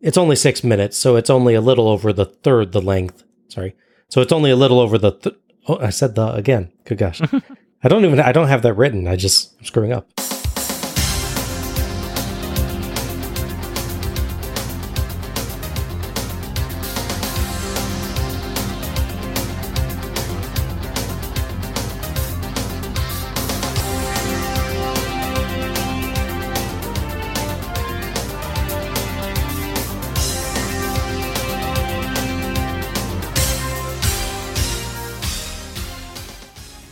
It's 0.00 0.18
only 0.18 0.36
six 0.36 0.62
minutes, 0.62 0.96
so 0.96 1.16
it's 1.16 1.30
only 1.30 1.54
a 1.54 1.60
little 1.60 1.88
over 1.88 2.12
the 2.12 2.26
third 2.26 2.72
the 2.72 2.82
length. 2.82 3.24
Sorry. 3.48 3.74
So 4.08 4.20
it's 4.20 4.32
only 4.32 4.50
a 4.50 4.56
little 4.56 4.78
over 4.78 4.98
the. 4.98 5.12
Th- 5.12 5.36
oh, 5.68 5.78
I 5.78 5.90
said 5.90 6.14
the 6.14 6.32
again. 6.32 6.70
Good 6.84 6.98
gosh. 6.98 7.20
I 7.82 7.88
don't 7.88 8.04
even. 8.04 8.20
I 8.20 8.32
don't 8.32 8.48
have 8.48 8.62
that 8.62 8.74
written. 8.74 9.08
I 9.08 9.16
just 9.16 9.54
I'm 9.58 9.64
screwing 9.64 9.92
up. 9.92 10.08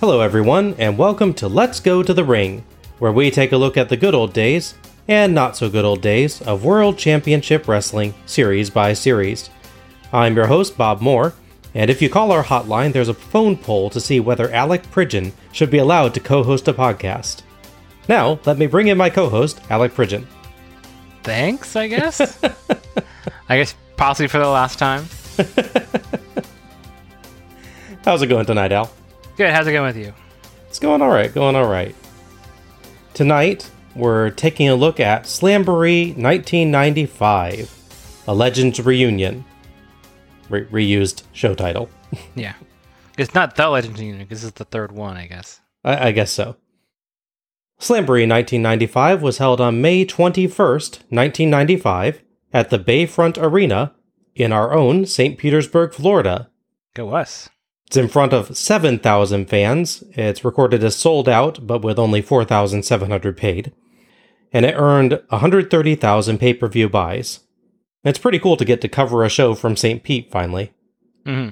Hello, 0.06 0.20
everyone, 0.20 0.74
and 0.76 0.98
welcome 0.98 1.32
to 1.32 1.48
Let's 1.48 1.80
Go 1.80 2.02
to 2.02 2.12
the 2.12 2.24
Ring, 2.24 2.62
where 2.98 3.10
we 3.10 3.30
take 3.30 3.52
a 3.52 3.56
look 3.56 3.78
at 3.78 3.88
the 3.88 3.96
good 3.96 4.14
old 4.14 4.34
days 4.34 4.74
and 5.08 5.34
not 5.34 5.56
so 5.56 5.70
good 5.70 5.86
old 5.86 6.02
days 6.02 6.42
of 6.42 6.62
World 6.62 6.98
Championship 6.98 7.66
Wrestling, 7.66 8.12
series 8.26 8.68
by 8.68 8.92
series. 8.92 9.48
I'm 10.12 10.36
your 10.36 10.46
host, 10.46 10.76
Bob 10.76 11.00
Moore, 11.00 11.32
and 11.72 11.90
if 11.90 12.02
you 12.02 12.10
call 12.10 12.32
our 12.32 12.44
hotline, 12.44 12.92
there's 12.92 13.08
a 13.08 13.14
phone 13.14 13.56
poll 13.56 13.88
to 13.88 13.98
see 13.98 14.20
whether 14.20 14.52
Alec 14.52 14.82
Pridgeon 14.90 15.32
should 15.52 15.70
be 15.70 15.78
allowed 15.78 16.12
to 16.12 16.20
co 16.20 16.42
host 16.42 16.68
a 16.68 16.74
podcast. 16.74 17.40
Now, 18.06 18.38
let 18.44 18.58
me 18.58 18.66
bring 18.66 18.88
in 18.88 18.98
my 18.98 19.08
co 19.08 19.30
host, 19.30 19.62
Alec 19.70 19.94
Pridgeon. 19.94 20.26
Thanks, 21.22 21.76
I 21.76 21.86
guess. 21.86 22.44
I 23.48 23.56
guess 23.56 23.74
possibly 23.96 24.28
for 24.28 24.36
the 24.36 24.48
last 24.48 24.78
time. 24.78 25.06
How's 28.04 28.20
it 28.20 28.26
going 28.26 28.44
tonight, 28.44 28.70
Al? 28.70 28.90
Good. 29.36 29.50
How's 29.50 29.66
it 29.66 29.72
going 29.72 29.94
with 29.94 29.96
you? 29.96 30.12
It's 30.68 30.78
going 30.78 31.02
all 31.02 31.08
right, 31.08 31.32
going 31.32 31.56
all 31.56 31.68
right. 31.68 31.94
Tonight, 33.14 33.70
we're 33.94 34.30
taking 34.30 34.68
a 34.68 34.74
look 34.74 35.00
at 35.00 35.24
Slamboree 35.24 36.08
1995, 36.16 38.24
a 38.26 38.34
Legends 38.34 38.80
reunion. 38.80 39.44
Re- 40.48 40.66
reused 40.66 41.22
show 41.32 41.54
title. 41.54 41.88
Yeah. 42.36 42.54
It's 43.18 43.34
not 43.34 43.56
the 43.56 43.68
Legends 43.68 44.00
Reunion. 44.00 44.26
This 44.28 44.44
is 44.44 44.52
the 44.52 44.64
third 44.64 44.92
one, 44.92 45.16
I 45.16 45.26
guess. 45.26 45.60
I, 45.84 46.08
I 46.08 46.12
guess 46.12 46.32
so. 46.32 46.56
Slamboree 47.80 48.28
1995 48.28 49.22
was 49.22 49.38
held 49.38 49.60
on 49.60 49.80
May 49.80 50.04
21st, 50.04 51.02
1995, 51.10 52.22
at 52.52 52.70
the 52.70 52.78
Bayfront 52.78 53.36
Arena 53.40 53.94
in 54.34 54.52
our 54.52 54.72
own 54.72 55.06
St. 55.06 55.38
Petersburg, 55.38 55.92
Florida. 55.92 56.50
Go 56.94 57.14
us. 57.14 57.48
It's 57.94 58.02
in 58.02 58.08
front 58.08 58.32
of 58.32 58.56
7,000 58.56 59.46
fans. 59.48 60.02
It's 60.16 60.44
recorded 60.44 60.82
as 60.82 60.96
sold 60.96 61.28
out, 61.28 61.64
but 61.64 61.82
with 61.82 61.96
only 61.96 62.22
4,700 62.22 63.36
paid. 63.36 63.72
And 64.52 64.66
it 64.66 64.74
earned 64.74 65.22
130,000 65.28 66.38
pay 66.38 66.54
per 66.54 66.66
view 66.66 66.88
buys. 66.88 67.38
It's 68.02 68.18
pretty 68.18 68.40
cool 68.40 68.56
to 68.56 68.64
get 68.64 68.80
to 68.80 68.88
cover 68.88 69.22
a 69.22 69.28
show 69.28 69.54
from 69.54 69.76
St. 69.76 70.02
Pete 70.02 70.28
finally. 70.28 70.72
Mm-hmm. 71.24 71.50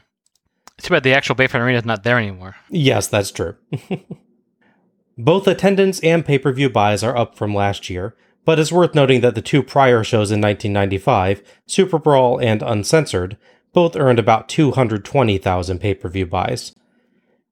It's 0.76 0.88
too 0.88 0.94
bad 0.94 1.04
the 1.04 1.14
actual 1.14 1.36
Bayfront 1.36 1.60
Arena 1.60 1.78
is 1.78 1.84
not 1.84 2.02
there 2.02 2.18
anymore. 2.18 2.56
Yes, 2.68 3.06
that's 3.06 3.30
true. 3.30 3.54
Both 5.16 5.46
attendance 5.46 6.00
and 6.00 6.26
pay 6.26 6.40
per 6.40 6.52
view 6.52 6.68
buys 6.68 7.04
are 7.04 7.16
up 7.16 7.36
from 7.36 7.54
last 7.54 7.88
year, 7.88 8.16
but 8.44 8.58
it's 8.58 8.72
worth 8.72 8.96
noting 8.96 9.20
that 9.20 9.36
the 9.36 9.42
two 9.42 9.62
prior 9.62 10.02
shows 10.02 10.32
in 10.32 10.40
1995, 10.40 11.40
Super 11.66 12.00
Brawl 12.00 12.40
and 12.40 12.62
Uncensored, 12.62 13.36
both 13.72 13.96
earned 13.96 14.18
about 14.18 14.48
220,000 14.48 15.78
pay 15.78 15.94
per 15.94 16.08
view 16.08 16.26
buys. 16.26 16.72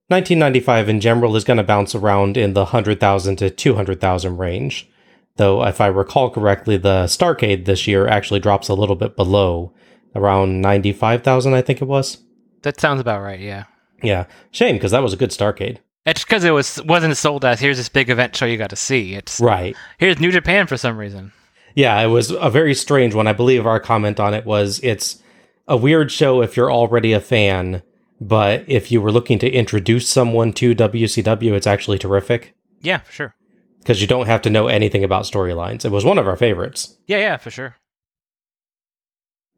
1995 0.08 0.88
in 0.88 1.00
general 1.00 1.36
is 1.36 1.44
going 1.44 1.56
to 1.56 1.62
bounce 1.62 1.94
around 1.94 2.36
in 2.36 2.52
the 2.54 2.64
100,000 2.64 3.36
to 3.36 3.48
200,000 3.50 4.36
range, 4.36 4.88
though 5.36 5.64
if 5.64 5.80
I 5.80 5.86
recall 5.86 6.30
correctly, 6.30 6.76
the 6.76 7.04
Starcade 7.04 7.64
this 7.64 7.86
year 7.86 8.08
actually 8.08 8.40
drops 8.40 8.68
a 8.68 8.74
little 8.74 8.96
bit 8.96 9.14
below, 9.16 9.72
around 10.16 10.60
95,000, 10.60 11.54
I 11.54 11.62
think 11.62 11.80
it 11.80 11.84
was. 11.86 12.18
That 12.62 12.80
sounds 12.80 13.00
about 13.00 13.22
right. 13.22 13.38
Yeah. 13.38 13.64
Yeah, 14.02 14.26
shame 14.50 14.76
because 14.76 14.90
that 14.90 15.02
was 15.02 15.12
a 15.12 15.16
good 15.16 15.30
Starcade. 15.30 15.78
It's 16.06 16.24
because 16.24 16.42
it 16.44 16.50
was 16.50 16.82
wasn't 16.84 17.16
sold 17.16 17.44
as 17.44 17.60
here's 17.60 17.76
this 17.76 17.88
big 17.90 18.08
event 18.10 18.34
show 18.34 18.46
you 18.46 18.56
got 18.56 18.70
to 18.70 18.76
see. 18.76 19.14
It's 19.14 19.38
Right. 19.38 19.76
here's 19.98 20.18
New 20.18 20.32
Japan 20.32 20.66
for 20.66 20.76
some 20.78 20.96
reason. 20.96 21.32
Yeah, 21.74 22.00
it 22.00 22.06
was 22.06 22.30
a 22.30 22.50
very 22.50 22.74
strange 22.74 23.14
one. 23.14 23.26
I 23.26 23.32
believe 23.34 23.66
our 23.66 23.78
comment 23.78 24.18
on 24.18 24.34
it 24.34 24.44
was 24.46 24.80
it's 24.82 25.22
a 25.70 25.76
weird 25.76 26.12
show 26.12 26.42
if 26.42 26.56
you're 26.56 26.70
already 26.70 27.12
a 27.14 27.20
fan, 27.20 27.82
but 28.20 28.64
if 28.66 28.92
you 28.92 29.00
were 29.00 29.12
looking 29.12 29.38
to 29.38 29.50
introduce 29.50 30.06
someone 30.08 30.52
to 30.54 30.74
WCW, 30.74 31.52
it's 31.52 31.66
actually 31.66 31.98
terrific 31.98 32.54
Yeah, 32.82 32.98
for 32.98 33.12
sure. 33.12 33.34
because 33.78 34.02
you 34.02 34.06
don't 34.06 34.26
have 34.26 34.42
to 34.42 34.50
know 34.50 34.66
anything 34.66 35.02
about 35.04 35.24
storylines. 35.24 35.84
It 35.86 35.90
was 35.92 36.04
one 36.04 36.18
of 36.18 36.26
our 36.28 36.36
favorites. 36.36 36.98
Yeah, 37.06 37.18
yeah, 37.18 37.36
for 37.38 37.50
sure. 37.50 37.76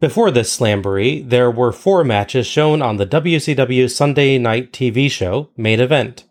Before 0.00 0.30
this 0.30 0.56
Slamboree, 0.56 1.28
there 1.28 1.50
were 1.50 1.72
four 1.72 2.02
matches 2.04 2.46
shown 2.46 2.82
on 2.82 2.96
the 2.96 3.06
WCW 3.06 3.88
Sunday 3.90 4.36
night 4.38 4.72
TV 4.72 5.10
show 5.10 5.50
Main 5.56 5.80
Event. 5.80 6.24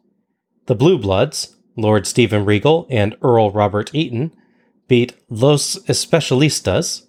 The 0.67 0.75
Blue 0.75 0.97
Bloods, 0.97 1.55
Lord 1.77 2.05
Steven 2.05 2.45
Regal 2.45 2.85
and 2.89 3.15
Earl 3.21 3.51
Robert 3.51 3.89
Eaton, 3.95 4.33
beat 4.87 5.13
Los 5.29 5.77
Especialistas. 5.87 7.07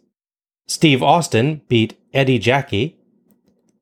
Steve 0.72 1.02
Austin 1.02 1.60
beat 1.68 2.00
Eddie 2.14 2.38
Jackie. 2.38 2.96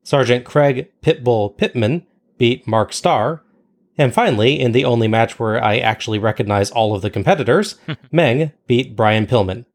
Sergeant 0.03 0.43
Craig 0.43 0.91
Pitbull 1.01 1.55
Pittman 1.55 2.05
beat 2.37 2.67
Mark 2.67 2.91
Starr. 2.91 3.41
And 3.97 4.13
finally, 4.13 4.59
in 4.59 4.73
the 4.73 4.83
only 4.83 5.07
match 5.07 5.39
where 5.39 5.63
I 5.63 5.77
actually 5.77 6.19
recognize 6.19 6.69
all 6.69 6.93
of 6.93 7.01
the 7.01 7.09
competitors, 7.09 7.79
Meng 8.11 8.51
beat 8.67 8.93
Brian 8.93 9.25
Pillman. 9.25 9.65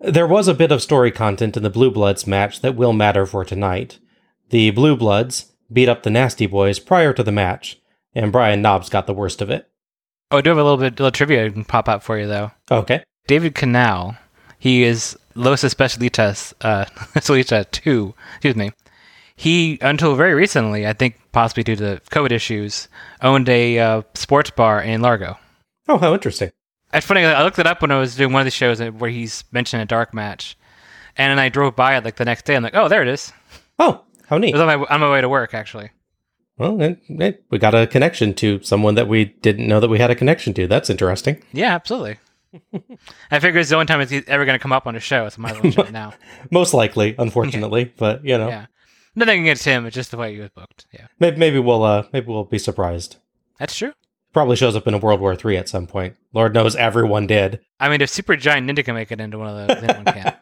There 0.00 0.26
was 0.26 0.48
a 0.48 0.54
bit 0.54 0.70
of 0.70 0.82
story 0.82 1.10
content 1.10 1.56
in 1.56 1.62
the 1.62 1.70
Blue 1.70 1.90
Bloods 1.90 2.26
match 2.26 2.60
that 2.60 2.76
will 2.76 2.92
matter 2.92 3.24
for 3.24 3.42
tonight. 3.42 3.98
The 4.50 4.70
Blue 4.70 4.98
Bloods 4.98 5.52
beat 5.72 5.88
up 5.88 6.02
the 6.02 6.10
Nasty 6.10 6.46
Boys 6.46 6.78
prior 6.78 7.14
to 7.14 7.22
the 7.22 7.32
match, 7.32 7.80
and 8.14 8.30
Brian 8.30 8.60
Knobbs 8.60 8.90
got 8.90 9.06
the 9.06 9.14
worst 9.14 9.40
of 9.40 9.48
it. 9.48 9.66
Oh, 10.30 10.36
I 10.36 10.40
do 10.42 10.50
have 10.50 10.58
a 10.58 10.62
little 10.62 10.76
bit 10.76 11.00
little 11.00 11.10
trivia 11.10 11.46
I 11.46 11.48
can 11.48 11.64
pop 11.64 11.88
out 11.88 12.02
for 12.02 12.18
you 12.18 12.26
though. 12.26 12.50
Okay. 12.70 13.02
David 13.26 13.54
Canal, 13.54 14.16
he 14.66 14.82
is 14.82 15.16
Los 15.36 15.62
Especialistas, 15.62 16.52
uh, 16.62 16.84
Especialistas 17.14 17.70
2, 17.70 18.14
excuse 18.34 18.56
me. 18.56 18.72
He, 19.36 19.78
until 19.80 20.16
very 20.16 20.34
recently, 20.34 20.86
I 20.88 20.92
think 20.92 21.20
possibly 21.30 21.62
due 21.62 21.76
to 21.76 22.00
COVID 22.10 22.32
issues, 22.32 22.88
owned 23.22 23.48
a 23.48 23.78
uh, 23.78 24.02
sports 24.14 24.50
bar 24.50 24.82
in 24.82 25.02
Largo. 25.02 25.38
Oh, 25.86 25.98
how 25.98 26.14
interesting. 26.14 26.50
It's 26.92 27.06
funny, 27.06 27.24
I 27.24 27.44
looked 27.44 27.60
it 27.60 27.66
up 27.66 27.80
when 27.80 27.92
I 27.92 28.00
was 28.00 28.16
doing 28.16 28.32
one 28.32 28.40
of 28.40 28.46
the 28.46 28.50
shows 28.50 28.80
where 28.80 29.10
he's 29.10 29.44
mentioned 29.52 29.82
a 29.82 29.86
dark 29.86 30.12
match. 30.12 30.56
And 31.16 31.30
then 31.30 31.38
I 31.38 31.48
drove 31.48 31.76
by 31.76 31.96
it 31.96 32.04
like 32.04 32.16
the 32.16 32.24
next 32.24 32.44
day. 32.44 32.56
I'm 32.56 32.62
like, 32.64 32.74
oh, 32.74 32.88
there 32.88 33.02
it 33.02 33.08
is. 33.08 33.32
Oh, 33.78 34.02
how 34.26 34.36
It 34.36 34.40
neat. 34.40 34.52
was 34.52 34.60
on 34.60 34.66
my, 34.66 34.86
on 34.86 35.00
my 35.00 35.12
way 35.12 35.20
to 35.20 35.28
work, 35.28 35.54
actually. 35.54 35.90
Well, 36.58 36.80
it, 36.80 36.98
it, 37.08 37.44
we 37.50 37.58
got 37.58 37.74
a 37.74 37.86
connection 37.86 38.34
to 38.34 38.60
someone 38.62 38.96
that 38.96 39.06
we 39.06 39.26
didn't 39.26 39.68
know 39.68 39.78
that 39.78 39.90
we 39.90 39.98
had 39.98 40.10
a 40.10 40.14
connection 40.16 40.54
to. 40.54 40.66
That's 40.66 40.90
interesting. 40.90 41.40
Yeah, 41.52 41.74
absolutely. 41.74 42.18
I 43.30 43.38
figure 43.40 43.60
it's 43.60 43.70
the 43.70 43.76
only 43.76 43.86
time 43.86 44.00
it's 44.00 44.12
ever 44.28 44.44
going 44.44 44.58
to 44.58 44.62
come 44.62 44.72
up 44.72 44.86
on 44.86 44.96
a 44.96 45.00
show, 45.00 45.28
so 45.28 45.36
I 45.38 45.42
might 45.42 45.50
as 45.50 45.54
well 45.56 45.62
mention 45.64 45.86
it 45.86 45.92
now. 45.92 46.14
Most 46.50 46.74
likely, 46.74 47.14
unfortunately, 47.18 47.92
but 47.96 48.24
you 48.24 48.38
know, 48.38 48.48
Yeah. 48.48 48.66
Nothing 49.18 49.40
against 49.42 49.64
him, 49.64 49.86
it's 49.86 49.94
just 49.94 50.10
the 50.10 50.18
way 50.18 50.34
he 50.34 50.40
was 50.40 50.50
booked. 50.50 50.86
Yeah. 50.92 51.06
maybe, 51.18 51.38
maybe 51.38 51.58
we'll 51.58 51.82
uh, 51.82 52.04
maybe 52.12 52.26
we'll 52.26 52.44
be 52.44 52.58
surprised. 52.58 53.16
That's 53.58 53.74
true. 53.74 53.92
Probably 54.34 54.56
shows 54.56 54.76
up 54.76 54.86
in 54.86 54.92
a 54.92 54.98
World 54.98 55.20
War 55.20 55.34
III 55.42 55.56
at 55.56 55.68
some 55.70 55.86
point. 55.86 56.16
Lord 56.34 56.52
knows 56.52 56.76
everyone 56.76 57.26
did. 57.26 57.60
I 57.80 57.88
mean, 57.88 58.02
if 58.02 58.10
Super 58.10 58.36
Giant 58.36 58.68
Ninja 58.68 58.84
can 58.84 58.94
make 58.94 59.10
it 59.10 59.18
into 59.20 59.38
one 59.38 59.48
of 59.48 59.66
those, 59.68 59.78
anyone 59.82 60.04
can. 60.04 60.36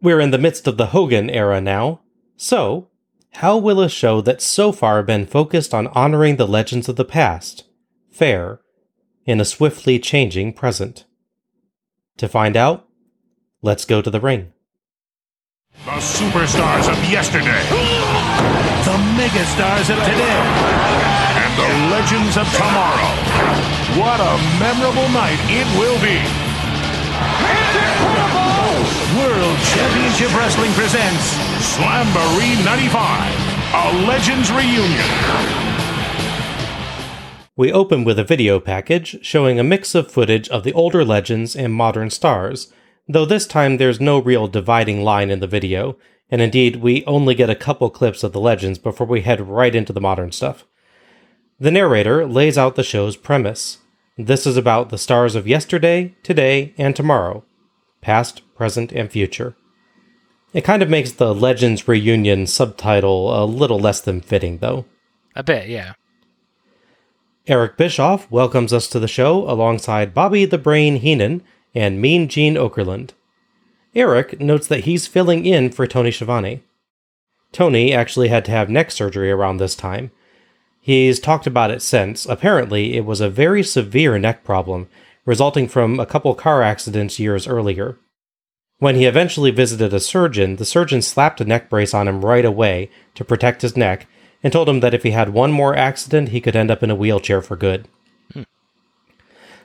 We're 0.00 0.20
in 0.20 0.30
the 0.30 0.38
midst 0.38 0.66
of 0.66 0.76
the 0.76 0.86
Hogan 0.86 1.30
era 1.30 1.60
now. 1.60 2.00
So, 2.36 2.88
how 3.34 3.56
will 3.56 3.80
a 3.80 3.88
show 3.88 4.20
that's 4.20 4.44
so 4.44 4.70
far 4.72 5.02
been 5.02 5.26
focused 5.26 5.72
on 5.74 5.86
honoring 5.88 6.36
the 6.36 6.48
legends 6.48 6.88
of 6.88 6.96
the 6.96 7.04
past 7.04 7.64
fare 8.14 8.60
in 9.26 9.40
a 9.40 9.44
swiftly 9.44 9.98
changing 9.98 10.52
present? 10.52 11.04
To 12.18 12.28
find 12.28 12.56
out, 12.56 12.86
let's 13.60 13.84
go 13.84 14.00
to 14.00 14.10
the 14.10 14.20
ring. 14.20 14.52
The 15.84 15.98
superstars 15.98 16.86
of 16.86 16.98
yesterday. 17.10 17.58
The 18.86 18.98
megastars 19.18 19.90
of 19.90 19.98
today. 20.06 20.38
And 21.42 21.52
the 21.58 21.70
legends 21.90 22.36
of 22.38 22.46
tomorrow. 22.54 23.10
What 23.98 24.22
a 24.22 24.38
memorable 24.62 25.08
night 25.10 25.40
it 25.50 25.66
will 25.74 25.98
be. 25.98 26.22
World 29.18 29.58
Championship 29.74 30.30
Wrestling 30.38 30.70
presents 30.72 31.34
Slamboree 31.74 32.62
95, 32.64 32.94
a 33.74 34.06
Legends 34.06 34.52
Reunion. 34.52 35.63
We 37.56 37.72
open 37.72 38.02
with 38.02 38.18
a 38.18 38.24
video 38.24 38.58
package 38.58 39.24
showing 39.24 39.60
a 39.60 39.64
mix 39.64 39.94
of 39.94 40.10
footage 40.10 40.48
of 40.48 40.64
the 40.64 40.72
older 40.72 41.04
legends 41.04 41.54
and 41.54 41.72
modern 41.72 42.10
stars, 42.10 42.72
though 43.08 43.24
this 43.24 43.46
time 43.46 43.76
there's 43.76 44.00
no 44.00 44.18
real 44.18 44.48
dividing 44.48 45.04
line 45.04 45.30
in 45.30 45.38
the 45.38 45.46
video, 45.46 45.96
and 46.28 46.42
indeed 46.42 46.76
we 46.76 47.04
only 47.04 47.32
get 47.34 47.48
a 47.48 47.54
couple 47.54 47.90
clips 47.90 48.24
of 48.24 48.32
the 48.32 48.40
legends 48.40 48.78
before 48.78 49.06
we 49.06 49.20
head 49.20 49.40
right 49.40 49.72
into 49.72 49.92
the 49.92 50.00
modern 50.00 50.32
stuff. 50.32 50.64
The 51.60 51.70
narrator 51.70 52.26
lays 52.26 52.58
out 52.58 52.74
the 52.74 52.82
show's 52.82 53.16
premise. 53.16 53.78
This 54.18 54.48
is 54.48 54.56
about 54.56 54.88
the 54.88 54.98
stars 54.98 55.36
of 55.36 55.46
yesterday, 55.46 56.16
today, 56.24 56.74
and 56.76 56.96
tomorrow 56.96 57.44
past, 58.00 58.42
present, 58.54 58.92
and 58.92 59.10
future. 59.10 59.56
It 60.52 60.62
kind 60.62 60.82
of 60.82 60.90
makes 60.90 61.12
the 61.12 61.34
Legends 61.34 61.88
Reunion 61.88 62.46
subtitle 62.46 63.42
a 63.42 63.46
little 63.46 63.78
less 63.78 64.00
than 64.00 64.20
fitting, 64.20 64.58
though. 64.58 64.84
A 65.34 65.42
bit, 65.42 65.68
yeah. 65.68 65.94
Eric 67.46 67.76
Bischoff 67.76 68.30
welcomes 68.30 68.72
us 68.72 68.88
to 68.88 68.98
the 68.98 69.06
show 69.06 69.50
alongside 69.50 70.14
Bobby 70.14 70.46
the 70.46 70.56
Brain 70.56 70.96
Heenan 70.96 71.42
and 71.74 72.00
Mean 72.00 72.26
Gene 72.26 72.54
Okerlund. 72.54 73.10
Eric 73.94 74.40
notes 74.40 74.66
that 74.68 74.84
he's 74.84 75.06
filling 75.06 75.44
in 75.44 75.70
for 75.70 75.86
Tony 75.86 76.10
Schiavone. 76.10 76.62
Tony 77.52 77.92
actually 77.92 78.28
had 78.28 78.46
to 78.46 78.50
have 78.50 78.70
neck 78.70 78.90
surgery 78.90 79.30
around 79.30 79.58
this 79.58 79.74
time. 79.74 80.10
He's 80.80 81.20
talked 81.20 81.46
about 81.46 81.70
it 81.70 81.82
since. 81.82 82.24
Apparently, 82.24 82.96
it 82.96 83.04
was 83.04 83.20
a 83.20 83.28
very 83.28 83.62
severe 83.62 84.18
neck 84.18 84.42
problem, 84.42 84.88
resulting 85.26 85.68
from 85.68 86.00
a 86.00 86.06
couple 86.06 86.34
car 86.34 86.62
accidents 86.62 87.18
years 87.18 87.46
earlier. 87.46 87.98
When 88.78 88.94
he 88.94 89.04
eventually 89.04 89.50
visited 89.50 89.92
a 89.92 90.00
surgeon, 90.00 90.56
the 90.56 90.64
surgeon 90.64 91.02
slapped 91.02 91.42
a 91.42 91.44
neck 91.44 91.68
brace 91.68 91.92
on 91.92 92.08
him 92.08 92.24
right 92.24 92.44
away 92.44 92.90
to 93.14 93.24
protect 93.24 93.60
his 93.60 93.76
neck 93.76 94.06
and 94.44 94.52
told 94.52 94.68
him 94.68 94.80
that 94.80 94.94
if 94.94 95.02
he 95.02 95.10
had 95.10 95.30
one 95.30 95.50
more 95.50 95.74
accident, 95.74 96.28
he 96.28 96.40
could 96.40 96.54
end 96.54 96.70
up 96.70 96.82
in 96.82 96.90
a 96.90 96.94
wheelchair 96.94 97.40
for 97.40 97.56
good. 97.56 97.88
Hmm. 98.32 98.42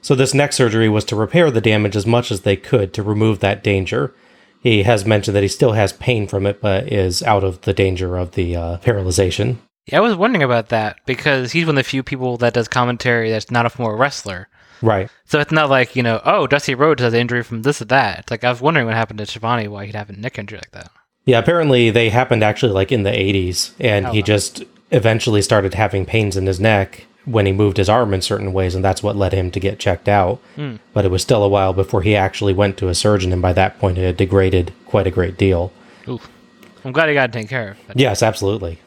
So, 0.01 0.15
this 0.15 0.33
neck 0.33 0.53
surgery 0.53 0.87
was 0.87 1.03
to 1.05 1.15
repair 1.15 1.51
the 1.51 1.61
damage 1.61 1.97
as 1.97 2.07
much 2.07 2.31
as 2.31 2.41
they 2.41 2.55
could 2.55 2.93
to 2.93 3.03
remove 3.03 3.41
that 3.41 3.61
danger. 3.61 4.15
He 4.63 4.83
has 4.83 5.05
mentioned 5.05 5.35
that 5.35 5.43
he 5.43 5.49
still 5.49 5.73
has 5.73 5.93
pain 5.93 6.27
from 6.27 6.45
it, 6.45 6.61
but 6.61 6.91
is 6.91 7.21
out 7.23 7.43
of 7.43 7.61
the 7.61 7.73
danger 7.73 8.17
of 8.17 8.31
the 8.31 8.55
uh, 8.55 8.77
paralyzation. 8.79 9.57
Yeah, 9.85 9.97
I 9.97 10.01
was 10.01 10.15
wondering 10.15 10.43
about 10.43 10.69
that 10.69 10.99
because 11.05 11.51
he's 11.51 11.65
one 11.65 11.77
of 11.77 11.83
the 11.83 11.89
few 11.89 12.03
people 12.03 12.37
that 12.37 12.53
does 12.53 12.67
commentary 12.67 13.31
that's 13.31 13.51
not 13.51 13.65
a 13.65 13.69
former 13.69 13.97
wrestler. 13.97 14.47
Right. 14.81 15.09
So 15.25 15.39
it's 15.39 15.51
not 15.51 15.69
like, 15.69 15.95
you 15.95 16.03
know, 16.03 16.21
oh, 16.23 16.47
Dusty 16.47 16.75
Rhodes 16.75 17.01
has 17.01 17.13
an 17.13 17.19
injury 17.19 17.43
from 17.43 17.63
this 17.63 17.81
or 17.81 17.85
that. 17.85 18.19
It's 18.19 18.31
like 18.31 18.43
I 18.43 18.49
was 18.49 18.61
wondering 18.61 18.85
what 18.85 18.95
happened 18.95 19.19
to 19.19 19.25
Schiavone, 19.25 19.67
why 19.67 19.85
he'd 19.85 19.95
have 19.95 20.09
a 20.09 20.13
neck 20.13 20.39
injury 20.39 20.59
like 20.59 20.71
that. 20.71 20.91
Yeah, 21.29 21.37
apparently 21.37 21.91
they 21.91 22.09
happened 22.09 22.43
actually 22.43 22.71
like 22.71 22.91
in 22.91 23.03
the 23.03 23.11
80s, 23.11 23.73
and 23.79 24.07
oh, 24.07 24.11
he 24.11 24.23
just 24.23 24.63
eventually 24.89 25.43
started 25.43 25.75
having 25.75 26.03
pains 26.03 26.35
in 26.35 26.47
his 26.47 26.59
neck 26.59 27.05
when 27.25 27.45
he 27.45 27.51
moved 27.51 27.77
his 27.77 27.87
arm 27.87 28.15
in 28.15 28.23
certain 28.23 28.51
ways, 28.51 28.73
and 28.73 28.83
that's 28.83 29.03
what 29.03 29.15
led 29.15 29.31
him 29.31 29.51
to 29.51 29.59
get 29.59 29.77
checked 29.77 30.09
out. 30.09 30.41
Mm. 30.57 30.79
But 30.91 31.05
it 31.05 31.11
was 31.11 31.21
still 31.21 31.43
a 31.43 31.47
while 31.47 31.71
before 31.71 32.01
he 32.01 32.15
actually 32.15 32.53
went 32.53 32.77
to 32.77 32.87
a 32.87 32.95
surgeon, 32.95 33.31
and 33.31 33.43
by 33.43 33.53
that 33.53 33.77
point 33.77 33.99
it 33.99 34.05
had 34.05 34.17
degraded 34.17 34.73
quite 34.87 35.05
a 35.05 35.11
great 35.11 35.37
deal. 35.37 35.71
Oof. 36.07 36.27
I'm 36.83 36.93
glad 36.93 37.09
he 37.09 37.13
got 37.13 37.31
taken 37.31 37.47
care 37.47 37.77
of. 37.87 37.95
Yes, 37.95 38.23
absolutely. 38.23 38.79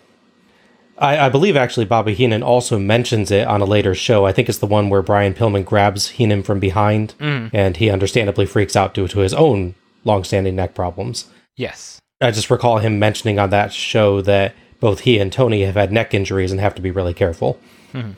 I, 0.98 1.26
I, 1.26 1.28
believe 1.28 1.56
actually 1.56 1.86
Bobby 1.86 2.12
Heenan 2.12 2.42
also 2.42 2.76
mentions 2.76 3.30
it 3.30 3.46
on 3.46 3.60
a 3.60 3.66
later 3.66 3.94
show. 3.94 4.26
I 4.26 4.32
think 4.32 4.48
it's 4.48 4.58
the 4.58 4.66
one 4.66 4.90
where 4.90 5.02
Brian 5.02 5.32
Pillman 5.32 5.64
grabs 5.64 6.08
Heenan 6.08 6.42
from 6.42 6.58
behind, 6.58 7.14
mm. 7.20 7.50
and 7.52 7.76
he 7.76 7.88
understandably 7.88 8.46
freaks 8.46 8.74
out 8.74 8.94
due 8.94 9.06
to 9.06 9.20
his 9.20 9.32
own 9.32 9.76
long-standing 10.04 10.56
neck 10.56 10.74
problems. 10.74 11.26
Yes, 11.54 12.01
I 12.22 12.30
just 12.30 12.50
recall 12.50 12.78
him 12.78 12.98
mentioning 12.98 13.38
on 13.38 13.50
that 13.50 13.72
show 13.72 14.20
that 14.22 14.54
both 14.80 15.00
he 15.00 15.18
and 15.18 15.32
Tony 15.32 15.62
have 15.62 15.74
had 15.74 15.92
neck 15.92 16.14
injuries 16.14 16.50
and 16.50 16.60
have 16.60 16.74
to 16.76 16.82
be 16.82 16.90
really 16.90 17.14
careful. 17.14 17.58
Mm. 17.92 18.14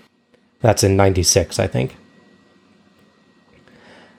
That's 0.61 0.85
in 0.85 0.97
'96, 0.97 1.59
I 1.59 1.67
think. 1.67 1.97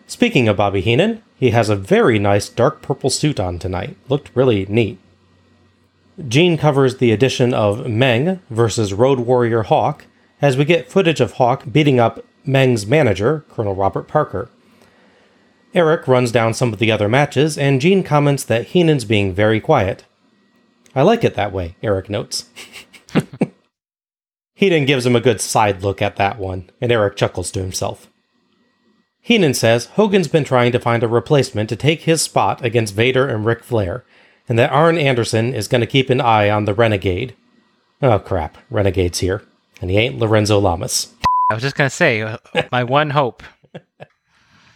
Speaking 0.08 0.48
of 0.48 0.58
Bobby 0.58 0.82
Heenan, 0.82 1.24
he 1.38 1.50
has 1.52 1.70
a 1.70 1.76
very 1.76 2.20
nice 2.20 2.48
dark 2.48 2.82
purple 2.82 3.10
suit 3.10 3.40
on 3.40 3.58
tonight. 3.58 3.98
Looked 4.08 4.32
really 4.36 4.66
neat. 4.68 5.00
Gene 6.28 6.58
covers 6.58 6.98
the 6.98 7.12
addition 7.12 7.54
of 7.54 7.88
Meng 7.88 8.40
versus 8.50 8.94
Road 8.94 9.20
Warrior 9.20 9.64
Hawk 9.64 10.06
as 10.42 10.56
we 10.56 10.66
get 10.66 10.92
footage 10.92 11.20
of 11.20 11.34
Hawk 11.34 11.64
beating 11.72 12.00
up 12.00 12.24
Meng's 12.46 12.86
manager, 12.86 13.44
Colonel 13.50 13.76
Robert 13.76 14.08
Parker. 14.08 14.50
Eric 15.76 16.08
runs 16.08 16.32
down 16.32 16.54
some 16.54 16.72
of 16.72 16.80
the 16.80 16.90
other 16.90 17.10
matches, 17.10 17.58
and 17.58 17.82
Gene 17.82 18.02
comments 18.02 18.46
that 18.46 18.68
Heenan's 18.68 19.04
being 19.04 19.34
very 19.34 19.60
quiet. 19.60 20.06
I 20.96 21.02
like 21.02 21.26
it 21.26 21.36
that 21.36 21.52
way, 21.52 21.76
Eric 21.84 22.10
notes. 22.10 22.50
Heenan 24.56 24.86
gives 24.86 25.06
him 25.06 25.18
a 25.18 25.22
good 25.22 25.42
side 25.42 25.84
look 25.84 26.02
at 26.02 26.16
that 26.16 26.40
one, 26.40 26.70
and 26.80 26.94
Eric 26.94 27.18
chuckles 27.18 27.52
to 27.52 27.62
himself. 27.62 28.10
Heenan 29.20 29.54
says 29.54 29.88
Hogan's 29.88 30.30
been 30.30 30.46
trying 30.46 30.72
to 30.72 30.80
find 30.80 31.04
a 31.04 31.10
replacement 31.10 31.68
to 31.70 31.76
take 31.76 32.04
his 32.04 32.22
spot 32.22 32.64
against 32.64 32.94
Vader 32.94 33.28
and 33.28 33.44
Ric 33.44 33.62
Flair, 33.62 34.06
and 34.48 34.58
that 34.58 34.72
Arn 34.72 34.98
Anderson 34.98 35.54
is 35.54 35.68
going 35.68 35.82
to 35.82 35.88
keep 35.88 36.10
an 36.10 36.22
eye 36.22 36.50
on 36.50 36.64
the 36.64 36.74
Renegade. 36.74 37.36
Oh 38.02 38.20
crap, 38.20 38.58
Renegade's 38.70 39.20
here, 39.20 39.44
and 39.82 39.92
he 39.92 39.98
ain't 39.98 40.20
Lorenzo 40.20 40.58
Lamas. 40.58 41.14
I 41.52 41.54
was 41.54 41.64
just 41.64 41.76
going 41.76 41.90
to 41.90 41.96
say, 41.96 42.22
uh, 42.22 42.38
my 42.72 42.86
one 42.86 43.10
hope. 43.10 43.44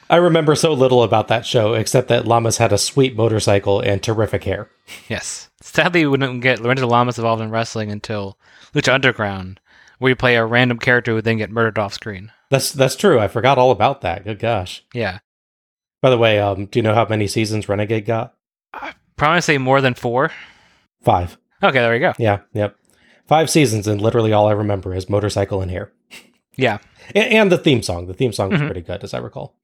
I 0.10 0.16
remember 0.16 0.56
so 0.56 0.74
little 0.74 1.04
about 1.04 1.28
that 1.28 1.46
show, 1.46 1.76
except 1.76 2.08
that 2.08 2.26
Lamas 2.26 2.58
had 2.58 2.74
a 2.74 2.80
sweet 2.80 3.16
motorcycle 3.16 3.80
and 3.80 4.02
terrific 4.02 4.44
hair. 4.44 4.70
Yes. 5.08 5.50
Sadly, 5.62 6.04
we 6.04 6.10
wouldn't 6.10 6.42
get 6.42 6.62
Lorenzo 6.62 6.88
Lamas 6.88 7.20
involved 7.20 7.44
in 7.44 7.52
wrestling 7.52 7.92
until 7.92 8.38
Lucha 8.74 8.94
Underground, 8.94 9.60
where 10.00 10.10
you 10.10 10.16
play 10.16 10.36
a 10.36 10.46
random 10.46 10.80
character 10.80 11.12
who 11.12 11.22
then 11.22 11.38
get 11.38 11.52
murdered 11.52 11.78
off 11.78 11.94
screen. 11.94 12.32
That's 12.50 12.72
that's 12.72 12.96
true. 12.96 13.20
I 13.20 13.28
forgot 13.28 13.60
all 13.60 13.70
about 13.70 14.02
that. 14.02 14.24
Good 14.24 14.40
gosh. 14.40 14.84
Yeah. 14.94 15.20
By 16.02 16.10
the 16.10 16.18
way, 16.18 16.40
um, 16.40 16.66
do 16.66 16.80
you 16.80 16.84
know 16.84 16.96
how 16.96 17.06
many 17.06 17.28
seasons 17.28 17.70
Renegade 17.70 18.06
got? 18.06 18.34
I 18.74 18.94
probably 19.16 19.42
say 19.42 19.58
more 19.58 19.82
than 19.82 19.94
four. 19.94 20.32
Five. 21.04 21.38
Okay, 21.62 21.80
there 21.80 21.92
we 21.92 22.00
go. 22.00 22.14
Yeah, 22.18 22.40
yep. 22.54 22.78
Five 23.28 23.50
seasons, 23.50 23.86
and 23.88 24.02
literally 24.02 24.34
all 24.34 24.48
I 24.48 24.54
remember 24.54 24.96
is 24.96 25.10
motorcycle 25.10 25.62
and 25.62 25.70
hair. 25.70 25.92
Yeah, 26.56 26.80
and, 27.14 27.34
and 27.34 27.52
the 27.52 27.58
theme 27.58 27.84
song. 27.84 28.08
The 28.08 28.14
theme 28.14 28.34
song 28.34 28.50
was 28.50 28.60
mm-hmm. 28.60 28.68
pretty 28.68 28.82
good, 28.82 29.04
as 29.04 29.14
I 29.14 29.20
recall. 29.20 29.56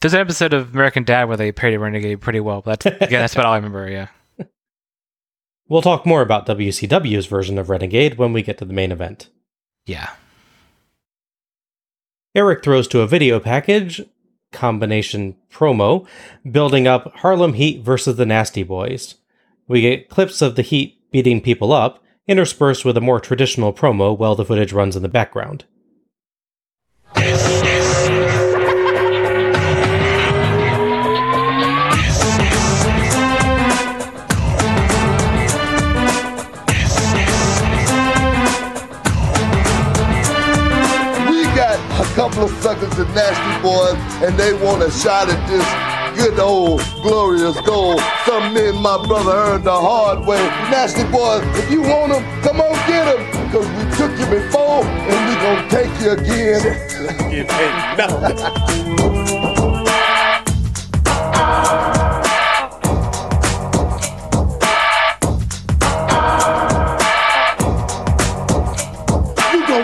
There's 0.00 0.14
an 0.14 0.20
episode 0.20 0.52
of 0.52 0.74
American 0.74 1.04
Dad 1.04 1.24
where 1.24 1.36
they 1.36 1.50
parody 1.50 1.76
Renegade 1.76 2.20
pretty 2.20 2.40
well. 2.40 2.62
But 2.62 2.80
that's 2.80 2.96
again, 3.02 3.20
that's 3.20 3.34
about 3.34 3.46
all 3.46 3.52
I 3.52 3.56
remember. 3.56 3.88
Yeah. 3.88 4.08
We'll 5.68 5.82
talk 5.82 6.06
more 6.06 6.22
about 6.22 6.46
WCW's 6.46 7.26
version 7.26 7.58
of 7.58 7.68
Renegade 7.68 8.16
when 8.16 8.32
we 8.32 8.42
get 8.42 8.56
to 8.58 8.64
the 8.64 8.72
main 8.72 8.90
event. 8.90 9.28
Yeah. 9.84 10.10
Eric 12.34 12.62
throws 12.62 12.88
to 12.88 13.00
a 13.00 13.06
video 13.06 13.38
package 13.38 14.02
combination 14.50 15.36
promo 15.50 16.06
building 16.50 16.86
up 16.86 17.12
Harlem 17.16 17.54
Heat 17.54 17.82
versus 17.82 18.16
the 18.16 18.24
Nasty 18.24 18.62
Boys. 18.62 19.16
We 19.66 19.82
get 19.82 20.08
clips 20.08 20.40
of 20.40 20.56
the 20.56 20.62
Heat 20.62 20.98
beating 21.10 21.40
people 21.42 21.72
up, 21.72 22.02
interspersed 22.26 22.84
with 22.84 22.96
a 22.96 23.02
more 23.02 23.20
traditional 23.20 23.72
promo 23.72 24.16
while 24.16 24.34
the 24.34 24.44
footage 24.44 24.72
runs 24.72 24.96
in 24.96 25.02
the 25.02 25.08
background. 25.08 25.64
Of 42.42 42.50
suckers 42.62 42.96
and 42.98 43.12
nasty 43.14 43.62
boys, 43.62 43.96
and 44.22 44.38
they 44.38 44.52
want 44.64 44.82
a 44.82 44.90
shot 44.90 45.28
at 45.28 45.48
this 45.48 45.64
good 46.16 46.38
old 46.38 46.80
glorious 47.02 47.60
gold. 47.62 48.00
Some 48.26 48.54
men, 48.54 48.76
my 48.76 48.96
brother, 49.06 49.32
earned 49.32 49.64
the 49.64 49.72
hard 49.72 50.26
way. 50.26 50.38
Nasty 50.70 51.04
boys, 51.04 51.42
if 51.58 51.70
you 51.70 51.82
want 51.82 52.12
them, 52.12 52.22
come 52.42 52.60
on 52.60 52.74
get 52.86 53.04
them. 53.04 53.46
Because 53.46 53.68
we 53.76 53.84
took 53.96 54.12
you 54.18 54.26
before, 54.26 54.84
and 54.84 55.18
we 55.28 55.34
gonna 55.42 55.68
take 55.68 56.00
you 56.00 56.10
again. 56.12 56.60
it 57.32 57.50
ain't 57.50 57.98
nothing. 57.98 58.68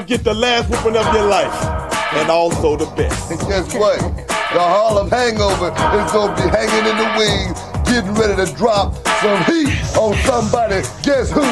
get 0.06 0.23
the 0.23 0.34
last 0.34 0.68
whooping 0.68 0.96
of 0.99 1.14
your 1.14 1.26
life 1.26 1.74
and 2.16 2.30
also 2.30 2.76
the 2.76 2.87
best. 2.97 3.30
And 3.30 3.40
guess 3.40 3.75
what? 3.75 3.99
The 3.99 4.61
Harlem 4.61 5.11
Hangover 5.11 5.71
is 5.71 6.12
gonna 6.12 6.35
be 6.37 6.42
hanging 6.49 6.87
in 6.90 6.97
the 6.97 7.11
wings, 7.18 7.59
getting 7.88 8.14
ready 8.14 8.37
to 8.44 8.47
drop 8.56 8.94
some 9.21 9.42
heat 9.44 9.68
on 9.97 10.14
somebody. 10.25 10.83
Guess 11.02 11.30
who? 11.33 11.42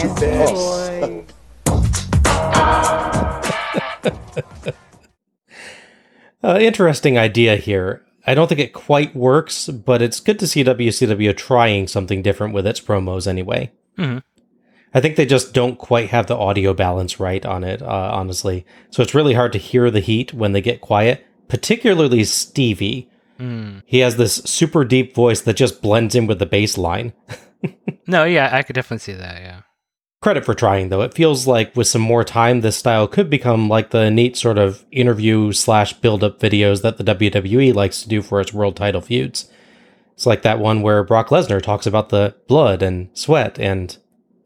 You 0.00 0.08
uh, 6.42 6.58
interesting 6.60 7.18
idea 7.18 7.56
here. 7.56 8.02
I 8.26 8.34
don't 8.34 8.48
think 8.48 8.60
it 8.60 8.72
quite 8.72 9.16
works, 9.16 9.68
but 9.68 10.02
it's 10.02 10.20
good 10.20 10.38
to 10.38 10.46
see 10.46 10.62
WCW 10.62 11.36
trying 11.36 11.86
something 11.86 12.22
different 12.22 12.54
with 12.54 12.66
its 12.66 12.80
promos 12.80 13.26
anyway. 13.26 13.72
Mm-hmm. 13.98 14.18
I 14.92 15.00
think 15.00 15.16
they 15.16 15.26
just 15.26 15.52
don't 15.54 15.78
quite 15.78 16.10
have 16.10 16.26
the 16.26 16.36
audio 16.36 16.74
balance 16.74 17.20
right 17.20 17.44
on 17.46 17.62
it, 17.64 17.80
uh, 17.80 18.10
honestly. 18.12 18.66
So 18.90 19.02
it's 19.02 19.14
really 19.14 19.34
hard 19.34 19.52
to 19.52 19.58
hear 19.58 19.90
the 19.90 20.00
heat 20.00 20.34
when 20.34 20.52
they 20.52 20.60
get 20.60 20.80
quiet, 20.80 21.24
particularly 21.48 22.24
Stevie. 22.24 23.08
He 23.86 24.00
has 24.00 24.16
this 24.16 24.34
super 24.44 24.84
deep 24.84 25.14
voice 25.14 25.40
that 25.42 25.56
just 25.56 25.80
blends 25.80 26.14
in 26.14 26.26
with 26.26 26.38
the 26.38 26.46
bass 26.46 26.76
line. 26.76 27.14
No, 28.06 28.24
yeah, 28.24 28.50
I 28.52 28.62
could 28.62 28.74
definitely 28.74 28.98
see 28.98 29.18
that. 29.18 29.40
Yeah. 29.40 29.60
Credit 30.20 30.44
for 30.44 30.52
trying, 30.52 30.88
though. 30.90 31.00
It 31.00 31.14
feels 31.14 31.46
like 31.46 31.74
with 31.74 31.86
some 31.86 32.02
more 32.02 32.24
time, 32.24 32.60
this 32.60 32.76
style 32.76 33.08
could 33.08 33.30
become 33.30 33.68
like 33.68 33.90
the 33.90 34.10
neat 34.10 34.36
sort 34.36 34.58
of 34.58 34.84
interview 34.92 35.52
slash 35.52 35.94
build 35.94 36.22
up 36.22 36.38
videos 36.40 36.82
that 36.82 36.98
the 36.98 37.04
WWE 37.04 37.72
likes 37.72 38.02
to 38.02 38.08
do 38.08 38.20
for 38.20 38.40
its 38.40 38.52
world 38.52 38.76
title 38.76 39.00
feuds. 39.00 39.48
It's 40.12 40.26
like 40.26 40.42
that 40.42 40.58
one 40.58 40.82
where 40.82 41.04
Brock 41.04 41.28
Lesnar 41.28 41.62
talks 41.62 41.86
about 41.86 42.10
the 42.10 42.34
blood 42.48 42.82
and 42.82 43.08
sweat 43.14 43.58
and 43.58 43.96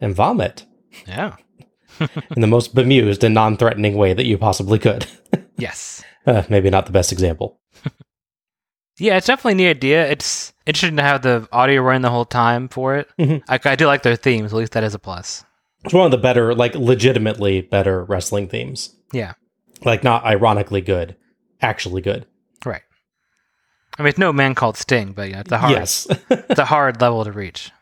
and 0.01 0.15
vomit 0.15 0.65
Yeah. 1.07 1.37
in 2.01 2.41
the 2.41 2.47
most 2.47 2.75
bemused 2.75 3.23
and 3.25 3.35
non 3.35 3.57
threatening 3.57 3.97
way 3.97 4.13
that 4.15 4.27
you 4.27 4.39
possibly 4.39 4.79
could. 4.79 5.07
Yes. 5.57 6.03
uh, 6.27 6.43
maybe 6.49 6.69
not 6.71 6.87
the 6.87 6.93
best 6.93 7.13
example. 7.13 7.61
Yeah, 8.99 9.17
it's 9.17 9.27
definitely 9.27 9.53
a 9.53 9.57
neat 9.57 9.71
idea. 9.71 10.09
It's 10.09 10.53
interesting 10.67 10.99
to 10.99 11.03
have 11.03 11.23
the 11.23 11.49
audio 11.51 11.83
running 11.83 12.03
the 12.03 12.11
whole 12.11 12.25
time 12.25 12.69
for 12.69 12.95
it. 12.97 13.09
Mhm. 13.19 13.43
I, 13.49 13.59
I 13.65 13.75
do 13.75 13.87
like 13.87 14.05
their 14.05 14.15
themes. 14.15 14.53
At 14.53 14.57
least 14.57 14.71
that 14.73 14.85
is 14.85 14.95
a 14.95 15.01
plus. 15.01 15.45
It's 15.85 15.93
one 15.93 16.05
of 16.05 16.13
the 16.13 16.17
better, 16.19 16.55
like 16.55 16.77
legitimately 16.77 17.63
better 17.63 18.05
wrestling 18.05 18.47
themes. 18.49 18.95
Yeah. 19.13 19.33
Like 19.85 20.05
not 20.05 20.25
ironically 20.25 20.81
good, 20.81 21.17
actually 21.61 22.03
good. 22.03 22.27
Right. 22.65 22.83
I 23.99 24.03
mean, 24.03 24.11
it's 24.11 24.19
no 24.19 24.33
man 24.33 24.55
called 24.55 24.77
Sting, 24.77 25.13
but 25.13 25.29
yeah, 25.29 25.41
it's 25.41 25.51
a 25.51 25.59
hard, 25.59 25.73
Yes. 25.73 26.07
it's 26.31 26.61
a 26.61 26.65
hard 26.65 27.01
level 27.01 27.25
to 27.25 27.33
reach. 27.33 27.73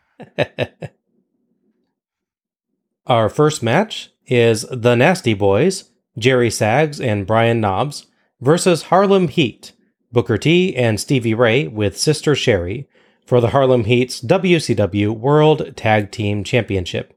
Our 3.05 3.27
first 3.27 3.61
match 3.61 4.11
is 4.27 4.65
the 4.71 4.95
Nasty 4.95 5.33
Boys, 5.33 5.89
Jerry 6.17 6.49
Sags 6.49 7.01
and 7.01 7.27
Brian 7.27 7.59
Knobbs, 7.59 8.05
versus 8.39 8.83
Harlem 8.83 9.27
Heat, 9.27 9.73
Booker 10.13 10.37
T 10.37 10.73
and 10.73 10.97
Stevie 10.99 11.33
Ray 11.33 11.67
with 11.67 11.97
Sister 11.97 12.33
Sherri 12.33 12.87
for 13.25 13.41
the 13.41 13.49
Harlem 13.49 13.83
Heat's 13.83 14.21
WCW 14.21 15.09
World 15.09 15.75
Tag 15.75 16.11
Team 16.11 16.45
Championship. 16.45 17.13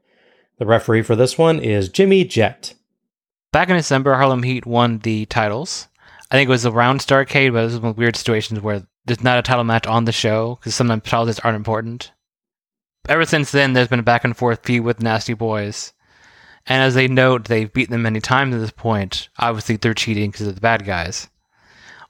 The 0.57 0.65
referee 0.65 1.03
for 1.03 1.15
this 1.15 1.37
one 1.37 1.59
is 1.59 1.87
Jimmy 1.87 2.25
Jett. 2.25 2.73
Back 3.53 3.69
in 3.69 3.77
December, 3.77 4.15
Harlem 4.15 4.43
Heat 4.43 4.65
won 4.65 4.99
the 4.99 5.25
titles. 5.27 5.87
I 6.29 6.35
think 6.35 6.49
it 6.49 6.51
was 6.51 6.65
around 6.65 6.99
Starcade, 6.99 7.53
but 7.53 7.59
it 7.59 7.65
was 7.65 7.79
one 7.79 7.91
of 7.91 7.95
the 7.95 7.99
weird 7.99 8.17
situations 8.17 8.59
where 8.59 8.85
there's 9.05 9.23
not 9.23 9.39
a 9.39 9.41
title 9.41 9.63
match 9.63 9.87
on 9.87 10.03
the 10.03 10.11
show 10.11 10.55
because 10.55 10.75
sometimes 10.75 11.03
titles 11.03 11.39
aren't 11.39 11.55
important. 11.55 12.11
Ever 13.07 13.25
since 13.25 13.51
then, 13.51 13.73
there's 13.73 13.87
been 13.87 13.99
a 13.99 14.03
back 14.03 14.23
and 14.23 14.35
forth 14.35 14.65
feud 14.65 14.83
with 14.83 15.01
Nasty 15.01 15.33
Boys. 15.33 15.93
And 16.65 16.83
as 16.83 16.95
they 16.95 17.07
note, 17.07 17.45
they've 17.45 17.71
beaten 17.71 17.93
them 17.93 18.01
many 18.01 18.19
times 18.19 18.53
at 18.53 18.59
this 18.59 18.71
point. 18.71 19.29
Obviously, 19.39 19.77
they're 19.77 19.93
cheating 19.93 20.31
because 20.31 20.47
of 20.47 20.55
the 20.55 20.61
bad 20.61 20.85
guys. 20.85 21.29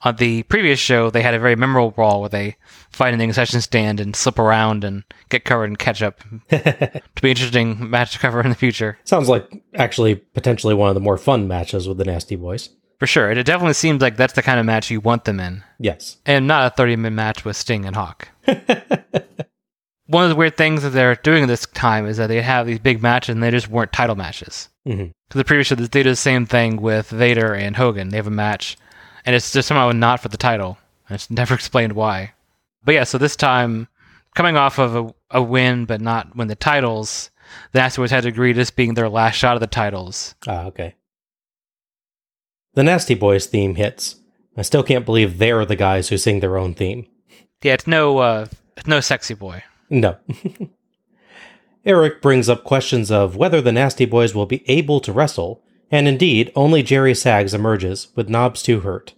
On 0.02 0.16
the 0.16 0.44
previous 0.44 0.80
show, 0.80 1.10
they 1.10 1.22
had 1.24 1.34
a 1.34 1.40
very 1.40 1.56
memorable 1.56 1.92
brawl 1.92 2.22
where 2.22 2.30
they 2.30 2.56
fight 2.92 3.14
in 3.14 3.20
the 3.20 3.26
concession 3.26 3.62
stand 3.62 4.00
and 4.00 4.16
slip 4.16 4.38
around 4.38 4.84
and 4.84 5.04
get 5.30 5.44
covered 5.44 5.66
in 5.66 5.76
ketchup. 5.76 6.24
to 6.50 7.02
be 7.22 7.32
interesting 7.32 7.90
match 7.90 8.14
to 8.14 8.20
cover 8.20 8.42
in 8.42 8.50
the 8.50 8.56
future. 8.56 8.98
Sounds 9.06 9.28
like 9.28 9.64
actually 9.76 10.16
potentially 10.16 10.76
one 10.76 10.90
of 10.90 10.96
the 10.96 11.02
more 11.02 11.18
fun 11.18 11.48
matches 11.48 11.88
with 11.88 11.98
the 11.98 12.06
Nasty 12.06 12.36
Boys. 12.36 12.70
For 13.00 13.08
sure. 13.08 13.30
It 13.32 13.44
definitely 13.44 13.74
seems 13.74 14.02
like 14.02 14.18
that's 14.18 14.34
the 14.34 14.42
kind 14.44 14.60
of 14.60 14.66
match 14.66 14.90
you 14.90 15.00
want 15.00 15.26
them 15.26 15.40
in. 15.40 15.64
Yes. 15.80 16.18
and 16.26 16.48
not 16.48 16.72
a 16.72 16.76
30 16.76 16.96
minute 16.96 17.16
match 17.16 17.46
with 17.46 17.56
Sting 17.56 17.86
and 17.86 17.96
Hawk. 17.96 18.30
One 20.08 20.24
of 20.24 20.30
the 20.30 20.36
weird 20.36 20.56
things 20.58 20.84
that 20.84 20.92
they're 20.92 21.16
doing 21.16 21.48
this 21.48 21.66
time 21.68 22.06
is 22.08 22.18
that 22.18 22.28
they 22.28 22.42
have 22.42 22.66
these 22.66 22.80
big 22.80 23.02
matches 23.02 23.34
and 23.34 23.44
they 23.44 23.52
just 23.52 23.68
weren't 23.68 23.92
title 23.92 24.16
matches. 24.16 24.70
Because 24.86 25.12
the 25.30 25.44
previous 25.44 25.68
show, 25.68 25.76
they 25.76 25.86
did 25.88 26.06
the 26.06 26.16
same 26.16 26.46
thing 26.46 26.82
with 26.82 27.10
Vader 27.10 27.54
and 27.54 27.76
Hogan. 27.76 28.10
They 28.10 28.18
have 28.18 28.28
a 28.28 28.32
match, 28.32 28.78
and 29.26 29.36
it's 29.36 29.52
just 29.52 29.68
somehow 29.68 29.92
not 29.92 30.22
for 30.22 30.30
the 30.30 30.38
title. 30.38 30.78
And 31.10 31.16
It's 31.16 31.30
never 31.30 31.54
explained 31.56 31.94
why. 31.94 32.34
But 32.86 32.94
yeah, 32.96 33.04
so 33.04 33.18
this 33.18 33.36
time, 33.36 33.90
coming 34.34 34.56
off 34.56 34.80
of 34.80 34.96
a, 34.96 35.14
a 35.32 35.42
win 35.42 35.84
but 35.84 36.00
not 36.00 36.36
win 36.38 36.48
the 36.48 36.56
titles, 36.56 37.30
the 37.74 37.80
Nasty 37.80 38.02
Boys 38.02 38.12
had 38.12 38.24
to 38.24 38.30
agree 38.30 38.54
to 38.54 38.58
this 38.58 38.72
being 38.72 38.94
their 38.94 39.10
last 39.10 39.36
shot 39.36 39.56
of 39.58 39.60
the 39.60 39.68
titles. 39.68 40.36
Ah, 40.48 40.66
okay. 40.68 40.96
The 42.76 42.84
Nasty 42.84 43.16
Boys 43.16 43.46
theme 43.46 43.76
hits. 43.76 44.16
I 44.56 44.62
still 44.62 44.84
can't 44.84 45.06
believe 45.06 45.38
they're 45.38 45.66
the 45.66 45.76
guys 45.76 46.08
who 46.10 46.18
sing 46.18 46.40
their 46.40 46.58
own 46.58 46.74
theme. 46.74 47.08
Yeah, 47.62 47.74
it's 47.74 47.88
no, 47.88 48.20
uh, 48.20 48.46
it's 48.78 48.88
no 48.88 49.02
sexy 49.02 49.34
boy. 49.34 49.64
No. 49.90 50.18
Eric 51.86 52.22
brings 52.22 52.50
up 52.50 52.64
questions 52.64 53.10
of 53.10 53.38
whether 53.38 53.62
the 53.62 53.72
Nasty 53.72 54.06
Boys 54.06 54.36
will 54.36 54.46
be 54.46 54.70
able 54.70 55.00
to 55.00 55.14
wrestle, 55.14 55.64
and 55.90 56.08
indeed, 56.08 56.52
only 56.56 56.84
Jerry 56.84 57.16
Sags 57.16 57.54
emerges, 57.54 58.10
with 58.16 58.30
Knobbs 58.30 58.62
too 58.62 58.82
hurt. 58.82 59.14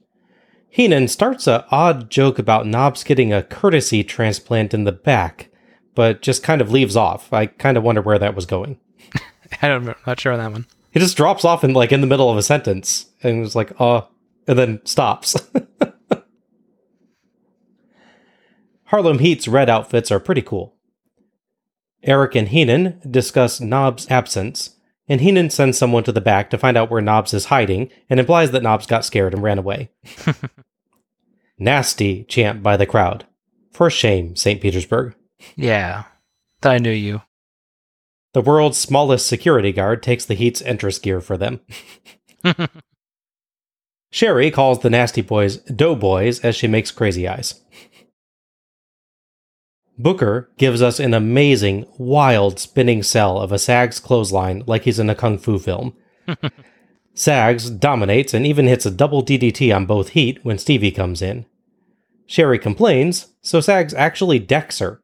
Heenan 0.70 1.08
starts 1.08 1.48
a 1.48 1.66
odd 1.72 2.12
joke 2.12 2.38
about 2.38 2.68
Knobbs 2.68 3.04
getting 3.04 3.34
a 3.34 3.42
courtesy 3.42 4.04
transplant 4.04 4.74
in 4.74 4.84
the 4.84 4.92
back, 4.92 5.50
but 5.96 6.22
just 6.22 6.44
kind 6.44 6.62
of 6.62 6.72
leaves 6.72 6.96
off. 6.96 7.34
I 7.34 7.48
kind 7.48 7.76
of 7.76 7.84
wonder 7.84 8.02
where 8.02 8.20
that 8.20 8.36
was 8.36 8.46
going. 8.46 8.80
I 9.62 9.68
don't, 9.68 9.90
I'm 9.90 9.96
not 10.06 10.20
sure 10.20 10.34
on 10.34 10.40
that 10.40 10.52
one. 10.52 10.68
He 10.92 11.00
just 11.00 11.18
drops 11.18 11.44
off 11.44 11.64
in 11.64 11.74
like 11.74 11.92
in 11.92 12.02
the 12.02 12.08
middle 12.08 12.30
of 12.30 12.38
a 12.38 12.44
sentence 12.44 13.08
and 13.24 13.42
was 13.42 13.56
like, 13.56 13.72
uh, 13.80 14.02
and 14.48 14.60
then 14.60 14.82
stops. 14.86 15.36
Harlem 18.90 19.20
Heat's 19.20 19.48
red 19.48 19.70
outfits 19.70 20.10
are 20.10 20.20
pretty 20.20 20.42
cool. 20.42 20.76
Eric 22.02 22.34
and 22.34 22.48
Heenan 22.48 23.00
discuss 23.08 23.62
Knobbs' 23.62 24.10
absence, 24.10 24.78
and 25.08 25.22
Heenan 25.22 25.52
sends 25.52 25.78
someone 25.78 26.04
to 26.06 26.12
the 26.12 26.22
back 26.22 26.50
to 26.50 26.58
find 26.58 26.76
out 26.76 26.90
where 26.90 27.02
Knobbs 27.02 27.34
is 27.34 27.46
hiding 27.46 27.92
and 28.10 28.20
implies 28.20 28.50
that 28.50 28.64
Knobbs 28.64 28.88
got 28.88 29.06
scared 29.06 29.36
and 29.36 29.44
ran 29.44 29.60
away. 29.60 29.92
Nasty 31.60 32.24
chant 32.24 32.64
by 32.64 32.78
the 32.78 32.88
crowd. 32.88 33.28
For 33.72 33.92
shame, 33.92 34.36
St. 34.36 34.60
Petersburg. 34.60 35.14
Yeah, 35.56 36.06
I 36.64 36.80
knew 36.80 36.90
you. 36.90 37.22
The 38.34 38.42
world's 38.42 38.80
smallest 38.80 39.28
security 39.28 39.72
guard 39.72 40.02
takes 40.02 40.26
the 40.26 40.34
Heat's 40.34 40.64
entrance 40.64 40.98
gear 40.98 41.22
for 41.22 41.38
them. 41.38 41.60
Sherri 44.12 44.50
calls 44.50 44.80
the 44.80 44.90
Nasty 44.90 45.22
Boys 45.22 45.58
Doughboys 45.58 46.40
as 46.40 46.56
she 46.56 46.68
makes 46.68 46.90
crazy 46.90 47.28
eyes. 47.28 47.62
Booker 50.00 50.50
gives 50.58 50.82
us 50.82 50.98
an 50.98 51.14
amazing, 51.14 51.86
wild 51.98 52.58
spinning 52.58 53.04
sell 53.04 53.38
of 53.38 53.52
a 53.52 53.60
Sags 53.60 54.00
clothesline 54.00 54.64
like 54.66 54.84
he's 54.84 54.98
in 54.98 55.10
a 55.10 55.16
kung 55.16 55.38
fu 55.38 55.60
film. 55.60 55.94
Sags 57.14 57.70
dominates 57.70 58.34
and 58.34 58.46
even 58.46 58.66
hits 58.66 58.86
a 58.86 58.92
double 58.92 59.22
DDT 59.26 59.76
on 59.76 59.86
both 59.86 60.10
Heat 60.10 60.40
when 60.44 60.58
Stevie 60.58 60.92
comes 60.92 61.22
in. 61.22 61.46
Sherri 62.26 62.58
complains, 62.58 63.34
so 63.42 63.60
Sags 63.60 63.94
actually 63.94 64.40
decks 64.40 64.80
her. 64.80 65.02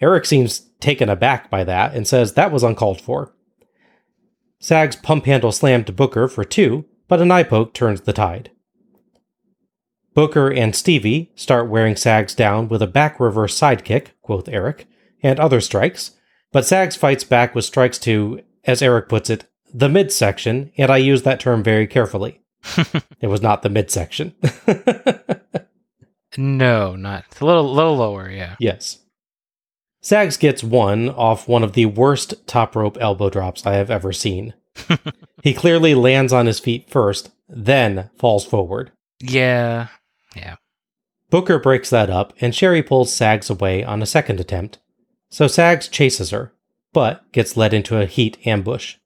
Eric 0.00 0.24
seems 0.24 0.60
taken 0.78 1.08
aback 1.08 1.50
by 1.50 1.64
that 1.64 1.94
and 1.94 2.06
says 2.06 2.34
that 2.34 2.52
was 2.52 2.62
uncalled 2.62 3.00
for. 3.00 3.34
Sags 4.60 4.94
pump 4.94 5.24
handle 5.24 5.50
slam 5.50 5.82
to 5.84 5.92
Booker 5.92 6.28
for 6.28 6.44
two, 6.44 6.84
but 7.08 7.20
an 7.20 7.32
eye 7.32 7.42
poke 7.42 7.74
turns 7.74 8.02
the 8.02 8.12
tide. 8.12 8.52
Booker 10.14 10.52
and 10.52 10.74
Stevie 10.74 11.32
start 11.34 11.68
wearing 11.68 11.96
Sags 11.96 12.34
down 12.34 12.68
with 12.68 12.82
a 12.82 12.86
back 12.86 13.18
reverse 13.20 13.58
sidekick, 13.58 14.08
quoth 14.28 14.48
Eric, 14.48 14.86
and 15.22 15.40
other 15.40 15.60
strikes, 15.60 16.12
but 16.52 16.66
Sags 16.66 16.96
fights 16.96 17.24
back 17.24 17.54
with 17.54 17.64
strikes 17.64 17.98
to, 18.00 18.42
as 18.64 18.82
Eric 18.82 19.08
puts 19.08 19.30
it, 19.30 19.46
the 19.72 19.88
midsection, 19.88 20.70
and 20.76 20.90
I 20.90 20.98
use 20.98 21.22
that 21.22 21.40
term 21.40 21.62
very 21.62 21.86
carefully. 21.86 22.42
it 23.20 23.28
was 23.28 23.40
not 23.40 23.62
the 23.62 23.70
midsection. 23.70 24.34
No, 26.36 26.94
not 26.94 27.24
it's 27.30 27.40
a 27.40 27.46
little 27.46 27.72
little 27.72 27.96
lower. 27.96 28.30
Yeah. 28.30 28.56
yes. 28.58 28.98
Sags 30.02 30.36
gets 30.36 30.62
one 30.62 31.08
off 31.08 31.48
one 31.48 31.64
of 31.64 31.72
the 31.72 31.86
worst 31.86 32.46
top 32.46 32.76
rope 32.76 32.98
elbow 33.00 33.30
drops 33.30 33.66
I 33.66 33.74
have 33.74 33.90
ever 33.90 34.12
seen. 34.12 34.54
he 35.42 35.54
clearly 35.54 35.94
lands 35.94 36.32
on 36.32 36.46
his 36.46 36.60
feet 36.60 36.88
first, 36.90 37.30
then 37.48 38.10
falls 38.18 38.44
forward. 38.44 38.92
Yeah. 39.20 39.88
Yeah. 39.88 39.88
Booker 41.30 41.58
breaks 41.58 41.90
that 41.90 42.10
up, 42.10 42.32
and 42.40 42.54
Sherri 42.54 42.82
pulls 42.82 43.12
Sags 43.12 43.50
away 43.50 43.84
on 43.84 44.02
a 44.02 44.06
second 44.06 44.40
attempt. 44.40 44.78
So 45.30 45.46
Sags 45.46 45.88
chases 45.88 46.30
her, 46.30 46.54
but 46.92 47.30
gets 47.32 47.56
led 47.56 47.74
into 47.74 48.00
a 48.00 48.06
heat 48.06 48.38
ambush. 48.46 48.96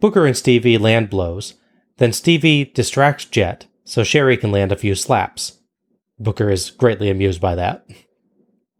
Booker 0.00 0.26
and 0.26 0.36
Stevie 0.36 0.76
land 0.76 1.08
blows, 1.08 1.54
then 1.96 2.12
Stevie 2.12 2.64
distracts 2.64 3.24
Jett 3.24 3.66
so 3.86 4.02
Sherri 4.02 4.36
can 4.36 4.50
land 4.50 4.72
a 4.72 4.76
few 4.76 4.94
slaps. 4.94 5.60
Booker 6.18 6.50
is 6.50 6.70
greatly 6.70 7.08
amused 7.08 7.40
by 7.40 7.54
that. 7.54 7.86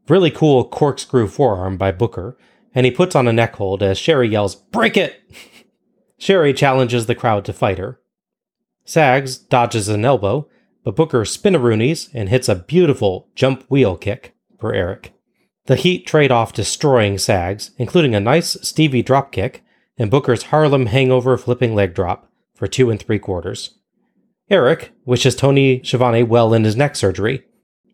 Really 0.09 0.31
cool 0.31 0.63
corkscrew 0.69 1.27
forearm 1.27 1.77
by 1.77 1.91
Booker, 1.91 2.39
and 2.73 2.87
he 2.87 2.93
puts 2.93 3.17
on 3.17 3.27
a 3.27 3.33
neck 3.33 3.57
hold 3.57 3.83
as 3.83 3.99
Sherri 3.99 4.29
yells, 4.29 4.55
Break 4.55 4.97
it! 4.97 5.21
Sherri 6.17 6.55
challenges 6.55 7.07
the 7.07 7.17
crowd 7.17 7.45
to 7.47 7.53
fight 7.53 7.79
her. 7.79 8.01
Sags 8.85 9.37
dodges 9.37 9.89
an 9.89 10.05
elbow, 10.05 10.49
but 10.87 10.95
Booker 10.95 11.23
spinaroonies 11.23 12.11
and 12.15 12.29
hits 12.29 12.49
a 12.49 12.55
beautiful 12.55 13.29
jump 13.35 13.65
wheel 13.69 13.97
kick 13.97 14.37
for 14.61 14.73
Eric. 14.73 15.13
The 15.65 15.75
Heat 15.75 16.07
trade 16.07 16.31
off 16.31 16.53
destroying 16.53 17.19
Sags, 17.19 17.73
including 17.77 18.15
a 18.15 18.21
nice 18.21 18.57
Stevie 18.63 19.03
dropkick, 19.03 19.63
and 19.99 20.13
Booker's 20.13 20.45
Harlem 20.45 20.87
Hangover 20.87 21.37
flipping 21.37 21.75
leg 21.75 21.93
drop 21.93 22.31
for 22.55 22.69
two 22.69 22.89
and 22.89 23.03
three 23.03 23.19
quarters. 23.19 23.77
Eric 24.49 24.93
wishes 25.05 25.35
Tony 25.35 25.83
Schiavone 25.83 26.23
well 26.23 26.55
in 26.55 26.63
his 26.63 26.77
neck 26.77 26.95
surgery. 26.95 27.43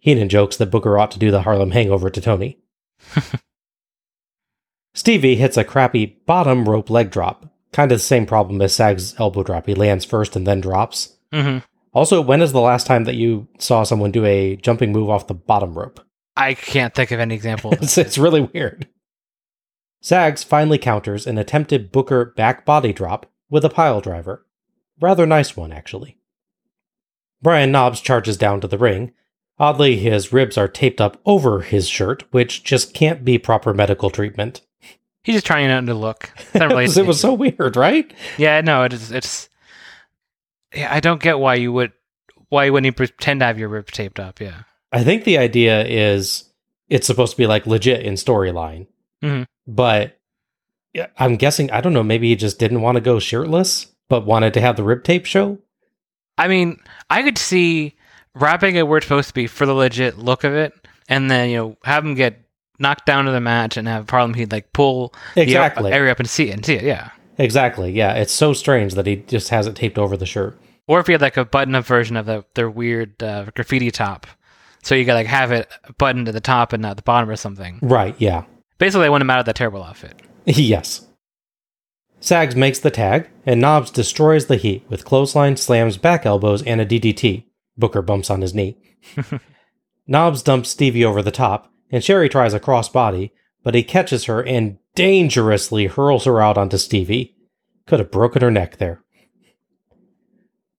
Heenan 0.00 0.28
jokes 0.28 0.58
that 0.58 0.70
Booker 0.70 0.99
ought 0.99 1.12
to 1.12 1.18
do 1.18 1.30
the 1.30 1.42
Harlem 1.42 1.70
Hangover 1.70 2.11
to 2.11 2.20
Tony. 2.20 2.58
Stevie 4.94 5.37
hits 5.37 5.56
a 5.56 5.64
crappy 5.64 6.18
bottom 6.26 6.68
rope 6.68 6.90
leg 6.90 7.11
drop, 7.11 7.46
kind 7.72 7.90
of 7.90 8.00
the 8.00 8.04
same 8.04 8.26
problem 8.26 8.61
as 8.61 8.75
Sag's 8.75 9.18
elbow 9.18 9.42
drop. 9.42 9.64
He 9.64 9.75
lands 9.75 10.04
first 10.04 10.37
and 10.37 10.46
then 10.46 10.61
drops. 10.61 11.16
hmm 11.32 11.61
Also, 11.92 12.20
when 12.20 12.40
is 12.40 12.52
the 12.52 12.61
last 12.61 12.87
time 12.87 13.04
that 13.04 13.16
you 13.16 13.49
saw 13.58 13.82
someone 13.82 14.11
do 14.11 14.25
a 14.25 14.56
jumping 14.56 14.92
move 14.92 15.11
off 15.11 15.26
the 15.26 15.34
bottom 15.34 15.75
rope? 15.75 16.00
I 16.37 16.54
can't 16.54 16.94
think 16.94 17.11
of 17.11 17.20
any 17.20 17.34
example. 17.34 17.72
It's, 17.82 17.99
it's 17.99 18.18
really 18.18 18.42
weird. 18.42 18.88
Sags 20.00 20.42
finally 20.42 20.78
counters 20.78 21.26
an 21.26 21.38
attempted 21.38 21.92
Booker 21.92 22.25
back 22.37 22.64
body 22.64 22.92
drop 22.92 23.26
with 23.50 23.64
a 23.64 23.70
pile 23.70 24.00
driver. 24.00 24.46
Rather 25.00 25.26
nice 25.26 25.56
one, 25.56 25.72
actually. 25.72 26.18
Brian 27.42 27.70
Knobbs 27.70 28.00
charges 28.00 28.37
down 28.37 28.61
to 28.61 28.68
the 28.68 28.78
ring. 28.78 29.12
Oddly, 29.58 29.96
his 29.96 30.32
ribs 30.32 30.56
are 30.56 30.68
taped 30.68 31.00
up 31.00 31.20
over 31.26 31.61
his 31.61 31.88
shirt, 31.88 32.25
which 32.32 32.64
just 32.64 32.94
can't 32.94 33.25
be 33.25 33.38
proper 33.38 33.75
medical 33.75 34.11
treatment. 34.11 34.62
He's 35.22 35.37
just 35.37 35.46
trying 35.46 35.68
not 35.68 35.87
to 35.87 35.94
look. 35.94 36.32
It 36.54 36.61
really 36.61 36.84
was, 36.84 36.96
it 36.99 37.06
was 37.06 37.20
so 37.20 37.32
weird, 37.32 37.76
right? 37.76 38.12
Yeah, 38.38 38.61
no, 38.61 38.82
it's 38.84 39.11
it's. 39.11 39.49
Yeah, 40.75 40.88
I 40.93 41.00
don't 41.00 41.23
get 41.23 41.38
why 41.38 41.55
you 41.57 41.73
would 41.73 41.93
why 42.49 42.69
wouldn't 42.71 42.87
you 42.87 42.93
pretend 42.93 43.41
to 43.41 43.47
have 43.47 43.59
your 43.59 43.69
ribs 43.69 43.93
taped 43.93 44.19
up? 44.21 44.41
Yeah, 44.41 44.62
I 44.93 45.05
think 45.05 45.25
the 45.25 45.38
idea 45.38 45.85
is 45.85 46.45
it's 46.88 47.07
supposed 47.07 47.33
to 47.33 47.37
be 47.38 47.47
like 47.47 47.67
legit 47.67 48.05
in 48.05 48.14
storyline, 48.14 48.87
Mhm. 49.23 49.47
but 49.67 50.19
I'm 51.19 51.37
guessing 51.37 51.71
I 51.71 51.81
don't 51.81 51.93
know. 51.95 52.02
Maybe 52.02 52.29
he 52.29 52.37
just 52.37 52.59
didn't 52.59 52.83
want 52.83 52.97
to 52.97 53.00
go 53.00 53.19
shirtless, 53.19 53.87
but 54.09 54.26
wanted 54.26 54.52
to 54.55 54.61
have 54.61 54.76
the 54.76 54.83
rib 54.85 55.05
tape 55.05 55.25
show. 55.26 55.59
I 56.38 56.49
mean, 56.49 56.79
I 57.11 57.23
could 57.23 57.38
see 57.38 57.95
wrapping 58.35 58.76
it 58.76 58.87
where 58.88 58.99
it's 58.99 59.07
supposed 59.07 59.29
to 59.29 59.35
be 59.35 59.47
for 59.47 59.67
the 59.67 59.75
legit 59.75 60.19
look 60.19 60.45
of 60.45 60.55
it, 60.55 60.73
and 61.09 61.31
then 61.31 61.50
you 61.50 61.57
know 61.57 61.76
have 61.85 62.05
him 62.05 62.14
get 62.14 62.38
knocked 62.79 63.07
down 63.07 63.25
to 63.26 63.31
the 63.31 63.41
match 63.41 63.76
and 63.76 63.87
have 63.88 64.02
a 64.02 64.07
problem. 64.07 64.35
He'd 64.35 64.50
like 64.52 64.73
pull 64.73 65.14
Exactly. 65.37 65.91
the 65.91 65.97
area 65.97 66.11
up 66.12 66.19
and 66.21 66.29
see 66.29 66.49
it 66.50 66.55
and 66.55 66.67
see 66.67 66.75
it. 66.75 66.83
Yeah, 66.85 67.11
Exactly. 67.38 67.92
Yeah, 67.92 68.14
it's 68.14 68.32
so 68.32 68.52
strange 68.52 68.94
that 68.94 69.06
he 69.06 69.16
just 69.16 69.48
has 69.50 69.66
it 69.66 69.74
taped 69.76 69.98
over 69.98 70.16
the 70.16 70.26
shirt. 70.26 70.58
or 70.86 71.00
if 71.00 71.08
you 71.08 71.14
had 71.14 71.22
like 71.22 71.36
a 71.36 71.44
button 71.44 71.74
up 71.74 71.84
version 71.84 72.16
of 72.16 72.26
the, 72.26 72.44
their 72.54 72.68
weird 72.70 73.22
uh, 73.22 73.46
graffiti 73.54 73.90
top, 73.90 74.26
so 74.82 74.94
you 74.94 75.04
could 75.04 75.14
like 75.14 75.26
have 75.26 75.52
it 75.52 75.70
buttoned 75.98 76.26
to 76.26 76.32
the 76.32 76.40
top 76.40 76.72
and 76.72 76.82
not 76.82 76.96
the 76.96 77.02
bottom 77.02 77.30
or 77.30 77.36
something. 77.36 77.78
Right. 77.82 78.14
Yeah. 78.18 78.44
Basically, 78.78 79.04
they 79.04 79.10
want 79.10 79.22
him 79.22 79.30
out 79.30 79.38
of 79.38 79.46
that 79.46 79.56
terrible 79.56 79.82
outfit. 79.82 80.20
yes. 80.44 81.06
Sags 82.20 82.54
makes 82.54 82.78
the 82.78 82.90
tag, 82.90 83.28
and 83.46 83.60
Knobbs 83.60 83.90
destroys 83.90 84.46
the 84.46 84.56
Heat 84.56 84.84
with 84.88 85.04
clothesline 85.04 85.56
slams, 85.56 85.96
back 85.96 86.24
elbows, 86.26 86.62
and 86.62 86.80
a 86.80 86.86
DDT. 86.86 87.44
Booker 87.76 88.02
bumps 88.02 88.30
on 88.30 88.42
his 88.42 88.54
knee. 88.54 88.76
Knobbs 90.06 90.42
dumps 90.42 90.70
Stevie 90.70 91.04
over 91.04 91.22
the 91.22 91.30
top, 91.32 91.72
and 91.90 92.02
Sherri 92.04 92.28
tries 92.28 92.54
a 92.54 92.60
crossbody, 92.60 93.30
but 93.64 93.74
he 93.74 93.82
catches 93.82 94.24
her 94.24 94.40
and 94.44 94.78
dangerously 94.94 95.87
hurls 95.87 96.25
her 96.25 96.40
out 96.40 96.58
onto 96.58 96.78
Stevie. 96.78 97.37
Could 97.87 97.99
have 97.99 98.11
broken 98.11 98.42
her 98.42 98.50
neck 98.50 98.76
there. 98.76 99.02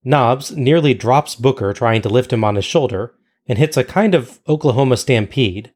Knobbs 0.03 0.51
nearly 0.51 0.93
drops 0.93 1.35
Booker 1.35 1.73
trying 1.73 2.01
to 2.01 2.09
lift 2.09 2.33
him 2.33 2.43
on 2.43 2.55
his 2.55 2.65
shoulder 2.65 3.15
and 3.47 3.57
hits 3.57 3.77
a 3.77 3.83
kind 3.83 4.15
of 4.15 4.39
Oklahoma 4.47 4.97
stampede, 4.97 5.73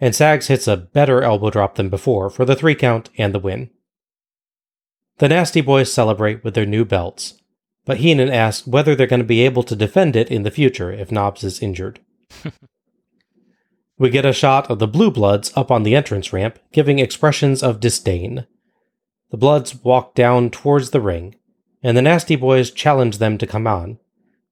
and 0.00 0.14
Sags 0.14 0.48
hits 0.48 0.66
a 0.66 0.76
better 0.76 1.22
elbow 1.22 1.50
drop 1.50 1.76
than 1.76 1.88
before 1.88 2.30
for 2.30 2.44
the 2.44 2.56
three 2.56 2.74
count 2.74 3.10
and 3.16 3.34
the 3.34 3.38
win. 3.38 3.70
The 5.18 5.28
Nasty 5.28 5.60
Boys 5.60 5.92
celebrate 5.92 6.42
with 6.42 6.54
their 6.54 6.66
new 6.66 6.84
belts, 6.84 7.40
but 7.84 7.98
Heenan 7.98 8.30
asks 8.30 8.66
whether 8.66 8.94
they're 8.94 9.06
going 9.06 9.20
to 9.20 9.24
be 9.24 9.42
able 9.42 9.62
to 9.62 9.76
defend 9.76 10.16
it 10.16 10.30
in 10.30 10.42
the 10.42 10.50
future 10.50 10.92
if 10.92 11.12
Knobbs 11.12 11.44
is 11.44 11.62
injured. 11.62 12.00
we 13.98 14.10
get 14.10 14.24
a 14.24 14.32
shot 14.32 14.70
of 14.70 14.78
the 14.78 14.88
Blue 14.88 15.10
Bloods 15.10 15.52
up 15.54 15.70
on 15.70 15.82
the 15.82 15.94
entrance 15.94 16.32
ramp, 16.32 16.58
giving 16.72 16.98
expressions 16.98 17.62
of 17.62 17.80
disdain. 17.80 18.46
The 19.30 19.36
Bloods 19.36 19.82
walk 19.84 20.14
down 20.14 20.50
towards 20.50 20.90
the 20.90 21.00
ring, 21.00 21.36
and 21.82 21.96
the 21.96 22.02
Nasty 22.02 22.36
Boys 22.36 22.70
challenge 22.70 23.18
them 23.18 23.38
to 23.38 23.46
come 23.46 23.66
on, 23.66 23.98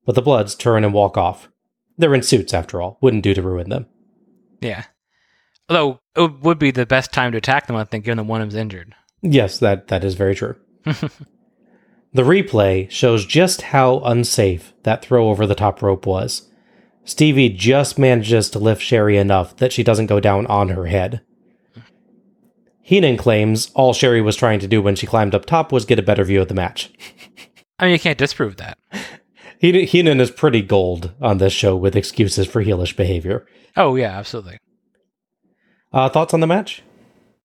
but 0.04 0.14
the 0.14 0.22
Bloods 0.22 0.54
turn 0.54 0.84
and 0.84 0.94
walk 0.94 1.16
off. 1.16 1.48
They're 1.98 2.14
in 2.14 2.22
suits, 2.22 2.54
after 2.54 2.80
all, 2.80 2.98
wouldn't 3.00 3.22
do 3.22 3.34
to 3.34 3.42
ruin 3.42 3.68
them. 3.68 3.86
Yeah. 4.60 4.84
Although 5.68 6.00
it 6.16 6.40
would 6.40 6.58
be 6.58 6.70
the 6.70 6.86
best 6.86 7.12
time 7.12 7.32
to 7.32 7.38
attack 7.38 7.66
them, 7.66 7.76
I 7.76 7.84
think, 7.84 8.04
given 8.04 8.18
that 8.18 8.24
one 8.24 8.40
of 8.40 8.48
them's 8.48 8.60
injured. 8.60 8.94
Yes, 9.22 9.58
that, 9.58 9.88
that 9.88 10.04
is 10.04 10.14
very 10.14 10.34
true. 10.34 10.56
the 10.84 12.22
replay 12.22 12.90
shows 12.90 13.24
just 13.24 13.62
how 13.62 14.00
unsafe 14.00 14.72
that 14.82 15.04
throw 15.04 15.28
over 15.28 15.46
the 15.46 15.54
top 15.54 15.82
rope 15.82 16.06
was. 16.06 16.48
Stevie 17.04 17.48
just 17.48 17.98
manages 17.98 18.48
to 18.50 18.58
lift 18.58 18.82
Sherri 18.82 19.16
enough 19.16 19.56
that 19.56 19.72
she 19.72 19.82
doesn't 19.82 20.06
go 20.06 20.20
down 20.20 20.46
on 20.46 20.70
her 20.70 20.86
head. 20.86 21.22
Heenan 22.82 23.16
claims 23.16 23.70
all 23.74 23.92
Sherri 23.92 24.20
was 24.20 24.36
trying 24.36 24.60
to 24.60 24.68
do 24.68 24.82
when 24.82 24.96
she 24.96 25.06
climbed 25.06 25.34
up 25.34 25.46
top 25.46 25.72
was 25.72 25.84
get 25.84 25.98
a 25.98 26.02
better 26.02 26.24
view 26.24 26.40
of 26.40 26.48
the 26.48 26.54
match. 26.54 26.92
I 27.78 27.86
mean, 27.86 27.92
you 27.92 27.98
can't 27.98 28.18
disprove 28.18 28.56
that. 28.58 28.78
Heenan 29.58 30.20
is 30.20 30.30
pretty 30.30 30.62
gold 30.62 31.12
on 31.20 31.38
this 31.38 31.52
show 31.52 31.76
with 31.76 31.96
excuses 31.96 32.46
for 32.46 32.64
heelish 32.64 32.96
behavior. 32.96 33.46
Oh, 33.76 33.94
yeah, 33.94 34.18
absolutely. 34.18 34.58
Uh, 35.92 36.08
thoughts 36.08 36.34
on 36.34 36.40
the 36.40 36.46
match? 36.46 36.82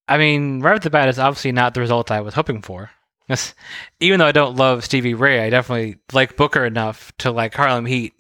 I 0.08 0.18
mean, 0.18 0.62
right 0.62 0.76
off 0.76 0.82
the 0.82 0.90
bat, 0.90 1.10
it's 1.10 1.20
obviously 1.20 1.52
not 1.52 1.74
the 1.74 1.82
result 1.82 2.12
I 2.12 2.22
was 2.22 2.34
hoping 2.34 2.62
for. 2.62 2.92
Even 4.00 4.20
though 4.20 4.26
I 4.26 4.32
don't 4.32 4.56
love 4.56 4.84
Stevie 4.84 5.14
Ray, 5.14 5.42
I 5.42 5.50
definitely 5.50 5.98
like 6.14 6.38
Booker 6.38 6.66
enough 6.66 7.12
to 7.20 7.32
like 7.32 7.54
Harlem 7.54 7.86
Heat 7.86 8.14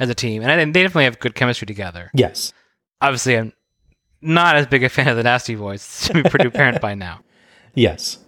as 0.00 0.08
a 0.08 0.14
team, 0.14 0.42
and 0.42 0.50
I, 0.50 0.56
they 0.64 0.70
definitely 0.82 1.04
have 1.04 1.18
good 1.20 1.34
chemistry 1.34 1.66
together. 1.66 2.10
Yes. 2.14 2.52
Obviously, 3.00 3.36
I'm 3.38 3.52
not 4.20 4.56
as 4.56 4.66
big 4.66 4.82
a 4.84 4.88
fan 4.88 5.08
of 5.08 5.16
the 5.16 5.22
Nasty 5.22 5.54
Boys. 5.54 5.80
It's 5.82 6.08
to 6.08 6.14
be 6.14 6.22
pretty 6.28 6.46
apparent 6.46 6.80
by 6.80 6.94
now. 6.94 7.20
Yes. 7.76 8.18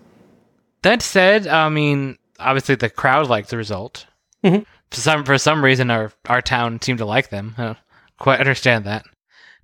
That 0.82 1.02
said, 1.02 1.46
I 1.46 1.68
mean, 1.68 2.18
obviously 2.40 2.74
the 2.74 2.90
crowd 2.90 3.28
liked 3.28 3.48
the 3.50 3.56
result. 3.56 4.06
Mhm. 4.42 4.66
For 4.90 5.00
some 5.00 5.24
for 5.24 5.38
some 5.38 5.62
reason, 5.64 5.88
our 5.90 6.12
our 6.28 6.42
town 6.42 6.82
seemed 6.82 6.98
to 6.98 7.04
like 7.04 7.30
them. 7.30 7.54
I 7.56 7.62
don't 7.64 7.78
quite 8.18 8.40
understand 8.40 8.86
that. 8.86 9.04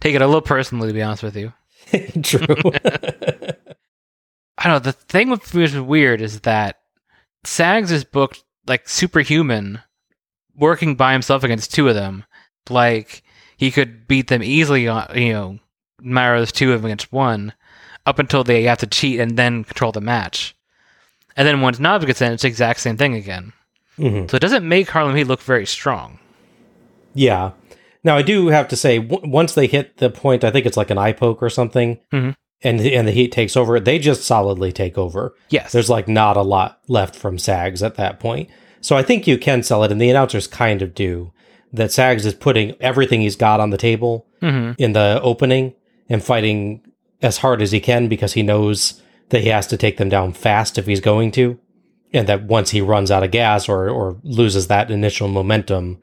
Take 0.01 0.15
it 0.15 0.23
a 0.23 0.27
little 0.27 0.41
personally, 0.41 0.87
to 0.87 0.95
be 0.95 1.03
honest 1.03 1.25
with 1.25 1.37
you. 1.37 1.53
True. 2.23 2.47
I 4.59 4.65
don't 4.69 4.73
know. 4.75 4.79
The 4.79 4.93
thing 4.93 5.31
with 5.31 5.53
me 5.55 5.65
is 5.65 5.77
weird 5.77 6.21
is 6.21 6.41
that 6.43 6.79
Sags 7.45 7.91
is 7.91 8.05
booked 8.05 8.45
like 8.69 8.88
superhuman, 8.88 9.81
working 10.57 10.95
by 10.95 11.12
himself 11.12 11.45
against 11.45 11.75
two 11.75 11.88
of 11.88 11.95
them. 11.95 12.25
Like 12.71 13.23
he 13.57 13.71
could 13.71 14.07
beat 14.09 14.29
them 14.29 14.43
easily. 14.43 14.88
On 14.88 15.07
you 15.19 15.33
know, 15.33 15.59
Maro's 16.01 16.53
two 16.53 16.73
of 16.73 16.81
them 16.83 16.87
against 16.91 17.12
one, 17.12 17.53
up 18.07 18.19
until 18.19 18.45
they 18.45 18.65
have 18.65 18.79
to 18.79 18.87
cheat 18.87 19.21
and 19.21 19.37
then 19.37 19.65
control 19.65 19.93
the 19.93 20.01
match. 20.01 20.55
And 21.37 21.47
then 21.49 21.61
once 21.61 21.79
Knobbs 21.79 22.05
gets 22.05 22.21
in, 22.21 22.33
it's 22.33 22.43
the 22.43 22.49
exact 22.49 22.81
same 22.81 22.97
thing 22.97 23.15
again. 23.15 23.53
Mhm. 23.99 24.31
So 24.31 24.37
it 24.37 24.41
doesn't 24.41 24.69
make 24.69 24.88
Harlem 24.91 25.17
Heat 25.17 25.25
look 25.25 25.41
very 25.43 25.67
strong. 25.67 26.19
Yeah. 27.15 27.53
Now 28.05 28.17
I 28.17 28.23
do 28.23 28.49
have 28.49 28.69
to 28.69 28.77
say, 28.77 28.99
w- 28.99 29.31
once 29.31 29.55
they 29.55 29.67
hit 29.67 29.99
the 29.99 30.11
point, 30.11 30.45
I 30.45 30.51
think 30.51 30.67
it's 30.67 30.77
like 30.77 30.91
an 30.91 30.99
eye 30.99 31.12
poke 31.12 31.43
or 31.43 31.51
something, 31.51 31.99
Mhm. 32.12 32.35
and 32.62 32.81
and 32.81 33.07
the 33.09 33.12
heat 33.12 33.33
takes 33.33 33.57
over. 33.57 33.79
They 33.79 33.99
just 33.99 34.23
solidly 34.25 34.73
take 34.73 34.99
over. 34.99 35.35
Yes. 35.51 35.73
There's 35.73 35.91
like 35.91 36.09
not 36.09 36.37
a 36.37 36.43
lot 36.43 36.81
left 36.88 37.15
from 37.15 37.38
Sags 37.38 37.83
at 37.83 37.95
that 37.97 38.19
point. 38.19 38.49
So 38.83 38.97
I 38.97 39.03
think 39.03 39.27
you 39.27 39.38
can 39.38 39.62
sell 39.62 39.83
it, 39.85 39.90
and 39.90 40.01
the 40.01 40.11
announcers 40.11 40.47
kind 40.47 40.83
of 40.83 40.95
do 40.95 41.33
that. 41.73 41.92
Sags 41.92 42.27
is 42.27 42.35
putting 42.35 42.77
everything 42.81 43.23
he's 43.23 43.37
got 43.37 43.61
on 43.61 43.71
the 43.71 43.79
table 43.79 44.27
hmm 44.40 44.73
in 44.79 44.92
the 44.92 45.21
opening 45.23 45.75
and 46.09 46.23
fighting 46.23 46.83
as 47.23 47.38
hard 47.38 47.62
as 47.62 47.73
he 47.73 47.81
can 47.81 48.09
because 48.09 48.35
he 48.35 48.42
knows 48.42 49.01
that 49.31 49.42
he 49.42 49.49
has 49.49 49.66
to 49.68 49.77
take 49.77 49.97
them 49.97 50.09
down 50.09 50.33
fast 50.33 50.77
if 50.77 50.87
he's 50.87 51.01
going 51.01 51.31
to, 51.33 51.59
and 52.12 52.29
that 52.29 52.42
once 52.45 52.71
he 52.71 52.81
runs 52.81 53.11
out 53.11 53.23
of 53.23 53.31
gas 53.31 53.68
or 53.68 53.88
or 53.88 54.18
loses 54.23 54.66
that 54.66 54.90
initial 54.90 55.29
momentum, 55.29 55.99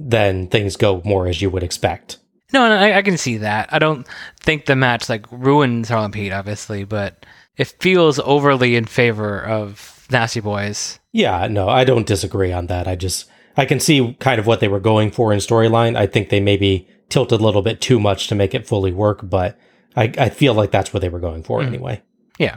then 0.00 0.48
things 0.48 0.76
go 0.76 1.02
more 1.04 1.26
as 1.28 1.40
you 1.40 1.50
would 1.50 1.62
expect. 1.62 2.18
No, 2.52 2.68
no, 2.68 2.76
I, 2.76 2.98
I 2.98 3.02
can 3.02 3.18
see 3.18 3.38
that. 3.38 3.68
I 3.72 3.78
don't 3.78 4.06
think 4.40 4.66
the 4.66 4.76
match 4.76 5.08
like 5.08 5.26
ruins 5.30 5.88
Harlem 5.88 6.12
Heat, 6.12 6.32
obviously, 6.32 6.84
but 6.84 7.26
it 7.56 7.74
feels 7.80 8.18
overly 8.20 8.76
in 8.76 8.84
favor 8.84 9.40
of 9.42 10.06
Nasty 10.10 10.40
Boys. 10.40 10.98
Yeah, 11.16 11.46
no, 11.48 11.68
I 11.68 11.84
don't 11.84 12.06
disagree 12.06 12.52
on 12.52 12.66
that. 12.66 12.86
I 12.86 12.94
just 12.94 13.24
I 13.56 13.64
can 13.64 13.80
see 13.80 14.14
kind 14.20 14.38
of 14.38 14.46
what 14.46 14.60
they 14.60 14.68
were 14.68 14.80
going 14.80 15.10
for 15.10 15.32
in 15.32 15.38
storyline. 15.38 15.96
I 15.96 16.06
think 16.06 16.28
they 16.28 16.40
maybe 16.40 16.86
tilted 17.08 17.40
a 17.40 17.44
little 17.44 17.62
bit 17.62 17.80
too 17.80 17.98
much 17.98 18.28
to 18.28 18.34
make 18.34 18.54
it 18.54 18.66
fully 18.66 18.92
work, 18.92 19.20
but 19.22 19.58
I, 19.96 20.12
I 20.18 20.28
feel 20.28 20.52
like 20.52 20.70
that's 20.72 20.92
what 20.92 21.00
they 21.00 21.08
were 21.08 21.20
going 21.20 21.42
for 21.42 21.62
anyway. 21.62 22.02
Yeah. 22.38 22.56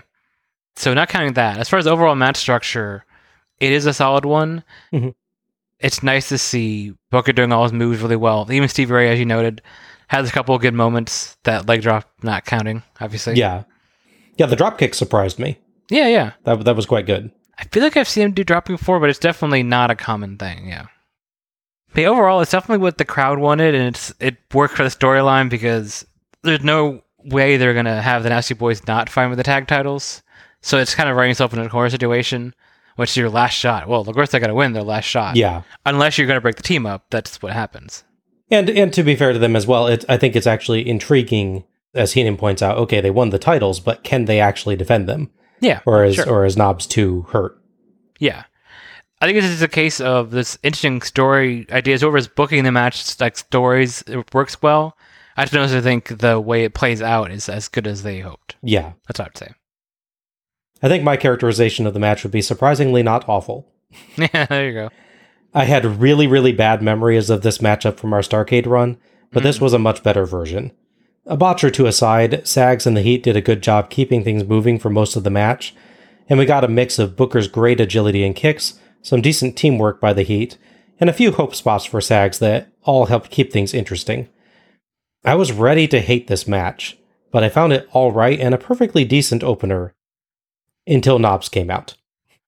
So 0.75 0.93
not 0.93 1.07
counting 1.07 1.33
that, 1.33 1.57
as 1.57 1.69
far 1.69 1.79
as 1.79 1.87
overall 1.87 2.15
match 2.15 2.35
structure, 2.35 3.05
it 3.61 3.71
is 3.71 3.85
a 3.85 3.93
solid 3.93 4.25
one. 4.25 4.63
Mhm. 4.93 5.13
It's 5.79 6.03
nice 6.03 6.27
to 6.29 6.37
see 6.37 6.91
Booker 7.11 7.31
doing 7.31 7.53
all 7.53 7.63
his 7.63 7.71
moves 7.71 8.01
really 8.01 8.17
well. 8.17 8.45
Even 8.51 8.67
Steve 8.67 8.89
Ray, 8.91 9.09
as 9.09 9.19
you 9.19 9.25
noted, 9.25 9.61
has 10.09 10.27
a 10.27 10.33
couple 10.33 10.53
of 10.53 10.61
good 10.61 10.73
moments. 10.73 11.37
That 11.45 11.65
leg 11.69 11.81
drop 11.81 12.09
not 12.23 12.43
counting, 12.43 12.83
obviously. 12.99 13.35
Yeah. 13.35 13.63
Yeah, 14.35 14.47
the 14.47 14.57
drop 14.57 14.77
kick 14.77 14.93
surprised 14.93 15.39
me. 15.39 15.59
Yeah, 15.89 16.07
yeah. 16.07 16.33
That 16.43 16.65
that 16.65 16.75
was 16.75 16.85
quite 16.85 17.05
good. 17.05 17.31
I 17.59 17.65
feel 17.65 17.83
like 17.83 17.97
I've 17.97 18.07
seen 18.07 18.23
him 18.23 18.31
do 18.31 18.43
dropping 18.43 18.77
before, 18.77 18.99
but 18.99 19.09
it's 19.09 19.19
definitely 19.19 19.63
not 19.63 19.91
a 19.91 19.95
common 19.95 20.37
thing. 20.37 20.69
Yeah. 20.69 20.85
But 21.93 22.05
overall, 22.05 22.41
it's 22.41 22.51
definitely 22.51 22.81
what 22.81 22.97
the 22.97 23.05
crowd 23.05 23.39
wanted, 23.39 23.75
and 23.75 23.87
it's 23.87 24.13
it 24.19 24.37
worked 24.53 24.75
for 24.75 24.83
the 24.83 24.89
storyline 24.89 25.49
because 25.49 26.05
there's 26.43 26.63
no 26.63 27.03
way 27.25 27.57
they're 27.57 27.73
gonna 27.73 28.01
have 28.01 28.23
the 28.23 28.29
Nasty 28.29 28.53
Boys 28.53 28.85
not 28.87 29.09
fight 29.09 29.27
with 29.27 29.37
the 29.37 29.43
tag 29.43 29.67
titles. 29.67 30.21
So 30.61 30.77
it's 30.77 30.95
kind 30.95 31.09
of 31.09 31.15
writing 31.15 31.31
yourself 31.31 31.53
in 31.53 31.59
a 31.59 31.69
corner 31.69 31.89
situation, 31.89 32.53
which 32.95 33.11
is 33.11 33.17
your 33.17 33.29
last 33.29 33.53
shot. 33.53 33.87
Well, 33.87 34.01
of 34.01 34.13
course 34.13 34.29
they're 34.31 34.39
gonna 34.39 34.53
win 34.53 34.73
their 34.73 34.83
last 34.83 35.05
shot. 35.05 35.35
Yeah. 35.35 35.63
Unless 35.85 36.17
you're 36.17 36.27
gonna 36.27 36.41
break 36.41 36.57
the 36.57 36.63
team 36.63 36.85
up, 36.85 37.05
that's 37.09 37.41
what 37.41 37.53
happens. 37.53 38.03
And 38.51 38.69
and 38.69 38.93
to 38.93 39.03
be 39.03 39.15
fair 39.15 39.33
to 39.33 39.39
them 39.39 39.55
as 39.55 39.67
well, 39.67 39.87
it, 39.87 40.05
I 40.07 40.17
think 40.17 40.35
it's 40.35 40.47
actually 40.47 40.87
intriguing, 40.87 41.65
as 41.93 42.13
Heenan 42.13 42.37
points 42.37 42.61
out. 42.61 42.77
Okay, 42.77 43.01
they 43.01 43.11
won 43.11 43.31
the 43.31 43.39
titles, 43.39 43.79
but 43.79 44.03
can 44.03 44.25
they 44.25 44.39
actually 44.39 44.75
defend 44.75 45.09
them, 45.09 45.31
Yeah. 45.61 45.81
or 45.85 46.03
is 46.05 46.15
sure. 46.15 46.29
or 46.29 46.45
is 46.45 46.57
Knobbs 46.57 46.85
too 46.85 47.23
hurt? 47.29 47.59
Yeah. 48.19 48.43
I 49.21 49.25
think 49.25 49.35
this 49.35 49.51
is 49.51 49.61
a 49.61 49.67
case 49.67 49.99
of 49.99 50.31
this 50.31 50.57
interesting 50.63 51.01
story 51.01 51.65
ideas 51.71 52.03
over 52.03 52.17
as 52.17 52.27
booking 52.27 52.63
the 52.63 52.71
match 52.71 53.19
like 53.19 53.37
stories 53.37 54.01
it 54.07 54.33
works 54.33 54.61
well. 54.61 54.97
I 55.35 55.45
just 55.45 55.53
don't 55.53 55.83
think 55.83 56.19
the 56.19 56.39
way 56.39 56.63
it 56.63 56.73
plays 56.73 57.01
out 57.01 57.31
is 57.31 57.49
as 57.49 57.67
good 57.67 57.87
as 57.87 58.03
they 58.03 58.19
hoped. 58.19 58.55
Yeah, 58.61 58.93
That's 59.07 59.19
what 59.19 59.29
I'd 59.29 59.37
say. 59.37 59.53
I 60.81 60.87
think 60.87 61.03
my 61.03 61.17
characterization 61.17 61.85
of 61.85 61.93
the 61.93 61.99
match 61.99 62.23
would 62.23 62.31
be 62.31 62.41
surprisingly 62.41 63.03
not 63.03 63.27
awful. 63.27 63.67
Yeah, 64.17 64.45
there 64.45 64.67
you 64.67 64.73
go. 64.73 64.89
I 65.53 65.65
had 65.65 65.99
really 65.99 66.27
really 66.27 66.51
bad 66.51 66.81
memories 66.81 67.29
of 67.29 67.41
this 67.41 67.57
matchup 67.57 67.97
from 67.97 68.13
our 68.13 68.21
Starcade 68.21 68.67
run, 68.67 68.97
but 69.31 69.43
this 69.43 69.55
mm-hmm. 69.55 69.65
was 69.65 69.73
a 69.73 69.79
much 69.79 70.03
better 70.03 70.25
version. 70.25 70.71
A 71.29 71.37
botch 71.37 71.63
or 71.63 71.69
two 71.69 71.85
aside, 71.85 72.45
Sags 72.47 72.85
and 72.87 72.97
the 72.97 73.01
Heat 73.03 73.21
did 73.23 73.37
a 73.37 73.41
good 73.41 73.61
job 73.61 73.89
keeping 73.89 74.23
things 74.23 74.43
moving 74.43 74.79
for 74.79 74.89
most 74.89 75.15
of 75.15 75.23
the 75.23 75.29
match, 75.29 75.75
and 76.27 76.37
we 76.39 76.45
got 76.45 76.63
a 76.63 76.67
mix 76.67 76.97
of 76.99 77.15
Booker's 77.15 77.47
great 77.47 77.79
agility 77.79 78.23
and 78.23 78.35
kicks, 78.35 78.79
some 79.03 79.21
decent 79.21 79.55
teamwork 79.55 80.01
by 80.01 80.11
the 80.11 80.23
Heat, 80.23 80.57
and 80.99 81.09
a 81.09 81.13
few 81.13 81.31
hope 81.31 81.53
spots 81.55 81.85
for 81.85 82.01
Sags 82.01 82.39
that 82.39 82.69
all 82.83 83.05
helped 83.05 83.29
keep 83.31 83.53
things 83.53 83.73
interesting. 83.75 84.27
I 85.23 85.35
was 85.35 85.51
ready 85.51 85.87
to 85.89 86.01
hate 86.01 86.27
this 86.27 86.47
match, 86.47 86.97
but 87.31 87.43
I 87.43 87.49
found 87.49 87.73
it 87.73 87.87
all 87.91 88.11
right 88.11 88.39
and 88.39 88.53
a 88.55 88.57
perfectly 88.57 89.05
decent 89.05 89.43
opener 89.43 89.93
until 90.87 91.19
Knobbs 91.19 91.47
came 91.49 91.69
out. 91.69 91.95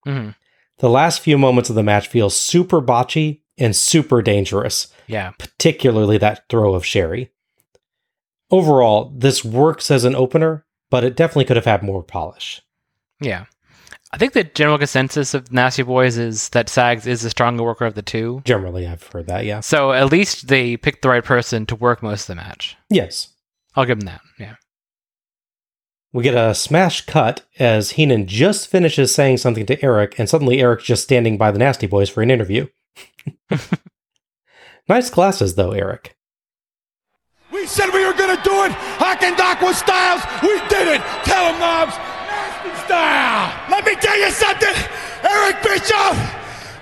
hmm 0.04 0.30
The 0.78 0.90
last 0.90 1.20
few 1.20 1.38
moments 1.38 1.70
of 1.70 1.76
the 1.76 1.82
match 1.84 2.08
feel 2.08 2.30
super 2.30 2.82
botchy 2.82 3.42
and 3.56 3.76
super 3.76 4.22
dangerous, 4.22 4.88
Yeah. 5.06 5.30
particularly 5.38 6.18
that 6.18 6.48
throw 6.48 6.74
of 6.74 6.84
Sherri. 6.84 7.30
Overall, 8.52 9.10
this 9.16 9.42
works 9.42 9.90
as 9.90 10.04
an 10.04 10.14
opener, 10.14 10.66
but 10.90 11.04
it 11.04 11.16
definitely 11.16 11.46
could 11.46 11.56
have 11.56 11.64
had 11.64 11.82
more 11.82 12.02
polish. 12.02 12.60
Yeah. 13.20 13.46
I 14.12 14.18
think 14.18 14.34
the 14.34 14.44
general 14.44 14.76
consensus 14.76 15.32
of 15.32 15.50
Nasty 15.50 15.82
Boys 15.82 16.18
is 16.18 16.50
that 16.50 16.68
Sags 16.68 17.06
is 17.06 17.22
the 17.22 17.30
stronger 17.30 17.64
worker 17.64 17.86
of 17.86 17.94
the 17.94 18.02
two. 18.02 18.42
Generally, 18.44 18.86
I've 18.86 19.06
heard 19.06 19.26
that, 19.28 19.46
yeah. 19.46 19.60
So 19.60 19.92
at 19.92 20.12
least 20.12 20.48
they 20.48 20.76
picked 20.76 21.00
the 21.00 21.08
right 21.08 21.24
person 21.24 21.64
to 21.66 21.74
work 21.74 22.02
most 22.02 22.28
of 22.28 22.36
the 22.36 22.42
match. 22.42 22.76
Yes. 22.90 23.28
I'll 23.74 23.86
give 23.86 23.98
them 23.98 24.06
that. 24.06 24.20
Yeah. 24.38 24.56
We 26.12 26.22
get 26.22 26.34
a 26.34 26.54
smash 26.54 27.06
cut 27.06 27.46
as 27.58 27.92
Heenan 27.92 28.26
just 28.26 28.68
finishes 28.68 29.14
saying 29.14 29.38
something 29.38 29.64
to 29.64 29.82
Eric, 29.82 30.18
and 30.18 30.28
suddenly 30.28 30.60
Eric's 30.60 30.84
just 30.84 31.04
standing 31.04 31.38
by 31.38 31.50
the 31.50 31.58
Nasty 31.58 31.86
Boys 31.86 32.10
for 32.10 32.22
an 32.22 32.30
interview. 32.30 32.66
nice 34.90 35.08
glasses, 35.08 35.54
though, 35.54 35.72
Eric. 35.72 36.18
We 37.62 37.70
said 37.70 37.94
we 37.94 38.02
were 38.02 38.18
gonna 38.18 38.42
do 38.42 38.66
it. 38.66 38.74
Hawk 38.98 39.22
and 39.22 39.38
Doc 39.38 39.62
with 39.62 39.78
Styles. 39.78 40.18
We 40.42 40.58
did 40.66 40.98
it. 40.98 41.00
Tell 41.22 41.46
him, 41.46 41.62
Knobbs. 41.62 41.94
Nasty 41.94 42.74
style. 42.82 43.54
Let 43.70 43.86
me 43.86 43.94
tell 44.02 44.18
you 44.18 44.34
something. 44.34 44.74
Eric 45.22 45.62
Bischoff 45.62 46.18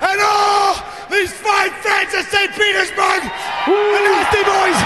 and 0.01 0.19
all 0.25 0.81
these 1.13 1.37
fine 1.37 1.69
fans 1.85 2.17
of 2.17 2.25
St. 2.33 2.49
Petersburg, 2.57 3.21
the 3.69 4.01
Nasty 4.09 4.41
Boys, 4.41 4.81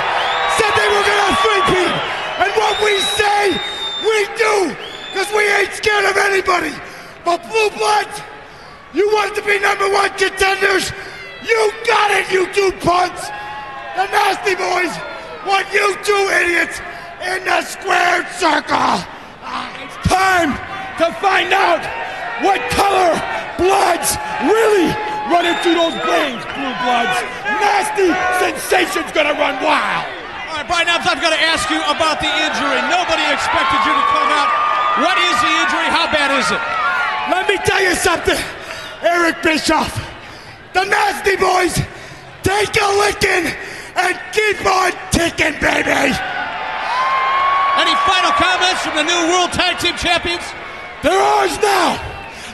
said 0.59 0.75
they 0.75 0.91
were 0.91 1.07
gonna 1.07 1.39
three-peat. 1.47 1.95
And 2.43 2.51
what 2.59 2.75
we 2.83 2.99
say, 3.15 3.55
we 4.03 4.19
do. 4.35 4.75
Because 5.15 5.31
we 5.31 5.47
ain't 5.47 5.79
scared 5.79 6.11
of 6.11 6.19
anybody. 6.19 6.75
But 7.23 7.39
Blue 7.47 7.71
Bloods, 7.71 8.19
you 8.91 9.07
wanted 9.15 9.39
to 9.39 9.47
be 9.47 9.63
number 9.63 9.87
one 9.95 10.11
contenders. 10.19 10.91
You 11.47 11.71
got 11.87 12.11
it, 12.19 12.27
you 12.35 12.51
two 12.51 12.75
punts. 12.83 13.31
The 13.95 14.11
Nasty 14.11 14.59
Boys 14.59 14.91
want 15.47 15.69
you 15.73 15.97
two 16.05 16.25
idiots 16.41 16.81
in 17.21 17.45
the 17.45 17.61
squared 17.63 18.29
circle. 18.37 19.01
It's 19.85 19.99
time 20.09 20.53
to 21.01 21.07
find 21.21 21.53
out 21.53 21.85
what 22.43 22.61
color 22.73 23.13
bloods 23.61 24.17
really 24.45 24.89
run 25.29 25.45
into 25.49 25.73
those 25.77 25.97
veins, 26.05 26.43
blue 26.57 26.75
bloods. 26.85 27.17
Nasty 27.61 28.09
sensation's 28.41 29.13
gonna 29.13 29.37
run 29.37 29.57
wild. 29.65 30.05
All 30.49 30.61
right, 30.61 30.67
Brian 30.69 30.87
Knobbs, 30.87 31.07
I've 31.07 31.21
got 31.21 31.35
to 31.35 31.43
ask 31.51 31.69
you 31.69 31.83
about 31.83 32.21
the 32.23 32.31
injury. 32.31 32.79
Nobody 32.87 33.27
expected 33.27 33.81
you 33.83 33.91
to 33.91 34.07
come 34.15 34.31
out. 34.31 34.51
What 35.03 35.19
is 35.19 35.37
the 35.43 35.51
injury? 35.51 35.89
How 35.91 36.07
bad 36.15 36.31
is 36.31 36.47
it? 36.47 36.63
Let 37.27 37.49
me 37.49 37.57
tell 37.67 37.83
you 37.83 37.95
something, 37.97 38.39
Eric 39.03 39.43
Bischoff. 39.43 39.91
The 40.73 40.85
Nasty 40.85 41.37
Boys 41.37 41.75
take 42.43 42.71
a 42.81 42.89
licking 43.03 43.51
and 43.97 44.19
keep 44.33 44.65
on 44.67 44.93
ticking, 45.11 45.59
baby. 45.61 46.15
Any 47.75 47.95
final 48.07 48.33
comments 48.39 48.83
from 48.83 48.97
the 48.97 49.03
new 49.03 49.21
World 49.31 49.53
Tag 49.53 49.79
Team 49.79 49.97
Champions? 49.97 50.45
They're 51.03 51.21
ours 51.21 51.59
now. 51.61 51.99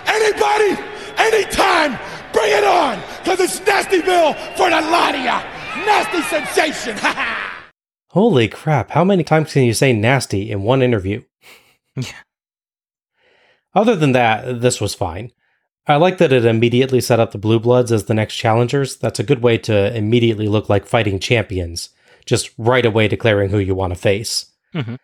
Anybody, 0.06 0.80
anytime, 1.18 1.98
bring 2.32 2.50
it 2.52 2.64
on, 2.64 2.98
because 3.22 3.40
it's 3.40 3.60
Nastyville 3.60 4.34
for 4.56 4.70
the 4.70 4.80
lot. 4.80 5.14
Nasty 5.86 6.22
sensation. 6.22 6.96
Ha 6.98 7.12
ha. 7.16 7.64
Holy 8.10 8.48
crap, 8.48 8.90
how 8.90 9.04
many 9.04 9.22
times 9.22 9.52
can 9.52 9.62
you 9.62 9.72
say 9.74 9.92
nasty 9.92 10.50
in 10.50 10.62
one 10.62 10.82
interview? 10.82 11.22
Yeah. 11.96 12.12
Other 13.74 13.96
than 13.96 14.12
that, 14.12 14.60
this 14.60 14.80
was 14.80 14.94
fine. 14.94 15.32
I 15.86 15.96
like 15.96 16.18
that 16.18 16.32
it 16.32 16.44
immediately 16.44 17.00
set 17.00 17.20
up 17.20 17.32
the 17.32 17.38
Blue 17.38 17.58
Bloods 17.58 17.90
as 17.90 18.04
the 18.04 18.14
next 18.14 18.36
challengers. 18.36 18.96
That's 18.96 19.18
a 19.18 19.24
good 19.24 19.42
way 19.42 19.58
to 19.58 19.94
immediately 19.96 20.46
look 20.46 20.68
like 20.68 20.86
fighting 20.86 21.18
champions, 21.18 21.90
just 22.26 22.50
right 22.58 22.84
away 22.86 23.08
declaring 23.08 23.50
who 23.50 23.58
you 23.58 23.74
want 23.74 23.92
to 23.92 23.98
face. 23.98 24.46
Mhm. 24.74 24.98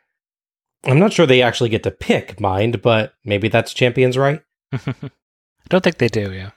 I'm 0.85 1.01
not 1.01 1.12
sure 1.12 1.27
they 1.27 1.43
actually 1.43 1.71
get 1.71 1.83
to 1.83 1.91
pick, 1.91 2.39
mind, 2.41 2.83
but 2.83 3.15
maybe 3.25 3.49
that's 3.49 3.75
champions, 3.75 4.17
right? 4.17 4.41
I 4.73 4.95
don't 5.69 5.83
think 5.83 5.99
they 5.99 6.09
do, 6.09 6.33
yeah. 6.33 6.51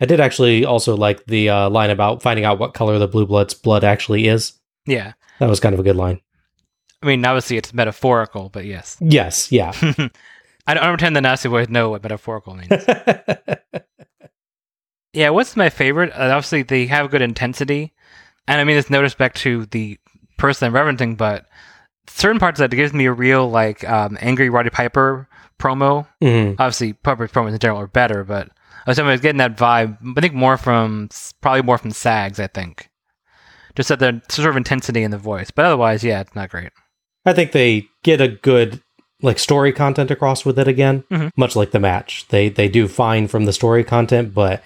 I 0.00 0.04
did 0.04 0.20
actually 0.20 0.64
also 0.64 0.94
like 0.94 1.24
the 1.26 1.48
uh, 1.48 1.70
line 1.70 1.88
about 1.88 2.20
finding 2.20 2.44
out 2.44 2.58
what 2.58 2.74
color 2.74 2.98
the 2.98 3.08
Blue 3.08 3.24
Bloods' 3.26 3.54
blood 3.54 3.82
actually 3.82 4.26
is. 4.26 4.52
Yeah. 4.84 5.14
That 5.38 5.48
was 5.48 5.60
kind 5.60 5.72
of 5.72 5.80
a 5.80 5.84
good 5.84 5.96
line. 5.96 6.20
I 7.02 7.06
mean, 7.06 7.24
obviously 7.24 7.56
it's 7.56 7.72
metaphorical, 7.72 8.50
but 8.50 8.66
yes. 8.66 8.96
Yes, 9.00 9.50
yeah. 9.50 9.72
I 10.66 10.74
don't, 10.74 10.82
pretend 10.84 11.14
the 11.16 11.20
Nasty 11.20 11.48
Boys 11.48 11.68
know 11.68 11.90
what 11.90 12.02
metaphorical 12.02 12.54
means. 12.54 12.70
yeah, 15.12 15.30
what's 15.30 15.56
my 15.56 15.70
favorite? 15.70 16.10
Uh, 16.12 16.30
obviously, 16.34 16.62
they 16.62 16.86
have 16.86 17.10
good 17.10 17.22
intensity. 17.22 17.92
And 18.48 18.60
I 18.60 18.64
mean, 18.64 18.74
there's 18.74 18.90
no 18.90 19.00
respect 19.02 19.38
to 19.38 19.66
the 19.66 19.98
person 20.38 20.66
I'm 20.66 20.72
referencing, 20.74 21.16
but 21.16 21.46
certain 22.08 22.38
parts 22.38 22.60
of 22.60 22.68
that 22.70 22.76
gives 22.76 22.92
me 22.92 23.06
a 23.06 23.12
real, 23.12 23.48
like, 23.50 23.88
um, 23.88 24.18
angry 24.20 24.50
Roddy 24.50 24.70
Piper 24.70 25.28
promo. 25.58 26.06
Mhm. 26.22 26.52
Obviously, 26.58 26.92
Piper 26.92 27.28
promos 27.28 27.52
in 27.52 27.58
general 27.58 27.80
are 27.80 27.86
better, 27.86 28.24
but 28.24 28.48
I 28.86 28.90
was, 28.90 28.98
I 28.98 29.02
was 29.02 29.20
getting 29.20 29.38
that 29.38 29.56
vibe. 29.56 29.98
I 30.16 30.20
think 30.20 30.34
more 30.34 30.56
from, 30.56 31.08
probably 31.40 31.62
more 31.62 31.78
from 31.78 31.90
Sags, 31.92 32.38
I 32.38 32.46
think. 32.46 32.88
Just 33.74 33.88
that 33.88 33.98
the 33.98 34.22
sort 34.28 34.48
of 34.48 34.56
intensity 34.56 35.02
in 35.02 35.10
the 35.10 35.18
voice. 35.18 35.50
But 35.50 35.64
otherwise, 35.66 36.02
yeah, 36.04 36.20
it's 36.20 36.34
not 36.34 36.50
great. 36.50 36.70
I 37.24 37.32
think 37.32 37.52
they 37.52 37.88
get 38.04 38.20
a 38.20 38.28
good 38.28 38.80
like 39.26 39.38
story 39.38 39.72
content 39.72 40.10
across 40.10 40.44
with 40.46 40.58
it 40.58 40.68
again, 40.68 41.04
Mhm. 41.10 41.30
much 41.36 41.54
like 41.56 41.72
the 41.72 41.78
match. 41.80 42.26
They 42.28 42.48
they 42.48 42.68
do 42.68 42.88
fine 42.88 43.28
from 43.28 43.44
the 43.44 43.52
story 43.52 43.84
content, 43.84 44.32
but 44.32 44.62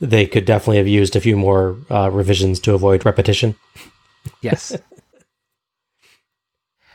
they 0.00 0.26
could 0.26 0.44
definitely 0.44 0.78
have 0.78 0.88
used 0.88 1.16
a 1.16 1.20
few 1.20 1.36
more 1.36 1.76
uh, 1.90 2.10
revisions 2.10 2.60
to 2.60 2.74
avoid 2.74 3.04
repetition. 3.06 3.54
Yes. 4.42 4.76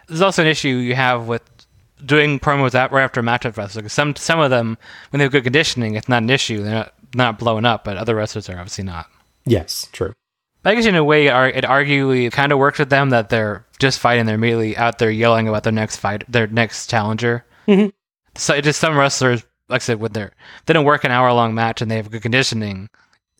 There's 0.07 0.21
also 0.21 0.43
an 0.43 0.47
issue 0.47 0.67
you 0.69 0.93
have 0.95 1.27
with 1.27 1.41
doing 2.05 2.39
promos 2.39 2.75
out 2.75 2.91
right 2.91 3.03
after 3.03 3.19
a 3.19 3.23
match 3.23 3.45
of 3.45 3.57
wrestlers. 3.57 3.91
Some 3.91 4.15
some 4.15 4.39
of 4.39 4.51
them, 4.51 4.77
when 5.09 5.17
they 5.17 5.23
have 5.25 5.31
good 5.31 5.43
conditioning, 5.43 5.95
it's 5.95 6.07
not 6.09 6.21
an 6.21 6.29
issue. 6.29 6.61
They're 6.63 6.73
not, 6.73 6.93
not 7.15 7.39
blowing 7.39 7.65
up, 7.65 7.83
but 7.83 7.97
other 7.97 8.13
wrestlers 8.15 8.47
are 8.49 8.57
obviously 8.59 8.83
not. 8.83 9.07
Yes, 9.45 9.89
true. 9.91 10.13
But 10.61 10.71
I 10.71 10.75
guess 10.75 10.85
in 10.85 10.95
a 10.95 11.03
way, 11.03 11.27
it 11.27 11.63
arguably 11.63 12.31
kind 12.31 12.51
of 12.51 12.59
works 12.59 12.77
with 12.79 12.89
them 12.89 13.09
that 13.09 13.29
they're 13.29 13.64
just 13.79 13.99
fighting. 13.99 14.25
They're 14.25 14.35
immediately 14.35 14.77
out 14.77 14.99
there 14.99 15.11
yelling 15.11 15.47
about 15.47 15.63
their 15.63 15.73
next 15.73 15.97
fight, 15.97 16.23
their 16.27 16.47
next 16.47 16.89
challenger. 16.89 17.45
Mhm. 17.67 17.91
So 18.35 18.59
just 18.61 18.79
some 18.79 18.97
wrestlers, 18.97 19.43
like 19.69 19.81
I 19.81 19.83
said, 19.83 19.99
when 19.99 20.13
they're 20.13 20.31
they 20.65 20.73
don't 20.73 20.85
work 20.85 21.03
an 21.03 21.11
hour 21.11 21.31
long 21.33 21.55
match 21.55 21.81
and 21.81 21.89
they 21.89 21.95
have 21.97 22.11
good 22.11 22.21
conditioning, 22.21 22.89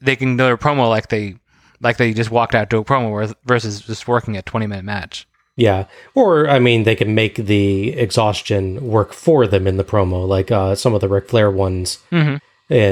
they 0.02 0.15
can 0.15 0.38
do 0.38 0.43
their 0.43 0.58
promo 0.58 0.89
like 0.89 1.10
they 1.10 1.36
like 1.82 1.98
they 1.98 2.13
just 2.13 2.32
walked 2.32 2.56
out 2.56 2.69
to 2.69 2.78
a 2.78 2.86
promo 2.86 3.34
versus 3.45 3.82
just 3.82 4.08
working 4.08 4.38
a 4.38 4.41
twenty 4.41 4.67
minute 4.67 4.86
match. 4.86 5.28
Yeah. 5.58 5.86
Or, 6.15 6.50
I 6.50 6.60
mean, 6.60 6.84
they 6.84 6.95
can 6.95 7.15
make 7.15 7.36
the 7.36 7.93
exhaustion 7.93 8.89
work 8.89 9.13
for 9.13 9.48
them 9.48 9.67
in 9.67 9.78
the 9.78 9.86
promo, 9.86 10.28
like 10.28 10.52
uh, 10.52 10.76
some 10.76 10.93
of 10.93 11.00
the 11.00 11.08
Ric 11.08 11.30
Flair 11.30 11.50
ones 11.50 12.00
in 12.12 12.41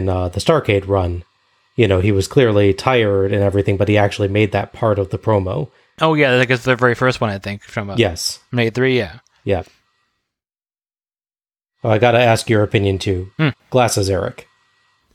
uh, 0.08 0.29
the 0.29 0.39
Starcade 0.39 0.88
run. 0.88 1.25
You 1.75 1.89
know, 1.89 1.99
he 1.99 2.13
was 2.13 2.27
clearly 2.27 2.73
tired 2.73 3.34
and 3.34 3.43
everything, 3.43 3.75
but 3.75 3.89
he 3.89 3.97
actually 3.97 4.29
made 4.29 4.53
that 4.53 4.71
part 4.71 4.97
of 4.97 5.10
the 5.10 5.17
promo. 5.17 5.71
Oh 6.01 6.13
yeah, 6.15 6.39
I 6.39 6.45
guess 6.45 6.63
the 6.63 6.75
very 6.75 6.95
first 6.95 7.21
one 7.21 7.29
I 7.29 7.38
think 7.39 7.63
from 7.63 7.89
uh, 7.89 7.95
Yes. 7.97 8.39
May 8.51 8.69
three. 8.69 8.97
Yeah. 8.97 9.19
Yeah. 9.43 9.63
Oh, 11.84 11.89
I 11.89 11.97
got 11.97 12.12
to 12.12 12.19
ask 12.19 12.49
your 12.49 12.63
opinion 12.63 12.97
too. 12.97 13.32
Glasses, 13.69 14.10
Eric. 14.10 14.47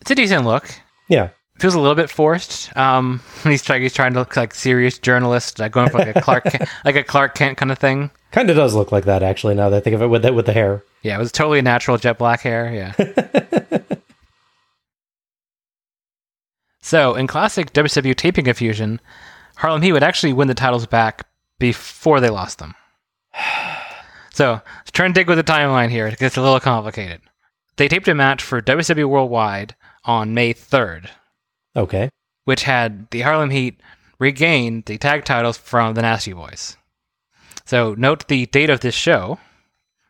It's 0.00 0.10
a 0.10 0.14
decent 0.14 0.44
look. 0.44 0.68
Yeah. 1.08 1.30
Feels 1.58 1.74
a 1.74 1.80
little 1.80 1.96
bit 1.96 2.10
forced. 2.10 2.76
Um, 2.76 3.20
he's 3.42 3.62
trying 3.62 3.82
he's 3.82 3.94
trying 3.94 4.12
to 4.12 4.20
look 4.20 4.36
like 4.36 4.54
serious 4.54 4.98
journalist, 4.98 5.58
like 5.58 5.72
going 5.72 5.90
for 5.90 5.98
like 5.98 6.14
a 6.14 6.20
Clark 6.20 6.44
Kent, 6.44 6.68
like 6.84 6.94
a 6.96 7.02
Clark 7.02 7.34
Kent 7.34 7.58
kind 7.58 7.72
of 7.72 7.78
thing. 7.78 8.10
Kind 8.30 8.50
of 8.50 8.56
does 8.56 8.74
look 8.74 8.92
like 8.92 9.06
that, 9.06 9.22
actually, 9.22 9.54
now 9.54 9.70
that 9.70 9.78
I 9.78 9.80
think 9.80 9.94
of 9.94 10.02
it 10.02 10.08
with 10.08 10.22
the, 10.22 10.32
with 10.34 10.44
the 10.46 10.52
hair. 10.52 10.84
Yeah, 11.02 11.16
it 11.16 11.18
was 11.18 11.32
totally 11.32 11.62
natural 11.62 11.96
jet 11.96 12.18
black 12.18 12.42
hair. 12.42 12.94
Yeah. 12.98 13.72
so 16.82 17.14
in 17.14 17.26
classic 17.26 17.72
WCW 17.72 18.14
taping 18.14 18.44
confusion, 18.44 19.00
Harlem 19.58 19.82
Heat 19.82 19.92
would 19.92 20.02
actually 20.02 20.32
win 20.32 20.48
the 20.48 20.54
titles 20.54 20.86
back 20.86 21.26
before 21.58 22.20
they 22.20 22.30
lost 22.30 22.58
them. 22.58 22.74
So 24.32 24.60
try 24.92 25.06
and 25.06 25.14
dig 25.14 25.26
with 25.26 25.36
the 25.38 25.42
timeline 25.42 25.88
here. 25.90 26.06
It 26.06 26.16
gets 26.20 26.36
a 26.36 26.40
little 26.42 26.60
complicated. 26.60 27.20
They 27.76 27.88
taped 27.88 28.06
a 28.06 28.14
match 28.14 28.40
for 28.40 28.62
WCW 28.62 29.08
Worldwide 29.08 29.74
on 30.04 30.32
May 30.32 30.54
3rd, 30.54 31.08
Okay. 31.74 32.08
which 32.44 32.62
had 32.62 33.10
the 33.10 33.22
Harlem 33.22 33.50
Heat 33.50 33.80
regain 34.20 34.84
the 34.86 34.96
tag 34.96 35.24
titles 35.24 35.56
from 35.58 35.94
the 35.94 36.02
Nasty 36.02 36.32
Boys. 36.32 36.76
So 37.64 37.94
note 37.98 38.28
the 38.28 38.46
date 38.46 38.70
of 38.70 38.78
this 38.78 38.94
show, 38.94 39.40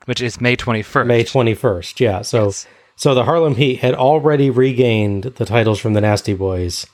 which 0.04 0.20
is 0.20 0.42
May 0.42 0.56
21st. 0.56 1.06
May 1.06 1.24
21st. 1.24 1.98
Yeah. 1.98 2.20
So 2.20 2.44
Yes. 2.46 2.66
so 2.96 3.14
the 3.14 3.24
Harlem 3.24 3.54
Heat 3.54 3.76
had 3.80 3.94
already 3.94 4.50
regained 4.50 5.22
the 5.24 5.46
titles 5.46 5.80
from 5.80 5.94
the 5.94 6.02
Nasty 6.02 6.34
Boys 6.34 6.86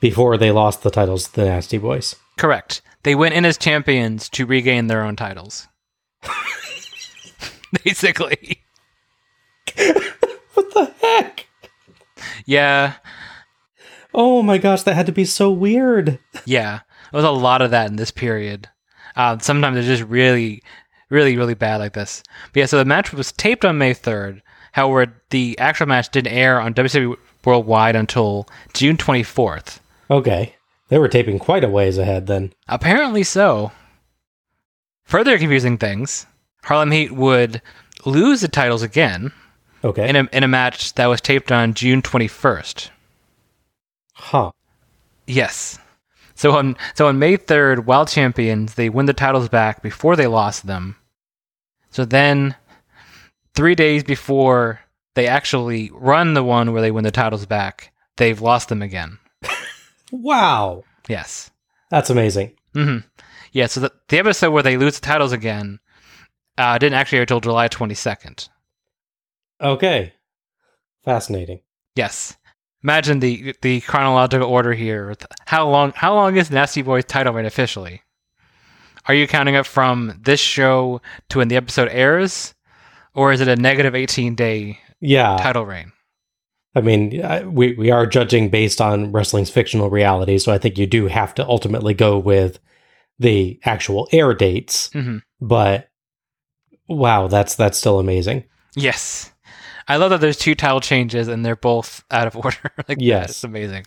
before 0.00 0.36
they 0.36 0.50
lost 0.50 0.82
the 0.82 0.90
titles 0.90 1.28
to 1.28 1.36
the 1.36 1.44
Nasty 1.44 1.78
Boys. 1.78 2.16
Correct. 2.36 2.82
They 3.02 3.14
went 3.14 3.34
in 3.34 3.44
as 3.44 3.56
champions 3.56 4.28
to 4.30 4.46
regain 4.46 4.86
their 4.86 5.02
own 5.02 5.16
titles. 5.16 5.68
Basically. 7.84 8.62
What 10.54 10.74
the 10.74 10.92
heck? 11.00 11.46
Yeah. 12.44 12.94
Oh 14.12 14.42
my 14.42 14.58
gosh, 14.58 14.82
that 14.82 14.94
had 14.94 15.06
to 15.06 15.12
be 15.12 15.24
so 15.24 15.50
weird. 15.50 16.18
Yeah. 16.44 16.80
There 17.12 17.18
was 17.18 17.24
a 17.24 17.30
lot 17.30 17.62
of 17.62 17.70
that 17.70 17.88
in 17.88 17.96
this 17.96 18.10
period. 18.10 18.68
Uh, 19.16 19.38
sometimes 19.38 19.78
it's 19.78 19.86
just 19.86 20.08
really, 20.08 20.62
really, 21.08 21.36
really 21.36 21.54
bad 21.54 21.78
like 21.78 21.94
this. 21.94 22.22
But 22.52 22.60
yeah, 22.60 22.66
so 22.66 22.78
the 22.78 22.84
match 22.84 23.12
was 23.12 23.32
taped 23.32 23.64
on 23.64 23.78
May 23.78 23.94
3rd. 23.94 24.42
However, 24.72 25.14
the 25.30 25.58
actual 25.58 25.86
match 25.86 26.10
didn't 26.10 26.32
air 26.32 26.60
on 26.60 26.74
WCW 26.74 27.16
Worldwide 27.44 27.96
until 27.96 28.46
June 28.74 28.96
24th. 28.96 29.78
Okay. 30.10 30.56
They 30.88 30.98
were 30.98 31.08
taping 31.08 31.38
quite 31.38 31.62
a 31.64 31.68
ways 31.68 31.98
ahead 31.98 32.26
then. 32.26 32.52
Apparently 32.68 33.22
so. 33.22 33.70
Further 35.04 35.38
confusing 35.38 35.78
things, 35.78 36.26
Harlem 36.64 36.90
Heat 36.90 37.12
would 37.12 37.62
lose 38.04 38.40
the 38.40 38.48
titles 38.48 38.82
again 38.82 39.32
Okay. 39.84 40.08
in 40.08 40.16
a, 40.16 40.28
in 40.32 40.42
a 40.42 40.48
match 40.48 40.94
that 40.94 41.06
was 41.06 41.20
taped 41.20 41.50
on 41.52 41.74
June 41.74 42.02
21st. 42.02 42.90
huh. 44.14 44.50
Yes. 45.26 45.78
So 46.34 46.52
on 46.56 46.76
so 46.94 47.06
on 47.06 47.18
May 47.18 47.36
3rd, 47.36 47.84
Wild 47.84 48.08
Champions, 48.08 48.74
they 48.74 48.88
win 48.88 49.06
the 49.06 49.12
titles 49.12 49.48
back 49.48 49.82
before 49.82 50.16
they 50.16 50.26
lost 50.26 50.66
them. 50.66 50.96
So 51.90 52.04
then 52.04 52.56
3 53.54 53.74
days 53.76 54.02
before 54.02 54.80
they 55.14 55.26
actually 55.28 55.90
run 55.92 56.34
the 56.34 56.42
one 56.42 56.72
where 56.72 56.82
they 56.82 56.90
win 56.90 57.04
the 57.04 57.10
titles 57.12 57.46
back, 57.46 57.92
they've 58.16 58.40
lost 58.40 58.68
them 58.70 58.82
again. 58.82 59.18
Wow. 60.10 60.84
Yes. 61.08 61.50
That's 61.90 62.10
amazing. 62.10 62.52
Mhm. 62.74 63.04
Yeah, 63.52 63.66
so 63.66 63.80
the, 63.80 63.92
the 64.08 64.18
episode 64.18 64.50
where 64.52 64.62
they 64.62 64.76
lose 64.76 64.98
the 65.00 65.04
titles 65.06 65.32
again 65.32 65.80
uh, 66.58 66.78
didn't 66.78 66.94
actually 66.98 67.18
air 67.18 67.22
until 67.22 67.40
July 67.40 67.68
22nd. 67.68 68.48
Okay. 69.60 70.12
Fascinating. 71.04 71.60
Yes. 71.96 72.36
Imagine 72.82 73.20
the 73.20 73.54
the 73.60 73.80
chronological 73.82 74.48
order 74.48 74.72
here. 74.72 75.14
How 75.46 75.68
long 75.68 75.92
how 75.94 76.14
long 76.14 76.36
is 76.36 76.50
Nasty 76.50 76.80
Boys 76.82 77.04
title 77.04 77.34
reign 77.34 77.44
officially? 77.44 78.02
Are 79.06 79.14
you 79.14 79.26
counting 79.26 79.54
it 79.54 79.66
from 79.66 80.18
this 80.22 80.40
show 80.40 81.02
to 81.30 81.38
when 81.38 81.48
the 81.48 81.56
episode 81.56 81.88
airs, 81.90 82.54
or 83.14 83.32
is 83.32 83.40
it 83.42 83.48
a 83.48 83.56
negative 83.56 83.94
eighteen 83.94 84.34
day 84.34 84.78
Yeah. 85.00 85.36
title 85.38 85.66
reign? 85.66 85.92
I 86.74 86.80
mean, 86.80 87.24
I- 87.24 87.44
we 87.44 87.72
we 87.74 87.90
are 87.90 88.06
judging 88.06 88.48
based 88.48 88.80
on 88.80 89.10
wrestling's 89.12 89.50
fictional 89.50 89.90
reality, 89.90 90.38
so 90.38 90.52
I 90.52 90.58
think 90.58 90.78
you 90.78 90.86
do 90.86 91.06
have 91.08 91.34
to 91.34 91.46
ultimately 91.46 91.94
go 91.94 92.18
with 92.18 92.58
the 93.18 93.58
actual 93.64 94.08
air 94.12 94.34
dates. 94.34 94.88
Mhm. 94.90 95.22
But 95.40 95.90
wow, 96.88 97.26
that's 97.28 97.54
that's 97.54 97.78
still 97.78 97.98
amazing. 97.98 98.44
Yes, 98.76 99.32
I 99.88 99.96
love 99.96 100.10
that 100.10 100.20
there's 100.20 100.38
two 100.38 100.54
title 100.54 100.80
changes 100.80 101.26
and 101.28 101.44
they're 101.44 101.56
both 101.56 102.04
out 102.10 102.26
of 102.28 102.36
order. 102.44 102.70
like. 102.88 102.98
Yes. 103.00 103.30
it's 103.30 103.44
amazing. 103.44 103.84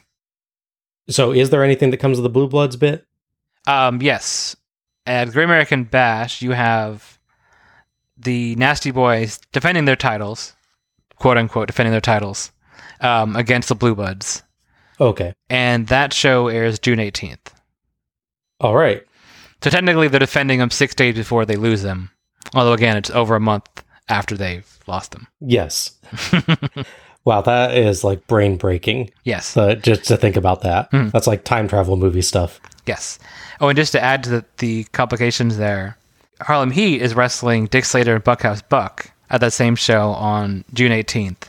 So, 1.10 1.32
is 1.32 1.50
there 1.50 1.64
anything 1.64 1.92
that 1.92 1.98
comes 1.98 2.18
with 2.18 2.24
the 2.24 2.30
Blue 2.30 2.48
Bloods 2.48 2.76
bit? 2.78 3.06
Um, 3.68 4.02
yes, 4.02 4.56
at 5.06 5.32
Great 5.32 5.46
American 5.46 5.84
Bash, 5.86 6.42
you 6.42 6.52
have 6.52 7.18
the 8.18 8.56
Nasty 8.56 8.92
Boys 8.92 9.40
defending 9.52 9.86
their 9.86 9.96
titles, 9.96 10.54
quote 11.16 11.38
unquote, 11.38 11.68
defending 11.68 11.92
their 11.92 12.02
titles 12.02 12.52
um, 13.04 13.36
against 13.36 13.70
the 13.70 13.76
Blue 13.76 13.94
Buds. 13.96 14.42
Okay, 15.00 15.34
and 15.50 15.88
that 15.88 16.14
show 16.14 16.48
airs 16.48 16.80
June 16.80 17.00
18th. 17.00 17.54
all 18.60 18.76
right. 18.76 19.04
So 19.64 19.70
technically, 19.70 20.08
they're 20.10 20.20
defending 20.20 20.60
them 20.60 20.70
six 20.72 20.94
days 20.94 21.16
before 21.16 21.46
they 21.46 21.56
lose 21.56 21.84
them. 21.84 22.10
Although 22.54 22.74
again, 22.74 22.98
it's 22.98 23.10
over 23.12 23.36
a 23.36 23.40
month 23.40 23.66
after 24.10 24.36
they've 24.36 24.68
lost 24.88 25.12
them. 25.12 25.28
Yes. 25.40 25.92
wow, 27.26 27.42
that 27.42 27.76
is 27.78 28.04
like 28.04 28.28
brain 28.28 28.58
breaking. 28.58 29.10
Yes, 29.24 29.56
Uh, 29.56 29.76
just 29.76 30.04
to 30.06 30.18
think 30.18 30.36
about 30.36 30.62
that, 30.62 30.90
that's 30.92 31.28
like 31.28 31.44
time 31.46 31.68
travel 31.70 31.96
movie 31.96 32.22
stuff. 32.22 32.60
yes. 32.86 33.20
Oh, 33.62 33.70
and 33.70 33.78
just 33.78 33.94
to 33.94 34.04
add 34.04 34.24
to 34.26 34.30
the, 34.30 34.46
the 34.58 34.84
complications 34.86 35.56
there, 35.58 35.98
Harlem 36.42 36.72
Heat 36.72 37.02
is 37.02 37.16
wrestling 37.16 37.68
Dick 37.68 37.86
Slater 37.86 38.16
and 38.16 38.24
Bunkhouse 38.24 38.62
Buck 38.62 39.12
at 39.30 39.40
that 39.40 39.54
same 39.54 39.76
show 39.78 40.10
on 40.10 40.66
June 40.74 40.92
18th. 40.92 41.48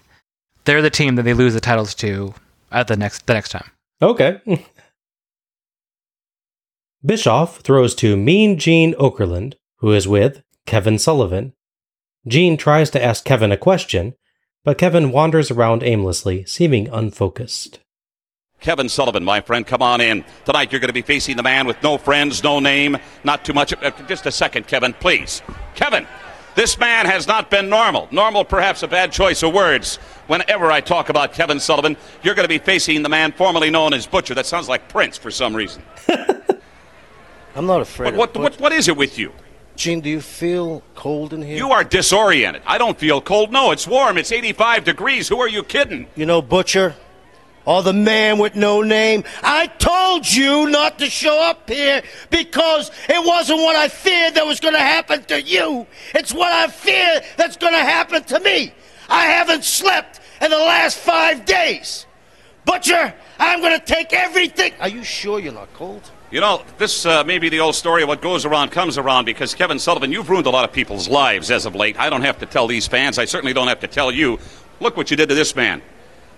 They're 0.64 0.82
the 0.82 0.90
team 0.90 1.16
that 1.16 1.22
they 1.24 1.34
lose 1.34 1.54
the 1.54 1.60
titles 1.60 1.94
to 1.96 2.34
at 2.72 2.88
the 2.88 2.96
next 2.96 3.26
the 3.26 3.34
next 3.34 3.50
time. 3.50 3.70
Okay. 4.02 4.40
Bischoff 7.04 7.58
throws 7.60 7.94
to 7.96 8.16
Mean 8.16 8.58
Gene 8.58 8.94
Okerlund, 8.94 9.54
who 9.78 9.92
is 9.92 10.08
with 10.08 10.42
Kevin 10.66 10.98
Sullivan. 10.98 11.52
Gene 12.26 12.56
tries 12.56 12.88
to 12.90 13.02
ask 13.04 13.24
Kevin 13.24 13.52
a 13.52 13.56
question, 13.58 14.14
but 14.64 14.78
Kevin 14.78 15.12
wanders 15.12 15.50
around 15.50 15.82
aimlessly, 15.82 16.46
seeming 16.46 16.88
unfocused. 16.88 17.80
Kevin 18.60 18.88
Sullivan, 18.88 19.22
my 19.24 19.42
friend, 19.42 19.66
come 19.66 19.82
on 19.82 20.00
in. 20.00 20.24
Tonight 20.46 20.72
you're 20.72 20.80
going 20.80 20.88
to 20.88 20.94
be 20.94 21.02
facing 21.02 21.36
the 21.36 21.42
man 21.42 21.66
with 21.66 21.82
no 21.82 21.98
friends, 21.98 22.42
no 22.42 22.60
name, 22.60 22.96
not 23.22 23.44
too 23.44 23.52
much. 23.52 23.74
uh, 23.74 23.90
Just 24.08 24.24
a 24.24 24.32
second, 24.32 24.66
Kevin, 24.66 24.94
please. 24.94 25.42
Kevin, 25.74 26.06
this 26.54 26.78
man 26.78 27.04
has 27.04 27.26
not 27.26 27.50
been 27.50 27.68
normal. 27.68 28.08
Normal, 28.10 28.42
perhaps 28.46 28.82
a 28.82 28.88
bad 28.88 29.12
choice 29.12 29.42
of 29.42 29.52
words. 29.52 29.98
Whenever 30.26 30.70
I 30.70 30.80
talk 30.80 31.08
about 31.08 31.32
Kevin 31.32 31.60
Sullivan, 31.60 31.96
you're 32.22 32.34
going 32.34 32.44
to 32.44 32.48
be 32.48 32.58
facing 32.58 33.02
the 33.02 33.08
man 33.08 33.32
formerly 33.32 33.70
known 33.70 33.92
as 33.92 34.06
Butcher. 34.06 34.34
That 34.34 34.46
sounds 34.46 34.68
like 34.68 34.88
Prince 34.88 35.18
for 35.18 35.30
some 35.30 35.54
reason. 35.54 35.82
I'm 37.56 37.66
not 37.66 37.80
afraid. 37.80 38.16
What, 38.16 38.30
of 38.30 38.42
what, 38.42 38.52
what, 38.52 38.60
what 38.60 38.72
is 38.72 38.88
it 38.88 38.96
with 38.96 39.18
you? 39.18 39.32
Gene, 39.76 40.00
do 40.00 40.08
you 40.08 40.20
feel 40.20 40.82
cold 40.94 41.32
in 41.32 41.42
here? 41.42 41.56
You 41.56 41.72
are 41.72 41.82
disoriented. 41.82 42.62
I 42.64 42.78
don't 42.78 42.98
feel 42.98 43.20
cold. 43.20 43.52
No, 43.52 43.72
it's 43.72 43.86
warm. 43.86 44.18
It's 44.18 44.30
85 44.30 44.84
degrees. 44.84 45.28
Who 45.28 45.40
are 45.40 45.48
you 45.48 45.62
kidding? 45.64 46.06
You 46.14 46.26
know, 46.26 46.40
Butcher, 46.40 46.94
or 47.64 47.82
the 47.82 47.92
man 47.92 48.38
with 48.38 48.54
no 48.54 48.82
name. 48.82 49.24
I 49.42 49.66
told 49.66 50.30
you 50.30 50.70
not 50.70 50.98
to 51.00 51.06
show 51.06 51.40
up 51.42 51.68
here 51.68 52.02
because 52.30 52.90
it 53.08 53.26
wasn't 53.26 53.60
what 53.60 53.74
I 53.74 53.88
feared 53.88 54.34
that 54.34 54.46
was 54.46 54.60
going 54.60 54.74
to 54.74 54.80
happen 54.80 55.24
to 55.24 55.42
you. 55.42 55.86
It's 56.14 56.32
what 56.32 56.52
I 56.52 56.68
fear 56.68 57.22
that's 57.36 57.56
going 57.56 57.72
to 57.72 57.80
happen 57.80 58.22
to 58.24 58.40
me. 58.40 58.72
I 59.08 59.26
haven't 59.26 59.64
slept 59.64 60.20
in 60.40 60.50
the 60.50 60.58
last 60.58 60.98
five 60.98 61.44
days. 61.44 62.06
Butcher, 62.64 63.14
I'm 63.38 63.60
going 63.60 63.78
to 63.78 63.84
take 63.84 64.12
everything. 64.12 64.72
Are 64.80 64.88
you 64.88 65.04
sure 65.04 65.38
you're 65.38 65.52
not 65.52 65.72
cold? 65.74 66.10
You 66.30 66.40
know, 66.40 66.64
this 66.78 67.06
uh, 67.06 67.22
may 67.22 67.38
be 67.38 67.48
the 67.48 67.60
old 67.60 67.74
story 67.74 68.02
of 68.02 68.08
what 68.08 68.20
goes 68.20 68.44
around 68.44 68.70
comes 68.70 68.98
around 68.98 69.26
because, 69.26 69.54
Kevin 69.54 69.78
Sullivan, 69.78 70.10
you've 70.10 70.28
ruined 70.28 70.46
a 70.46 70.50
lot 70.50 70.64
of 70.64 70.72
people's 70.72 71.08
lives 71.08 71.50
as 71.50 71.66
of 71.66 71.74
late. 71.74 71.98
I 71.98 72.10
don't 72.10 72.22
have 72.22 72.38
to 72.38 72.46
tell 72.46 72.66
these 72.66 72.86
fans. 72.86 73.18
I 73.18 73.24
certainly 73.24 73.52
don't 73.52 73.68
have 73.68 73.80
to 73.80 73.86
tell 73.86 74.10
you. 74.10 74.38
Look 74.80 74.96
what 74.96 75.10
you 75.10 75.16
did 75.16 75.28
to 75.28 75.34
this 75.34 75.54
man. 75.54 75.82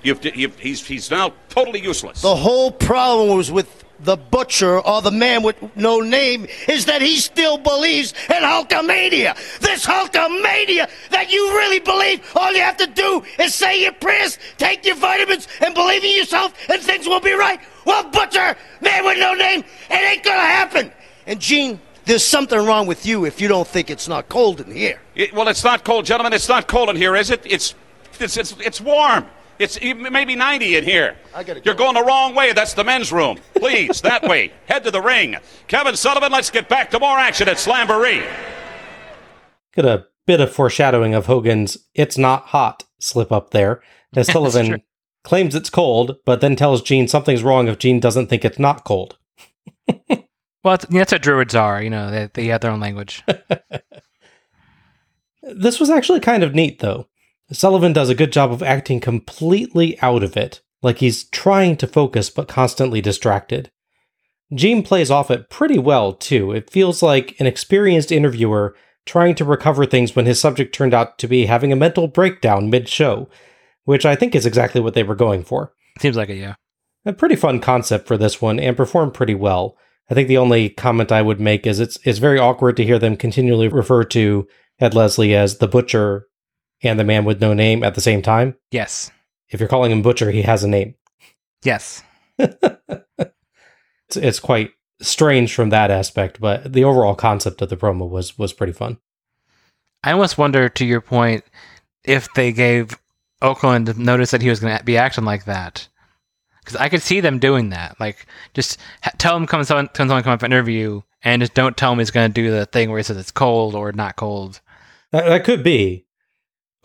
You've, 0.03 0.23
you've, 0.37 0.59
he's, 0.59 0.87
he's 0.87 1.11
now 1.11 1.33
totally 1.49 1.81
useless. 1.81 2.21
The 2.21 2.37
whole 2.37 2.71
problem 2.71 3.37
was 3.37 3.51
with 3.51 3.85
the 4.01 4.17
butcher 4.17 4.79
or 4.81 5.01
the 5.03 5.11
man 5.11 5.43
with 5.43 5.57
no 5.77 6.01
name 6.01 6.47
is 6.69 6.85
that 6.87 7.01
he 7.01 7.17
still 7.17 7.59
believes 7.59 8.13
in 8.29 8.43
Hulkamania. 8.43 9.35
This 9.61 9.87
Hulkamania 9.87 10.89
that 11.11 11.33
you 11.33 11.49
really 11.57 11.79
believe 11.81 12.21
all 12.37 12.53
you 12.53 12.61
have 12.61 12.77
to 12.79 12.87
do 12.87 13.25
is 13.39 13.55
say 13.55 13.83
your 13.83 13.93
prayers, 13.93 14.39
take 14.59 14.85
your 14.85 14.97
vitamins, 14.97 15.49
and 15.65 15.75
believe 15.75 16.05
in 16.05 16.17
yourself, 16.17 16.53
and 16.69 16.81
things 16.83 17.07
will 17.07 17.21
be 17.21 17.33
right. 17.33 17.61
Well, 17.85 18.09
butcher, 18.11 18.57
man 18.81 19.05
with 19.05 19.19
no 19.19 19.35
name, 19.35 19.65
it 19.91 19.95
ain't 20.13 20.25
gonna 20.25 20.41
happen. 20.41 20.93
And 21.27 21.41
Gene, 21.41 21.81
there's 22.05 22.25
something 22.25 22.59
wrong 22.59 22.87
with 22.87 23.07
you 23.07 23.25
if 23.25 23.41
you 23.41 23.49
don't 23.49 23.67
think 23.67 23.91
it's 23.91 24.09
not 24.09 24.29
cold 24.29 24.61
in 24.61 24.71
here. 24.71 25.01
It- 25.15 25.33
well, 25.35 25.49
it's 25.49 25.65
not 25.65 25.85
cold, 25.85 26.05
gentlemen. 26.05 26.33
It's 26.33 26.49
not 26.49 26.69
cold 26.69 26.89
in 26.91 26.97
here, 26.97 27.17
is 27.17 27.31
it? 27.31 27.41
It's 27.45 27.75
it's 28.21 28.37
it's, 28.37 28.55
it's 28.61 28.81
warm. 28.81 29.27
It's 29.59 29.81
e- 29.81 29.95
maybe 29.95 30.37
90 30.37 30.77
in 30.77 30.85
here. 30.85 31.17
I 31.35 31.43
gotta 31.43 31.63
You're 31.65 31.75
going 31.75 31.95
the 31.95 32.05
wrong 32.05 32.35
way. 32.35 32.53
That's 32.53 32.75
the 32.75 32.85
men's 32.85 33.13
room. 33.13 33.39
Please, 33.55 34.01
that 34.03 34.23
way. 34.23 34.53
Head 34.67 34.85
to 34.85 34.91
the 34.91 35.01
ring. 35.01 35.37
Kevin 35.69 35.97
Sullivan, 35.97 36.33
let's 36.33 36.51
get 36.51 36.69
back 36.69 36.91
to 36.91 37.01
more 37.01 37.19
action 37.19 37.49
at 37.49 37.57
Slamboree. 37.57 38.27
Get 39.75 39.85
a 39.85 40.07
bit 40.27 40.41
of 40.41 40.53
foreshadowing 40.53 41.15
of 41.15 41.27
Hogan's 41.27 41.79
"It's 41.95 42.19
not 42.19 42.47
hot" 42.47 42.85
slip 42.99 43.33
up 43.33 43.51
there, 43.51 43.83
as. 44.15 44.27
Sullivan 44.33 44.83
claims 45.25 45.55
it's 45.55 45.71
cold, 45.71 46.17
but 46.25 46.41
then 46.41 46.57
tells 46.57 46.83
Gene 46.83 47.09
something's 47.09 47.43
wrong 47.43 47.69
if 47.69 47.79
Gene 47.79 48.01
doesn't 48.01 48.29
think 48.29 48.45
it's 48.45 48.59
not 48.59 48.85
cold. 48.85 49.17
Well, 50.65 50.75
it's, 50.75 50.87
that's 50.87 51.13
what 51.13 51.23
druids 51.23 51.55
are. 51.55 51.81
You 51.81 51.91
know, 51.91 52.11
they, 52.11 52.29
they 52.35 52.47
have 52.47 52.61
their 52.61 52.73
own 52.73 52.81
language. 52.81 53.23
This 55.43 55.79
was 55.79 55.91
actually 55.91 56.19
kind 56.19 56.43
of 56.43 56.57
neat, 56.57 56.81
though. 56.81 57.07
Sullivan 57.53 57.93
does 57.93 58.09
a 58.09 58.15
good 58.15 58.33
job 58.33 58.53
of 58.53 58.63
acting 58.63 59.01
completely 59.01 60.01
out 60.01 60.23
of 60.23 60.37
it, 60.37 60.61
like 60.83 60.99
he's 60.99 61.25
trying 61.25 61.77
to 61.77 61.87
focus 61.87 62.31
but 62.31 62.49
constantly 62.49 63.01
distracted. 63.01 63.71
Gene 64.55 64.83
plays 64.83 65.11
off 65.11 65.31
it 65.31 65.51
pretty 65.51 65.79
well, 65.79 66.13
too. 66.13 66.53
It 66.53 66.71
feels 66.71 67.03
like 67.03 67.39
an 67.41 67.47
experienced 67.47 68.13
interviewer 68.13 68.77
trying 69.05 69.35
to 69.37 69.45
recover 69.45 69.87
things 69.87 70.15
when 70.15 70.27
his 70.27 70.41
subject 70.41 70.75
turned 70.75 70.95
out 70.95 71.19
to 71.19 71.29
be 71.29 71.47
having 71.47 71.73
a 71.73 71.77
mental 71.77 72.09
breakdown 72.09 72.69
mid 72.71 72.89
show, 72.89 73.29
which 73.85 74.05
I 74.05 74.17
think 74.17 74.35
is 74.35 74.47
exactly 74.47 74.81
what 74.81 74.95
they 74.95 75.03
were 75.03 75.15
going 75.15 75.45
for. 75.45 75.73
Seems 76.01 76.17
like 76.17 76.29
it, 76.29 76.37
yeah. 76.37 76.55
A 77.05 77.13
pretty 77.13 77.37
fun 77.37 77.61
concept 77.61 78.09
for 78.09 78.17
this 78.17 78.43
one 78.43 78.59
and 78.59 78.77
performed 78.77 79.15
pretty 79.15 79.35
well. 79.35 79.77
I 80.11 80.15
think 80.15 80.29
the 80.29 80.39
only 80.39 80.69
comment 80.69 81.13
I 81.13 81.23
would 81.23 81.41
make 81.41 81.67
is 81.67 81.81
it's 81.81 81.99
it's 82.05 82.19
very 82.19 82.39
awkward 82.39 82.77
to 82.77 82.85
hear 82.85 82.99
them 82.99 83.17
continually 83.17 83.69
refer 83.69 84.05
to 84.05 84.47
Ed 84.81 84.95
Leslie 84.95 85.35
as 85.35 85.59
the 85.59 85.69
butcher 85.69 86.27
and 86.87 86.99
the 86.99 87.05
man 87.05 87.25
with 87.25 87.41
no 87.41 87.53
name 87.53 87.83
at 87.83 87.95
the 87.95 88.01
same 88.01 88.23
time. 88.23 88.57
Yes. 88.71 89.11
If 89.49 89.61
you're 89.61 89.69
calling 89.69 89.93
him 89.93 90.03
butcher, 90.03 90.31
he 90.31 90.43
has 90.43 90.65
a 90.65 90.69
name. 90.69 90.95
Yes. 91.63 92.03
It's, 94.09 94.17
it's 94.17 94.41
quite 94.41 94.71
strange 95.01 95.55
from 95.55 95.71
that 95.71 95.91
aspect, 95.91 96.41
but 96.41 96.73
the 96.73 96.85
overall 96.85 97.15
concept 97.15 97.61
of 97.61 97.69
the 97.69 97.77
promo 97.77 98.09
was 98.09 98.39
was 98.39 98.53
pretty 98.53 98.73
fun. 98.73 98.99
I 100.05 100.13
almost 100.13 100.39
wonder, 100.39 100.69
to 100.69 100.85
your 100.85 101.01
point, 101.01 101.45
if 102.05 102.33
they 102.35 102.53
gave 102.53 102.97
Okerlund 103.43 103.97
notice 103.99 104.31
that 104.31 104.43
he 104.43 104.49
was 104.49 104.61
going 104.61 104.79
to 104.79 104.85
be 104.85 104.97
acting 104.97 105.25
like 105.25 105.45
that. 105.47 105.89
Because 106.61 106.77
I 106.77 106.89
could 106.89 107.03
see 107.03 107.21
them 107.21 107.39
doing 107.39 107.71
that. 107.71 107.99
Like, 108.01 108.27
just 108.55 108.79
ha- 109.03 109.13
tell 109.19 109.37
him 109.37 109.47
come 109.47 109.63
someone, 109.65 109.89
tell 109.89 110.07
someone 110.07 110.23
come 110.23 110.33
up 110.33 110.41
for 110.41 110.47
an 110.47 110.53
interview, 110.53 111.03
and 111.23 111.43
just 111.43 111.55
don't 111.55 111.77
tell 111.77 111.93
him 111.93 111.99
he's 111.99 112.11
going 112.11 112.29
to 112.31 112.43
do 112.43 112.51
the 112.51 112.67
thing 112.67 112.91
where 112.91 112.99
he 112.99 113.03
says 113.03 113.17
it's 113.17 113.31
cold 113.31 113.75
or 113.75 113.93
not 113.93 114.17
cold. 114.17 114.61
That, 115.13 115.27
that 115.27 115.45
could 115.45 115.63
be. 115.63 116.06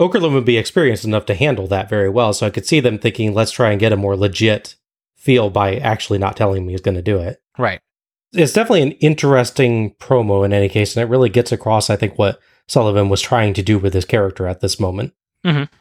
Okerlund 0.02 0.34
would 0.34 0.46
be 0.46 0.58
experienced 0.58 1.06
enough 1.06 1.28
to 1.28 1.36
handle 1.36 1.68
that 1.68 1.88
very 1.88 2.10
well, 2.10 2.34
so 2.34 2.48
I 2.48 2.50
could 2.50 2.66
see 2.66 2.80
them 2.80 2.98
thinking, 2.98 3.36
let's 3.36 3.52
try 3.52 3.70
and 3.70 3.80
get 3.80 3.94
a 3.94 3.98
more 3.98 4.18
legit 4.18 4.76
feel 5.16 5.52
by 5.52 5.76
actually 5.76 6.18
not 6.18 6.36
telling 6.36 6.66
me 6.66 6.74
he's 6.74 6.82
going 6.82 6.96
to 6.96 7.04
do 7.04 7.20
it. 7.20 7.40
Right. 7.58 7.80
it's 8.34 8.54
definitely 8.54 8.82
an 8.82 8.94
interesting 8.94 9.94
promo 9.96 10.44
in 10.44 10.54
any 10.54 10.70
case, 10.70 10.96
and 10.96 11.04
it 11.04 11.10
really 11.12 11.30
gets 11.30 11.52
across, 11.52 11.92
I 11.92 11.98
think, 11.98 12.18
what 12.18 12.40
Sullivan 12.68 13.10
was 13.10 13.22
trying 13.22 13.54
to 13.54 13.62
do 13.62 13.78
with 13.78 13.94
his 13.94 14.06
character 14.06 14.48
at 14.48 14.62
this 14.62 14.80
moment. 14.80 15.14
Mm-hmm. 15.46 15.72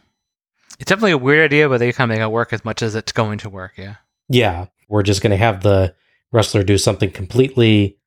It's 0.79 0.89
definitely 0.89 1.13
a 1.13 1.19
weird 1.19 1.45
idea, 1.45 1.69
but 1.69 1.79
they 1.79 1.93
kind 1.93 2.11
of 2.11 2.17
make 2.19 2.23
it 2.23 2.31
work 2.31 2.53
as 2.53 2.65
much 2.65 2.83
as 2.83 2.95
it's 2.95 3.13
going 3.13 3.39
to 3.39 3.49
work. 3.49 3.73
Yeah. 3.79 3.97
Yeah, 4.29 4.67
we're 4.89 5.03
just 5.03 5.23
going 5.23 5.31
to 5.31 5.37
have 5.37 5.63
the 5.63 5.95
wrestler 6.33 6.63
do 6.63 6.77
something 6.77 7.11
completely 7.11 7.99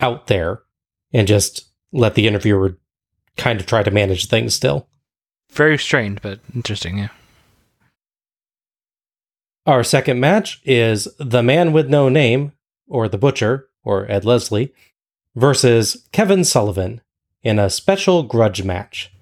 out 0.00 0.26
there 0.28 0.62
and 1.12 1.28
just 1.28 1.68
let 1.92 2.14
the 2.14 2.26
interviewer 2.26 2.78
kind 3.36 3.60
of 3.60 3.66
try 3.66 3.82
to 3.82 3.90
manage 3.90 4.26
things 4.26 4.54
still. 4.54 4.88
Very 5.50 5.78
strange, 5.78 6.22
but 6.22 6.40
interesting. 6.54 6.98
Yeah. 6.98 7.08
Our 9.66 9.84
second 9.84 10.20
match 10.20 10.60
is 10.64 11.08
The 11.18 11.42
Man 11.42 11.72
with 11.72 11.88
No 11.88 12.08
Name, 12.08 12.52
or 12.88 13.08
The 13.08 13.18
Butcher, 13.18 13.68
or 13.84 14.10
Ed 14.10 14.24
Leslie, 14.24 14.72
versus 15.34 16.08
Kevin 16.12 16.44
Sullivan 16.44 17.00
in 17.42 17.58
a 17.58 17.70
special 17.70 18.22
grudge 18.22 18.62
match. 18.62 19.12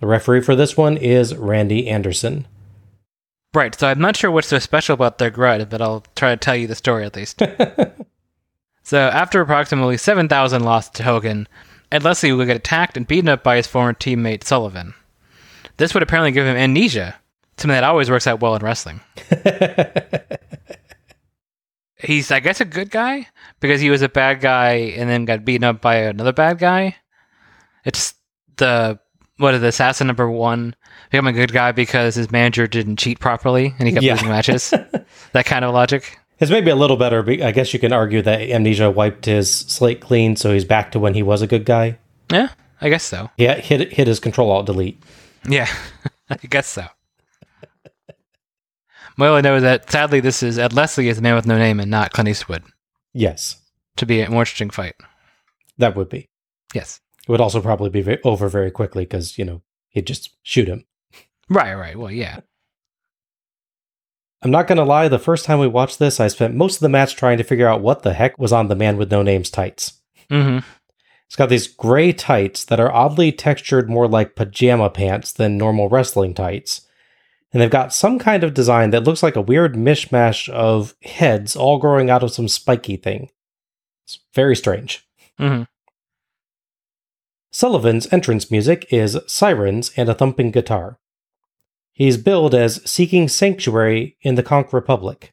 The 0.00 0.06
referee 0.06 0.42
for 0.42 0.54
this 0.54 0.76
one 0.76 0.96
is 0.96 1.34
Randy 1.34 1.88
Anderson. 1.88 2.46
Right. 3.54 3.74
So 3.74 3.88
I'm 3.88 4.00
not 4.00 4.16
sure 4.16 4.30
what's 4.30 4.48
so 4.48 4.58
special 4.58 4.94
about 4.94 5.18
their 5.18 5.30
grudge, 5.30 5.70
but 5.70 5.80
I'll 5.80 6.04
try 6.14 6.30
to 6.30 6.36
tell 6.36 6.56
you 6.56 6.66
the 6.66 6.74
story 6.74 7.06
at 7.06 7.16
least. 7.16 7.40
so 8.82 8.98
after 8.98 9.40
approximately 9.40 9.96
7,000 9.96 10.62
losses 10.62 10.90
to 10.90 11.04
Hogan, 11.04 11.48
Ed 11.90 12.04
Leslie 12.04 12.32
would 12.32 12.48
get 12.48 12.56
attacked 12.56 12.96
and 12.96 13.06
beaten 13.06 13.28
up 13.28 13.42
by 13.42 13.56
his 13.56 13.66
former 13.66 13.94
teammate 13.94 14.44
Sullivan. 14.44 14.94
This 15.78 15.92
would 15.94 16.02
apparently 16.02 16.32
give 16.32 16.46
him 16.46 16.56
amnesia, 16.56 17.14
something 17.56 17.74
that 17.74 17.84
always 17.84 18.10
works 18.10 18.26
out 18.26 18.40
well 18.40 18.54
in 18.54 18.62
wrestling. 18.62 19.00
He's, 21.98 22.30
I 22.30 22.40
guess, 22.40 22.60
a 22.60 22.66
good 22.66 22.90
guy 22.90 23.26
because 23.60 23.80
he 23.80 23.88
was 23.88 24.02
a 24.02 24.08
bad 24.08 24.40
guy 24.40 24.72
and 24.96 25.08
then 25.08 25.24
got 25.24 25.44
beaten 25.46 25.64
up 25.64 25.80
by 25.80 25.96
another 25.96 26.32
bad 26.32 26.58
guy. 26.58 26.96
It's 27.84 28.14
the 28.56 28.98
what 29.38 29.54
is 29.54 29.60
the 29.60 29.68
assassin 29.68 30.06
number 30.06 30.30
one 30.30 30.74
become 31.10 31.26
a 31.26 31.32
good 31.32 31.52
guy 31.52 31.72
because 31.72 32.14
his 32.14 32.30
manager 32.30 32.66
didn't 32.66 32.96
cheat 32.96 33.18
properly 33.20 33.74
and 33.78 33.86
he 33.88 33.92
kept 33.94 34.04
Yeah. 34.04 34.12
losing 34.14 34.28
matches. 34.28 34.70
that 35.32 35.46
kind 35.46 35.64
of 35.64 35.72
logic. 35.72 36.18
It's 36.38 36.50
maybe 36.50 36.70
a 36.70 36.76
little 36.76 36.96
better. 36.98 37.22
but 37.22 37.40
I 37.40 37.50
guess 37.52 37.72
you 37.72 37.80
can 37.80 37.92
argue 37.94 38.20
that 38.22 38.42
amnesia 38.42 38.90
wiped 38.90 39.24
his 39.24 39.50
slate 39.54 40.00
clean, 40.02 40.36
so 40.36 40.52
he's 40.52 40.64
back 40.66 40.92
to 40.92 40.98
when 40.98 41.14
he 41.14 41.22
was 41.22 41.40
a 41.40 41.46
good 41.46 41.64
guy. 41.64 41.98
Yeah, 42.30 42.48
I 42.80 42.90
guess 42.90 43.04
so. 43.04 43.30
Yeah, 43.38 43.54
hit 43.56 43.92
hit 43.92 44.06
his 44.06 44.20
control 44.20 44.50
alt 44.50 44.66
delete. 44.66 45.02
Yeah, 45.48 45.68
I 46.30 46.36
guess 46.36 46.66
so. 46.66 46.86
My 49.16 49.28
only 49.28 49.42
know 49.42 49.56
is 49.56 49.62
that 49.62 49.90
sadly 49.90 50.20
this 50.20 50.42
is 50.42 50.58
Ed 50.58 50.72
Leslie 50.74 51.08
is 51.08 51.16
the 51.16 51.22
man 51.22 51.34
with 51.36 51.46
no 51.46 51.56
name 51.56 51.80
and 51.80 51.90
not 51.90 52.12
Clint 52.12 52.28
Eastwood 52.28 52.64
Yes, 53.14 53.56
to 53.96 54.04
be 54.06 54.20
a 54.20 54.28
more 54.30 54.42
interesting 54.42 54.70
fight. 54.70 54.94
that 55.78 55.96
would 55.96 56.08
be. 56.08 56.28
Yes. 56.74 57.00
It 57.22 57.30
would 57.30 57.40
also 57.40 57.60
probably 57.62 57.90
be 57.90 58.02
ve- 58.02 58.18
over 58.24 58.48
very 58.48 58.70
quickly 58.70 59.04
because 59.04 59.38
you 59.38 59.44
know 59.44 59.62
he'd 59.88 60.06
just 60.06 60.36
shoot 60.42 60.68
him. 60.68 60.84
Right, 61.48 61.74
right. 61.74 61.96
Well, 61.98 62.10
yeah. 62.10 62.40
I'm 64.42 64.50
not 64.50 64.66
gonna 64.66 64.84
lie. 64.84 65.08
The 65.08 65.18
first 65.18 65.44
time 65.44 65.58
we 65.58 65.66
watched 65.66 65.98
this, 65.98 66.20
I 66.20 66.28
spent 66.28 66.54
most 66.54 66.76
of 66.76 66.80
the 66.80 66.88
match 66.90 67.16
trying 67.16 67.38
to 67.38 67.44
figure 67.44 67.66
out 67.68 67.80
what 67.80 68.02
the 68.02 68.12
heck 68.12 68.38
was 68.38 68.52
on 68.52 68.68
the 68.68 68.76
man 68.76 68.96
with 68.98 69.10
no 69.10 69.22
name's 69.22 69.50
tights. 69.50 69.94
Mm-hmm. 70.30 70.58
It's 71.26 71.36
got 71.36 71.48
these 71.48 71.66
gray 71.66 72.12
tights 72.12 72.64
that 72.64 72.80
are 72.80 72.92
oddly 72.92 73.32
textured 73.32 73.90
more 73.90 74.06
like 74.08 74.36
pajama 74.36 74.90
pants 74.90 75.32
than 75.32 75.58
normal 75.58 75.88
wrestling 75.88 76.34
tights. 76.34 76.86
And 77.52 77.60
they've 77.60 77.70
got 77.70 77.94
some 77.94 78.18
kind 78.18 78.44
of 78.44 78.54
design 78.54 78.90
that 78.90 79.04
looks 79.04 79.22
like 79.22 79.36
a 79.36 79.40
weird 79.40 79.74
mishmash 79.74 80.48
of 80.48 80.94
heads 81.02 81.56
all 81.56 81.78
growing 81.78 82.10
out 82.10 82.22
of 82.22 82.32
some 82.32 82.48
spiky 82.48 82.96
thing. 82.96 83.30
It's 84.04 84.20
very 84.34 84.54
strange. 84.54 85.06
Mm-hmm. 85.40 85.64
Sullivan's 87.50 88.12
entrance 88.12 88.50
music 88.50 88.86
is 88.90 89.18
sirens 89.26 89.90
and 89.96 90.08
a 90.08 90.14
thumping 90.14 90.50
guitar. 90.50 90.98
He's 91.92 92.18
billed 92.18 92.54
as 92.54 92.88
seeking 92.88 93.28
sanctuary 93.28 94.16
in 94.20 94.34
the 94.34 94.42
Conch 94.42 94.72
Republic. 94.74 95.32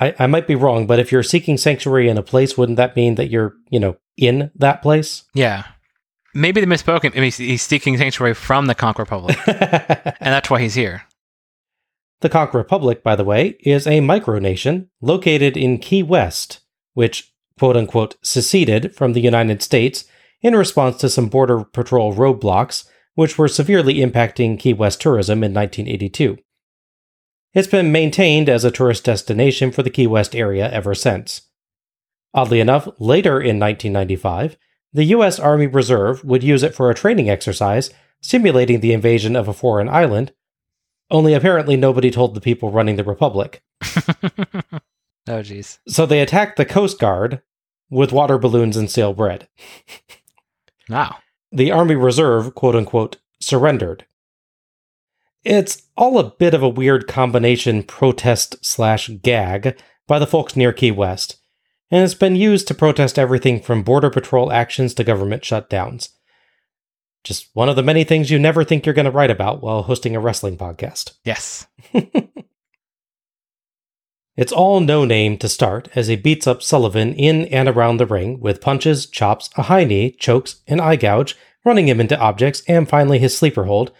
I, 0.00 0.14
I 0.18 0.26
might 0.26 0.46
be 0.46 0.54
wrong, 0.54 0.86
but 0.86 0.98
if 0.98 1.12
you're 1.12 1.22
seeking 1.22 1.56
sanctuary 1.58 2.08
in 2.08 2.16
a 2.18 2.22
place, 2.22 2.56
wouldn't 2.56 2.76
that 2.78 2.96
mean 2.96 3.16
that 3.16 3.28
you're, 3.30 3.54
you 3.68 3.78
know, 3.78 3.96
in 4.16 4.50
that 4.56 4.80
place? 4.82 5.24
Yeah. 5.34 5.64
Maybe 6.34 6.60
they 6.60 6.66
misspoken. 6.66 7.12
Maybe 7.14 7.26
he's- 7.26 7.36
he's 7.38 7.62
seeking 7.62 7.96
sanctuary 7.98 8.34
from 8.34 8.66
the 8.66 8.74
Conch 8.74 8.98
Republic, 8.98 9.36
and 9.46 10.14
that's 10.20 10.48
why 10.48 10.60
he's 10.60 10.74
here. 10.74 11.02
The 12.20 12.28
Conch 12.28 12.54
Republic, 12.54 13.02
by 13.02 13.16
the 13.16 13.24
way, 13.24 13.56
is 13.60 13.86
a 13.86 14.00
micronation 14.00 14.88
located 15.00 15.56
in 15.56 15.78
Key 15.78 16.02
West, 16.02 16.60
which 16.94 17.32
quote 17.58 17.76
unquote 17.76 18.16
seceded 18.22 18.94
from 18.94 19.12
the 19.12 19.20
United 19.20 19.60
States 19.62 20.04
in 20.42 20.54
response 20.54 20.98
to 20.98 21.08
some 21.08 21.28
Border 21.28 21.64
Patrol 21.64 22.14
roadblocks, 22.14 22.84
which 23.14 23.36
were 23.36 23.48
severely 23.48 23.94
impacting 23.96 24.58
Key 24.58 24.72
West 24.74 25.00
tourism 25.00 25.42
in 25.42 25.52
1982. 25.52 26.38
It's 27.52 27.68
been 27.68 27.90
maintained 27.92 28.48
as 28.48 28.64
a 28.64 28.70
tourist 28.70 29.04
destination 29.04 29.72
for 29.72 29.82
the 29.82 29.90
Key 29.90 30.06
West 30.06 30.36
area 30.36 30.70
ever 30.70 30.94
since. 30.94 31.42
Oddly 32.32 32.60
enough, 32.60 32.88
later 32.98 33.40
in 33.40 33.58
1995, 33.58 34.56
the 34.92 35.04
U.S. 35.04 35.38
Army 35.38 35.66
Reserve 35.66 36.24
would 36.24 36.44
use 36.44 36.62
it 36.62 36.74
for 36.74 36.90
a 36.90 36.94
training 36.94 37.28
exercise 37.28 37.90
simulating 38.20 38.80
the 38.80 38.92
invasion 38.92 39.34
of 39.34 39.48
a 39.48 39.52
foreign 39.52 39.88
island 39.88 40.32
only 41.10 41.34
apparently 41.34 41.76
nobody 41.76 42.10
told 42.10 42.34
the 42.34 42.40
people 42.40 42.70
running 42.70 42.96
the 42.96 43.04
Republic. 43.04 43.62
Oh, 45.28 45.42
jeez. 45.42 45.78
So 45.86 46.06
they 46.06 46.20
attacked 46.20 46.56
the 46.56 46.64
Coast 46.64 46.98
Guard 46.98 47.42
with 47.88 48.10
water 48.10 48.38
balloons 48.38 48.76
and 48.76 48.90
stale 48.90 49.12
bread. 49.12 49.48
Wow. 50.88 51.18
The 51.52 51.70
Army 51.70 51.94
Reserve, 51.94 52.54
quote 52.54 52.74
unquote, 52.74 53.18
surrendered. 53.38 54.06
It's 55.44 55.88
all 55.96 56.18
a 56.18 56.30
bit 56.30 56.54
of 56.54 56.62
a 56.62 56.68
weird 56.68 57.06
combination 57.06 57.82
protest 57.82 58.64
slash 58.64 59.08
gag 59.22 59.80
by 60.06 60.18
the 60.18 60.26
folks 60.26 60.56
near 60.56 60.72
Key 60.72 60.90
West, 60.90 61.36
and 61.90 62.04
it's 62.04 62.14
been 62.14 62.36
used 62.36 62.68
to 62.68 62.74
protest 62.74 63.18
everything 63.18 63.60
from 63.60 63.82
Border 63.82 64.10
Patrol 64.10 64.52
actions 64.52 64.92
to 64.94 65.04
government 65.04 65.42
shutdowns. 65.42 66.10
Just 67.24 67.48
one 67.54 67.68
of 67.68 67.76
the 67.76 67.82
many 67.82 68.04
things 68.04 68.30
you 68.30 68.38
never 68.38 68.64
think 68.64 68.84
you're 68.84 68.94
going 68.94 69.04
to 69.04 69.10
write 69.10 69.30
about 69.30 69.62
while 69.62 69.82
hosting 69.82 70.16
a 70.16 70.20
wrestling 70.20 70.56
podcast. 70.56 71.12
Yes. 71.24 71.66
It's 74.40 74.52
all 74.52 74.80
no 74.80 75.04
name 75.04 75.36
to 75.36 75.50
start 75.50 75.90
as 75.94 76.06
he 76.06 76.16
beats 76.16 76.46
up 76.46 76.62
Sullivan 76.62 77.12
in 77.12 77.44
and 77.48 77.68
around 77.68 77.98
the 77.98 78.06
ring 78.06 78.40
with 78.40 78.62
punches, 78.62 79.04
chops, 79.04 79.50
a 79.58 79.64
high 79.64 79.84
knee, 79.84 80.12
chokes, 80.12 80.62
an 80.66 80.80
eye 80.80 80.96
gouge, 80.96 81.36
running 81.62 81.88
him 81.88 82.00
into 82.00 82.18
objects, 82.18 82.62
and 82.66 82.88
finally 82.88 83.18
his 83.18 83.36
sleeper 83.36 83.64
hold, 83.64 83.92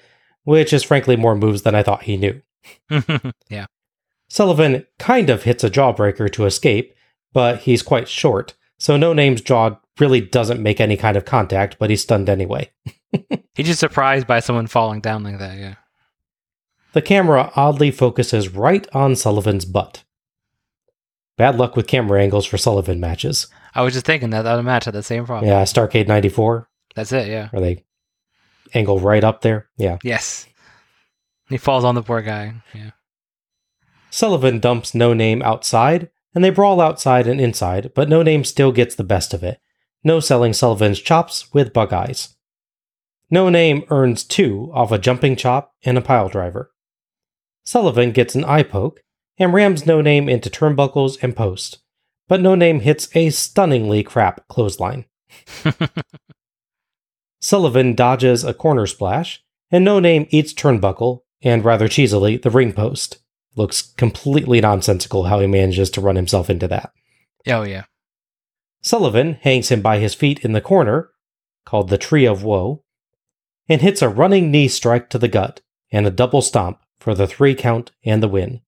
which 0.45 0.72
is 0.72 0.82
frankly 0.82 1.16
more 1.16 1.34
moves 1.36 1.62
than 1.62 1.74
I 1.74 1.82
thought 1.82 2.05
he 2.05 2.16
knew. 2.16 2.41
yeah. 3.49 3.66
Sullivan 4.28 4.86
kind 4.99 5.28
of 5.30 5.43
hits 5.43 5.64
a 5.64 5.70
jawbreaker 5.70 6.30
to 6.32 6.47
escape, 6.47 6.95
but 7.32 7.61
he's 7.61 7.82
quite 7.82 8.09
short, 8.09 8.55
so 8.78 8.97
No 8.97 9.12
Name's 9.12 9.41
jaw 9.41 9.76
really 9.99 10.20
doesn't 10.20 10.62
make 10.62 10.80
any 10.80 10.97
kind 10.97 11.16
of 11.16 11.24
contact, 11.24 11.76
but 11.78 11.91
he's 11.91 12.03
stunned 12.03 12.28
anyway. 12.28 12.70
He's 13.55 13.66
just 13.66 13.80
surprised 13.80 14.26
by 14.26 14.38
someone 14.41 14.68
falling 14.68 15.01
down 15.01 15.24
like 15.24 15.38
that, 15.38 15.59
yeah. 15.59 15.74
The 16.93 17.03
camera 17.03 17.53
oddly 17.57 17.91
focuses 17.91 18.49
right 18.49 18.86
on 18.95 19.16
Sullivan's 19.16 19.64
butt. 19.64 20.05
Bad 21.36 21.57
luck 21.57 21.74
with 21.76 21.86
camera 21.86 22.22
angles 22.22 22.47
for 22.47 22.57
Sullivan 22.57 23.01
matches. 23.01 23.49
I 23.74 23.82
was 23.82 23.95
just 23.95 24.07
thinking 24.07 24.30
that 24.30 24.43
that 24.43 24.57
would 24.57 24.64
match 24.64 24.86
at 24.86 24.93
the 24.93 25.03
same 25.03 25.26
problem. 25.26 25.49
Yeah, 25.51 25.62
Starcade 25.64 26.09
94, 26.09 26.68
That's 26.95 27.12
it, 27.12 27.28
yeah. 27.28 27.49
where 27.51 27.61
they 27.61 27.84
angle 28.75 29.01
right 29.01 29.25
up 29.25 29.43
there. 29.43 29.68
Yeah. 29.77 29.99
Yes. 30.03 30.47
He 31.49 31.57
falls 31.57 31.85
on 31.85 31.95
the 31.95 32.03
poor 32.03 32.23
guy. 32.23 32.55
Yeah. 32.75 32.91
Sullivan 34.11 34.59
dumps 34.59 34.95
No 34.95 35.12
Name 35.14 35.43
outside, 35.43 36.11
and 36.35 36.45
they 36.45 36.51
brawl 36.51 36.81
outside 36.81 37.27
and 37.27 37.41
inside, 37.41 37.93
but 37.95 38.09
No 38.09 38.23
Name 38.23 38.45
still 38.45 38.73
gets 38.73 38.95
the 38.95 39.05
best 39.05 39.35
of 39.35 39.43
it. 39.43 39.61
No 40.03 40.21
selling 40.21 40.53
Sullivan's 40.53 41.01
chops 41.01 41.53
with 41.53 41.73
bug 41.73 41.93
eyes. 41.93 42.37
No 43.31 43.49
Name 43.49 43.85
earns 43.91 44.25
two 44.25 44.71
off 44.75 44.91
a 44.91 44.99
jumping 44.99 45.37
chop 45.37 45.75
and 45.85 45.97
a 45.97 46.03
pile 46.03 46.29
driver. 46.29 46.73
Sullivan 47.64 48.12
gets 48.12 48.35
an 48.35 48.45
eye 48.45 48.62
poke 48.62 49.03
and 49.39 49.55
rams 49.55 49.87
No 49.87 50.01
Name 50.01 50.29
into 50.29 50.51
turnbuckles 50.51 51.23
and 51.23 51.37
post, 51.37 51.79
but 52.29 52.41
No 52.41 52.55
Name 52.55 52.81
hits 52.81 53.09
a 53.14 53.31
stunningly 53.31 54.03
crap 54.03 54.47
clothesline. 54.49 55.05
Sullivan 57.41 57.95
dodges 57.95 58.45
a 58.45 58.55
corner 58.55 58.86
splash, 58.86 59.43
and 59.70 59.84
No 59.84 59.99
Name 59.99 60.26
eats 60.30 60.53
turnbuckle 60.53 61.22
and 61.43 61.64
rather 61.64 61.88
cheesily 61.88 62.36
the 62.36 62.51
ring 62.51 62.72
post. 62.72 63.18
Looks 63.57 63.82
completely 63.82 64.61
nonsensical 64.61 65.24
how 65.24 65.41
he 65.41 65.47
manages 65.47 65.91
to 65.91 66.01
run 66.01 66.16
himself 66.16 66.51
into 66.51 66.68
that. 66.68 66.93
Oh, 67.47 67.62
yeah. 67.62 67.84
Sullivan 68.82 69.34
hangs 69.43 69.70
him 69.70 69.82
by 69.82 69.99
his 69.99 70.14
feet 70.14 70.41
in 70.41 70.53
the 70.53 70.61
corner, 70.61 71.11
called 71.64 71.88
the 71.88 71.99
Tree 71.99 72.26
of 72.26 72.45
Woe, 72.45 72.84
and 73.68 73.80
hits 73.80 74.03
a 74.03 74.09
running 74.09 74.51
knee 74.51 74.68
strike 74.68 75.11
to 75.11 75.18
the 75.18 75.28
gut 75.28 75.61
and 75.91 76.07
a 76.07 76.11
double 76.11 76.43
stomp 76.43 76.78
for 76.99 77.14
the 77.14 77.26
three 77.26 77.55
count 77.55 77.91
and 78.05 78.22
the 78.22 78.28
win. 78.28 78.61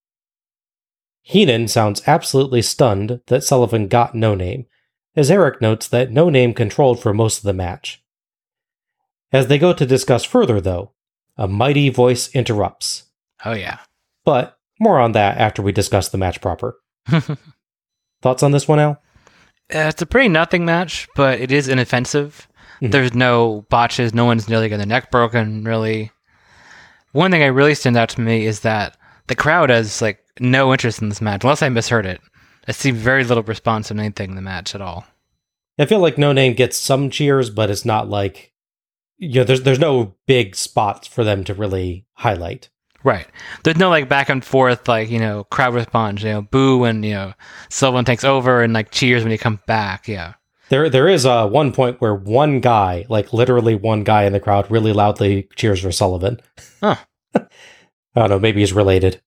Heenan 1.21 1.67
sounds 1.67 2.01
absolutely 2.05 2.61
stunned 2.61 3.21
that 3.27 3.43
Sullivan 3.43 3.87
got 3.87 4.13
no 4.13 4.35
name, 4.35 4.65
as 5.15 5.31
Eric 5.31 5.61
notes 5.61 5.87
that 5.87 6.11
no 6.11 6.29
name 6.29 6.53
controlled 6.53 7.01
for 7.01 7.13
most 7.13 7.37
of 7.37 7.43
the 7.43 7.53
match. 7.53 8.02
As 9.33 9.47
they 9.47 9.57
go 9.57 9.73
to 9.73 9.85
discuss 9.85 10.23
further, 10.23 10.61
though, 10.61 10.91
a 11.35 11.47
mighty 11.47 11.89
voice 11.89 12.29
interrupts. 12.35 13.05
Oh, 13.43 13.53
yeah. 13.53 13.79
But 14.23 14.57
more 14.79 14.99
on 14.99 15.11
that 15.13 15.37
after 15.37 15.61
we 15.61 15.71
discuss 15.71 16.07
the 16.09 16.17
match 16.17 16.39
proper. 16.39 16.77
Thoughts 18.21 18.43
on 18.43 18.51
this 18.51 18.67
one, 18.67 18.79
Al? 18.79 18.91
Uh, 19.73 19.89
it's 19.89 20.01
a 20.01 20.05
pretty 20.05 20.29
nothing 20.29 20.65
match, 20.65 21.07
but 21.15 21.39
it 21.41 21.51
is 21.51 21.67
inoffensive. 21.67 22.47
Mhm. 22.81 22.91
There's 22.91 23.13
no 23.13 23.65
botches. 23.69 24.13
No 24.13 24.25
one's 24.25 24.47
nearly 24.47 24.69
got 24.69 24.77
their 24.77 24.85
neck 24.85 25.09
broken, 25.11 25.63
really. 25.63 26.11
One 27.11 27.31
thing 27.31 27.41
that 27.41 27.53
really 27.53 27.75
stands 27.75 27.97
out 27.97 28.09
to 28.09 28.21
me 28.21 28.45
is 28.45 28.61
that 28.61 28.97
the 29.27 29.35
crowd 29.35 29.69
has 29.69 30.01
like 30.01 30.19
no 30.39 30.71
interest 30.71 31.01
in 31.01 31.09
this 31.09 31.21
match, 31.21 31.43
unless 31.43 31.61
I 31.61 31.69
misheard 31.69 32.05
it. 32.05 32.21
I 32.67 32.71
see 32.71 32.91
very 32.91 33.23
little 33.23 33.43
response 33.43 33.91
in 33.91 33.99
anything 33.99 34.31
in 34.31 34.35
the 34.35 34.41
match 34.41 34.73
at 34.73 34.81
all. 34.81 35.05
I 35.77 35.85
feel 35.85 35.99
like 35.99 36.17
No 36.17 36.31
Name 36.33 36.53
gets 36.53 36.77
some 36.77 37.09
cheers, 37.09 37.49
but 37.49 37.69
it's 37.69 37.83
not 37.83 38.09
like 38.09 38.52
you 39.17 39.39
know, 39.39 39.43
there's 39.43 39.63
there's 39.63 39.79
no 39.79 40.15
big 40.27 40.55
spots 40.55 41.07
for 41.07 41.23
them 41.23 41.43
to 41.45 41.53
really 41.53 42.05
highlight. 42.13 42.69
Right. 43.03 43.27
There's 43.63 43.77
no 43.77 43.89
like 43.89 44.07
back 44.07 44.29
and 44.29 44.43
forth, 44.43 44.87
like, 44.87 45.09
you 45.09 45.19
know, 45.19 45.43
crowd 45.45 45.73
response, 45.73 46.23
you 46.23 46.29
know, 46.29 46.41
boo 46.41 46.79
when, 46.79 47.03
you 47.03 47.13
know, 47.13 47.33
Sullivan 47.69 48.05
takes 48.05 48.23
over 48.23 48.61
and 48.61 48.73
like 48.73 48.91
cheers 48.91 49.23
when 49.23 49.31
he 49.31 49.37
comes 49.37 49.59
back. 49.67 50.07
Yeah. 50.07 50.35
There 50.69 50.89
there 50.89 51.09
is 51.09 51.25
uh, 51.25 51.47
one 51.47 51.73
point 51.73 51.99
where 51.99 52.15
one 52.15 52.61
guy, 52.61 53.05
like 53.09 53.33
literally 53.33 53.75
one 53.75 54.03
guy 54.03 54.23
in 54.23 54.33
the 54.33 54.39
crowd, 54.39 54.71
really 54.71 54.93
loudly 54.93 55.49
cheers 55.55 55.81
for 55.81 55.91
Sullivan. 55.91 56.39
Huh. 56.79 56.95
I 57.35 57.45
don't 58.15 58.29
know, 58.29 58.39
maybe 58.39 58.61
he's 58.61 58.73
related. 58.73 59.21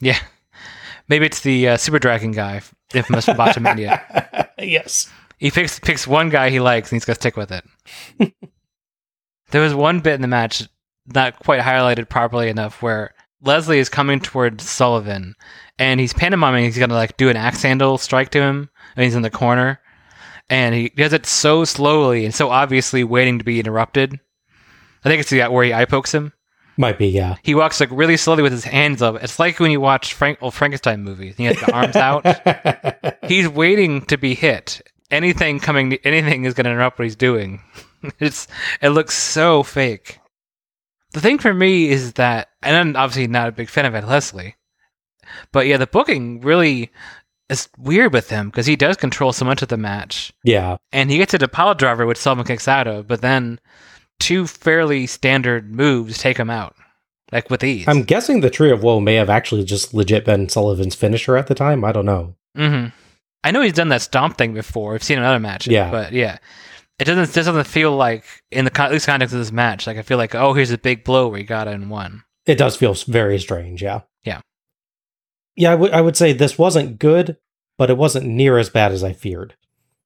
Yeah. 0.00 0.18
Maybe 1.08 1.26
it's 1.26 1.40
the 1.40 1.68
uh, 1.68 1.76
Super 1.76 1.98
Dragon 1.98 2.32
guy, 2.32 2.62
infamous 2.94 3.26
from 3.26 3.36
Botchamania. 3.36 4.48
yes. 4.58 5.10
He 5.38 5.50
picks 5.50 5.78
picks 5.78 6.06
one 6.06 6.30
guy 6.30 6.48
he 6.48 6.60
likes 6.60 6.90
and 6.90 6.96
he's 6.96 7.04
gonna 7.04 7.16
stick 7.16 7.36
with 7.36 7.52
it. 7.52 7.64
there 9.50 9.62
was 9.62 9.74
one 9.74 10.00
bit 10.00 10.14
in 10.14 10.22
the 10.22 10.28
match 10.28 10.68
not 11.06 11.38
quite 11.38 11.60
highlighted 11.60 12.08
properly 12.08 12.48
enough 12.48 12.82
where 12.82 13.14
Leslie 13.42 13.78
is 13.78 13.88
coming 13.88 14.20
towards 14.20 14.68
Sullivan 14.68 15.34
and 15.78 16.00
he's 16.00 16.14
pantomiming 16.14 16.64
he's 16.64 16.78
gonna 16.78 16.94
like 16.94 17.16
do 17.16 17.28
an 17.28 17.36
axe 17.36 17.62
handle 17.62 17.98
strike 17.98 18.30
to 18.30 18.40
him 18.40 18.70
and 18.96 19.04
he's 19.04 19.14
in 19.14 19.22
the 19.22 19.30
corner 19.30 19.80
and 20.48 20.74
he 20.74 20.88
does 20.90 21.12
it 21.12 21.26
so 21.26 21.64
slowly 21.64 22.24
and 22.24 22.34
so 22.34 22.50
obviously 22.50 23.04
waiting 23.04 23.38
to 23.38 23.44
be 23.44 23.60
interrupted. 23.60 24.18
I 25.04 25.08
think 25.08 25.20
it's 25.20 25.30
the 25.30 25.42
where 25.44 25.64
he 25.64 25.74
eye 25.74 25.84
pokes 25.84 26.12
him. 26.12 26.32
Might 26.76 26.98
be, 26.98 27.06
yeah. 27.06 27.36
He 27.42 27.54
walks 27.54 27.78
like 27.78 27.90
really 27.92 28.16
slowly 28.16 28.42
with 28.42 28.52
his 28.52 28.64
hands 28.64 29.00
up. 29.00 29.22
It's 29.22 29.38
like 29.38 29.60
when 29.60 29.70
you 29.70 29.80
watch 29.80 30.14
Frank 30.14 30.38
old 30.40 30.54
Frankenstein 30.54 31.02
movies. 31.04 31.36
He 31.36 31.44
has 31.44 31.56
the 31.56 31.72
arms 31.72 31.94
out. 31.96 33.24
He's 33.28 33.48
waiting 33.48 34.02
to 34.06 34.16
be 34.16 34.34
hit. 34.34 34.82
Anything 35.10 35.60
coming, 35.60 35.94
anything 36.04 36.44
is 36.44 36.54
going 36.54 36.64
to 36.64 36.70
interrupt 36.70 36.98
what 36.98 37.04
he's 37.04 37.16
doing. 37.16 37.62
it's 38.18 38.48
it 38.80 38.90
looks 38.90 39.14
so 39.14 39.62
fake. 39.62 40.18
The 41.12 41.20
thing 41.20 41.38
for 41.38 41.54
me 41.54 41.88
is 41.88 42.14
that, 42.14 42.48
and 42.62 42.76
I'm 42.76 42.96
obviously 42.96 43.28
not 43.28 43.48
a 43.48 43.52
big 43.52 43.68
fan 43.68 43.86
of 43.86 43.94
Ed 43.94 44.06
Leslie, 44.06 44.56
but 45.52 45.66
yeah, 45.66 45.76
the 45.76 45.86
booking 45.86 46.40
really 46.40 46.90
is 47.48 47.68
weird 47.78 48.12
with 48.12 48.30
him 48.30 48.50
because 48.50 48.66
he 48.66 48.74
does 48.74 48.96
control 48.96 49.32
so 49.32 49.44
much 49.44 49.62
of 49.62 49.68
the 49.68 49.76
match, 49.76 50.32
yeah. 50.42 50.76
and 50.92 51.10
he 51.10 51.18
gets 51.18 51.34
a 51.34 51.48
pile 51.48 51.74
driver 51.74 52.04
which 52.04 52.18
Sullivan 52.18 52.44
kicks 52.44 52.66
out 52.66 52.88
of, 52.88 53.06
but 53.06 53.20
then 53.20 53.60
two 54.18 54.46
fairly 54.46 55.06
standard 55.06 55.72
moves 55.72 56.18
take 56.18 56.36
him 56.36 56.50
out, 56.50 56.74
like 57.30 57.48
with 57.48 57.62
ease. 57.62 57.86
I'm 57.86 58.02
guessing 58.02 58.40
the 58.40 58.50
Tree 58.50 58.72
of 58.72 58.82
Woe 58.82 58.98
may 58.98 59.14
have 59.14 59.30
actually 59.30 59.64
just 59.64 59.94
legit 59.94 60.24
been 60.24 60.48
Sullivan's 60.48 60.96
finisher 60.96 61.36
at 61.36 61.46
the 61.46 61.54
time. 61.54 61.84
I 61.84 61.92
don't 61.92 62.06
know. 62.06 62.34
hmm 62.56 62.86
I 63.44 63.50
know 63.52 63.60
he's 63.60 63.74
done 63.74 63.90
that 63.90 64.02
stomp 64.02 64.36
thing 64.38 64.54
before. 64.54 64.94
I've 64.94 65.02
seen 65.04 65.18
another 65.18 65.38
match. 65.38 65.66
Yeah. 65.68 65.90
But 65.90 66.12
yeah, 66.12 66.38
it 66.98 67.04
doesn't 67.04 67.30
it 67.30 67.34
doesn't 67.34 67.64
feel 67.66 67.94
like 67.94 68.24
in 68.50 68.64
the 68.64 68.70
con- 68.72 68.86
at 68.86 68.92
least 68.92 69.06
context 69.06 69.32
of 69.34 69.38
this 69.38 69.52
match. 69.52 69.86
Like 69.86 69.98
I 69.98 70.02
feel 70.02 70.18
like 70.18 70.34
oh 70.34 70.54
here's 70.54 70.70
a 70.72 70.78
big 70.78 71.04
blow 71.04 71.28
where 71.28 71.38
he 71.38 71.44
got 71.44 71.68
it 71.68 71.74
and 71.74 71.90
won. 71.90 72.24
It 72.46 72.56
does 72.56 72.74
feel 72.76 72.94
very 72.94 73.38
strange, 73.38 73.82
yeah. 73.82 74.00
Yeah. 74.24 74.40
Yeah, 75.56 75.72
I 75.72 75.74
would- 75.76 75.92
I 75.92 76.00
would 76.00 76.16
say 76.16 76.32
this 76.32 76.58
wasn't 76.58 76.98
good, 76.98 77.36
but 77.78 77.90
it 77.90 77.96
wasn't 77.96 78.26
near 78.26 78.58
as 78.58 78.70
bad 78.70 78.92
as 78.92 79.04
I 79.04 79.12
feared. 79.12 79.54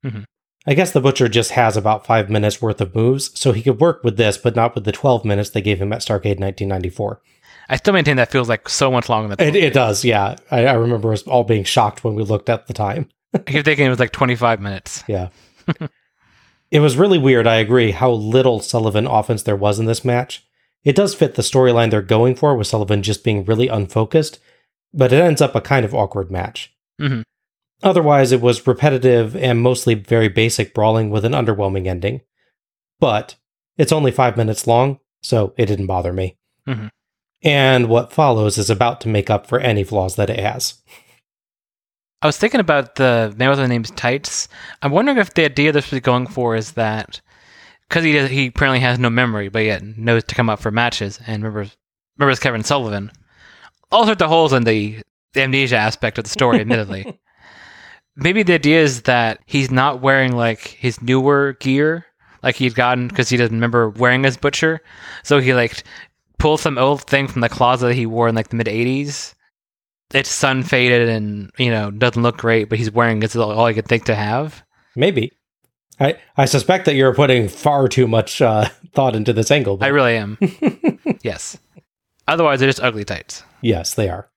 Mhm. 0.05 0.25
I 0.67 0.75
guess 0.75 0.91
the 0.93 1.01
Butcher 1.01 1.29
just 1.29 1.53
has 1.53 1.77
about 1.77 2.05
five 2.07 2.29
minutes 2.29 2.61
worth 2.61 2.81
of 2.81 2.95
moves, 2.95 3.31
so 3.39 3.53
he 3.53 3.63
could 3.63 3.81
work 3.81 4.05
with 4.05 4.17
this, 4.19 4.37
but 4.37 4.55
not 4.55 4.75
with 4.75 4.85
the 4.85 4.93
12 4.93 5.25
minutes 5.25 5.49
they 5.51 5.63
gave 5.63 5.81
him 5.81 5.93
at 5.95 6.01
Starcade 6.01 6.39
1994. 6.39 7.23
I 7.71 7.77
still 7.77 7.95
maintain 7.95 8.17
that 8.17 8.31
feels 8.31 8.49
like 8.49 8.69
so 8.69 8.91
much 8.91 9.09
longer 9.09 9.35
than 9.35 9.49
It, 9.49 9.57
it 9.57 9.73
does, 9.73 10.05
yeah. 10.05 10.37
I, 10.51 10.67
I 10.67 10.73
remember 10.75 11.13
us 11.13 11.23
all 11.23 11.45
being 11.45 11.65
shocked 11.65 12.05
when 12.05 12.15
we 12.15 12.23
looked 12.23 12.49
at 12.51 12.67
the 12.67 12.75
time. 12.75 13.09
I 13.35 13.39
keep 13.39 13.65
thinking 13.65 13.87
it 13.87 13.91
was 13.91 13.99
like 13.99 14.13
25 14.13 14.61
minutes. 14.61 15.05
Yeah. 15.07 15.29
it 16.71 16.81
was 16.81 16.97
really 16.97 17.19
weird, 17.19 17.47
I 17.47 17.57
agree, 17.57 17.91
how 17.91 18.11
little 18.11 18.61
Sullivan 18.61 19.07
offense 19.07 19.43
there 19.43 19.57
was 19.57 19.79
in 19.79 19.87
this 19.87 20.05
match. 20.05 20.45
It 20.85 20.97
does 20.97 21.15
fit 21.15 21.35
the 21.35 21.43
storyline 21.43 21.91
they're 21.91 22.03
going 22.03 22.35
for, 22.35 22.55
with 22.57 22.67
Sullivan 22.67 23.03
just 23.03 23.25
being 23.25 23.45
really 23.45 23.69
unfocused, 23.69 24.39
but 24.95 25.13
it 25.13 25.21
ends 25.21 25.43
up 25.43 25.55
a 25.55 25.61
kind 25.61 25.85
of 25.85 25.95
awkward 25.95 26.31
match. 26.31 26.75
Mhm. 27.01 27.25
Otherwise, 27.83 28.33
it 28.33 28.41
was 28.41 28.67
repetitive 28.67 29.37
and 29.37 29.61
mostly 29.61 29.95
very 29.95 30.29
basic 30.29 30.75
brawling 30.75 31.11
with 31.11 31.25
an 31.25 31.33
underwhelming 31.33 31.87
ending. 31.87 32.23
But 32.99 33.37
it's 33.77 33.93
only 33.93 34.11
five 34.11 34.37
minutes 34.37 34.67
long, 34.67 34.99
so 35.23 35.53
it 35.57 35.67
didn't 35.67 35.87
bother 35.87 36.13
me. 36.13 36.37
Mhm. 36.67 36.91
And 37.43 37.89
what 37.89 38.13
follows 38.13 38.59
is 38.59 38.69
about 38.71 39.01
to 39.03 39.09
make 39.09 39.31
up 39.31 39.47
for 39.47 39.61
any 39.61 39.85
flaws 39.85 40.17
that 40.17 40.31
it 40.31 40.41
has. 40.41 40.83
I 42.21 42.27
was 42.27 42.37
thinking 42.37 42.61
about 42.61 42.97
the 42.97 43.33
man 43.37 43.51
with 43.51 43.59
the 43.59 43.69
name's 43.69 43.93
Tights. 43.93 44.49
I'm 44.83 44.91
wondering 44.91 45.19
if 45.19 45.35
the 45.35 45.45
idea 45.45 45.71
this 45.71 45.91
was 45.91 46.01
going 46.01 46.27
for 46.27 46.57
is 46.57 46.73
that 46.73 47.21
because 47.89 48.05
he 48.05 48.13
does, 48.13 48.29
he 48.29 48.47
apparently 48.49 48.81
has 48.81 48.99
no 48.99 49.09
memory, 49.09 49.49
but 49.49 49.61
yet 49.61 49.83
knows 49.83 50.25
to 50.25 50.35
come 50.35 50.51
up 50.51 50.59
for 50.59 50.71
matches 50.71 51.21
and 51.27 51.43
remembers 51.43 51.77
remembers 52.19 52.41
Kevin 52.41 52.65
Sullivan. 52.65 53.13
All 53.93 54.05
sorts 54.05 54.21
of 54.21 54.29
holes 54.29 54.53
in 54.53 54.65
the, 54.65 54.99
the 55.33 55.43
amnesia 55.43 55.77
aspect 55.77 56.19
of 56.19 56.25
the 56.25 56.31
story, 56.31 56.61
admittedly. 56.61 57.19
Maybe 58.17 58.43
the 58.43 58.55
idea 58.55 58.83
is 58.83 59.03
that 59.03 59.39
he's 59.47 59.71
not 59.71 60.03
wearing 60.03 60.33
like 60.33 60.61
his 60.61 61.01
newer 61.01 61.57
gear, 61.61 62.05
like 62.43 62.57
he'd 62.57 62.75
gotten 62.75 63.07
because 63.07 63.29
he 63.29 63.37
doesn't 63.37 63.55
remember 63.55 63.91
wearing 63.91 64.25
his 64.25 64.37
butcher. 64.37 64.81
So 65.23 65.39
he 65.39 65.55
like 65.55 65.85
pulls 66.39 66.63
some 66.63 66.79
old 66.79 67.03
thing 67.03 67.29
from 67.29 67.43
the 67.43 67.49
closet 67.49 67.87
that 67.87 67.95
he 67.95 68.07
wore 68.07 68.29
in 68.29 68.35
like 68.35 68.49
the 68.49 68.57
mid 68.57 68.67
'80s. 68.67 69.35
It's 70.15 70.31
sun 70.31 70.63
faded 70.63 71.09
and 71.09 71.51
you 71.59 71.71
know 71.71 71.91
doesn't 71.91 72.23
look 72.23 72.39
great, 72.39 72.69
but 72.69 72.79
he's 72.79 72.91
wearing 72.91 73.23
it's 73.23 73.37
all 73.37 73.65
I 73.65 73.75
could 73.75 73.87
think 73.87 74.05
to 74.07 74.15
have. 74.15 74.63
Maybe. 74.97 75.33
I, 76.01 76.17
I 76.37 76.45
suspect 76.45 76.85
that 76.85 76.95
you're 76.95 77.15
putting 77.15 77.49
far 77.49 77.89
too 77.89 78.07
much 78.07 78.41
uh, 78.41 78.69
thought 78.95 79.17
into 79.17 79.33
this 79.33 79.51
angle. 79.51 79.79
I 79.81 79.89
really 79.89 80.17
am. 80.17 80.39
yes. 81.23 81.59
Otherwise, 82.29 82.61
they're 82.61 82.69
just 82.69 82.83
ugly 82.83 83.05
tights. 83.05 83.43
yes, 83.63 83.95
they 83.95 84.09
are. 84.09 84.31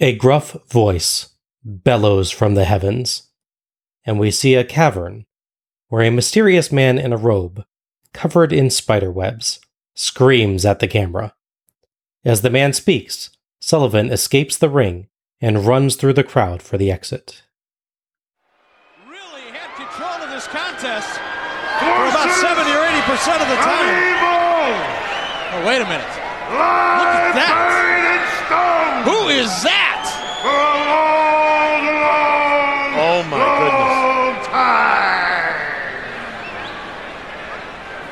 A 0.00 0.16
gruff 0.16 0.56
voice 0.68 1.30
bellows 1.64 2.30
from 2.30 2.54
the 2.54 2.64
heavens, 2.64 3.28
and 4.04 4.18
we 4.18 4.30
see 4.30 4.54
a 4.54 4.64
cavern 4.64 5.24
where 5.88 6.02
a 6.02 6.10
mysterious 6.10 6.72
man 6.72 6.98
in 6.98 7.12
a 7.12 7.16
robe, 7.16 7.64
covered 8.12 8.52
in 8.52 8.70
spider 8.70 9.10
webs, 9.10 9.60
screams 9.94 10.64
at 10.64 10.78
the 10.80 10.88
camera. 10.88 11.34
As 12.24 12.42
the 12.42 12.50
man 12.50 12.72
speaks, 12.72 13.30
Sullivan 13.60 14.08
escapes 14.12 14.56
the 14.56 14.70
ring 14.70 15.08
and 15.40 15.66
runs 15.66 15.96
through 15.96 16.12
the 16.12 16.22
crowd 16.22 16.62
for 16.62 16.78
the 16.78 16.88
exit. 16.88 17.42
Really 19.10 19.50
had 19.50 19.74
control 19.74 20.22
of 20.22 20.30
this 20.30 20.46
contest 20.46 21.18
for 21.82 21.90
about 21.90 22.30
70 22.30 22.62
or 22.70 22.86
80 22.86 23.02
percent 23.10 23.42
of 23.42 23.48
the 23.50 23.58
time. 23.58 24.22
Oh, 24.22 25.66
wait 25.66 25.82
a 25.82 25.84
minute. 25.84 26.14
Look 26.54 27.10
at 27.10 27.34
that. 27.34 29.02
Who 29.02 29.26
is 29.26 29.50
that? 29.66 30.06
Oh 33.02 33.26
my 33.26 33.42
goodness. 33.58 34.46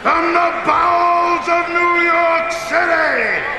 From 0.03 0.35
the 0.35 0.51
bowels 0.67 1.47
of 1.47 1.71
New 1.71 1.95
York 2.03 2.51
City 2.51 3.50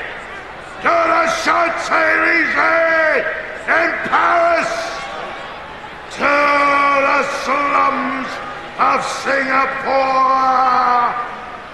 to 0.82 0.88
the 0.88 1.24
Champs-Élysées 1.44 3.22
in 3.70 3.90
Paris 4.10 4.72
to 6.10 6.34
the 7.06 7.22
slums 7.44 8.26
of 8.82 8.98
Singapore. 9.22 11.14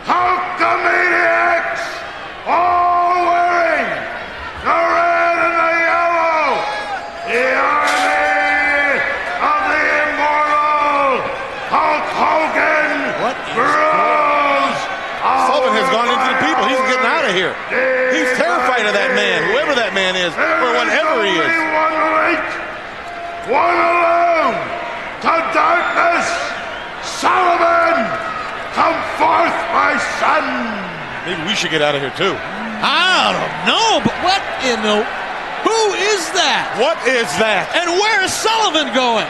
Hulkamaniacs, 0.04 1.84
all 2.44 3.32
wearing 3.32 3.88
the 4.60 4.76
red 4.92 5.38
and 5.40 5.56
the 5.56 5.72
yellow, 5.88 6.60
the 7.32 7.48
army 7.64 9.00
of 9.40 9.60
the 9.72 9.84
immortal 10.04 11.24
Hulk 11.72 12.06
Hogan. 12.12 12.92
What 13.24 13.40
is 13.56 13.72
Sullivan 15.48 15.72
has 15.80 15.88
gone 15.96 16.08
into 16.12 16.28
the 16.28 16.38
people. 16.44 16.64
He's 16.68 16.84
getting 16.92 17.08
out 17.08 17.24
of 17.24 17.32
here. 17.32 17.56
He's 18.12 18.36
terrified 18.38 18.86
of 18.86 18.94
that 18.94 19.12
man, 19.12 19.42
whoever 19.50 19.74
that 19.74 19.92
man 19.92 20.14
is, 20.16 20.32
or 20.32 20.72
whatever 20.78 21.24
he 21.26 21.34
is. 21.36 21.52
One 21.74 21.96
light, 22.16 22.48
one 23.50 23.76
alone, 23.76 24.56
to 25.26 25.34
darkness. 25.52 26.28
Sullivan, 27.02 27.98
come 28.78 28.94
forth, 29.18 29.58
my 29.74 29.98
son. 30.22 30.46
Maybe 31.28 31.42
we 31.46 31.54
should 31.54 31.70
get 31.70 31.82
out 31.82 31.94
of 31.94 32.00
here 32.00 32.10
too. 32.16 32.34
I 32.40 33.36
don't 33.36 33.68
know, 33.68 34.00
but 34.02 34.16
what 34.24 34.40
in 34.64 34.80
the. 34.80 35.04
Who 35.62 35.92
is 35.92 36.32
that? 36.32 36.74
What 36.80 36.96
is 37.06 37.28
that? 37.36 37.70
And 37.76 37.90
where 38.00 38.22
is 38.24 38.32
Sullivan 38.32 38.94
going? 38.94 39.26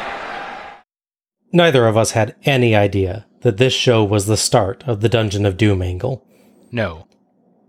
Neither 1.52 1.88
of 1.88 1.96
us 1.96 2.12
had 2.12 2.36
any 2.44 2.76
idea 2.76 3.26
that 3.40 3.56
this 3.56 3.72
show 3.72 4.04
was 4.04 4.26
the 4.26 4.36
start 4.36 4.84
of 4.86 5.00
the 5.00 5.08
Dungeon 5.08 5.44
of 5.44 5.56
Doom 5.56 5.82
angle. 5.82 6.24
No. 6.70 7.08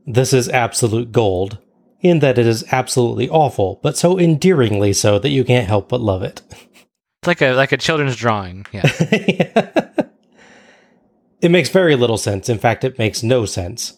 This 0.06 0.32
is 0.32 0.48
absolute 0.50 1.12
gold, 1.12 1.58
in 2.02 2.20
that 2.20 2.38
it 2.38 2.46
is 2.46 2.64
absolutely 2.72 3.28
awful, 3.30 3.80
but 3.82 3.98
so 3.98 4.20
endearingly 4.20 4.94
so 4.94 5.18
that 5.18 5.30
you 5.30 5.44
can't 5.44 5.68
help 5.68 5.90
but 5.90 6.02
love 6.02 6.22
it. 6.22 6.44
It's 6.52 7.28
like 7.28 7.42
a 7.42 7.54
like 7.54 7.72
a 7.72 7.78
children's 7.78 8.16
drawing. 8.16 8.68
Yeah. 8.72 9.88
It 11.42 11.52
makes 11.52 11.70
very 11.70 11.96
little 11.96 12.18
sense. 12.18 12.50
In 12.50 12.60
fact, 12.60 12.84
it 12.84 13.00
makes 13.00 13.24
no 13.24 13.46
sense. 13.46 13.98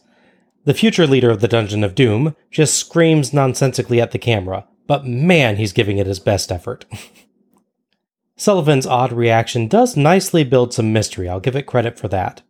The 0.63 0.73
future 0.73 1.07
leader 1.07 1.31
of 1.31 1.41
the 1.41 1.47
Dungeon 1.47 1.83
of 1.83 1.95
Doom 1.95 2.35
just 2.51 2.75
screams 2.75 3.33
nonsensically 3.33 3.99
at 3.99 4.11
the 4.11 4.19
camera, 4.19 4.67
but 4.87 5.05
man, 5.05 5.55
he's 5.55 5.73
giving 5.73 5.97
it 5.97 6.07
his 6.07 6.19
best 6.19 6.51
effort. 6.51 6.85
Sullivan's 8.35 8.87
odd 8.87 9.11
reaction 9.11 9.67
does 9.67 9.97
nicely 9.97 10.43
build 10.43 10.73
some 10.73 10.93
mystery, 10.93 11.27
I'll 11.27 11.39
give 11.39 11.55
it 11.55 11.67
credit 11.67 11.97
for 11.97 12.07
that. 12.09 12.41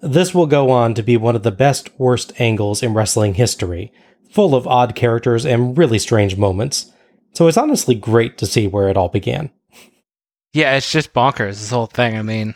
This 0.00 0.34
will 0.34 0.46
go 0.46 0.70
on 0.70 0.94
to 0.94 1.02
be 1.02 1.16
one 1.16 1.36
of 1.36 1.44
the 1.44 1.52
best 1.52 1.90
worst 1.98 2.40
angles 2.40 2.82
in 2.82 2.92
wrestling 2.92 3.34
history, 3.34 3.92
full 4.30 4.54
of 4.54 4.66
odd 4.66 4.96
characters 4.96 5.46
and 5.46 5.78
really 5.78 5.98
strange 5.98 6.36
moments. 6.36 6.90
So 7.34 7.46
it's 7.46 7.56
honestly 7.56 7.94
great 7.94 8.36
to 8.38 8.46
see 8.46 8.66
where 8.66 8.88
it 8.88 8.96
all 8.96 9.08
began. 9.08 9.50
yeah, 10.52 10.76
it's 10.76 10.90
just 10.90 11.12
bonkers. 11.12 11.50
This 11.50 11.70
whole 11.70 11.86
thing. 11.86 12.18
I 12.18 12.22
mean, 12.22 12.54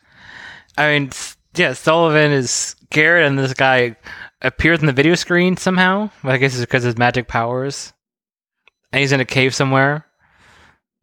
I 0.78 0.92
mean, 0.92 1.10
yeah. 1.56 1.72
Sullivan 1.72 2.30
is 2.30 2.76
scared, 2.90 3.24
and 3.24 3.38
this 3.38 3.54
guy 3.54 3.96
appears 4.42 4.80
on 4.80 4.86
the 4.86 4.92
video 4.92 5.14
screen 5.14 5.56
somehow. 5.56 6.10
But 6.22 6.32
I 6.32 6.36
guess 6.38 6.54
it's 6.54 6.62
because 6.62 6.84
of 6.84 6.88
his 6.88 6.98
magic 6.98 7.28
powers. 7.28 7.92
And 8.92 9.00
he's 9.00 9.12
in 9.12 9.20
a 9.20 9.24
cave 9.24 9.54
somewhere, 9.54 10.06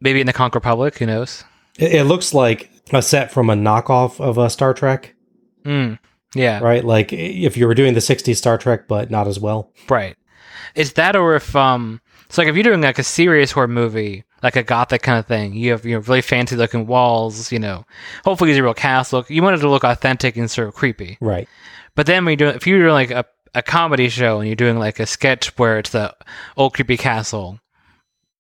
maybe 0.01 0.19
in 0.19 0.27
the 0.27 0.33
Conch 0.33 0.55
Republic. 0.55 0.97
Who 0.97 1.05
knows? 1.05 1.43
It, 1.77 1.93
it 1.93 2.03
looks 2.05 2.33
like 2.33 2.71
a 2.91 3.01
set 3.01 3.31
from 3.31 3.49
a 3.49 3.53
knockoff 3.53 4.19
of 4.19 4.37
a 4.37 4.49
Star 4.49 4.73
Trek. 4.73 5.15
Mm, 5.63 5.99
yeah. 6.33 6.59
right? 6.59 6.83
Like 6.83 7.13
if 7.13 7.57
you 7.57 7.67
were 7.67 7.75
doing 7.75 7.93
the 7.93 7.99
60s 7.99 8.35
Star 8.37 8.57
Trek, 8.57 8.87
but 8.87 9.11
not 9.11 9.27
as 9.27 9.39
well. 9.39 9.71
Right. 9.89 10.15
Is 10.73 10.93
that 10.93 11.15
or 11.15 11.35
if 11.35 11.55
um 11.55 12.01
so 12.29 12.41
like 12.41 12.49
if 12.49 12.55
you're 12.55 12.63
doing 12.63 12.81
like 12.81 12.99
a 12.99 13.03
serious 13.03 13.51
horror 13.51 13.67
movie, 13.67 14.23
like 14.43 14.55
a 14.55 14.63
gothic 14.63 15.01
kind 15.01 15.19
of 15.19 15.25
thing, 15.25 15.53
you 15.53 15.71
have 15.71 15.85
you 15.85 15.95
know 15.95 16.01
really 16.01 16.21
fancy 16.21 16.55
looking 16.55 16.87
walls, 16.87 17.51
you 17.51 17.59
know, 17.59 17.85
hopefully 18.23 18.51
it's 18.51 18.59
a 18.59 18.63
real 18.63 18.73
castle. 18.73 19.25
You 19.29 19.41
want 19.41 19.55
it 19.55 19.59
to 19.59 19.69
look 19.69 19.83
authentic 19.83 20.35
and 20.37 20.49
sort 20.49 20.67
of 20.67 20.73
creepy. 20.73 21.17
Right. 21.21 21.47
But 21.95 22.05
then 22.05 22.25
when 22.25 22.33
you 22.33 22.37
do 22.37 22.47
if 22.47 22.67
you're 22.67 22.79
doing 22.79 22.93
like 22.93 23.11
a, 23.11 23.25
a 23.53 23.61
comedy 23.61 24.09
show 24.09 24.39
and 24.39 24.47
you're 24.47 24.55
doing 24.55 24.77
like 24.77 24.99
a 24.99 25.05
sketch 25.05 25.57
where 25.57 25.79
it's 25.79 25.91
the 25.91 26.13
old 26.57 26.73
creepy 26.73 26.97
castle, 26.97 27.59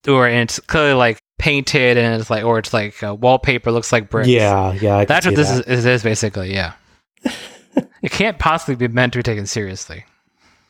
or 0.07 0.27
and 0.27 0.49
it's 0.49 0.59
clearly 0.59 0.93
like 0.93 1.19
painted 1.37 1.97
and 1.97 2.19
it's 2.19 2.29
like 2.29 2.43
or 2.43 2.59
it's 2.59 2.73
like 2.73 3.01
uh, 3.01 3.15
wallpaper 3.15 3.71
looks 3.71 3.91
like 3.91 4.09
bricks. 4.09 4.27
Yeah, 4.27 4.73
yeah. 4.73 4.97
I 4.97 5.05
That's 5.05 5.25
what 5.25 5.35
this 5.35 5.49
that. 5.49 5.67
is, 5.67 5.79
is, 5.79 5.85
is 5.85 6.03
basically, 6.03 6.53
yeah. 6.53 6.73
it 7.23 8.11
can't 8.11 8.37
possibly 8.39 8.75
be 8.75 8.93
meant 8.93 9.13
to 9.13 9.19
be 9.19 9.23
taken 9.23 9.45
seriously. 9.45 10.05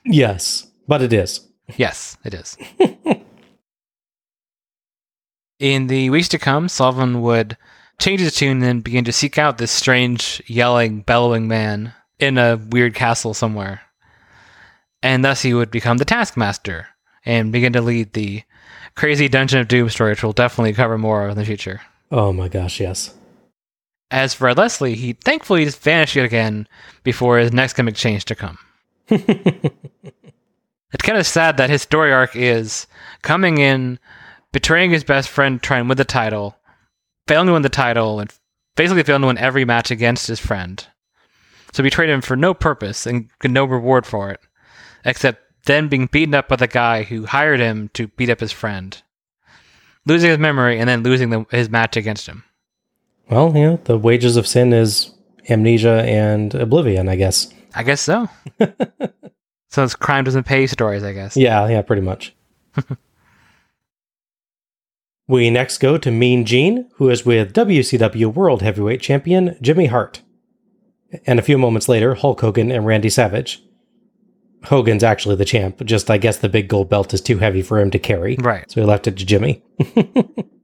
Yes, 0.05 0.67
but 0.88 1.01
it 1.01 1.11
is. 1.11 1.41
Yes, 1.75 2.17
it 2.23 2.36
is. 2.36 2.57
In 5.59 5.88
the 5.88 6.09
weeks 6.11 6.27
to 6.29 6.38
come, 6.38 6.67
Sullivan 6.67 7.21
would 7.21 7.57
change 7.97 8.19
his 8.19 8.36
tune 8.36 8.61
and 8.61 8.83
begin 8.83 9.05
to 9.05 9.13
seek 9.13 9.39
out 9.39 9.57
this 9.57 9.71
strange, 9.71 10.43
yelling, 10.45 11.01
bellowing 11.01 11.47
man 11.47 11.93
in 12.20 12.38
a 12.38 12.57
weird 12.57 12.93
castle 12.93 13.34
somewhere. 13.34 13.82
And 15.01 15.24
thus 15.24 15.41
he 15.41 15.53
would 15.53 15.72
become 15.72 15.97
the 15.97 16.05
Taskmaster 16.05 16.88
and 17.26 17.51
begin 17.51 17.74
to 17.74 17.82
lead 17.82 18.13
the 18.13 18.43
crazy 18.95 19.28
Dungeon 19.28 19.59
of 19.59 19.68
Doom 19.68 19.89
story, 19.89 20.11
which 20.11 20.24
we'll 20.24 20.34
definitely 20.34 20.74
cover 20.74 20.97
more 20.97 21.30
in 21.30 21.38
the 21.38 21.45
future. 21.45 21.82
Oh 22.11 22.34
my 22.34 22.47
gosh, 22.47 22.80
yes. 22.80 23.13
As 24.11 24.34
for 24.34 24.53
Leslie, 24.53 24.95
he 24.95 25.13
thankfully 25.13 25.66
just 25.66 25.82
vanished 25.82 26.16
yet 26.16 26.26
again 26.26 26.68
before 27.03 27.38
his 27.38 27.51
next 27.51 27.74
gimmick 27.74 27.95
change 27.95 28.26
to 28.26 28.36
come. 28.36 28.57
It's 30.95 31.03
kind 31.03 31.18
of 31.18 31.28
sad 31.28 31.57
that 31.57 31.70
his 31.70 31.82
story 31.82 32.13
arc 32.13 32.38
is 32.38 32.88
coming 33.22 33.57
in, 33.57 33.99
betraying 34.53 34.91
his 34.91 35.03
best 35.03 35.28
friend, 35.28 35.61
trying 35.61 35.84
to 35.84 35.89
win 35.89 35.97
the 35.97 36.05
title, 36.05 36.55
failing 37.28 37.47
to 37.47 37.53
win 37.53 37.63
the 37.63 37.70
title, 37.70 38.22
and 38.22 38.34
basically 38.78 39.03
failing 39.03 39.24
to 39.24 39.28
win 39.28 39.38
every 39.38 39.66
match 39.66 39.91
against 39.91 40.28
his 40.28 40.39
friend. 40.39 40.88
So 41.76 41.84
he 41.84 41.88
betrayed 41.88 42.09
him 42.09 42.21
for 42.21 42.38
no 42.38 42.53
purpose 42.53 43.05
and 43.05 43.30
no 43.43 43.65
reward 43.65 44.05
for 44.05 44.32
it, 44.32 44.39
except 45.03 45.41
then 45.65 45.89
being 45.89 46.05
beaten 46.07 46.34
up 46.34 46.47
by 46.47 46.55
the 46.55 46.67
guy 46.67 47.03
who 47.03 47.26
hired 47.26 47.59
him 47.59 47.89
to 47.95 48.07
beat 48.07 48.30
up 48.30 48.39
his 48.39 48.53
friend, 48.53 49.01
losing 50.05 50.30
his 50.30 50.39
memory, 50.39 50.80
and 50.80 50.88
then 50.88 51.03
losing 51.03 51.32
the, 51.32 51.45
his 51.51 51.69
match 51.69 51.97
against 51.97 52.28
him. 52.28 52.45
Well, 53.30 53.53
you 53.53 53.63
know, 53.65 53.80
the 53.84 53.97
wages 53.97 54.38
of 54.38 54.47
sin 54.47 54.71
is 54.71 55.11
amnesia 55.49 56.03
and 56.03 56.55
oblivion, 56.55 57.09
I 57.09 57.17
guess. 57.17 57.53
I 57.73 57.84
guess 57.84 57.99
so. 57.99 58.30
so 59.67 59.84
it's 59.84 59.95
crime 59.95 60.23
doesn't 60.23 60.45
pay 60.45 60.67
stories, 60.67 61.03
I 61.03 61.11
guess. 61.11 61.36
Yeah, 61.36 61.67
yeah, 61.67 61.82
pretty 61.82 62.03
much. 62.03 62.34
We 65.28 65.49
next 65.49 65.80
go 65.80 65.97
to 65.97 66.11
Mean 66.11 66.45
Gene, 66.45 66.88
who 66.97 67.09
is 67.09 67.26
with 67.26 67.51
WCW 67.51 68.32
World 68.32 68.61
Heavyweight 68.61 69.01
Champion 69.01 69.57
Jimmy 69.59 69.88
Hart. 69.88 70.21
And 71.26 71.39
a 71.39 71.43
few 71.43 71.57
moments 71.57 71.89
later, 71.89 72.16
Hulk 72.16 72.41
Hogan 72.41 72.72
and 72.72 72.86
Randy 72.86 73.09
Savage. 73.09 73.61
Hogan's 74.66 75.03
actually 75.03 75.36
the 75.36 75.45
champ, 75.45 75.84
just 75.86 76.09
I 76.09 76.18
guess 76.18 76.38
the 76.38 76.49
big 76.49 76.68
gold 76.68 76.89
belt 76.89 77.13
is 77.13 77.22
too 77.22 77.38
heavy 77.38 77.61
for 77.61 77.80
him 77.80 77.91
to 77.91 77.99
carry. 77.99 78.36
Right. 78.39 78.70
So 78.72 78.82
he 78.82 78.88
left 78.88 79.05
it 79.05 79.18
to 79.18 79.26
Jimmy. 79.26 79.63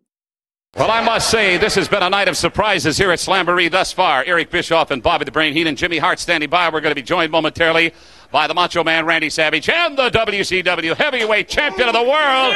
Well, 0.78 0.90
I 0.90 1.04
must 1.04 1.30
say, 1.30 1.58
this 1.58 1.76
has 1.76 1.90
been 1.90 2.02
a 2.02 2.10
night 2.10 2.30
of 2.30 2.38
surprises 2.38 2.98
here 2.98 3.12
at 3.12 3.20
Slamboree 3.20 3.70
thus 3.70 3.92
far. 3.92 4.24
Eric 4.26 4.50
Bischoff 4.50 4.90
and 4.90 5.04
Bobby 5.04 5.26
the 5.26 5.32
Brain 5.32 5.52
Heenan, 5.52 5.72
and 5.72 5.78
Jimmy 5.78 5.98
Hart 5.98 6.18
standing 6.18 6.50
by. 6.50 6.70
We're 6.70 6.80
going 6.80 6.92
to 6.92 6.96
be 6.96 7.02
joined 7.02 7.30
momentarily 7.30 7.94
by 8.32 8.48
the 8.48 8.54
Macho 8.54 8.82
Man 8.82 9.06
Randy 9.06 9.30
Savage 9.30 9.68
and 9.68 9.98
the 9.98 10.10
WCW 10.10 10.96
Heavyweight 10.96 11.50
Champion 11.50 11.90
of 11.90 11.94
the 11.94 12.02
world. 12.02 12.56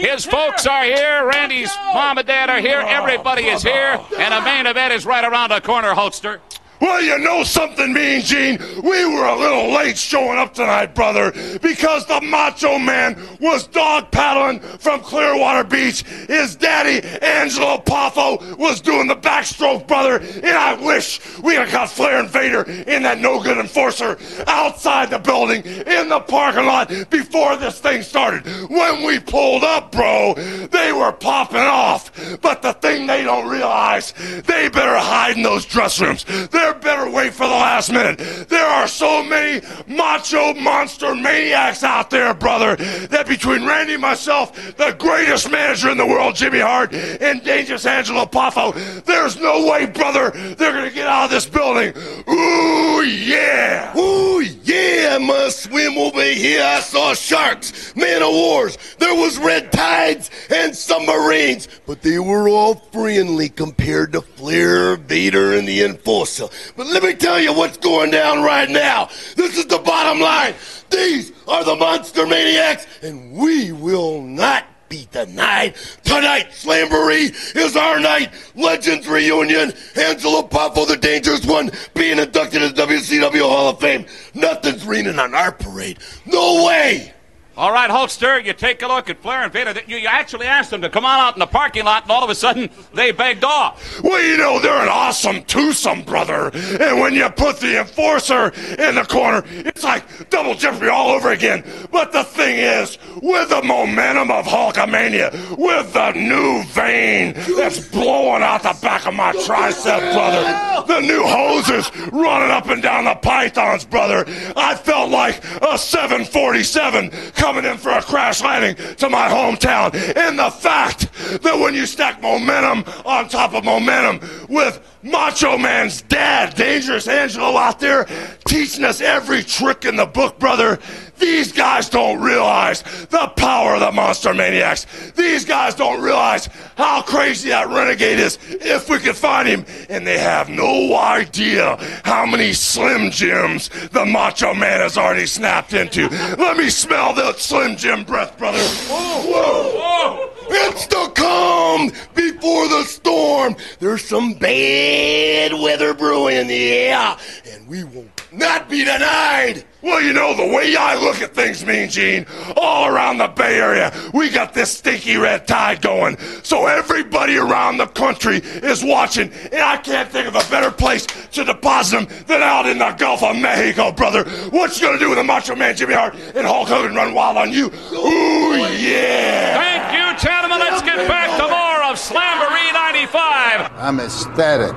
His 0.00 0.24
folks 0.24 0.66
are 0.66 0.82
here. 0.82 1.24
Randy's 1.24 1.72
mom 1.94 2.18
and 2.18 2.26
dad 2.26 2.50
are 2.50 2.60
here. 2.60 2.80
Everybody 2.80 3.44
is 3.44 3.62
here. 3.62 4.00
And 4.18 4.34
the 4.34 4.40
main 4.40 4.66
event 4.66 4.92
is 4.92 5.06
right 5.06 5.24
around 5.24 5.50
the 5.50 5.60
corner, 5.60 5.94
Hulkster. 5.94 6.40
Well, 6.80 7.02
you 7.02 7.18
know 7.18 7.42
something, 7.42 7.92
Mean 7.92 8.20
Gene? 8.20 8.58
We 8.82 9.06
were 9.06 9.26
a 9.26 9.38
little 9.38 9.72
late 9.72 9.96
showing 9.96 10.38
up 10.38 10.54
tonight, 10.54 10.94
brother, 10.94 11.32
because 11.62 12.06
the 12.06 12.20
Macho 12.20 12.78
Man 12.78 13.18
was 13.40 13.66
dog 13.66 14.10
paddling 14.10 14.60
from 14.60 15.00
Clearwater 15.00 15.64
Beach. 15.64 16.02
His 16.02 16.54
daddy, 16.56 17.06
Angelo 17.22 17.78
Poffo, 17.78 18.56
was 18.58 18.80
doing 18.80 19.06
the 19.06 19.16
backstroke, 19.16 19.86
brother, 19.86 20.18
and 20.18 20.56
I 20.56 20.74
wish 20.74 21.20
we 21.38 21.54
had 21.54 21.70
got 21.70 21.90
Flair 21.90 22.20
and 22.20 22.28
Vader 22.28 22.62
in 22.62 23.02
that 23.04 23.18
no 23.20 23.42
good 23.42 23.58
enforcer 23.58 24.18
outside 24.46 25.10
the 25.10 25.18
building 25.18 25.64
in 25.64 26.08
the 26.08 26.20
parking 26.20 26.66
lot 26.66 26.88
before 27.10 27.56
this 27.56 27.80
thing 27.80 28.02
started. 28.02 28.46
When 28.68 29.04
we 29.04 29.18
pulled 29.18 29.64
up, 29.64 29.92
bro, 29.92 30.34
they 30.34 30.92
were 30.92 31.12
popping 31.12 31.58
off. 31.58 32.12
But 32.40 32.62
the 32.62 32.74
thing 32.74 33.06
they 33.06 33.22
don't 33.24 33.48
realize, 33.48 34.12
they 34.12 34.68
better 34.68 34.98
hide 34.98 35.36
in 35.36 35.42
those 35.42 35.64
dress 35.64 36.00
rooms. 36.00 36.24
They 36.66 36.80
better 36.80 37.08
wait 37.08 37.32
for 37.32 37.46
the 37.46 37.52
last 37.52 37.92
minute. 37.92 38.18
There 38.48 38.66
are 38.66 38.88
so 38.88 39.22
many 39.22 39.64
macho 39.86 40.52
monster 40.54 41.14
maniacs 41.14 41.84
out 41.84 42.10
there, 42.10 42.34
brother, 42.34 42.74
that 42.76 43.26
between 43.28 43.64
Randy 43.64 43.92
and 43.94 44.02
myself, 44.02 44.76
the 44.76 44.94
greatest 44.98 45.50
manager 45.50 45.90
in 45.90 45.98
the 45.98 46.06
world, 46.06 46.34
Jimmy 46.34 46.60
Hart, 46.60 46.92
and 46.92 47.42
Dangerous 47.44 47.86
Angelo 47.86 48.24
Poffo, 48.26 48.72
there's 49.04 49.38
no 49.38 49.66
way, 49.70 49.86
brother, 49.86 50.30
they're 50.30 50.72
gonna 50.72 50.90
get 50.90 51.06
out 51.06 51.26
of 51.26 51.30
this 51.30 51.46
building. 51.46 51.92
Ooh, 52.28 53.02
yeah! 53.02 53.96
Ooh, 53.96 54.40
yeah, 54.64 55.10
I 55.14 55.18
must 55.18 55.64
swim 55.64 55.96
over 55.96 56.22
here. 56.22 56.64
I 56.64 56.80
saw 56.80 57.14
sharks, 57.14 57.94
man 57.94 58.22
of 58.22 58.30
wars. 58.30 58.76
There 58.98 59.14
was 59.14 59.38
red 59.38 59.70
tides 59.70 60.30
and 60.52 60.74
submarines, 60.74 61.68
but 61.86 62.02
they 62.02 62.18
were 62.18 62.48
all 62.48 62.74
friendly 62.74 63.48
compared 63.48 64.12
to 64.12 64.20
Flair, 64.20 64.96
Vader, 64.96 65.54
and 65.54 65.68
the 65.68 65.82
Enforcer. 65.82 66.48
But 66.76 66.86
let 66.86 67.02
me 67.02 67.14
tell 67.14 67.40
you 67.40 67.52
what's 67.52 67.76
going 67.76 68.10
down 68.10 68.42
right 68.42 68.68
now. 68.68 69.08
This 69.36 69.56
is 69.56 69.66
the 69.66 69.78
bottom 69.78 70.20
line. 70.20 70.54
These 70.90 71.32
are 71.48 71.64
the 71.64 71.76
monster 71.76 72.26
maniacs, 72.26 72.86
and 73.02 73.32
we 73.32 73.72
will 73.72 74.22
not 74.22 74.64
be 74.88 75.08
denied. 75.10 75.74
Tonight, 76.04 76.50
Slamboree 76.50 77.56
is 77.56 77.76
our 77.76 77.98
night. 77.98 78.32
Legends 78.54 79.08
reunion. 79.08 79.72
Angelo 79.96 80.42
Poffo, 80.42 80.86
the 80.86 80.96
dangerous 80.96 81.44
one, 81.44 81.70
being 81.94 82.18
inducted 82.18 82.62
into 82.62 82.86
WCW 82.86 83.40
Hall 83.40 83.70
of 83.70 83.80
Fame. 83.80 84.06
Nothing's 84.34 84.86
raining 84.86 85.18
on 85.18 85.34
our 85.34 85.52
parade. 85.52 85.98
No 86.24 86.64
way. 86.66 87.12
All 87.56 87.72
right, 87.72 87.88
Hulkster, 87.88 88.44
you 88.44 88.52
take 88.52 88.82
a 88.82 88.86
look 88.86 89.08
at 89.08 89.22
Flair 89.22 89.42
and 89.42 89.50
Vader. 89.50 89.72
You, 89.86 89.96
you 89.96 90.08
actually 90.08 90.46
asked 90.46 90.70
them 90.70 90.82
to 90.82 90.90
come 90.90 91.06
on 91.06 91.18
out 91.18 91.36
in 91.36 91.38
the 91.38 91.46
parking 91.46 91.86
lot, 91.86 92.02
and 92.02 92.12
all 92.12 92.22
of 92.22 92.28
a 92.28 92.34
sudden, 92.34 92.68
they 92.92 93.12
begged 93.12 93.44
off. 93.44 94.02
Well, 94.02 94.22
you 94.22 94.36
know, 94.36 94.60
they're 94.60 94.82
an 94.82 94.90
awesome 94.90 95.42
twosome, 95.44 96.02
brother. 96.02 96.50
And 96.52 97.00
when 97.00 97.14
you 97.14 97.26
put 97.30 97.58
the 97.58 97.80
enforcer 97.80 98.48
in 98.78 98.96
the 98.96 99.06
corner, 99.08 99.42
it's 99.48 99.82
like 99.82 100.28
double 100.28 100.54
jeopardy 100.54 100.88
all 100.88 101.08
over 101.08 101.32
again. 101.32 101.64
But 101.90 102.12
the 102.12 102.24
thing 102.24 102.58
is, 102.58 102.98
with 103.22 103.48
the 103.48 103.62
momentum 103.62 104.30
of 104.30 104.44
Hulkamania, 104.44 105.56
with 105.56 105.94
the 105.94 106.12
new 106.12 106.62
vein 106.64 107.32
that's 107.56 107.88
blowing 107.88 108.42
out 108.42 108.64
the 108.64 108.76
back 108.82 109.06
of 109.06 109.14
my 109.14 109.32
tricep, 109.32 110.12
brother, 110.12 110.84
the 110.86 111.00
new 111.00 111.22
hoses 111.22 111.90
running 112.12 112.50
up 112.50 112.68
and 112.68 112.82
down 112.82 113.04
the 113.04 113.14
pythons, 113.14 113.86
brother, 113.86 114.26
I 114.54 114.74
felt 114.74 115.10
like 115.10 115.42
a 115.62 115.78
747 115.78 117.10
coming 117.46 117.64
in 117.64 117.78
for 117.78 117.90
a 117.90 118.02
crash 118.02 118.42
landing 118.42 118.74
to 118.96 119.08
my 119.08 119.28
hometown. 119.28 119.94
And 120.16 120.36
the 120.36 120.50
fact 120.50 121.12
that 121.44 121.56
when 121.56 121.74
you 121.74 121.86
stack 121.86 122.20
momentum 122.20 122.82
on 123.04 123.28
top 123.28 123.54
of 123.54 123.64
momentum 123.64 124.18
with 124.48 124.80
Macho 125.06 125.56
Man's 125.56 126.02
dad, 126.02 126.54
Dangerous 126.56 127.06
Angelo, 127.06 127.56
out 127.56 127.78
there 127.78 128.06
teaching 128.46 128.84
us 128.84 129.00
every 129.00 129.42
trick 129.42 129.84
in 129.84 129.96
the 129.96 130.06
book, 130.06 130.38
brother. 130.38 130.78
These 131.18 131.52
guys 131.52 131.88
don't 131.88 132.20
realize 132.20 132.82
the 133.06 133.32
power 133.36 133.74
of 133.74 133.80
the 133.80 133.92
Monster 133.92 134.34
Maniacs. 134.34 134.86
These 135.12 135.44
guys 135.44 135.74
don't 135.74 136.02
realize 136.02 136.48
how 136.76 137.02
crazy 137.02 137.48
that 137.48 137.68
renegade 137.68 138.18
is 138.18 138.38
if 138.50 138.90
we 138.90 138.98
could 138.98 139.16
find 139.16 139.48
him. 139.48 139.64
And 139.88 140.06
they 140.06 140.18
have 140.18 140.48
no 140.48 140.94
idea 140.96 141.76
how 142.04 142.26
many 142.26 142.52
Slim 142.52 143.10
Jims 143.10 143.70
the 143.90 144.04
Macho 144.04 144.54
Man 144.54 144.80
has 144.80 144.98
already 144.98 145.26
snapped 145.26 145.72
into. 145.72 146.08
Let 146.36 146.56
me 146.56 146.68
smell 146.68 147.14
that 147.14 147.38
Slim 147.38 147.76
Jim 147.76 148.04
breath, 148.04 148.36
brother. 148.36 148.58
Whoa! 148.58 150.35
It's 150.48 150.86
the 150.86 151.12
calm 151.14 151.90
before 152.14 152.68
the 152.68 152.84
storm. 152.84 153.56
There's 153.78 154.04
some 154.04 154.34
bad 154.34 155.52
weather 155.54 155.94
brewing 155.94 156.36
in 156.36 156.46
the 156.46 156.72
air, 156.72 157.16
and 157.50 157.66
we 157.66 157.84
will 157.84 158.08
not 158.32 158.68
be 158.68 158.84
denied. 158.84 159.64
Well, 159.86 160.02
you 160.02 160.12
know, 160.12 160.34
the 160.34 160.44
way 160.44 160.74
I 160.74 160.96
look 160.96 161.22
at 161.22 161.32
things, 161.32 161.64
Mean 161.64 161.88
Gene, 161.88 162.26
all 162.56 162.88
around 162.88 163.18
the 163.18 163.28
Bay 163.28 163.60
Area, 163.60 163.94
we 164.12 164.28
got 164.30 164.52
this 164.52 164.78
stinky 164.78 165.16
red 165.16 165.46
tide 165.46 165.80
going. 165.80 166.18
So 166.42 166.66
everybody 166.66 167.36
around 167.36 167.76
the 167.76 167.86
country 167.86 168.38
is 168.38 168.82
watching, 168.82 169.30
and 169.52 169.62
I 169.62 169.76
can't 169.76 170.10
think 170.10 170.26
of 170.26 170.34
a 170.34 170.50
better 170.50 170.72
place 170.72 171.06
to 171.06 171.44
deposit 171.44 172.08
them 172.08 172.24
than 172.26 172.42
out 172.42 172.66
in 172.66 172.78
the 172.78 172.90
Gulf 172.98 173.22
of 173.22 173.36
Mexico, 173.36 173.92
brother. 173.92 174.24
What 174.50 174.76
you 174.76 174.88
gonna 174.88 174.98
do 174.98 175.08
with 175.08 175.18
the 175.18 175.24
Macho 175.24 175.54
Man 175.54 175.76
Jimmy 175.76 175.94
Hart 175.94 176.16
and 176.34 176.44
Hulk 176.44 176.66
Hogan 176.66 176.96
run 176.96 177.14
wild 177.14 177.36
on 177.36 177.52
you? 177.52 177.66
Ooh, 177.66 178.56
yeah! 178.56 179.54
Thank 179.54 179.92
you, 179.94 180.28
gentlemen. 180.28 180.58
Let's 180.58 180.82
get 180.82 181.06
back 181.06 181.38
to 181.38 181.44
more 181.44 181.84
of 181.84 181.96
Slamboree 181.96 182.72
95. 182.72 183.70
I'm 183.76 184.00
ecstatic 184.00 184.74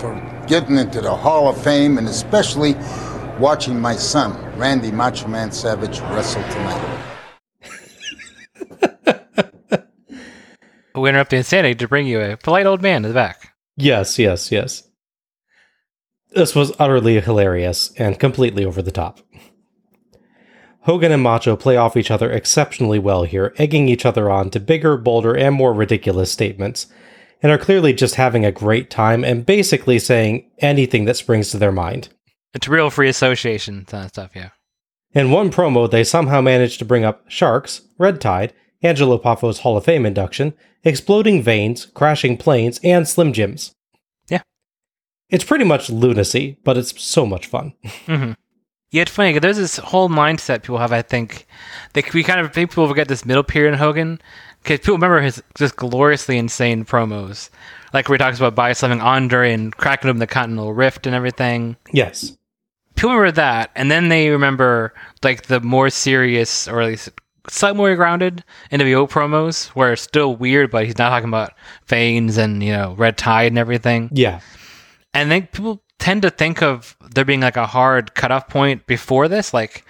for 0.00 0.44
getting 0.48 0.76
into 0.76 1.00
the 1.00 1.14
Hall 1.14 1.48
of 1.48 1.62
Fame 1.62 1.98
and 1.98 2.08
especially 2.08 2.74
watching 3.38 3.80
my 3.80 3.96
son, 3.96 4.36
Randy 4.58 4.90
Macho 4.90 5.28
Man 5.28 5.50
Savage, 5.52 6.00
wrestle 6.00 6.42
tonight. 6.44 6.98
We 10.94 11.08
interrupt 11.08 11.30
the 11.30 11.38
insanity 11.38 11.74
to 11.76 11.88
bring 11.88 12.06
you 12.06 12.20
a 12.20 12.36
polite 12.36 12.66
old 12.66 12.82
man 12.82 13.02
to 13.02 13.08
the 13.08 13.14
back. 13.14 13.54
Yes, 13.76 14.18
yes, 14.18 14.52
yes. 14.52 14.88
This 16.30 16.54
was 16.54 16.72
utterly 16.78 17.20
hilarious 17.20 17.92
and 17.96 18.20
completely 18.20 18.64
over 18.64 18.82
the 18.82 18.90
top. 18.90 19.20
Hogan 20.82 21.12
and 21.12 21.22
Macho 21.22 21.56
play 21.56 21.76
off 21.76 21.96
each 21.96 22.10
other 22.10 22.30
exceptionally 22.30 22.98
well 22.98 23.22
here, 23.22 23.54
egging 23.56 23.88
each 23.88 24.04
other 24.04 24.30
on 24.30 24.50
to 24.50 24.60
bigger, 24.60 24.96
bolder, 24.96 25.34
and 25.36 25.54
more 25.54 25.72
ridiculous 25.72 26.30
statements, 26.30 26.86
and 27.42 27.52
are 27.52 27.58
clearly 27.58 27.92
just 27.92 28.16
having 28.16 28.44
a 28.44 28.52
great 28.52 28.90
time 28.90 29.24
and 29.24 29.46
basically 29.46 29.98
saying 29.98 30.50
anything 30.58 31.04
that 31.04 31.16
springs 31.16 31.50
to 31.50 31.58
their 31.58 31.72
mind. 31.72 32.08
It's 32.54 32.68
real 32.68 32.90
free 32.90 33.08
association 33.08 33.84
kind 33.86 34.04
of 34.04 34.10
stuff, 34.10 34.32
yeah. 34.34 34.50
In 35.14 35.30
one 35.30 35.50
promo, 35.50 35.90
they 35.90 36.04
somehow 36.04 36.40
managed 36.40 36.78
to 36.78 36.84
bring 36.84 37.04
up 37.04 37.24
Sharks, 37.28 37.82
Red 37.98 38.20
Tide, 38.20 38.52
Angelo 38.82 39.18
Poffo's 39.18 39.60
Hall 39.60 39.76
of 39.76 39.84
Fame 39.84 40.06
induction, 40.06 40.54
exploding 40.84 41.42
veins, 41.42 41.86
crashing 41.86 42.36
planes, 42.36 42.80
and 42.82 43.06
Slim 43.06 43.32
Jims. 43.32 43.74
Yeah. 44.28 44.42
It's 45.28 45.44
pretty 45.44 45.64
much 45.64 45.90
lunacy, 45.90 46.58
but 46.64 46.76
it's 46.76 47.00
so 47.02 47.26
much 47.26 47.46
fun. 47.46 47.74
Mm-hmm. 48.06 48.32
Yeah, 48.92 49.02
it's 49.02 49.10
funny. 49.10 49.38
There's 49.38 49.56
this 49.56 49.78
whole 49.78 50.10
mindset 50.10 50.60
people 50.62 50.76
have. 50.76 50.92
I 50.92 51.00
think 51.00 51.46
they 51.94 52.04
we 52.12 52.22
kind 52.22 52.40
of 52.40 52.52
think 52.52 52.68
people 52.70 52.86
forget 52.86 53.08
this 53.08 53.24
middle 53.24 53.42
period 53.42 53.72
in 53.72 53.78
Hogan 53.78 54.20
because 54.62 54.80
people 54.80 54.96
remember 54.96 55.22
his 55.22 55.42
just 55.54 55.76
gloriously 55.76 56.36
insane 56.36 56.84
promos, 56.84 57.48
like 57.94 58.10
where 58.10 58.16
he 58.16 58.18
talks 58.18 58.36
about 58.36 58.54
buying 58.54 58.74
something 58.74 59.00
Andre 59.00 59.54
and 59.54 59.74
cracking 59.74 60.10
open 60.10 60.20
the 60.20 60.26
Continental 60.26 60.74
Rift 60.74 61.06
and 61.06 61.16
everything. 61.16 61.76
Yes. 61.90 62.36
People 63.02 63.16
remember 63.16 63.32
that, 63.32 63.72
and 63.74 63.90
then 63.90 64.10
they 64.10 64.30
remember 64.30 64.94
like 65.24 65.46
the 65.46 65.60
more 65.60 65.90
serious, 65.90 66.68
or 66.68 66.80
at 66.80 66.86
least 66.86 67.08
slightly 67.48 67.76
more 67.76 67.96
grounded 67.96 68.44
NWO 68.70 69.10
promos, 69.10 69.66
where 69.70 69.94
it's 69.94 70.02
still 70.02 70.36
weird, 70.36 70.70
but 70.70 70.84
he's 70.84 70.98
not 70.98 71.08
talking 71.08 71.28
about 71.28 71.52
veins 71.88 72.36
and 72.36 72.62
you 72.62 72.70
know 72.70 72.94
red 72.96 73.18
tide 73.18 73.50
and 73.50 73.58
everything. 73.58 74.08
Yeah. 74.12 74.38
And 75.12 75.32
then 75.32 75.48
people 75.48 75.82
tend 75.98 76.22
to 76.22 76.30
think 76.30 76.62
of 76.62 76.96
there 77.12 77.24
being 77.24 77.40
like 77.40 77.56
a 77.56 77.66
hard 77.66 78.14
cutoff 78.14 78.46
point 78.46 78.86
before 78.86 79.26
this, 79.26 79.52
like 79.52 79.84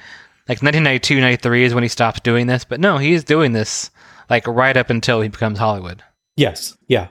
like 0.48 0.62
1992, 0.62 1.20
93 1.20 1.64
is 1.64 1.74
when 1.74 1.82
he 1.82 1.88
stops 1.88 2.20
doing 2.20 2.46
this. 2.46 2.64
But 2.64 2.80
no, 2.80 2.96
he's 2.96 3.24
doing 3.24 3.52
this 3.52 3.90
like 4.30 4.46
right 4.46 4.74
up 4.74 4.88
until 4.88 5.20
he 5.20 5.28
becomes 5.28 5.58
Hollywood. 5.58 6.02
Yes, 6.36 6.78
yeah. 6.88 7.08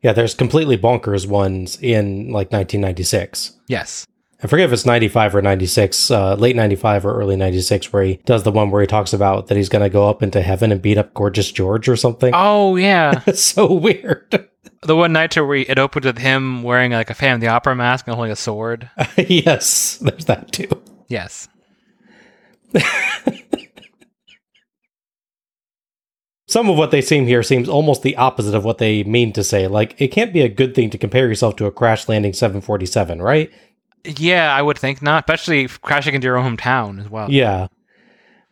Yeah, 0.00 0.14
there's 0.14 0.34
completely 0.34 0.78
bonkers 0.78 1.28
ones 1.28 1.78
in 1.82 2.28
like 2.32 2.50
1996. 2.50 3.52
Yes. 3.68 4.06
I 4.46 4.48
forget 4.48 4.66
if 4.66 4.72
it's 4.72 4.86
95 4.86 5.34
or 5.34 5.42
96, 5.42 6.08
uh, 6.08 6.36
late 6.36 6.54
95 6.54 7.04
or 7.04 7.18
early 7.18 7.34
96, 7.34 7.92
where 7.92 8.04
he 8.04 8.20
does 8.24 8.44
the 8.44 8.52
one 8.52 8.70
where 8.70 8.80
he 8.80 8.86
talks 8.86 9.12
about 9.12 9.48
that 9.48 9.56
he's 9.56 9.68
going 9.68 9.82
to 9.82 9.90
go 9.90 10.08
up 10.08 10.22
into 10.22 10.40
heaven 10.40 10.70
and 10.70 10.80
beat 10.80 10.98
up 10.98 11.12
Gorgeous 11.14 11.50
George 11.50 11.88
or 11.88 11.96
something. 11.96 12.32
Oh 12.48 12.76
yeah, 12.76 13.22
it's 13.26 13.42
so 13.42 13.72
weird. 13.72 14.48
the 14.82 14.94
one 14.94 15.12
night 15.12 15.34
where 15.36 15.56
it 15.56 15.80
opened 15.80 16.04
with 16.04 16.18
him 16.18 16.62
wearing 16.62 16.92
like 16.92 17.10
a 17.10 17.14
Phantom 17.14 17.36
of 17.36 17.40
the 17.40 17.48
Opera 17.48 17.74
mask 17.74 18.06
and 18.06 18.14
holding 18.14 18.30
a 18.30 18.36
sword. 18.36 18.88
yes, 19.16 19.96
there's 19.96 20.26
that 20.26 20.52
too. 20.52 20.68
Yes. 21.08 21.48
Some 26.48 26.68
of 26.68 26.78
what 26.78 26.92
they 26.92 27.02
seem 27.02 27.26
here 27.26 27.42
seems 27.42 27.68
almost 27.68 28.02
the 28.02 28.16
opposite 28.16 28.54
of 28.54 28.64
what 28.64 28.78
they 28.78 29.02
mean 29.02 29.32
to 29.32 29.42
say. 29.42 29.66
Like, 29.66 30.00
it 30.00 30.08
can't 30.08 30.32
be 30.32 30.42
a 30.42 30.48
good 30.48 30.76
thing 30.76 30.90
to 30.90 30.98
compare 30.98 31.26
yourself 31.26 31.56
to 31.56 31.66
a 31.66 31.72
crash 31.72 32.08
landing 32.08 32.32
747, 32.32 33.20
right? 33.20 33.50
Yeah, 34.06 34.54
I 34.54 34.62
would 34.62 34.78
think 34.78 35.02
not, 35.02 35.24
especially 35.24 35.68
crashing 35.68 36.14
into 36.14 36.26
your 36.26 36.36
own 36.36 36.56
hometown 36.56 37.00
as 37.00 37.08
well. 37.10 37.30
Yeah. 37.30 37.68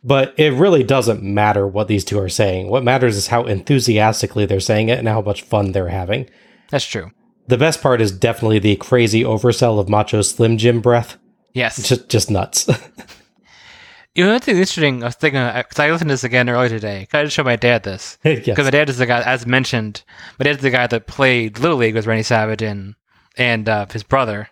But 0.03 0.35
it 0.39 0.53
really 0.53 0.83
doesn't 0.83 1.23
matter 1.23 1.67
what 1.67 1.89
these 1.89 2.05
two 2.05 2.19
are 2.19 2.29
saying. 2.29 2.69
What 2.69 2.85
matters 2.85 3.17
is 3.17 3.29
how 3.29 3.45
enthusiastically 3.45 4.45
they're 4.45 4.61
saying 4.61 4.91
it 4.91 4.99
and 4.99 5.09
how 5.09 5.23
much 5.23 5.43
fun 5.43 5.73
they're 5.73 5.89
having. 5.89 6.29
That's 6.71 6.87
true. 6.87 7.11
The 7.47 7.57
best 7.57 7.81
part 7.81 8.01
is 8.01 8.13
definitely 8.13 8.59
the 8.59 8.77
crazy 8.77 9.23
oversell 9.23 9.79
of 9.79 9.89
Macho 9.89 10.23
Slim 10.23 10.59
Jim 10.59 10.81
breath. 10.81 11.17
Yes. 11.53 11.89
Just 11.89 12.09
just 12.09 12.31
nuts. 12.31 12.69
You 14.15 14.25
know, 14.25 14.31
that's 14.31 14.47
interesting. 14.47 15.03
I 15.03 15.07
was 15.07 15.17
thinking 15.17 15.45
because 15.45 15.81
I 15.81 15.91
listened 15.91 16.09
to 16.09 16.13
this 16.13 16.23
again 16.23 16.49
earlier 16.49 16.69
today. 16.69 17.09
I 17.13 17.25
just 17.25 17.35
showed 17.35 17.47
my 17.47 17.57
dad 17.57 17.83
this 17.83 18.17
because 18.23 18.47
yes. 18.47 18.59
my 18.59 18.71
dad 18.71 18.89
is 18.89 18.99
the 18.99 19.07
guy, 19.07 19.21
as 19.23 19.45
mentioned. 19.45 20.05
My 20.39 20.45
dad's 20.45 20.63
the 20.63 20.71
guy 20.71 20.87
that 20.87 21.09
played 21.09 21.59
Little 21.59 21.79
League 21.79 21.97
with 21.97 22.07
Randy 22.07 22.23
Savage 22.23 22.63
and 22.63 22.95
and 23.37 23.69
uh, 23.69 23.87
his 23.93 24.05
brother. 24.05 24.49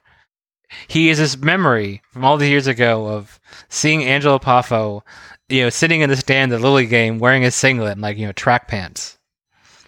He 0.88 1.08
has 1.08 1.18
this 1.18 1.36
memory 1.36 2.02
from 2.10 2.24
all 2.24 2.36
these 2.36 2.50
years 2.50 2.66
ago 2.66 3.06
of 3.06 3.40
seeing 3.68 4.04
Angelo 4.04 4.38
Poffo, 4.38 5.02
you 5.48 5.62
know, 5.62 5.70
sitting 5.70 6.00
in 6.00 6.10
the 6.10 6.16
stand 6.16 6.52
at 6.52 6.60
the 6.60 6.68
Little 6.68 6.88
game 6.88 7.18
wearing 7.18 7.42
his 7.42 7.54
singlet 7.54 7.92
and 7.92 8.00
like 8.00 8.16
you 8.16 8.26
know 8.26 8.32
track 8.32 8.68
pants. 8.68 9.18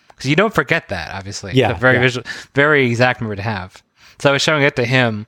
Because 0.09 0.31
you 0.31 0.37
don't 0.37 0.55
forget 0.55 0.89
that, 0.89 1.13
obviously. 1.13 1.53
Yeah, 1.55 1.71
it's 1.71 1.79
a 1.79 1.81
very 1.81 1.97
yeah. 1.97 2.03
visual, 2.03 2.27
very 2.55 2.87
exact 2.87 3.21
memory 3.21 3.37
to 3.37 3.43
have. 3.43 3.83
So 4.21 4.31
I 4.31 4.33
was 4.33 4.43
showing 4.43 4.63
it 4.63 4.77
to 4.77 4.85
him, 4.85 5.27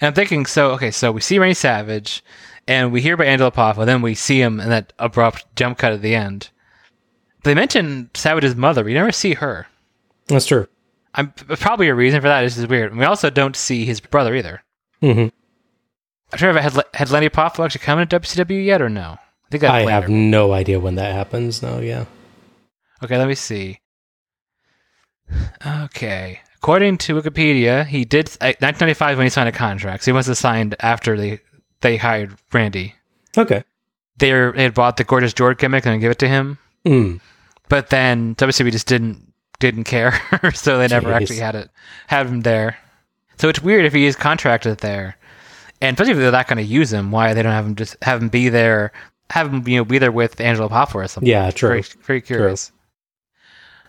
and 0.00 0.08
I'm 0.08 0.14
thinking, 0.14 0.46
so 0.46 0.72
okay, 0.72 0.90
so 0.90 1.12
we 1.12 1.20
see 1.20 1.38
Randy 1.38 1.54
Savage, 1.54 2.24
and 2.66 2.92
we 2.92 3.00
hear 3.00 3.14
about 3.14 3.26
Angelo 3.26 3.50
Poffo, 3.50 3.86
then 3.86 4.02
we 4.02 4.14
see 4.14 4.40
him 4.40 4.58
in 4.58 4.70
that 4.70 4.92
abrupt 4.98 5.44
jump 5.54 5.78
cut 5.78 5.92
at 5.92 6.02
the 6.02 6.14
end. 6.14 6.50
They 7.44 7.54
mention 7.54 8.10
Savage's 8.14 8.56
mother. 8.56 8.82
We 8.82 8.94
never 8.94 9.12
see 9.12 9.34
her. 9.34 9.66
That's 10.28 10.46
true. 10.46 10.66
I'm 11.14 11.30
probably 11.32 11.88
a 11.88 11.94
reason 11.94 12.20
for 12.20 12.28
that. 12.28 12.42
This 12.42 12.56
is 12.56 12.66
weird. 12.66 12.90
And 12.90 12.98
we 12.98 13.06
also 13.06 13.30
don't 13.30 13.54
see 13.54 13.84
his 13.84 14.00
brother 14.00 14.34
either. 14.34 14.63
Hmm 15.12 15.28
I'm 16.32 16.38
sure 16.38 16.50
if 16.50 16.56
I 16.56 16.60
had 16.62 16.84
had 16.94 17.10
Lenny 17.10 17.28
Poffo 17.28 17.64
actually 17.64 17.84
come 17.84 17.98
into 18.00 18.18
WCW 18.18 18.64
yet 18.64 18.82
or 18.82 18.88
no. 18.88 19.18
I 19.18 19.48
think 19.50 19.62
I 19.64 19.80
later. 19.80 19.90
have 19.90 20.08
no 20.08 20.52
idea 20.52 20.80
when 20.80 20.96
that 20.96 21.12
happens. 21.14 21.62
No, 21.62 21.78
yeah. 21.78 22.06
Okay, 23.04 23.16
let 23.18 23.28
me 23.28 23.34
see. 23.36 23.78
Okay. 25.64 26.40
According 26.56 26.98
to 26.98 27.20
Wikipedia, 27.20 27.86
he 27.86 28.04
did 28.04 28.28
uh, 28.40 28.56
1995 28.60 29.18
when 29.18 29.26
he 29.26 29.30
signed 29.30 29.48
a 29.48 29.52
contract. 29.52 30.02
So 30.04 30.10
he 30.10 30.14
must 30.14 30.28
have 30.28 30.38
signed 30.38 30.74
after 30.80 31.16
they 31.16 31.40
they 31.82 31.96
hired 31.98 32.36
Randy. 32.52 32.94
Okay. 33.36 33.62
They 34.16 34.32
were, 34.32 34.52
they 34.56 34.62
had 34.62 34.74
bought 34.74 34.96
the 34.96 35.04
Gorgeous 35.04 35.34
George 35.34 35.58
gimmick 35.58 35.84
and 35.86 36.00
give 36.00 36.10
it 36.12 36.18
to 36.20 36.28
him, 36.28 36.58
Mm. 36.86 37.20
but 37.68 37.90
then 37.90 38.34
WCW 38.36 38.70
just 38.72 38.86
didn't 38.86 39.32
didn't 39.60 39.84
care, 39.84 40.20
so 40.54 40.78
they 40.78 40.88
never 40.88 41.10
Jeez. 41.10 41.14
actually 41.14 41.36
had 41.38 41.54
it 41.54 41.70
had 42.06 42.26
him 42.26 42.40
there. 42.42 42.78
So 43.38 43.48
it's 43.48 43.62
weird 43.62 43.84
if 43.84 43.92
he 43.92 44.06
is 44.06 44.16
contracted 44.16 44.78
there, 44.78 45.16
and 45.80 45.94
especially 45.94 46.12
if 46.12 46.18
they're 46.18 46.32
not 46.32 46.48
going 46.48 46.58
to 46.58 46.62
use 46.62 46.92
him. 46.92 47.10
Why 47.10 47.34
they 47.34 47.42
don't 47.42 47.52
have 47.52 47.66
him 47.66 47.74
just 47.74 47.96
have 48.02 48.22
him 48.22 48.28
be 48.28 48.48
there, 48.48 48.92
have 49.30 49.52
him 49.52 49.66
you 49.66 49.78
know 49.78 49.84
be 49.84 49.98
there 49.98 50.12
with 50.12 50.40
Angelo 50.40 50.68
Poffo 50.68 50.96
or 50.96 51.08
something? 51.08 51.28
Yeah, 51.28 51.50
true. 51.50 51.68
Very, 51.70 51.82
very 52.02 52.20
curious. 52.20 52.72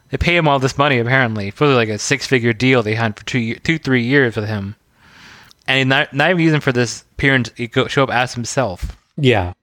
They 0.09 0.17
pay 0.17 0.35
him 0.35 0.47
all 0.47 0.59
this 0.59 0.77
money 0.77 0.99
apparently, 0.99 1.51
probably 1.51 1.75
like 1.75 1.89
a 1.89 1.97
six-figure 1.97 2.53
deal 2.53 2.83
they 2.83 2.95
had 2.95 3.17
for 3.17 3.25
two, 3.25 3.55
two, 3.55 3.79
three 3.79 4.03
years 4.03 4.35
with 4.35 4.47
him, 4.47 4.75
and 5.67 5.79
he 5.79 5.83
not 5.83 6.13
not 6.13 6.29
even 6.29 6.43
use 6.43 6.53
him 6.53 6.61
for 6.61 6.71
this 6.71 7.03
appearance. 7.13 7.51
He 7.55 7.67
go 7.67 7.87
show 7.87 8.03
up 8.03 8.11
as 8.11 8.33
himself. 8.33 8.97
Yeah. 9.17 9.53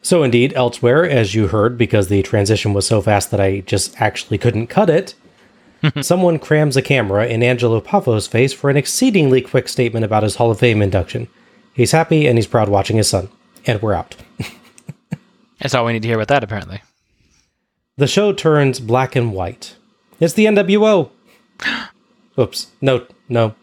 So 0.00 0.22
indeed, 0.22 0.52
elsewhere, 0.54 1.08
as 1.08 1.34
you 1.34 1.48
heard, 1.48 1.76
because 1.76 2.08
the 2.08 2.22
transition 2.22 2.72
was 2.72 2.86
so 2.86 3.00
fast 3.02 3.30
that 3.30 3.40
I 3.40 3.60
just 3.60 4.00
actually 4.00 4.38
couldn't 4.38 4.68
cut 4.68 4.88
it, 4.88 5.14
someone 6.00 6.38
crams 6.38 6.76
a 6.76 6.82
camera 6.82 7.26
in 7.26 7.42
Angelo 7.42 7.80
Poffo's 7.80 8.26
face 8.26 8.52
for 8.52 8.70
an 8.70 8.76
exceedingly 8.76 9.40
quick 9.40 9.68
statement 9.68 10.04
about 10.04 10.22
his 10.22 10.36
Hall 10.36 10.50
of 10.50 10.58
Fame 10.58 10.82
induction. 10.82 11.28
He's 11.74 11.92
happy 11.92 12.26
and 12.26 12.36
he's 12.38 12.46
proud 12.46 12.68
watching 12.68 12.96
his 12.96 13.08
son. 13.08 13.28
And 13.66 13.80
we're 13.82 13.94
out. 13.94 14.16
That's 15.60 15.74
all 15.74 15.84
we 15.84 15.92
need 15.92 16.02
to 16.02 16.08
hear 16.08 16.16
about 16.16 16.28
that. 16.28 16.44
Apparently, 16.44 16.82
The 17.96 18.06
show 18.06 18.32
turns 18.32 18.80
black 18.80 19.14
and 19.16 19.32
white. 19.32 19.76
It's 20.20 20.34
the 20.34 20.46
NWO. 20.46 21.10
Oops. 22.38 22.66
No, 22.80 23.06
no. 23.28 23.54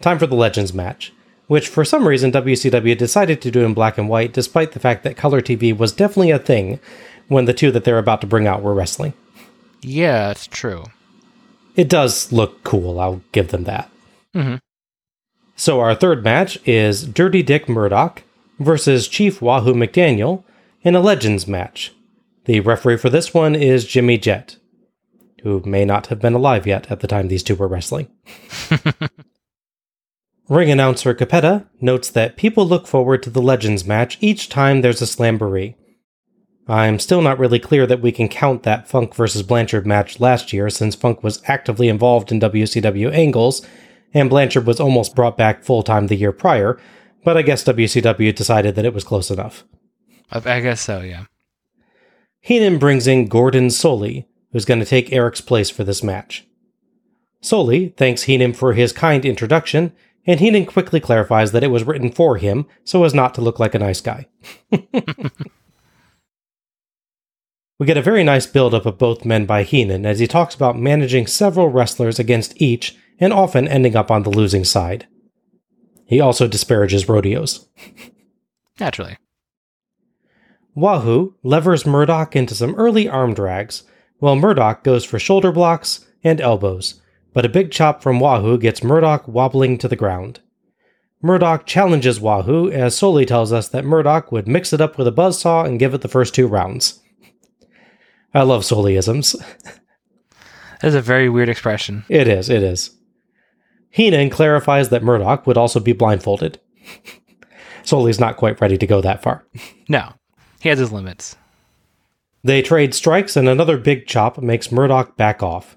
Time 0.00 0.18
for 0.18 0.26
the 0.26 0.34
Legends 0.36 0.72
match, 0.72 1.12
which 1.46 1.68
for 1.68 1.84
some 1.84 2.06
reason 2.08 2.32
WCW 2.32 2.96
decided 2.96 3.42
to 3.42 3.50
do 3.50 3.64
in 3.64 3.74
black 3.74 3.98
and 3.98 4.08
white, 4.08 4.32
despite 4.32 4.72
the 4.72 4.80
fact 4.80 5.02
that 5.04 5.16
color 5.16 5.40
TV 5.40 5.76
was 5.76 5.92
definitely 5.92 6.30
a 6.30 6.38
thing 6.38 6.80
when 7.28 7.44
the 7.44 7.52
two 7.54 7.70
that 7.70 7.84
they're 7.84 7.98
about 7.98 8.20
to 8.22 8.26
bring 8.26 8.46
out 8.46 8.62
were 8.62 8.74
wrestling. 8.74 9.12
yeah, 9.82 10.30
it's 10.30 10.46
true. 10.46 10.84
It 11.76 11.88
does 11.88 12.32
look 12.32 12.62
cool, 12.64 13.00
I'll 13.00 13.22
give 13.32 13.48
them 13.48 13.64
that. 13.64 13.90
Mhm. 14.34 14.60
So 15.56 15.80
our 15.80 15.94
third 15.94 16.24
match 16.24 16.58
is 16.66 17.06
Dirty 17.06 17.42
Dick 17.42 17.68
Murdoch 17.68 18.22
versus 18.58 19.08
Chief 19.08 19.42
Wahoo 19.42 19.74
McDaniel 19.74 20.44
in 20.82 20.94
a 20.94 21.00
Legends 21.00 21.46
match. 21.46 21.92
The 22.46 22.60
referee 22.60 22.96
for 22.96 23.10
this 23.10 23.34
one 23.34 23.54
is 23.54 23.84
Jimmy 23.84 24.16
Jett, 24.18 24.56
who 25.42 25.62
may 25.64 25.84
not 25.84 26.06
have 26.08 26.20
been 26.20 26.34
alive 26.34 26.66
yet 26.66 26.90
at 26.90 27.00
the 27.00 27.06
time 27.06 27.28
these 27.28 27.42
two 27.42 27.54
were 27.54 27.68
wrestling. 27.68 28.08
Ring 30.48 30.70
announcer 30.70 31.14
Cappetta 31.14 31.66
notes 31.80 32.10
that 32.10 32.36
people 32.36 32.66
look 32.66 32.86
forward 32.88 33.22
to 33.22 33.30
the 33.30 33.42
Legends 33.42 33.84
match 33.84 34.18
each 34.20 34.48
time 34.48 34.80
there's 34.80 35.00
a 35.00 35.06
slamboree. 35.06 35.74
I'm 36.70 37.00
still 37.00 37.20
not 37.20 37.40
really 37.40 37.58
clear 37.58 37.84
that 37.86 38.00
we 38.00 38.12
can 38.12 38.28
count 38.28 38.62
that 38.62 38.86
Funk 38.86 39.12
versus 39.14 39.42
Blanchard 39.42 39.88
match 39.88 40.20
last 40.20 40.52
year 40.52 40.70
since 40.70 40.94
Funk 40.94 41.22
was 41.22 41.42
actively 41.46 41.88
involved 41.88 42.30
in 42.30 42.38
WCW 42.38 43.12
angles 43.12 43.66
and 44.14 44.30
Blanchard 44.30 44.66
was 44.66 44.78
almost 44.78 45.16
brought 45.16 45.36
back 45.36 45.64
full 45.64 45.82
time 45.82 46.06
the 46.06 46.14
year 46.14 46.30
prior, 46.30 46.80
but 47.24 47.36
I 47.36 47.42
guess 47.42 47.64
WCW 47.64 48.34
decided 48.34 48.76
that 48.76 48.84
it 48.84 48.94
was 48.94 49.04
close 49.04 49.30
enough. 49.32 49.64
I, 50.30 50.60
guess 50.60 50.80
so. 50.80 51.00
Yeah. 51.00 51.24
Heenan 52.40 52.78
brings 52.78 53.08
in 53.08 53.26
Gordon 53.26 53.66
Solie, 53.66 54.26
who's 54.52 54.64
going 54.64 54.78
to 54.78 54.86
take 54.86 55.12
Eric's 55.12 55.40
place 55.40 55.70
for 55.70 55.82
this 55.82 56.04
match. 56.04 56.46
Solie 57.42 57.96
thanks 57.96 58.24
Heenan 58.24 58.52
for 58.52 58.74
his 58.74 58.92
kind 58.92 59.24
introduction, 59.24 59.92
and 60.24 60.38
Heenan 60.38 60.66
quickly 60.66 61.00
clarifies 61.00 61.50
that 61.50 61.64
it 61.64 61.68
was 61.72 61.82
written 61.84 62.12
for 62.12 62.36
him 62.36 62.66
so 62.84 63.02
as 63.02 63.12
not 63.12 63.34
to 63.34 63.40
look 63.40 63.58
like 63.58 63.74
a 63.74 63.80
nice 63.80 64.00
guy. 64.00 64.28
we 67.80 67.86
get 67.86 67.96
a 67.96 68.02
very 68.02 68.22
nice 68.22 68.44
build 68.46 68.74
up 68.74 68.84
of 68.84 68.98
both 68.98 69.24
men 69.24 69.46
by 69.46 69.62
Heenan 69.62 70.04
as 70.04 70.18
he 70.18 70.26
talks 70.26 70.54
about 70.54 70.78
managing 70.78 71.26
several 71.26 71.70
wrestlers 71.70 72.18
against 72.18 72.60
each 72.60 72.94
and 73.18 73.32
often 73.32 73.66
ending 73.66 73.96
up 73.96 74.10
on 74.10 74.22
the 74.22 74.28
losing 74.28 74.64
side. 74.64 75.08
He 76.04 76.20
also 76.20 76.46
disparages 76.46 77.08
rodeos. 77.08 77.66
Naturally. 78.80 79.16
Wahoo 80.74 81.36
levers 81.42 81.86
Murdoch 81.86 82.36
into 82.36 82.54
some 82.54 82.74
early 82.74 83.08
arm 83.08 83.32
drags, 83.32 83.84
while 84.18 84.36
Murdoch 84.36 84.84
goes 84.84 85.06
for 85.06 85.18
shoulder 85.18 85.50
blocks 85.50 86.06
and 86.22 86.38
elbows, 86.38 87.00
but 87.32 87.46
a 87.46 87.48
big 87.48 87.70
chop 87.70 88.02
from 88.02 88.20
Wahoo 88.20 88.58
gets 88.58 88.84
Murdoch 88.84 89.26
wobbling 89.26 89.78
to 89.78 89.88
the 89.88 89.96
ground. 89.96 90.40
Murdoch 91.22 91.64
challenges 91.64 92.20
Wahoo 92.20 92.70
as 92.70 92.94
Solie 92.94 93.26
tells 93.26 93.54
us 93.54 93.68
that 93.68 93.86
Murdoch 93.86 94.30
would 94.30 94.46
mix 94.46 94.74
it 94.74 94.82
up 94.82 94.98
with 94.98 95.08
a 95.08 95.12
buzzsaw 95.12 95.64
and 95.64 95.78
give 95.78 95.94
it 95.94 96.02
the 96.02 96.08
first 96.08 96.34
two 96.34 96.46
rounds. 96.46 96.99
I 98.32 98.42
love 98.42 98.62
Solieisms. 98.62 99.36
That 100.80 100.88
is 100.88 100.94
a 100.94 101.02
very 101.02 101.28
weird 101.28 101.48
expression. 101.48 102.04
It 102.08 102.26
is, 102.28 102.48
it 102.48 102.62
is. 102.62 102.90
Heenan 103.90 104.30
clarifies 104.30 104.88
that 104.88 105.02
Murdoch 105.02 105.46
would 105.46 105.56
also 105.56 105.80
be 105.80 105.92
blindfolded. 105.92 106.60
Solie's 107.82 108.20
not 108.20 108.36
quite 108.36 108.60
ready 108.60 108.78
to 108.78 108.86
go 108.86 109.00
that 109.00 109.22
far. 109.22 109.44
No, 109.88 110.12
he 110.60 110.68
has 110.68 110.78
his 110.78 110.92
limits. 110.92 111.36
They 112.42 112.62
trade 112.62 112.94
strikes, 112.94 113.36
and 113.36 113.48
another 113.48 113.76
big 113.76 114.06
chop 114.06 114.38
makes 114.38 114.72
Murdoch 114.72 115.16
back 115.16 115.42
off. 115.42 115.76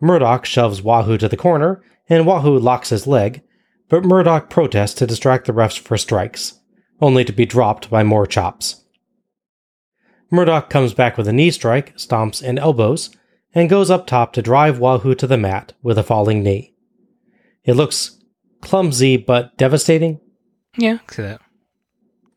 Murdoch 0.00 0.46
shoves 0.46 0.80
Wahoo 0.80 1.18
to 1.18 1.28
the 1.28 1.36
corner, 1.36 1.82
and 2.08 2.26
Wahoo 2.26 2.58
locks 2.58 2.88
his 2.90 3.06
leg, 3.06 3.42
but 3.88 4.04
Murdoch 4.04 4.48
protests 4.48 4.94
to 4.94 5.06
distract 5.06 5.46
the 5.46 5.52
refs 5.52 5.78
for 5.78 5.98
strikes, 5.98 6.60
only 7.00 7.24
to 7.24 7.32
be 7.32 7.44
dropped 7.44 7.90
by 7.90 8.02
more 8.02 8.26
chops. 8.26 8.79
Murdoch 10.30 10.70
comes 10.70 10.94
back 10.94 11.18
with 11.18 11.26
a 11.26 11.32
knee 11.32 11.50
strike, 11.50 11.96
stomps, 11.96 12.42
and 12.42 12.58
elbows, 12.58 13.10
and 13.54 13.68
goes 13.68 13.90
up 13.90 14.06
top 14.06 14.32
to 14.32 14.42
drive 14.42 14.78
Wahoo 14.78 15.14
to 15.14 15.26
the 15.26 15.36
mat 15.36 15.72
with 15.82 15.98
a 15.98 16.02
falling 16.02 16.42
knee. 16.42 16.74
It 17.64 17.74
looks 17.74 18.18
clumsy 18.60 19.16
but 19.16 19.56
devastating. 19.56 20.20
Yeah, 20.76 20.98
see 21.10 21.22
that. 21.22 21.40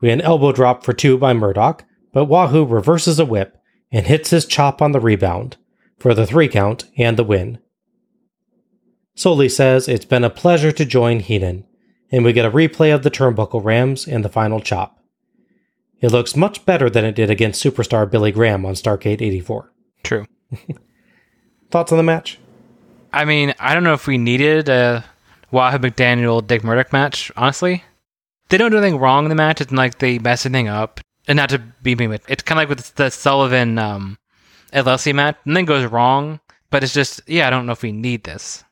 We 0.01 0.09
had 0.09 0.19
an 0.19 0.25
elbow 0.25 0.51
drop 0.51 0.83
for 0.83 0.93
two 0.93 1.17
by 1.17 1.33
Murdoch, 1.33 1.85
but 2.11 2.25
Wahoo 2.25 2.65
reverses 2.65 3.19
a 3.19 3.25
whip 3.25 3.57
and 3.91 4.07
hits 4.07 4.31
his 4.31 4.45
chop 4.45 4.81
on 4.81 4.91
the 4.91 4.99
rebound 4.99 5.57
for 5.99 6.13
the 6.13 6.25
three 6.25 6.47
count 6.47 6.85
and 6.97 7.15
the 7.15 7.23
win. 7.23 7.59
Solie 9.15 9.51
says 9.51 9.87
it's 9.87 10.05
been 10.05 10.23
a 10.23 10.29
pleasure 10.29 10.71
to 10.71 10.85
join 10.85 11.19
Heenan, 11.19 11.65
and 12.11 12.25
we 12.25 12.33
get 12.33 12.45
a 12.45 12.51
replay 12.51 12.93
of 12.93 13.03
the 13.03 13.11
turnbuckle 13.11 13.63
rams 13.63 14.07
and 14.07 14.25
the 14.25 14.29
final 14.29 14.59
chop. 14.59 14.97
It 16.03 16.11
looks 16.11 16.35
much 16.35 16.65
better 16.65 16.89
than 16.89 17.05
it 17.05 17.15
did 17.15 17.29
against 17.29 17.63
superstar 17.63 18.11
Billy 18.11 18.33
Graham 18.33 18.65
on 18.65 18.73
Starcade 18.73 19.21
84. 19.21 19.71
True. 20.03 20.25
Thoughts 21.71 21.93
on 21.93 21.97
the 21.97 22.03
match? 22.03 22.39
I 23.13 23.23
mean, 23.23 23.53
I 23.57 23.73
don't 23.73 23.85
know 23.85 23.93
if 23.93 24.05
we 24.05 24.17
needed 24.17 24.67
a 24.67 25.05
Wahoo 25.49 25.77
McDaniel 25.77 26.45
Dick 26.45 26.61
Murdoch 26.61 26.91
match, 26.91 27.31
honestly. 27.37 27.85
They 28.49 28.57
don't 28.57 28.71
do 28.71 28.79
anything 28.79 28.99
wrong 28.99 29.23
in 29.23 29.29
the 29.29 29.35
match. 29.35 29.61
It's 29.61 29.71
like 29.71 29.99
they 29.99 30.19
mess 30.19 30.45
anything 30.45 30.67
up. 30.67 30.99
And 31.25 31.37
not 31.37 31.47
to 31.49 31.59
be 31.59 31.95
mean 31.95 32.09
with 32.09 32.29
it's 32.29 32.43
kind 32.43 32.59
of 32.59 32.63
like 32.63 32.77
with 32.77 32.95
the 32.95 33.09
Sullivan 33.09 33.79
um, 33.79 34.17
LLC 34.73 35.15
match. 35.15 35.37
Nothing 35.45 35.65
goes 35.65 35.89
wrong, 35.89 36.41
but 36.69 36.83
it's 36.83 36.93
just, 36.93 37.21
yeah, 37.27 37.47
I 37.47 37.49
don't 37.49 37.65
know 37.65 37.71
if 37.71 37.81
we 37.81 37.93
need 37.93 38.25
this. 38.25 38.65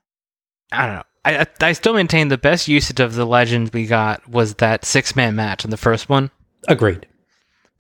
I 0.74 0.86
don't 0.86 0.96
know. 0.96 1.04
I, 1.24 1.38
I, 1.38 1.48
I 1.62 1.72
still 1.72 1.94
maintain 1.94 2.28
the 2.28 2.38
best 2.38 2.68
usage 2.68 3.00
of 3.00 3.16
the 3.16 3.26
legends 3.26 3.72
we 3.72 3.86
got 3.86 4.28
was 4.28 4.56
that 4.56 4.84
six 4.84 5.16
man 5.16 5.38
match 5.38 5.64
in 5.64 5.72
the 5.72 5.78
first 5.78 6.10
one 6.10 6.30
Agreed. 6.68 7.08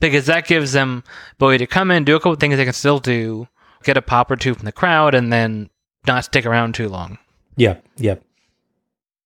Because 0.01 0.25
that 0.25 0.47
gives 0.47 0.73
them 0.73 1.03
ability 1.33 1.59
to 1.59 1.67
come 1.67 1.91
in, 1.91 2.03
do 2.03 2.15
a 2.15 2.19
couple 2.19 2.35
things 2.35 2.57
they 2.57 2.65
can 2.65 2.73
still 2.73 2.99
do, 2.99 3.47
get 3.83 3.95
a 3.95 4.01
pop 4.01 4.29
or 4.29 4.35
two 4.35 4.53
from 4.53 4.65
the 4.65 4.71
crowd, 4.73 5.15
and 5.15 5.31
then 5.31 5.69
not 6.05 6.25
stick 6.25 6.45
around 6.45 6.75
too 6.75 6.89
long. 6.89 7.17
Yeah, 7.55 7.77
yeah. 7.95 8.15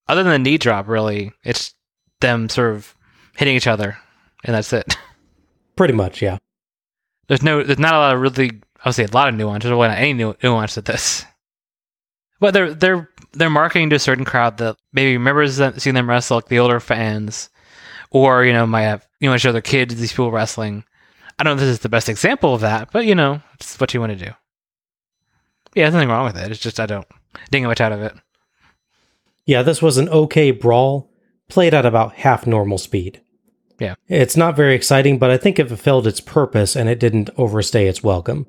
Other 0.07 0.21
than 0.21 0.34
the 0.34 0.49
knee 0.49 0.57
drop, 0.59 0.88
really, 0.88 1.32
it's 1.43 1.73
them 2.19 2.49
sort 2.49 2.76
of 2.76 2.95
hitting 3.38 3.55
each 3.55 3.67
other, 3.67 3.97
and 4.43 4.53
that's 4.53 4.71
it. 4.73 4.95
Pretty 5.76 5.93
much, 5.93 6.21
yeah. 6.21 6.38
There's 7.28 7.41
no, 7.41 7.63
there's 7.63 7.80
not 7.80 7.95
a 7.95 7.97
lot 7.97 8.13
of 8.13 8.21
really, 8.21 8.51
I 8.84 8.89
would 8.89 8.95
say 8.95 9.05
a 9.05 9.11
lot 9.11 9.30
of 9.30 9.36
nuance. 9.36 9.63
There's 9.63 9.71
really 9.71 9.88
not 9.88 9.97
any 9.97 10.13
nu- 10.13 10.36
nuance 10.43 10.76
to 10.76 10.82
this. 10.82 11.26
But 12.38 12.53
they're 12.53 12.73
they're 12.73 13.09
they're 13.32 13.49
marketing 13.49 13.89
to 13.91 13.95
a 13.95 13.99
certain 13.99 14.26
crowd 14.26 14.57
that 14.57 14.76
maybe 14.91 15.13
remembers 15.13 15.55
them, 15.55 15.80
seeing 15.80 15.93
them 15.93 16.09
wrestle, 16.09 16.36
like 16.36 16.49
the 16.49 16.59
older 16.59 16.82
fans, 16.82 17.49
or 18.11 18.43
you 18.43 18.51
know 18.51 18.67
might 18.67 18.82
have 18.82 19.07
you 19.26 19.30
want 19.32 19.41
to 19.41 19.47
show 19.47 19.51
their 19.51 19.61
kids 19.61 19.95
these 19.95 20.11
people 20.11 20.32
wrestling. 20.32 20.84
I 21.38 21.43
don't 21.43 21.51
know 21.51 21.55
if 21.55 21.67
this 21.67 21.78
is 21.78 21.80
the 21.80 21.89
best 21.89 22.07
example 22.07 22.53
of 22.53 22.61
that, 22.61 22.91
but 22.91 23.05
you 23.05 23.15
know 23.15 23.41
it's 23.55 23.80
what 23.80 23.93
you 23.93 23.99
want 23.99 24.17
to 24.17 24.26
do. 24.26 24.32
Yeah, 25.76 25.84
there's 25.84 25.93
nothing 25.93 26.09
wrong 26.09 26.26
with 26.26 26.38
it. 26.38 26.51
It's 26.51 26.61
just 26.61 26.80
I 26.80 26.86
don't 26.86 27.07
didn't 27.51 27.63
get 27.63 27.67
much 27.67 27.82
out 27.82 27.91
of 27.91 28.01
it. 28.01 28.13
Yeah, 29.45 29.61
this 29.61 29.82
was 29.82 29.97
an 29.97 30.09
okay 30.09 30.51
brawl, 30.51 31.11
played 31.49 31.73
at 31.73 31.86
about 31.86 32.13
half 32.13 32.47
normal 32.47 32.78
speed. 32.78 33.21
Yeah. 33.80 33.95
It's 34.07 34.38
not 34.38 34.55
very 34.55 34.73
exciting, 34.73 35.19
but 35.19 35.30
I 35.30 35.38
think 35.38 35.59
it 35.59 35.67
fulfilled 35.67 36.07
its 36.07 36.21
purpose 36.21 36.76
and 36.76 36.88
it 36.88 36.99
didn't 36.99 37.30
overstay 37.38 37.88
its 37.88 38.01
welcome. 38.01 38.47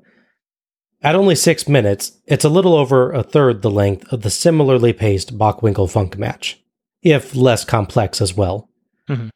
At 1.01 1.15
only 1.15 1.35
six 1.35 1.67
minutes, 1.67 2.13
it's 2.25 2.45
a 2.45 2.49
little 2.49 2.73
over 2.73 3.11
a 3.11 3.21
third 3.23 3.61
the 3.61 3.69
length 3.69 4.11
of 4.11 4.21
the 4.21 4.29
similarly 4.29 4.93
paced 4.93 5.37
Bockwinkel 5.37 5.91
Funk 5.91 6.17
match, 6.17 6.59
if 7.03 7.35
less 7.35 7.63
complex 7.65 8.21
as 8.21 8.35
well. 8.35 8.69
Mhm. 9.09 9.29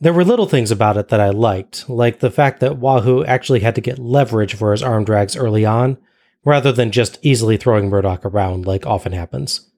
There 0.00 0.12
were 0.12 0.24
little 0.24 0.46
things 0.46 0.70
about 0.70 0.96
it 0.96 1.08
that 1.08 1.20
I 1.20 1.30
liked, 1.30 1.88
like 1.88 2.20
the 2.20 2.30
fact 2.30 2.60
that 2.60 2.78
Wahoo 2.78 3.24
actually 3.24 3.60
had 3.60 3.74
to 3.74 3.80
get 3.80 3.98
leverage 3.98 4.54
for 4.54 4.70
his 4.70 4.82
arm 4.82 5.04
drags 5.04 5.36
early 5.36 5.64
on, 5.64 5.98
rather 6.44 6.70
than 6.70 6.92
just 6.92 7.18
easily 7.22 7.56
throwing 7.56 7.88
Murdoch 7.88 8.24
around 8.24 8.64
like 8.66 8.86
often 8.86 9.12
happens. 9.12 9.68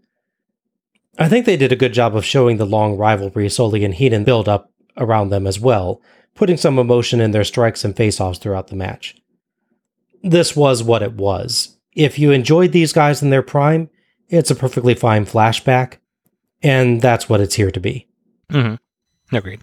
I 1.18 1.29
think 1.29 1.47
they 1.47 1.57
did 1.57 1.73
a 1.73 1.77
good 1.77 1.95
job 1.95 2.14
of 2.14 2.25
showing 2.25 2.59
the 2.59 2.66
long 2.66 2.97
rivalry 2.97 3.47
Solie 3.47 3.85
and 3.85 3.95
Heenan 3.95 4.25
build 4.25 4.49
up 4.49 4.71
around 4.97 5.31
them 5.31 5.47
as 5.47 5.59
well, 5.59 6.03
putting 6.35 6.57
some 6.57 6.79
emotion 6.79 7.21
in 7.21 7.31
their 7.31 7.45
strikes 7.45 7.85
and 7.85 7.97
face-offs 7.97 8.39
throughout 8.39 8.68
the 8.68 8.77
match. 8.77 9.16
This 10.23 10.55
was 10.55 10.83
what 10.83 11.03
it 11.03 11.14
was. 11.14 11.79
If 11.95 12.18
you 12.18 12.31
enjoyed 12.31 12.73
these 12.73 12.93
guys 12.93 13.23
in 13.23 13.31
their 13.31 13.43
prime, 13.43 13.89
it's 14.29 14.51
a 14.51 14.55
perfectly 14.55 14.95
fine 14.95 15.25
flashback, 15.25 15.97
and 16.62 17.01
that's 17.01 17.29
what 17.29 17.41
it's 17.41 17.55
here 17.55 17.71
to 17.71 17.81
be. 17.81 18.07
Mm-hmm. 18.51 19.37
Agreed. 19.37 19.62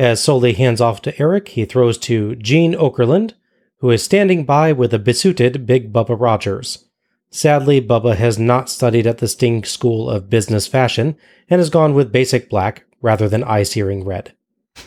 As 0.00 0.18
Solie 0.18 0.56
hands 0.56 0.80
off 0.80 1.02
to 1.02 1.20
Eric, 1.20 1.48
he 1.48 1.66
throws 1.66 1.98
to 1.98 2.34
Gene 2.36 2.72
Okerlund, 2.72 3.34
who 3.80 3.90
is 3.90 4.02
standing 4.02 4.46
by 4.46 4.72
with 4.72 4.94
a 4.94 4.98
besuited 4.98 5.66
Big 5.66 5.92
Bubba 5.92 6.18
Rogers. 6.18 6.86
Sadly, 7.30 7.82
Bubba 7.82 8.16
has 8.16 8.38
not 8.38 8.70
studied 8.70 9.06
at 9.06 9.18
the 9.18 9.28
Sting 9.28 9.62
School 9.62 10.08
of 10.08 10.30
Business 10.30 10.66
Fashion 10.66 11.18
and 11.50 11.58
has 11.58 11.68
gone 11.68 11.92
with 11.92 12.12
basic 12.12 12.48
black 12.48 12.84
rather 13.02 13.28
than 13.28 13.44
eye 13.44 13.62
searing 13.62 14.02
red. 14.02 14.32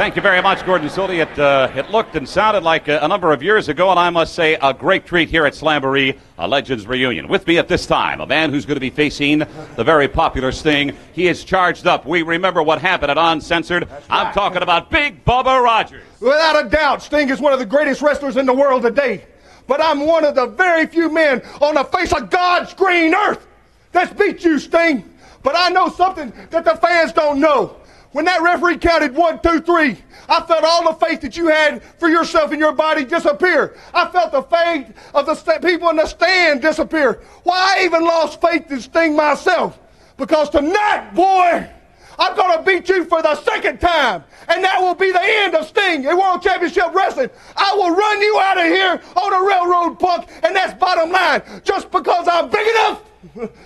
Thank 0.00 0.16
you 0.16 0.22
very 0.22 0.40
much, 0.40 0.64
Gordon 0.64 0.88
Solie. 0.88 1.20
It, 1.20 1.38
uh, 1.38 1.70
it 1.76 1.90
looked 1.90 2.16
and 2.16 2.26
sounded 2.26 2.62
like 2.62 2.88
a, 2.88 3.00
a 3.00 3.06
number 3.06 3.32
of 3.32 3.42
years 3.42 3.68
ago, 3.68 3.90
and 3.90 4.00
I 4.00 4.08
must 4.08 4.34
say, 4.34 4.54
a 4.54 4.72
great 4.72 5.04
treat 5.04 5.28
here 5.28 5.44
at 5.44 5.52
Slamboree, 5.52 6.18
a 6.38 6.48
Legends 6.48 6.86
reunion. 6.86 7.28
With 7.28 7.46
me 7.46 7.58
at 7.58 7.68
this 7.68 7.84
time, 7.84 8.22
a 8.22 8.26
man 8.26 8.48
who's 8.48 8.64
going 8.64 8.76
to 8.76 8.80
be 8.80 8.88
facing 8.88 9.40
the 9.40 9.84
very 9.84 10.08
popular 10.08 10.52
Sting. 10.52 10.96
He 11.12 11.28
is 11.28 11.44
charged 11.44 11.86
up. 11.86 12.06
We 12.06 12.22
remember 12.22 12.62
what 12.62 12.80
happened 12.80 13.10
at 13.10 13.18
Uncensored. 13.18 13.86
I'm 14.08 14.32
talking 14.32 14.62
about 14.62 14.90
Big 14.90 15.22
Bubba 15.26 15.62
Rogers. 15.62 16.02
Without 16.18 16.64
a 16.64 16.70
doubt, 16.70 17.02
Sting 17.02 17.28
is 17.28 17.38
one 17.38 17.52
of 17.52 17.58
the 17.58 17.66
greatest 17.66 18.00
wrestlers 18.00 18.38
in 18.38 18.46
the 18.46 18.54
world 18.54 18.80
today. 18.80 19.26
But 19.66 19.82
I'm 19.82 20.06
one 20.06 20.24
of 20.24 20.34
the 20.34 20.46
very 20.46 20.86
few 20.86 21.12
men 21.12 21.42
on 21.60 21.74
the 21.74 21.84
face 21.84 22.14
of 22.14 22.30
God's 22.30 22.72
green 22.72 23.14
earth 23.14 23.46
that's 23.92 24.18
beat 24.18 24.42
you, 24.44 24.58
Sting. 24.58 25.04
But 25.42 25.56
I 25.58 25.68
know 25.68 25.90
something 25.90 26.32
that 26.48 26.64
the 26.64 26.76
fans 26.76 27.12
don't 27.12 27.38
know. 27.38 27.76
When 28.12 28.24
that 28.24 28.42
referee 28.42 28.78
counted 28.78 29.14
one, 29.14 29.40
two, 29.40 29.60
three, 29.60 29.96
I 30.28 30.42
felt 30.42 30.64
all 30.64 30.92
the 30.92 31.06
faith 31.06 31.20
that 31.20 31.36
you 31.36 31.46
had 31.46 31.82
for 31.82 32.08
yourself 32.08 32.50
and 32.50 32.58
your 32.58 32.72
body 32.72 33.04
disappear. 33.04 33.76
I 33.94 34.10
felt 34.10 34.32
the 34.32 34.42
faith 34.42 34.92
of 35.14 35.26
the 35.26 35.34
sta- 35.34 35.60
people 35.60 35.88
in 35.90 35.96
the 35.96 36.06
stand 36.06 36.60
disappear. 36.60 37.22
Why 37.44 37.76
I 37.78 37.84
even 37.84 38.02
lost 38.02 38.40
faith 38.40 38.70
in 38.70 38.80
Sting 38.80 39.14
myself? 39.14 39.78
Because 40.16 40.50
tonight, 40.50 41.12
boy, 41.14 41.70
I'm 42.18 42.36
going 42.36 42.58
to 42.58 42.64
beat 42.64 42.88
you 42.88 43.04
for 43.04 43.22
the 43.22 43.34
second 43.36 43.80
time. 43.80 44.24
And 44.48 44.62
that 44.64 44.80
will 44.80 44.96
be 44.96 45.12
the 45.12 45.22
end 45.22 45.54
of 45.54 45.66
Sting 45.66 46.04
in 46.04 46.18
World 46.18 46.42
Championship 46.42 46.92
Wrestling. 46.92 47.30
I 47.56 47.74
will 47.76 47.94
run 47.94 48.20
you 48.20 48.40
out 48.42 48.58
of 48.58 48.64
here 48.64 49.00
on 49.16 49.32
a 49.32 49.46
railroad 49.46 49.98
punk, 50.00 50.28
and 50.42 50.54
that's 50.54 50.74
bottom 50.74 51.12
line. 51.12 51.42
Just 51.62 51.90
because 51.90 52.26
I'm 52.28 52.50
big 52.50 52.66
enough, 52.68 53.02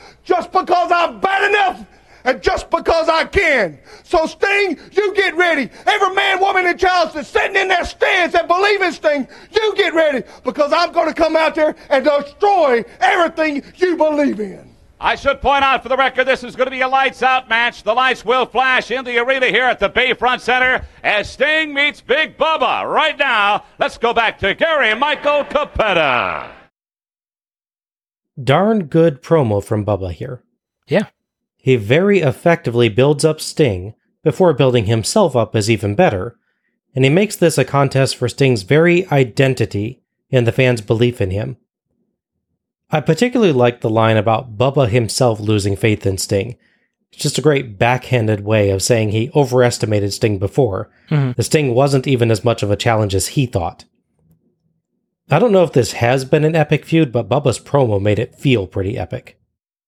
just 0.25 0.53
because 0.53 0.93
I'm 0.93 1.19
bad 1.19 1.51
enough, 1.51 1.87
and 2.25 2.43
just 2.43 2.71
because 2.71 3.09
I 3.09 3.25
can. 3.25 3.79
So, 4.03 4.27
Sting, 4.27 4.79
you 4.93 5.15
get 5.15 5.37
ready. 5.37 5.71
Every 5.87 6.15
man, 6.15 6.41
woman, 6.41 6.67
and 6.67 6.79
child 6.79 7.13
that's 7.15 7.29
sitting 7.29 7.57
in 7.57 7.69
their 7.69 7.85
stands 7.85 8.33
that 8.33 8.49
believe 8.49 8.81
in 8.83 8.93
Sting, 8.93 9.29
you 9.53 9.75
get 9.77 9.95
ready 9.95 10.23
because 10.43 10.73
I'm 10.73 10.93
going 10.93 11.09
to 11.09 11.15
come 11.15 11.37
out 11.37 11.55
there 11.55 11.77
and 11.91 12.05
destroy 12.05 12.85
everything 13.01 13.63
you 13.77 13.97
believe 13.97 14.41
in. 14.41 14.75
I 15.01 15.17
should 15.17 15.43
point 15.43 15.65
out 15.65 15.83
for 15.83 15.91
the 15.91 15.97
record, 15.97 16.25
this 16.25 16.43
is 16.45 16.57
going 16.57 16.67
to 16.67 16.71
be 16.71 16.81
a 16.81 16.89
lights 16.89 17.23
out 17.23 17.49
match. 17.49 17.83
The 17.83 17.93
lights 17.93 18.25
will 18.25 18.47
flash 18.47 18.91
in 18.91 19.05
the 19.05 19.19
arena 19.19 19.47
here 19.49 19.65
at 19.65 19.79
the 19.79 19.91
Bayfront 19.91 20.41
Center 20.41 20.87
as 21.03 21.31
Sting 21.31 21.75
meets 21.75 22.01
Big 22.01 22.39
Bubba. 22.39 22.91
Right 22.91 23.19
now, 23.19 23.65
let's 23.79 23.99
go 23.99 24.15
back 24.15 24.39
to 24.39 24.55
Gary 24.55 24.95
Michael 24.95 25.45
Cappetta. 25.45 26.51
Darn 28.43 28.87
good 28.87 29.23
promo 29.23 29.63
from 29.63 29.85
Bubba 29.85 30.11
here. 30.11 30.43
Yeah. 30.87 31.09
He 31.65 31.77
very 31.77 32.19
effectively 32.19 32.91
builds 32.91 33.25
up 33.25 33.41
Sting 33.41 33.95
before 34.23 34.53
building 34.53 34.85
himself 34.85 35.35
up 35.35 35.57
as 35.57 35.71
even 35.71 35.95
better, 35.95 36.37
and 36.95 37.05
he 37.07 37.11
makes 37.11 37.37
this 37.37 37.57
a 37.57 37.65
contest 37.65 38.17
for 38.17 38.29
Sting's 38.29 38.65
very 38.65 39.07
identity 39.09 40.03
and 40.31 40.47
the 40.47 40.53
fans' 40.53 40.83
belief 40.83 41.23
in 41.23 41.31
him. 41.31 41.57
I 42.91 43.01
particularly 43.01 43.55
like 43.55 43.81
the 43.81 43.89
line 43.89 44.19
about 44.19 44.59
Bubba 44.59 44.91
himself 44.91 45.41
losing 45.41 45.75
faith 45.75 46.05
in 46.05 46.19
Sting. 46.19 46.59
It's 47.11 47.23
just 47.23 47.39
a 47.39 47.43
great 47.43 47.79
backhanded 47.79 48.45
way 48.45 48.69
of 48.69 48.83
saying 48.83 49.13
he 49.13 49.31
overestimated 49.35 50.13
Sting 50.13 50.39
before. 50.39 50.91
Mm-hmm. 51.09 51.33
The 51.35 51.43
Sting 51.45 51.75
wasn't 51.75 52.07
even 52.07 52.31
as 52.31 52.45
much 52.45 52.63
of 52.63 52.71
a 52.71 52.77
challenge 52.77 53.15
as 53.15 53.29
he 53.29 53.47
thought. 53.47 53.87
I 55.31 55.39
don't 55.39 55.53
know 55.53 55.65
if 55.65 55.73
this 55.73 55.93
has 55.93 56.27
been 56.27 56.45
an 56.45 56.57
epic 56.57 56.85
feud, 56.85 57.11
but 57.11 57.31
Bubba's 57.31 57.59
promo 57.59 57.99
made 57.99 58.19
it 58.19 58.35
feel 58.35 58.67
pretty 58.67 58.99
epic. 58.99 59.41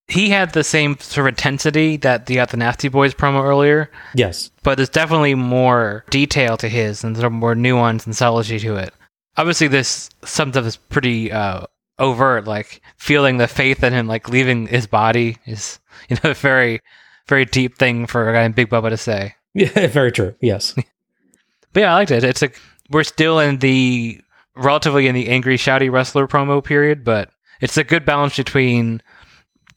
He 0.09 0.31
had 0.31 0.53
the 0.53 0.63
same 0.63 0.99
sort 0.99 1.27
of 1.27 1.33
intensity 1.33 1.97
that 1.99 2.27
the, 2.27 2.39
uh, 2.39 2.47
the 2.47 2.57
Nasty 2.57 2.89
Boys 2.89 3.13
promo 3.13 3.43
earlier, 3.43 3.91
Yes, 4.15 4.51
but 4.63 4.77
there's 4.77 4.89
definitely 4.89 5.35
more 5.35 6.05
detail 6.11 6.57
to 6.59 6.69
his 6.69 7.03
and 7.03 7.17
sort 7.17 7.27
of 7.27 7.33
more 7.33 7.55
nuance 7.57 8.07
and 8.07 8.15
subtlety 8.15 8.61
to 8.61 8.77
it. 8.77 8.95
Obviously, 9.37 9.67
this 9.69 10.09
some 10.25 10.53
stuff 10.53 10.65
is 10.65 10.77
pretty 10.77 11.33
uh, 11.33 11.63
overt, 11.99 12.47
like 12.47 12.83
feeling 12.97 13.39
the 13.39 13.49
faith 13.49 13.83
in 13.83 13.93
him, 13.93 14.07
like 14.07 14.29
leaving 14.29 14.69
his 14.69 14.87
body 14.87 15.39
is 15.45 15.81
you 16.09 16.17
know 16.23 16.31
a 16.31 16.35
very 16.35 16.81
very 17.27 17.45
deep 17.45 17.77
thing 17.77 18.07
for 18.07 18.31
a 18.31 18.33
guy 18.33 18.45
in 18.45 18.53
Big 18.53 18.71
Bubba 18.71 18.91
to 18.91 18.97
say. 18.97 19.35
yeah, 19.55 19.89
very 19.89 20.13
true. 20.13 20.35
Yes, 20.41 20.75
But 21.73 21.81
yeah, 21.81 21.93
I 21.93 21.95
liked 21.95 22.11
it. 22.11 22.25
It's 22.25 22.43
a 22.43 22.51
we're 22.91 23.05
still 23.05 23.39
in 23.41 23.59
the 23.59 24.21
relatively 24.55 25.09
in 25.09 25.15
the 25.15 25.29
angry, 25.29 25.59
shouty 25.59 25.91
wrestler 25.91 26.27
promo 26.27 26.65
period, 26.65 27.05
but 27.05 27.31
it's 27.61 27.77
a 27.77 27.85
good 27.85 28.05
balance 28.05 28.37
between 28.37 29.03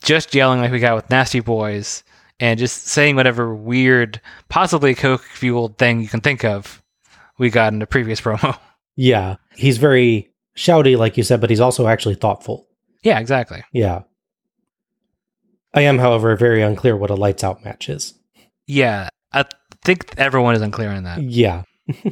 just 0.04 0.34
yelling 0.34 0.60
like 0.62 0.72
we 0.72 0.80
got 0.80 0.96
with 0.96 1.10
Nasty 1.10 1.40
Boys 1.40 2.04
and 2.40 2.60
just 2.60 2.88
saying 2.88 3.16
whatever 3.16 3.54
weird, 3.54 4.22
possibly 4.48 4.96
coke 4.96 5.24
fueled 5.24 5.78
thing 5.78 6.02
you 6.02 6.08
can 6.08 6.22
think 6.22 6.44
of. 6.46 6.82
We 7.38 7.50
got 7.50 7.74
in 7.74 7.80
the 7.80 7.88
previous 7.88 8.22
promo. 8.26 8.58
Yeah, 8.96 9.38
he's 9.56 9.78
very 9.78 10.32
shouty, 10.58 10.98
like 10.98 11.18
you 11.18 11.24
said, 11.24 11.42
but 11.42 11.50
he's 11.50 11.60
also 11.60 11.88
actually 11.88 12.16
thoughtful. 12.16 12.68
Yeah, 13.04 13.20
exactly. 13.20 13.64
Yeah. 13.72 14.02
I 15.74 15.82
am, 15.82 16.00
however, 16.00 16.36
very 16.36 16.62
unclear 16.62 16.98
what 16.98 17.12
a 17.12 17.16
lights 17.16 17.44
out 17.44 17.64
match 17.64 17.90
is. 17.90 18.14
Yeah, 18.66 19.10
I 19.32 19.46
think 19.84 20.14
everyone 20.18 20.56
is 20.56 20.62
unclear 20.62 20.90
on 20.90 21.04
that. 21.04 21.22
Yeah. 21.22 21.64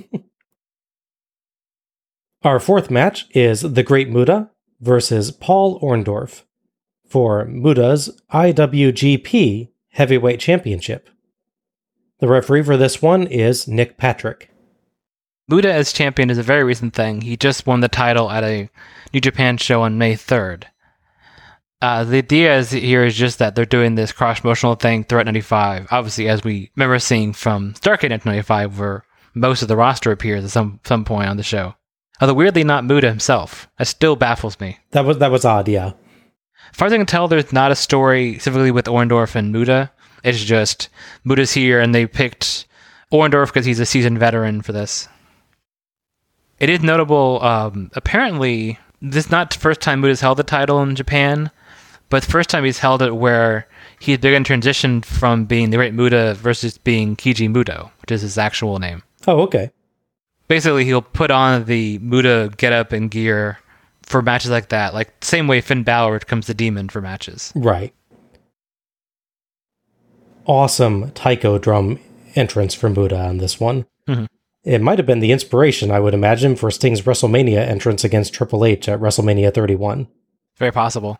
Our 2.43 2.59
fourth 2.59 2.91
match 2.91 3.25
is 3.31 3.61
The 3.61 3.83
Great 3.83 4.09
Muta 4.09 4.51
versus 4.79 5.31
Paul 5.31 5.79
Orndorff 5.81 6.43
for 7.07 7.45
Muta's 7.45 8.21
IWGP 8.31 9.69
Heavyweight 9.89 10.39
Championship. 10.39 11.09
The 12.19 12.27
referee 12.27 12.63
for 12.63 12.77
this 12.77 13.01
one 13.01 13.27
is 13.27 13.67
Nick 13.67 13.97
Patrick. 13.97 14.49
Muta 15.47 15.71
as 15.71 15.93
champion 15.93 16.29
is 16.29 16.37
a 16.37 16.43
very 16.43 16.63
recent 16.63 16.93
thing. 16.93 17.21
He 17.21 17.37
just 17.37 17.65
won 17.65 17.79
the 17.79 17.87
title 17.87 18.29
at 18.29 18.43
a 18.43 18.69
New 19.13 19.21
Japan 19.21 19.57
show 19.57 19.83
on 19.83 19.97
May 19.97 20.13
3rd. 20.13 20.63
Uh, 21.81 22.03
the 22.03 22.17
idea 22.17 22.57
is 22.57 22.71
here 22.71 23.05
is 23.05 23.15
just 23.15 23.39
that 23.39 23.55
they're 23.55 23.65
doing 23.65 23.95
this 23.95 24.11
cross 24.11 24.39
promotional 24.39 24.75
thing 24.75 25.03
throughout 25.03 25.27
95. 25.27 25.87
Obviously, 25.91 26.27
as 26.27 26.43
we 26.43 26.71
remember 26.75 26.97
seeing 26.99 27.33
from 27.33 27.73
Starcade 27.73 28.09
1995, 28.09 28.79
where 28.79 29.03
most 29.35 29.61
of 29.61 29.67
the 29.67 29.77
roster 29.77 30.11
appears 30.11 30.43
at 30.43 30.49
some, 30.49 30.79
some 30.83 31.05
point 31.05 31.29
on 31.29 31.37
the 31.37 31.43
show. 31.43 31.75
Although 32.19 32.33
weirdly 32.33 32.63
not 32.63 32.83
Muta 32.83 33.07
himself. 33.07 33.69
That 33.77 33.85
still 33.85 34.15
baffles 34.15 34.59
me. 34.59 34.79
That 34.91 35.05
was 35.05 35.19
that 35.19 35.31
was 35.31 35.45
odd, 35.45 35.67
yeah. 35.67 35.93
As 36.71 36.77
far 36.77 36.87
as 36.87 36.93
I 36.93 36.97
can 36.97 37.05
tell, 37.05 37.27
there's 37.27 37.53
not 37.53 37.71
a 37.71 37.75
story 37.75 38.33
specifically 38.33 38.71
with 38.71 38.85
Orndorff 38.85 39.35
and 39.35 39.51
Muta. 39.51 39.91
It's 40.23 40.43
just 40.43 40.89
Muta's 41.23 41.53
here 41.53 41.79
and 41.79 41.93
they 41.93 42.05
picked 42.05 42.65
Orndorff 43.11 43.47
because 43.47 43.65
he's 43.65 43.79
a 43.79 43.85
seasoned 43.85 44.19
veteran 44.19 44.61
for 44.61 44.71
this. 44.73 45.07
It 46.59 46.69
is 46.69 46.81
notable, 46.81 47.41
um, 47.43 47.91
apparently, 47.93 48.79
this 49.01 49.25
is 49.25 49.31
not 49.31 49.51
the 49.51 49.59
first 49.59 49.79
time 49.79 50.01
Muta's 50.01 50.21
held 50.21 50.37
the 50.39 50.43
title 50.43 50.81
in 50.81 50.95
Japan, 50.95 51.51
but 52.09 52.23
the 52.23 52.31
first 52.31 52.49
time 52.49 52.63
he's 52.63 52.79
held 52.79 53.01
it 53.01 53.15
where 53.15 53.67
he's 53.99 54.17
begun 54.17 54.43
transition 54.43 55.01
from 55.01 55.45
being 55.45 55.69
the 55.69 55.77
Great 55.77 55.93
Muta 55.93 56.33
versus 56.33 56.77
being 56.77 57.15
Keiji 57.15 57.47
Muto, 57.49 57.91
which 58.01 58.11
is 58.11 58.21
his 58.21 58.37
actual 58.37 58.79
name. 58.79 59.03
Oh, 59.27 59.41
okay. 59.41 59.69
Basically, 60.47 60.85
he'll 60.85 61.01
put 61.01 61.29
on 61.29 61.65
the 61.65 61.99
Muta 61.99 62.51
getup 62.57 62.91
and 62.91 63.11
gear 63.11 63.59
for 64.07 64.21
matches 64.21 64.49
like 64.49 64.69
that, 64.69 64.93
like 64.93 65.13
same 65.23 65.47
way 65.47 65.61
Finn 65.61 65.83
Balor 65.83 66.19
becomes 66.19 66.47
the 66.47 66.53
Demon 66.53 66.87
for 66.89 67.01
matches. 67.01 67.51
Right. 67.55 67.93
Awesome 70.45 71.11
taiko 71.11 71.57
drum 71.57 71.99
entrance 72.35 72.73
from 72.73 72.93
Muta 72.93 73.17
on 73.19 73.37
this 73.37 73.59
one. 73.59 73.85
Mhm. 74.07 74.27
It 74.63 74.81
might 74.81 74.97
have 74.97 75.05
been 75.05 75.19
the 75.19 75.31
inspiration, 75.31 75.91
I 75.91 75.99
would 75.99 76.13
imagine, 76.13 76.55
for 76.55 76.71
Sting's 76.71 77.01
WrestleMania 77.01 77.59
entrance 77.59 78.03
against 78.03 78.33
Triple 78.33 78.65
H 78.65 78.87
at 78.87 78.99
WrestleMania 78.99 79.53
31. 79.53 80.07
Very 80.57 80.71
possible. 80.71 81.17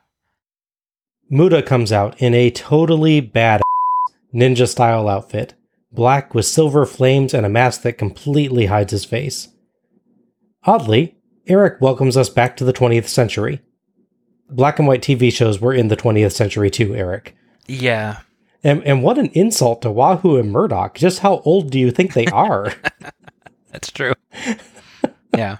Muta 1.30 1.62
comes 1.62 1.92
out 1.92 2.16
in 2.22 2.34
a 2.34 2.50
totally 2.50 3.20
bad 3.20 3.62
ninja 4.34 4.68
style 4.68 5.10
outfit, 5.10 5.56
black 5.92 6.34
with 6.34 6.46
silver 6.46 6.86
flames 6.86 7.34
and 7.34 7.46
a 7.46 7.50
mask 7.50 7.82
that 7.82 7.98
completely 7.98 8.68
hides 8.68 8.92
his 8.92 9.04
face. 9.06 9.50
Oddly, 10.64 11.17
Eric 11.48 11.80
welcomes 11.80 12.18
us 12.18 12.30
back 12.30 12.58
to 12.58 12.66
the 12.66 12.74
20th 12.74 13.08
century. 13.08 13.62
Black 14.50 14.80
and 14.80 14.88
white 14.88 15.02
TV 15.02 15.32
shows 15.32 15.60
were 15.60 15.74
in 15.74 15.88
the 15.88 15.98
20th 15.98 16.34
century 16.34 16.70
too, 16.70 16.94
Eric. 16.96 17.36
Yeah. 17.68 18.20
And, 18.64 18.84
and 18.84 19.02
what 19.02 19.18
an 19.18 19.28
insult 19.28 19.82
to 19.82 19.92
Wahoo 19.92 20.38
and 20.38 20.52
Murdoch. 20.52 20.96
Just 20.96 21.20
how 21.20 21.40
old 21.40 21.72
do 21.72 21.80
you 21.80 21.92
think 21.92 22.14
they 22.14 22.26
are? 22.34 22.74
That's 23.72 23.92
true. 23.92 24.14
yeah. 25.36 25.58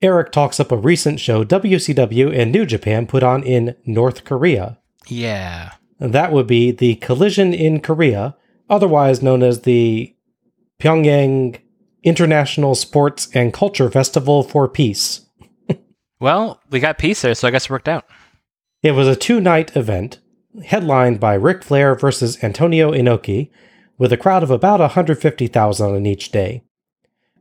Eric 0.00 0.32
talks 0.32 0.58
up 0.58 0.72
a 0.72 0.76
recent 0.76 1.20
show 1.20 1.44
WCW 1.44 2.36
and 2.36 2.50
New 2.50 2.66
Japan 2.66 3.06
put 3.06 3.22
on 3.22 3.42
in 3.42 3.76
North 3.86 4.24
Korea. 4.24 4.78
Yeah. 5.06 5.72
That 6.00 6.32
would 6.32 6.46
be 6.46 6.72
the 6.72 6.96
Collision 6.96 7.54
in 7.54 7.80
Korea, 7.80 8.36
otherwise 8.68 9.22
known 9.22 9.42
as 9.42 9.60
the 9.60 10.14
Pyongyang 10.80 11.60
International 12.02 12.74
Sports 12.74 13.28
and 13.34 13.52
Culture 13.52 13.90
Festival 13.90 14.42
for 14.42 14.68
Peace. 14.68 15.26
Well, 16.20 16.60
we 16.70 16.78
got 16.78 16.98
peace 16.98 17.22
there, 17.22 17.34
so 17.34 17.48
I 17.48 17.50
guess 17.50 17.64
it 17.64 17.70
worked 17.70 17.88
out. 17.88 18.04
It 18.80 18.92
was 18.92 19.08
a 19.08 19.16
two 19.16 19.40
night 19.40 19.76
event, 19.76 20.20
headlined 20.64 21.18
by 21.18 21.34
Ric 21.34 21.64
Flair 21.64 21.96
versus 21.96 22.42
Antonio 22.44 22.92
Inoki, 22.92 23.50
with 23.98 24.12
a 24.12 24.16
crowd 24.16 24.44
of 24.44 24.50
about 24.52 24.78
150,000 24.78 25.94
on 25.96 26.06
each 26.06 26.30
day. 26.30 26.62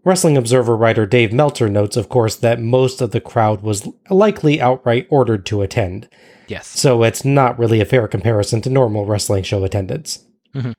Wrestling 0.04 0.36
Observer 0.36 0.76
writer 0.76 1.06
Dave 1.06 1.32
Meltzer 1.32 1.70
notes, 1.70 1.96
of 1.96 2.10
course, 2.10 2.36
that 2.38 2.60
most 2.60 3.02
of 3.02 3.12
the 3.12 3.22
crowd 3.22 3.62
was 3.62 3.88
likely 4.10 4.60
outright 4.60 5.06
ordered 5.12 5.46
to 5.46 5.62
attend, 5.62 6.10
Yes. 6.48 6.66
so 6.66 7.04
it's 7.04 7.24
not 7.24 7.60
really 7.60 7.82
a 7.82 7.86
fair 7.86 8.08
comparison 8.08 8.62
to 8.64 8.70
normal 8.72 9.06
wrestling 9.06 9.44
show 9.44 9.64
attendance. 9.64 10.26
Mhm. 10.56 10.74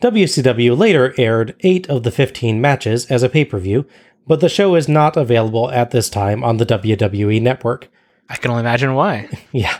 WCW 0.00 0.76
later 0.78 1.14
aired 1.18 1.56
8 1.60 1.88
of 1.90 2.02
the 2.04 2.10
15 2.10 2.60
matches 2.60 3.06
as 3.06 3.22
a 3.22 3.28
pay 3.28 3.44
per 3.44 3.58
view, 3.58 3.86
but 4.26 4.40
the 4.40 4.48
show 4.48 4.74
is 4.74 4.88
not 4.88 5.16
available 5.16 5.70
at 5.70 5.90
this 5.90 6.08
time 6.08 6.44
on 6.44 6.58
the 6.58 6.66
WWE 6.66 7.40
network. 7.42 7.88
I 8.28 8.36
can 8.36 8.50
only 8.50 8.60
imagine 8.60 8.94
why. 8.94 9.28
Yeah. 9.52 9.78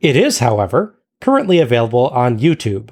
It 0.00 0.16
is, 0.16 0.38
however, 0.40 0.98
currently 1.20 1.58
available 1.60 2.08
on 2.08 2.38
YouTube. 2.38 2.90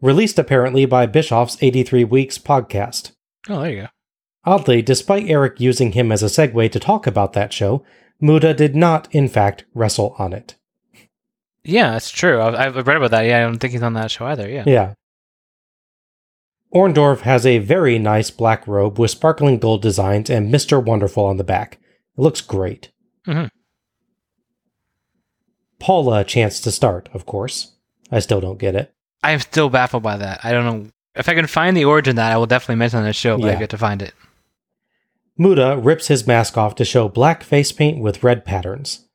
Released 0.00 0.38
apparently 0.38 0.84
by 0.86 1.06
Bischoff's 1.06 1.58
83 1.60 2.04
Weeks 2.04 2.38
podcast. 2.38 3.12
Oh, 3.48 3.60
there 3.62 3.70
you 3.70 3.80
go. 3.82 3.88
Oddly, 4.44 4.80
despite 4.82 5.28
Eric 5.28 5.60
using 5.60 5.92
him 5.92 6.10
as 6.12 6.22
a 6.22 6.26
segue 6.26 6.70
to 6.72 6.80
talk 6.80 7.06
about 7.06 7.32
that 7.34 7.52
show, 7.52 7.84
Muta 8.20 8.54
did 8.54 8.74
not, 8.76 9.08
in 9.14 9.28
fact, 9.28 9.64
wrestle 9.74 10.14
on 10.18 10.32
it. 10.32 10.54
Yeah, 11.64 11.92
that's 11.92 12.10
true. 12.10 12.40
I- 12.40 12.66
I've 12.66 12.86
read 12.86 12.96
about 12.96 13.10
that. 13.10 13.22
Yeah, 13.26 13.38
I 13.38 13.42
don't 13.42 13.58
think 13.58 13.72
he's 13.72 13.82
on 13.82 13.94
that 13.94 14.10
show 14.10 14.26
either. 14.26 14.48
Yeah. 14.48 14.64
Yeah. 14.66 14.94
Orndorff 16.74 17.20
has 17.22 17.44
a 17.44 17.58
very 17.58 17.98
nice 17.98 18.30
black 18.30 18.66
robe 18.66 18.98
with 18.98 19.10
sparkling 19.10 19.58
gold 19.58 19.82
designs 19.82 20.30
and 20.30 20.52
Mr. 20.52 20.82
Wonderful 20.82 21.24
on 21.24 21.36
the 21.36 21.44
back. 21.44 21.78
It 22.16 22.20
looks 22.20 22.40
great. 22.40 22.90
Mhm. 23.26 23.50
Paula 25.78 26.24
chance 26.24 26.60
to 26.60 26.70
start, 26.70 27.08
of 27.12 27.26
course. 27.26 27.72
I 28.12 28.20
still 28.20 28.40
don't 28.40 28.58
get 28.58 28.74
it. 28.74 28.92
I'm 29.22 29.40
still 29.40 29.68
baffled 29.70 30.02
by 30.02 30.16
that. 30.18 30.40
I 30.44 30.52
don't 30.52 30.64
know. 30.64 30.90
If 31.14 31.28
I 31.28 31.34
can 31.34 31.46
find 31.46 31.76
the 31.76 31.84
origin 31.84 32.12
of 32.12 32.16
that, 32.16 32.32
I 32.32 32.36
will 32.36 32.46
definitely 32.46 32.76
mention 32.76 33.00
on 33.00 33.04
the 33.04 33.12
show, 33.12 33.36
but 33.38 33.50
I 33.54 33.58
get 33.58 33.70
to 33.70 33.78
find 33.78 34.00
it. 34.00 34.14
Muta 35.36 35.76
rips 35.78 36.06
his 36.08 36.26
mask 36.26 36.56
off 36.56 36.74
to 36.76 36.84
show 36.84 37.08
black 37.08 37.42
face 37.42 37.72
paint 37.72 38.00
with 38.00 38.22
red 38.22 38.44
patterns. 38.44 39.06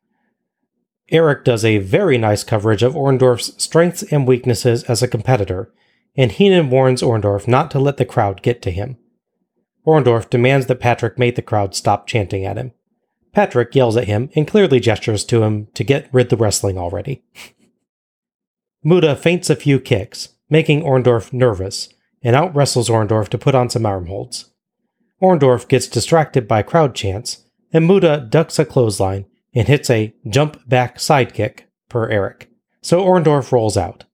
Eric 1.09 1.45
does 1.45 1.63
a 1.63 1.77
very 1.77 2.17
nice 2.17 2.43
coverage 2.43 2.83
of 2.83 2.95
Orndorff's 2.95 3.61
strengths 3.63 4.01
and 4.03 4.27
weaknesses 4.27 4.83
as 4.85 5.03
a 5.03 5.07
competitor, 5.07 5.71
and 6.17 6.31
Heenan 6.31 6.69
warns 6.69 7.01
Orndorff 7.01 7.47
not 7.47 7.71
to 7.71 7.79
let 7.79 7.97
the 7.97 8.05
crowd 8.05 8.41
get 8.41 8.61
to 8.63 8.71
him. 8.71 8.97
Orndorff 9.85 10.29
demands 10.29 10.65
that 10.65 10.79
Patrick 10.79 11.19
make 11.19 11.35
the 11.35 11.41
crowd 11.41 11.75
stop 11.75 12.07
chanting 12.07 12.45
at 12.45 12.57
him. 12.57 12.71
Patrick 13.33 13.75
yells 13.75 13.97
at 13.97 14.07
him 14.07 14.29
and 14.35 14.47
clearly 14.47 14.79
gestures 14.79 15.25
to 15.25 15.43
him 15.43 15.67
to 15.73 15.83
get 15.83 16.09
rid 16.13 16.29
the 16.29 16.37
wrestling 16.37 16.77
already. 16.77 17.23
Muta 18.83 19.15
feints 19.15 19.49
a 19.49 19.55
few 19.55 19.79
kicks, 19.79 20.29
making 20.49 20.83
Orndorff 20.83 21.33
nervous, 21.33 21.89
and 22.21 22.35
out 22.35 22.55
wrestles 22.55 22.89
Orndorff 22.89 23.29
to 23.29 23.37
put 23.37 23.55
on 23.55 23.69
some 23.69 23.85
arm 23.85 24.07
holds. 24.07 24.51
Orndorff 25.21 25.67
gets 25.67 25.87
distracted 25.87 26.47
by 26.47 26.61
crowd 26.61 26.95
chants, 26.95 27.43
and 27.73 27.87
Muta 27.87 28.25
ducks 28.29 28.59
a 28.59 28.65
clothesline 28.65 29.25
and 29.53 29.67
hits 29.67 29.89
a 29.89 30.13
jump 30.29 30.67
back 30.67 30.97
sidekick 30.97 31.61
per 31.89 32.09
Eric. 32.09 32.49
So 32.81 33.03
Orndorff 33.03 33.51
rolls 33.51 33.75
out. 33.75 34.05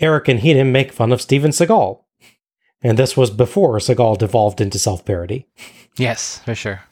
Eric 0.00 0.28
and 0.28 0.40
Heenan 0.40 0.72
make 0.72 0.92
fun 0.92 1.12
of 1.12 1.20
Steven 1.20 1.50
Seagal. 1.50 2.02
And 2.82 2.98
this 2.98 3.16
was 3.16 3.30
before 3.30 3.78
Seagal 3.78 4.18
devolved 4.18 4.60
into 4.60 4.78
self 4.78 5.04
parody. 5.04 5.46
Yes, 5.96 6.38
for 6.44 6.54
sure. 6.54 6.82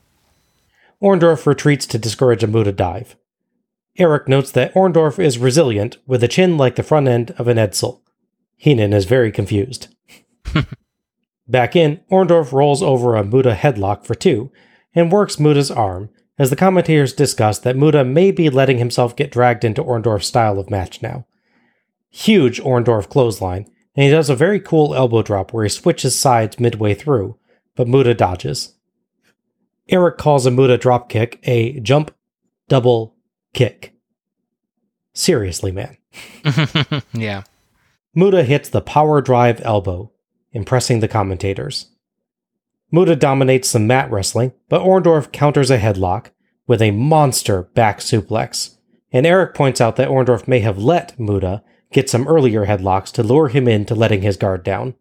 Orndorff 1.01 1.47
retreats 1.47 1.87
to 1.87 1.99
discourage 1.99 2.43
a 2.43 2.47
Muta 2.47 2.73
dive. 2.73 3.17
Eric 3.99 4.29
notes 4.29 4.51
that 4.51 4.75
Orndorff 4.75 5.19
is 5.19 5.39
resilient 5.39 5.99
with 6.07 6.23
a 6.23 6.29
chin 6.29 6.57
like 6.57 6.77
the 6.77 6.83
front 6.83 7.09
end 7.09 7.31
of 7.33 7.49
an 7.49 7.57
Edsel. 7.57 8.01
Heenan 8.57 8.93
is 8.93 9.05
very 9.05 9.31
confused. 9.31 9.89
Back 11.49 11.77
in, 11.77 12.01
Orndorff 12.11 12.53
rolls 12.53 12.83
over 12.83 13.15
a 13.15 13.25
Muta 13.25 13.55
headlock 13.55 14.05
for 14.05 14.15
two 14.15 14.51
and 14.95 15.13
works 15.13 15.39
Muta's 15.39 15.71
arm 15.71 16.11
as 16.39 16.51
the 16.51 16.57
commentators 16.57 17.13
discuss 17.13 17.59
that 17.61 17.77
Muta 17.77 18.05
may 18.05 18.31
be 18.31 18.51
letting 18.51 18.79
himself 18.79 19.15
get 19.15 19.31
dragged 19.31 19.65
into 19.65 19.83
Orndorff's 19.83 20.27
style 20.27 20.59
of 20.59 20.71
match 20.71 21.01
now. 21.03 21.27
Huge 22.11 22.61
Orndorff 22.61 23.09
clothesline, 23.09 23.67
and 23.95 24.05
he 24.05 24.11
does 24.11 24.31
a 24.31 24.37
very 24.37 24.61
cool 24.61 24.95
elbow 24.95 25.23
drop 25.23 25.53
where 25.53 25.65
he 25.65 25.71
switches 25.71 26.19
sides 26.19 26.61
midway 26.61 26.95
through, 26.95 27.39
but 27.75 27.89
Muta 27.89 28.15
dodges. 28.15 28.75
Eric 29.89 30.19
calls 30.19 30.47
a 30.47 30.51
Muta 30.51 30.77
drop 30.77 31.09
kick 31.09 31.41
a 31.45 31.79
jump 31.81 32.15
double 32.69 33.17
kick. 33.55 33.95
Seriously, 35.13 35.73
man. 35.73 35.97
yeah. 37.13 37.43
Muta 38.15 38.43
hits 38.43 38.69
the 38.69 38.81
power 38.81 39.21
drive 39.21 39.61
elbow, 39.65 40.11
impressing 40.53 41.01
the 41.01 41.09
commentators. 41.09 41.87
Muta 42.91 43.17
dominates 43.17 43.69
some 43.69 43.87
mat 43.87 44.11
wrestling, 44.11 44.53
but 44.69 44.83
Orndorff 44.83 45.33
counters 45.33 45.71
a 45.71 45.79
headlock 45.79 46.31
with 46.67 46.81
a 46.81 46.91
monster 46.91 47.65
back 47.75 48.01
suplex. 48.01 48.77
And 49.13 49.27
Eric 49.27 49.55
points 49.55 49.81
out 49.81 49.97
that 49.97 50.09
Orndorff 50.09 50.49
may 50.49 50.61
have 50.61 50.79
let 50.79 51.19
Muta 51.19 51.63
get 51.93 52.11
some 52.11 52.29
earlier 52.29 52.67
headlocks 52.67 53.13
to 53.13 53.23
lure 53.23 53.49
him 53.49 53.69
into 53.69 53.95
letting 53.95 54.23
his 54.23 54.37
guard 54.37 54.63
down. 54.63 54.95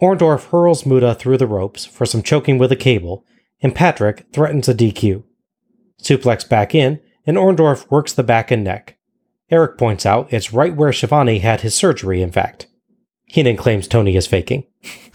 Orndorff 0.00 0.50
hurls 0.50 0.86
Muta 0.86 1.14
through 1.14 1.36
the 1.36 1.46
ropes 1.46 1.84
for 1.84 2.06
some 2.06 2.22
choking 2.22 2.58
with 2.58 2.72
a 2.72 2.76
cable, 2.76 3.24
and 3.60 3.74
Patrick 3.74 4.26
threatens 4.32 4.68
a 4.68 4.74
DQ. 4.74 5.22
Suplex 6.02 6.48
back 6.48 6.74
in, 6.74 7.00
and 7.26 7.36
Orndorff 7.36 7.90
works 7.90 8.12
the 8.12 8.22
back 8.22 8.50
and 8.50 8.64
neck. 8.64 8.96
Eric 9.50 9.76
points 9.76 10.06
out 10.06 10.32
it's 10.32 10.52
right 10.52 10.74
where 10.74 10.92
Schiavone 10.92 11.40
had 11.40 11.60
his 11.60 11.74
surgery, 11.74 12.22
in 12.22 12.30
fact. 12.30 12.66
Heenan 13.26 13.56
claims 13.56 13.86
Tony 13.86 14.16
is 14.16 14.26
faking. 14.26 14.64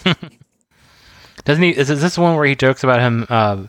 Doesn't 1.45 1.63
he? 1.63 1.71
Is, 1.71 1.89
is 1.89 2.01
this 2.01 2.17
one 2.17 2.35
where 2.35 2.45
he 2.45 2.55
jokes 2.55 2.83
about 2.83 2.99
him 2.99 3.25
uh, 3.29 3.63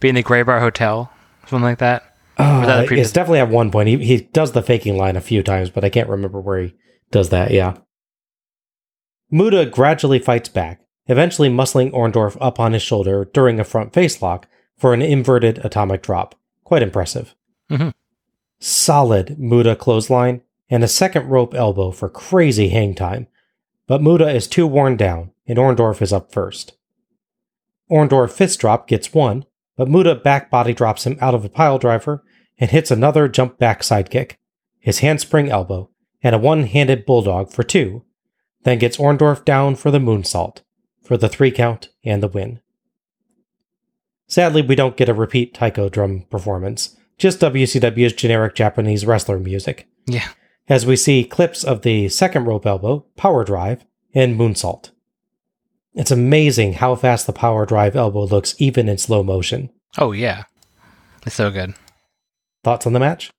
being 0.00 0.14
the 0.14 0.22
Gray 0.22 0.42
Bar 0.42 0.60
Hotel, 0.60 1.12
something 1.46 1.62
like 1.62 1.78
that? 1.78 2.11
Uh, 2.38 2.66
that 2.66 2.86
previous- 2.86 3.08
it's 3.08 3.12
definitely 3.12 3.40
at 3.40 3.48
one 3.50 3.70
point. 3.70 3.88
He 3.88 3.96
he 3.98 4.16
does 4.32 4.52
the 4.52 4.62
faking 4.62 4.96
line 4.96 5.16
a 5.16 5.20
few 5.20 5.42
times, 5.42 5.70
but 5.70 5.84
I 5.84 5.90
can't 5.90 6.08
remember 6.08 6.40
where 6.40 6.62
he 6.62 6.74
does 7.10 7.28
that. 7.30 7.50
Yeah. 7.50 7.76
Muta 9.30 9.66
gradually 9.66 10.18
fights 10.18 10.48
back, 10.48 10.80
eventually 11.06 11.48
muscling 11.48 11.90
Orndorff 11.92 12.36
up 12.40 12.60
on 12.60 12.72
his 12.72 12.82
shoulder 12.82 13.24
during 13.32 13.58
a 13.58 13.64
front 13.64 13.92
face 13.92 14.20
lock 14.20 14.46
for 14.76 14.92
an 14.92 15.02
inverted 15.02 15.58
atomic 15.64 16.02
drop. 16.02 16.34
Quite 16.64 16.82
impressive. 16.82 17.34
Mm-hmm. 17.70 17.90
Solid 18.60 19.38
Muta 19.38 19.74
clothesline 19.74 20.42
and 20.70 20.84
a 20.84 20.88
second 20.88 21.28
rope 21.28 21.54
elbow 21.54 21.90
for 21.90 22.08
crazy 22.08 22.68
hang 22.68 22.94
time, 22.94 23.26
but 23.86 24.02
Muta 24.02 24.28
is 24.28 24.46
too 24.46 24.66
worn 24.66 24.96
down, 24.96 25.32
and 25.46 25.58
Orndorff 25.58 26.00
is 26.00 26.12
up 26.12 26.32
first. 26.32 26.74
Orndorff 27.90 28.30
fist 28.30 28.60
drop 28.60 28.86
gets 28.88 29.12
one, 29.12 29.44
but 29.76 29.88
Muta 29.88 30.14
back 30.14 30.50
body 30.50 30.72
drops 30.72 31.06
him 31.06 31.16
out 31.20 31.34
of 31.34 31.44
a 31.44 31.48
pile 31.48 31.78
driver 31.78 32.22
and 32.58 32.70
hits 32.70 32.90
another 32.90 33.28
jump 33.28 33.58
back 33.58 33.82
sidekick, 33.82 34.36
his 34.78 35.00
handspring 35.00 35.50
elbow, 35.50 35.90
and 36.22 36.34
a 36.34 36.38
one 36.38 36.64
handed 36.64 37.06
bulldog 37.06 37.50
for 37.50 37.62
two, 37.62 38.04
then 38.64 38.78
gets 38.78 38.96
Orndorff 38.96 39.44
down 39.44 39.74
for 39.74 39.90
the 39.90 39.98
moonsault, 39.98 40.58
for 41.02 41.16
the 41.16 41.28
three 41.28 41.50
count 41.50 41.88
and 42.04 42.22
the 42.22 42.28
win. 42.28 42.60
Sadly, 44.26 44.62
we 44.62 44.74
don't 44.74 44.96
get 44.96 45.08
a 45.08 45.14
repeat 45.14 45.52
taiko 45.52 45.88
drum 45.88 46.26
performance, 46.30 46.96
just 47.18 47.40
WCW's 47.40 48.12
generic 48.12 48.54
Japanese 48.54 49.04
wrestler 49.04 49.38
music. 49.38 49.88
Yeah. 50.06 50.28
As 50.68 50.86
we 50.86 50.96
see 50.96 51.24
clips 51.24 51.64
of 51.64 51.82
the 51.82 52.08
second 52.08 52.46
rope 52.46 52.64
elbow, 52.64 53.04
power 53.16 53.44
drive, 53.44 53.84
and 54.14 54.38
moonsault. 54.38 54.90
It's 55.94 56.10
amazing 56.10 56.74
how 56.74 56.94
fast 56.94 57.26
the 57.26 57.32
power 57.32 57.66
drive 57.66 57.96
elbow 57.96 58.24
looks 58.24 58.54
even 58.58 58.88
in 58.88 58.98
slow 58.98 59.22
motion. 59.22 59.70
Oh 59.98 60.12
yeah. 60.12 60.44
It's 61.26 61.34
so 61.34 61.50
good. 61.50 61.74
Thoughts 62.64 62.86
on 62.86 62.92
the 62.92 63.00
match? 63.00 63.30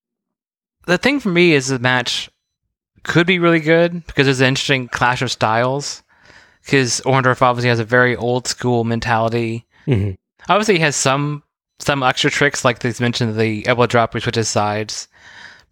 The 0.86 0.98
thing 0.98 1.20
for 1.20 1.30
me 1.30 1.54
is 1.54 1.68
the 1.68 1.80
match 1.80 2.30
could 3.04 3.28
be 3.28 3.40
really 3.40 3.60
good 3.60 4.06
because 4.06 4.26
there's 4.26 4.42
an 4.42 4.48
interesting 4.48 4.88
clash 4.88 5.22
of 5.22 5.32
styles. 5.32 6.04
Because 6.64 7.02
Orndorff 7.02 7.42
obviously 7.42 7.70
has 7.70 7.80
a 7.80 7.86
very 7.86 8.16
old 8.16 8.48
school 8.48 8.84
mentality. 8.84 9.66
Mm-hmm. 9.86 10.12
Obviously, 10.50 10.76
he 10.76 10.82
has 10.82 10.96
some 10.96 11.44
some 11.80 12.04
extra 12.04 12.32
tricks, 12.32 12.64
like 12.64 12.82
he's 12.82 13.02
mentioned 13.02 13.36
the 13.36 13.68
elbow 13.68 13.86
drop, 13.86 14.14
which 14.14 14.24
switches 14.24 14.48
sides. 14.48 15.10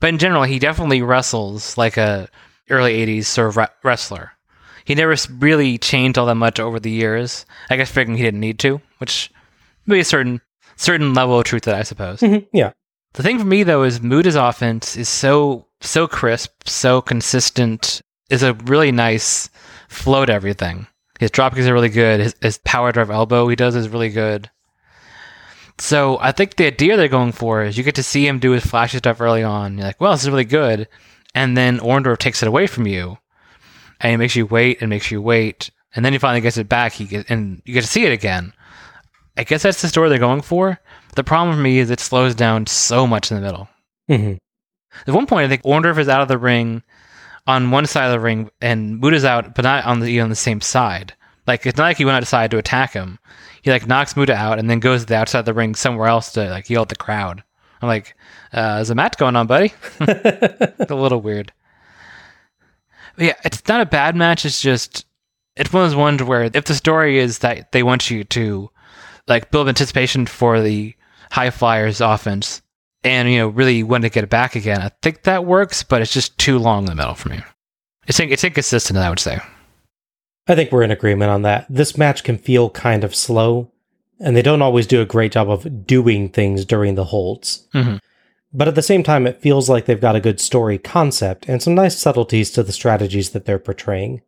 But 0.01 0.09
in 0.09 0.17
general, 0.17 0.43
he 0.43 0.59
definitely 0.59 1.01
wrestles 1.01 1.77
like 1.77 1.95
a 1.95 2.27
early 2.69 2.97
'80s 3.05 3.25
sort 3.25 3.49
of 3.49 3.57
re- 3.57 3.67
wrestler. 3.83 4.31
He 4.85 4.95
never 4.95 5.15
really 5.37 5.77
changed 5.77 6.17
all 6.17 6.25
that 6.25 6.35
much 6.35 6.59
over 6.59 6.79
the 6.79 6.91
years. 6.91 7.45
I 7.69 7.77
guess 7.77 7.91
figuring 7.91 8.17
he 8.17 8.23
didn't 8.23 8.39
need 8.39 8.59
to, 8.59 8.81
which 8.99 9.31
be 9.87 9.99
a 9.99 10.05
certain 10.05 10.41
certain 10.75 11.13
level 11.13 11.39
of 11.39 11.45
truth 11.45 11.63
that 11.63 11.75
I 11.75 11.83
suppose. 11.83 12.21
Mm-hmm. 12.21 12.55
Yeah. 12.55 12.73
The 13.13 13.23
thing 13.23 13.39
for 13.39 13.45
me 13.45 13.63
though 13.63 13.83
is 13.83 13.99
Muta's 13.99 14.35
offense 14.35 14.95
is 14.95 15.09
so 15.09 15.67
so 15.81 16.07
crisp, 16.07 16.67
so 16.67 17.01
consistent. 17.01 18.01
Is 18.29 18.43
a 18.43 18.53
really 18.53 18.93
nice 18.93 19.49
flow 19.89 20.25
to 20.25 20.31
everything. 20.31 20.87
His 21.19 21.31
drop 21.31 21.53
kicks 21.53 21.67
are 21.67 21.73
really 21.73 21.89
good. 21.89 22.21
His, 22.21 22.35
his 22.41 22.57
power 22.59 22.93
drive 22.93 23.11
elbow 23.11 23.47
he 23.49 23.57
does 23.57 23.75
is 23.75 23.89
really 23.89 24.07
good. 24.07 24.49
So 25.77 26.17
I 26.21 26.31
think 26.31 26.55
the 26.55 26.67
idea 26.67 26.95
they're 26.95 27.09
going 27.09 27.33
for 27.33 27.61
is 27.61 27.77
you 27.77 27.83
get 27.83 27.95
to 27.95 28.03
see 28.03 28.25
him 28.25 28.39
do 28.39 28.51
his 28.51 28.65
flashy 28.65 28.99
stuff 28.99 29.19
early 29.19 29.43
on. 29.43 29.77
You're 29.77 29.87
like, 29.87 29.99
well, 29.99 30.13
this 30.13 30.23
is 30.23 30.29
really 30.29 30.45
good, 30.45 30.87
and 31.35 31.57
then 31.57 31.79
Orndorff 31.79 32.19
takes 32.19 32.41
it 32.41 32.47
away 32.47 32.67
from 32.67 32.87
you, 32.87 33.17
and 34.01 34.11
he 34.11 34.17
makes 34.17 34.35
you 34.35 34.45
wait 34.45 34.81
and 34.81 34.89
makes 34.89 35.11
you 35.11 35.21
wait, 35.21 35.71
and 35.95 36.03
then 36.03 36.13
he 36.13 36.19
finally 36.19 36.41
gets 36.41 36.57
it 36.57 36.69
back. 36.69 36.93
He 36.93 37.05
get, 37.05 37.29
and 37.29 37.61
you 37.65 37.73
get 37.73 37.81
to 37.81 37.87
see 37.87 38.05
it 38.05 38.11
again. 38.11 38.53
I 39.37 39.43
guess 39.43 39.63
that's 39.63 39.81
the 39.81 39.87
story 39.87 40.09
they're 40.09 40.17
going 40.17 40.41
for. 40.41 40.79
The 41.15 41.23
problem 41.23 41.55
for 41.55 41.61
me 41.61 41.79
is 41.79 41.89
it 41.89 41.99
slows 41.99 42.35
down 42.35 42.67
so 42.67 43.07
much 43.07 43.31
in 43.31 43.35
the 43.35 43.41
middle. 43.41 43.69
Mm-hmm. 44.09 44.33
At 45.07 45.13
one 45.13 45.25
point, 45.25 45.45
I 45.45 45.47
think 45.47 45.63
Orndorff 45.63 45.97
is 45.97 46.09
out 46.09 46.21
of 46.21 46.27
the 46.27 46.37
ring 46.37 46.83
on 47.47 47.71
one 47.71 47.85
side 47.85 48.05
of 48.05 48.11
the 48.11 48.19
ring, 48.19 48.49
and 48.61 48.99
Muta's 48.99 49.25
out, 49.25 49.55
but 49.55 49.63
not 49.63 49.85
on 49.85 49.99
the 49.99 50.19
on 50.19 50.29
the 50.29 50.35
same 50.35 50.61
side. 50.61 51.13
Like 51.47 51.65
it's 51.65 51.77
not 51.77 51.85
like 51.85 51.97
he 51.97 52.05
went 52.05 52.17
outside 52.17 52.51
to 52.51 52.57
attack 52.57 52.93
him. 52.93 53.19
He 53.61 53.71
like 53.71 53.87
knocks 53.87 54.15
Muta 54.15 54.33
out 54.33 54.59
and 54.59 54.69
then 54.69 54.79
goes 54.79 55.01
to 55.01 55.07
the 55.07 55.15
outside 55.15 55.39
of 55.39 55.45
the 55.45 55.53
ring 55.53 55.75
somewhere 55.75 56.07
else 56.07 56.31
to 56.33 56.49
like 56.49 56.69
yell 56.69 56.83
at 56.83 56.89
the 56.89 56.95
crowd. 56.95 57.43
I'm 57.81 57.87
like, 57.87 58.15
uh, 58.53 58.79
"Is 58.81 58.89
a 58.89 58.95
match 58.95 59.17
going 59.17 59.35
on, 59.35 59.47
buddy?" 59.47 59.73
It's 59.99 60.91
a 60.91 60.95
little 60.95 61.21
weird. 61.21 61.51
Yeah, 63.21 63.35
it's 63.45 63.67
not 63.67 63.81
a 63.81 63.85
bad 63.85 64.15
match. 64.15 64.45
It's 64.45 64.61
just 64.61 65.05
it's 65.55 65.71
one 65.71 65.83
of 65.83 65.91
those 65.91 65.95
ones 65.95 66.23
where 66.23 66.49
if 66.51 66.65
the 66.65 66.73
story 66.73 67.19
is 67.19 67.39
that 67.39 67.71
they 67.71 67.83
want 67.83 68.09
you 68.09 68.23
to 68.25 68.69
like 69.27 69.51
build 69.51 69.67
anticipation 69.67 70.25
for 70.25 70.59
the 70.59 70.95
high 71.31 71.51
flyers 71.51 72.01
offense 72.01 72.61
and 73.03 73.31
you 73.31 73.37
know 73.37 73.47
really 73.47 73.83
want 73.83 74.03
to 74.03 74.09
get 74.09 74.23
it 74.23 74.29
back 74.29 74.55
again, 74.55 74.81
I 74.81 74.89
think 75.03 75.23
that 75.23 75.45
works. 75.45 75.83
But 75.83 76.01
it's 76.01 76.13
just 76.13 76.37
too 76.39 76.57
long 76.57 76.83
in 76.83 76.89
the 76.89 76.95
middle 76.95 77.13
for 77.13 77.29
me. 77.29 77.41
It's 78.07 78.19
it's 78.19 78.43
inconsistent, 78.43 78.97
I 78.97 79.09
would 79.09 79.19
say. 79.19 79.39
I 80.47 80.55
think 80.55 80.71
we're 80.71 80.83
in 80.83 80.91
agreement 80.91 81.29
on 81.29 81.43
that. 81.43 81.67
This 81.69 81.97
match 81.97 82.23
can 82.23 82.39
feel 82.39 82.71
kind 82.71 83.03
of 83.03 83.15
slow, 83.15 83.71
and 84.19 84.35
they 84.35 84.41
don't 84.41 84.63
always 84.63 84.87
do 84.87 84.99
a 84.99 85.05
great 85.05 85.33
job 85.33 85.49
of 85.49 85.85
doing 85.85 86.29
things 86.29 86.65
during 86.65 86.95
the 86.95 87.05
holds. 87.05 87.67
Mm-hmm. 87.75 87.97
But 88.53 88.67
at 88.67 88.75
the 88.75 88.81
same 88.81 89.03
time, 89.03 89.25
it 89.25 89.41
feels 89.41 89.69
like 89.69 89.85
they've 89.85 89.99
got 89.99 90.15
a 90.15 90.21
good 90.21 90.39
story 90.39 90.77
concept 90.77 91.47
and 91.47 91.61
some 91.61 91.73
nice 91.73 91.97
subtleties 91.97 92.51
to 92.51 92.63
the 92.63 92.73
strategies 92.73 93.29
that 93.29 93.45
they're 93.45 93.59
portraying. 93.59 94.21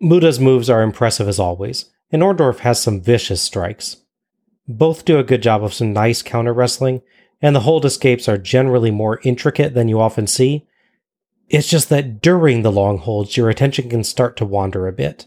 Muta's 0.00 0.38
moves 0.38 0.70
are 0.70 0.82
impressive 0.82 1.26
as 1.26 1.40
always, 1.40 1.86
and 2.12 2.22
Orndorff 2.22 2.60
has 2.60 2.80
some 2.80 3.00
vicious 3.00 3.42
strikes. 3.42 3.96
Both 4.68 5.04
do 5.04 5.18
a 5.18 5.24
good 5.24 5.42
job 5.42 5.64
of 5.64 5.74
some 5.74 5.92
nice 5.92 6.22
counter 6.22 6.52
wrestling, 6.52 7.02
and 7.42 7.56
the 7.56 7.60
hold 7.60 7.84
escapes 7.84 8.28
are 8.28 8.38
generally 8.38 8.90
more 8.90 9.20
intricate 9.24 9.74
than 9.74 9.88
you 9.88 10.00
often 10.00 10.26
see. 10.26 10.66
It's 11.48 11.68
just 11.68 11.88
that 11.88 12.20
during 12.20 12.62
the 12.62 12.72
long 12.72 12.98
holds, 12.98 13.36
your 13.36 13.48
attention 13.48 13.88
can 13.88 14.04
start 14.04 14.36
to 14.36 14.44
wander 14.44 14.86
a 14.86 14.92
bit. 14.92 15.26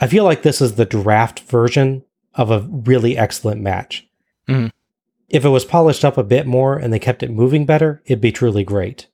I 0.00 0.08
feel 0.08 0.24
like 0.24 0.42
this 0.42 0.60
is 0.60 0.74
the 0.74 0.84
draft 0.84 1.40
version 1.40 2.04
of 2.34 2.50
a 2.50 2.60
really 2.60 3.16
excellent 3.16 3.60
match. 3.60 4.08
Mhm. 4.48 4.72
If 5.32 5.46
it 5.46 5.48
was 5.48 5.64
polished 5.64 6.04
up 6.04 6.18
a 6.18 6.22
bit 6.22 6.46
more 6.46 6.76
and 6.76 6.92
they 6.92 6.98
kept 6.98 7.22
it 7.22 7.30
moving 7.30 7.64
better, 7.64 8.02
it'd 8.04 8.20
be 8.20 8.30
truly 8.30 8.64
great. 8.64 9.08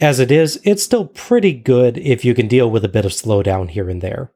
As 0.00 0.18
it 0.18 0.32
is, 0.32 0.60
it's 0.64 0.82
still 0.82 1.06
pretty 1.06 1.52
good 1.52 1.96
if 1.96 2.24
you 2.24 2.34
can 2.34 2.48
deal 2.48 2.68
with 2.68 2.84
a 2.84 2.88
bit 2.88 3.04
of 3.04 3.12
slowdown 3.12 3.70
here 3.70 3.88
and 3.88 4.02
there. 4.02 4.32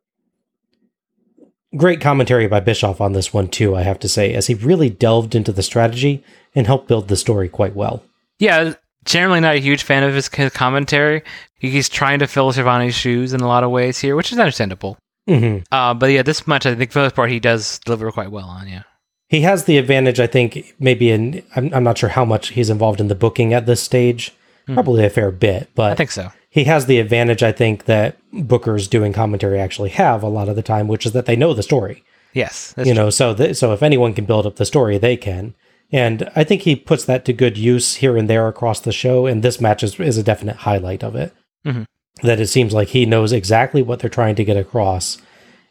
Great 1.76 2.01
commentary 2.01 2.47
by 2.47 2.60
Bischoff 2.60 3.01
on 3.01 3.12
this 3.12 3.34
one, 3.34 3.48
too, 3.48 3.76
I 3.76 3.82
have 3.82 3.98
to 3.98 4.09
say, 4.09 4.32
as 4.32 4.47
he 4.47 4.55
really 4.55 4.88
delved 4.88 5.34
into 5.34 5.52
the 5.52 5.62
strategy 5.62 6.24
and 6.55 6.66
helped 6.66 6.88
build 6.88 7.09
the 7.09 7.16
story 7.16 7.48
quite 7.48 7.74
well. 7.74 8.02
Yeah, 8.38 8.74
generally 9.05 9.40
not 9.40 9.56
a 9.56 9.60
huge 9.60 9.82
fan 9.82 10.05
of 10.05 10.14
his 10.14 10.28
commentary. 10.28 11.22
He's 11.59 11.88
trying 11.88 12.20
to 12.20 12.26
fill 12.26 12.52
Schiavone's 12.52 12.94
shoes 12.94 13.32
in 13.32 13.40
a 13.40 13.47
lot 13.47 13.64
of 13.64 13.70
ways 13.70 13.98
here, 13.98 14.16
which 14.16 14.32
is 14.32 14.38
understandable. 14.38 14.97
Mm-hmm. 15.28 15.64
Uh, 15.70 15.94
but 15.94 16.06
yeah, 16.06 16.22
this 16.22 16.47
much 16.47 16.64
I 16.64 16.74
think 16.74 16.92
for 16.92 17.01
the 17.01 17.06
most 17.06 17.16
part 17.16 17.30
he 17.30 17.40
does 17.40 17.80
deliver 17.80 18.10
quite 18.10 18.30
well 18.30 18.48
on. 18.48 18.66
Yeah. 18.66 18.82
He 19.31 19.43
has 19.43 19.65
the 19.65 19.78
advantage, 19.78 20.19
I 20.20 20.27
think, 20.27 20.74
maybe 20.81 21.11
in, 21.11 21.43
I'm, 21.55 21.73
I'm 21.73 21.85
not 21.85 21.98
sure 21.98 22.09
how 22.11 22.24
much 22.24 22.48
he's 22.48 22.69
involved 22.69 23.01
in 23.01 23.09
the 23.09 23.15
booking 23.15 23.55
at 23.55 23.65
this 23.66 23.81
stage. 23.82 24.32
Probably 24.66 25.05
a 25.05 25.11
fair 25.11 25.31
bit, 25.32 25.69
but 25.74 25.93
I 25.93 25.94
think 25.97 26.11
so. 26.12 26.31
he 26.48 26.65
has 26.65 26.86
the 26.86 27.01
advantage, 27.01 27.43
I 27.43 27.51
think, 27.51 27.86
that 27.86 28.16
bookers 28.32 28.89
doing 28.89 29.12
commentary 29.12 29.59
actually 29.59 29.90
have 29.90 30.23
a 30.23 30.28
lot 30.28 30.48
of 30.48 30.55
the 30.55 30.62
time, 30.62 30.86
which 30.86 31.05
is 31.07 31.12
that 31.12 31.27
they 31.27 31.35
know 31.35 31.55
the 31.55 31.62
story. 31.65 32.05
Yes. 32.35 32.73
You 32.78 32.85
true. 32.85 32.94
know, 32.94 33.11
so 33.11 33.35
th- 33.35 33.57
so 33.57 33.73
if 33.73 33.82
anyone 33.82 34.15
can 34.15 34.27
build 34.27 34.47
up 34.47 34.57
the 34.57 34.65
story, 34.65 34.97
they 34.98 35.16
can. 35.16 35.55
And 35.90 36.31
I 36.36 36.44
think 36.44 36.62
he 36.62 36.77
puts 36.77 37.05
that 37.07 37.24
to 37.24 37.32
good 37.32 37.59
use 37.59 37.97
here 37.97 38.16
and 38.16 38.31
there 38.31 38.47
across 38.47 38.78
the 38.81 38.93
show, 38.93 39.27
and 39.27 39.43
this 39.43 39.61
match 39.61 39.82
is, 39.82 39.98
is 39.98 40.19
a 40.19 40.23
definite 40.23 40.57
highlight 40.57 41.02
of 41.02 41.16
it. 41.16 41.32
Mhm. 41.66 41.86
that 42.23 42.39
it 42.40 42.47
seems 42.48 42.73
like 42.73 42.89
he 42.89 43.07
knows 43.07 43.32
exactly 43.32 43.82
what 43.82 43.98
they're 44.01 44.11
trying 44.11 44.35
to 44.36 44.44
get 44.44 44.57
across 44.57 45.19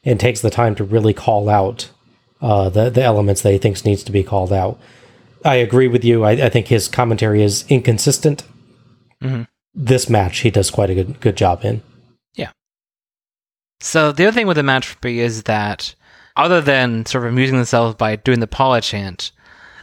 and 0.03 0.19
takes 0.19 0.41
the 0.41 0.49
time 0.49 0.75
to 0.75 0.83
really 0.83 1.13
call 1.13 1.47
out 1.47 1.89
uh, 2.41 2.69
the 2.69 2.89
the 2.89 3.03
elements 3.03 3.41
that 3.41 3.51
he 3.51 3.57
thinks 3.57 3.85
needs 3.85 4.03
to 4.03 4.11
be 4.11 4.23
called 4.23 4.53
out. 4.53 4.79
I 5.43 5.55
agree 5.55 5.87
with 5.87 6.03
you. 6.03 6.23
I, 6.23 6.31
I 6.31 6.49
think 6.49 6.67
his 6.67 6.87
commentary 6.87 7.43
is 7.43 7.65
inconsistent. 7.69 8.43
Mhm. 9.23 9.47
This 9.73 10.09
match, 10.09 10.39
he 10.39 10.49
does 10.49 10.71
quite 10.71 10.89
a 10.89 10.95
good 10.95 11.19
good 11.19 11.37
job 11.37 11.63
in. 11.63 11.81
Yeah. 12.35 12.51
So 13.81 14.11
the 14.11 14.25
other 14.25 14.33
thing 14.33 14.47
with 14.47 14.57
the 14.57 14.63
match 14.63 14.87
for 14.87 15.07
me 15.07 15.19
is 15.19 15.43
that 15.43 15.95
other 16.35 16.61
than 16.61 17.05
sort 17.05 17.25
of 17.25 17.31
amusing 17.31 17.57
themselves 17.57 17.95
by 17.95 18.15
doing 18.15 18.39
the 18.39 18.47
Paula 18.47 18.81
chant, 18.81 19.31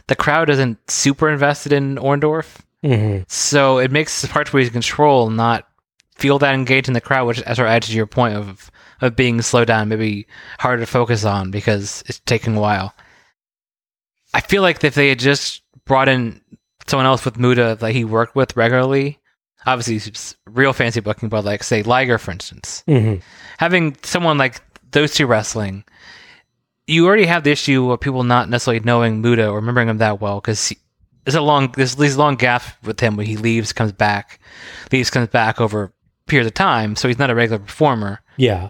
the 0.07 0.15
crowd 0.15 0.49
isn't 0.49 0.77
super 0.89 1.29
invested 1.29 1.71
in 1.73 1.95
Orndorff. 1.97 2.57
Mm-hmm. 2.83 3.23
So 3.27 3.79
it 3.79 3.91
makes 3.91 4.21
the 4.21 4.27
parts 4.27 4.53
where 4.53 4.61
he's 4.61 4.69
control 4.71 5.29
not 5.29 5.67
feel 6.15 6.39
that 6.39 6.53
engaged 6.53 6.87
in 6.87 6.93
the 6.93 7.01
crowd, 7.01 7.25
which 7.27 7.37
sort 7.37 7.59
of 7.59 7.65
adds 7.65 7.87
to 7.87 7.93
your 7.93 8.07
point 8.07 8.35
of 8.35 8.71
of 9.01 9.15
being 9.15 9.41
slowed 9.41 9.67
down, 9.67 9.89
maybe 9.89 10.27
harder 10.59 10.81
to 10.81 10.85
focus 10.91 11.23
on 11.25 11.51
because 11.51 12.03
it's 12.07 12.19
taking 12.21 12.55
a 12.57 12.61
while. 12.61 12.93
I 14.33 14.41
feel 14.41 14.61
like 14.61 14.83
if 14.83 14.95
they 14.95 15.09
had 15.09 15.19
just 15.19 15.61
brought 15.85 16.09
in 16.09 16.41
someone 16.87 17.05
else 17.05 17.25
with 17.25 17.37
Muta 17.39 17.77
that 17.79 17.91
he 17.91 18.03
worked 18.05 18.35
with 18.35 18.55
regularly, 18.57 19.19
obviously 19.65 19.95
it's 19.95 20.35
real 20.49 20.73
fancy 20.73 20.99
booking, 20.99 21.29
but 21.29 21.45
like 21.45 21.63
say 21.63 21.83
Liger, 21.83 22.17
for 22.17 22.31
instance, 22.31 22.83
Mm-hmm. 22.87 23.21
having 23.57 23.95
someone 24.03 24.37
like 24.37 24.61
those 24.91 25.13
two 25.13 25.27
wrestling, 25.27 25.83
you 26.85 27.05
already 27.05 27.25
have 27.25 27.43
the 27.43 27.51
issue 27.51 27.91
of 27.91 27.99
people 27.99 28.23
not 28.23 28.49
necessarily 28.49 28.79
knowing 28.83 29.21
Muta 29.21 29.47
or 29.49 29.55
remembering 29.57 29.89
him 29.89 29.97
that 29.97 30.21
well 30.21 30.39
because 30.39 30.73
there's 31.25 31.35
a 31.35 31.41
long 31.41 31.71
there's 31.75 31.95
these 31.95 32.15
long 32.15 32.35
gaps 32.35 32.67
with 32.83 32.99
him 32.99 33.17
when 33.17 33.25
he 33.25 33.35
leaves, 33.37 33.73
comes 33.73 33.91
back, 33.91 34.39
leaves, 34.91 35.09
comes 35.09 35.27
back 35.27 35.59
over 35.59 35.91
periods 36.27 36.47
of 36.47 36.53
time, 36.53 36.95
so 36.95 37.07
he's 37.07 37.19
not 37.19 37.29
a 37.29 37.35
regular 37.35 37.59
performer. 37.59 38.21
Yeah. 38.37 38.69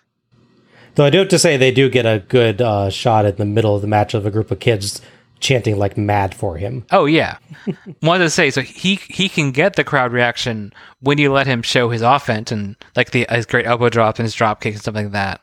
Though 0.98 1.06
I 1.06 1.12
do 1.12 1.20
have 1.20 1.28
to 1.28 1.38
say 1.40 1.58
they 1.58 1.72
do 1.72 1.90
get 1.92 2.08
a 2.08 2.24
good 2.28 2.60
uh, 2.60 2.90
shot 2.90 3.26
in 3.26 3.36
the 3.36 3.46
middle 3.46 3.76
of 3.76 3.82
the 3.84 3.88
match 3.88 4.16
of 4.16 4.26
a 4.26 4.32
group 4.32 4.50
of 4.50 4.60
kids 4.60 5.00
chanting 5.40 5.78
like 5.78 5.96
mad 5.96 6.34
for 6.34 6.58
him. 6.58 6.88
Oh 6.92 7.06
yeah, 7.06 7.38
wanted 8.02 8.24
to 8.24 8.30
say 8.32 8.50
so 8.50 8.62
he 8.62 8.96
he 8.96 9.30
can 9.30 9.52
get 9.52 9.76
the 9.76 9.84
crowd 9.84 10.12
reaction 10.12 10.74
when 11.00 11.20
you 11.20 11.32
let 11.32 11.46
him 11.46 11.62
show 11.62 11.90
his 11.90 12.02
offense 12.02 12.52
and 12.52 12.76
like 12.96 13.12
the 13.12 13.28
his 13.30 13.46
great 13.46 13.68
elbow 13.68 13.90
drop 13.90 14.18
and 14.18 14.26
his 14.26 14.34
drop 14.34 14.60
kick 14.60 14.74
and 14.74 14.82
stuff 14.82 14.96
like 14.96 15.12
that. 15.12 15.40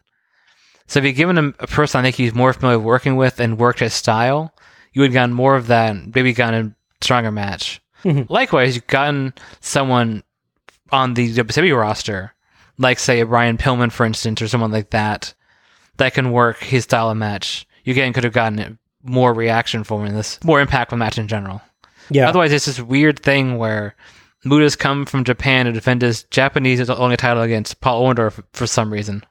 So 0.89 0.99
if 0.99 1.05
you'd 1.05 1.13
given 1.13 1.39
him 1.39 1.55
a 1.61 1.69
person 1.69 2.01
I 2.01 2.03
think 2.03 2.17
he's 2.17 2.35
more 2.35 2.53
familiar 2.53 2.79
with 2.79 2.87
working 2.87 3.15
with 3.15 3.39
and 3.39 3.57
worked 3.57 3.79
his 3.79 3.95
style, 3.95 4.53
you 4.93 5.03
would 5.03 5.11
have 5.11 5.15
gotten 5.15 5.35
more 5.35 5.55
of 5.55 5.69
that 5.69 5.91
and 5.91 6.13
maybe 6.13 6.33
gotten 6.33 6.67
a 6.67 7.05
stronger 7.05 7.31
match. 7.31 7.81
Mhm. 8.03 8.29
Likewise, 8.29 8.75
you've 8.75 8.89
gotten 8.89 9.33
someone 9.61 10.25
on 10.91 11.15
the 11.15 11.33
WWE 11.33 11.79
roster, 11.79 12.35
like 12.77 12.99
say 12.99 13.21
a 13.21 13.27
Brian 13.27 13.57
Pillman, 13.57 13.93
for 13.93 14.05
instance, 14.05 14.43
or 14.43 14.49
someone 14.49 14.73
like 14.73 14.91
that, 14.91 15.33
that 15.99 16.15
can 16.15 16.33
work 16.33 16.59
his 16.59 16.85
style 16.85 17.11
of 17.11 17.17
match. 17.17 17.67
You 17.85 17.93
again 17.93 18.13
could 18.13 18.25
have 18.25 18.33
gotten 18.33 18.79
more 19.03 19.33
reaction 19.35 19.85
from 19.85 20.07
in 20.07 20.15
this 20.15 20.43
more 20.43 20.65
impactful 20.65 20.97
match 20.99 21.19
in 21.19 21.29
general. 21.29 21.61
Yeah. 22.11 22.29
Otherwise, 22.29 22.53
it's 22.53 22.67
this 22.67 22.81
weird 22.81 23.19
thing 23.21 23.57
where 23.59 23.95
Muta's 24.45 24.77
come 24.77 25.05
from 25.07 25.25
Japan 25.25 25.67
to 25.67 25.73
defend 25.73 26.03
his 26.03 26.25
Japanese 26.25 26.89
only 26.91 27.17
title 27.17 27.43
against 27.43 27.81
Paul 27.81 28.03
Orndorff 28.03 28.43
for 28.53 28.67
some 28.67 28.93
reason. 28.93 29.25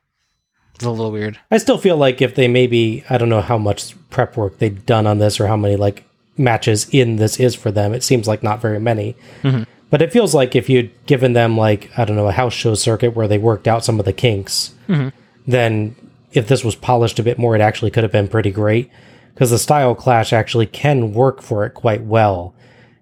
It's 0.76 0.84
a 0.86 0.90
little 0.90 1.12
weird. 1.12 1.38
I 1.52 1.58
still 1.60 1.78
feel 1.78 1.98
like 1.98 2.22
if 2.22 2.34
they 2.36 2.48
maybe 2.48 3.04
I 3.10 3.18
don't 3.20 3.30
know 3.30 3.42
how 3.42 3.58
much 3.60 3.96
prep 4.10 4.36
work 4.38 4.58
they've 4.58 4.86
done 4.86 5.06
on 5.06 5.20
this 5.20 5.40
or 5.40 5.48
how 5.48 5.56
many 5.58 5.76
like 5.76 6.04
matches 6.36 6.88
in 6.92 7.18
this 7.18 7.40
is 7.40 7.54
for 7.54 7.70
them. 7.72 7.94
It 7.94 8.04
seems 8.04 8.28
like 8.28 8.42
not 8.42 8.60
very 8.62 8.80
many. 8.80 9.16
Mhm. 9.44 9.68
But 9.92 10.02
it 10.02 10.12
feels 10.12 10.34
like 10.34 10.56
if 10.56 10.70
you'd 10.70 10.90
given 11.06 11.34
them 11.34 11.56
like 11.56 11.92
I 11.96 12.06
don't 12.06 12.16
know 12.16 12.28
a 12.28 12.32
house 12.32 12.54
show 12.54 12.74
circuit 12.74 13.16
where 13.16 13.28
they 13.28 13.38
worked 13.38 13.68
out 13.68 13.86
some 13.86 14.00
of 14.00 14.06
the 14.06 14.14
kinks, 14.14 14.72
Mhm. 14.90 15.12
then 15.46 15.96
if 16.34 16.48
this 16.48 16.64
was 16.64 16.76
polished 16.76 17.20
a 17.20 17.24
bit 17.24 17.38
more, 17.38 17.56
it 17.56 17.62
actually 17.62 17.92
could 17.92 18.04
have 18.04 18.12
been 18.12 18.28
pretty 18.28 18.52
great 18.52 18.90
because 19.34 19.50
the 19.52 19.60
style 19.60 19.96
clash 19.96 20.34
actually 20.34 20.66
can 20.66 21.14
work 21.14 21.42
for 21.42 21.66
it 21.66 21.72
quite 21.74 22.04
well. 22.04 22.56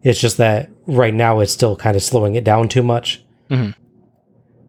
It's 0.03 0.20
just 0.20 0.38
that 0.38 0.70
right 0.88 1.14
now 1.14 1.40
it's 1.40 1.52
still 1.52 1.76
kind 1.76 1.95
of 1.95 2.03
slowing 2.03 2.36
it 2.36 2.44
down 2.44 2.68
too 2.70 2.84
much. 2.84 3.24
Mhm. 3.49 3.76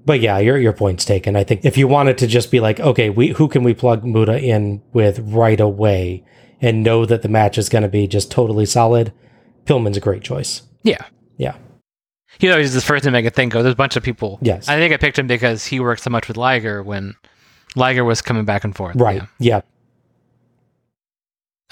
But 0.04 0.20
yeah, 0.20 0.38
your 0.38 0.58
your 0.58 0.72
point's 0.72 1.04
taken. 1.04 1.36
I 1.36 1.44
think 1.44 1.64
if 1.64 1.78
you 1.78 1.86
wanted 1.86 2.18
to 2.18 2.26
just 2.26 2.50
be 2.50 2.60
like, 2.60 2.80
okay, 2.80 3.08
we 3.08 3.28
who 3.28 3.48
can 3.48 3.62
we 3.62 3.74
plug 3.74 4.04
Muta 4.04 4.38
in 4.38 4.82
with 4.92 5.20
right 5.20 5.60
away 5.60 6.24
and 6.60 6.82
know 6.82 7.06
that 7.06 7.22
the 7.22 7.28
match 7.28 7.56
is 7.58 7.68
going 7.68 7.82
to 7.82 7.88
be 7.88 8.06
just 8.06 8.30
totally 8.30 8.66
solid, 8.66 9.12
Pillman's 9.64 9.96
a 9.96 10.00
great 10.00 10.22
choice. 10.22 10.62
Yeah. 10.82 11.04
Yeah. 11.36 11.54
You 12.40 12.48
know, 12.48 12.58
he's 12.58 12.74
the 12.74 12.80
first 12.80 13.04
thing 13.04 13.14
I 13.14 13.22
could 13.22 13.34
think 13.34 13.54
of. 13.54 13.62
There's 13.62 13.74
a 13.74 13.76
bunch 13.76 13.96
of 13.96 14.02
people. 14.02 14.38
Yes. 14.42 14.68
I 14.68 14.76
think 14.76 14.92
I 14.92 14.96
picked 14.96 15.18
him 15.18 15.26
because 15.26 15.66
he 15.66 15.80
worked 15.80 16.02
so 16.02 16.10
much 16.10 16.28
with 16.28 16.36
Liger 16.36 16.82
when 16.82 17.14
Liger 17.76 18.04
was 18.04 18.20
coming 18.22 18.44
back 18.44 18.64
and 18.64 18.74
forth. 18.74 18.96
Right. 18.96 19.22
Yeah. 19.38 19.62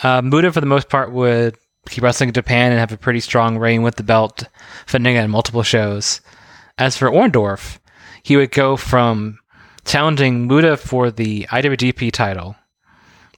Uh, 0.03 0.23
Muta, 0.23 0.51
for 0.53 0.61
the 0.61 0.67
most 0.67 0.89
part, 0.89 1.13
would 1.13 1.57
keep 1.89 2.03
wrestling 2.03 2.29
in 2.29 2.35
Japan 2.35 2.73
and 2.73 2.81
have 2.81 2.93
a 2.93 2.97
pretty 2.97 3.21
strong 3.21 3.59
reign 3.59 3.83
with 3.83 3.97
the 3.97 4.03
belt, 4.03 4.45
defending 4.87 5.17
it 5.17 5.25
in 5.25 5.31
multiple 5.31 5.63
shows. 5.63 6.21
As 6.79 6.97
for 6.97 7.11
Orndorff, 7.11 7.79
he 8.23 8.37
would 8.37 8.51
go 8.51 8.77
from 8.77 9.39
challenging 9.85 10.47
Muta 10.47 10.77
for 10.77 11.11
the 11.11 11.47
IWGP 11.51 12.13
title 12.13 12.57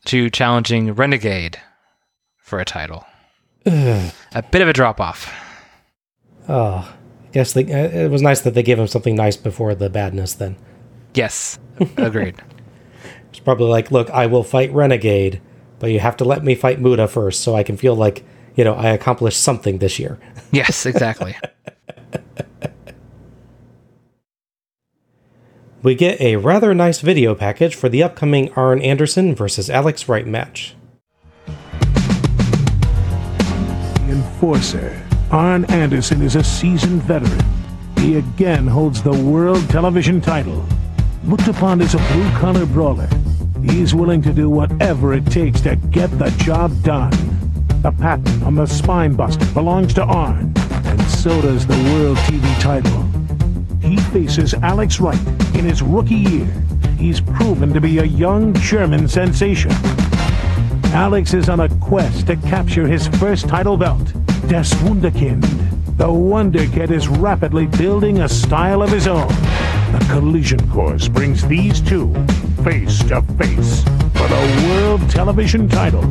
to 0.06 0.30
challenging 0.30 0.92
Renegade 0.94 1.58
for 2.38 2.60
a 2.60 2.64
title. 2.64 3.06
Ugh. 3.66 4.12
A 4.34 4.42
bit 4.42 4.62
of 4.62 4.68
a 4.68 4.72
drop 4.72 5.00
off. 5.00 5.32
Oh, 6.48 6.88
I 7.28 7.28
guess 7.32 7.52
they, 7.52 7.64
uh, 7.64 7.88
it 7.88 8.10
was 8.10 8.22
nice 8.22 8.40
that 8.40 8.54
they 8.54 8.62
gave 8.62 8.78
him 8.78 8.88
something 8.88 9.14
nice 9.14 9.36
before 9.36 9.74
the 9.74 9.88
badness. 9.88 10.34
Then 10.34 10.56
Yes, 11.14 11.58
agreed. 11.96 12.36
it's 13.42 13.44
probably 13.44 13.66
like, 13.66 13.90
look, 13.90 14.08
I 14.10 14.26
will 14.26 14.44
fight 14.44 14.72
Renegade, 14.72 15.40
but 15.80 15.90
you 15.90 15.98
have 15.98 16.16
to 16.18 16.24
let 16.24 16.44
me 16.44 16.54
fight 16.54 16.80
Muta 16.80 17.08
first, 17.08 17.40
so 17.40 17.56
I 17.56 17.64
can 17.64 17.76
feel 17.76 17.96
like 17.96 18.24
you 18.54 18.62
know 18.62 18.74
I 18.74 18.90
accomplished 18.90 19.40
something 19.40 19.78
this 19.78 19.98
year. 19.98 20.20
yes, 20.52 20.86
exactly. 20.86 21.34
We 25.82 25.96
get 25.96 26.20
a 26.20 26.36
rather 26.36 26.72
nice 26.72 27.00
video 27.00 27.34
package 27.34 27.74
for 27.74 27.88
the 27.88 28.04
upcoming 28.04 28.52
Arn 28.52 28.80
Anderson 28.80 29.34
versus 29.34 29.68
Alex 29.68 30.08
Wright 30.08 30.24
match. 30.24 30.76
Enforcer. 34.08 35.02
Arn 35.32 35.64
Anderson 35.64 36.22
is 36.22 36.36
a 36.36 36.44
seasoned 36.44 37.02
veteran. 37.02 37.44
He 37.98 38.18
again 38.18 38.68
holds 38.68 39.02
the 39.02 39.20
world 39.24 39.68
television 39.68 40.20
title. 40.20 40.64
Looked 41.24 41.48
upon 41.48 41.80
as 41.80 41.94
a 41.94 41.98
blue 41.98 42.30
collar 42.38 42.66
brawler, 42.66 43.08
he's 43.64 43.94
willing 43.94 44.22
to 44.22 44.32
do 44.32 44.48
whatever 44.50 45.14
it 45.14 45.26
takes 45.26 45.60
to 45.62 45.76
get 45.76 46.10
the 46.18 46.30
job 46.38 46.70
done. 46.82 47.12
The 47.82 47.92
patent 47.92 48.42
on 48.42 48.54
the 48.54 48.66
spine 48.66 49.14
buster 49.14 49.44
belongs 49.54 49.94
to 49.94 50.04
Arn, 50.04 50.52
and 50.84 51.02
so 51.02 51.42
does 51.42 51.66
the 51.66 51.76
world 51.92 52.16
TV 52.18 52.60
title. 52.60 53.02
He 53.80 53.96
faces 54.12 54.54
Alex 54.54 55.00
Wright 55.00 55.26
in 55.54 55.64
his 55.64 55.82
rookie 55.82 56.14
year. 56.14 56.46
He's 56.96 57.20
proven 57.20 57.72
to 57.74 57.80
be 57.80 57.98
a 57.98 58.04
young 58.04 58.54
German 58.54 59.08
sensation. 59.08 59.72
Alex 60.94 61.34
is 61.34 61.48
on 61.48 61.60
a 61.60 61.68
quest 61.80 62.26
to 62.28 62.36
capture 62.36 62.86
his 62.86 63.08
first 63.08 63.48
title 63.48 63.76
belt, 63.76 64.12
Das 64.48 64.72
Wunderkind. 64.74 65.42
The 65.96 66.12
Wonder 66.12 66.66
Kid 66.68 66.90
is 66.90 67.08
rapidly 67.08 67.66
building 67.66 68.20
a 68.20 68.28
style 68.28 68.82
of 68.82 68.90
his 68.90 69.06
own. 69.06 69.28
The 69.92 70.06
collision 70.10 70.70
course 70.70 71.08
brings 71.08 71.46
these 71.46 71.80
two 71.80 72.12
face 72.64 73.02
to 73.04 73.22
face 73.38 73.82
for 74.14 74.26
the 74.28 74.66
world 74.68 75.08
television 75.10 75.68
title. 75.68 76.02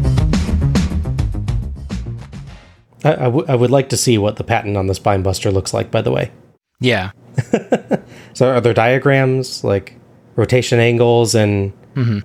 I, 3.03 3.13
I, 3.13 3.23
w- 3.25 3.45
I 3.47 3.55
would 3.55 3.71
like 3.71 3.89
to 3.89 3.97
see 3.97 4.17
what 4.17 4.35
the 4.35 4.43
patent 4.43 4.77
on 4.77 4.87
the 4.87 4.93
spine 4.93 5.23
buster 5.23 5.51
looks 5.51 5.73
like. 5.73 5.89
By 5.91 6.01
the 6.01 6.11
way, 6.11 6.31
Yeah. 6.79 7.11
so 8.33 8.49
are 8.53 8.61
there 8.61 8.73
diagrams 8.73 9.63
like 9.63 9.95
rotation 10.35 10.79
angles 10.79 11.33
and 11.33 11.73
mm-hmm. 11.95 12.19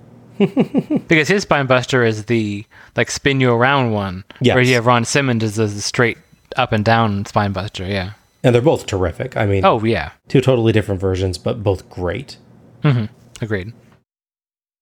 because 1.09 1.29
his 1.29 1.45
spine 1.45 1.67
buster 1.67 2.05
is 2.05 2.25
the 2.27 2.67
like 2.97 3.11
spin 3.11 3.41
you 3.41 3.51
around 3.53 3.93
one. 3.93 4.25
Yes. 4.41 4.55
Where 4.55 4.65
you 4.65 4.75
have 4.75 4.85
Ron 4.87 5.05
Simmons 5.05 5.43
is 5.43 5.57
the 5.57 5.69
straight 5.69 6.19
up 6.57 6.73
and 6.73 6.85
down 6.85 7.25
spine 7.25 7.53
buster, 7.53 7.87
yeah. 7.87 8.13
And 8.47 8.55
they're 8.55 8.63
both 8.63 8.87
terrific. 8.87 9.37
I 9.37 9.45
mean, 9.45 9.65
Oh 9.65 9.83
yeah. 9.85 10.13
two 10.29 10.41
totally 10.41 10.73
different 10.73 11.01
versions, 11.01 11.37
but 11.37 11.63
both 11.65 11.89
great. 11.91 12.37
hmm 12.83 13.07
Agreed. 13.43 13.73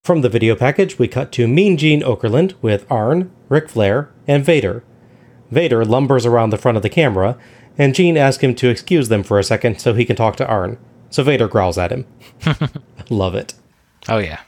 From 0.05 0.21
the 0.21 0.29
video 0.29 0.55
package, 0.55 0.99
we 0.99 1.09
cut 1.09 1.33
to 1.33 1.49
Mean 1.49 1.79
Gene 1.79 2.03
Okerlund 2.03 2.53
with 2.61 2.85
Arn, 2.91 3.33
Ric 3.49 3.71
Flair, 3.71 4.11
and 4.29 4.45
Vader. 4.45 4.85
Vader 5.51 5.83
lumbers 5.85 6.27
around 6.27 6.51
the 6.51 6.59
front 6.59 6.77
of 6.77 6.83
the 6.83 6.91
camera, 6.91 7.39
and 7.79 7.95
Gene 7.95 8.19
asks 8.19 8.43
him 8.45 8.55
to 8.57 8.69
excuse 8.69 9.09
them 9.09 9.23
for 9.23 9.39
a 9.39 9.45
second 9.45 9.81
so 9.81 9.95
he 9.95 10.05
can 10.05 10.15
talk 10.15 10.37
to 10.37 10.47
Arn. 10.47 10.77
So 11.09 11.23
Vader 11.23 11.49
growls 11.49 11.79
at 11.79 11.91
him. 11.91 12.07
Love 13.09 13.35
it. 13.35 13.55
Oh 14.09 14.19
yeah. 14.19 14.41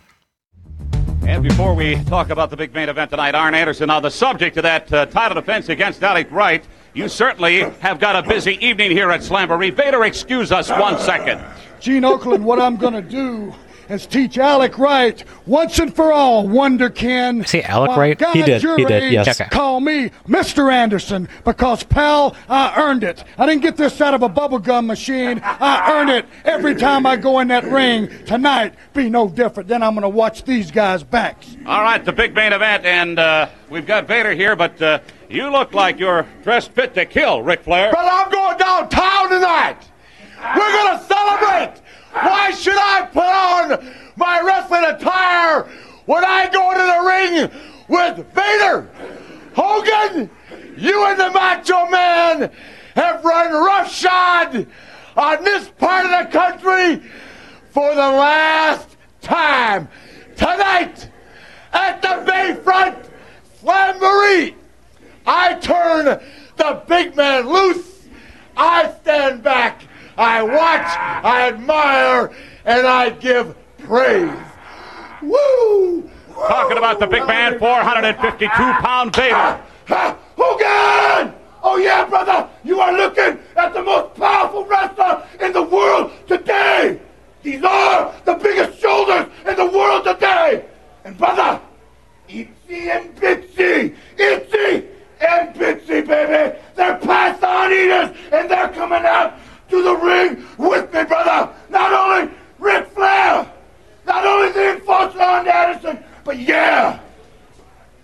And 1.27 1.43
before 1.43 1.75
we 1.75 1.97
talk 2.05 2.31
about 2.31 2.51
the 2.51 2.57
big 2.57 2.73
main 2.75 2.89
event 2.89 3.11
tonight, 3.11 3.35
Arn 3.35 3.55
Anderson, 3.55 3.89
on 3.91 4.03
the 4.03 4.11
subject 4.11 4.57
of 4.59 4.63
that 4.63 4.93
uh, 4.93 5.07
title 5.07 5.35
defense 5.35 5.69
against 5.71 6.03
Alec 6.03 6.31
Wright, 6.31 6.65
you 6.97 7.09
certainly 7.09 7.61
have 7.81 8.01
got 8.01 8.17
a 8.17 8.27
busy 8.27 8.55
evening 8.67 8.91
here 8.91 9.11
at 9.11 9.21
Slamboree. 9.21 9.71
Vader, 9.71 10.03
excuse 10.05 10.51
us 10.51 10.71
one 10.71 10.99
second. 10.99 11.45
Gene 11.79 12.03
Okerlund, 12.05 12.41
what 12.41 12.59
I'm 12.59 12.77
going 12.77 12.95
to 12.95 13.03
do 13.03 13.55
is 13.91 14.07
teach 14.07 14.39
Alec 14.39 14.79
Wright 14.79 15.23
once 15.45 15.79
and 15.79 15.95
for 15.95 16.11
all, 16.11 16.45
Wonderkin. 16.47 17.47
See 17.47 17.63
Alec 17.63 17.91
Why, 17.91 17.97
Wright? 17.99 18.19
guys 18.19 18.33
He 18.33 18.43
did, 18.43 18.63
your 18.63 18.79
he 18.79 18.85
did, 18.87 19.13
yes. 19.13 19.41
Okay. 19.41 19.51
Call 19.51 19.81
me 19.81 20.11
Mr. 20.27 20.73
Anderson 20.73 21.29
because, 21.45 21.83
pal, 21.83 22.35
I 22.49 22.75
earned 22.81 23.05
it. 23.05 23.23
I 23.37 23.45
didn't 23.45 23.63
get 23.63 23.77
this 23.77 24.01
out 24.01 24.15
of 24.15 24.23
a 24.23 24.29
bubblegum 24.29 24.87
machine. 24.87 25.41
I 25.45 25.93
earn 25.93 26.09
it 26.09 26.25
every 26.47 26.75
time 26.75 27.05
I 27.05 27.17
go 27.17 27.41
in 27.41 27.49
that 27.49 27.65
ring. 27.65 28.09
Tonight, 28.25 28.75
be 28.95 29.11
no 29.11 29.29
different. 29.29 29.69
Then 29.69 29.83
I'm 29.83 29.93
going 29.93 30.03
to 30.03 30.09
watch 30.09 30.45
these 30.45 30.71
guys' 30.71 31.03
backs. 31.03 31.57
All 31.67 31.83
right, 31.83 32.03
the 32.03 32.13
big 32.13 32.35
main 32.35 32.55
event, 32.55 32.87
and 32.87 33.19
uh, 33.19 33.49
we've 33.69 33.87
got 33.87 34.09
Vader 34.09 34.33
here, 34.33 34.57
but 34.57 34.81
uh, 34.81 34.99
you 35.29 35.51
look 35.51 35.73
like 35.73 35.99
you're 35.99 36.27
dressed 36.43 36.73
fit 36.73 36.95
to 36.95 37.05
kill, 37.05 37.43
Ric 37.43 37.63
Flair. 37.63 37.91
But 37.93 38.09
I'm 38.11 38.31
going 38.31 38.59
downtown 38.59 39.31
tonight. 39.31 39.79
We're 40.57 40.73
going 40.73 40.99
to 40.99 41.05
celebrate. 41.05 41.83
Why 42.13 42.51
should 42.53 42.77
I 42.77 43.07
put 43.13 43.23
on 43.23 43.95
my 44.17 44.41
wrestling 44.41 44.85
attire 44.85 45.63
when 46.07 46.25
I 46.25 46.49
go 46.49 46.73
to 46.73 46.79
the 46.79 47.01
ring 47.07 47.51
with 47.89 48.27
Vader? 48.35 48.89
Hogan, 49.55 50.31
you 50.77 51.07
and 51.07 51.19
the 51.19 51.31
Macho 51.31 51.87
Man 51.89 52.51
have 52.95 53.25
run 53.25 53.53
roughshod 53.53 54.67
on 55.17 55.45
this 55.45 55.69
part 55.79 56.07
of 56.07 56.11
the 56.11 56.31
country 56.31 57.03
for 57.71 57.95
the 57.95 58.01
last 58.01 58.97
time. 59.21 59.89
Tonight, 60.37 61.11
at 61.73 62.03
the 62.03 62.09
Bayfront 62.31 63.09
Slamboree, 63.61 64.55
I 65.27 65.55
turn 65.55 66.21
the 66.57 66.83
big 66.87 67.17
man 67.17 67.49
loose. 67.49 68.07
I 68.57 68.93
stand 69.03 69.43
back. 69.43 69.83
I 70.17 70.43
watch. 70.43 70.87
I 71.25 71.49
admire. 71.49 72.31
And 72.65 72.87
I 72.87 73.11
give 73.11 73.55
praise. 73.79 74.31
Woo! 75.23 76.09
Talking 76.33 76.79
about 76.79 77.01
the 77.01 77.07
big 77.07 77.27
man, 77.27 77.59
452 77.59 78.49
pound 78.49 79.17
Vader. 79.17 79.61
Ha! 79.89 80.19
Hogan! 80.37 81.35
Oh 81.63 81.79
yeah, 81.79 82.05
brother! 82.05 82.49
You 82.65 82.81
are 82.81 82.93
looking 82.93 83.39
at 83.57 83.73
the 83.73 83.83
most 83.83 84.15
powerful 84.15 84.65
wrestler 84.67 85.27
in 85.41 85.53
the 85.53 85.63
world 85.63 86.13
today! 86.27 87.01
These 87.43 87.65
are 87.65 88.15
the 88.25 88.35
biggest 88.35 88.79
shoulders 88.79 89.27
in 89.49 89.57
the 89.57 89.67
world 89.67 90.05
today! 90.05 90.67
And 91.05 91.17
brother, 91.17 91.61
Itsy 92.29 92.91
and 92.91 93.17
Bitsy! 93.17 93.97
Itsy 94.19 94.87
and 95.21 95.55
Bitsy, 95.55 96.07
baby! 96.07 96.59
They're 96.75 96.99
python 96.99 97.73
eaters, 97.73 98.17
and 98.33 98.51
they're 98.51 98.69
coming 98.69 99.05
out 99.05 99.39
to 99.71 99.83
the 99.83 99.97
ring 99.97 100.45
with 100.59 100.93
me, 100.93 101.05
brother! 101.05 101.53
Not 101.69 101.93
only 101.93 102.35
Ric 102.59 102.89
Flair! 102.89 103.51
Not 104.07 104.25
only 104.25 104.53
the 104.53 104.75
enforcer 104.75 105.21
Arn 105.21 105.49
Anderson, 105.49 106.05
but 106.25 106.39
yeah! 106.39 107.01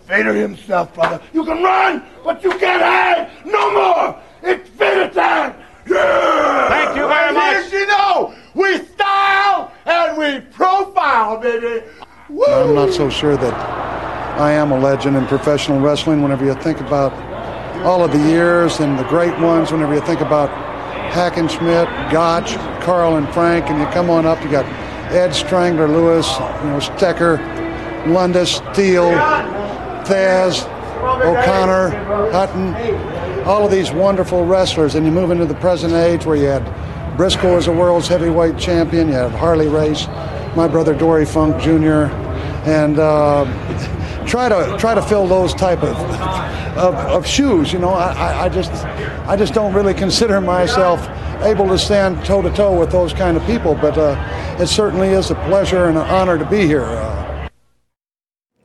Vader 0.07 0.35
himself, 0.35 0.95
brother. 0.95 1.21
You 1.33 1.45
can 1.45 1.63
run, 1.63 2.03
but 2.25 2.43
you 2.43 2.51
can't 2.59 2.83
hide 2.83 3.31
no 3.47 3.73
more. 3.73 4.21
It's 4.43 4.69
Vader 4.71 5.09
time. 5.13 5.55
Yeah. 5.89 6.69
Thank 6.69 6.97
you 6.97 7.07
very 7.07 7.29
And 7.29 7.37
much. 7.37 7.55
As 7.55 7.73
you 7.73 7.87
know, 7.87 8.35
we 8.55 8.79
style 8.79 9.73
and 9.87 10.19
we 10.19 10.41
profile, 10.51 11.39
baby. 11.39 11.87
Woo. 12.33 12.45
I'm 12.47 12.75
not 12.75 12.95
so 12.95 13.11
sure 13.11 13.37
that 13.37 13.53
I 14.41 14.53
am 14.53 14.73
a 14.73 14.79
legend 14.79 15.17
in 15.17 15.27
professional 15.27 15.81
wrestling. 15.81 16.23
Whenever 16.23 16.47
you 16.47 16.55
think 16.55 16.81
about 16.81 17.13
all 17.85 18.03
of 18.03 18.11
the 18.11 18.31
years 18.31 18.81
and 18.81 18.99
the 18.99 19.05
great 19.05 19.39
ones, 19.39 19.71
whenever 19.71 19.95
you 19.95 20.01
think 20.01 20.23
about 20.23 20.49
Hackenschmidt, 21.13 22.11
Gotch, 22.11 22.55
Carl, 22.83 23.17
and 23.17 23.29
Frank, 23.35 23.69
and 23.69 23.79
you 23.79 23.87
come 23.89 24.09
on 24.09 24.25
up, 24.25 24.43
you 24.43 24.51
got 24.51 24.65
Ed 25.13 25.33
Strangler, 25.33 25.87
Lewis, 25.87 26.27
you 26.39 26.71
know, 26.71 26.79
Stecker, 26.81 27.37
Londos, 28.05 28.63
Steele, 28.73 29.11
Thesz, 30.07 30.65
O'Connor, 31.03 31.91
Hutton, 32.33 33.45
all 33.45 33.67
of 33.67 33.71
these 33.71 33.93
wonderful 33.93 34.47
wrestlers, 34.47 34.95
and 34.95 35.05
you 35.05 35.13
move 35.13 35.31
into 35.31 35.45
the 35.45 35.55
present 35.57 35.93
age 35.93 36.25
where 36.25 36.37
you 36.37 36.47
had 36.47 36.65
Briscoe 37.19 37.59
as 37.59 37.67
a 37.67 37.73
world's 37.73 38.09
heavyweight 38.09 38.57
champion, 38.57 39.09
you 39.09 39.15
had 39.15 39.33
Harley 39.33 39.69
Race, 39.69 40.07
my 40.57 40.69
brother 40.69 40.95
Dory 40.95 41.25
Funk 41.25 41.61
Jr., 41.63 42.11
and 42.65 42.99
uh, 42.99 43.45
try 44.27 44.49
to 44.49 44.77
try 44.79 44.95
to 44.95 45.03
fill 45.03 45.27
those 45.27 45.55
type 45.55 45.83
of 45.83 45.97
of, 46.77 46.95
of 46.95 47.27
shoes. 47.27 47.73
You 47.73 47.79
know, 47.81 47.91
I, 47.91 48.13
I, 48.13 48.45
I 48.45 48.49
just 48.49 48.73
I 49.27 49.37
just 49.37 49.55
don't 49.55 49.75
really 49.75 49.95
consider 49.95 50.41
myself 50.41 51.09
able 51.43 51.67
to 51.69 51.79
stand 51.79 52.25
toe 52.25 52.41
to 52.43 52.51
toe 52.55 52.79
with 52.79 52.93
those 52.93 53.13
kind 53.13 53.37
of 53.37 53.45
people, 53.47 53.75
but 53.75 53.99
uh, 53.99 54.17
it 54.61 54.69
certainly 54.69 55.09
is 55.09 55.31
a 55.31 55.35
pleasure 55.35 55.87
and 55.87 55.99
an 55.99 56.07
honor 56.07 56.39
to 56.39 56.45
be 56.45 56.67
here. 56.67 56.85
Uh, 56.85 57.49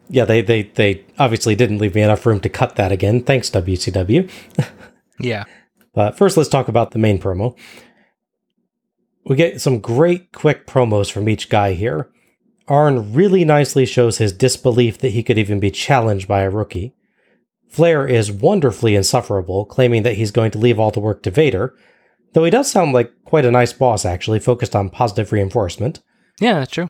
Yeah, 0.10 0.26
they, 0.26 0.42
they, 0.42 0.64
they 0.64 1.04
obviously 1.18 1.56
didn't 1.56 1.80
leave 1.80 1.96
me 1.96 2.02
enough 2.02 2.26
room 2.26 2.40
to 2.42 2.50
cut 2.50 2.76
that 2.76 2.92
again. 2.92 3.24
Thanks, 3.24 3.50
WCW. 3.50 4.30
Yeah. 5.20 5.46
But 5.96 6.16
first, 6.16 6.38
let's 6.38 6.48
talk 6.48 6.68
about 6.68 6.92
the 6.92 7.00
main 7.00 7.18
promo. 7.20 7.58
We 9.28 9.36
get 9.36 9.62
some 9.62 9.80
great 9.80 10.32
quick 10.32 10.66
promos 10.66 11.12
from 11.12 11.28
each 11.28 11.50
guy 11.50 11.74
here. 11.74 12.10
Arn 12.68 13.14
really 13.14 13.44
nicely 13.46 13.86
shows 13.86 14.18
his 14.18 14.34
disbelief 14.34 14.98
that 15.00 15.10
he 15.12 15.24
could 15.24 15.38
even 15.38 15.60
be 15.60 15.72
challenged 15.72 16.28
by 16.28 16.42
a 16.42 16.50
rookie. 16.50 16.94
Flair 17.70 18.08
is 18.08 18.32
wonderfully 18.32 18.96
insufferable, 18.96 19.66
claiming 19.66 20.04
that 20.04 20.16
he's 20.16 20.32
going 20.32 20.52
to 20.52 20.58
leave 20.58 20.80
all 20.80 20.92
the 20.92 21.00
work 21.00 21.24
to 21.24 21.32
Vader, 21.32 21.76
though 22.34 22.46
he 22.46 22.52
does 22.52 22.72
sound 22.72 22.94
like 22.94 23.12
quite 23.26 23.46
a 23.46 23.52
nice 23.52 23.74
boss, 23.74 24.06
actually, 24.06 24.40
focused 24.40 24.76
on 24.76 24.90
positive 24.90 25.32
reinforcement. 25.32 26.02
Yeah, 26.40 26.60
that's 26.60 26.72
true. 26.72 26.88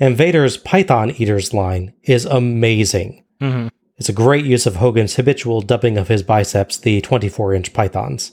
And 0.00 0.16
Vader's 0.16 0.56
Python 0.56 1.10
Eaters 1.10 1.52
line 1.52 1.92
is 2.04 2.24
amazing. 2.24 3.24
hmm 3.40 3.68
It's 3.96 4.08
a 4.08 4.14
great 4.14 4.44
use 4.44 4.66
of 4.66 4.76
Hogan's 4.76 5.16
habitual 5.16 5.60
dubbing 5.60 5.98
of 5.98 6.08
his 6.08 6.22
biceps, 6.22 6.78
the 6.78 7.00
24 7.00 7.54
inch 7.54 7.72
pythons. 7.72 8.32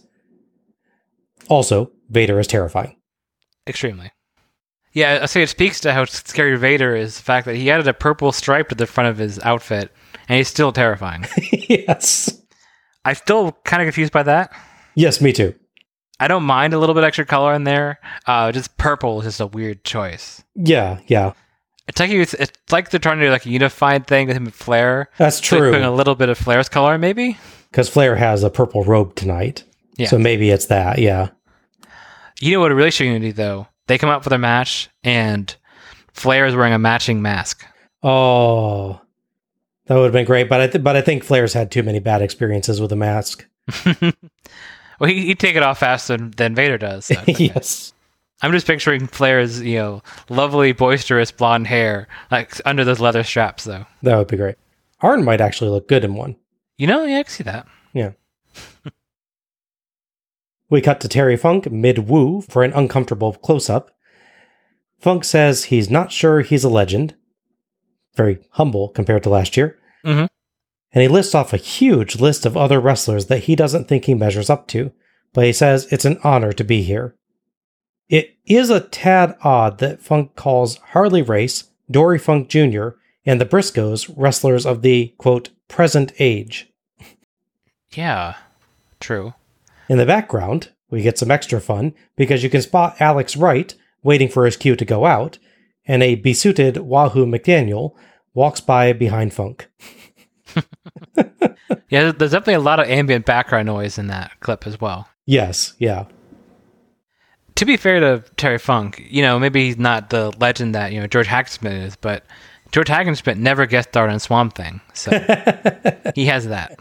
Also, 1.50 1.92
Vader 2.10 2.40
is 2.40 2.48
terrifying. 2.48 2.96
Extremely. 3.68 4.12
Yeah, 4.94 5.20
I 5.24 5.26
say 5.26 5.44
it 5.44 5.50
speaks 5.50 5.82
to 5.82 5.92
how 5.92 6.06
scary 6.06 6.58
Vader 6.58 6.96
is. 6.96 7.18
The 7.18 7.24
fact 7.24 7.46
that 7.48 7.56
he 7.56 7.70
added 7.70 7.88
a 7.88 7.94
purple 7.94 8.32
stripe 8.32 8.70
to 8.70 8.76
the 8.76 8.88
front 8.88 9.10
of 9.10 9.18
his 9.18 9.40
outfit, 9.40 9.92
and 10.30 10.38
he's 10.38 10.48
still 10.48 10.72
terrifying. 10.72 11.26
yes. 11.52 12.42
I'm 13.04 13.16
still 13.16 13.52
kind 13.66 13.82
of 13.82 13.88
confused 13.88 14.14
by 14.14 14.24
that. 14.24 14.54
Yes, 14.96 15.20
me 15.20 15.34
too. 15.34 15.54
I 16.18 16.30
don't 16.30 16.44
mind 16.44 16.74
a 16.74 16.80
little 16.80 16.96
bit 16.96 17.04
extra 17.04 17.26
color 17.26 17.54
in 17.54 17.66
there. 17.66 18.00
Uh, 18.26 18.54
just 18.54 18.78
purple 18.78 19.20
is 19.20 19.26
just 19.26 19.42
a 19.42 19.48
weird 19.48 19.84
choice. 19.84 20.42
Yeah, 20.56 21.00
yeah. 21.08 21.34
It's 21.90 22.00
like 22.00 22.10
it's, 22.12 22.34
it's 22.34 22.54
like 22.72 22.90
they're 22.90 23.00
trying 23.02 23.20
to 23.20 23.26
do 23.26 23.32
like 23.32 23.46
a 23.46 23.50
unified 23.50 24.08
thing 24.08 24.28
with 24.28 24.38
him 24.38 24.46
and 24.46 24.54
Flair. 24.54 25.10
That's 25.18 25.46
So 25.46 25.58
true. 25.58 25.72
Putting 25.72 25.86
a 25.86 25.94
little 25.94 26.16
bit 26.16 26.30
of 26.30 26.38
Flair's 26.38 26.70
color, 26.70 26.98
maybe. 26.98 27.38
Because 27.70 27.90
Flair 27.90 28.16
has 28.16 28.44
a 28.44 28.50
purple 28.50 28.86
robe 28.86 29.16
tonight. 29.16 29.66
Yeah. 29.98 30.08
So 30.08 30.18
maybe 30.18 30.50
it's 30.52 30.68
that, 30.68 31.00
yeah. 31.00 31.30
You 32.40 32.52
know 32.54 32.60
what 32.60 32.72
a 32.72 32.76
really 32.76 32.90
shitty 32.90 33.20
do 33.22 33.34
though? 33.34 33.68
They 33.88 33.98
come 33.98 34.10
out 34.10 34.24
for 34.24 34.30
their 34.30 34.40
match, 34.40 34.90
and 35.04 35.56
Flair 36.12 36.46
is 36.48 36.56
wearing 36.56 36.74
a 36.74 36.80
matching 36.80 37.22
mask. 37.22 37.66
Oh, 38.04 39.00
that 39.86 39.96
would 39.96 40.06
have 40.06 40.14
been 40.14 40.26
great. 40.26 40.50
But 40.50 40.62
I, 40.62 40.68
th- 40.68 40.84
but 40.84 40.96
I 40.96 41.02
think 41.02 41.24
Flair's 41.24 41.54
had 41.54 41.72
too 41.72 41.84
many 41.84 42.00
bad 42.00 42.22
experiences 42.22 42.82
with 42.82 42.92
a 42.92 42.96
mask. 42.96 43.46
Well, 45.00 45.10
he, 45.10 45.26
he'd 45.26 45.40
take 45.40 45.56
it 45.56 45.64
off 45.64 45.80
faster 45.80 46.16
than, 46.16 46.32
than 46.32 46.56
Vader 46.56 46.78
does. 46.78 47.06
so- 47.08 47.22
yes. 47.28 47.94
I'm 48.42 48.52
just 48.52 48.68
picturing 48.68 49.08
Flair's, 49.08 49.62
you 49.62 49.76
know, 49.78 50.04
lovely, 50.30 50.72
boisterous 50.74 51.32
blonde 51.32 51.68
hair, 51.68 52.08
like 52.32 52.54
under 52.66 52.84
those 52.84 53.00
leather 53.00 53.24
straps, 53.24 53.64
though. 53.64 53.86
That 54.04 54.18
would 54.18 54.28
be 54.28 54.38
great. 54.38 54.56
Arn 55.02 55.24
might 55.24 55.42
actually 55.42 55.70
look 55.70 55.88
good 55.88 56.04
in 56.04 56.16
one. 56.16 56.36
You 56.78 56.88
know, 56.88 57.04
yeah, 57.06 57.20
I 57.20 57.24
can 57.24 57.32
see 57.32 57.44
that. 57.44 57.68
Yeah. 57.94 58.12
We 60.76 60.82
cut 60.82 61.00
to 61.02 61.08
Terry 61.08 61.38
Funk 61.38 61.72
mid 61.72 62.10
woo 62.10 62.42
for 62.42 62.64
an 62.64 62.74
uncomfortable 62.74 63.34
close 63.34 63.70
up. 63.70 63.92
Funk 65.00 65.24
says 65.24 65.66
he's 65.66 65.90
not 65.90 66.12
sure 66.12 66.42
he's 66.42 66.66
a 66.66 66.70
legend. 66.70 67.16
Very 68.16 68.40
humble 68.52 68.90
compared 68.90 69.24
to 69.24 69.30
last 69.30 69.56
year. 69.56 69.80
Mhm. 70.04 70.28
And 70.92 71.02
he 71.02 71.08
lists 71.08 71.34
off 71.34 71.54
a 71.54 71.58
huge 71.58 72.20
list 72.20 72.46
of 72.46 72.58
other 72.58 72.80
wrestlers 72.80 73.28
that 73.28 73.44
he 73.44 73.56
doesn't 73.56 73.88
think 73.88 74.06
he 74.06 74.14
measures 74.14 74.50
up 74.50 74.68
to, 74.68 74.92
but 75.34 75.46
he 75.46 75.54
says 75.54 75.88
it's 75.92 76.06
an 76.06 76.20
honor 76.24 76.52
to 76.52 76.64
be 76.64 76.84
here. 76.84 77.16
It 78.10 78.36
is 78.46 78.70
a 78.70 78.82
tad 78.82 79.36
odd 79.42 79.80
that 79.80 80.02
Funk 80.02 80.36
calls 80.36 80.78
Harley 80.92 81.22
Race, 81.22 81.66
Dory 81.90 82.20
Funk 82.20 82.50
Jr., 82.50 82.90
and 83.26 83.42
the 83.42 83.46
Briscoes 83.46 84.14
wrestlers 84.16 84.66
of 84.66 84.82
the, 84.82 85.14
quote, 85.18 85.50
present 85.68 86.12
age. 86.20 86.68
Yeah, 87.92 88.36
true. 89.00 89.34
In 89.90 89.98
the 89.98 90.06
background, 90.06 90.72
we 90.90 91.02
get 91.02 91.18
some 91.18 91.32
extra 91.32 91.60
fun 91.60 91.94
because 92.16 92.44
you 92.44 92.50
can 92.50 92.62
spot 92.62 92.96
Alex 93.00 93.36
Wright 93.36 93.74
waiting 94.04 94.30
for 94.30 94.46
his 94.46 94.58
cue 94.58 94.76
to 94.76 94.86
go 94.86 95.06
out, 95.06 95.38
and 95.88 96.04
a 96.04 96.16
besuited 96.16 96.78
Wahoo 96.78 97.26
McDaniel 97.26 97.94
walks 98.34 98.62
by 98.62 98.94
behind 98.94 99.34
Funk. 99.34 99.68
Yeah, 101.90 102.12
there's 102.12 102.32
definitely 102.32 102.56
a 102.56 102.60
lot 102.60 102.80
of 102.80 102.88
ambient 102.88 103.26
background 103.26 103.68
noise 103.68 103.98
in 103.98 104.08
that 104.08 104.40
clip 104.40 104.66
as 104.68 104.80
well. 104.82 105.08
Yes, 105.26 105.74
yeah. 105.80 106.06
To 107.56 107.66
be 107.66 107.78
fair 107.78 108.00
to 108.00 108.24
Terry 108.36 108.58
Funk, 108.58 109.06
you 109.10 109.22
know, 109.22 109.40
maybe 109.40 109.66
he's 109.66 109.78
not 109.78 110.10
the 110.10 110.32
legend 110.40 110.76
that, 110.76 110.92
you 110.92 111.00
know, 111.00 111.08
George 111.08 111.28
Hackenschmidt 111.28 111.86
is, 111.86 111.96
but 111.96 112.26
George 112.72 112.88
Hackenschmidt 112.88 113.38
never 113.38 113.66
guest 113.66 113.90
starred 113.90 114.10
on 114.10 114.20
Swamp 114.20 114.56
Thing. 114.56 114.82
So 114.94 115.12
he 116.16 116.26
has 116.26 116.48
that. 116.48 116.78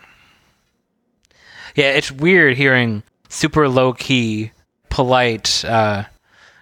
Yeah, 1.74 1.90
it's 1.90 2.10
weird 2.12 2.56
hearing 2.56 3.02
super 3.28 3.68
low 3.68 3.92
key, 3.92 4.52
polite, 4.90 5.64
uh, 5.64 6.04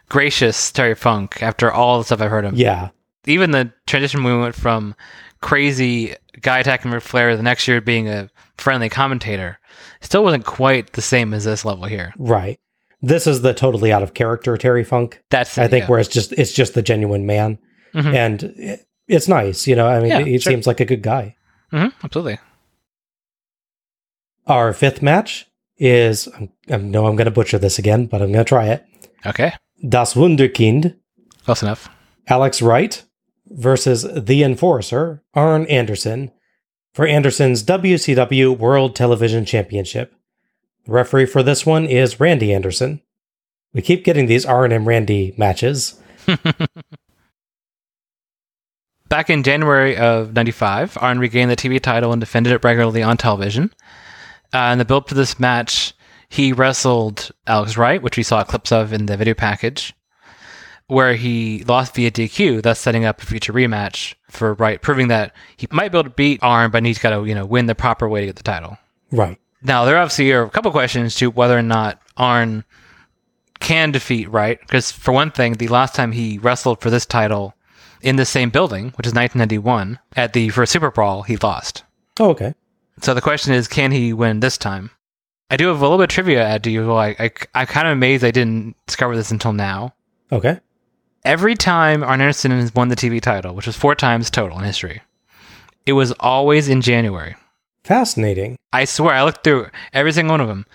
gracious 0.09 0.72
Terry 0.72 0.94
Funk 0.94 1.43
after 1.43 1.70
all 1.72 1.98
the 1.98 2.05
stuff 2.05 2.20
I've 2.20 2.30
heard 2.30 2.44
him. 2.44 2.55
Yeah. 2.55 2.90
Even 3.26 3.51
the 3.52 3.72
transition 3.86 4.24
we 4.24 4.36
went 4.36 4.55
from 4.55 4.94
crazy 5.40 6.14
guy 6.40 6.59
attacking 6.60 6.90
Ric 6.90 7.02
Flair 7.02 7.36
the 7.36 7.43
next 7.43 7.68
year 7.68 7.80
being 7.80 8.09
a 8.09 8.28
friendly 8.56 8.89
commentator 8.89 9.59
still 10.01 10.24
wasn't 10.24 10.44
quite 10.44 10.93
the 10.93 11.02
same 11.02 11.34
as 11.34 11.44
this 11.44 11.64
level 11.64 11.84
here. 11.84 12.12
Right. 12.18 12.59
This 13.01 13.26
is 13.26 13.43
the 13.43 13.52
totally 13.55 13.93
out 13.93 14.02
of 14.02 14.14
character 14.14 14.56
Terry 14.56 14.84
Funk. 14.84 15.22
That's 15.30 15.59
I 15.59 15.66
think 15.68 15.84
yeah. 15.84 15.89
where 15.89 15.98
it's 15.98 16.09
just 16.09 16.32
it's 16.32 16.52
just 16.52 16.74
the 16.74 16.82
genuine 16.82 17.26
man, 17.26 17.59
Mhm. 17.94 18.14
and 18.14 18.43
it, 18.56 18.86
it's 19.09 19.26
nice. 19.28 19.66
You 19.66 19.74
know, 19.76 19.89
I 19.89 19.98
mean, 19.98 20.09
Yeah, 20.10 20.20
he 20.20 20.39
sure. 20.39 20.52
seems 20.52 20.66
like 20.66 20.78
a 20.80 20.84
good 20.84 21.02
guy. 21.02 21.34
hmm 21.70 21.89
absolutely. 22.05 22.39
Our 24.52 24.74
fifth 24.74 25.00
match 25.00 25.46
is 25.78 26.28
I 26.36 26.76
know 26.76 27.06
I'm 27.06 27.16
going 27.16 27.24
to 27.24 27.30
butcher 27.30 27.58
this 27.58 27.78
again, 27.78 28.04
but 28.04 28.20
I'm 28.20 28.32
going 28.32 28.44
to 28.44 28.48
try 28.48 28.66
it. 28.66 28.84
Okay. 29.24 29.54
Das 29.88 30.12
Wunderkind, 30.12 30.94
Close 31.46 31.62
enough. 31.62 31.88
Alex 32.28 32.60
Wright 32.60 33.02
versus 33.46 34.06
the 34.14 34.42
Enforcer, 34.42 35.22
Arn 35.32 35.64
Anderson, 35.68 36.32
for 36.92 37.06
Anderson's 37.06 37.64
WCW 37.64 38.58
World 38.58 38.94
Television 38.94 39.46
Championship. 39.46 40.14
The 40.84 40.92
referee 40.92 41.24
for 41.26 41.42
this 41.42 41.64
one 41.64 41.86
is 41.86 42.20
Randy 42.20 42.52
Anderson. 42.52 43.00
We 43.72 43.80
keep 43.80 44.04
getting 44.04 44.26
these 44.26 44.44
Arn 44.44 44.70
and 44.70 44.86
Randy 44.86 45.32
matches. 45.38 45.98
Back 49.08 49.30
in 49.30 49.44
January 49.44 49.96
of 49.96 50.34
95, 50.34 50.98
Arn 51.00 51.18
regained 51.18 51.50
the 51.50 51.56
TV 51.56 51.80
title 51.80 52.12
and 52.12 52.20
defended 52.20 52.52
it 52.52 52.62
regularly 52.62 53.02
on 53.02 53.16
television. 53.16 53.72
Uh, 54.52 54.70
in 54.72 54.78
the 54.78 54.84
build 54.84 55.08
to 55.08 55.14
this 55.14 55.40
match, 55.40 55.94
he 56.28 56.52
wrestled 56.52 57.30
Alex 57.46 57.76
Wright, 57.76 58.02
which 58.02 58.16
we 58.16 58.22
saw 58.22 58.42
clips 58.44 58.72
of 58.72 58.92
in 58.92 59.06
the 59.06 59.16
video 59.16 59.34
package, 59.34 59.94
where 60.86 61.14
he 61.14 61.64
lost 61.64 61.94
via 61.94 62.10
DQ, 62.10 62.62
thus 62.62 62.78
setting 62.78 63.04
up 63.04 63.22
a 63.22 63.26
future 63.26 63.52
rematch 63.52 64.14
for 64.30 64.54
Wright, 64.54 64.80
proving 64.80 65.08
that 65.08 65.34
he 65.56 65.66
might 65.70 65.92
be 65.92 65.98
able 65.98 66.10
to 66.10 66.14
beat 66.14 66.42
Arn, 66.42 66.70
but 66.70 66.84
he's 66.84 66.98
got 66.98 67.10
to 67.10 67.24
you 67.24 67.34
know 67.34 67.46
win 67.46 67.66
the 67.66 67.74
proper 67.74 68.08
way 68.08 68.20
to 68.20 68.26
get 68.26 68.36
the 68.36 68.42
title. 68.42 68.78
Right. 69.10 69.38
Now, 69.62 69.84
there 69.84 69.96
obviously 69.96 70.32
are 70.32 70.42
a 70.42 70.50
couple 70.50 70.70
questions 70.72 71.14
to 71.16 71.30
whether 71.30 71.56
or 71.56 71.62
not 71.62 72.00
Arn 72.16 72.64
can 73.60 73.92
defeat 73.92 74.28
Wright, 74.30 74.60
because 74.60 74.90
for 74.90 75.12
one 75.12 75.30
thing, 75.30 75.54
the 75.54 75.68
last 75.68 75.94
time 75.94 76.12
he 76.12 76.38
wrestled 76.38 76.80
for 76.80 76.90
this 76.90 77.06
title 77.06 77.54
in 78.02 78.16
the 78.16 78.24
same 78.24 78.50
building, 78.50 78.86
which 78.96 79.06
is 79.06 79.14
1991, 79.14 79.98
at 80.16 80.32
the 80.32 80.48
first 80.48 80.72
Super 80.72 80.90
Brawl, 80.90 81.22
he 81.22 81.36
lost. 81.36 81.84
Oh, 82.18 82.30
okay. 82.30 82.54
So 83.01 83.14
the 83.14 83.20
question 83.20 83.52
is, 83.55 83.69
can 83.69 83.90
he 83.90 84.12
win 84.12 84.40
this 84.40 84.59
time? 84.59 84.90
I 85.51 85.56
do 85.56 85.69
have 85.69 85.81
a 85.81 85.82
little 85.82 85.98
bit 85.98 86.05
of 86.05 86.09
trivia 86.10 86.47
at 86.47 86.66
you. 86.66 86.93
I, 86.93 87.09
I, 87.19 87.31
I'm 87.55 87.66
kind 87.66 87.86
of 87.86 87.93
amazed 87.93 88.24
I 88.24 88.31
didn't 88.31 88.77
discover 88.86 89.16
this 89.16 89.31
until 89.31 89.52
now. 89.52 89.94
Okay. 90.31 90.60
Every 91.24 91.55
time 91.55 92.02
Arn 92.02 92.20
Anderson 92.20 92.51
has 92.52 92.74
won 92.74 92.89
the 92.89 92.97
TV 92.97 93.20
title, 93.20 93.55
which 93.55 93.66
was 93.66 93.77
four 93.77 93.94
times 93.94 94.31
total 94.31 94.59
in 94.59 94.64
history, 94.64 95.02
it 95.86 95.93
was 95.93 96.12
always 96.12 96.69
in 96.69 96.81
January. 96.81 97.36
Fascinating. 97.85 98.56
I 98.73 98.85
swear, 98.85 99.14
I 99.14 99.24
looked 99.24 99.44
through 99.44 99.69
every 99.93 100.12
single 100.12 100.35
one 100.35 100.40
of 100.40 100.48
them. 100.48 100.66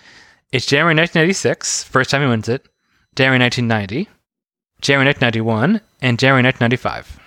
It's 0.52 0.66
January 0.66 0.96
1996, 0.96 1.84
first 1.84 2.10
time 2.10 2.22
he 2.22 2.28
wins 2.28 2.48
it. 2.48 2.68
January 3.16 3.40
1990, 3.40 4.10
January 4.82 5.08
1991, 5.08 5.82
and 6.02 6.20
January 6.20 6.44
1995. 6.44 7.20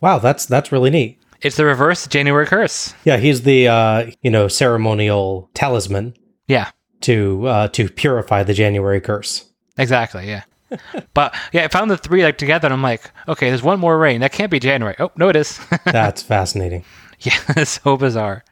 Wow, 0.00 0.18
that's 0.18 0.46
that's 0.46 0.72
really 0.72 0.90
neat. 0.90 1.18
It's 1.44 1.56
the 1.56 1.64
reverse 1.66 2.06
January 2.06 2.46
curse. 2.46 2.94
Yeah, 3.04 3.18
he's 3.18 3.42
the 3.42 3.68
uh, 3.68 4.10
you 4.22 4.30
know 4.30 4.48
ceremonial 4.48 5.50
talisman 5.54 6.14
Yeah, 6.48 6.70
to 7.02 7.46
uh, 7.46 7.68
to 7.68 7.88
purify 7.90 8.42
the 8.42 8.54
January 8.54 9.00
curse. 9.00 9.44
exactly. 9.78 10.26
Yeah. 10.26 10.44
but 11.14 11.34
yeah, 11.52 11.64
I 11.64 11.68
found 11.68 11.90
the 11.90 11.98
three 11.98 12.24
like 12.24 12.38
together, 12.38 12.66
and 12.66 12.72
I'm 12.72 12.82
like, 12.82 13.10
okay, 13.28 13.50
there's 13.50 13.62
one 13.62 13.78
more 13.78 13.98
reign. 13.98 14.22
That 14.22 14.32
can't 14.32 14.50
be 14.50 14.58
January. 14.58 14.96
Oh, 14.98 15.12
no, 15.16 15.28
it 15.28 15.36
is. 15.36 15.60
That's 15.84 16.22
fascinating. 16.22 16.84
yeah, 17.20 17.38
it's 17.50 17.80
so 17.82 17.96
bizarre. 17.96 18.42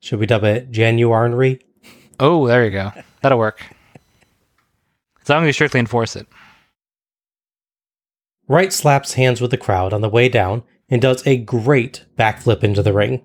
Should 0.00 0.18
we 0.18 0.26
dub 0.26 0.44
it 0.44 0.70
January? 0.70 1.60
Oh, 2.18 2.46
there 2.46 2.64
you 2.64 2.70
go. 2.72 2.92
That'll 3.22 3.38
work. 3.38 3.62
As 5.22 5.28
long 5.28 5.44
as 5.44 5.46
you 5.46 5.52
strictly 5.52 5.80
enforce 5.80 6.16
it. 6.16 6.26
Wright 8.48 8.72
slaps 8.72 9.14
hands 9.14 9.40
with 9.40 9.52
the 9.52 9.56
crowd 9.56 9.92
on 9.92 10.00
the 10.00 10.08
way 10.08 10.28
down 10.28 10.64
and 10.90 11.00
does 11.00 11.26
a 11.26 11.36
great 11.36 12.04
backflip 12.18 12.64
into 12.64 12.82
the 12.82 12.92
ring. 12.92 13.24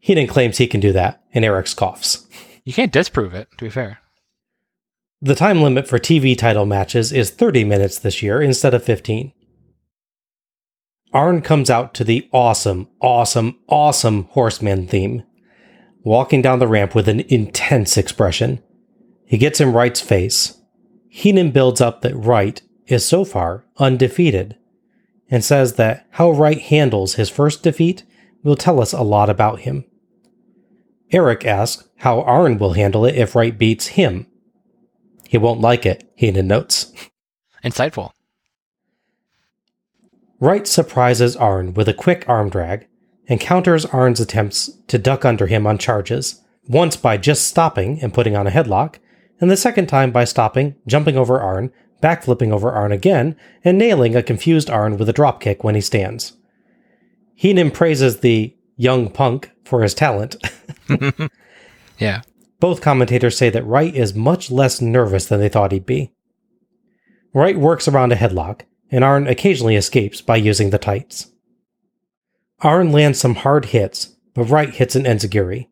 Heenan 0.00 0.26
claims 0.26 0.58
he 0.58 0.66
can 0.66 0.80
do 0.80 0.92
that, 0.92 1.22
and 1.32 1.44
Eric 1.44 1.74
coughs. 1.74 2.28
You 2.64 2.72
can't 2.72 2.92
disprove 2.92 3.34
it, 3.34 3.48
to 3.58 3.64
be 3.64 3.70
fair. 3.70 3.98
The 5.20 5.34
time 5.34 5.62
limit 5.62 5.88
for 5.88 5.98
TV 5.98 6.36
title 6.36 6.66
matches 6.66 7.12
is 7.12 7.30
30 7.30 7.64
minutes 7.64 7.98
this 7.98 8.22
year 8.22 8.42
instead 8.42 8.74
of 8.74 8.84
15. 8.84 9.32
Arn 11.12 11.40
comes 11.40 11.70
out 11.70 11.94
to 11.94 12.04
the 12.04 12.28
awesome, 12.32 12.88
awesome, 13.00 13.58
awesome 13.68 14.24
Horseman 14.24 14.86
theme, 14.86 15.22
walking 16.02 16.42
down 16.42 16.58
the 16.58 16.68
ramp 16.68 16.94
with 16.94 17.08
an 17.08 17.20
intense 17.20 17.96
expression. 17.96 18.62
He 19.24 19.38
gets 19.38 19.60
in 19.60 19.72
Wright's 19.72 20.00
face. 20.00 20.60
Heenan 21.08 21.50
builds 21.50 21.80
up 21.80 22.02
that 22.02 22.14
Wright 22.14 22.60
is 22.86 23.04
so 23.04 23.24
far 23.24 23.64
undefeated 23.78 24.56
and 25.30 25.44
says 25.44 25.74
that 25.74 26.06
how 26.12 26.30
Wright 26.30 26.60
handles 26.60 27.14
his 27.14 27.28
first 27.28 27.62
defeat 27.62 28.04
will 28.42 28.56
tell 28.56 28.80
us 28.80 28.92
a 28.92 29.02
lot 29.02 29.28
about 29.28 29.60
him. 29.60 29.84
Eric 31.12 31.44
asks 31.44 31.88
how 31.98 32.22
Arn 32.22 32.58
will 32.58 32.74
handle 32.74 33.04
it 33.04 33.16
if 33.16 33.34
Wright 33.34 33.56
beats 33.56 33.88
him. 33.88 34.26
He 35.28 35.38
won't 35.38 35.60
like 35.60 35.86
it, 35.86 36.10
Heenan 36.14 36.46
notes. 36.46 36.92
Insightful. 37.64 38.12
Wright 40.38 40.66
surprises 40.66 41.34
Arn 41.34 41.74
with 41.74 41.88
a 41.88 41.94
quick 41.94 42.28
arm 42.28 42.50
drag 42.50 42.86
and 43.28 43.40
counters 43.40 43.84
Arn's 43.86 44.20
attempts 44.20 44.70
to 44.86 44.98
duck 44.98 45.24
under 45.24 45.46
him 45.46 45.66
on 45.66 45.78
charges, 45.78 46.42
once 46.68 46.96
by 46.96 47.16
just 47.16 47.46
stopping 47.46 48.00
and 48.00 48.14
putting 48.14 48.36
on 48.36 48.46
a 48.46 48.50
headlock, 48.50 48.96
and 49.40 49.50
the 49.50 49.56
second 49.56 49.86
time 49.86 50.12
by 50.12 50.24
stopping, 50.24 50.76
jumping 50.86 51.16
over 51.16 51.40
Arn, 51.40 51.72
backflipping 52.02 52.52
over 52.52 52.70
Arn 52.70 52.92
again, 52.92 53.36
and 53.64 53.78
nailing 53.78 54.14
a 54.14 54.22
confused 54.22 54.70
Arn 54.70 54.96
with 54.96 55.08
a 55.08 55.14
dropkick 55.14 55.64
when 55.64 55.74
he 55.74 55.80
stands. 55.80 56.34
Heenan 57.34 57.70
praises 57.70 58.20
the 58.20 58.54
young 58.76 59.10
punk 59.10 59.50
for 59.64 59.82
his 59.82 59.94
talent. 59.94 60.36
Yeah. 61.98 62.22
Both 62.60 62.80
commentators 62.80 63.36
say 63.36 63.50
that 63.50 63.66
Wright 63.66 63.94
is 63.94 64.14
much 64.14 64.50
less 64.50 64.80
nervous 64.80 65.26
than 65.26 65.40
they 65.40 65.48
thought 65.48 65.72
he'd 65.72 65.86
be. 65.86 66.12
Wright 67.34 67.56
works 67.58 67.86
around 67.86 68.12
a 68.12 68.16
headlock, 68.16 68.62
and 68.90 69.04
Arn 69.04 69.26
occasionally 69.26 69.76
escapes 69.76 70.20
by 70.22 70.36
using 70.36 70.70
the 70.70 70.78
tights. 70.78 71.30
Arn 72.60 72.92
lands 72.92 73.20
some 73.20 73.34
hard 73.34 73.66
hits, 73.66 74.16
but 74.34 74.44
Wright 74.44 74.70
hits 74.70 74.96
an 74.96 75.04
enziguri. 75.04 75.68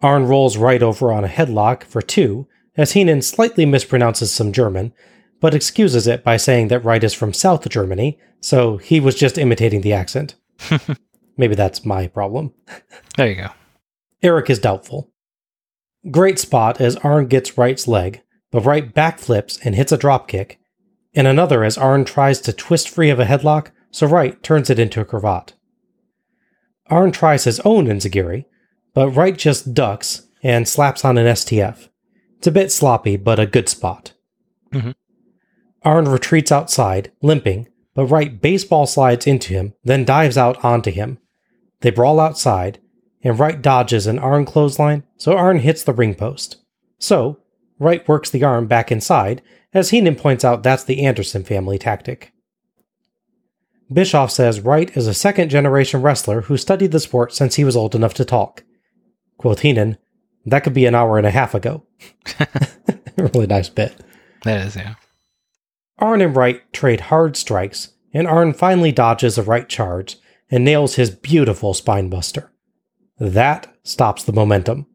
Arn 0.00 0.26
rolls 0.26 0.56
Wright 0.56 0.82
over 0.82 1.12
on 1.12 1.24
a 1.24 1.28
headlock 1.28 1.82
for 1.84 2.00
two, 2.00 2.48
as 2.76 2.92
Heenan 2.92 3.22
slightly 3.22 3.64
mispronounces 3.64 4.32
some 4.32 4.52
German, 4.52 4.92
but 5.40 5.54
excuses 5.54 6.06
it 6.06 6.24
by 6.24 6.36
saying 6.36 6.68
that 6.68 6.84
Wright 6.84 7.04
is 7.04 7.14
from 7.14 7.32
South 7.32 7.68
Germany, 7.68 8.18
so 8.40 8.76
he 8.76 9.00
was 9.00 9.14
just 9.14 9.38
imitating 9.38 9.80
the 9.80 9.92
accent. 9.92 10.36
Maybe 11.36 11.54
that's 11.54 11.84
my 11.84 12.06
problem. 12.06 12.54
There 13.16 13.28
you 13.28 13.36
go. 13.36 13.48
Eric 14.22 14.50
is 14.50 14.58
doubtful. 14.58 15.10
Great 16.10 16.38
spot 16.38 16.80
as 16.80 16.96
Arn 16.96 17.26
gets 17.26 17.58
Wright's 17.58 17.88
leg, 17.88 18.22
but 18.50 18.64
Wright 18.64 18.94
backflips 18.94 19.58
and 19.64 19.74
hits 19.74 19.92
a 19.92 19.98
dropkick, 19.98 20.56
and 21.14 21.26
another 21.26 21.64
as 21.64 21.76
Arn 21.76 22.04
tries 22.04 22.40
to 22.42 22.52
twist 22.52 22.88
free 22.88 23.10
of 23.10 23.18
a 23.18 23.24
headlock, 23.24 23.70
so 23.90 24.06
Wright 24.06 24.42
turns 24.42 24.70
it 24.70 24.78
into 24.78 25.00
a 25.00 25.04
cravat. 25.04 25.54
Arn 26.88 27.10
tries 27.10 27.44
his 27.44 27.60
own 27.60 27.86
enziguri, 27.86 28.44
but 28.94 29.10
Wright 29.10 29.36
just 29.36 29.74
ducks 29.74 30.28
and 30.42 30.68
slaps 30.68 31.04
on 31.04 31.18
an 31.18 31.26
STF. 31.26 31.88
It's 32.38 32.46
a 32.46 32.52
bit 32.52 32.70
sloppy, 32.70 33.16
but 33.16 33.40
a 33.40 33.46
good 33.46 33.68
spot. 33.68 34.12
Mhm. 34.72 34.94
Arn 35.82 36.08
retreats 36.08 36.52
outside, 36.52 37.12
limping, 37.22 37.68
but 37.94 38.06
Wright 38.06 38.40
baseball 38.40 38.86
slides 38.86 39.26
into 39.26 39.52
him, 39.52 39.74
then 39.84 40.04
dives 40.04 40.36
out 40.36 40.62
onto 40.64 40.90
him. 40.90 41.18
They 41.80 41.90
brawl 41.90 42.20
outside, 42.20 42.78
and 43.22 43.38
Wright 43.38 43.60
dodges 43.60 44.06
an 44.06 44.18
Arn 44.18 44.44
clothesline, 44.44 45.04
so 45.16 45.36
Arn 45.36 45.60
hits 45.60 45.82
the 45.82 45.92
ring 45.92 46.14
post. 46.14 46.56
So, 46.98 47.38
Wright 47.78 48.06
works 48.08 48.30
the 48.30 48.44
arm 48.44 48.66
back 48.66 48.90
inside, 48.90 49.42
as 49.74 49.90
Heenan 49.90 50.16
points 50.16 50.44
out 50.44 50.62
that's 50.62 50.84
the 50.84 51.04
Anderson 51.04 51.44
family 51.44 51.78
tactic. 51.78 52.32
Bischoff 53.92 54.30
says 54.30 54.60
Wright 54.60 54.94
is 54.96 55.06
a 55.06 55.14
second 55.14 55.48
generation 55.48 56.02
wrestler 56.02 56.42
who 56.42 56.56
studied 56.56 56.90
the 56.92 57.00
sport 57.00 57.34
since 57.34 57.54
he 57.54 57.64
was 57.64 57.76
old 57.76 57.94
enough 57.94 58.14
to 58.14 58.24
talk. 58.24 58.64
Quoth 59.38 59.60
Heenan, 59.60 59.98
that 60.46 60.60
could 60.64 60.74
be 60.74 60.86
an 60.86 60.94
hour 60.94 61.18
and 61.18 61.26
a 61.26 61.30
half 61.30 61.54
ago. 61.54 61.84
really 63.16 63.46
nice 63.46 63.68
bit. 63.68 63.94
That 64.44 64.66
is, 64.66 64.76
yeah. 64.76 64.94
Arn 65.98 66.20
and 66.20 66.36
Wright 66.36 66.60
trade 66.72 67.02
hard 67.02 67.36
strikes, 67.36 67.92
and 68.12 68.26
Arn 68.26 68.52
finally 68.52 68.92
dodges 68.92 69.38
a 69.38 69.42
right 69.42 69.68
charge 69.68 70.16
and 70.50 70.64
nails 70.64 70.94
his 70.94 71.10
beautiful 71.10 71.74
spinebuster. 71.74 72.48
That 73.18 73.74
stops 73.82 74.24
the 74.24 74.32
momentum. 74.32 74.86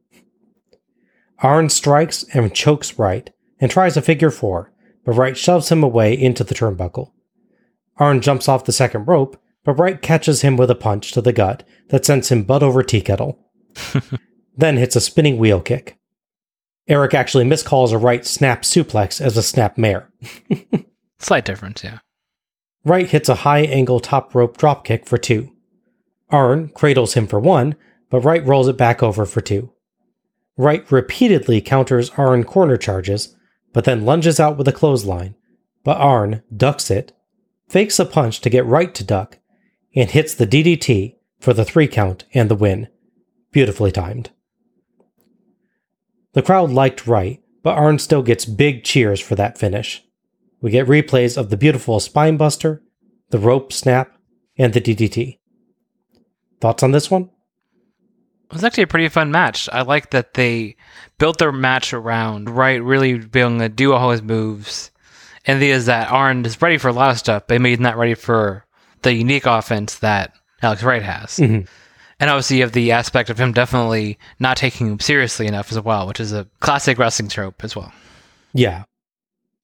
Arn 1.40 1.70
strikes 1.70 2.24
and 2.34 2.54
chokes 2.54 2.98
Wright 3.00 3.30
and 3.60 3.70
tries 3.70 3.98
a 3.98 4.02
figure 4.02 4.32
four, 4.32 4.72
but 5.04 5.14
Wright 5.14 5.36
shoves 5.36 5.70
him 5.70 5.84
away 5.84 6.14
into 6.14 6.44
the 6.44 6.56
turnbuckle. 6.56 7.12
Arn 7.98 8.22
jumps 8.22 8.48
off 8.48 8.66
the 8.66 8.72
second 8.72 9.08
rope, 9.08 9.42
but 9.64 9.74
Wright 9.74 10.02
catches 10.02 10.42
him 10.42 10.56
with 10.56 10.72
a 10.72 10.76
punch 10.76 11.12
to 11.12 11.22
the 11.22 11.34
gut 11.34 11.64
that 11.90 12.06
sends 12.06 12.30
him 12.30 12.44
butt 12.44 12.64
over 12.64 12.84
tea 12.84 13.02
kettle. 13.02 13.40
then 14.56 14.78
hits 14.78 14.96
a 14.96 15.02
spinning 15.02 15.38
wheel 15.38 15.62
kick. 15.62 15.98
Eric 16.88 17.14
actually 17.14 17.46
miscalls 17.46 17.94
a 17.94 17.98
right 17.98 18.26
snap 18.26 18.64
suplex 18.64 19.22
as 19.22 19.38
a 19.38 19.44
snap 19.44 19.78
mare. 19.78 20.12
Slight 21.20 21.46
difference, 21.46 21.84
yeah. 21.84 22.00
Wright 22.84 23.08
hits 23.08 23.30
a 23.30 23.36
high 23.36 23.62
angle 23.62 24.00
top 24.00 24.34
rope 24.34 24.58
drop 24.58 24.84
kick 24.84 25.06
for 25.06 25.18
two. 25.18 25.52
Arn 26.30 26.70
cradles 26.70 27.14
him 27.14 27.28
for 27.28 27.40
one, 27.40 27.76
but 28.10 28.22
Wright 28.22 28.46
rolls 28.46 28.68
it 28.68 28.78
back 28.78 29.04
over 29.04 29.26
for 29.26 29.42
two. 29.42 29.72
Wright 30.58 30.90
repeatedly 30.92 31.62
counters 31.62 32.10
Arn 32.18 32.44
corner 32.44 32.78
charges, 32.78 33.36
but 33.72 33.86
then 33.86 34.06
lunges 34.06 34.40
out 34.40 34.58
with 34.58 34.68
a 34.68 34.74
clothesline. 34.74 35.36
But 35.84 35.98
Arn 35.98 36.44
ducks 36.56 36.90
it, 36.90 37.14
fakes 37.68 38.00
a 38.00 38.06
punch 38.06 38.42
to 38.42 38.50
get 38.50 38.66
Wright 38.66 38.94
to 38.96 39.04
duck, 39.04 39.38
and 39.96 40.10
hits 40.10 40.34
the 40.34 40.48
DDT 40.48 41.16
for 41.40 41.54
the 41.54 41.66
three 41.66 41.88
count 41.88 42.26
and 42.34 42.50
the 42.50 42.56
win. 42.56 42.88
Beautifully 43.52 43.92
timed. 43.92 44.32
The 46.34 46.42
crowd 46.42 46.72
liked 46.72 47.08
Wright, 47.08 47.42
but 47.64 47.78
Arn 47.78 48.00
still 48.00 48.24
gets 48.24 48.46
big 48.46 48.84
cheers 48.84 49.20
for 49.20 49.36
that 49.36 49.58
finish. 49.58 50.04
We 50.62 50.72
get 50.72 50.88
replays 50.88 51.38
of 51.38 51.50
the 51.50 51.58
beautiful 51.58 52.00
spinebuster, 52.00 52.80
the 53.30 53.40
rope 53.40 53.74
snap, 53.74 54.12
and 54.58 54.74
the 54.74 54.82
DDT. 54.82 55.40
Thoughts 56.60 56.84
on 56.84 56.92
this 56.92 57.10
one? 57.10 57.30
It 58.50 58.54
was 58.54 58.64
actually 58.64 58.84
a 58.84 58.88
pretty 58.88 59.08
fun 59.10 59.32
match. 59.32 59.70
I 59.72 59.82
like 59.82 60.12
that 60.12 60.34
they 60.34 60.76
built 61.18 61.38
their 61.38 61.52
match 61.52 61.94
around 61.94 62.50
Wright 62.50 62.84
really 62.84 63.18
being 63.18 63.56
able 63.56 63.60
to 63.60 63.70
do 63.70 63.94
all 63.94 64.12
his 64.12 64.22
moves. 64.22 64.92
And 65.46 65.62
the 65.62 65.72
is 65.72 65.88
that 65.88 66.12
Arn 66.12 66.46
is 66.46 66.62
ready 66.62 66.78
for 66.78 66.90
a 66.90 66.94
lot 66.94 67.12
of 67.12 67.18
stuff, 67.18 67.44
but 67.48 67.60
maybe 67.62 67.82
not 67.82 67.98
ready 67.98 68.14
for 68.14 68.66
the 69.02 69.14
unique 69.14 69.46
offense 69.46 70.00
that 70.00 70.34
Alex 70.62 70.84
Wright 70.84 71.02
has. 71.02 71.38
Mhm. 71.38 71.68
And 72.22 72.30
obviously, 72.30 72.58
you 72.58 72.64
have 72.64 72.72
the 72.72 72.92
aspect 72.92 73.30
of 73.30 73.40
him 73.40 73.52
definitely 73.52 74.18
not 74.40 74.56
taking 74.56 74.88
him 74.88 75.00
seriously 75.00 75.48
enough 75.48 75.72
as 75.72 75.80
well, 75.82 76.08
which 76.08 76.20
is 76.20 76.32
a 76.32 76.48
classic 76.62 76.98
wrestling 76.98 77.28
trope 77.30 77.64
as 77.64 77.76
well. 77.76 77.92
Yeah. 78.54 78.84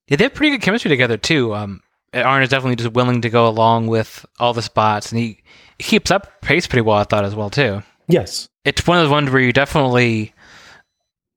Yeah, 0.07 0.17
they 0.17 0.23
have 0.25 0.33
pretty 0.33 0.57
good 0.57 0.63
chemistry 0.63 0.89
together 0.89 1.17
too. 1.17 1.53
Um, 1.53 1.81
Arn 2.13 2.41
is 2.41 2.49
definitely 2.49 2.77
just 2.77 2.93
willing 2.93 3.21
to 3.21 3.29
go 3.29 3.47
along 3.47 3.87
with 3.87 4.25
all 4.39 4.53
the 4.53 4.61
spots, 4.61 5.11
and 5.11 5.19
he, 5.21 5.43
he 5.77 5.83
keeps 5.83 6.09
up 6.11 6.41
pace 6.41 6.65
pretty 6.65 6.81
well. 6.81 6.97
I 6.97 7.03
thought 7.03 7.25
as 7.25 7.35
well 7.35 7.49
too. 7.49 7.83
Yes. 8.07 8.49
It's 8.65 8.87
one 8.87 8.97
of 8.97 9.03
those 9.03 9.11
ones 9.11 9.29
where 9.29 9.41
you 9.41 9.53
definitely 9.53 10.33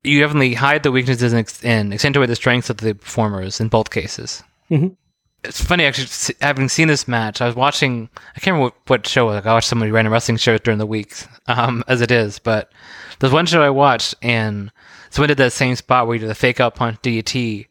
you 0.02 0.20
definitely 0.20 0.54
hide 0.54 0.82
the 0.82 0.90
weaknesses 0.92 1.62
and, 1.62 1.92
accentuate 1.92 2.28
the 2.28 2.36
strengths 2.36 2.70
of 2.70 2.78
the 2.78 2.94
performers 2.94 3.60
in 3.60 3.68
both 3.68 3.90
cases. 3.90 4.42
Mhm. 4.70 4.96
It's 5.42 5.62
funny 5.64 5.84
actually 5.84 6.34
having 6.42 6.68
seen 6.68 6.88
this 6.88 7.08
match. 7.08 7.40
I 7.40 7.46
was 7.46 7.54
watching. 7.56 8.08
I 8.36 8.40
can't 8.40 8.54
remember 8.54 8.74
what, 8.86 8.90
what 8.90 9.06
show. 9.06 9.24
it 9.24 9.26
was. 9.26 9.34
Like, 9.36 9.46
I 9.46 9.54
watched 9.54 9.68
so 9.68 9.76
many 9.76 9.90
random 9.90 10.12
wrestling 10.12 10.36
shows 10.36 10.60
during 10.60 10.78
the 10.78 10.86
week, 10.86 11.14
um, 11.46 11.82
as 11.88 12.00
it 12.02 12.10
is. 12.10 12.38
But 12.38 12.70
there's 13.18 13.32
one 13.32 13.46
show 13.46 13.62
I 13.62 13.70
watched, 13.70 14.14
and 14.20 14.70
someone 15.08 15.28
did 15.28 15.38
that 15.38 15.52
same 15.52 15.76
spot 15.76 16.06
where 16.06 16.16
you 16.16 16.20
did 16.20 16.28
the 16.28 16.34
fake 16.34 16.60
out 16.60 16.74
punch 16.74 16.98
DDT, 17.02 17.66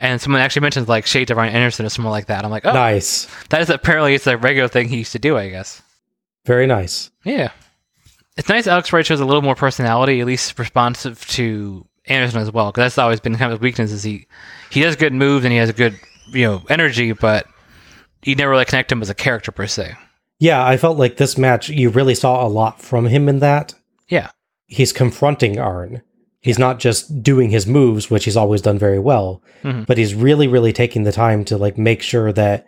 and 0.00 0.20
someone 0.20 0.42
actually 0.42 0.62
mentioned 0.62 0.86
like 0.88 1.06
shades 1.06 1.30
of 1.30 1.38
Ryan 1.38 1.54
Anderson 1.54 1.86
or 1.86 1.88
someone 1.88 2.12
like 2.12 2.26
that. 2.26 2.44
I'm 2.44 2.50
like, 2.50 2.66
oh, 2.66 2.72
Nice. 2.74 3.26
that 3.48 3.62
is 3.62 3.70
apparently 3.70 4.14
it's 4.14 4.26
a 4.26 4.36
regular 4.36 4.68
thing 4.68 4.88
he 4.88 4.98
used 4.98 5.12
to 5.12 5.18
do. 5.18 5.36
I 5.38 5.48
guess. 5.48 5.80
Very 6.44 6.66
nice. 6.66 7.10
Yeah. 7.24 7.52
It's 8.36 8.48
nice 8.48 8.66
Alex 8.66 8.92
Wright 8.92 9.06
shows 9.06 9.20
a 9.20 9.24
little 9.24 9.42
more 9.42 9.54
personality, 9.54 10.20
at 10.20 10.26
least 10.26 10.58
responsive 10.58 11.24
to 11.28 11.86
Anderson 12.06 12.40
as 12.40 12.50
well, 12.50 12.70
because 12.70 12.82
that's 12.84 12.98
always 12.98 13.20
been 13.20 13.36
kind 13.36 13.52
of 13.52 13.60
his 13.60 13.62
weakness. 13.62 13.92
Is 13.92 14.02
he 14.02 14.26
he 14.70 14.82
does 14.82 14.96
good 14.96 15.14
moves 15.14 15.44
and 15.46 15.52
he 15.52 15.58
has 15.58 15.70
a 15.70 15.72
good 15.72 15.98
you 16.32 16.42
know 16.42 16.62
energy, 16.68 17.12
but 17.12 17.46
you 18.22 18.34
never 18.34 18.50
really 18.52 18.64
connect 18.64 18.90
him 18.92 19.02
as 19.02 19.10
a 19.10 19.14
character 19.14 19.52
per 19.52 19.66
se. 19.66 19.94
Yeah, 20.38 20.64
I 20.66 20.76
felt 20.76 20.98
like 20.98 21.16
this 21.16 21.38
match, 21.38 21.68
you 21.68 21.90
really 21.90 22.14
saw 22.14 22.44
a 22.44 22.48
lot 22.48 22.80
from 22.82 23.06
him 23.06 23.28
in 23.28 23.38
that. 23.38 23.74
Yeah. 24.08 24.30
He's 24.66 24.92
confronting 24.92 25.58
Arn. 25.58 26.02
He's 26.40 26.58
not 26.58 26.78
just 26.80 27.22
doing 27.22 27.50
his 27.50 27.66
moves, 27.66 28.10
which 28.10 28.24
he's 28.24 28.36
always 28.36 28.60
done 28.60 28.78
very 28.78 28.98
well, 28.98 29.42
Mhm. 29.62 29.86
but 29.86 29.96
he's 29.96 30.14
really, 30.14 30.46
really 30.48 30.72
taking 30.72 31.04
the 31.04 31.12
time 31.12 31.44
to 31.46 31.56
like 31.56 31.78
make 31.78 32.02
sure 32.02 32.32
that 32.32 32.66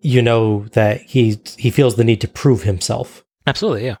you 0.00 0.22
know 0.22 0.66
that 0.72 1.02
he 1.02 1.38
he 1.58 1.70
feels 1.70 1.96
the 1.96 2.04
need 2.04 2.20
to 2.22 2.28
prove 2.28 2.62
himself. 2.62 3.24
Absolutely, 3.46 3.84
yeah. 3.86 3.96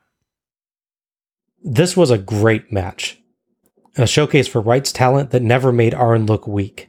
This 1.62 1.96
was 1.96 2.10
a 2.10 2.18
great 2.18 2.72
match. 2.72 3.18
A 3.96 4.06
showcase 4.06 4.46
for 4.48 4.60
Wright's 4.60 4.92
talent 4.92 5.30
that 5.30 5.42
never 5.42 5.72
made 5.72 5.94
Arn 5.94 6.26
look 6.26 6.46
weak. 6.46 6.88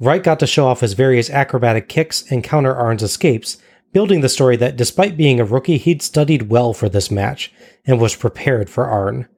Wright 0.00 0.22
got 0.22 0.40
to 0.40 0.46
show 0.46 0.66
off 0.66 0.80
his 0.80 0.94
various 0.94 1.30
acrobatic 1.30 1.88
kicks 1.88 2.30
and 2.30 2.42
counter 2.42 2.74
Arn's 2.74 3.02
escapes, 3.02 3.58
building 3.92 4.20
the 4.20 4.28
story 4.28 4.56
that 4.56 4.76
despite 4.76 5.16
being 5.16 5.38
a 5.38 5.44
rookie, 5.44 5.78
he'd 5.78 6.02
studied 6.02 6.50
well 6.50 6.72
for 6.72 6.88
this 6.88 7.10
match 7.10 7.52
and 7.86 8.00
was 8.00 8.16
prepared 8.16 8.68
for 8.68 8.86
Arn. 8.86 9.28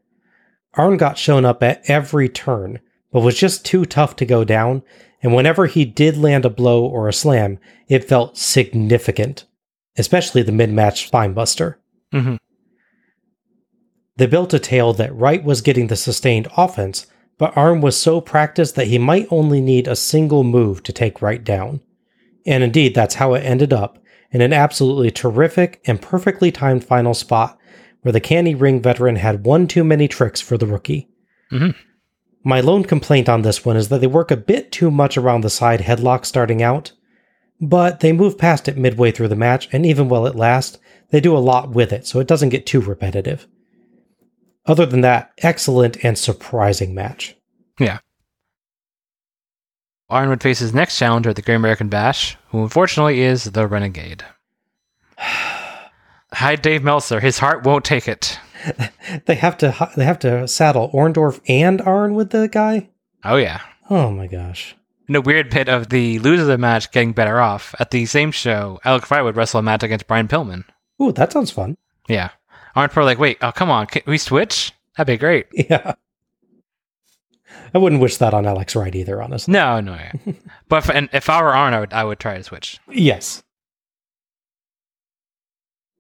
Arn 0.75 0.97
got 0.97 1.19
shown 1.19 1.45
up 1.45 1.63
at 1.63 1.83
every 1.89 2.29
turn, 2.29 2.81
but 3.13 3.21
was 3.21 3.39
just 3.39 3.65
too 3.65 3.85
tough 3.85 4.17
to 4.17 4.27
go 4.27 4.45
down, 4.45 4.83
and 5.23 5.35
whenever 5.35 5.67
he 5.67 5.85
did 5.85 6.17
land 6.17 6.45
a 6.45 6.51
blow 6.51 6.85
or 6.85 7.09
a 7.09 7.13
slam, 7.13 7.59
it 7.89 8.09
felt 8.09 8.37
significant, 8.37 9.45
especially 9.97 10.43
the 10.43 10.53
mid 10.53 10.71
match 10.71 11.11
spinebuster. 11.11 11.77
Mm-hmm. 12.13 12.37
They 14.17 14.27
built 14.27 14.55
a 14.55 14.59
tale 14.59 14.93
that 14.95 15.15
Wright 15.15 15.45
was 15.45 15.61
getting 15.61 15.89
the 15.89 15.97
sustained 15.97 16.49
offense, 16.57 17.07
but 17.39 17.57
Arn 17.57 17.81
was 17.81 17.97
so 17.97 18.21
practiced 18.21 18.75
that 18.77 18.87
he 18.87 18.99
might 18.99 19.27
only 19.31 19.61
need 19.61 19.87
a 19.87 19.97
single 19.97 20.45
move 20.45 20.83
to 20.85 20.93
take 20.93 21.21
Wright 21.21 21.43
down. 21.43 21.81
And 22.47 22.63
indeed, 22.63 22.95
that's 22.95 23.17
how 23.17 23.35
it 23.35 23.41
ended 23.41 23.73
up 23.73 23.99
in 24.31 24.41
an 24.41 24.53
absolutely 24.53 25.11
terrific 25.11 25.81
and 25.87 26.01
perfectly 26.01 26.51
timed 26.51 26.85
final 26.85 27.15
spot 27.15 27.59
where 28.03 28.13
the 28.13 28.21
candy 28.21 28.55
ring 28.55 28.81
veteran 28.81 29.17
had 29.17 29.45
one 29.45 29.67
too 29.67 29.83
many 29.83 30.07
tricks 30.09 30.41
for 30.41 30.57
the 30.57 30.67
rookie. 30.67 31.09
Mhm. 31.53 31.75
My 32.45 32.61
lone 32.61 32.85
complaint 32.85 33.29
on 33.29 33.43
this 33.43 33.65
one 33.65 33.77
is 33.77 33.89
that 33.89 34.01
they 34.01 34.07
work 34.07 34.31
a 34.31 34.37
bit 34.37 34.71
too 34.71 34.91
much 34.91 35.17
around 35.17 35.41
the 35.41 35.51
side 35.51 35.81
headlock 35.81 36.25
starting 36.25 36.63
out, 36.63 36.93
but 37.61 38.01
they 38.01 38.13
move 38.13 38.39
past 38.39 38.69
it 38.69 38.77
midway 38.77 39.11
through 39.11 39.29
the 39.29 39.35
match, 39.35 39.69
and 39.73 39.85
even 39.85 40.09
while 40.09 40.27
it 40.27 40.37
lasts, 40.37 40.79
they 41.11 41.21
do 41.21 41.37
a 41.37 41.39
lot 41.39 41.73
with 41.73 41.93
it, 41.93 42.07
so 42.07 42.21
it 42.21 42.29
doesn't 42.29 42.51
get 42.51 42.65
too 42.65 42.81
repetitive. 42.81 43.49
Other 44.67 44.87
than 44.87 45.01
that, 45.03 45.33
excellent 45.39 46.05
and 46.05 46.19
surprising 46.19 46.95
match. 46.95 47.37
Yeah. 47.79 47.99
Arn 50.09 50.29
would 50.29 50.43
face 50.43 50.61
his 50.61 50.75
next 50.75 50.99
challenger 50.99 51.31
at 51.31 51.37
the 51.37 51.43
Great 51.43 51.57
American 51.57 51.89
Bash, 51.89 52.37
who 52.51 52.63
unfortunately 52.63 53.21
is 53.21 53.45
the 53.45 53.67
Renegade. 53.67 54.25
Hi, 55.19 56.57
Dave 56.57 56.83
Meltzer. 56.83 57.21
His 57.21 57.39
heart 57.39 57.65
won't 57.65 57.85
take 57.85 58.09
it. 58.09 58.39
They 59.27 59.37
have 59.37 59.57
to 59.59 59.91
they 59.97 60.05
have 60.05 60.19
to 60.21 60.49
saddle 60.49 60.91
Orndorff 60.93 61.41
and 61.49 61.81
Arn 61.83 62.15
with 62.15 62.31
the 62.31 62.49
guy. 62.49 62.89
Oh 63.25 63.37
yeah. 63.37 63.61
Oh 63.89 64.11
my 64.11 64.27
gosh. 64.27 64.75
In 65.09 65.15
a 65.15 65.21
weird 65.21 65.51
bit 65.51 65.69
of 65.69 65.91
the 65.91 66.19
loser 66.19 66.43
of 66.43 66.49
the 66.49 66.59
match 66.59 66.91
getting 66.91 67.13
better 67.13 67.41
off, 67.41 67.75
at 67.79 67.93
the 67.93 68.07
same 68.07 68.33
show, 68.33 68.81
Alec 68.85 69.09
Wright 69.09 69.23
would 69.23 69.37
wrestle 69.37 69.61
a 69.61 69.63
match 69.63 69.85
against 69.85 70.09
Brian 70.09 70.27
Pillman. 70.27 70.65
Ooh, 71.01 71.13
that 71.13 71.33
sounds 71.33 71.53
fun. 71.53 71.77
Yeah. 72.09 72.31
Arn 72.77 72.91
probably 72.91 73.13
like, 73.13 73.19
wait, 73.19 73.39
oh 73.43 73.53
come 73.53 73.71
on, 73.71 73.87
can 73.87 74.03
we 74.07 74.19
switch? 74.19 74.73
That'd 74.97 75.13
be 75.13 75.19
great. 75.19 75.47
Yeah. 75.69 75.95
I 77.75 77.79
wouldn't 77.79 78.03
wish 78.03 78.17
that 78.19 78.35
on 78.35 78.47
Alex 78.47 78.77
Wright 78.77 78.95
either, 78.95 79.23
honestly. 79.23 79.53
No, 79.53 79.81
no. 79.81 79.95
Yeah. 79.95 80.13
but 80.69 80.85
if, 80.85 80.91
and 80.91 81.09
if 81.13 81.29
I 81.29 81.43
were 81.43 81.55
Arn, 81.55 81.75
I 81.75 81.81
would 81.81 81.93
I 81.93 82.05
would 82.05 82.19
try 82.19 82.37
to 82.37 82.43
switch. 82.43 82.79
Yes. 82.89 83.43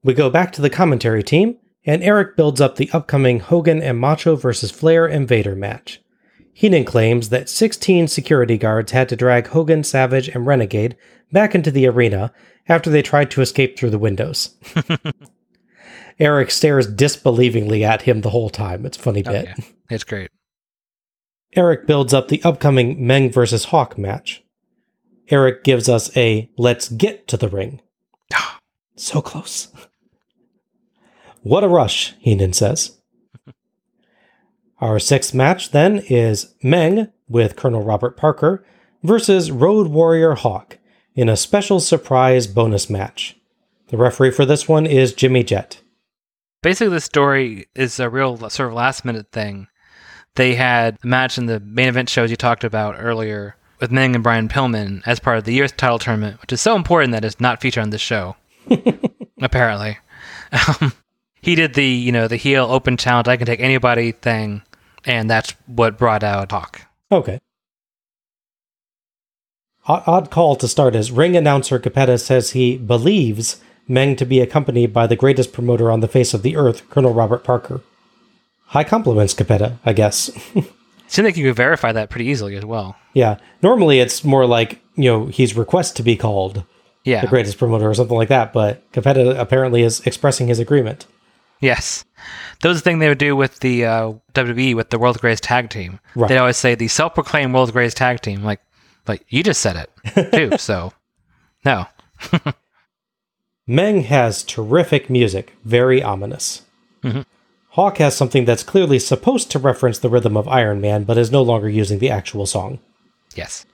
We 0.03 0.15
go 0.15 0.31
back 0.31 0.53
to 0.53 0.63
the 0.63 0.71
commentary 0.71 1.23
team, 1.23 1.57
and 1.85 2.03
Eric 2.03 2.37
builds 2.37 2.61
up 2.61 2.77
the 2.77 2.91
upcoming 2.93 3.41
Hogan 3.41 3.83
and 3.83 3.99
Macho 3.99 4.37
versus 4.37 4.71
Flair 4.71 5.07
and 5.07 5.27
Vader 5.27 5.57
match. 5.57 6.01
Heenan 6.53 6.85
claims 6.85 7.29
that 7.31 7.49
16 7.49 8.09
security 8.09 8.57
guards 8.57 8.93
had 8.93 9.09
to 9.11 9.17
drag 9.17 9.49
Hogan, 9.49 9.85
Savage, 9.85 10.29
and 10.29 10.47
Renegade 10.47 10.97
back 11.33 11.55
into 11.55 11.71
the 11.71 11.87
arena 11.87 12.33
after 12.69 12.89
they 12.89 13.03
tried 13.03 13.31
to 13.33 13.41
escape 13.43 13.79
through 13.79 13.91
the 13.91 13.99
windows. 13.99 14.55
Eric 16.19 16.51
stares 16.51 16.87
disbelievingly 16.87 17.83
at 17.83 18.03
him 18.03 18.23
the 18.23 18.31
whole 18.31 18.51
time. 18.51 18.87
It's 18.87 18.97
a 18.97 19.01
funny 19.01 19.23
Oh, 19.27 19.33
bit. 19.33 19.45
yeah. 19.47 19.65
It's 19.91 20.05
great. 20.05 20.31
Eric 21.55 21.87
builds 21.87 22.13
up 22.15 22.29
the 22.29 22.43
upcoming 22.43 23.07
Meng 23.07 23.31
versus 23.31 23.67
Hawk 23.67 23.97
match. 23.99 24.43
Eric 25.29 25.65
gives 25.65 25.89
us 25.89 26.15
a 26.17 26.51
let's 26.57 26.89
get 26.89 27.27
to 27.29 27.37
the 27.37 27.49
ring. 27.49 27.81
so 28.97 29.21
close. 29.21 29.69
What 31.43 31.65
a 31.65 31.69
rush, 31.69 32.15
Heenan 32.21 32.53
says. 32.53 32.99
Our 34.81 34.99
sixth 34.99 35.33
match 35.33 35.71
then 35.71 36.03
is 36.09 36.55
Meng 36.63 37.09
with 37.29 37.57
Colonel 37.57 37.83
Robert 37.83 38.17
Parker 38.17 38.65
versus 39.03 39.51
Road 39.51 39.89
Warrior 39.89 40.35
Hawk, 40.35 40.79
in 41.15 41.29
a 41.29 41.37
special 41.37 41.81
surprise 41.81 42.47
bonus 42.47 42.91
match. 42.91 43.37
The 43.89 43.97
referee 43.97 44.33
for 44.33 44.45
this 44.45 44.69
one 44.69 44.85
is 44.87 45.15
Jimmy 45.15 45.45
Jett. 45.45 45.81
Basically, 46.63 46.89
the 46.89 47.01
story 47.01 47.69
is 47.75 48.01
a 48.01 48.11
real 48.11 48.37
sort 48.51 48.69
of 48.69 48.75
last 48.75 49.05
minute 49.05 49.31
thing. 49.33 49.69
They 50.35 50.55
had 50.55 50.99
a 51.03 51.07
match 51.07 51.39
in 51.39 51.47
the 51.47 51.61
main 51.61 51.89
event 51.89 52.09
shows 52.09 52.31
you 52.31 52.37
talked 52.37 52.65
about 52.65 52.97
earlier 52.99 53.57
with 53.81 53.91
Meng 53.91 54.15
and 54.15 54.25
Brian 54.25 54.49
Pillman 54.49 55.03
as 55.07 55.21
part 55.21 55.39
of 55.39 55.45
the 55.45 55.53
year's 55.53 55.73
title 55.73 55.99
tournament, 55.99 56.41
which 56.41 56.53
is 56.53 56.61
so 56.61 56.77
important 56.77 57.13
that 57.13 57.25
it's 57.25 57.41
not 57.41 57.61
featured 57.61 57.83
on 57.83 57.91
this 57.91 58.01
show. 58.01 58.37
apparently, 59.41 59.99
um, 60.53 60.93
he 61.41 61.55
did 61.55 61.75
the 61.75 61.87
you 61.87 62.13
know 62.13 62.29
the 62.29 62.37
heel 62.37 62.65
open 62.65 62.97
challenge. 62.97 63.29
I 63.29 63.37
can 63.37 63.47
take 63.47 63.61
anybody 63.61 64.13
thing, 64.13 64.63
and 65.05 65.31
that's 65.31 65.53
what 65.67 65.99
brought 65.99 66.23
out 66.23 66.51
Hawk. 66.51 66.83
Okay. 67.11 67.39
Odd, 69.89 70.03
odd 70.07 70.31
call 70.31 70.57
to 70.57 70.67
start 70.67 70.97
as 70.97 71.13
ring 71.13 71.37
announcer 71.37 71.79
Cappetta 71.79 72.19
says 72.19 72.51
he 72.51 72.77
believes 72.77 73.61
Meng 73.89 74.17
to 74.17 74.25
be 74.25 74.41
accompanied 74.41 74.93
by 74.93 75.07
the 75.07 75.17
greatest 75.17 75.53
promoter 75.53 75.91
on 75.91 76.01
the 76.01 76.09
face 76.09 76.35
of 76.35 76.43
the 76.43 76.57
earth, 76.57 76.89
Colonel 76.91 77.15
Robert 77.15 77.45
Parker. 77.45 77.81
High 78.67 78.85
compliments, 78.85 79.33
Cappetta, 79.35 79.79
I 79.85 79.93
guess. 79.93 80.31
Seems 81.09 81.25
like 81.25 81.37
you 81.37 81.47
could 81.47 81.57
verify 81.57 81.93
that 81.93 82.11
pretty 82.11 82.27
easily 82.27 82.57
as 82.57 82.65
well. 82.65 82.97
yeah. 83.15 83.39
Normally 83.63 84.01
it's 84.01 84.25
more 84.25 84.45
like, 84.45 84.81
you 84.97 85.05
know, 85.05 85.27
he's 85.27 85.57
request 85.57 85.97
to 85.97 86.03
be 86.03 86.17
called 86.17 86.65
Yeah. 87.05 87.21
the 87.21 87.29
greatest 87.29 87.59
promoter 87.59 87.89
or 87.89 87.95
something 87.95 88.17
like 88.17 88.29
that, 88.29 88.53
but 88.53 88.83
Cappetta 88.93 89.41
apparently 89.41 89.83
is 89.83 90.01
expressing 90.05 90.49
his 90.49 90.59
agreement. 90.59 91.07
Yes. 91.61 92.05
That 92.61 92.69
was 92.71 92.79
the 92.79 92.83
thing 92.83 92.99
they 92.99 93.09
would 93.09 93.19
do 93.19 93.37
with 93.37 93.61
the 93.61 93.85
uh, 93.87 94.13
WWE 94.35 94.75
with 94.75 94.91
the 94.91 94.99
World's 94.99 95.21
Greatest 95.21 95.45
Tag 95.45 95.71
Team. 95.71 96.01
Right. 96.17 96.29
They'd 96.29 96.39
always 96.39 96.57
say 96.57 96.75
the 96.75 96.89
self-proclaimed 96.89 97.55
World's 97.55 97.71
Greatest 97.73 97.97
Tag 97.97 98.21
Team. 98.21 98.43
Like, 98.43 98.61
like 99.07 99.25
you 99.29 99.45
just 99.45 99.61
said 99.61 99.89
it 100.17 100.33
too. 100.33 100.59
so, 100.59 100.93
no. 101.65 101.87
Meng 103.67 104.03
has 104.05 104.43
terrific 104.43 105.11
music, 105.11 105.55
very 105.65 106.03
ominous. 106.03 106.63
Mhm. 107.03 107.25
Hawk 107.71 107.99
has 107.99 108.17
something 108.17 108.45
that's 108.45 108.63
clearly 108.63 108.99
supposed 108.99 109.51
to 109.51 109.59
reference 109.59 109.99
the 109.99 110.09
rhythm 110.09 110.37
of 110.37 110.49
Iron 110.49 110.81
Man, 110.81 111.05
but 111.05 111.19
is 111.19 111.31
no 111.33 111.43
longer 111.43 111.69
using 111.69 111.99
the 111.99 112.11
actual 112.11 112.47
song. 112.47 112.79
Yes. 113.35 113.67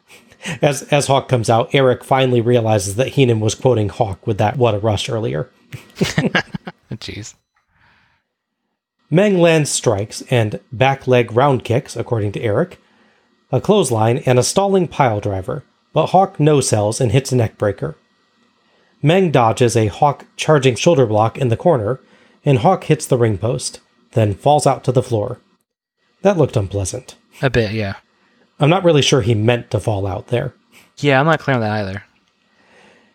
As 0.62 0.82
as 0.84 1.06
Hawk 1.06 1.28
comes 1.28 1.48
out, 1.50 1.70
Eric 1.72 2.02
finally 2.02 2.40
realizes 2.40 2.96
that 2.96 3.08
Heenan 3.08 3.40
was 3.40 3.54
quoting 3.54 3.88
Hawk 3.88 4.26
with 4.26 4.38
that 4.38 4.56
"What 4.56 4.74
a 4.74 4.78
Rush" 4.78 5.08
earlier. 5.08 5.50
Jeez. 6.94 7.34
Meng 9.10 9.38
lands 9.38 9.70
strikes 9.70 10.22
and 10.30 10.58
back 10.72 11.06
leg 11.06 11.30
round 11.32 11.62
kicks, 11.64 11.94
according 11.96 12.32
to 12.32 12.40
Eric, 12.42 12.80
a 13.52 13.60
clothesline, 13.60 14.18
and 14.26 14.38
a 14.38 14.42
stalling 14.42 14.88
pile 14.88 15.20
driver, 15.20 15.62
but 15.92 16.06
Hawk 16.06 16.40
no 16.40 16.60
sells 16.60 17.00
and 17.00 17.12
hits 17.12 17.30
a 17.32 17.36
neckbreaker. 17.36 17.94
Meng 19.02 19.32
dodges 19.32 19.76
a 19.76 19.88
Hawk 19.88 20.26
charging 20.36 20.76
shoulder 20.76 21.06
block 21.06 21.36
in 21.36 21.48
the 21.48 21.56
corner, 21.56 22.00
and 22.44 22.58
Hawk 22.58 22.84
hits 22.84 23.06
the 23.06 23.18
ring 23.18 23.36
post, 23.36 23.80
then 24.12 24.34
falls 24.34 24.66
out 24.66 24.84
to 24.84 24.92
the 24.92 25.02
floor. 25.02 25.40
That 26.22 26.38
looked 26.38 26.56
unpleasant. 26.56 27.16
A 27.42 27.50
bit, 27.50 27.72
yeah. 27.72 27.96
I'm 28.60 28.70
not 28.70 28.84
really 28.84 29.02
sure 29.02 29.22
he 29.22 29.34
meant 29.34 29.70
to 29.72 29.80
fall 29.80 30.06
out 30.06 30.28
there. 30.28 30.54
Yeah, 30.98 31.18
I'm 31.18 31.26
not 31.26 31.40
clear 31.40 31.56
on 31.56 31.62
that 31.62 31.72
either. 31.72 32.04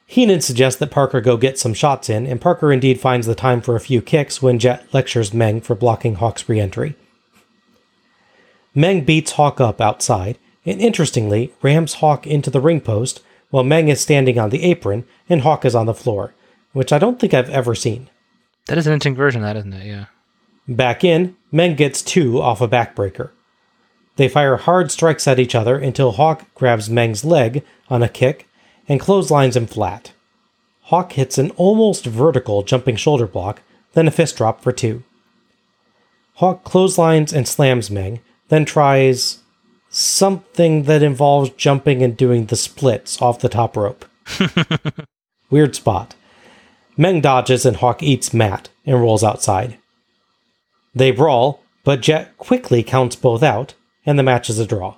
Heenan 0.06 0.42
suggests 0.42 0.80
that 0.80 0.92
Parker 0.92 1.22
go 1.22 1.38
get 1.38 1.60
some 1.60 1.74
shots 1.74 2.10
in, 2.10 2.28
and 2.28 2.42
Parker 2.42 2.72
indeed 2.72 3.00
finds 3.00 3.28
the 3.28 3.36
time 3.36 3.62
for 3.62 3.76
a 3.76 3.82
few 3.82 4.02
kicks 4.02 4.42
when 4.42 4.60
Jett 4.60 4.94
lectures 4.94 5.34
Meng 5.34 5.62
for 5.62 5.76
blocking 5.76 6.16
Hawk's 6.16 6.48
reentry. 6.50 6.96
Meng 8.74 9.04
beats 9.04 9.34
Hawk 9.34 9.60
up 9.60 9.82
outside, 9.82 10.38
and 10.66 10.80
interestingly, 10.82 11.54
rams 11.62 11.96
Hawk 11.96 12.26
into 12.26 12.50
the 12.50 12.62
ring 12.62 12.82
post 12.82 13.22
while 13.50 13.64
Meng 13.64 13.88
is 13.88 14.02
standing 14.02 14.38
on 14.38 14.50
the 14.50 14.64
apron 14.64 15.06
and 15.30 15.42
Hawk 15.42 15.66
is 15.66 15.76
on 15.76 15.86
the 15.86 15.94
floor, 15.94 16.34
which 16.74 16.92
I 16.92 17.00
don't 17.00 17.20
think 17.20 17.34
I've 17.34 17.50
ever 17.50 17.76
seen. 17.76 18.10
That 18.68 18.78
is 18.78 18.88
an 18.88 18.94
interesting 18.94 19.16
version, 19.16 19.44
of 19.44 19.48
that 19.48 19.58
isn't 19.58 19.74
it? 19.74 19.86
Yeah. 19.86 20.06
Back 20.68 21.04
in, 21.04 21.38
Meng 21.52 21.76
gets 21.76 22.02
two 22.02 22.42
off 22.42 22.60
a 22.60 22.68
backbreaker. 22.68 23.32
They 24.18 24.28
fire 24.28 24.58
hard 24.58 24.92
strikes 24.92 25.28
at 25.28 25.40
each 25.40 25.56
other 25.56 25.78
until 25.78 26.14
Hawk 26.14 26.46
grabs 26.56 26.90
Meng's 26.90 27.24
leg 27.24 27.64
on 27.90 28.04
a 28.04 28.10
kick 28.10 28.48
and 28.88 29.00
clotheslines 29.00 29.56
him 29.56 29.68
flat. 29.68 30.12
Hawk 30.84 31.14
hits 31.14 31.38
an 31.38 31.52
almost 31.52 32.06
vertical 32.06 32.64
jumping 32.64 32.96
shoulder 32.96 33.28
block, 33.28 33.62
then 33.94 34.08
a 34.08 34.12
fist 34.12 34.38
drop 34.38 34.62
for 34.62 34.72
two. 34.72 35.04
Hawk 36.36 36.64
clotheslines 36.64 37.34
and 37.34 37.48
slams 37.48 37.90
Meng, 37.90 38.20
then 38.50 38.66
tries 38.66 39.40
something 39.90 40.84
that 40.84 41.04
involves 41.04 41.50
jumping 41.52 42.04
and 42.04 42.16
doing 42.16 42.46
the 42.46 42.56
splits 42.56 43.22
off 43.22 43.40
the 43.40 43.50
top 43.50 43.78
rope. 43.78 44.06
Weird 45.50 45.76
spot. 45.76 46.16
Meng 46.98 47.22
dodges 47.22 47.66
and 47.66 47.78
Hawk 47.78 48.02
eats 48.02 48.34
mat 48.34 48.70
and 48.86 49.00
rolls 49.00 49.24
outside. 49.24 49.78
They 50.96 51.12
brawl, 51.12 51.62
but 51.84 52.02
Jett 52.02 52.38
quickly 52.38 52.84
counts 52.84 53.16
both 53.16 53.44
out, 53.44 53.76
and 54.06 54.18
the 54.18 54.24
match 54.24 54.50
is 54.50 54.60
a 54.60 54.66
draw. 54.66 54.96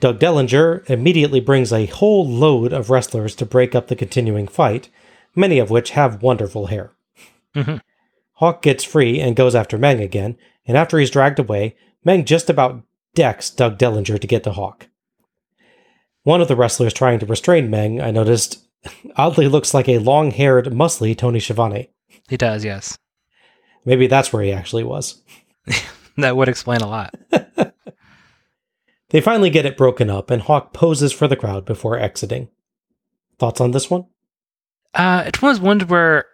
Doug 0.00 0.20
Dellinger 0.20 0.88
immediately 0.90 1.40
brings 1.40 1.72
a 1.72 1.86
whole 1.86 2.26
load 2.28 2.72
of 2.72 2.90
wrestlers 2.90 3.34
to 3.36 3.46
break 3.46 3.74
up 3.74 3.88
the 3.88 3.96
continuing 3.96 4.46
fight, 4.46 4.90
many 5.34 5.58
of 5.58 5.70
which 5.70 5.90
have 5.90 6.22
wonderful 6.22 6.66
hair. 6.66 6.92
Mhm. 7.54 7.80
Hawk 8.34 8.60
gets 8.60 8.84
free 8.84 9.18
and 9.18 9.34
goes 9.34 9.54
after 9.54 9.78
Meng 9.78 10.00
again, 10.00 10.36
and 10.66 10.76
after 10.76 10.98
he's 10.98 11.10
dragged 11.10 11.38
away, 11.38 11.74
Meng 12.04 12.26
just 12.26 12.50
about 12.50 12.82
decks 13.16 13.50
Doug 13.50 13.78
Dellinger 13.78 14.20
to 14.20 14.26
get 14.28 14.44
to 14.44 14.52
Hawk. 14.52 14.86
One 16.22 16.40
of 16.40 16.46
the 16.46 16.54
wrestlers 16.54 16.94
trying 16.94 17.18
to 17.18 17.26
restrain 17.26 17.68
Meng, 17.68 18.00
I 18.00 18.12
noticed, 18.12 18.64
oddly 19.16 19.48
looks 19.48 19.74
like 19.74 19.88
a 19.88 19.98
long 19.98 20.30
haired, 20.30 20.66
muscly 20.66 21.18
Tony 21.18 21.40
Schiavone. 21.40 21.90
He 22.28 22.36
does, 22.36 22.64
yes. 22.64 22.96
Maybe 23.84 24.06
that's 24.06 24.32
where 24.32 24.42
he 24.44 24.52
actually 24.52 24.84
was. 24.84 25.22
That 26.18 26.34
would 26.34 26.48
explain 26.48 26.80
a 26.80 26.88
lot. 26.88 27.14
They 29.10 29.20
finally 29.20 29.50
get 29.50 29.66
it 29.66 29.76
broken 29.76 30.10
up, 30.10 30.30
and 30.30 30.42
Hawk 30.42 30.72
poses 30.72 31.12
for 31.12 31.28
the 31.28 31.36
crowd 31.36 31.64
before 31.64 31.98
exiting. 31.98 32.48
Thoughts 33.38 33.60
on 33.60 33.70
this 33.70 33.88
one? 33.88 34.06
Uh, 34.94 35.24
it's 35.26 35.40
one 35.40 35.50
of 35.50 35.56
those 35.56 35.64
ones 35.64 35.84
where 35.84 36.26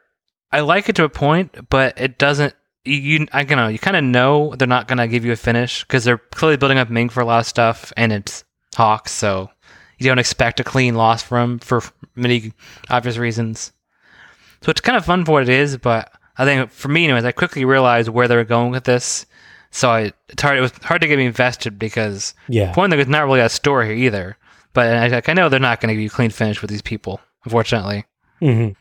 I 0.50 0.60
like 0.60 0.88
it 0.88 0.96
to 0.96 1.04
a 1.04 1.08
point, 1.08 1.68
but 1.68 2.00
it 2.00 2.18
doesn't. 2.18 2.54
You, 2.84 2.94
you 2.96 3.26
I 3.32 3.44
don't 3.44 3.56
know. 3.58 3.68
You 3.68 3.78
kind 3.78 3.96
of 3.96 4.04
know 4.04 4.54
they're 4.56 4.68
not 4.68 4.88
gonna 4.88 5.08
give 5.08 5.24
you 5.24 5.32
a 5.32 5.36
finish 5.36 5.82
because 5.84 6.04
they're 6.04 6.18
clearly 6.18 6.56
building 6.56 6.78
up 6.78 6.90
Meng 6.90 7.08
for 7.08 7.20
a 7.20 7.24
lot 7.24 7.40
of 7.40 7.46
stuff, 7.46 7.92
and 7.96 8.12
it's 8.12 8.44
Hawks, 8.74 9.12
so 9.12 9.50
you 9.98 10.06
don't 10.08 10.18
expect 10.18 10.60
a 10.60 10.64
clean 10.64 10.94
loss 10.94 11.22
from 11.22 11.58
for 11.58 11.82
many 12.16 12.52
obvious 12.90 13.16
reasons. 13.18 13.72
So 14.62 14.70
it's 14.70 14.80
kind 14.80 14.96
of 14.96 15.04
fun 15.04 15.24
for 15.24 15.32
what 15.32 15.42
it 15.44 15.48
is, 15.48 15.76
but 15.76 16.12
I 16.38 16.44
think 16.44 16.70
for 16.70 16.88
me, 16.88 17.04
anyways, 17.04 17.24
I 17.24 17.32
quickly 17.32 17.64
realized 17.64 18.08
where 18.08 18.28
they 18.28 18.36
were 18.36 18.44
going 18.44 18.70
with 18.70 18.84
this. 18.84 19.26
So 19.70 19.90
I, 19.90 20.12
it's 20.28 20.42
hard. 20.42 20.58
It 20.58 20.60
was 20.60 20.72
hard 20.82 21.00
to 21.02 21.08
get 21.08 21.18
me 21.18 21.26
invested 21.26 21.78
because 21.78 22.34
Yeah. 22.48 22.74
one, 22.74 22.90
there's 22.90 23.08
not 23.08 23.24
really 23.26 23.40
a 23.40 23.48
story 23.48 23.86
here 23.86 23.96
either. 24.06 24.36
But 24.74 24.86
I, 24.88 25.06
like, 25.08 25.28
I 25.28 25.32
know 25.34 25.48
they're 25.48 25.60
not 25.60 25.80
going 25.80 25.88
to 25.88 25.94
give 25.94 26.00
you 26.02 26.06
a 26.08 26.10
clean 26.10 26.30
finish 26.30 26.60
with 26.62 26.70
these 26.70 26.82
people, 26.82 27.20
unfortunately. 27.44 28.04
Mm-hmm. 28.40 28.72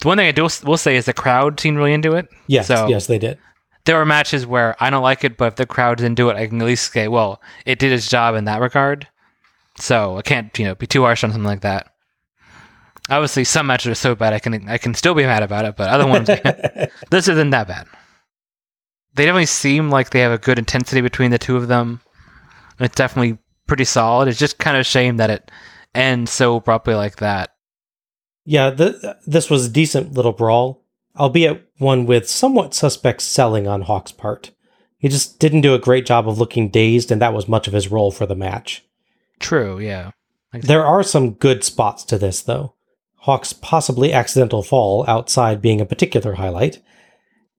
The 0.00 0.08
one 0.08 0.16
thing 0.18 0.28
I 0.28 0.32
do 0.32 0.48
will 0.64 0.76
say 0.76 0.96
is 0.96 1.06
the 1.06 1.12
crowd 1.12 1.58
seemed 1.58 1.76
really 1.76 1.92
into 1.92 2.12
it. 2.14 2.28
Yes, 2.46 2.66
So- 2.68 2.86
yes, 2.88 3.06
they 3.06 3.18
did. 3.18 3.38
There 3.84 3.96
are 3.96 4.04
matches 4.04 4.46
where 4.46 4.76
I 4.80 4.90
don't 4.90 5.02
like 5.02 5.24
it, 5.24 5.38
but 5.38 5.46
if 5.46 5.56
the 5.56 5.64
crowd 5.64 5.96
didn't 5.96 6.16
do 6.16 6.28
it, 6.28 6.36
I 6.36 6.46
can 6.46 6.60
at 6.60 6.66
least 6.66 6.92
say, 6.92 7.08
well, 7.08 7.40
it 7.64 7.78
did 7.78 7.90
its 7.90 8.06
job 8.08 8.34
in 8.34 8.44
that 8.44 8.60
regard. 8.60 9.08
So 9.78 10.18
I 10.18 10.22
can't, 10.22 10.56
you 10.58 10.66
know, 10.66 10.74
be 10.74 10.86
too 10.86 11.02
harsh 11.02 11.24
on 11.24 11.30
something 11.30 11.46
like 11.46 11.62
that. 11.62 11.90
Obviously, 13.08 13.44
some 13.44 13.66
matches 13.66 13.90
are 13.90 13.94
so 13.94 14.14
bad 14.14 14.34
I 14.34 14.40
can 14.40 14.68
I 14.68 14.76
can 14.76 14.92
still 14.92 15.14
be 15.14 15.24
mad 15.24 15.42
about 15.42 15.64
it, 15.64 15.76
but 15.76 15.88
other 15.88 16.06
ones, 16.06 16.26
this 17.10 17.28
isn't 17.28 17.50
that 17.50 17.66
bad. 17.68 17.86
They 19.14 19.24
definitely 19.24 19.46
seem 19.46 19.88
like 19.88 20.10
they 20.10 20.20
have 20.20 20.32
a 20.32 20.38
good 20.38 20.58
intensity 20.58 21.00
between 21.00 21.30
the 21.30 21.38
two 21.38 21.56
of 21.56 21.68
them. 21.68 22.02
It's 22.78 22.94
definitely 22.94 23.38
pretty 23.66 23.84
solid. 23.84 24.28
It's 24.28 24.38
just 24.38 24.58
kind 24.58 24.76
of 24.76 24.82
a 24.82 24.84
shame 24.84 25.16
that 25.16 25.30
it 25.30 25.50
ends 25.94 26.30
so 26.30 26.56
abruptly 26.56 26.94
like 26.94 27.16
that. 27.16 27.54
Yeah, 28.48 28.70
th- 28.70 28.94
this 29.26 29.50
was 29.50 29.66
a 29.66 29.70
decent 29.70 30.14
little 30.14 30.32
brawl, 30.32 30.82
albeit 31.18 31.68
one 31.76 32.06
with 32.06 32.30
somewhat 32.30 32.72
suspect 32.72 33.20
selling 33.20 33.68
on 33.68 33.82
Hawk's 33.82 34.10
part. 34.10 34.52
He 34.96 35.10
just 35.10 35.38
didn't 35.38 35.60
do 35.60 35.74
a 35.74 35.78
great 35.78 36.06
job 36.06 36.26
of 36.26 36.38
looking 36.38 36.70
dazed, 36.70 37.12
and 37.12 37.20
that 37.20 37.34
was 37.34 37.46
much 37.46 37.68
of 37.68 37.74
his 37.74 37.90
role 37.90 38.10
for 38.10 38.24
the 38.24 38.34
match. 38.34 38.86
True, 39.38 39.78
yeah. 39.78 40.12
There 40.54 40.82
are 40.82 41.02
some 41.02 41.32
good 41.32 41.62
spots 41.62 42.04
to 42.04 42.16
this, 42.16 42.40
though. 42.40 42.72
Hawk's 43.16 43.52
possibly 43.52 44.14
accidental 44.14 44.62
fall 44.62 45.04
outside 45.06 45.60
being 45.60 45.82
a 45.82 45.84
particular 45.84 46.36
highlight, 46.36 46.80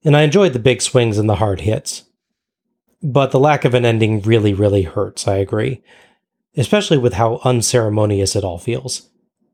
and 0.03 0.17
I 0.17 0.23
enjoyed 0.23 0.53
the 0.53 0.59
big 0.59 0.81
swings 0.81 1.19
and 1.19 1.29
the 1.29 1.35
hard 1.35 1.61
hits. 1.61 2.05
But 3.03 3.29
the 3.29 3.39
lack 3.39 3.63
of 3.63 3.75
an 3.75 3.85
ending 3.85 4.21
really, 4.21 4.55
really 4.55 4.81
hurts, 4.81 5.27
I 5.27 5.35
agree. 5.35 5.83
Especially 6.57 6.97
with 6.97 7.13
how 7.13 7.41
unceremonious 7.43 8.35
it 8.35 8.43
all 8.43 8.57
feels. 8.57 9.07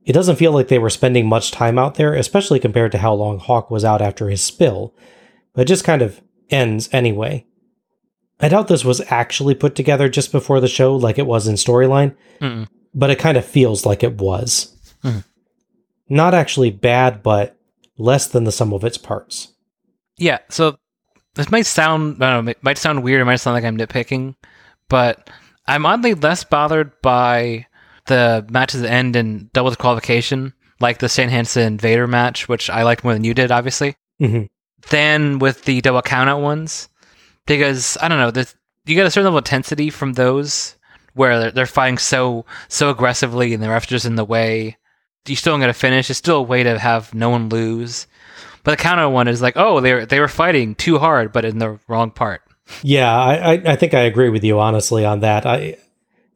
It 0.06 0.14
doesn't 0.14 0.36
feel 0.36 0.52
like 0.52 0.68
they 0.68 0.80
were 0.80 0.90
spending 0.91 1.27
much 1.27 1.52
time 1.52 1.80
out 1.80 1.95
there, 1.95 2.14
especially 2.14 2.60
compared 2.60 2.91
to 2.91 2.99
how 2.99 3.14
long 3.14 3.40
Hawk 3.40 3.72
was 3.72 3.84
out 3.84 4.02
after 4.02 4.30
his 4.30 4.44
spill, 4.44 4.94
but 5.53 5.64
it 5.64 5.68
just 5.68 5.84
kind 5.84 6.02
of 6.02 6.22
ends 6.49 6.88
anyway. 6.91 7.45
I 8.40 8.49
doubt 8.49 8.68
this 8.68 8.86
was 8.86 9.02
actually 9.10 9.56
put 9.56 9.76
together 9.76 10.07
just 10.07 10.32
before 10.32 10.60
the 10.60 10.68
show 10.68 10.95
like 10.95 11.18
it 11.18 11.26
was 11.26 11.48
in 11.48 11.56
storyline, 11.56 12.15
but 12.94 13.10
it 13.10 13.18
kind 13.18 13.38
of 13.38 13.45
feels 13.45 13.86
like 13.86 14.03
it 14.03 14.18
was. 14.19 14.77
Mhm. 15.03 15.23
Not 16.07 16.34
actually 16.36 16.69
bad, 16.69 17.23
but 17.23 17.57
less 17.98 18.27
than 18.27 18.44
the 18.44 18.52
sum 18.52 18.73
of 18.73 18.84
its 18.84 18.98
parts. 18.98 19.53
Yeah, 20.18 20.40
so 20.49 20.77
this 21.34 21.49
might 21.49 21.65
sound 21.65 22.23
I 22.23 22.41
know, 22.41 22.52
it 22.52 22.64
might 22.64 22.77
sound 22.77 23.03
weird, 23.03 23.22
it 23.22 23.26
might 23.26 23.38
sound 23.38 23.56
like 23.56 23.64
I'm 23.64 23.77
nitpicking, 23.77 24.36
but 24.88 25.30
I'm 25.65 25.86
oddly 25.86 26.14
less 26.14 26.44
bothered 26.44 26.91
by 27.02 27.65
the 28.07 28.45
matches 28.49 28.82
that 28.82 28.91
end 28.91 29.15
in 29.15 29.49
double 29.53 29.69
disqualification, 29.72 30.53
like 30.80 30.99
the 30.99 31.10
Stan 31.10 31.30
Hansen 31.30 31.77
Vader 31.77 32.07
match, 32.07 32.48
which 32.48 32.69
I 32.69 32.84
liked 32.84 33.03
more 33.03 33.14
than 33.14 33.23
you 33.23 33.34
did, 33.34 33.52
obviously, 33.52 33.95
Mhm. 34.22 34.48
than 34.90 35.40
with 35.40 35.64
the 35.65 35.82
double 35.82 36.02
countout 36.02 36.41
ones. 36.41 36.90
Because 37.48 37.98
I 38.02 38.07
don't 38.07 38.18
know, 38.18 38.44
you 38.86 38.95
get 38.95 39.06
a 39.06 39.11
certain 39.11 39.26
level 39.26 39.38
of 39.40 39.44
intensity 39.45 39.90
from 39.90 40.14
those 40.14 40.76
where 41.14 41.40
they're, 41.40 41.52
they're 41.52 41.65
fighting 41.65 41.98
so 41.98 42.45
so 42.68 42.90
aggressively 42.90 43.53
and 43.53 43.61
the 43.64 43.69
ref 43.69 43.88
just 43.88 44.06
in 44.06 44.15
the 44.15 44.26
way. 44.26 44.77
You 45.27 45.36
still 45.36 45.53
don't 45.53 45.60
get 45.61 45.69
a 45.69 45.73
finish. 45.73 46.10
It's 46.10 46.19
still 46.19 46.38
a 46.38 46.41
way 46.44 46.64
to 46.64 46.77
have 46.77 47.14
no 47.14 47.30
one 47.30 47.49
lose. 47.49 48.06
But 48.64 48.72
the 48.72 48.77
counter 48.84 49.07
one 49.10 49.27
is 49.27 49.41
like, 49.41 49.53
oh, 49.57 49.80
they 49.80 49.94
were, 49.94 50.06
they 50.06 50.19
were 50.19 50.27
fighting 50.27 50.76
too 50.76 50.98
hard, 50.99 51.32
but 51.32 51.45
in 51.45 51.60
the 51.60 51.80
wrong 51.88 52.11
part. 52.11 52.41
Yeah, 52.82 53.11
I, 53.15 53.53
I, 53.53 53.61
I 53.65 53.76
think 53.76 53.94
I 53.94 54.02
agree 54.02 54.30
with 54.30 54.44
you 54.44 54.60
honestly 54.60 55.06
on 55.06 55.19
that. 55.22 55.45
I 55.45 55.77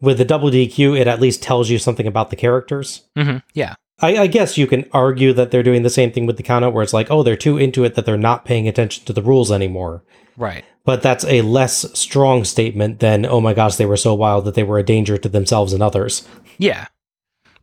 with 0.02 0.18
the 0.18 0.26
double 0.26 0.50
DQ, 0.50 1.00
it 1.00 1.08
at 1.08 1.20
least 1.22 1.44
tells 1.44 1.70
you 1.70 1.78
something 1.78 2.08
about 2.08 2.30
the 2.30 2.36
characters. 2.36 3.04
Mm-hmm. 3.18 3.38
Yeah. 3.54 3.76
I, 4.02 4.18
I 4.18 4.28
guess 4.28 4.58
you 4.58 4.66
can 4.66 4.86
argue 4.94 5.34
that 5.34 5.52
they're 5.52 5.64
doing 5.64 5.84
the 5.84 5.90
same 5.90 6.12
thing 6.12 6.26
with 6.26 6.38
the 6.38 6.44
countout, 6.44 6.72
where 6.72 6.84
it's 6.84 6.94
like, 6.94 7.12
oh, 7.12 7.22
they're 7.24 7.36
too 7.36 7.58
into 7.58 7.84
it 7.84 7.96
that 7.96 8.06
they're 8.06 8.18
not 8.18 8.46
paying 8.46 8.68
attention 8.68 9.04
to 9.06 9.14
the 9.14 9.22
rules 9.22 9.52
anymore. 9.52 10.04
Right. 10.38 10.64
But 10.86 11.02
that's 11.04 11.26
a 11.26 11.42
less 11.42 11.86
strong 12.00 12.46
statement 12.46 13.00
than, 13.00 13.26
oh 13.26 13.42
my 13.42 13.54
gosh, 13.54 13.76
they 13.76 13.86
were 13.86 13.98
so 13.98 14.14
wild 14.14 14.46
that 14.46 14.56
they 14.56 14.64
were 14.64 14.80
a 14.80 14.84
danger 14.84 15.18
to 15.18 15.28
themselves 15.30 15.74
and 15.74 15.84
others. 15.84 16.26
Yeah. 16.58 16.88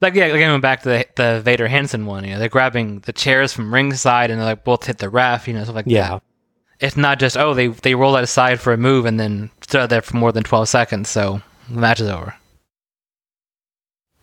Like 0.02 0.14
yeah, 0.14 0.26
like 0.26 0.40
going 0.40 0.60
back 0.60 0.82
to 0.82 0.90
the, 0.90 1.06
the 1.16 1.40
Vader 1.42 1.68
Hansen 1.68 2.04
one, 2.04 2.24
you 2.24 2.30
know, 2.34 2.38
they're 2.38 2.50
grabbing 2.50 2.98
the 3.00 3.14
chairs 3.14 3.54
from 3.54 3.72
ringside 3.72 4.30
and 4.30 4.38
they're 4.38 4.46
like 4.46 4.62
both 4.62 4.84
hit 4.84 4.98
the 4.98 5.08
ref, 5.08 5.48
you 5.48 5.54
know, 5.54 5.64
stuff 5.64 5.74
like 5.76 5.86
Yeah. 5.88 6.08
that. 6.10 6.22
It's 6.80 6.98
not 6.98 7.18
just 7.18 7.38
oh 7.38 7.54
they 7.54 7.68
they 7.68 7.94
roll 7.94 8.12
that 8.12 8.22
aside 8.24 8.60
for 8.60 8.74
a 8.74 8.76
move 8.76 9.06
and 9.06 9.18
then 9.18 9.48
stood 9.62 9.88
there 9.88 10.02
for 10.02 10.18
more 10.18 10.32
than 10.32 10.44
twelve 10.44 10.68
seconds, 10.68 11.08
so 11.08 11.40
the 11.68 11.80
match 11.80 12.00
is 12.00 12.08
over. 12.08 12.34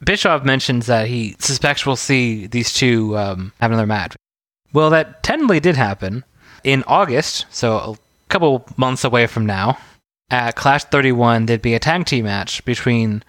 Bischoff 0.04 0.44
mentions 0.44 0.88
that 0.88 1.08
he 1.08 1.36
suspects 1.40 1.86
we'll 1.86 1.96
see 1.96 2.48
these 2.48 2.74
two 2.74 3.18
um, 3.18 3.54
have 3.62 3.72
another 3.72 3.88
match. 3.88 4.16
Well, 4.74 4.90
that 4.90 5.24
technically 5.24 5.60
did 5.60 5.76
happen 5.76 6.26
in 6.64 6.84
August, 6.88 7.46
so 7.50 7.78
a 7.78 7.98
couple 8.30 8.66
months 8.76 9.04
away 9.04 9.28
from 9.28 9.46
now. 9.46 9.78
At 10.30 10.56
Clash 10.56 10.86
31, 10.86 11.46
there'd 11.46 11.62
be 11.62 11.76
a 11.76 11.80
tag 11.80 12.06
team 12.06 12.26
match 12.26 12.66
between 12.66 13.24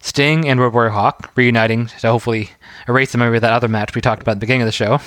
Sting 0.00 0.48
and 0.48 0.58
Road 0.58 0.72
Warrior 0.72 0.90
Hawk, 0.90 1.30
reuniting 1.36 1.86
to 1.86 2.10
hopefully 2.10 2.50
erase 2.88 3.12
the 3.12 3.18
memory 3.18 3.36
of 3.36 3.42
that 3.42 3.52
other 3.52 3.68
match 3.68 3.94
we 3.94 4.00
talked 4.00 4.22
about 4.22 4.32
at 4.32 4.34
the 4.36 4.40
beginning 4.40 4.62
of 4.62 4.66
the 4.66 4.72
show. 4.72 5.00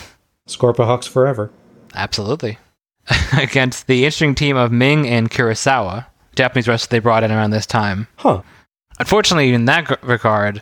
Scorpio 0.45 0.85
Hawks 0.85 1.07
forever. 1.07 1.51
Absolutely. 1.95 2.59
Against 3.33 3.87
the 3.87 4.05
interesting 4.05 4.35
team 4.35 4.55
of 4.55 4.71
Meng 4.71 5.07
and 5.07 5.29
Kurosawa, 5.31 6.05
Japanese 6.35 6.67
wrestlers 6.67 6.87
they 6.89 6.99
brought 6.99 7.23
in 7.23 7.31
around 7.31 7.51
this 7.51 7.65
time. 7.65 8.07
Huh. 8.17 8.41
Unfortunately, 8.99 9.53
in 9.53 9.65
that 9.65 10.03
regard, 10.03 10.61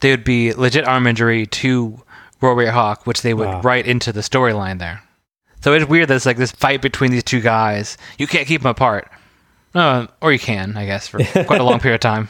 they 0.00 0.10
would 0.10 0.24
be 0.24 0.52
legit 0.52 0.86
arm 0.86 1.06
injury 1.06 1.46
to 1.46 2.02
Warrior 2.40 2.70
Hawk, 2.70 3.06
which 3.06 3.22
they 3.22 3.34
would 3.34 3.64
write 3.64 3.86
into 3.86 4.12
the 4.12 4.20
storyline 4.20 4.78
there. 4.78 5.02
So 5.62 5.72
it's 5.72 5.88
weird 5.88 6.08
that 6.08 6.16
it's 6.16 6.26
like 6.26 6.36
this 6.36 6.52
fight 6.52 6.80
between 6.82 7.10
these 7.10 7.24
two 7.24 7.40
guys. 7.40 7.98
You 8.18 8.26
can't 8.26 8.46
keep 8.46 8.62
them 8.62 8.70
apart. 8.70 9.10
Uh, 9.74 10.06
or 10.22 10.32
you 10.32 10.38
can, 10.38 10.76
I 10.76 10.86
guess, 10.86 11.08
for 11.08 11.18
quite 11.44 11.60
a 11.60 11.64
long 11.64 11.80
period 11.80 11.96
of 11.96 12.00
time. 12.00 12.28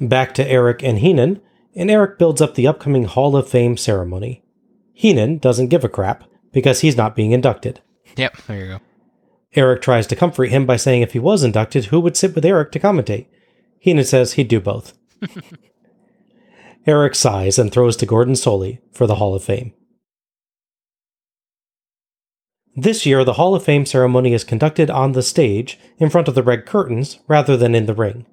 Back 0.00 0.34
to 0.34 0.46
Eric 0.48 0.82
and 0.82 0.98
Heenan, 0.98 1.40
and 1.74 1.90
Eric 1.90 2.18
builds 2.18 2.40
up 2.40 2.54
the 2.54 2.66
upcoming 2.66 3.04
Hall 3.04 3.36
of 3.36 3.48
Fame 3.48 3.76
ceremony. 3.76 4.42
Heenan 4.92 5.38
doesn't 5.38 5.68
give 5.68 5.84
a 5.84 5.88
crap 5.88 6.24
because 6.52 6.80
he's 6.80 6.96
not 6.96 7.14
being 7.14 7.32
inducted. 7.32 7.80
Yep, 8.16 8.36
there 8.46 8.58
you 8.58 8.66
go. 8.66 8.80
Eric 9.54 9.82
tries 9.82 10.06
to 10.08 10.16
comfort 10.16 10.50
him 10.50 10.66
by 10.66 10.76
saying 10.76 11.02
if 11.02 11.12
he 11.12 11.18
was 11.18 11.44
inducted, 11.44 11.86
who 11.86 12.00
would 12.00 12.16
sit 12.16 12.34
with 12.34 12.44
Eric 12.44 12.72
to 12.72 12.80
commentate? 12.80 13.26
Heenan 13.78 14.04
says 14.04 14.32
he'd 14.32 14.48
do 14.48 14.60
both. 14.60 14.94
Eric 16.86 17.14
sighs 17.14 17.58
and 17.58 17.72
throws 17.72 17.96
to 17.96 18.06
Gordon 18.06 18.34
Solie 18.34 18.80
for 18.92 19.06
the 19.06 19.16
Hall 19.16 19.34
of 19.34 19.44
Fame. 19.44 19.72
This 22.76 23.06
year, 23.06 23.24
the 23.24 23.34
Hall 23.34 23.54
of 23.54 23.62
Fame 23.62 23.86
ceremony 23.86 24.34
is 24.34 24.42
conducted 24.42 24.90
on 24.90 25.12
the 25.12 25.22
stage 25.22 25.78
in 25.98 26.10
front 26.10 26.26
of 26.26 26.34
the 26.34 26.42
red 26.42 26.66
curtains 26.66 27.20
rather 27.28 27.56
than 27.56 27.74
in 27.74 27.86
the 27.86 27.94
ring. 27.94 28.26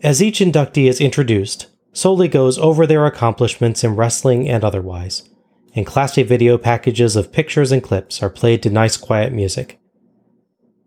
As 0.00 0.22
each 0.22 0.38
inductee 0.38 0.88
is 0.88 1.00
introduced, 1.00 1.66
Solie 1.92 2.30
goes 2.30 2.58
over 2.58 2.86
their 2.86 3.04
accomplishments 3.04 3.82
in 3.84 3.96
wrestling 3.96 4.48
and 4.48 4.64
otherwise, 4.64 5.28
and 5.74 5.84
classy 5.84 6.22
video 6.22 6.56
packages 6.56 7.16
of 7.16 7.32
pictures 7.32 7.72
and 7.72 7.82
clips 7.82 8.22
are 8.22 8.30
played 8.30 8.62
to 8.62 8.70
nice 8.70 8.96
quiet 8.96 9.32
music. 9.32 9.81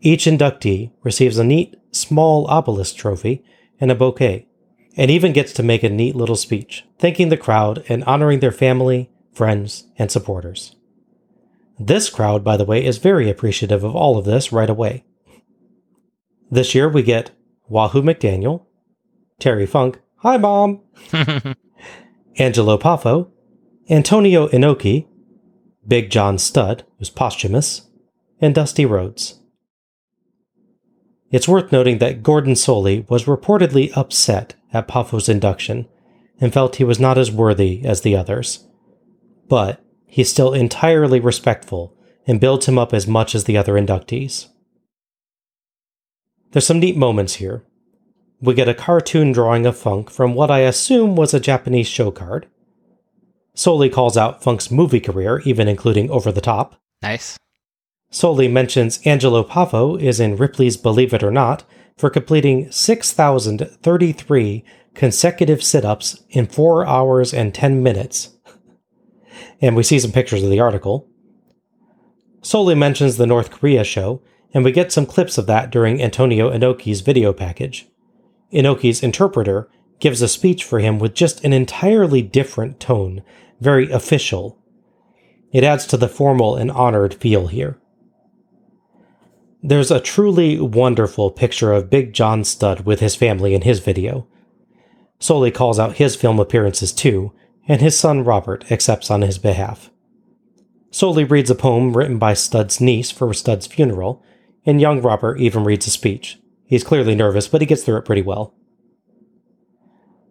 Each 0.06 0.26
inductee 0.26 0.91
receives 1.02 1.40
a 1.40 1.44
neat, 1.44 1.76
small 1.91 2.45
obelisk 2.45 2.95
trophy 2.95 3.44
and 3.82 3.90
a 3.90 3.95
bouquet, 3.95 4.48
and 4.95 5.10
even 5.10 5.34
gets 5.34 5.52
to 5.53 5.64
make 5.64 5.82
a 5.82 5.90
neat 5.90 6.15
little 6.15 6.36
speech, 6.36 6.86
thanking 6.99 7.30
the 7.30 7.38
crowd 7.38 7.84
and 7.90 8.03
honoring 8.03 8.40
their 8.40 8.52
family, 8.52 9.10
friends, 9.34 9.86
and 9.98 10.11
supporters. 10.11 10.76
This 11.80 12.11
crowd, 12.11 12.44
by 12.44 12.56
the 12.56 12.65
way, 12.65 12.86
is 12.86 12.99
very 12.99 13.32
appreciative 13.32 13.84
of 13.84 13.95
all 13.95 14.15
of 14.15 14.26
this 14.26 14.52
right 14.52 14.69
away. 14.69 15.06
This 16.52 16.76
year 16.76 16.88
we 16.88 17.02
get 17.02 17.32
Wahoo 17.68 18.03
McDaniel, 18.03 18.68
Terry 19.40 19.65
Funk, 19.65 19.99
Hi 20.18 20.38
Mom, 20.38 20.82
Angelo 22.38 22.77
Poffo, 22.77 23.32
Antonio 23.90 24.49
Inoki, 24.49 25.07
Big 25.88 26.11
John 26.11 26.38
Studd, 26.38 26.84
who's 26.99 27.10
posthumous, 27.10 27.90
and 28.40 28.53
Dusty 28.53 28.86
Rhodes. 28.86 29.40
It's 31.35 31.49
worth 31.49 31.69
noting 31.69 31.97
that 31.97 32.23
Gordon 32.23 32.53
Solie 32.53 33.09
was 33.09 33.25
reportedly 33.25 33.91
upset 33.93 34.55
at 34.71 34.87
Poffo's 34.87 35.27
induction 35.27 35.85
and 36.39 36.53
felt 36.53 36.77
he 36.77 36.85
was 36.85 36.97
not 36.97 37.17
as 37.17 37.29
worthy 37.29 37.83
as 37.83 38.03
the 38.03 38.15
others. 38.15 38.65
But 39.49 39.83
he's 40.05 40.29
still 40.29 40.53
entirely 40.53 41.19
respectful 41.19 41.93
and 42.25 42.39
builds 42.39 42.67
him 42.67 42.77
up 42.77 42.93
as 42.93 43.05
much 43.05 43.35
as 43.35 43.43
the 43.43 43.57
other 43.57 43.73
inductees. 43.73 44.47
There's 46.53 46.65
some 46.65 46.79
neat 46.79 46.95
moments 46.95 47.33
here. 47.33 47.65
We 48.39 48.53
get 48.53 48.69
a 48.69 48.73
cartoon 48.73 49.33
drawing 49.33 49.65
of 49.65 49.77
Funk 49.77 50.09
from 50.09 50.35
what 50.35 50.49
I 50.49 50.59
assume 50.59 51.17
was 51.17 51.33
a 51.33 51.41
Japanese 51.41 51.87
show 51.87 52.11
card. 52.11 52.47
Solie 53.57 53.91
calls 53.91 54.15
out 54.15 54.41
Funk's 54.41 54.71
movie 54.71 55.01
career, 55.01 55.41
even 55.43 55.67
including 55.67 56.09
Over 56.09 56.31
the 56.31 56.39
Top. 56.39 56.79
Nice. 57.01 57.37
Solie 58.11 58.52
mentions 58.52 58.99
Angelo 59.06 59.44
Poffo 59.44 60.02
is 60.02 60.19
in 60.19 60.38
Ripley's 60.38 60.77
Believe 60.77 61.14
It 61.14 61.23
or 61.23 61.32
Not 61.32 61.64
for 61.98 62.10
completing 62.10 62.72
6,033 62.72 64.64
consecutive 64.94 65.64
sit 65.64 65.86
ups 65.86 66.23
in 66.30 66.45
4 66.48 66.86
hours 66.86 67.34
and 67.34 67.53
10 67.53 67.84
minutes. 67.84 68.36
And 69.61 69.76
we 69.76 69.84
see 69.84 69.99
some 69.99 70.11
pictures 70.11 70.44
of 70.44 70.49
the 70.49 70.60
article. 70.60 71.10
Solie 72.41 72.77
mentions 72.77 73.18
the 73.18 73.27
North 73.27 73.52
Korea 73.52 73.84
show, 73.84 74.22
and 74.53 74.64
we 74.64 74.72
get 74.72 74.91
some 74.91 75.06
clips 75.06 75.38
of 75.38 75.48
that 75.48 75.69
during 75.72 76.02
Antonio 76.02 76.49
Inoki's 76.49 77.02
video 77.02 77.34
package. 77.34 77.88
Inoki's 78.53 79.03
interpreter 79.03 79.69
gives 79.99 80.22
a 80.22 80.27
speech 80.27 80.64
for 80.64 80.80
him 80.80 80.99
with 80.99 81.14
just 81.14 81.44
an 81.44 81.52
entirely 81.53 82.22
different 82.22 82.80
tone, 82.80 83.23
very 83.60 83.91
official. 83.91 84.57
It 85.52 85.64
adds 85.64 85.86
to 85.88 85.98
the 85.98 86.07
formal 86.07 86.56
and 86.56 86.72
honored 86.72 87.14
feel 87.14 87.48
here. 87.48 87.77
There's 89.67 89.89
a 89.89 89.99
truly 89.99 90.59
wonderful 90.59 91.31
picture 91.31 91.73
of 91.73 91.89
Big 91.89 92.13
John 92.13 92.43
Studd 92.43 92.81
with 92.81 92.99
his 92.99 93.15
family 93.15 93.55
in 93.55 93.63
his 93.63 93.79
video. 93.79 94.27
Solie 95.19 95.51
calls 95.51 95.79
out 95.79 95.95
his 95.95 96.15
film 96.15 96.39
appearances 96.39 96.93
too, 96.93 97.33
and 97.67 97.81
his 97.81 97.97
son 97.97 98.23
Robert 98.23 98.71
accepts 98.71 99.09
on 99.09 99.23
his 99.23 99.39
behalf. 99.39 99.89
Solie 100.91 101.27
reads 101.27 101.49
a 101.49 101.55
poem 101.55 101.97
written 101.97 102.19
by 102.19 102.35
Studd's 102.35 102.79
niece 102.79 103.09
for 103.09 103.33
Studd's 103.33 103.65
funeral, 103.65 104.23
and 104.67 104.79
young 104.79 105.01
Robert 105.01 105.39
even 105.39 105.63
reads 105.63 105.87
a 105.87 105.89
speech. 105.89 106.37
He's 106.67 106.83
clearly 106.83 107.15
nervous, 107.15 107.47
but 107.47 107.61
he 107.61 107.65
gets 107.65 107.83
through 107.83 107.97
it 107.97 108.05
pretty 108.05 108.21
well. 108.21 108.53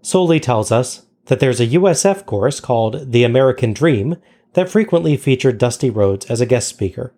Solie 0.00 0.40
tells 0.40 0.70
us 0.70 1.06
that 1.24 1.40
there's 1.40 1.58
a 1.58 1.66
USF 1.66 2.24
course 2.24 2.60
called 2.60 3.10
The 3.10 3.24
American 3.24 3.72
Dream 3.72 4.14
that 4.52 4.70
frequently 4.70 5.16
featured 5.16 5.58
Dusty 5.58 5.90
Rhodes 5.90 6.26
as 6.26 6.40
a 6.40 6.46
guest 6.46 6.68
speaker. 6.68 7.12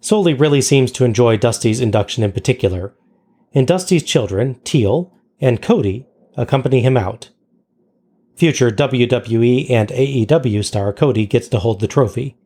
Solie 0.00 0.38
really 0.38 0.60
seems 0.60 0.92
to 0.92 1.04
enjoy 1.04 1.36
Dusty's 1.36 1.80
induction 1.80 2.22
in 2.22 2.32
particular, 2.32 2.94
and 3.52 3.66
Dusty's 3.66 4.02
children, 4.02 4.60
Teal 4.64 5.12
and 5.40 5.62
Cody, 5.62 6.06
accompany 6.36 6.80
him 6.80 6.96
out. 6.96 7.30
Future 8.36 8.70
WWE 8.70 9.70
and 9.70 9.88
AEW 9.88 10.64
star 10.64 10.92
Cody 10.92 11.26
gets 11.26 11.48
to 11.48 11.58
hold 11.58 11.80
the 11.80 11.88
trophy. 11.88 12.36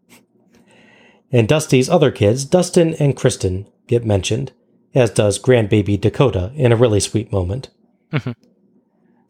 And 1.33 1.49
Dusty's 1.49 1.89
other 1.89 2.11
kids, 2.11 2.45
Dustin 2.45 2.95
and 2.95 3.17
Kristen, 3.17 3.69
get 3.87 4.05
mentioned, 4.05 4.53
as 4.95 5.11
does 5.11 5.39
grandbaby 5.39 6.01
Dakota 6.01 6.53
in 6.55 6.73
a 6.73 6.77
really 6.77 7.01
sweet 7.01 7.33
moment. 7.33 7.71
Mm-hmm. 8.13 8.33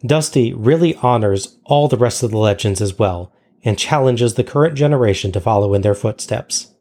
Dusty 0.06 0.52
really 0.54 0.94
honors 0.96 1.58
all 1.64 1.88
the 1.88 1.98
rest 1.98 2.22
of 2.22 2.30
the 2.30 2.38
legends 2.38 2.80
as 2.80 2.98
well 2.98 3.32
and 3.62 3.78
challenges 3.78 4.34
the 4.34 4.44
current 4.44 4.74
generation 4.74 5.32
to 5.32 5.40
follow 5.40 5.74
in 5.74 5.82
their 5.82 5.94
footsteps. 5.94 6.74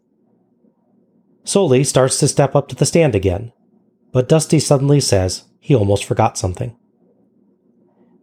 Solie 1.49 1.83
starts 1.83 2.19
to 2.19 2.27
step 2.27 2.55
up 2.55 2.67
to 2.67 2.75
the 2.75 2.85
stand 2.85 3.15
again, 3.15 3.51
but 4.11 4.29
Dusty 4.29 4.59
suddenly 4.59 4.99
says 4.99 5.45
he 5.59 5.73
almost 5.73 6.05
forgot 6.05 6.37
something. 6.37 6.77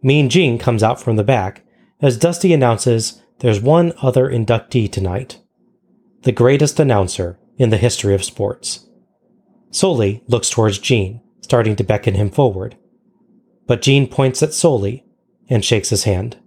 Mean 0.01 0.29
Gene 0.29 0.57
comes 0.57 0.81
out 0.81 1.01
from 1.01 1.17
the 1.17 1.25
back 1.25 1.65
as 2.01 2.17
Dusty 2.17 2.53
announces 2.53 3.21
there's 3.39 3.59
one 3.59 3.91
other 4.01 4.29
inductee 4.29 4.89
tonight 4.89 5.41
the 6.21 6.31
greatest 6.31 6.79
announcer 6.79 7.37
in 7.57 7.69
the 7.69 7.77
history 7.77 8.15
of 8.15 8.23
sports. 8.23 8.87
Solie 9.71 10.23
looks 10.27 10.49
towards 10.49 10.79
Gene, 10.79 11.21
starting 11.41 11.75
to 11.75 11.83
beckon 11.83 12.15
him 12.15 12.29
forward. 12.29 12.77
But 13.65 13.81
Gene 13.81 14.07
points 14.07 14.41
at 14.41 14.49
Solie 14.49 15.03
and 15.49 15.63
shakes 15.63 15.89
his 15.89 16.05
hand. 16.05 16.37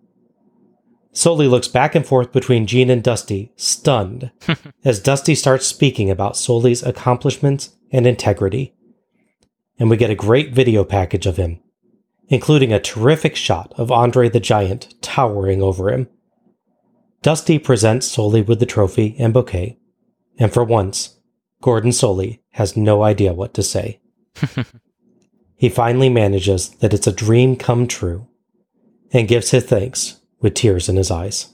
Solie 1.12 1.50
looks 1.50 1.68
back 1.68 1.94
and 1.94 2.06
forth 2.06 2.32
between 2.32 2.66
Gene 2.66 2.90
and 2.90 3.02
Dusty, 3.02 3.52
stunned, 3.56 4.30
as 4.84 5.00
Dusty 5.00 5.34
starts 5.34 5.66
speaking 5.66 6.08
about 6.08 6.34
Solie's 6.34 6.82
accomplishments 6.82 7.76
and 7.90 8.06
integrity. 8.06 8.74
And 9.78 9.90
we 9.90 9.96
get 9.96 10.10
a 10.10 10.14
great 10.14 10.52
video 10.52 10.84
package 10.84 11.26
of 11.26 11.36
him, 11.36 11.60
including 12.28 12.72
a 12.72 12.80
terrific 12.80 13.34
shot 13.34 13.72
of 13.76 13.90
Andre 13.90 14.28
the 14.28 14.40
Giant 14.40 14.94
towering 15.02 15.62
over 15.62 15.90
him. 15.90 16.08
Dusty 17.22 17.58
presents 17.58 18.08
Solie 18.08 18.46
with 18.46 18.60
the 18.60 18.66
trophy 18.66 19.16
and 19.18 19.34
bouquet, 19.34 19.78
and 20.38 20.52
for 20.52 20.62
once, 20.62 21.16
Gordon 21.60 21.90
Solie 21.90 22.40
has 22.52 22.76
no 22.76 23.02
idea 23.02 23.34
what 23.34 23.52
to 23.54 23.62
say. 23.62 24.00
he 25.56 25.68
finally 25.68 26.08
manages 26.08 26.70
that 26.76 26.94
it's 26.94 27.06
a 27.06 27.12
dream 27.12 27.56
come 27.56 27.86
true 27.86 28.28
and 29.12 29.28
gives 29.28 29.50
his 29.50 29.64
thanks 29.64 30.19
with 30.40 30.54
tears 30.54 30.88
in 30.88 30.96
his 30.96 31.10
eyes. 31.10 31.52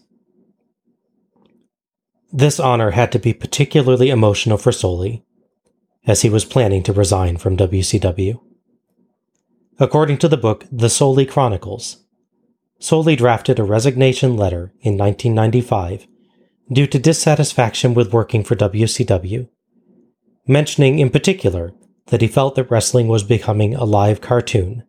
This 2.32 2.60
honor 2.60 2.90
had 2.90 3.12
to 3.12 3.18
be 3.18 3.32
particularly 3.32 4.10
emotional 4.10 4.58
for 4.58 4.72
Solie, 4.72 5.22
as 6.06 6.22
he 6.22 6.28
was 6.28 6.44
planning 6.44 6.82
to 6.84 6.92
resign 6.92 7.36
from 7.36 7.56
WCW. 7.56 8.40
According 9.78 10.18
to 10.18 10.28
the 10.28 10.36
book 10.36 10.64
The 10.70 10.88
Solie 10.88 11.28
Chronicles, 11.28 12.04
Solie 12.80 13.16
drafted 13.16 13.58
a 13.58 13.64
resignation 13.64 14.36
letter 14.36 14.72
in 14.80 14.98
1995 14.98 16.06
due 16.72 16.86
to 16.86 16.98
dissatisfaction 16.98 17.94
with 17.94 18.12
working 18.12 18.42
for 18.42 18.56
WCW, 18.56 19.48
mentioning 20.46 20.98
in 20.98 21.10
particular 21.10 21.72
that 22.06 22.20
he 22.20 22.28
felt 22.28 22.54
that 22.54 22.70
wrestling 22.70 23.08
was 23.08 23.22
becoming 23.22 23.74
a 23.74 23.84
live 23.84 24.20
cartoon. 24.20 24.84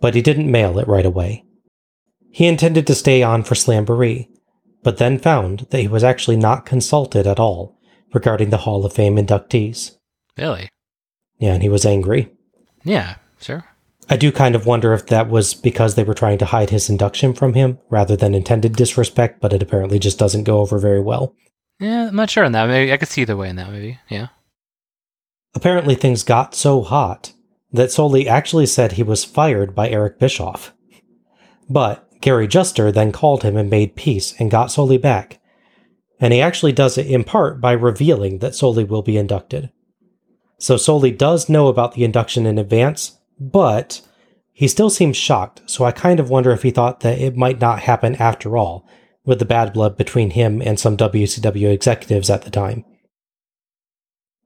But 0.00 0.14
he 0.14 0.22
didn't 0.22 0.50
mail 0.50 0.78
it 0.78 0.88
right 0.88 1.06
away. 1.06 1.45
He 2.36 2.48
intended 2.48 2.86
to 2.88 2.94
stay 2.94 3.22
on 3.22 3.44
for 3.44 3.54
Slamboree, 3.54 4.28
but 4.82 4.98
then 4.98 5.18
found 5.18 5.60
that 5.70 5.80
he 5.80 5.88
was 5.88 6.04
actually 6.04 6.36
not 6.36 6.66
consulted 6.66 7.26
at 7.26 7.40
all 7.40 7.78
regarding 8.12 8.50
the 8.50 8.58
Hall 8.58 8.84
of 8.84 8.92
Fame 8.92 9.16
inductees. 9.16 9.96
Really? 10.36 10.68
Yeah, 11.38 11.54
and 11.54 11.62
he 11.62 11.70
was 11.70 11.86
angry. 11.86 12.30
Yeah, 12.84 13.14
sure. 13.40 13.64
I 14.10 14.18
do 14.18 14.30
kind 14.30 14.54
of 14.54 14.66
wonder 14.66 14.92
if 14.92 15.06
that 15.06 15.30
was 15.30 15.54
because 15.54 15.94
they 15.94 16.04
were 16.04 16.12
trying 16.12 16.36
to 16.36 16.44
hide 16.44 16.68
his 16.68 16.90
induction 16.90 17.32
from 17.32 17.54
him 17.54 17.78
rather 17.88 18.16
than 18.16 18.34
intended 18.34 18.76
disrespect, 18.76 19.40
but 19.40 19.54
it 19.54 19.62
apparently 19.62 19.98
just 19.98 20.18
doesn't 20.18 20.44
go 20.44 20.60
over 20.60 20.78
very 20.78 21.00
well. 21.00 21.34
Yeah, 21.80 22.08
I'm 22.08 22.16
not 22.16 22.28
sure 22.28 22.44
on 22.44 22.52
that. 22.52 22.68
Maybe 22.68 22.92
I 22.92 22.98
could 22.98 23.08
see 23.08 23.22
either 23.22 23.34
way 23.34 23.48
in 23.48 23.56
that. 23.56 23.72
Maybe, 23.72 23.98
yeah. 24.10 24.26
Apparently, 25.54 25.94
things 25.94 26.22
got 26.22 26.54
so 26.54 26.82
hot 26.82 27.32
that 27.72 27.88
Solie 27.88 28.26
actually 28.26 28.66
said 28.66 28.92
he 28.92 29.02
was 29.02 29.24
fired 29.24 29.74
by 29.74 29.88
Eric 29.88 30.18
Bischoff. 30.18 30.74
But 31.70 32.05
Gary 32.26 32.48
Juster 32.48 32.90
then 32.90 33.12
called 33.12 33.44
him 33.44 33.56
and 33.56 33.70
made 33.70 33.94
peace 33.94 34.34
and 34.40 34.50
got 34.50 34.70
Solie 34.70 35.00
back. 35.00 35.40
And 36.18 36.32
he 36.32 36.40
actually 36.40 36.72
does 36.72 36.98
it 36.98 37.06
in 37.06 37.22
part 37.22 37.60
by 37.60 37.70
revealing 37.70 38.40
that 38.40 38.54
Solie 38.54 38.88
will 38.88 39.02
be 39.02 39.16
inducted. 39.16 39.70
So 40.58 40.74
Solie 40.74 41.16
does 41.16 41.48
know 41.48 41.68
about 41.68 41.94
the 41.94 42.02
induction 42.02 42.44
in 42.44 42.58
advance, 42.58 43.16
but 43.38 44.00
he 44.52 44.66
still 44.66 44.90
seems 44.90 45.16
shocked, 45.16 45.62
so 45.66 45.84
I 45.84 45.92
kind 45.92 46.18
of 46.18 46.28
wonder 46.28 46.50
if 46.50 46.64
he 46.64 46.72
thought 46.72 46.98
that 47.00 47.20
it 47.20 47.36
might 47.36 47.60
not 47.60 47.82
happen 47.82 48.16
after 48.16 48.56
all, 48.56 48.84
with 49.24 49.38
the 49.38 49.44
bad 49.44 49.72
blood 49.72 49.96
between 49.96 50.30
him 50.30 50.60
and 50.60 50.80
some 50.80 50.96
WCW 50.96 51.70
executives 51.70 52.28
at 52.28 52.42
the 52.42 52.50
time. 52.50 52.84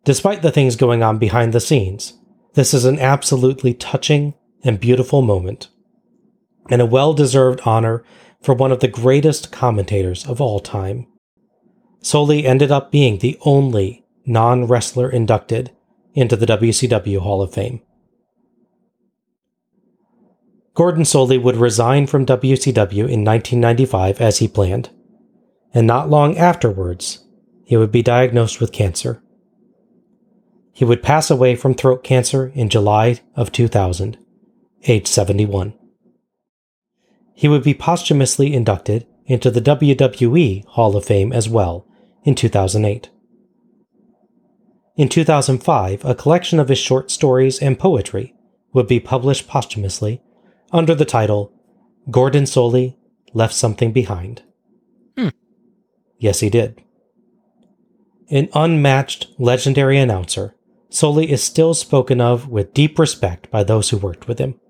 Despite 0.05 0.43
the 0.43 0.52
things 0.52 0.77
going 0.77 1.02
on 1.02 1.16
behind 1.16 1.55
the 1.55 1.61
scenes, 1.61 2.12
this 2.52 2.74
is 2.74 2.85
an 2.85 2.98
absolutely 2.98 3.73
touching 3.73 4.35
and 4.62 4.78
beautiful 4.78 5.23
moment, 5.23 5.70
and 6.71 6.81
a 6.81 6.87
well 6.87 7.13
deserved 7.13 7.61
honor 7.65 8.03
for 8.41 8.55
one 8.55 8.73
of 8.73 8.81
the 8.81 8.89
greatest 8.89 9.53
commentators 9.53 10.25
of 10.27 10.41
all 10.41 10.61
time. 10.61 11.07
Solie 12.03 12.45
ended 12.45 12.71
up 12.71 12.91
being 12.91 13.19
the 13.19 13.37
only 13.43 14.05
non 14.25 14.67
wrestler 14.67 15.11
inducted 15.11 15.71
into 16.15 16.37
the 16.37 16.47
WCW 16.47 17.19
Hall 17.19 17.43
of 17.43 17.53
Fame. 17.53 17.83
Gordon 20.75 21.03
Solie 21.03 21.43
would 21.43 21.57
resign 21.57 22.07
from 22.07 22.25
WCW 22.25 23.09
in 23.09 23.25
1995 23.25 24.21
as 24.21 24.39
he 24.39 24.49
planned, 24.49 24.89
and 25.75 25.87
not 25.87 26.09
long 26.09 26.39
afterwards, 26.39 27.27
he 27.65 27.77
would 27.77 27.93
be 27.93 28.03
diagnosed 28.03 28.61
with 28.61 28.73
cancer. 28.73 29.23
He 30.73 30.85
would 30.85 31.03
pass 31.03 31.31
away 31.31 31.57
from 31.57 31.75
throat 31.75 32.03
cancer 32.03 32.51
in 32.55 32.71
July 32.71 33.21
of 33.37 33.53
2000, 33.53 34.17
age 34.85 35.07
71. 35.07 35.75
He 37.41 37.49
would 37.49 37.62
be 37.62 37.73
posthumously 37.73 38.53
inducted 38.53 39.07
into 39.25 39.51
the 39.51 39.62
WWE 39.62 40.62
Hall 40.67 40.95
of 40.95 41.07
Fame 41.07 41.33
as 41.33 41.49
well 41.49 41.87
in 42.23 42.35
2008. 42.35 43.09
In 44.97 45.09
2005, 45.09 46.05
a 46.05 46.15
collection 46.15 46.61
of 46.61 46.69
his 46.69 46.77
short 46.77 47.11
stories 47.11 47.59
and 47.59 47.79
poetry 47.79 48.35
would 48.75 48.87
be 48.87 49.01
published 49.01 49.49
posthumously 49.49 50.21
under 50.71 50.95
the 50.95 51.07
title 51.07 51.51
Gordon 52.11 52.45
Solie 52.45 52.99
Left 53.33 53.55
Something 53.55 53.91
Behind. 53.91 54.43
Hmm. 55.17 55.29
Yes, 56.19 56.41
he 56.41 56.51
did. 56.51 56.83
An 58.29 58.51
unmatched 58.53 59.29
legendary 59.39 59.99
announcer, 59.99 60.57
Solie 60.91 61.29
is 61.29 61.43
still 61.43 61.73
spoken 61.73 62.21
of 62.21 62.49
with 62.49 62.75
deep 62.75 62.99
respect 62.99 63.51
by 63.51 63.65
those 63.65 63.89
who 63.89 63.97
worked 63.97 64.29
with 64.29 64.39
him. 64.39 64.61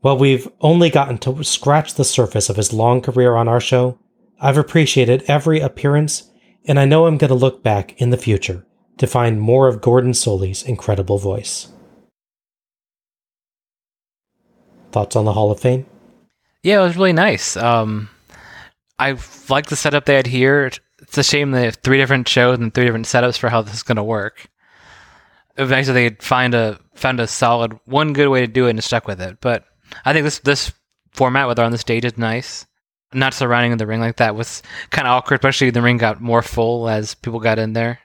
While 0.00 0.16
we've 0.16 0.48
only 0.62 0.88
gotten 0.88 1.18
to 1.18 1.44
scratch 1.44 1.94
the 1.94 2.04
surface 2.04 2.48
of 2.48 2.56
his 2.56 2.72
long 2.72 3.02
career 3.02 3.36
on 3.36 3.48
our 3.48 3.60
show, 3.60 3.98
I've 4.40 4.56
appreciated 4.56 5.24
every 5.28 5.60
appearance, 5.60 6.30
and 6.64 6.80
I 6.80 6.86
know 6.86 7.06
I'm 7.06 7.18
going 7.18 7.28
to 7.28 7.34
look 7.34 7.62
back 7.62 8.00
in 8.00 8.08
the 8.08 8.16
future 8.16 8.64
to 8.96 9.06
find 9.06 9.40
more 9.40 9.68
of 9.68 9.82
Gordon 9.82 10.14
Solie's 10.14 10.62
incredible 10.62 11.18
voice. 11.18 11.68
Thoughts 14.90 15.16
on 15.16 15.26
the 15.26 15.34
Hall 15.34 15.50
of 15.50 15.60
Fame? 15.60 15.84
Yeah, 16.62 16.80
it 16.80 16.84
was 16.84 16.96
really 16.96 17.12
nice. 17.12 17.56
Um, 17.56 18.08
I 18.98 19.18
like 19.50 19.66
the 19.66 19.76
setup 19.76 20.06
they 20.06 20.16
had 20.16 20.26
here. 20.26 20.70
It's 21.02 21.18
a 21.18 21.22
shame 21.22 21.50
they 21.50 21.64
have 21.64 21.76
three 21.76 21.98
different 21.98 22.26
shows 22.26 22.58
and 22.58 22.72
three 22.72 22.84
different 22.84 23.06
setups 23.06 23.38
for 23.38 23.50
how 23.50 23.60
this 23.60 23.74
is 23.74 23.82
going 23.82 23.96
to 23.96 24.02
work. 24.02 24.48
Eventually, 25.58 26.08
they'd 26.08 26.22
find 26.22 26.54
a 26.54 26.78
found 26.94 27.20
a 27.20 27.26
solid 27.26 27.78
one 27.84 28.14
good 28.14 28.28
way 28.28 28.40
to 28.40 28.46
do 28.46 28.66
it 28.66 28.70
and 28.70 28.84
stuck 28.84 29.06
with 29.06 29.20
it. 29.20 29.38
But 29.40 29.64
I 30.04 30.12
think 30.12 30.24
this 30.24 30.38
this 30.40 30.72
format, 31.12 31.46
whether 31.46 31.62
on 31.62 31.72
the 31.72 31.78
stage, 31.78 32.04
is 32.04 32.18
nice. 32.18 32.66
Not 33.12 33.34
surrounding 33.34 33.76
the 33.76 33.86
ring 33.86 34.00
like 34.00 34.16
that 34.16 34.36
was 34.36 34.62
kind 34.90 35.08
of 35.08 35.12
awkward, 35.12 35.40
especially 35.40 35.70
the 35.70 35.82
ring 35.82 35.98
got 35.98 36.20
more 36.20 36.42
full 36.42 36.88
as 36.88 37.14
people 37.14 37.40
got 37.40 37.58
in 37.58 37.72
there. 37.72 37.98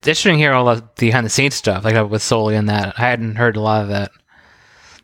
It's 0.00 0.08
interesting 0.08 0.38
hear 0.38 0.52
all 0.52 0.74
the 0.74 0.88
behind 0.96 1.26
the 1.26 1.30
scenes 1.30 1.56
stuff, 1.56 1.84
like 1.84 1.94
with 2.08 2.22
Solie 2.22 2.58
and 2.58 2.68
that. 2.68 2.94
I 2.98 3.02
hadn't 3.02 3.36
heard 3.36 3.56
a 3.56 3.60
lot 3.60 3.82
of 3.82 3.88
that. 3.88 4.12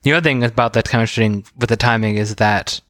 The 0.02 0.12
other 0.12 0.22
thing 0.22 0.44
about 0.44 0.72
that 0.74 0.88
kind 0.88 1.02
of 1.02 1.08
shooting 1.08 1.44
with 1.56 1.68
the 1.68 1.76
timing 1.76 2.16
is 2.16 2.36
that 2.36 2.80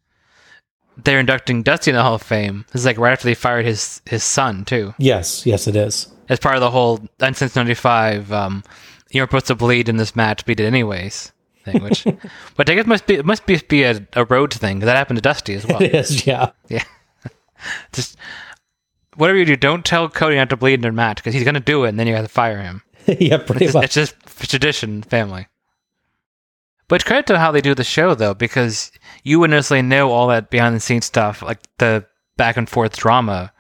they're 1.03 1.19
inducting 1.19 1.63
Dusty 1.63 1.91
in 1.91 1.97
the 1.97 2.03
Hall 2.03 2.15
of 2.15 2.23
Fame. 2.23 2.67
This 2.73 2.83
is 2.83 2.87
like 2.87 2.99
right 2.99 3.13
after 3.13 3.25
they 3.25 3.35
fired 3.35 3.65
his 3.65 4.03
his 4.05 4.23
son 4.23 4.65
too. 4.65 4.95
Yes, 4.99 5.47
yes, 5.47 5.67
it 5.67 5.77
is. 5.77 6.09
As 6.29 6.39
part 6.39 6.57
of 6.57 6.61
the 6.61 6.71
whole 6.71 7.01
since 7.33 7.57
ninety 7.57 7.75
five, 7.75 8.31
um, 8.33 8.63
you're 9.11 9.27
supposed 9.27 9.47
to 9.47 9.55
bleed 9.55 9.89
in 9.89 9.97
this 9.97 10.15
match, 10.15 10.45
beat 10.45 10.61
it 10.61 10.67
anyways. 10.67 11.33
Thing, 11.67 11.83
which, 11.83 12.07
but 12.57 12.71
I 12.71 12.75
guess 12.75 12.87
must 12.87 13.07
be 13.07 13.15
it 13.17 13.27
must 13.27 13.45
be, 13.45 13.61
be 13.69 13.83
a, 13.83 14.07
a 14.13 14.25
road 14.25 14.55
thing. 14.55 14.79
That 14.79 14.97
happened 14.97 15.17
to 15.17 15.21
Dusty 15.21 15.55
as 15.55 15.67
well. 15.67 15.83
It 15.83 15.95
is, 15.95 16.27
yeah, 16.27 16.51
yeah. 16.69 16.85
Just 17.93 18.17
whatever 19.17 19.39
you 19.39 19.45
do, 19.45 19.57
don't 19.57 19.85
tell 19.85 20.09
Cody 20.09 20.37
not 20.37 20.49
to 20.51 20.57
bleed 20.57 20.81
in 20.81 20.85
a 20.85 20.93
match 20.93 21.17
because 21.17 21.35
he's 21.35 21.45
gonna 21.45 21.61
do 21.61 21.85
it, 21.85 21.89
and 21.89 21.99
then 21.99 22.07
you 22.07 22.15
have 22.15 22.25
to 22.25 22.33
fire 22.33 22.63
him. 22.63 22.83
yeah, 23.07 23.39
pretty 23.39 23.67
it's, 23.67 23.75
much. 23.75 23.85
It's 23.85 23.95
just 23.95 24.15
tradition, 24.49 25.03
family. 25.03 25.49
But 26.89 27.05
credit 27.05 27.27
to 27.27 27.39
how 27.39 27.51
they 27.51 27.61
do 27.61 27.75
the 27.75 27.85
show 27.85 28.15
though, 28.15 28.35
because 28.35 28.93
you 29.25 29.41
wouldn't 29.41 29.57
necessarily 29.57 29.87
know 29.87 30.13
all 30.13 30.29
that 30.29 30.51
behind 30.51 30.77
the 30.77 30.81
scenes 30.81 31.07
stuff, 31.07 31.43
like 31.43 31.59
the 31.79 32.07
back 32.37 32.57
and 32.57 32.69
forth 32.69 32.97
drama. 32.97 33.53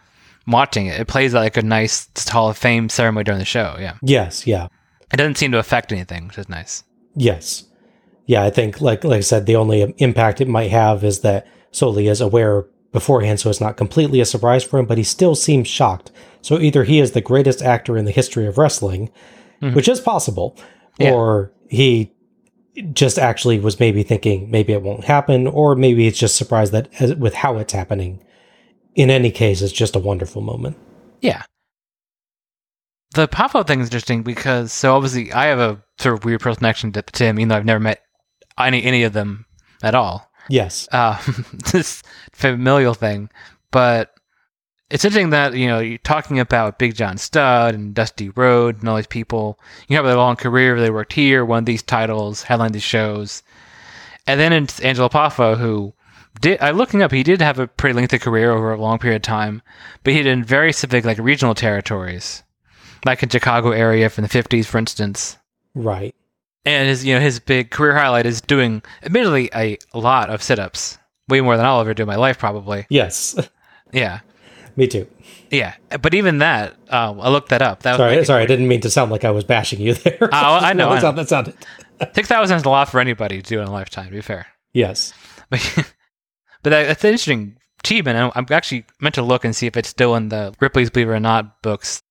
Watching 0.49 0.87
it, 0.87 1.01
it 1.01 1.09
plays 1.09 1.35
like 1.35 1.57
a 1.57 1.62
nice 1.62 2.09
Hall 2.28 2.49
of 2.49 2.57
Fame 2.57 2.89
ceremony 2.89 3.24
during 3.24 3.41
the 3.41 3.45
show. 3.45 3.74
Yeah. 3.81 3.97
Yes, 4.01 4.47
yeah. 4.47 4.69
It 5.12 5.16
doesn't 5.16 5.39
seem 5.39 5.51
to 5.51 5.59
affect 5.59 5.93
anything, 5.93 6.28
which 6.28 6.39
is 6.39 6.49
nice. 6.49 6.85
Yes. 7.16 7.66
Yeah, 8.27 8.43
I 8.43 8.51
think 8.51 8.81
like 8.81 9.05
like 9.05 9.19
I 9.19 9.20
said, 9.20 9.47
the 9.47 9.57
only 9.57 9.82
impact 9.98 10.40
it 10.40 10.48
might 10.48 10.70
have 10.70 11.05
is 11.05 11.20
that 11.20 11.47
Solie 11.73 12.11
is 12.11 12.20
aware 12.20 12.66
beforehand, 12.93 13.39
so 13.40 13.51
it's 13.51 13.61
not 13.61 13.77
completely 13.77 14.20
a 14.20 14.24
surprise 14.24 14.65
for 14.65 14.78
him, 14.78 14.86
but 14.86 14.98
he 14.98 15.05
still 15.05 15.35
seems 15.35 15.69
shocked. 15.69 16.11
So 16.43 16.59
either 16.59 16.85
he 16.85 16.98
is 16.98 17.12
the 17.12 17.20
greatest 17.20 17.62
actor 17.62 17.97
in 17.97 18.05
the 18.05 18.11
history 18.11 18.47
of 18.47 18.59
wrestling, 18.59 19.11
mm-hmm. 19.62 19.74
which 19.74 19.89
is 19.89 20.01
possible, 20.01 20.57
Yeah. 20.98 21.12
or 21.12 21.53
he 21.69 22.12
just 22.93 23.19
actually 23.19 23.59
was 23.59 23.81
maybe 23.81 24.03
thinking 24.03 24.51
maybe 24.51 24.73
it 24.73 24.82
won't 24.82 25.05
happen, 25.05 25.47
or 25.47 25.77
maybe 25.77 26.07
it's 26.07 26.19
just 26.19 26.36
surprised 26.36 26.73
that 26.73 26.89
as, 27.01 27.15
with 27.15 27.35
how 27.35 27.59
it's 27.59 27.73
happening. 27.73 28.23
In 28.94 29.11
any 29.11 29.31
case, 29.31 29.61
it's 29.62 29.73
just 29.73 29.94
a 29.94 30.01
wonderful 30.01 30.40
moment. 30.43 30.77
Yeah. 31.20 31.43
The 33.15 33.28
Poffo 33.28 33.66
thing 33.66 33.81
is 33.81 33.86
interesting 33.86 34.23
because 34.23 34.73
so 34.73 34.94
obviously 34.94 35.32
I 35.32 35.47
have 35.47 35.59
a 35.59 35.82
sort 35.98 36.15
of 36.15 36.24
weird 36.24 36.40
personal 36.40 36.57
connection 36.61 36.93
to 36.93 37.03
Tim, 37.03 37.39
even 37.39 37.48
though 37.48 37.57
I've 37.57 37.65
never 37.65 37.81
met 37.81 38.01
any 38.59 38.83
any 38.83 39.03
of 39.03 39.12
them 39.12 39.47
at 39.83 39.95
all. 39.95 40.31
Yes. 40.49 40.89
Uh, 40.93 41.20
this 41.73 42.03
familial 42.33 42.95
thing, 42.95 43.31
but 43.70 44.15
it's 44.91 45.05
interesting 45.05 45.31
that 45.31 45.55
you 45.55 45.66
know 45.66 45.81
you're 45.81 45.99
talking 45.99 46.39
about 46.39 46.78
Big 46.78 46.95
John 46.95 47.19
Studd 47.19 47.74
and 47.74 47.95
Dusty 47.95 48.31
Rhodes 48.31 48.81
and 48.81 48.89
all 48.89 48.97
these 48.97 49.07
people. 49.07 49.59
You 49.89 49.97
have 49.97 50.07
a 50.07 50.16
long 50.16 50.37
career; 50.37 50.81
they 50.81 50.91
worked 50.91 51.12
here, 51.12 51.45
won 51.45 51.65
these 51.65 51.83
titles, 51.83 52.45
headlined 52.45 52.74
these 52.74 52.83
shows, 52.83 53.43
and 54.27 54.39
then 54.39 54.53
it's 54.53 54.81
Angelo 54.81 55.09
Poffo 55.09 55.57
who 55.57 55.95
did. 56.41 56.61
I 56.61 56.70
looking 56.70 57.03
up, 57.03 57.12
he 57.12 57.23
did 57.23 57.41
have 57.41 57.59
a 57.59 57.66
pretty 57.66 57.95
lengthy 57.95 58.19
career 58.19 58.53
over 58.53 58.73
a 58.73 58.81
long 58.81 58.99
period 58.99 59.16
of 59.16 59.23
time, 59.23 59.62
but 60.05 60.12
he 60.12 60.23
did 60.23 60.33
in 60.33 60.45
very 60.45 60.73
specific 60.73 61.05
like 61.05 61.19
regional 61.19 61.55
territories, 61.55 62.43
like 63.05 63.23
in 63.23 63.28
Chicago 63.28 63.73
area 63.73 64.09
from 64.09 64.23
the 64.23 64.31
'50s, 64.31 64.66
for 64.66 64.78
instance. 64.78 65.37
Right. 65.74 66.15
And 66.67 66.89
his, 66.89 67.05
you 67.05 67.15
know, 67.15 67.21
his 67.21 67.39
big 67.41 67.71
career 67.71 67.95
highlight 67.95 68.27
is 68.27 68.41
doing, 68.41 68.83
admittedly, 69.03 69.49
a, 69.55 69.79
lot 69.95 70.29
of 70.31 70.43
sit-ups, 70.43 70.99
way 71.29 71.41
more 71.41 71.57
than 71.57 71.65
I'll 71.65 71.81
ever 71.81 71.95
do 71.95 72.03
in 72.03 72.09
my 72.09 72.17
life, 72.17 72.39
probably. 72.39 72.87
Yes. 72.91 73.39
Yeah, 73.93 74.19
Me 74.75 74.89
too. 74.89 75.07
yeah. 75.49 75.75
But 76.03 76.13
even 76.13 76.39
that, 76.39 76.75
uh, 76.91 77.15
I 77.21 77.31
looked 77.31 77.51
that 77.51 77.63
up. 77.63 77.85
That 77.85 77.97
Sorry, 77.99 78.25
sorry, 78.25 78.43
I 78.43 78.47
didn't 78.47 78.67
mean 78.67 78.81
to 78.81 78.91
sound 78.91 79.13
like 79.13 79.25
I 79.25 79.31
was 79.31 79.45
bashing 79.45 79.81
you 79.81 79.95
there. 79.95 80.19
Oh, 80.21 80.29
I 80.33 80.73
know, 80.73 80.91
that's 80.93 81.05
I 81.05 81.11
know. 81.13 81.17
that 81.17 81.29
sounded. 81.29 81.55
six 82.15 82.29
thousand 82.29 82.57
is 82.57 82.65
a 82.65 82.69
lot 82.69 82.89
for 82.89 82.99
anybody 82.99 83.41
to 83.41 83.49
do 83.49 83.61
in 83.61 83.69
a 83.69 83.71
lifetime. 83.71 84.07
To 84.07 84.11
be 84.11 84.21
fair, 84.23 84.49
Yes. 84.73 85.15
but 85.51 85.61
but 86.65 86.71
that, 86.71 86.89
that's 86.89 87.05
an 87.05 87.11
interesting 87.11 87.57
achievement. 87.85 88.19
I'm, 88.19 88.33
I'm 88.35 88.47
actually 88.51 88.85
meant 89.01 89.15
to 89.15 89.23
look 89.23 89.45
and 89.45 89.55
see 89.55 89.69
if 89.69 89.77
it's 89.77 89.89
still 89.89 90.17
in 90.17 90.31
the 90.31 90.53
Ripley's 90.61 90.91
Believe 90.91 91.09
It 91.11 91.13
or 91.13 91.21
Not 91.21 91.63
books. 91.63 92.03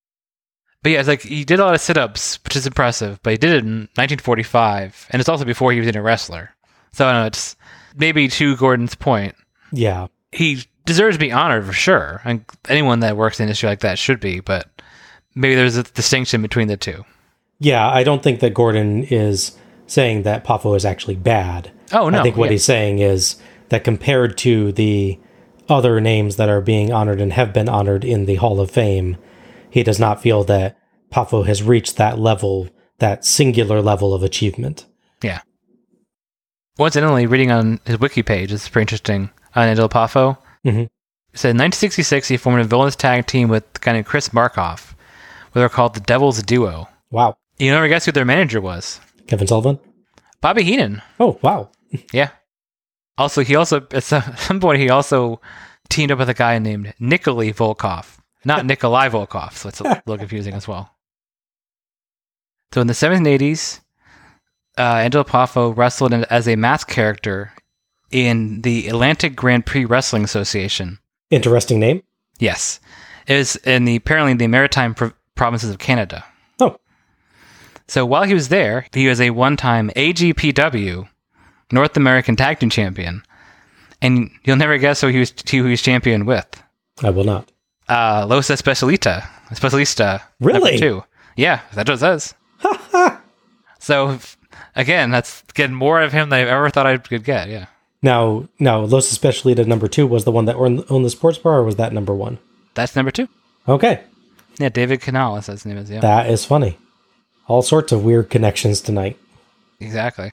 But 0.85 0.91
yeah, 0.91 0.99
it's 0.99 1.07
like 1.07 1.23
he 1.23 1.43
did 1.43 1.59
a 1.59 1.65
lot 1.65 1.73
of 1.73 1.81
sit-ups, 1.81 2.37
which 2.43 2.55
is 2.55 2.67
impressive. 2.67 3.19
But 3.23 3.31
he 3.31 3.37
did 3.37 3.49
it 3.49 3.63
in 3.63 3.89
1945, 3.95 5.07
and 5.09 5.19
it's 5.19 5.27
also 5.27 5.43
before 5.43 5.71
he 5.71 5.79
was 5.79 5.87
even 5.87 5.99
a 5.99 6.03
wrestler. 6.03 6.51
So 6.91 7.07
I 7.07 7.11
don't 7.11 7.21
know 7.21 7.25
it's 7.25 7.55
maybe 7.95 8.27
to 8.27 8.55
Gordon's 8.55 8.93
point. 8.93 9.33
Yeah. 9.71 10.09
he 10.31 10.63
deserves 10.85 11.15
to 11.15 11.19
be 11.19 11.31
honored 11.31 11.65
for 11.65 11.73
sure. 11.73 12.21
And 12.23 12.45
anyone 12.69 12.99
that 12.99 13.17
works 13.17 13.39
in 13.39 13.45
an 13.45 13.47
industry 13.47 13.67
like 13.67 13.79
that 13.79 13.97
should 13.97 14.19
be, 14.19 14.41
but 14.41 14.69
maybe 15.33 15.55
there's 15.55 15.75
a 15.75 15.81
distinction 15.81 16.43
between 16.43 16.67
the 16.67 16.77
two. 16.77 17.03
Yeah, 17.57 17.89
I 17.89 18.03
don't 18.03 18.21
think 18.21 18.39
that 18.41 18.53
Gordon 18.53 19.05
is 19.05 19.57
saying 19.87 20.21
that 20.21 20.45
Poffo 20.45 20.77
is 20.77 20.85
actually 20.85 21.15
bad. 21.15 21.71
Oh, 21.93 22.09
no, 22.09 22.19
I 22.19 22.21
think 22.21 22.37
what 22.37 22.45
yeah. 22.45 22.51
he's 22.51 22.63
saying 22.63 22.99
is 22.99 23.37
that 23.69 23.83
compared 23.83 24.37
to 24.37 24.71
the 24.71 25.17
other 25.67 25.99
names 25.99 26.35
that 26.35 26.47
are 26.47 26.61
being 26.61 26.93
honored 26.93 27.21
and 27.21 27.33
have 27.33 27.53
been 27.53 27.69
honored 27.69 28.05
in 28.05 28.25
the 28.25 28.35
Hall 28.35 28.59
of 28.59 28.69
Fame, 28.69 29.17
he 29.75 29.83
does 29.83 29.99
not 29.99 30.21
feel 30.21 30.45
that 30.45 30.77
Poffo 31.11 31.45
has 31.45 31.61
reached 31.61 31.97
that 31.97 32.17
level, 32.17 32.69
that 32.99 33.25
singular 33.25 33.81
level 33.81 34.13
of 34.13 34.23
achievement. 34.23 34.85
Yeah. 35.21 35.41
Once 36.77 36.93
Coincidentally, 36.93 37.25
reading 37.25 37.51
on 37.51 37.81
his 37.85 37.99
wiki 37.99 38.23
page, 38.23 38.53
it's 38.53 38.69
pretty 38.69 38.83
interesting 38.83 39.29
on 39.53 39.67
Angelo 39.67 39.89
Poffo. 39.89 40.37
Mhm. 40.65 40.85
It 41.33 41.39
said 41.39 41.49
in 41.51 41.57
1966 41.57 42.29
he 42.29 42.37
formed 42.37 42.61
a 42.61 42.63
villainous 42.63 42.95
tag 42.95 43.25
team 43.27 43.49
with 43.49 43.63
a 43.75 43.79
guy 43.79 43.91
named 43.91 44.05
Chris 44.05 44.29
Markoff, 44.29 44.93
where 45.51 45.61
they're 45.61 45.69
called 45.69 45.93
the 45.93 45.99
Devil's 45.99 46.41
Duo. 46.41 46.87
Wow. 47.11 47.35
You 47.57 47.71
never 47.71 47.89
guess 47.89 48.05
who 48.05 48.13
their 48.13 48.23
manager 48.23 48.61
was? 48.61 49.01
Kevin 49.27 49.45
Sullivan? 49.47 49.79
Bobby 50.39 50.63
Heenan. 50.63 51.01
Oh, 51.19 51.37
wow. 51.41 51.69
Yeah. 52.13 52.29
Also, 53.17 53.41
he 53.43 53.55
also 53.55 53.85
at 53.91 54.03
some 54.03 54.23
some 54.37 54.59
point 54.61 54.79
he 54.79 54.89
also 54.89 55.41
teamed 55.89 56.11
up 56.11 56.19
with 56.19 56.29
a 56.29 56.33
guy 56.33 56.59
named 56.59 56.93
Nikolai 56.99 57.51
Volkov, 57.51 58.14
not 58.45 58.65
Nikolai 58.65 59.09
Volkov. 59.09 59.53
So 59.53 59.69
it's 59.69 59.81
a 59.81 59.83
little 60.05 60.17
confusing 60.17 60.53
as 60.53 60.67
well. 60.67 60.91
So 62.73 62.81
in 62.81 62.87
the 62.87 62.93
1780s, 62.93 63.79
uh, 64.77 64.81
Angelo 64.81 65.23
Poffo 65.23 65.75
wrestled 65.75 66.13
in, 66.13 66.25
as 66.25 66.47
a 66.47 66.55
mask 66.55 66.89
character 66.89 67.53
in 68.11 68.61
the 68.61 68.87
Atlantic 68.87 69.35
Grand 69.35 69.65
Prix 69.65 69.85
Wrestling 69.85 70.23
Association. 70.23 70.99
Interesting 71.29 71.79
name. 71.79 72.03
Yes, 72.39 72.79
it 73.27 73.35
was 73.35 73.55
in 73.57 73.85
the 73.85 73.95
apparently 73.95 74.33
the 74.33 74.47
maritime 74.47 74.93
pro- 74.93 75.13
provinces 75.35 75.69
of 75.69 75.79
Canada. 75.79 76.25
Oh. 76.59 76.77
So 77.87 78.05
while 78.05 78.23
he 78.23 78.33
was 78.33 78.49
there, 78.49 78.87
he 78.93 79.07
was 79.07 79.21
a 79.21 79.29
one-time 79.29 79.89
AGPW 79.95 81.07
North 81.71 81.97
American 81.97 82.35
Tag 82.35 82.59
Team 82.59 82.69
Champion, 82.69 83.23
and 84.01 84.29
you'll 84.43 84.57
never 84.57 84.77
guess 84.77 85.01
who 85.01 85.07
he 85.07 85.19
was 85.19 85.33
who 85.49 85.63
he 85.63 85.71
was 85.71 85.81
champion 85.81 86.25
with. 86.25 86.61
I 87.03 87.09
will 87.09 87.23
not. 87.23 87.51
Uh, 87.87 88.25
Los 88.27 88.49
Especialita, 88.49 89.27
Especialista. 89.49 90.21
Really? 90.39 90.77
Two. 90.77 91.03
Yeah, 91.35 91.61
that's 91.73 91.89
what 91.89 91.95
it 91.95 91.99
says. 91.99 92.33
so 93.79 94.17
again, 94.75 95.11
that's 95.11 95.43
getting 95.53 95.75
more 95.75 96.01
of 96.01 96.11
him 96.13 96.29
than 96.29 96.39
I 96.47 96.49
ever 96.49 96.69
thought 96.69 96.85
I 96.87 96.97
could 96.97 97.23
get. 97.23 97.49
Yeah. 97.49 97.65
Now, 98.01 98.47
now, 98.59 98.79
Los 98.81 99.11
Especialita 99.15 99.65
number 99.65 99.87
two 99.87 100.07
was 100.07 100.23
the 100.25 100.31
one 100.31 100.45
that 100.45 100.55
owned, 100.55 100.85
owned 100.89 101.05
the 101.05 101.09
sports 101.09 101.37
bar, 101.37 101.59
or 101.59 101.63
was 101.63 101.75
that 101.77 101.93
number 101.93 102.13
one? 102.13 102.37
That's 102.73 102.95
number 102.95 103.11
two. 103.11 103.27
Okay. 103.67 104.01
Yeah, 104.59 104.69
David 104.69 105.01
Canales, 105.01 105.47
his 105.47 105.65
name 105.65 105.77
is. 105.77 105.89
Yeah, 105.89 105.99
That 106.01 106.29
is 106.29 106.45
funny. 106.45 106.77
All 107.47 107.61
sorts 107.61 107.91
of 107.91 108.03
weird 108.03 108.29
connections 108.29 108.81
tonight. 108.81 109.17
exactly. 109.79 110.31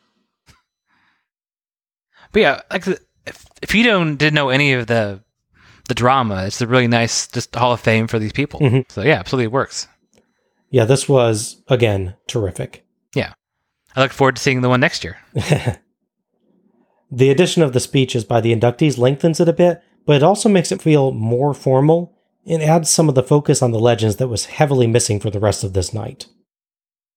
But 2.32 2.40
yeah, 2.40 2.60
like 2.70 2.86
if, 3.26 3.46
if 3.60 3.74
you 3.74 3.84
don't 3.84 4.16
didn't 4.16 4.34
know 4.34 4.48
any 4.48 4.72
of 4.72 4.86
the 4.86 5.20
the 5.92 6.02
drama, 6.02 6.46
it's 6.46 6.62
a 6.62 6.66
really 6.66 6.88
nice 6.88 7.26
just 7.26 7.54
Hall 7.54 7.72
of 7.72 7.80
Fame 7.80 8.06
for 8.06 8.18
these 8.18 8.32
people. 8.32 8.60
Mhm. 8.60 8.90
So 8.90 9.02
yeah, 9.02 9.18
absolutely 9.18 9.44
it 9.44 9.52
works. 9.52 9.88
Yeah, 10.70 10.86
this 10.86 11.06
was, 11.06 11.62
again, 11.68 12.14
terrific. 12.26 12.86
Yeah, 13.14 13.34
I 13.94 14.00
look 14.00 14.12
forward 14.12 14.36
to 14.36 14.42
seeing 14.42 14.62
the 14.62 14.70
one 14.70 14.80
next 14.80 15.04
year. 15.04 15.18
The 17.14 17.28
addition 17.28 17.62
of 17.62 17.74
the 17.74 17.80
speeches 17.80 18.24
by 18.24 18.40
the 18.40 18.56
inductees 18.56 18.96
lengthens 18.96 19.38
it 19.38 19.46
a 19.46 19.52
bit, 19.52 19.82
but 20.06 20.16
it 20.16 20.22
also 20.22 20.48
makes 20.48 20.72
it 20.72 20.80
feel 20.80 21.12
more 21.12 21.52
formal 21.52 22.16
and 22.46 22.62
adds 22.62 22.88
some 22.88 23.06
of 23.06 23.14
the 23.14 23.22
focus 23.22 23.60
on 23.60 23.70
the 23.70 23.78
legends 23.78 24.16
that 24.16 24.28
was 24.28 24.46
heavily 24.46 24.86
missing 24.86 25.20
for 25.20 25.28
the 25.28 25.38
rest 25.38 25.62
of 25.62 25.74
this 25.74 25.92
night. 25.92 26.26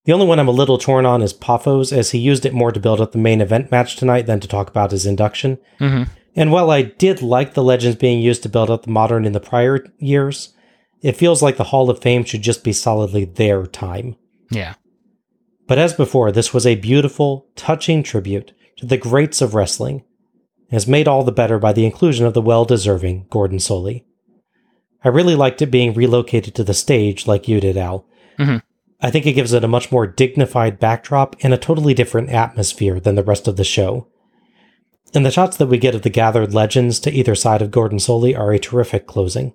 The 0.03 0.11
only 0.11 0.27
one 0.27 0.37
I'm 0.37 0.49
a 0.49 0.51
little 0.51 0.77
torn 0.77 1.05
on 1.05 1.21
is 1.21 1.33
Poffo's, 1.33 1.93
as 1.93 2.11
he 2.11 2.19
used 2.19 2.45
it 2.45 2.53
more 2.53 2.73
to 2.73 2.79
build 2.79 2.99
up 2.99 3.13
the 3.13 3.17
main 3.17 3.39
event 3.39 3.71
match 3.71 3.95
tonight 3.95 4.25
than 4.25 4.41
to 4.41 4.49
talk 4.49 4.69
about 4.69 4.91
his 4.91 5.05
induction. 5.05 5.59
Mm-hmm. 5.79 6.11
And 6.35 6.51
while 6.51 6.69
I 6.69 6.81
did 6.81 7.21
like 7.21 7.53
the 7.53 7.63
legends 7.63 7.97
being 7.97 8.19
used 8.19 8.43
to 8.43 8.49
build 8.49 8.69
up 8.69 8.83
the 8.83 8.91
modern 8.91 9.25
in 9.25 9.31
the 9.31 9.39
prior 9.39 9.85
years, 9.97 10.53
it 11.01 11.15
feels 11.15 11.41
like 11.41 11.57
the 11.57 11.65
Hall 11.65 11.89
of 11.89 12.01
Fame 12.01 12.23
should 12.23 12.41
just 12.41 12.63
be 12.63 12.73
solidly 12.73 13.25
their 13.25 13.65
time. 13.65 14.15
Yeah, 14.51 14.75
But 15.67 15.79
as 15.79 15.93
before, 15.93 16.31
this 16.31 16.53
was 16.53 16.65
a 16.65 16.75
beautiful, 16.75 17.47
touching 17.55 18.03
tribute 18.03 18.53
to 18.77 18.85
the 18.85 18.97
greats 18.97 19.41
of 19.41 19.55
wrestling, 19.55 20.03
and 20.69 20.77
is 20.77 20.87
made 20.87 21.07
all 21.07 21.23
the 21.23 21.31
better 21.31 21.57
by 21.57 21.73
the 21.73 21.85
inclusion 21.85 22.25
of 22.25 22.33
the 22.33 22.41
well 22.41 22.65
deserving 22.65 23.25
Gordon 23.29 23.57
Solie. 23.57 24.03
I 25.03 25.09
really 25.09 25.35
liked 25.35 25.61
it 25.61 25.71
being 25.71 25.93
relocated 25.93 26.53
to 26.55 26.63
the 26.63 26.73
stage 26.73 27.27
like 27.27 27.47
you 27.47 27.59
did, 27.59 27.77
Al. 27.77 28.05
Mhm. 28.37 28.61
I 29.01 29.11
think 29.11 29.25
it 29.25 29.33
gives 29.33 29.53
it 29.53 29.63
a 29.63 29.67
much 29.67 29.91
more 29.91 30.07
dignified 30.07 30.79
backdrop 30.79 31.35
and 31.41 31.53
a 31.53 31.57
totally 31.57 31.93
different 31.93 32.29
atmosphere 32.29 32.99
than 32.99 33.15
the 33.15 33.23
rest 33.23 33.47
of 33.47 33.55
the 33.55 33.63
show. 33.63 34.07
And 35.13 35.25
the 35.25 35.31
shots 35.31 35.57
that 35.57 35.67
we 35.67 35.77
get 35.77 35.95
of 35.95 36.01
the 36.01 36.09
gathered 36.09 36.53
legends 36.53 36.99
to 37.01 37.11
either 37.11 37.35
side 37.35 37.61
of 37.61 37.71
Gordon 37.71 37.99
Solie 37.99 38.37
are 38.37 38.51
a 38.51 38.59
terrific 38.59 39.07
closing. 39.07 39.53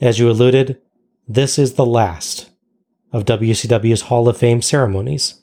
As 0.00 0.18
you 0.18 0.30
alluded, 0.30 0.80
this 1.28 1.58
is 1.58 1.74
the 1.74 1.84
last 1.84 2.50
of 3.12 3.24
WCW's 3.24 4.02
Hall 4.02 4.28
of 4.28 4.38
Fame 4.38 4.62
ceremonies, 4.62 5.42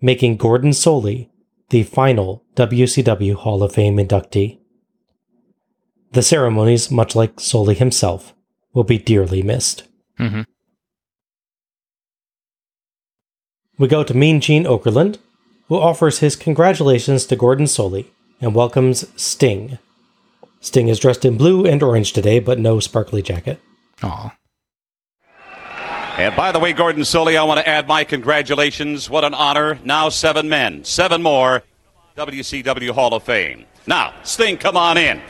making 0.00 0.36
Gordon 0.36 0.70
Solie 0.70 1.28
the 1.70 1.82
final 1.82 2.44
WCW 2.56 3.34
Hall 3.34 3.62
of 3.62 3.72
Fame 3.72 3.96
inductee. 3.96 4.58
The 6.12 6.22
ceremonies, 6.22 6.90
much 6.90 7.16
like 7.16 7.36
Solie 7.36 7.76
himself, 7.76 8.34
will 8.72 8.84
be 8.84 8.98
dearly 8.98 9.42
missed. 9.42 9.84
Mm-hmm. 10.18 10.42
We 13.76 13.88
go 13.88 14.04
to 14.04 14.14
Mean 14.14 14.40
Gene 14.40 14.64
Okerlund, 14.64 15.18
who 15.68 15.78
offers 15.78 16.18
his 16.18 16.36
congratulations 16.36 17.26
to 17.26 17.36
Gordon 17.36 17.66
Solie 17.66 18.06
and 18.40 18.54
welcomes 18.54 19.06
Sting. 19.20 19.78
Sting 20.60 20.88
is 20.88 20.98
dressed 20.98 21.24
in 21.24 21.36
blue 21.36 21.66
and 21.66 21.82
orange 21.82 22.12
today, 22.12 22.38
but 22.38 22.58
no 22.58 22.80
sparkly 22.80 23.22
jacket. 23.22 23.60
Aw. 24.02 24.34
And 26.16 26.36
by 26.36 26.52
the 26.52 26.60
way, 26.60 26.72
Gordon 26.72 27.02
Solie, 27.02 27.36
I 27.36 27.42
want 27.42 27.58
to 27.58 27.68
add 27.68 27.88
my 27.88 28.04
congratulations. 28.04 29.10
What 29.10 29.24
an 29.24 29.34
honor. 29.34 29.78
Now 29.84 30.10
seven 30.10 30.48
men, 30.48 30.84
seven 30.84 31.22
more, 31.22 31.64
WCW 32.16 32.90
Hall 32.90 33.14
of 33.14 33.24
Fame. 33.24 33.64
Now, 33.86 34.14
Sting, 34.22 34.56
come 34.56 34.76
on 34.76 34.96
in. 34.96 35.20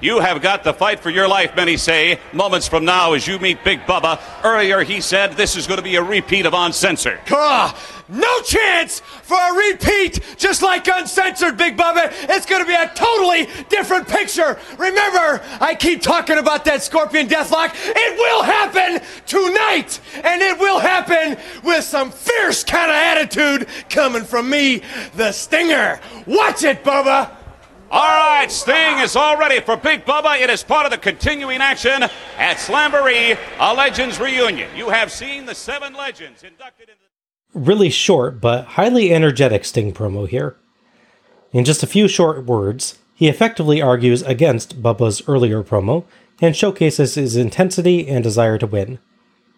You 0.00 0.20
have 0.20 0.40
got 0.40 0.64
the 0.64 0.72
fight 0.72 1.00
for 1.00 1.10
your 1.10 1.28
life, 1.28 1.54
many 1.54 1.76
say, 1.76 2.18
moments 2.32 2.66
from 2.66 2.86
now 2.86 3.12
as 3.12 3.26
you 3.26 3.38
meet 3.38 3.62
Big 3.62 3.80
Bubba. 3.80 4.18
Earlier, 4.42 4.82
he 4.82 5.00
said 5.02 5.34
this 5.34 5.56
is 5.56 5.66
going 5.66 5.76
to 5.76 5.84
be 5.84 5.96
a 5.96 6.02
repeat 6.02 6.46
of 6.46 6.54
Uncensored. 6.54 7.20
Ah, 7.30 7.78
no 8.08 8.40
chance 8.40 9.00
for 9.00 9.36
a 9.36 9.70
repeat, 9.70 10.20
just 10.38 10.62
like 10.62 10.88
Uncensored, 10.88 11.58
Big 11.58 11.76
Bubba. 11.76 12.10
It's 12.30 12.46
going 12.46 12.62
to 12.62 12.66
be 12.66 12.74
a 12.74 12.90
totally 12.94 13.46
different 13.68 14.08
picture. 14.08 14.58
Remember, 14.78 15.42
I 15.60 15.76
keep 15.78 16.00
talking 16.00 16.38
about 16.38 16.64
that 16.64 16.82
Scorpion 16.82 17.28
Deathlock. 17.28 17.72
It 17.74 18.18
will 18.18 18.42
happen 18.42 19.06
tonight, 19.26 20.00
and 20.24 20.40
it 20.40 20.58
will 20.58 20.78
happen 20.78 21.36
with 21.62 21.84
some 21.84 22.10
fierce 22.10 22.64
kind 22.64 22.90
of 22.90 22.96
attitude 22.96 23.68
coming 23.90 24.24
from 24.24 24.48
me, 24.48 24.82
the 25.14 25.30
Stinger. 25.32 26.00
Watch 26.26 26.64
it, 26.64 26.82
Bubba. 26.82 27.36
All 27.92 28.00
right, 28.02 28.48
Sting 28.48 28.98
is 29.00 29.16
all 29.16 29.36
ready 29.36 29.58
for 29.58 29.76
Big 29.76 30.04
Bubba. 30.04 30.40
It 30.40 30.48
is 30.48 30.62
part 30.62 30.86
of 30.86 30.92
the 30.92 30.98
continuing 30.98 31.60
action 31.60 32.04
at 32.38 32.58
Slamboree, 32.58 33.36
a 33.58 33.74
Legends 33.74 34.20
reunion. 34.20 34.70
You 34.76 34.90
have 34.90 35.10
seen 35.10 35.44
the 35.44 35.56
seven 35.56 35.94
legends 35.94 36.44
inducted. 36.44 36.90
Really 37.52 37.90
short 37.90 38.40
but 38.40 38.64
highly 38.64 39.12
energetic 39.12 39.64
Sting 39.64 39.92
promo 39.92 40.28
here. 40.28 40.54
In 41.50 41.64
just 41.64 41.82
a 41.82 41.88
few 41.88 42.06
short 42.06 42.46
words, 42.46 42.96
he 43.12 43.28
effectively 43.28 43.82
argues 43.82 44.22
against 44.22 44.80
Bubba's 44.80 45.20
earlier 45.26 45.64
promo 45.64 46.04
and 46.40 46.54
showcases 46.54 47.16
his 47.16 47.34
intensity 47.34 48.06
and 48.06 48.22
desire 48.22 48.56
to 48.58 48.68
win. 48.68 49.00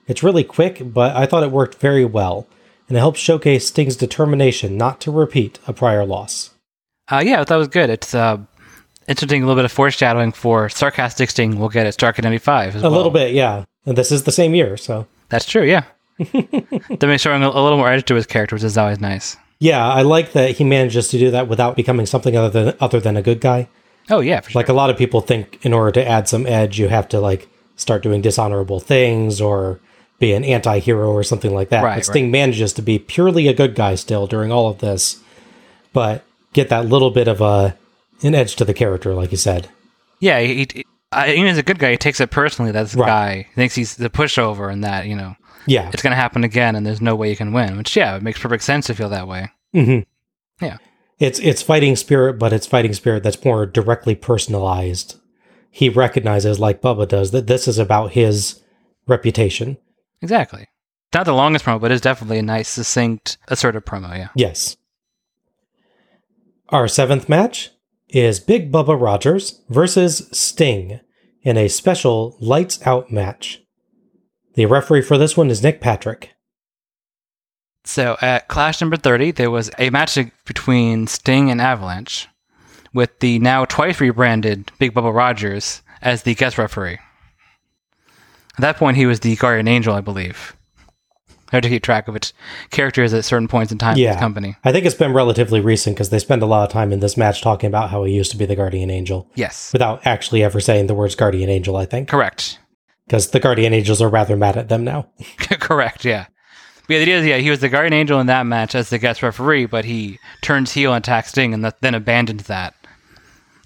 It's 0.07 0.23
really 0.23 0.43
quick, 0.43 0.81
but 0.83 1.15
I 1.15 1.27
thought 1.27 1.43
it 1.43 1.53
worked 1.53 1.81
very 1.81 2.07
well, 2.07 2.47
and 2.89 2.97
it 2.97 3.01
helps 3.01 3.21
showcase 3.21 3.67
Sting's 3.67 3.95
determination 3.95 4.79
not 4.79 5.03
to 5.03 5.11
repeat 5.11 5.59
a 5.67 5.75
prior 5.75 6.07
loss. 6.07 6.52
Uh, 7.13 7.21
yeah, 7.25 7.45
that 7.45 7.57
was 7.57 7.69
good. 7.69 7.91
It's 7.91 8.15
uh, 8.15 8.39
interesting, 9.07 9.43
a 9.43 9.47
little 9.47 9.59
bit 9.59 9.67
of 9.67 9.73
foreshadowing 9.73 10.33
for 10.33 10.69
sarcastic 10.71 11.29
Sting. 11.31 11.59
We'll 11.59 11.69
get 11.69 11.87
at 11.87 11.95
Starrcade 11.95 12.23
'95 12.23 12.77
as 12.77 12.83
A 12.83 12.85
well. 12.85 12.93
little 12.93 13.11
bit, 13.11 13.35
yeah. 13.35 13.65
And 13.85 13.99
this 13.99 14.11
is 14.11 14.23
the 14.23 14.33
same 14.33 14.55
year, 14.55 14.77
so. 14.77 15.07
That's 15.29 15.45
true. 15.45 15.65
Yeah. 15.65 15.85
Definitely 16.19 17.19
showing 17.19 17.43
a, 17.43 17.49
a 17.49 17.63
little 17.63 17.77
more 17.77 17.89
edge 17.91 18.05
to 18.07 18.15
his 18.15 18.27
character, 18.27 18.57
which 18.57 18.63
is 18.65 18.79
always 18.79 19.01
nice. 19.01 19.37
Yeah, 19.59 19.87
I 19.87 20.03
like 20.03 20.33
that 20.33 20.53
he 20.57 20.65
manages 20.65 21.09
to 21.09 21.19
do 21.19 21.31
that 21.31 21.49
without 21.49 21.77
becoming 21.77 22.07
something 22.07 22.37
other 22.37 22.65
than 22.65 22.77
other 22.81 22.99
than 23.01 23.17
a 23.17 23.23
good 23.23 23.41
guy. 23.41 23.69
Oh 24.11 24.21
yeah, 24.21 24.41
for 24.41 24.51
sure. 24.51 24.61
Like 24.61 24.69
a 24.69 24.73
lot 24.73 24.91
of 24.91 24.97
people 24.97 25.21
think 25.21 25.65
in 25.65 25.73
order 25.73 25.93
to 25.93 26.09
add 26.09 26.29
some 26.29 26.47
edge, 26.47 26.79
you 26.79 26.89
have 26.89 27.09
to 27.11 27.21
like 27.21 27.49
start 27.77 28.03
doing 28.03 28.21
dishonorable 28.23 28.81
things 28.81 29.41
or 29.41 29.81
be 30.19 30.33
an 30.33 30.45
anti-hero 30.45 31.11
or 31.11 31.23
something 31.23 31.55
like 31.55 31.69
that. 31.71 31.83
Right, 31.85 31.97
but 31.97 32.05
Sting 32.07 32.31
manages 32.31 32.73
to 32.75 32.83
be 32.83 32.99
purely 32.99 33.49
a 33.49 33.55
good 33.55 33.75
guy 33.75 33.95
still 33.95 34.27
during 34.27 34.51
all 34.53 34.69
of 34.69 34.79
this, 34.79 35.21
but 35.93 36.25
get 36.53 36.69
that 36.71 36.87
little 36.87 37.11
bit 37.11 37.29
of 37.29 37.41
a 37.41 37.77
an 38.23 38.35
edge 38.35 38.57
to 38.57 38.65
the 38.65 38.75
character, 38.75 39.15
like 39.15 39.31
you 39.33 39.37
said. 39.39 39.69
Yeah, 40.21 40.41
he, 40.41 40.67
he, 40.73 40.85
I, 41.11 41.33
even 41.33 41.47
as 41.49 41.59
a 41.59 41.63
good 41.63 41.79
guy, 41.79 41.91
he 41.93 41.97
takes 41.97 42.21
it 42.21 42.31
personally. 42.31 42.71
that 42.73 42.83
This 42.85 42.95
Right. 42.95 43.07
guy 43.07 43.47
thinks 43.57 43.75
he's 43.75 43.97
the 43.97 44.09
pushover, 44.11 44.73
and 44.73 44.85
that 44.85 45.07
you 45.07 45.17
know 45.17 45.35
Yeah. 45.67 45.91
it's 45.93 46.03
going 46.03 46.13
to 46.13 46.17
happen 46.17 46.45
again, 46.45 46.77
and 46.77 46.87
there's 46.87 47.01
no 47.01 47.17
way 47.17 47.29
you 47.31 47.37
can 47.37 47.53
win. 47.53 47.77
Which 47.77 47.97
yeah, 47.97 48.17
it 48.17 48.23
makes 48.23 48.39
perfect 48.41 48.63
sense 48.65 48.87
to 48.87 48.95
feel 48.95 49.09
that 49.09 49.27
way. 49.29 49.51
hmm 49.73 50.01
Yeah. 50.61 50.79
It's 51.19 51.39
it's 51.41 51.63
fighting 51.63 51.97
spirit, 51.97 52.39
but 52.39 52.53
it's 52.53 52.67
fighting 52.67 52.93
spirit 52.95 53.23
that's 53.23 53.45
more 53.45 53.67
directly 53.67 54.15
personalized. 54.15 55.17
He 55.71 55.89
recognizes, 55.89 56.59
like 56.61 56.83
Bubba 56.83 57.09
does, 57.09 57.31
that 57.31 57.47
this 57.47 57.67
is 57.67 57.79
about 57.79 58.13
his 58.13 58.61
reputation. 59.07 59.79
Exactly. 60.21 60.67
Not 61.15 61.27
the 61.27 61.33
longest 61.33 61.65
promo, 61.65 61.81
but 61.81 61.91
it's 61.93 62.01
definitely 62.01 62.39
a 62.39 62.43
nice, 62.43 62.69
succinct, 62.69 63.39
assertive 63.49 63.85
promo. 63.85 64.17
Yeah. 64.17 64.29
Yes. 64.35 64.77
Our 66.69 66.89
seventh 66.89 67.29
match 67.29 67.71
is 68.09 68.41
Big 68.41 68.73
Bubba 68.73 68.99
Rogers 68.99 69.63
versus 69.69 70.29
Sting 70.33 71.01
in 71.43 71.57
a 71.57 71.69
special 71.69 72.37
lights 72.41 72.85
out 72.87 73.11
match. 73.11 73.63
The 74.55 74.67
referee 74.67 75.03
for 75.03 75.19
this 75.19 75.37
one 75.37 75.51
is 75.51 75.63
Nick 75.63 75.81
Patrick. 75.81 76.31
So 77.85 78.17
at 78.21 78.49
Clash 78.49 78.81
number 78.81 78.97
30, 78.97 79.33
there 79.33 79.51
was 79.51 79.71
a 79.79 79.91
match 79.91 80.19
between 80.47 81.07
Sting 81.09 81.51
and 81.51 81.61
Avalanche, 81.61 82.29
with 82.95 83.19
the 83.19 83.39
now 83.41 83.65
twice 83.65 84.01
rebranded 84.01 84.71
Big 84.79 84.95
Bubba 84.95 85.13
Rogers 85.13 85.83
as 86.01 86.23
the 86.23 86.35
guest 86.35 86.59
referee. 86.59 86.99
At 88.55 88.61
that 88.61 88.77
point, 88.77 88.97
he 88.97 89.07
was 89.07 89.21
the 89.21 89.35
Guardian 89.37 89.69
Angel, 89.69 89.95
I 89.95 90.01
believe. 90.01 90.55
To 91.61 91.69
keep 91.69 91.83
track 91.83 92.09
of 92.09 92.17
its 92.17 92.33
characters 92.71 93.13
at 93.13 93.25
certain 93.25 93.47
points 93.47 93.71
in 93.71 93.79
time 93.79 93.95
in 93.95 94.03
yeah, 94.03 94.15
the 94.15 94.21
company. 94.21 94.57
I 94.65 94.73
think 94.73 94.87
it's 94.87 94.95
been 94.95 95.13
relatively 95.13 95.61
recent 95.61 95.97
because 95.97 96.11
they 96.11 96.19
spend 96.19 96.43
a 96.43 96.47
lot 96.47 96.65
of 96.65 96.73
time 96.73 96.93
in 96.93 97.01
this 97.01 97.17
match 97.17 97.43
talking 97.43 97.69
about 97.69 97.91
how 97.91 98.05
he 98.05 98.15
used 98.15 98.31
to 98.31 98.37
be 98.37 98.47
the 98.47 98.57
Guardian 98.57 98.91
Angel. 98.91 99.29
Yes. 99.35 99.73
Without 99.73 100.07
actually 100.07 100.43
ever 100.43 100.61
saying 100.61 100.87
the 100.87 100.95
words 100.95 101.15
Guardian 101.15 101.51
Angel, 101.51 101.77
I 101.77 101.85
think. 101.85 102.09
Correct. 102.09 102.59
Because 103.07 103.31
the 103.31 103.41
Guardian 103.41 103.75
Angels 103.75 104.01
are 104.01 104.09
rather 104.09 104.37
mad 104.37 104.57
at 104.57 104.69
them 104.69 104.85
now. 104.85 105.11
Correct, 105.39 106.05
yeah. 106.05 106.27
But 106.87 106.95
yeah, 106.95 106.99
the 106.99 107.03
idea 107.03 107.19
is, 107.19 107.27
yeah, 107.27 107.37
he 107.37 107.51
was 107.51 107.61
the 107.61 107.69
Guardian 107.69 107.93
Angel 107.93 108.19
in 108.19 108.27
that 108.27 108.47
match 108.47 108.75
as 108.75 108.91
the 108.91 108.99
guest 108.99 109.23
referee, 109.23 109.67
but 109.67 109.85
he 109.85 110.19
turns 110.41 110.73
heel 110.73 110.93
and 110.93 111.05
attacks 111.05 111.29
Sting 111.29 111.55
and 111.55 111.63
th- 111.63 111.75
then 111.81 111.95
abandons 111.95 112.45
that. 112.45 112.75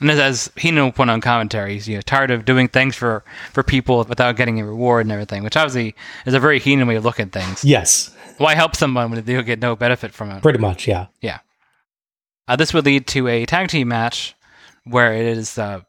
And 0.00 0.10
as, 0.10 0.18
as 0.18 0.52
Heenan 0.56 0.92
put 0.92 1.08
on 1.08 1.20
commentary, 1.20 1.74
he's 1.74 1.88
you 1.88 1.94
know, 1.96 2.02
tired 2.02 2.30
of 2.30 2.44
doing 2.44 2.68
things 2.68 2.94
for, 2.96 3.24
for 3.52 3.62
people 3.62 4.04
without 4.04 4.36
getting 4.36 4.60
a 4.60 4.66
reward 4.66 5.06
and 5.06 5.12
everything, 5.12 5.42
which 5.42 5.56
obviously 5.56 5.94
is 6.26 6.34
a 6.34 6.40
very 6.40 6.58
Heenan 6.58 6.86
way 6.86 6.96
of 6.96 7.04
looking 7.04 7.26
at 7.26 7.32
things. 7.32 7.64
Yes, 7.64 8.14
Why 8.38 8.54
help 8.54 8.76
someone 8.76 9.10
when 9.10 9.24
they'll 9.24 9.42
get 9.42 9.60
no 9.60 9.74
benefit 9.76 10.12
from 10.12 10.30
it? 10.30 10.42
pretty 10.42 10.58
much, 10.58 10.86
yeah. 10.86 11.06
Yeah. 11.22 11.38
Uh, 12.48 12.56
this 12.56 12.74
would 12.74 12.84
lead 12.84 13.06
to 13.08 13.26
a 13.28 13.46
tag 13.46 13.68
team 13.68 13.88
match 13.88 14.34
where 14.84 15.12
it 15.14 15.24
is 15.26 15.58
uh, 15.58 15.80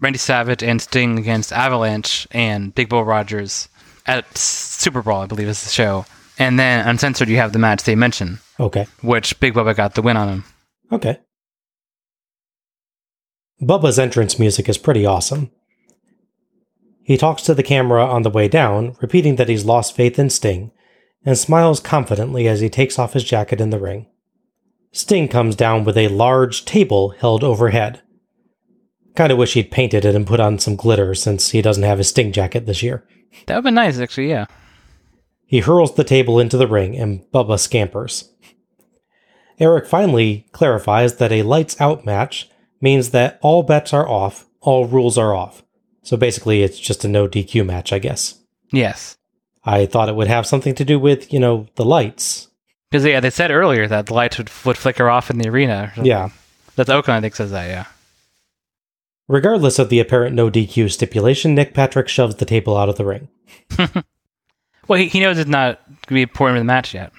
Randy 0.00 0.18
Savage 0.18 0.62
and 0.62 0.80
Sting 0.80 1.18
against 1.18 1.52
Avalanche 1.52 2.26
and 2.30 2.74
Big 2.74 2.88
Bubba 2.88 3.06
Rogers 3.06 3.68
at 4.06 4.36
Super 4.36 5.02
Brawl, 5.02 5.22
I 5.22 5.26
believe 5.26 5.46
is 5.48 5.62
the 5.62 5.70
show. 5.70 6.06
And 6.38 6.58
then 6.58 6.88
uncensored, 6.88 7.28
you 7.28 7.36
have 7.36 7.52
the 7.52 7.58
match 7.58 7.82
they 7.84 7.94
mentioned, 7.94 8.38
Okay. 8.58 8.86
which 9.02 9.38
Big 9.40 9.52
Bubba 9.54 9.76
got 9.76 9.94
the 9.94 10.02
win 10.02 10.16
on 10.16 10.28
him. 10.28 10.44
Okay. 10.90 11.18
Bubba's 13.60 13.98
entrance 13.98 14.38
music 14.38 14.68
is 14.68 14.78
pretty 14.78 15.04
awesome. 15.04 15.50
He 17.02 17.16
talks 17.16 17.42
to 17.42 17.54
the 17.54 17.62
camera 17.62 18.04
on 18.04 18.22
the 18.22 18.30
way 18.30 18.48
down, 18.48 18.96
repeating 19.00 19.36
that 19.36 19.48
he's 19.48 19.64
lost 19.64 19.94
faith 19.94 20.18
in 20.18 20.30
Sting, 20.30 20.70
and 21.24 21.36
smiles 21.36 21.80
confidently 21.80 22.48
as 22.48 22.60
he 22.60 22.70
takes 22.70 22.98
off 22.98 23.12
his 23.12 23.24
jacket 23.24 23.60
in 23.60 23.70
the 23.70 23.78
ring. 23.78 24.06
Sting 24.92 25.28
comes 25.28 25.56
down 25.56 25.84
with 25.84 25.98
a 25.98 26.08
large 26.08 26.64
table 26.64 27.10
held 27.10 27.44
overhead. 27.44 28.00
Kinda 29.16 29.36
wish 29.36 29.54
he'd 29.54 29.70
painted 29.70 30.04
it 30.04 30.14
and 30.14 30.26
put 30.26 30.40
on 30.40 30.58
some 30.58 30.76
glitter 30.76 31.14
since 31.14 31.50
he 31.50 31.60
doesn't 31.60 31.82
have 31.82 31.98
his 31.98 32.08
Sting 32.08 32.32
jacket 32.32 32.66
this 32.66 32.82
year. 32.82 33.04
That 33.46 33.56
would 33.56 33.64
be 33.64 33.70
nice, 33.72 33.98
actually, 33.98 34.30
yeah. 34.30 34.46
He 35.44 35.60
hurls 35.60 35.94
the 35.94 36.04
table 36.04 36.38
into 36.38 36.56
the 36.56 36.68
ring 36.68 36.96
and 36.96 37.24
Bubba 37.32 37.58
scampers. 37.58 38.30
Eric 39.58 39.86
finally 39.86 40.46
clarifies 40.52 41.16
that 41.16 41.32
a 41.32 41.42
lights 41.42 41.78
out 41.80 42.06
match 42.06 42.48
means 42.80 43.10
that 43.10 43.38
all 43.42 43.62
bets 43.62 43.92
are 43.92 44.08
off, 44.08 44.46
all 44.60 44.86
rules 44.86 45.18
are 45.18 45.34
off. 45.34 45.62
So 46.02 46.16
basically, 46.16 46.62
it's 46.62 46.78
just 46.78 47.04
a 47.04 47.08
no 47.08 47.28
DQ 47.28 47.64
match, 47.66 47.92
I 47.92 47.98
guess. 47.98 48.38
Yes. 48.72 49.16
I 49.64 49.86
thought 49.86 50.08
it 50.08 50.14
would 50.14 50.28
have 50.28 50.46
something 50.46 50.74
to 50.76 50.84
do 50.84 50.98
with, 50.98 51.32
you 51.32 51.38
know, 51.38 51.66
the 51.74 51.84
lights. 51.84 52.48
Because, 52.90 53.04
yeah, 53.04 53.20
they 53.20 53.30
said 53.30 53.50
earlier 53.50 53.86
that 53.86 54.06
the 54.06 54.14
lights 54.14 54.38
would, 54.38 54.50
would 54.64 54.78
flicker 54.78 55.10
off 55.10 55.30
in 55.30 55.38
the 55.38 55.48
arena. 55.48 55.92
Yeah. 56.02 56.30
That's 56.76 56.90
Okerlund, 56.90 57.10
I 57.10 57.20
think, 57.20 57.36
says 57.36 57.50
that, 57.50 57.68
yeah. 57.68 57.84
Regardless 59.28 59.78
of 59.78 59.90
the 59.90 60.00
apparent 60.00 60.34
no 60.34 60.50
DQ 60.50 60.90
stipulation, 60.90 61.54
Nick 61.54 61.74
Patrick 61.74 62.08
shoves 62.08 62.36
the 62.36 62.44
table 62.44 62.76
out 62.76 62.88
of 62.88 62.96
the 62.96 63.04
ring. 63.04 63.28
Well, 64.90 64.98
he, 64.98 65.06
he 65.06 65.20
knows 65.20 65.38
it's 65.38 65.48
not 65.48 65.86
going 65.86 65.98
to 66.06 66.14
be 66.14 66.22
important 66.22 66.58
in 66.58 66.66
the 66.66 66.72
match 66.72 66.94
yet. 66.94 67.12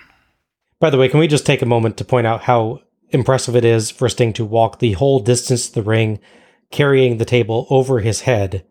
By 0.81 0.89
the 0.89 0.97
way, 0.97 1.07
can 1.07 1.21
we 1.21 1.27
just 1.27 1.45
take 1.45 1.61
a 1.61 1.65
moment 1.65 1.95
to 1.97 2.03
point 2.03 2.27
out 2.27 2.41
how 2.41 2.81
impressive 3.11 3.55
it 3.55 3.65
is 3.65 3.91
for 3.91 4.09
Sting 4.09 4.33
to 4.33 4.45
walk 4.45 4.79
the 4.79 4.93
whole 4.93 5.19
distance 5.19 5.67
to 5.67 5.75
the 5.75 5.81
ring, 5.83 6.19
carrying 6.71 7.17
the 7.17 7.25
table 7.25 7.67
over 7.69 7.99
his 7.99 8.21
head 8.21 8.65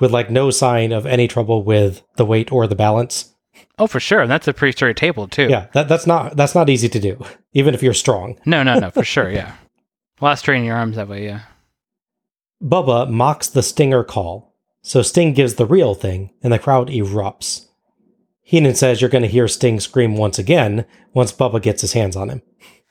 with 0.00 0.10
like 0.10 0.30
no 0.30 0.50
sign 0.50 0.92
of 0.92 1.06
any 1.06 1.28
trouble 1.28 1.62
with 1.62 2.02
the 2.16 2.24
weight 2.24 2.52
or 2.52 2.66
the 2.66 2.74
balance? 2.74 3.34
Oh, 3.78 3.86
for 3.86 4.00
sure. 4.00 4.20
And 4.20 4.30
that's 4.30 4.48
a 4.48 4.52
pretty 4.52 4.72
sturdy 4.72 4.94
table, 4.94 5.28
too. 5.28 5.48
Yeah, 5.48 5.66
that, 5.72 5.88
that's 5.88 6.06
not 6.06 6.36
that's 6.36 6.54
not 6.54 6.70
easy 6.70 6.88
to 6.88 7.00
do, 7.00 7.24
even 7.52 7.74
if 7.74 7.82
you're 7.82 7.94
strong. 7.94 8.38
No, 8.46 8.62
no, 8.62 8.78
no, 8.78 8.90
for 8.90 9.04
sure, 9.04 9.30
yeah. 9.32 9.54
Of 10.20 10.38
strain 10.38 10.64
your 10.64 10.76
arms 10.76 10.96
that 10.96 11.08
way, 11.08 11.24
yeah. 11.24 11.42
Bubba 12.62 13.10
mocks 13.10 13.48
the 13.48 13.62
Stinger 13.62 14.04
call, 14.04 14.54
so 14.80 15.02
Sting 15.02 15.34
gives 15.34 15.54
the 15.54 15.66
real 15.66 15.94
thing, 15.94 16.32
and 16.42 16.52
the 16.52 16.58
crowd 16.58 16.88
erupts. 16.88 17.66
Heenan 18.42 18.74
says 18.74 19.00
you're 19.00 19.10
going 19.10 19.22
to 19.22 19.28
hear 19.28 19.48
Sting 19.48 19.80
scream 19.80 20.16
once 20.16 20.38
again 20.38 20.86
once 21.12 21.32
Bubba 21.32 21.60
gets 21.60 21.80
his 21.80 21.94
hands 21.94 22.16
on 22.16 22.30
him. 22.30 22.42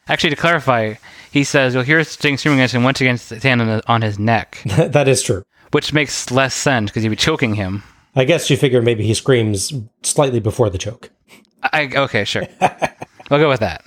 Actually, 0.07 0.31
to 0.31 0.35
clarify, 0.35 0.95
he 1.31 1.43
says 1.43 1.73
you'll 1.73 1.83
hear 1.83 2.03
Sting 2.03 2.37
screaming 2.37 2.59
against 2.59 2.75
him 2.75 2.83
once 2.83 2.99
against 3.01 3.29
his 3.29 3.43
hand 3.43 3.61
on, 3.61 3.67
the, 3.67 3.83
on 3.87 4.01
his 4.01 4.19
neck, 4.19 4.61
that 4.65 5.07
is 5.07 5.21
true. 5.21 5.43
which 5.71 5.93
makes 5.93 6.29
less 6.31 6.53
sense 6.53 6.89
because 6.89 7.03
he'd 7.03 7.09
be 7.09 7.15
choking 7.15 7.55
him. 7.55 7.83
I 8.15 8.25
guess 8.25 8.49
you 8.49 8.57
figure 8.57 8.81
maybe 8.81 9.05
he 9.05 9.13
screams 9.13 9.73
slightly 10.03 10.39
before 10.39 10.69
the 10.69 10.77
choke. 10.77 11.09
I, 11.63 11.89
okay, 11.95 12.25
sure. 12.25 12.45
we'll 13.29 13.39
go 13.39 13.49
with 13.49 13.61
that. 13.61 13.83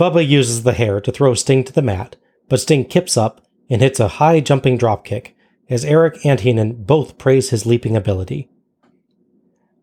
Bubba 0.00 0.26
uses 0.26 0.62
the 0.62 0.72
hair 0.72 1.00
to 1.00 1.12
throw 1.12 1.34
Sting 1.34 1.64
to 1.64 1.72
the 1.72 1.82
mat, 1.82 2.16
but 2.48 2.60
Sting 2.60 2.84
kips 2.84 3.16
up 3.16 3.44
and 3.68 3.82
hits 3.82 4.00
a 4.00 4.08
high 4.08 4.40
jumping 4.40 4.78
dropkick, 4.78 5.32
as 5.68 5.84
Eric 5.84 6.24
and 6.24 6.40
Heenan 6.40 6.84
both 6.84 7.18
praise 7.18 7.50
his 7.50 7.66
leaping 7.66 7.96
ability. 7.96 8.48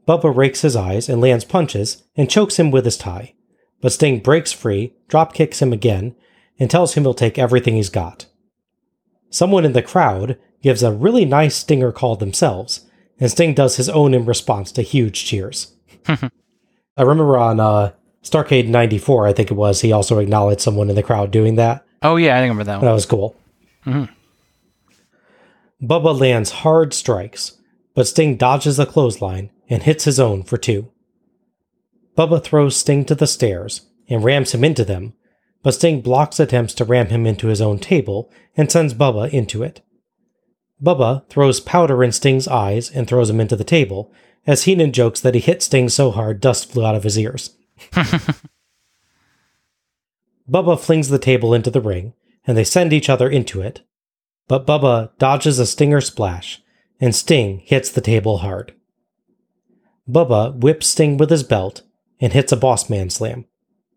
Bubba 0.08 0.36
rakes 0.36 0.62
his 0.62 0.76
eyes 0.76 1.08
and 1.10 1.22
lands 1.22 1.46
punches 1.46 2.04
and 2.16 2.30
chokes 2.30 2.58
him 2.58 2.72
with 2.72 2.86
his 2.86 2.98
tie, 2.98 3.34
but 3.82 3.92
Sting 3.92 4.20
breaks 4.20 4.52
free, 4.52 4.94
drop 5.08 5.34
kicks 5.34 5.62
him 5.62 5.74
again, 5.74 6.16
and 6.60 6.70
tells 6.70 6.94
him 6.94 7.04
he'll 7.04 7.14
take 7.14 7.38
everything 7.40 7.76
he's 7.76 7.90
got. 7.90 8.28
Someone 9.30 9.66
in 9.66 9.74
the 9.74 9.82
crowd 9.82 10.38
gives 10.62 10.84
a 10.84 10.92
really 10.92 11.26
nice 11.26 11.56
stinger 11.56 11.92
call 11.92 12.16
themselves, 12.16 12.86
and 13.20 13.32
Sting 13.32 13.54
does 13.54 13.78
his 13.78 13.90
own 13.90 14.14
in 14.14 14.26
response 14.26 14.72
to 14.74 14.82
huge 14.82 15.26
cheers. 15.26 15.74
I 16.08 16.30
remember 17.00 17.38
on 17.38 17.60
uh, 17.60 17.94
Starrcade 18.24 18.68
94, 18.68 19.28
I 19.28 19.34
think 19.34 19.50
it 19.52 19.56
was, 19.56 19.82
he 19.82 19.92
also 19.92 20.20
acknowledged 20.20 20.62
someone 20.62 20.90
in 20.90 20.96
the 20.96 21.04
crowd 21.04 21.32
doing 21.32 21.56
that. 21.56 21.86
Oh, 22.04 22.16
yeah, 22.18 22.36
I 22.38 22.42
remember 22.42 22.64
that 22.66 22.78
one. 22.78 22.86
That 22.86 22.92
was 22.94 23.06
cool. 23.06 23.36
Mhm. 23.86 24.10
Bubba 25.82 26.20
lands 26.20 26.52
hard 26.52 26.94
strikes, 26.94 27.58
but 27.96 28.08
Sting 28.08 28.36
dodges 28.38 28.78
the 28.78 28.86
clothesline 28.86 29.50
and 29.70 29.82
hits 29.84 30.04
his 30.04 30.20
own 30.20 30.44
for 30.44 30.58
two. 30.58 30.92
Bubba 32.18 32.44
throws 32.44 32.76
Sting 32.76 33.06
to 33.06 33.16
the 33.16 33.28
stairs 33.28 33.82
and 34.10 34.24
rams 34.24 34.54
him 34.54 34.64
into 34.64 34.84
them, 34.84 35.14
but 35.64 35.76
Sting 35.76 36.02
blocks 36.02 36.40
attempts 36.40 36.74
to 36.76 36.86
ram 36.86 37.08
him 37.08 37.26
into 37.26 37.48
his 37.48 37.62
own 37.62 37.80
table 37.80 38.32
and 38.58 38.72
sends 38.72 38.94
Bubba 38.94 39.30
into 39.32 39.64
it. 39.64 39.82
Bubba 40.82 41.28
throws 41.30 41.60
powder 41.60 42.04
in 42.04 42.12
Sting's 42.12 42.48
eyes 42.48 42.90
and 42.90 43.08
throws 43.08 43.30
him 43.30 43.40
into 43.40 43.56
the 43.56 43.64
table, 43.64 44.12
as 44.48 44.64
Heenan 44.64 44.92
jokes 44.92 45.22
that 45.22 45.36
he 45.36 45.42
hit 45.42 45.62
Sting 45.62 45.88
so 45.90 46.12
hard 46.12 46.42
dust 46.42 46.72
flew 46.72 46.86
out 46.86 46.96
of 46.96 47.04
his 47.04 47.18
ears. 47.18 47.56
Bubba 50.50 50.80
flings 50.80 51.10
the 51.10 51.20
table 51.20 51.54
into 51.54 51.70
the 51.70 51.80
ring, 51.80 52.14
and 52.46 52.58
they 52.58 52.64
send 52.64 52.92
each 52.92 53.10
other 53.10 53.30
into 53.30 53.62
it. 53.62 53.82
But 54.48 54.66
Bubba 54.66 55.12
dodges 55.20 55.60
a 55.60 55.66
stinger 55.68 56.02
splash, 56.02 56.62
and 57.00 57.16
Sting 57.16 57.60
hits 57.60 57.92
the 57.92 58.02
table 58.02 58.40
hard. 58.40 58.74
Bubba 60.10 60.56
whips 60.56 60.88
Sting 60.88 61.18
with 61.18 61.30
his 61.30 61.44
belt 61.44 61.84
and 62.22 62.32
hits 62.32 62.52
a 62.52 62.58
boss 62.58 62.90
man 62.90 63.10
slam. 63.10 63.46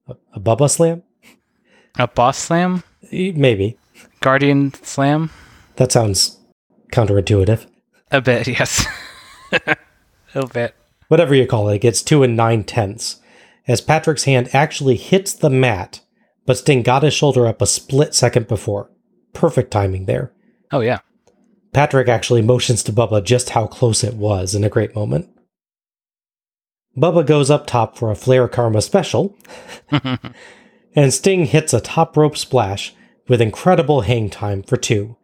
A, 0.08 0.16
a 0.34 0.40
Bubba 0.40 0.68
slam? 0.68 1.02
A 1.98 2.08
boss 2.08 2.38
slam? 2.38 2.82
Maybe. 3.12 3.78
Guardian 4.20 4.72
slam? 4.82 5.30
That 5.76 5.92
sounds 5.92 6.38
counterintuitive. 6.90 7.66
A 8.10 8.20
bit, 8.20 8.48
yes. 8.58 8.86
a 10.34 10.46
bit. 10.46 10.74
Whatever 11.08 11.34
you 11.34 11.46
call 11.46 11.68
it, 11.68 11.76
it 11.76 11.82
gets 11.82 12.02
two 12.02 12.22
and 12.22 12.36
nine 12.36 12.64
tenths. 12.64 13.20
As 13.68 13.80
Patrick's 13.80 14.24
hand 14.24 14.48
actually 14.54 14.96
hits 14.96 15.32
the 15.32 15.50
mat, 15.50 16.00
but 16.46 16.58
Sting 16.58 16.82
got 16.82 17.02
his 17.02 17.14
shoulder 17.14 17.46
up 17.46 17.62
a 17.62 17.66
split 17.66 18.14
second 18.14 18.48
before. 18.48 18.90
Perfect 19.32 19.70
timing 19.70 20.06
there. 20.06 20.32
Oh, 20.70 20.80
yeah. 20.80 20.98
Patrick 21.72 22.08
actually 22.08 22.42
motions 22.42 22.82
to 22.84 22.92
Bubba 22.92 23.22
just 23.24 23.50
how 23.50 23.66
close 23.66 24.04
it 24.04 24.14
was 24.14 24.54
in 24.54 24.64
a 24.64 24.68
great 24.68 24.94
moment. 24.94 25.28
Bubba 26.96 27.26
goes 27.26 27.50
up 27.50 27.66
top 27.66 27.98
for 27.98 28.10
a 28.10 28.14
Flair 28.14 28.46
Karma 28.46 28.80
special, 28.80 29.36
and 30.94 31.12
Sting 31.12 31.46
hits 31.46 31.74
a 31.74 31.80
top 31.80 32.16
rope 32.16 32.36
splash 32.36 32.94
with 33.26 33.40
incredible 33.40 34.02
hang 34.02 34.30
time 34.30 34.62
for 34.62 34.76
two, 34.76 35.16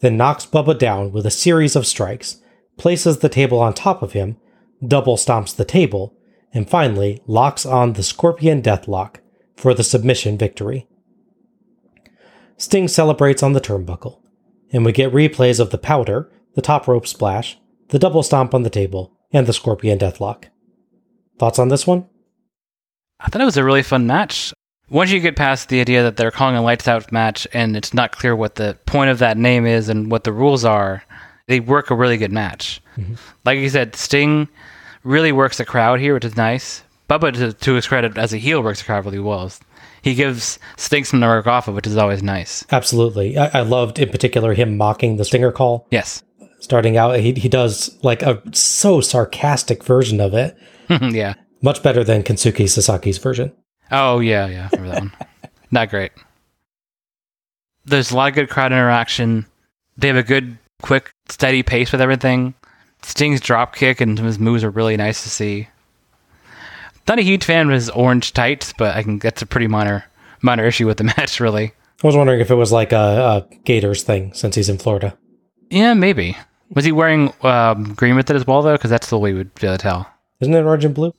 then 0.00 0.16
knocks 0.16 0.46
Bubba 0.46 0.76
down 0.76 1.12
with 1.12 1.24
a 1.24 1.30
series 1.30 1.76
of 1.76 1.86
strikes, 1.86 2.38
places 2.76 3.18
the 3.18 3.28
table 3.28 3.60
on 3.60 3.72
top 3.72 4.02
of 4.02 4.12
him, 4.12 4.36
double 4.84 5.16
stomps 5.16 5.54
the 5.54 5.64
table, 5.64 6.16
and 6.52 6.68
finally 6.68 7.22
locks 7.26 7.64
on 7.64 7.92
the 7.92 8.02
Scorpion 8.02 8.60
Deathlock 8.60 9.16
for 9.56 9.74
the 9.74 9.84
submission 9.84 10.36
victory. 10.36 10.88
Sting 12.56 12.88
celebrates 12.88 13.42
on 13.42 13.52
the 13.52 13.60
turnbuckle, 13.60 14.18
and 14.72 14.84
we 14.84 14.90
get 14.92 15.12
replays 15.12 15.60
of 15.60 15.70
the 15.70 15.78
powder, 15.78 16.30
the 16.54 16.62
top 16.62 16.88
rope 16.88 17.06
splash, 17.06 17.58
the 17.88 17.98
double 17.98 18.22
stomp 18.22 18.54
on 18.54 18.64
the 18.64 18.70
table, 18.70 19.16
and 19.32 19.46
the 19.46 19.52
Scorpion 19.52 19.98
Deathlock. 19.98 20.46
Thoughts 21.38 21.58
on 21.58 21.68
this 21.68 21.86
one? 21.86 22.06
I 23.20 23.28
thought 23.28 23.42
it 23.42 23.46
was 23.46 23.56
a 23.56 23.64
really 23.64 23.82
fun 23.82 24.06
match. 24.06 24.52
Once 24.90 25.10
you 25.10 25.20
get 25.20 25.36
past 25.36 25.68
the 25.68 25.80
idea 25.80 26.02
that 26.02 26.16
they're 26.16 26.30
calling 26.30 26.56
a 26.56 26.62
lights 26.62 26.86
out 26.86 27.10
match 27.10 27.46
and 27.52 27.76
it's 27.76 27.94
not 27.94 28.12
clear 28.12 28.36
what 28.36 28.56
the 28.56 28.76
point 28.84 29.10
of 29.10 29.18
that 29.20 29.38
name 29.38 29.64
is 29.64 29.88
and 29.88 30.10
what 30.10 30.24
the 30.24 30.32
rules 30.32 30.64
are, 30.64 31.02
they 31.46 31.60
work 31.60 31.90
a 31.90 31.94
really 31.94 32.16
good 32.16 32.32
match. 32.32 32.82
Mm-hmm. 32.96 33.14
Like 33.44 33.58
you 33.58 33.68
said, 33.70 33.96
Sting 33.96 34.48
really 35.02 35.32
works 35.32 35.56
the 35.56 35.64
crowd 35.64 35.98
here, 35.98 36.14
which 36.14 36.24
is 36.24 36.36
nice. 36.36 36.82
Bubba, 37.08 37.32
to, 37.34 37.52
to 37.52 37.74
his 37.74 37.86
credit, 37.86 38.18
as 38.18 38.32
a 38.32 38.38
heel, 38.38 38.62
works 38.62 38.80
the 38.80 38.86
crowd 38.86 39.04
really 39.04 39.18
well. 39.18 39.50
He 40.02 40.14
gives 40.14 40.58
Sting 40.76 41.04
some 41.04 41.20
to 41.20 41.26
work 41.26 41.46
off 41.46 41.68
of, 41.68 41.74
which 41.74 41.86
is 41.86 41.96
always 41.96 42.22
nice. 42.22 42.64
Absolutely. 42.70 43.38
I, 43.38 43.60
I 43.60 43.62
loved 43.62 43.98
in 43.98 44.10
particular 44.10 44.52
him 44.52 44.76
mocking 44.76 45.16
the 45.16 45.24
Stinger 45.24 45.52
call. 45.52 45.86
Yes. 45.90 46.22
Starting 46.60 46.96
out, 46.96 47.18
he, 47.18 47.32
he 47.32 47.48
does 47.48 47.98
like 48.02 48.22
a 48.22 48.42
so 48.52 49.00
sarcastic 49.00 49.84
version 49.84 50.20
of 50.20 50.34
it. 50.34 50.56
yeah. 51.12 51.34
Much 51.62 51.82
better 51.82 52.02
than 52.04 52.22
Kensuke 52.22 52.64
Sasaki's 52.64 53.18
version. 53.18 53.52
Oh 53.90 54.20
yeah, 54.20 54.46
yeah, 54.46 54.68
I 54.72 54.76
remember 54.76 54.94
that 54.94 55.00
one. 55.00 55.12
Not 55.70 55.90
great. 55.90 56.12
There's 57.84 58.10
a 58.10 58.16
lot 58.16 58.28
of 58.28 58.34
good 58.34 58.48
crowd 58.48 58.72
interaction. 58.72 59.46
They 59.96 60.08
have 60.08 60.16
a 60.16 60.22
good, 60.22 60.58
quick, 60.82 61.12
steady 61.28 61.62
pace 61.62 61.92
with 61.92 62.00
everything. 62.00 62.54
Sting's 63.02 63.40
drop 63.40 63.74
kick 63.74 64.00
and 64.00 64.18
his 64.18 64.38
moves 64.38 64.64
are 64.64 64.70
really 64.70 64.96
nice 64.96 65.22
to 65.24 65.30
see. 65.30 65.68
Not 67.08 67.18
a 67.18 67.22
huge 67.22 67.44
fan 67.44 67.66
of 67.66 67.74
his 67.74 67.90
orange 67.90 68.32
tights, 68.32 68.72
but 68.78 68.96
I 68.96 69.02
can 69.02 69.18
that's 69.18 69.42
a 69.42 69.46
pretty 69.46 69.66
minor 69.66 70.04
minor 70.40 70.64
issue 70.64 70.86
with 70.86 70.98
the 70.98 71.04
match, 71.16 71.40
really. 71.40 71.72
I 72.02 72.06
was 72.06 72.16
wondering 72.16 72.40
if 72.40 72.50
it 72.50 72.56
was 72.56 72.72
like 72.72 72.92
a, 72.92 73.46
a 73.50 73.56
Gators 73.64 74.02
thing 74.02 74.32
since 74.34 74.56
he's 74.56 74.68
in 74.68 74.78
Florida. 74.78 75.16
Yeah, 75.70 75.94
maybe. 75.94 76.36
Was 76.74 76.84
he 76.84 76.92
wearing 76.92 77.32
um, 77.42 77.94
green 77.94 78.16
with 78.16 78.30
it 78.30 78.36
as 78.36 78.46
well, 78.46 78.62
though? 78.62 78.72
Because 78.72 78.90
that's 78.90 79.10
the 79.10 79.18
way 79.18 79.32
we 79.32 79.38
would 79.38 79.54
be 79.54 79.66
able 79.66 79.76
to 79.76 79.82
tell. 79.82 80.10
Isn't 80.42 80.54
it 80.54 80.62
orange 80.64 80.84
and 80.84 80.94
blue? 80.94 81.14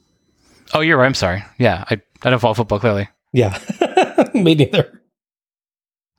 Oh, 0.73 0.81
you're 0.81 0.97
right. 0.97 1.05
I'm 1.05 1.13
sorry. 1.13 1.43
Yeah, 1.57 1.83
I, 1.89 2.01
I 2.23 2.29
don't 2.29 2.39
follow 2.39 2.53
football 2.53 2.79
clearly. 2.79 3.09
Yeah. 3.31 3.57
Me 4.33 4.53
neither. 4.53 5.01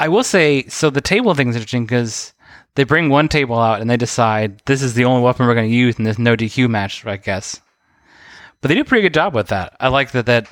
I 0.01 0.09
will 0.09 0.24
say, 0.24 0.64
so 0.66 0.90
the 0.90 1.01
table 1.01 1.35
thing 1.35 1.48
is 1.51 1.56
interesting 1.56 1.85
because 1.85 2.32
they 2.74 2.82
bring 2.85 3.09
one 3.09 3.28
table 3.28 3.59
out 3.59 3.81
and 3.81 3.89
they 3.89 3.97
decide 3.97 4.60
this 4.66 4.82
is 4.82 4.94
the 4.94 5.05
only 5.05 5.22
weapon 5.22 5.47
we're 5.47 5.55
going 5.55 5.68
to 5.70 5.74
use 5.76 5.97
in 5.98 6.05
this 6.05 6.18
no 6.18 6.35
DQ 6.36 6.68
match, 6.68 7.06
I 7.06 7.16
guess. 7.16 7.60
But 8.60 8.68
they 8.68 8.74
do 8.74 8.81
a 8.81 8.85
pretty 8.85 9.02
good 9.02 9.14
job 9.14 9.35
with 9.35 9.48
that. 9.48 9.76
I 9.78 9.89
like 9.89 10.10
that 10.12 10.26
that 10.26 10.48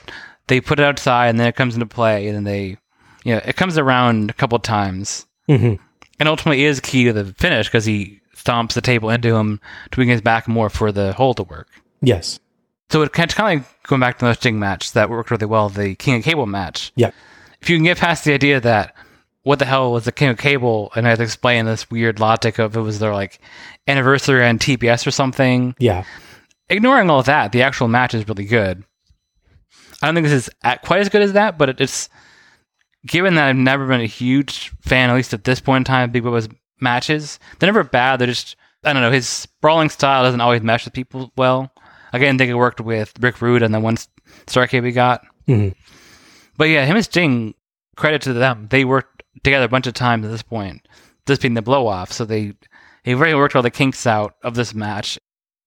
they 0.46 0.60
put 0.60 0.78
it 0.78 0.84
outside 0.84 1.28
and 1.28 1.40
then 1.40 1.48
it 1.48 1.56
comes 1.56 1.74
into 1.74 1.86
play 1.86 2.28
and 2.28 2.36
then 2.36 2.44
they, 2.44 2.76
you 3.24 3.34
know, 3.34 3.40
it 3.44 3.56
comes 3.56 3.78
around 3.78 4.30
a 4.30 4.34
couple 4.34 4.56
of 4.56 4.62
times 4.62 5.26
Mhm. 5.48 5.78
and 6.20 6.28
ultimately 6.28 6.64
is 6.64 6.80
key 6.80 7.04
to 7.04 7.12
the 7.12 7.24
finish 7.34 7.66
because 7.68 7.84
he 7.84 8.20
stomps 8.36 8.74
the 8.74 8.80
table 8.80 9.08
into 9.10 9.34
him 9.36 9.60
to 9.90 9.96
bring 9.96 10.08
his 10.08 10.20
back 10.20 10.46
more 10.48 10.68
for 10.68 10.92
the 10.92 11.12
hole 11.14 11.34
to 11.34 11.42
work. 11.44 11.68
Yes. 12.02 12.40
So 12.90 13.00
it 13.00 13.12
kind 13.12 13.30
of, 13.30 13.38
like 13.38 13.82
going 13.84 14.00
back 14.00 14.18
to 14.18 14.26
the 14.26 14.34
Sting 14.34 14.58
match 14.58 14.92
that 14.92 15.08
worked 15.08 15.30
really 15.30 15.46
well, 15.46 15.70
the 15.70 15.94
King 15.94 16.16
of 16.16 16.24
Cable 16.24 16.46
match. 16.46 16.92
Yeah. 16.94 17.12
If 17.60 17.70
you 17.70 17.76
can 17.76 17.84
get 17.84 17.98
past 17.98 18.24
the 18.24 18.34
idea 18.34 18.60
that 18.60 18.94
what 19.44 19.58
the 19.58 19.64
hell 19.64 19.92
was 19.92 20.04
the 20.04 20.12
King 20.12 20.28
of 20.28 20.38
Cable, 20.38 20.92
and 20.94 21.06
I 21.06 21.10
had 21.10 21.18
to 21.18 21.24
explain 21.24 21.64
this 21.64 21.90
weird 21.90 22.20
logic 22.20 22.58
of 22.58 22.76
it 22.76 22.80
was 22.80 22.98
their 22.98 23.14
like 23.14 23.40
anniversary 23.88 24.44
on 24.44 24.58
TBS 24.58 25.06
or 25.06 25.10
something. 25.10 25.74
Yeah. 25.78 26.04
Ignoring 26.68 27.08
all 27.08 27.22
that, 27.22 27.52
the 27.52 27.62
actual 27.62 27.88
match 27.88 28.14
is 28.14 28.28
really 28.28 28.44
good. 28.44 28.84
I 30.02 30.06
don't 30.06 30.14
think 30.14 30.26
this 30.26 30.48
is 30.48 30.50
quite 30.84 31.00
as 31.00 31.08
good 31.08 31.22
as 31.22 31.32
that, 31.32 31.56
but 31.56 31.80
it's 31.80 32.08
given 33.06 33.36
that 33.36 33.48
I've 33.48 33.56
never 33.56 33.86
been 33.86 34.00
a 34.00 34.06
huge 34.06 34.72
fan, 34.80 35.08
at 35.10 35.14
least 35.14 35.32
at 35.32 35.44
this 35.44 35.60
point 35.60 35.82
in 35.82 35.84
time, 35.84 36.08
of 36.08 36.12
Big 36.12 36.24
Bubba's 36.24 36.48
matches. 36.80 37.38
They're 37.58 37.68
never 37.68 37.84
bad. 37.84 38.18
They're 38.18 38.26
just 38.26 38.56
I 38.84 38.92
don't 38.92 39.02
know. 39.02 39.12
His 39.12 39.46
brawling 39.60 39.88
style 39.88 40.24
doesn't 40.24 40.40
always 40.40 40.62
mesh 40.62 40.84
with 40.84 40.94
people 40.94 41.32
well. 41.36 41.71
Like, 42.12 42.22
I 42.22 42.26
didn't 42.26 42.38
think 42.38 42.50
it 42.50 42.54
worked 42.54 42.80
with 42.80 43.12
Rick 43.20 43.40
Rude 43.40 43.62
and 43.62 43.74
the 43.74 43.80
one 43.80 43.96
Starcade 44.46 44.82
we 44.82 44.92
got. 44.92 45.22
Mhm. 45.48 45.74
But 46.56 46.64
yeah, 46.68 46.84
him 46.84 46.96
and 46.96 47.04
Sting, 47.04 47.54
credit 47.96 48.22
to 48.22 48.32
them. 48.32 48.66
They 48.70 48.84
worked 48.84 49.22
together 49.42 49.64
a 49.64 49.68
bunch 49.68 49.86
of 49.86 49.94
times 49.94 50.24
at 50.24 50.30
this 50.30 50.42
point. 50.42 50.86
This 51.26 51.38
being 51.38 51.54
the 51.54 51.62
blow 51.62 51.86
off, 51.86 52.12
so 52.12 52.24
they 52.24 52.54
they 53.04 53.14
really 53.14 53.34
worked 53.34 53.56
all 53.56 53.62
the 53.62 53.70
kinks 53.70 54.06
out 54.06 54.34
of 54.42 54.54
this 54.54 54.74
match. 54.74 55.18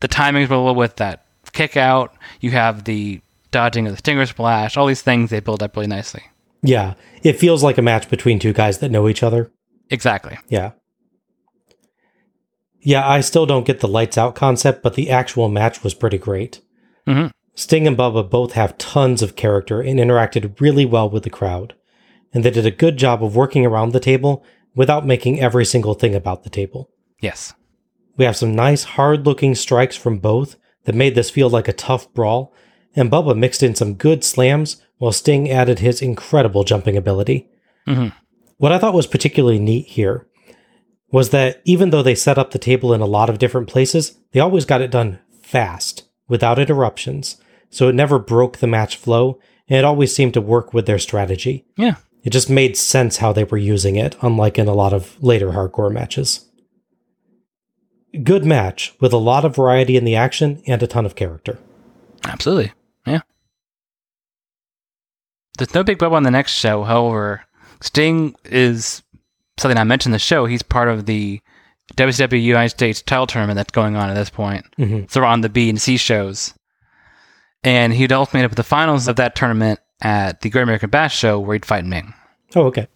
The 0.02 0.08
timings 0.08 0.50
were 0.50 0.74
with 0.74 0.98
that 0.98 1.26
kick 1.54 1.78
out. 1.78 2.14
You 2.42 2.52
have 2.52 2.84
the 2.84 3.22
dodging 3.52 3.88
of 3.88 3.94
the 3.94 3.98
stinger 3.98 4.26
splash. 4.26 4.78
All 4.78 4.86
these 4.86 5.02
things 5.02 5.30
they 5.30 5.40
build 5.40 5.64
up 5.64 5.76
really 5.76 5.88
nicely. 5.88 6.22
Yeah. 6.62 6.94
It 7.24 7.40
feels 7.40 7.64
like 7.64 7.78
a 7.78 7.82
match 7.82 8.10
between 8.10 8.38
two 8.40 8.54
guys 8.54 8.80
that 8.80 8.92
know 8.92 9.08
each 9.08 9.24
other. 9.24 9.52
Exactly. 9.90 10.38
Yeah. 10.50 10.72
Yeah, 12.86 13.08
I 13.08 13.22
still 13.22 13.48
don't 13.48 13.66
get 13.66 13.80
the 13.80 13.88
lights 13.88 14.16
out 14.16 14.36
concept, 14.36 14.84
but 14.84 14.94
the 14.94 15.10
actual 15.10 15.50
match 15.50 15.84
was 15.84 15.96
pretty 15.96 16.20
great. 16.20 16.62
Mhm. 17.08 17.32
Sting 17.56 17.88
and 17.88 17.98
Bubba 17.98 18.30
both 18.30 18.52
have 18.52 18.78
tons 18.78 19.24
of 19.24 19.36
character 19.36 19.82
and 19.82 20.00
interacted 20.00 20.62
really 20.62 20.86
well 20.86 21.10
with 21.10 21.24
the 21.24 21.32
crowd. 21.32 21.74
And 22.32 22.44
they 22.44 22.52
did 22.52 22.66
a 22.66 22.72
good 22.72 22.98
job 22.98 23.24
of 23.24 23.36
working 23.36 23.66
around 23.66 23.92
the 23.92 24.00
table 24.00 24.44
without 24.76 25.04
making 25.06 25.40
every 25.40 25.66
single 25.66 25.96
thing 25.96 26.14
about 26.14 26.44
the 26.44 26.50
table. 26.50 26.92
Yes. 27.20 27.54
We 28.18 28.26
have 28.26 28.38
some 28.38 28.54
nice, 28.54 28.84
hard 28.84 29.26
looking 29.26 29.56
strikes 29.56 29.96
from 29.96 30.20
both 30.20 30.56
that 30.84 30.94
made 30.94 31.16
this 31.16 31.32
feel 31.32 31.50
like 31.50 31.68
a 31.68 31.74
tough 31.74 32.14
brawl, 32.14 32.54
and 32.96 33.10
Bubba 33.10 33.36
mixed 33.36 33.64
in 33.64 33.74
some 33.74 33.96
good 33.96 34.24
slams 34.24 34.80
while 35.00 35.12
Sting 35.12 35.50
added 35.50 35.80
his 35.80 36.04
incredible 36.04 36.64
jumping 36.64 36.98
ability. 36.98 37.48
Mhm. 37.88 38.14
What 38.58 38.72
I 38.72 38.78
thought 38.78 38.94
was 38.94 39.08
particularly 39.08 39.58
neat 39.60 39.88
here 39.88 40.28
was 41.16 41.30
that 41.30 41.62
even 41.64 41.92
though 41.92 42.04
they 42.04 42.14
set 42.14 42.38
up 42.38 42.52
the 42.52 42.60
table 42.60 42.94
in 42.94 43.00
a 43.00 43.06
lot 43.06 43.30
of 43.30 43.40
different 43.40 43.70
places, 43.70 44.18
they 44.34 44.40
always 44.42 44.66
got 44.66 44.82
it 44.82 44.92
done 44.92 45.18
fast, 45.42 46.04
without 46.28 46.60
interruptions, 46.60 47.38
so 47.70 47.88
it 47.88 47.96
never 47.96 48.20
broke 48.20 48.58
the 48.58 48.68
match 48.68 48.98
flow, 48.98 49.40
and 49.70 49.80
it 49.80 49.86
always 49.86 50.14
seemed 50.14 50.34
to 50.34 50.42
work 50.42 50.74
with 50.74 50.86
their 50.88 51.00
strategy. 51.00 51.66
Yeah. 51.78 51.96
It 52.26 52.32
just 52.32 52.50
made 52.50 52.76
sense 52.76 53.16
how 53.16 53.32
they 53.32 53.46
were 53.46 53.56
using 53.56 53.96
it, 53.96 54.18
unlike 54.22 54.60
in 54.60 54.68
a 54.68 54.74
lot 54.74 54.92
of 54.92 55.16
later 55.24 55.52
hardcore 55.52 55.90
matches. 55.90 56.50
Good 58.22 58.44
match 58.44 58.94
with 59.00 59.14
a 59.14 59.18
lot 59.18 59.46
of 59.46 59.56
variety 59.56 59.96
in 59.96 60.04
the 60.04 60.18
action 60.18 60.62
and 60.68 60.84
a 60.84 60.88
ton 60.88 61.06
of 61.06 61.16
character. 61.16 61.58
Absolutely. 62.26 62.74
Yeah. 63.08 63.22
There's 65.58 65.74
no 65.74 65.86
Big 65.86 65.98
Bubba 65.98 66.12
on 66.12 66.24
the 66.24 66.32
next 66.32 66.52
show. 66.52 66.84
However, 66.84 67.46
Sting 67.80 68.36
is 68.44 69.02
something 69.58 69.78
I 69.78 69.84
mentioned 69.84 70.12
in 70.12 70.16
the 70.16 70.20
show. 70.20 70.46
He's 70.46 70.62
part 70.64 70.88
of 70.90 71.06
the 71.06 71.40
WCW 71.96 72.42
United 72.42 72.70
States 72.70 73.02
title 73.02 73.28
tournament 73.28 73.58
that's 73.58 73.72
going 73.72 73.96
on 73.96 74.10
at 74.10 74.16
this 74.16 74.30
point. 74.30 74.66
Mhm. 74.78 75.10
So 75.10 75.22
we're 75.22 75.28
on 75.28 75.42
the 75.42 75.50
B 75.50 75.70
and 75.70 75.80
C 75.82 75.98
shows. 75.98 76.54
And 77.64 77.94
he'd 77.94 78.12
also 78.12 78.38
made 78.38 78.46
up 78.46 78.56
the 78.56 78.64
finals 78.64 79.08
of 79.08 79.16
that 79.16 79.36
tournament 79.36 79.80
at 80.02 80.42
the 80.42 80.50
Great 80.50 80.64
American 80.64 80.90
Bash 80.90 81.18
show 81.18 81.40
where 81.40 81.54
he'd 81.54 81.66
fight 81.66 81.86
Meng. 81.86 82.14
Oh, 82.56 82.64
okay. 82.66 82.88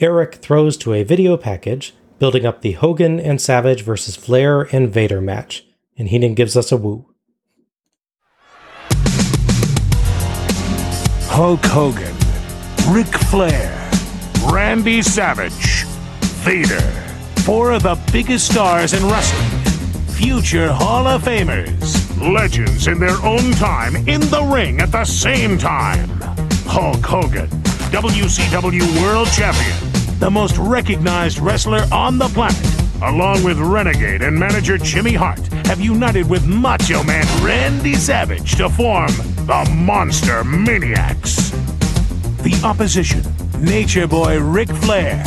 Eric 0.00 0.36
throws 0.36 0.76
to 0.78 0.92
a 0.92 1.02
video 1.04 1.36
package, 1.36 1.94
building 2.18 2.44
up 2.44 2.60
the 2.62 2.72
Hogan 2.72 3.18
and 3.18 3.40
Savage 3.40 3.82
versus 3.82 4.14
Flair 4.16 4.62
and 4.74 4.92
Vader 4.92 5.20
match, 5.20 5.64
and 5.96 6.08
Heenan 6.08 6.34
gives 6.34 6.56
us 6.56 6.70
a 6.72 6.76
woo. 6.76 7.06
Hulk 11.28 11.64
Hogan, 11.66 12.14
Ric 12.88 13.06
Flair, 13.06 13.85
Randy 14.44 15.02
Savage, 15.02 15.84
Vader. 16.44 16.80
four 17.44 17.72
of 17.72 17.82
the 17.82 17.98
biggest 18.12 18.50
stars 18.50 18.92
in 18.92 19.04
wrestling, 19.08 19.50
future 20.08 20.72
Hall 20.72 21.06
of 21.06 21.22
Famers. 21.22 22.02
Legends 22.20 22.86
in 22.86 22.98
their 22.98 23.20
own 23.24 23.52
time, 23.52 23.96
in 24.08 24.20
the 24.22 24.42
ring 24.42 24.80
at 24.80 24.92
the 24.92 25.04
same 25.04 25.58
time. 25.58 26.08
Hulk 26.66 27.04
Hogan, 27.04 27.48
WCW 27.90 29.02
World 29.02 29.28
Champion, 29.28 29.76
the 30.18 30.30
most 30.30 30.56
recognized 30.58 31.38
wrestler 31.38 31.84
on 31.92 32.18
the 32.18 32.28
planet, 32.28 32.56
along 33.02 33.42
with 33.44 33.58
Renegade 33.58 34.22
and 34.22 34.38
manager 34.38 34.78
Jimmy 34.78 35.12
Hart, 35.14 35.40
have 35.66 35.80
united 35.80 36.28
with 36.28 36.46
Macho 36.46 37.02
Man 37.02 37.26
Randy 37.44 37.94
Savage 37.94 38.56
to 38.56 38.68
form 38.70 39.10
the 39.46 39.68
Monster 39.74 40.44
Maniacs. 40.44 41.50
the 42.42 42.60
opposition, 42.64 43.22
Nature 43.60 44.06
Boy 44.06 44.38
Ric 44.38 44.68
Flair. 44.68 45.22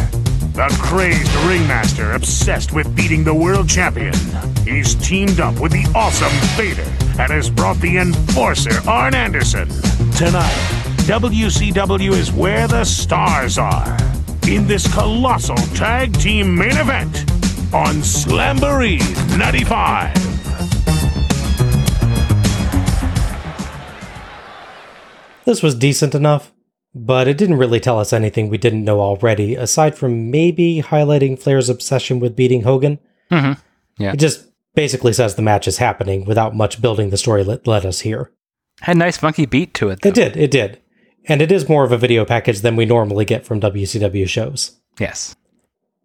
The 0.54 0.68
crazed 0.80 1.34
ringmaster 1.48 2.12
obsessed 2.12 2.72
with 2.74 2.96
beating 2.96 3.24
the 3.24 3.34
world 3.34 3.68
champion. 3.68 4.14
He's 4.64 4.94
teamed 4.96 5.40
up 5.40 5.60
with 5.60 5.72
the 5.72 5.92
awesome 5.96 6.32
Vader 6.56 6.84
and 7.20 7.32
has 7.32 7.50
brought 7.50 7.78
the 7.78 7.98
enforcer 7.98 8.88
Arn 8.88 9.16
Anderson. 9.16 9.68
Tonight, 10.16 10.54
WCW 11.08 12.12
is 12.12 12.32
where 12.32 12.68
the 12.68 12.84
stars 12.84 13.58
are. 13.58 13.98
In 14.48 14.68
this 14.68 14.92
colossal 14.94 15.58
tag 15.76 16.14
team 16.20 16.56
main 16.56 16.78
event 16.78 17.18
on 17.74 17.96
Slamboree 18.04 19.00
95. 19.38 20.14
This 25.46 25.64
was 25.64 25.74
decent 25.74 26.14
enough, 26.14 26.52
but 26.94 27.28
it 27.28 27.38
didn't 27.38 27.58
really 27.58 27.80
tell 27.80 28.00
us 28.00 28.14
anything 28.14 28.50
we 28.50 28.58
didn't 28.58 28.84
know 28.84 29.00
already, 29.00 29.56
aside 29.56 29.98
from 29.98 30.32
maybe 30.32 30.82
highlighting 30.82 31.40
Flair's 31.40 31.70
obsession 31.70 32.20
with 32.20 32.36
beating 32.36 32.64
Hogan. 32.64 33.00
Mm-hmm. 33.32 33.60
Yeah. 34.02 34.14
It 34.14 34.18
just 34.18 34.48
basically 34.76 35.14
says 35.14 35.36
the 35.36 35.42
match 35.42 35.68
is 35.68 35.78
happening 35.78 36.26
without 36.26 36.56
much 36.56 36.82
building 36.82 37.10
the 37.10 37.18
story 37.18 37.44
let, 37.44 37.68
let 37.68 37.86
us 37.86 38.02
hear. 38.02 38.32
Had 38.82 38.96
a 38.96 39.00
nice 39.00 39.18
funky 39.18 39.46
beat 39.46 39.74
to 39.76 39.90
it. 39.90 40.02
Though. 40.02 40.10
It 40.10 40.16
did, 40.16 40.38
it 40.38 40.52
did. 40.52 40.82
And 41.26 41.42
it 41.42 41.52
is 41.52 41.70
more 41.70 41.84
of 41.84 41.92
a 41.92 41.98
video 41.98 42.26
package 42.26 42.62
than 42.62 42.76
we 42.76 42.86
normally 42.86 43.26
get 43.26 43.46
from 43.46 43.60
WCW 43.60 44.28
shows. 44.28 44.80
Yes. 45.00 45.36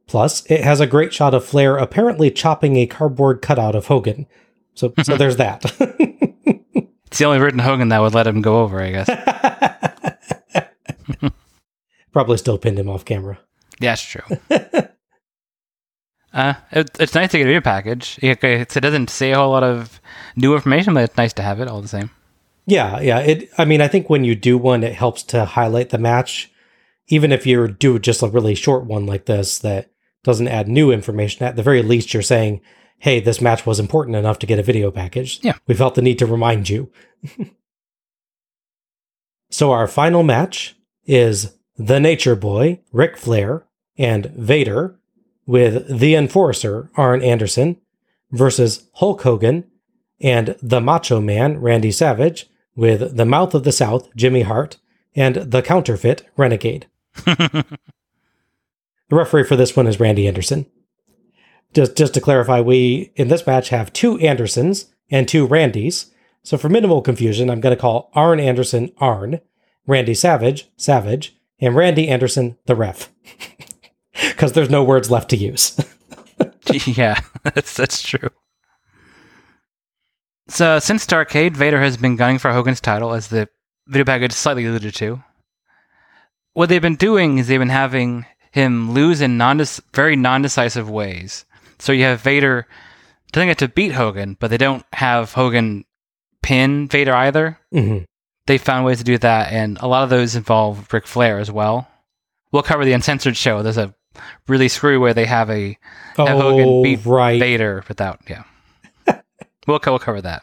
Plus, 0.06 0.44
it 0.46 0.62
has 0.62 0.80
a 0.80 0.86
great 0.86 1.14
shot 1.14 1.34
of 1.34 1.44
Flair 1.44 1.76
apparently 1.76 2.30
chopping 2.30 2.76
a 2.76 2.86
cardboard 2.86 3.40
cutout 3.40 3.74
of 3.74 3.86
Hogan. 3.86 4.26
So, 4.74 4.92
so 5.02 5.16
there's 5.16 5.36
that. 5.36 5.64
It's 7.14 7.20
the 7.20 7.26
only 7.26 7.38
written 7.38 7.60
Hogan 7.60 7.90
that 7.90 8.00
would 8.00 8.12
let 8.12 8.26
him 8.26 8.42
go 8.42 8.62
over, 8.62 8.82
I 8.82 8.90
guess. 8.90 9.08
Probably 12.14 12.38
still 12.38 12.56
pinned 12.58 12.78
him 12.78 12.88
off 12.88 13.04
camera. 13.04 13.40
Yeah, 13.80 13.90
that's 13.90 14.02
true. 14.02 14.22
uh, 16.32 16.54
it, 16.70 16.90
it's 17.00 17.14
nice 17.14 17.32
to 17.32 17.38
get 17.38 17.42
a 17.42 17.46
video 17.46 17.60
package. 17.60 18.20
It, 18.22 18.42
it 18.44 18.68
doesn't 18.68 19.10
say 19.10 19.32
a 19.32 19.36
whole 19.36 19.50
lot 19.50 19.64
of 19.64 20.00
new 20.36 20.54
information, 20.54 20.94
but 20.94 21.02
it's 21.02 21.16
nice 21.16 21.32
to 21.32 21.42
have 21.42 21.60
it 21.60 21.66
all 21.66 21.82
the 21.82 21.88
same. 21.88 22.10
Yeah, 22.66 23.00
yeah. 23.00 23.18
It. 23.18 23.50
I 23.58 23.64
mean, 23.64 23.80
I 23.80 23.88
think 23.88 24.08
when 24.08 24.22
you 24.22 24.36
do 24.36 24.56
one, 24.56 24.84
it 24.84 24.94
helps 24.94 25.24
to 25.24 25.44
highlight 25.44 25.90
the 25.90 25.98
match. 25.98 26.52
Even 27.08 27.32
if 27.32 27.48
you 27.48 27.66
do 27.66 27.98
just 27.98 28.22
a 28.22 28.28
really 28.28 28.54
short 28.54 28.84
one 28.84 29.06
like 29.06 29.26
this 29.26 29.58
that 29.58 29.90
doesn't 30.22 30.46
add 30.48 30.68
new 30.68 30.92
information, 30.92 31.44
at 31.44 31.56
the 31.56 31.64
very 31.64 31.82
least, 31.82 32.14
you're 32.14 32.22
saying, 32.22 32.60
"Hey, 32.98 33.18
this 33.18 33.40
match 33.40 33.66
was 33.66 33.80
important 33.80 34.16
enough 34.16 34.38
to 34.38 34.46
get 34.46 34.60
a 34.60 34.62
video 34.62 34.92
package." 34.92 35.40
Yeah. 35.42 35.54
we 35.66 35.74
felt 35.74 35.96
the 35.96 36.00
need 36.00 36.20
to 36.20 36.26
remind 36.26 36.68
you. 36.68 36.92
so 39.50 39.72
our 39.72 39.88
final 39.88 40.22
match 40.22 40.76
is 41.06 41.52
the 41.76 42.00
Nature 42.00 42.36
Boy, 42.36 42.80
Ric 42.92 43.16
Flair, 43.16 43.66
and 43.96 44.26
Vader, 44.26 44.98
with 45.46 45.98
the 45.98 46.14
Enforcer, 46.14 46.90
Arn 46.96 47.22
Anderson, 47.22 47.80
versus 48.30 48.88
Hulk 48.94 49.22
Hogan 49.22 49.64
and 50.20 50.56
the 50.62 50.80
Macho 50.80 51.20
Man, 51.20 51.60
Randy 51.60 51.92
Savage, 51.92 52.48
with 52.74 53.16
the 53.16 53.24
Mouth 53.24 53.54
of 53.54 53.64
the 53.64 53.72
South, 53.72 54.14
Jimmy 54.16 54.42
Hart, 54.42 54.78
and 55.14 55.36
the 55.36 55.62
Counterfeit, 55.62 56.28
Renegade. 56.36 56.86
the 57.24 57.64
referee 59.10 59.44
for 59.44 59.56
this 59.56 59.76
one 59.76 59.86
is 59.86 60.00
Randy 60.00 60.26
Anderson. 60.26 60.66
Just, 61.72 61.96
just 61.96 62.14
to 62.14 62.20
clarify, 62.20 62.60
we 62.60 63.12
in 63.16 63.28
this 63.28 63.46
match 63.46 63.68
have 63.68 63.92
two 63.92 64.18
Andersons 64.18 64.86
and 65.10 65.28
two 65.28 65.46
Randys. 65.46 66.10
So 66.42 66.56
for 66.56 66.68
minimal 66.68 67.02
confusion, 67.02 67.50
I'm 67.50 67.60
going 67.60 67.74
to 67.74 67.80
call 67.80 68.10
Arn 68.14 68.40
Anderson 68.40 68.92
Arn, 68.98 69.40
Randy 69.86 70.14
Savage 70.14 70.68
Savage, 70.76 71.36
and 71.64 71.74
Randy 71.74 72.08
Anderson 72.08 72.56
the 72.66 72.74
ref. 72.76 73.10
Because 74.28 74.52
there's 74.52 74.70
no 74.70 74.84
words 74.84 75.10
left 75.10 75.30
to 75.30 75.36
use. 75.36 75.76
yeah, 76.86 77.20
that's 77.42 77.74
that's 77.74 78.00
true. 78.00 78.28
So 80.48 80.78
since 80.78 81.04
Starrcade, 81.04 81.56
Vader 81.56 81.80
has 81.80 81.96
been 81.96 82.14
gunning 82.16 82.38
for 82.38 82.52
Hogan's 82.52 82.80
title, 82.80 83.12
as 83.12 83.28
the 83.28 83.48
video 83.88 84.04
package 84.04 84.32
slightly 84.32 84.66
alluded 84.66 84.94
to. 84.94 85.22
What 86.52 86.68
they've 86.68 86.80
been 86.80 86.94
doing 86.94 87.38
is 87.38 87.48
they've 87.48 87.58
been 87.58 87.68
having 87.70 88.24
him 88.52 88.92
lose 88.92 89.20
in 89.20 89.36
non 89.36 89.60
very 89.92 90.14
non-decisive 90.14 90.88
ways. 90.88 91.44
So 91.80 91.92
you 91.92 92.04
have 92.04 92.20
Vader 92.20 92.68
doesn't 93.32 93.48
get 93.48 93.58
to 93.58 93.68
beat 93.68 93.92
Hogan, 93.92 94.36
but 94.38 94.50
they 94.50 94.58
don't 94.58 94.84
have 94.92 95.32
Hogan 95.32 95.84
pin 96.42 96.86
Vader 96.86 97.14
either. 97.14 97.58
Mhm. 97.72 98.04
They 98.46 98.58
found 98.58 98.84
ways 98.84 98.98
to 98.98 99.04
do 99.04 99.16
that, 99.18 99.52
and 99.52 99.78
a 99.80 99.86
lot 99.86 100.04
of 100.04 100.10
those 100.10 100.36
involve 100.36 100.92
Ric 100.92 101.06
Flair 101.06 101.38
as 101.38 101.50
well. 101.50 101.88
We'll 102.52 102.62
cover 102.62 102.84
the 102.84 102.92
uncensored 102.92 103.36
show. 103.36 103.62
There's 103.62 103.78
a 103.78 103.94
really 104.46 104.68
screwy 104.68 104.98
where 104.98 105.14
they 105.14 105.24
have 105.26 105.50
a 105.50 105.78
have 106.16 106.28
Hogan 106.38 106.66
Oh, 106.68 106.82
beat 106.82 107.04
right. 107.04 107.40
Vader 107.40 107.82
without 107.88 108.20
yeah. 108.28 108.44
we'll 109.66 109.80
we'll 109.84 109.98
cover 109.98 110.20
that. 110.20 110.42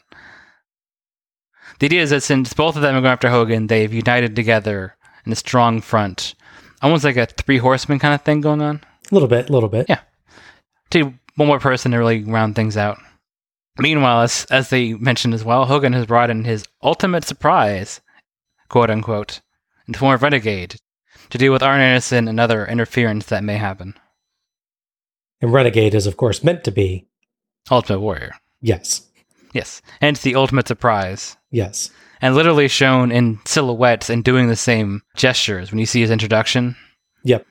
The 1.80 1.86
idea 1.86 2.02
is 2.02 2.10
that 2.10 2.22
since 2.22 2.54
both 2.54 2.76
of 2.76 2.82
them 2.82 2.96
are 2.96 3.02
going 3.02 3.12
after 3.12 3.30
Hogan, 3.30 3.68
they've 3.68 3.94
united 3.94 4.36
together 4.36 4.96
in 5.26 5.32
a 5.32 5.36
strong 5.36 5.82
front, 5.82 6.36
almost 6.82 7.04
like 7.04 7.18
a 7.18 7.26
three 7.26 7.58
horsemen 7.58 8.00
kind 8.00 8.14
of 8.14 8.22
thing 8.22 8.42
going 8.42 8.62
on. 8.62 8.82
A 9.10 9.14
little 9.14 9.28
bit, 9.28 9.50
a 9.50 9.54
little 9.54 9.70
bit. 9.70 9.86
Yeah. 9.90 10.02
To 10.92 11.14
one 11.36 11.48
more 11.48 11.60
person 11.60 11.92
to 11.92 11.98
really 11.98 12.24
round 12.24 12.56
things 12.56 12.78
out. 12.78 12.98
Meanwhile, 13.78 14.22
as, 14.22 14.46
as 14.52 14.70
they 14.70 14.94
mentioned 14.94 15.34
as 15.34 15.44
well, 15.44 15.66
Hogan 15.66 15.94
has 15.94 16.06
brought 16.06 16.30
in 16.30 16.44
his 16.44 16.66
ultimate 16.84 17.24
surprise, 17.24 18.02
quote 18.70 18.90
unquote, 18.90 19.42
in 19.88 19.94
the 19.94 20.00
form 20.00 20.14
of 20.14 20.24
Renegade, 20.24 20.76
to 21.30 21.38
deal 21.38 21.54
with 21.54 21.64
Arn 21.64 21.80
Anderson 21.80 22.28
and 22.28 22.40
other 22.40 22.66
interference 22.66 23.26
that 23.28 23.44
may 23.44 23.58
happen. 23.58 23.94
And 25.42 25.52
Renegade 25.54 25.96
is, 25.96 26.06
of 26.06 26.18
course, 26.18 26.44
meant 26.44 26.64
to 26.66 26.72
be. 26.72 27.08
Ultimate 27.70 28.00
Warrior. 28.00 28.34
Yes. 28.62 29.08
Yes. 29.54 29.82
And 30.00 30.16
it's 30.16 30.24
the 30.24 30.36
ultimate 30.36 30.68
surprise. 30.68 31.38
Yes. 31.50 31.90
And 32.22 32.36
literally 32.36 32.68
shown 32.68 33.12
in 33.12 33.40
silhouettes 33.46 34.10
and 34.10 34.24
doing 34.24 34.48
the 34.48 34.56
same 34.56 35.02
gestures 35.16 35.72
when 35.72 35.80
you 35.80 35.86
see 35.86 36.02
his 36.02 36.12
introduction. 36.12 36.76
Yep. 37.24 37.46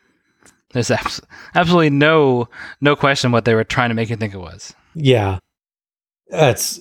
There's 0.72 0.90
abs- 0.90 1.20
absolutely 1.54 1.90
no 1.90 2.48
no 2.80 2.94
question 2.94 3.32
what 3.32 3.44
they 3.44 3.54
were 3.54 3.64
trying 3.64 3.90
to 3.90 3.94
make 3.94 4.10
you 4.10 4.16
think 4.16 4.34
it 4.34 4.38
was. 4.38 4.72
Yeah. 4.94 5.38
That's 6.30 6.80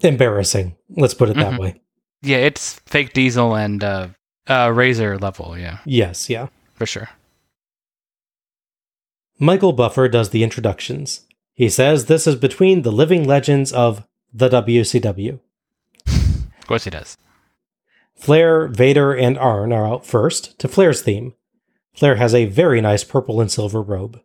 embarrassing. 0.00 0.76
Let's 0.90 1.14
put 1.14 1.28
it 1.30 1.36
that 1.36 1.54
Mhm. 1.54 1.58
way. 1.58 1.80
Yeah, 2.22 2.38
it's 2.38 2.80
fake 2.86 3.12
Diesel 3.12 3.54
and 3.54 3.82
uh, 3.84 4.08
uh, 4.48 4.70
Razor 4.74 5.18
level. 5.18 5.58
Yeah, 5.58 5.78
Yes, 5.84 6.30
yeah. 6.30 6.48
for 6.74 6.86
sure. 6.86 7.10
Michael 9.38 9.72
Buffer 9.72 10.08
does 10.08 10.30
the 10.30 10.42
introductions. 10.44 11.22
He 11.54 11.68
says 11.68 12.06
this 12.06 12.26
is 12.26 12.36
between 12.36 12.82
the 12.82 12.92
living 12.92 13.24
legends 13.26 13.72
of 13.72 14.04
the 14.32 14.48
WCW. 14.48 15.40
Of 16.06 16.66
course 16.66 16.84
he 16.84 16.90
does. 16.90 17.16
Flair, 18.14 18.68
Vader, 18.68 19.12
and 19.12 19.36
Arn 19.38 19.72
are 19.72 19.86
out 19.86 20.06
first 20.06 20.58
to 20.60 20.68
Flair's 20.68 21.02
theme. 21.02 21.34
Flair 21.94 22.16
has 22.16 22.34
a 22.34 22.46
very 22.46 22.80
nice 22.80 23.04
purple 23.04 23.40
and 23.40 23.50
silver 23.50 23.82
robe. 23.82 24.20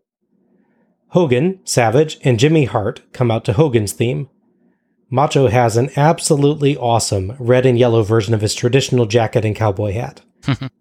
Hogan, 1.10 1.60
Savage, 1.64 2.20
and 2.24 2.40
Jimmy 2.40 2.66
Hart 2.66 3.02
come 3.14 3.32
out 3.32 3.46
to 3.46 3.54
Hogan's 3.54 3.94
theme. 3.94 4.30
Macho 5.10 5.48
has 5.48 5.76
an 5.76 5.90
absolutely 5.96 6.78
awesome 6.78 7.36
red 7.40 7.66
and 7.66 7.80
yellow 7.80 8.04
version 8.04 8.34
of 8.34 8.42
his 8.42 8.54
traditional 8.54 9.08
jacket 9.08 9.44
and 9.44 9.56
cowboy 9.56 9.94
hat. 9.94 10.22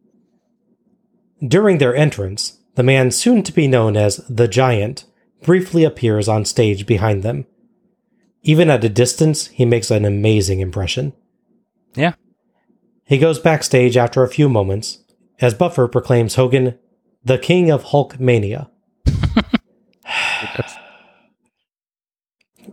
During 1.47 1.79
their 1.79 1.97
entrance, 1.97 2.59
the 2.75 2.83
man 2.83 3.11
soon 3.11 3.43
to 3.45 3.53
be 3.53 3.67
known 3.67 3.97
as 3.97 4.19
the 4.29 4.49
Giant 4.49 5.05
briefly 5.43 5.85
appears 5.85 6.29
on 6.29 6.45
stage 6.45 6.85
behind 6.85 7.23
them. 7.23 7.47
Even 8.43 8.71
at 8.71 8.85
a 8.85 8.89
distance, 8.89 9.47
he 9.49 9.65
makes 9.65 9.91
an 9.91 10.05
amazing 10.05 10.61
impression. 10.61 11.13
Yeah. 11.95 12.15
He 13.05 13.19
goes 13.19 13.39
backstage 13.39 13.97
after 13.97 14.23
a 14.23 14.29
few 14.29 14.49
moments 14.49 14.99
as 15.41 15.55
Buffer 15.55 15.89
proclaims 15.89 16.35
Hogan 16.35 16.79
the 17.25 17.39
king 17.39 17.71
of 17.71 17.85
Hulkamania. 17.87 18.71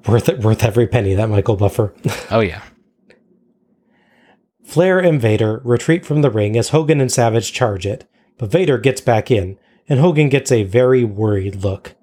Worth 0.08 0.30
it, 0.30 0.40
worth 0.40 0.64
every 0.64 0.88
penny, 0.88 1.14
that 1.16 1.30
Michael 1.30 1.56
Buffer. 1.56 1.94
Oh 2.32 2.40
yeah. 2.40 2.62
Flair 4.64 5.00
and 5.00 5.22
Vader 5.22 5.62
retreat 5.64 6.06
from 6.06 6.22
the 6.22 6.32
ring 6.32 6.58
as 6.58 6.70
Hogan 6.70 7.00
and 7.00 7.12
Savage 7.12 7.54
charge 7.54 7.86
it, 7.86 8.10
but 8.38 8.52
Vader 8.52 8.78
gets 8.78 9.00
back 9.00 9.30
in, 9.30 9.58
and 9.88 10.00
Hogan 10.00 10.28
gets 10.28 10.52
a 10.52 10.64
very 10.64 11.04
worried 11.04 11.58
look. 11.58 11.96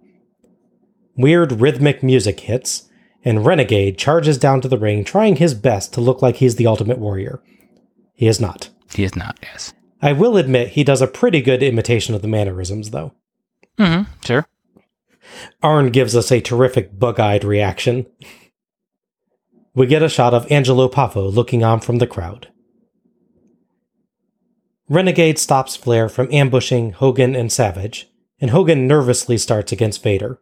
Weird 1.17 1.61
rhythmic 1.61 2.03
music 2.03 2.41
hits, 2.41 2.89
and 3.25 3.45
Renegade 3.45 3.99
charges 3.99 4.39
down 4.39 4.61
to 4.61 4.69
the 4.69 4.79
ring, 4.79 5.05
trying 5.05 5.37
his 5.37 5.55
best 5.55 5.93
to 5.95 6.01
look 6.01 6.23
like 6.23 6.37
he's 6.37 6.57
the 6.57 6.67
Ultimate 6.67 6.99
Warrior. 6.99 7.43
He 8.15 8.29
is 8.29 8.41
not. 8.41 8.71
He 8.95 9.05
is 9.05 9.17
not. 9.17 9.39
Yes. 9.43 9.75
I 10.01 10.13
will 10.13 10.37
admit 10.37 10.69
he 10.71 10.85
does 10.85 11.03
a 11.03 11.07
pretty 11.07 11.41
good 11.41 11.63
imitation 11.63 12.15
of 12.15 12.23
the 12.23 12.29
mannerisms, 12.29 12.91
though. 12.91 13.13
Mm-hmm. 13.79 14.11
Sure. 14.25 14.47
Arn 15.63 15.91
gives 15.91 16.17
us 16.17 16.31
a 16.31 16.41
terrific 16.41 16.99
bug 16.99 17.21
eyed 17.21 17.45
reaction. 17.45 18.07
We 19.75 19.87
get 19.87 20.03
a 20.03 20.09
shot 20.09 20.35
of 20.35 20.51
Angelo 20.51 20.89
Poffo 20.89 21.33
looking 21.33 21.65
on 21.65 21.81
from 21.81 21.99
the 21.99 22.07
crowd. 22.07 22.49
Renegade 24.89 25.39
stops 25.39 25.75
Flair 25.75 26.09
from 26.09 26.29
ambushing 26.33 26.93
Hogan 26.93 27.35
and 27.35 27.51
Savage, 27.51 28.11
and 28.41 28.51
Hogan 28.51 28.87
nervously 28.87 29.39
starts 29.39 29.73
against 29.73 30.03
Vader. 30.03 30.41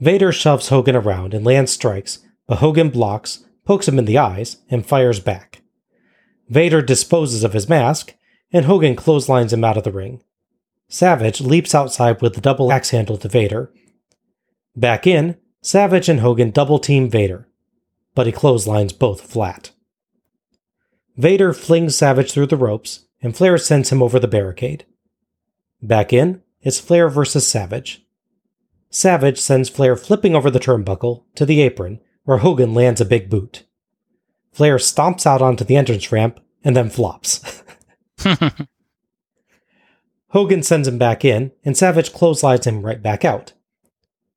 Vader 0.00 0.32
shoves 0.32 0.68
Hogan 0.68 0.96
around 0.96 1.34
and 1.34 1.44
lands 1.44 1.72
strikes, 1.72 2.20
but 2.46 2.58
Hogan 2.58 2.88
blocks, 2.88 3.44
pokes 3.66 3.86
him 3.88 3.98
in 3.98 4.06
the 4.06 4.16
eyes, 4.16 4.58
and 4.70 4.86
fires 4.86 5.20
back. 5.20 5.60
Vader 6.48 6.80
disposes 6.80 7.44
of 7.44 7.52
his 7.52 7.68
mask, 7.68 8.14
and 8.52 8.64
Hogan 8.64 8.96
clotheslines 8.96 9.52
him 9.52 9.64
out 9.64 9.76
of 9.76 9.84
the 9.84 9.92
ring. 9.92 10.22
Savage 10.88 11.40
leaps 11.40 11.74
outside 11.74 12.22
with 12.22 12.34
the 12.34 12.40
double 12.40 12.72
axe 12.72 12.90
handle 12.90 13.18
to 13.18 13.28
Vader. 13.28 13.70
Back 14.74 15.06
in, 15.06 15.36
Savage 15.60 16.08
and 16.08 16.20
Hogan 16.20 16.50
double 16.50 16.78
team 16.78 17.10
Vader, 17.10 17.48
but 18.14 18.26
he 18.26 18.32
clotheslines 18.32 18.92
both 18.92 19.20
flat. 19.20 19.72
Vader 21.16 21.52
flings 21.52 21.96
Savage 21.96 22.32
through 22.32 22.46
the 22.46 22.56
ropes, 22.56 23.06
and 23.20 23.36
Flair 23.36 23.58
sends 23.58 23.90
him 23.90 24.02
over 24.02 24.18
the 24.18 24.28
barricade. 24.28 24.86
Back 25.82 26.12
in, 26.12 26.42
it's 26.62 26.80
Flair 26.80 27.08
versus 27.08 27.46
Savage. 27.46 28.06
Savage 28.88 29.38
sends 29.38 29.68
Flair 29.68 29.96
flipping 29.96 30.34
over 30.34 30.50
the 30.50 30.60
turnbuckle 30.60 31.24
to 31.34 31.44
the 31.44 31.60
apron, 31.60 32.00
where 32.24 32.38
Hogan 32.38 32.72
lands 32.72 33.00
a 33.00 33.04
big 33.04 33.28
boot. 33.28 33.64
Flair 34.52 34.76
stomps 34.76 35.26
out 35.26 35.42
onto 35.42 35.64
the 35.64 35.76
entrance 35.76 36.10
ramp 36.10 36.40
and 36.64 36.74
then 36.74 36.88
flops. 36.88 37.62
Hogan 40.30 40.62
sends 40.62 40.86
him 40.86 40.98
back 40.98 41.24
in, 41.24 41.52
and 41.64 41.76
Savage 41.76 42.12
clotheslines 42.12 42.66
him 42.66 42.84
right 42.84 43.02
back 43.02 43.24
out. 43.24 43.52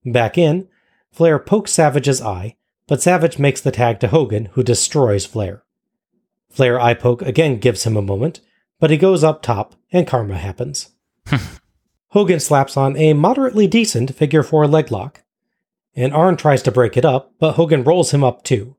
Back 0.06 0.38
in, 0.38 0.68
Flair 1.12 1.38
pokes 1.38 1.72
Savage's 1.72 2.22
eye, 2.22 2.56
but 2.88 3.02
Savage 3.02 3.38
makes 3.38 3.62
the 3.62 3.72
tag 3.72 4.00
to 4.00 4.08
Hogan, 4.08 4.46
who 4.54 4.64
destroys 4.64 5.26
Flair. 5.26 5.64
Flair 6.50 6.80
eye 6.80 6.94
poke 6.94 7.22
again 7.22 7.60
gives 7.60 7.84
him 7.84 7.96
a 7.98 8.02
moment, 8.02 8.40
but 8.80 8.90
he 8.90 8.98
goes 8.98 9.24
up 9.24 9.42
top, 9.42 9.76
and 9.92 10.08
karma 10.08 10.38
happens. 10.38 10.92
Hogan 12.10 12.40
slaps 12.40 12.76
on 12.76 12.98
a 12.98 13.14
moderately 13.14 13.68
decent 13.68 14.16
figure 14.16 14.44
four 14.44 14.68
leg 14.68 14.92
lock, 14.92 15.24
and 15.96 16.14
Arn 16.14 16.36
tries 16.36 16.62
to 16.64 16.72
break 16.72 16.98
it 16.98 17.06
up, 17.06 17.34
but 17.40 17.54
Hogan 17.54 17.84
rolls 17.84 18.12
him 18.12 18.24
up 18.24 18.44
too. 18.44 18.76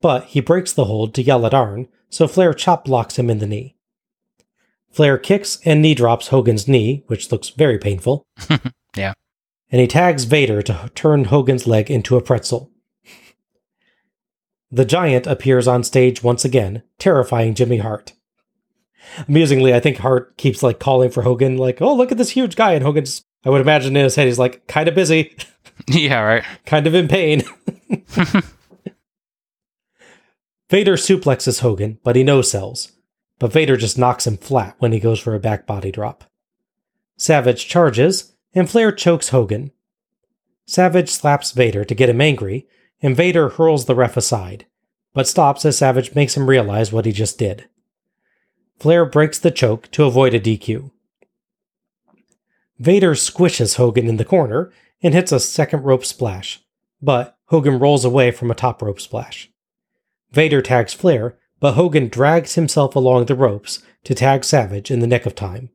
But 0.00 0.24
he 0.24 0.40
breaks 0.40 0.72
the 0.72 0.84
hold 0.86 1.14
to 1.14 1.22
yell 1.22 1.46
at 1.46 1.54
Arn, 1.54 1.88
so 2.08 2.26
Flair 2.26 2.54
chop 2.54 2.84
blocks 2.84 3.18
him 3.18 3.30
in 3.30 3.38
the 3.38 3.46
knee. 3.46 3.75
Flair 4.96 5.18
kicks 5.18 5.58
and 5.66 5.82
knee 5.82 5.94
drops 5.94 6.28
Hogan's 6.28 6.66
knee, 6.66 7.04
which 7.06 7.30
looks 7.30 7.50
very 7.50 7.78
painful, 7.78 8.24
Yeah. 8.96 9.12
and 9.70 9.78
he 9.82 9.86
tags 9.86 10.24
Vader 10.24 10.62
to 10.62 10.90
turn 10.94 11.24
Hogan's 11.24 11.66
leg 11.66 11.90
into 11.90 12.16
a 12.16 12.22
pretzel. 12.22 12.70
The 14.70 14.86
giant 14.86 15.26
appears 15.26 15.68
on 15.68 15.84
stage 15.84 16.22
once 16.22 16.46
again, 16.46 16.82
terrifying 16.98 17.54
Jimmy 17.54 17.76
Hart. 17.76 18.14
Amusingly, 19.28 19.74
I 19.74 19.80
think 19.80 19.98
Hart 19.98 20.38
keeps 20.38 20.62
like 20.62 20.80
calling 20.80 21.10
for 21.10 21.22
Hogan, 21.22 21.58
like, 21.58 21.82
"Oh, 21.82 21.94
look 21.94 22.10
at 22.10 22.16
this 22.16 22.30
huge 22.30 22.56
guy," 22.56 22.72
and 22.72 22.82
Hogan's. 22.82 23.22
I 23.44 23.50
would 23.50 23.60
imagine 23.60 23.94
in 23.98 24.02
his 24.04 24.16
head, 24.16 24.26
he's 24.26 24.38
like, 24.38 24.66
kind 24.66 24.88
of 24.88 24.94
busy, 24.94 25.36
Yeah. 25.88 26.20
Right. 26.22 26.44
kind 26.64 26.86
of 26.86 26.94
in 26.94 27.06
pain. 27.06 27.42
Vader 30.70 30.96
suplexes 30.96 31.60
Hogan, 31.60 31.98
but 32.02 32.16
he 32.16 32.24
no 32.24 32.40
sells. 32.40 32.92
But 33.38 33.52
Vader 33.52 33.76
just 33.76 33.98
knocks 33.98 34.26
him 34.26 34.36
flat 34.36 34.76
when 34.78 34.92
he 34.92 35.00
goes 35.00 35.20
for 35.20 35.34
a 35.34 35.40
back 35.40 35.66
body 35.66 35.92
drop. 35.92 36.24
Savage 37.16 37.66
charges, 37.66 38.34
and 38.54 38.68
Flair 38.68 38.92
chokes 38.92 39.30
Hogan. 39.30 39.72
Savage 40.64 41.10
slaps 41.10 41.52
Vader 41.52 41.84
to 41.84 41.94
get 41.94 42.08
him 42.08 42.20
angry, 42.20 42.66
and 43.02 43.16
Vader 43.16 43.50
hurls 43.50 43.84
the 43.84 43.94
ref 43.94 44.16
aside, 44.16 44.66
but 45.12 45.28
stops 45.28 45.64
as 45.64 45.78
Savage 45.78 46.14
makes 46.14 46.36
him 46.36 46.48
realize 46.48 46.92
what 46.92 47.04
he 47.04 47.12
just 47.12 47.38
did. 47.38 47.68
Flair 48.78 49.04
breaks 49.04 49.38
the 49.38 49.50
choke 49.50 49.90
to 49.92 50.04
avoid 50.04 50.34
a 50.34 50.40
DQ. 50.40 50.90
Vader 52.78 53.14
squishes 53.14 53.76
Hogan 53.76 54.08
in 54.08 54.16
the 54.16 54.24
corner 54.24 54.72
and 55.02 55.14
hits 55.14 55.32
a 55.32 55.40
second 55.40 55.84
rope 55.84 56.04
splash, 56.04 56.62
but 57.00 57.38
Hogan 57.46 57.78
rolls 57.78 58.04
away 58.04 58.30
from 58.30 58.50
a 58.50 58.54
top 58.54 58.82
rope 58.82 59.00
splash. 59.00 59.50
Vader 60.32 60.60
tags 60.60 60.92
Flair, 60.92 61.38
but 61.60 61.72
Hogan 61.74 62.08
drags 62.08 62.54
himself 62.54 62.94
along 62.96 63.26
the 63.26 63.34
ropes 63.34 63.82
to 64.04 64.14
tag 64.14 64.44
Savage 64.44 64.90
in 64.90 65.00
the 65.00 65.06
nick 65.06 65.26
of 65.26 65.34
time. 65.34 65.70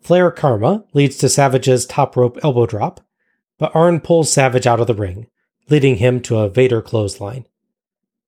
Flair 0.00 0.30
Karma 0.30 0.84
leads 0.92 1.16
to 1.18 1.28
Savage's 1.28 1.86
top 1.86 2.16
rope 2.16 2.38
elbow 2.42 2.66
drop, 2.66 3.00
but 3.58 3.74
Arn 3.74 4.00
pulls 4.00 4.30
Savage 4.30 4.66
out 4.66 4.80
of 4.80 4.86
the 4.86 4.94
ring, 4.94 5.26
leading 5.70 5.96
him 5.96 6.20
to 6.20 6.38
a 6.38 6.48
Vader 6.50 6.82
clothesline. 6.82 7.46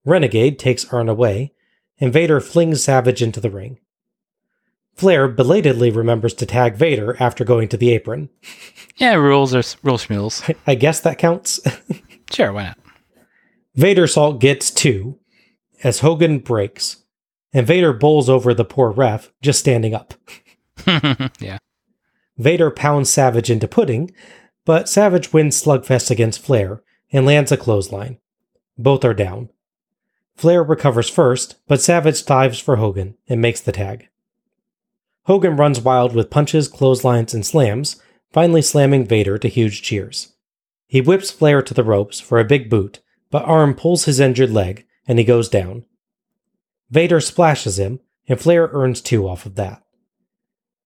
Renegade 0.04 0.58
takes 0.58 0.90
Arn 0.92 1.08
away, 1.08 1.52
and 2.00 2.12
Vader 2.12 2.40
flings 2.40 2.82
Savage 2.82 3.20
into 3.22 3.40
the 3.40 3.50
ring. 3.50 3.78
Flair 4.94 5.28
belatedly 5.28 5.90
remembers 5.90 6.32
to 6.34 6.46
tag 6.46 6.76
Vader 6.76 7.16
after 7.20 7.44
going 7.44 7.68
to 7.68 7.76
the 7.76 7.90
apron. 7.92 8.28
Yeah. 8.98 9.12
Rules 9.16 9.54
are 9.54 9.58
s- 9.58 9.76
rule 9.82 9.98
schmules. 9.98 10.54
I 10.66 10.74
guess 10.74 11.00
that 11.00 11.18
counts. 11.18 11.60
Sure. 12.32 12.50
Why 12.50 12.64
not? 12.64 12.78
Vadersault 13.76 14.40
gets 14.40 14.70
two 14.70 15.18
as 15.82 16.00
Hogan 16.00 16.38
breaks, 16.38 17.04
and 17.52 17.66
Vader 17.66 17.92
bowls 17.92 18.28
over 18.28 18.52
the 18.54 18.64
poor 18.64 18.90
ref 18.90 19.32
just 19.42 19.60
standing 19.60 19.94
up. 19.94 20.14
yeah. 21.40 21.58
Vader 22.38 22.70
pounds 22.70 23.10
Savage 23.10 23.50
into 23.50 23.68
pudding, 23.68 24.10
but 24.64 24.88
Savage 24.88 25.32
wins 25.32 25.62
Slugfest 25.62 26.10
against 26.10 26.42
Flair 26.42 26.82
and 27.12 27.24
lands 27.24 27.52
a 27.52 27.56
clothesline. 27.56 28.18
Both 28.76 29.04
are 29.04 29.14
down. 29.14 29.50
Flair 30.36 30.62
recovers 30.62 31.08
first, 31.08 31.56
but 31.66 31.80
Savage 31.80 32.24
dives 32.26 32.58
for 32.58 32.76
Hogan 32.76 33.16
and 33.28 33.40
makes 33.40 33.60
the 33.60 33.72
tag. 33.72 34.08
Hogan 35.24 35.56
runs 35.56 35.80
wild 35.80 36.14
with 36.14 36.30
punches, 36.30 36.68
clotheslines, 36.68 37.34
and 37.34 37.44
slams, 37.44 38.00
finally 38.32 38.62
slamming 38.62 39.06
Vader 39.06 39.38
to 39.38 39.48
huge 39.48 39.82
cheers. 39.82 40.34
He 40.86 41.00
whips 41.00 41.30
Flair 41.30 41.62
to 41.62 41.74
the 41.74 41.82
ropes 41.82 42.20
for 42.20 42.38
a 42.38 42.44
big 42.44 42.68
boot, 42.70 43.00
but 43.30 43.44
Arn 43.44 43.74
pulls 43.74 44.04
his 44.04 44.20
injured 44.20 44.50
leg 44.50 44.85
and 45.06 45.18
he 45.18 45.24
goes 45.24 45.48
down. 45.48 45.84
Vader 46.90 47.20
splashes 47.20 47.78
him, 47.78 48.00
and 48.28 48.40
Flair 48.40 48.68
earns 48.72 49.00
two 49.00 49.28
off 49.28 49.46
of 49.46 49.54
that. 49.56 49.82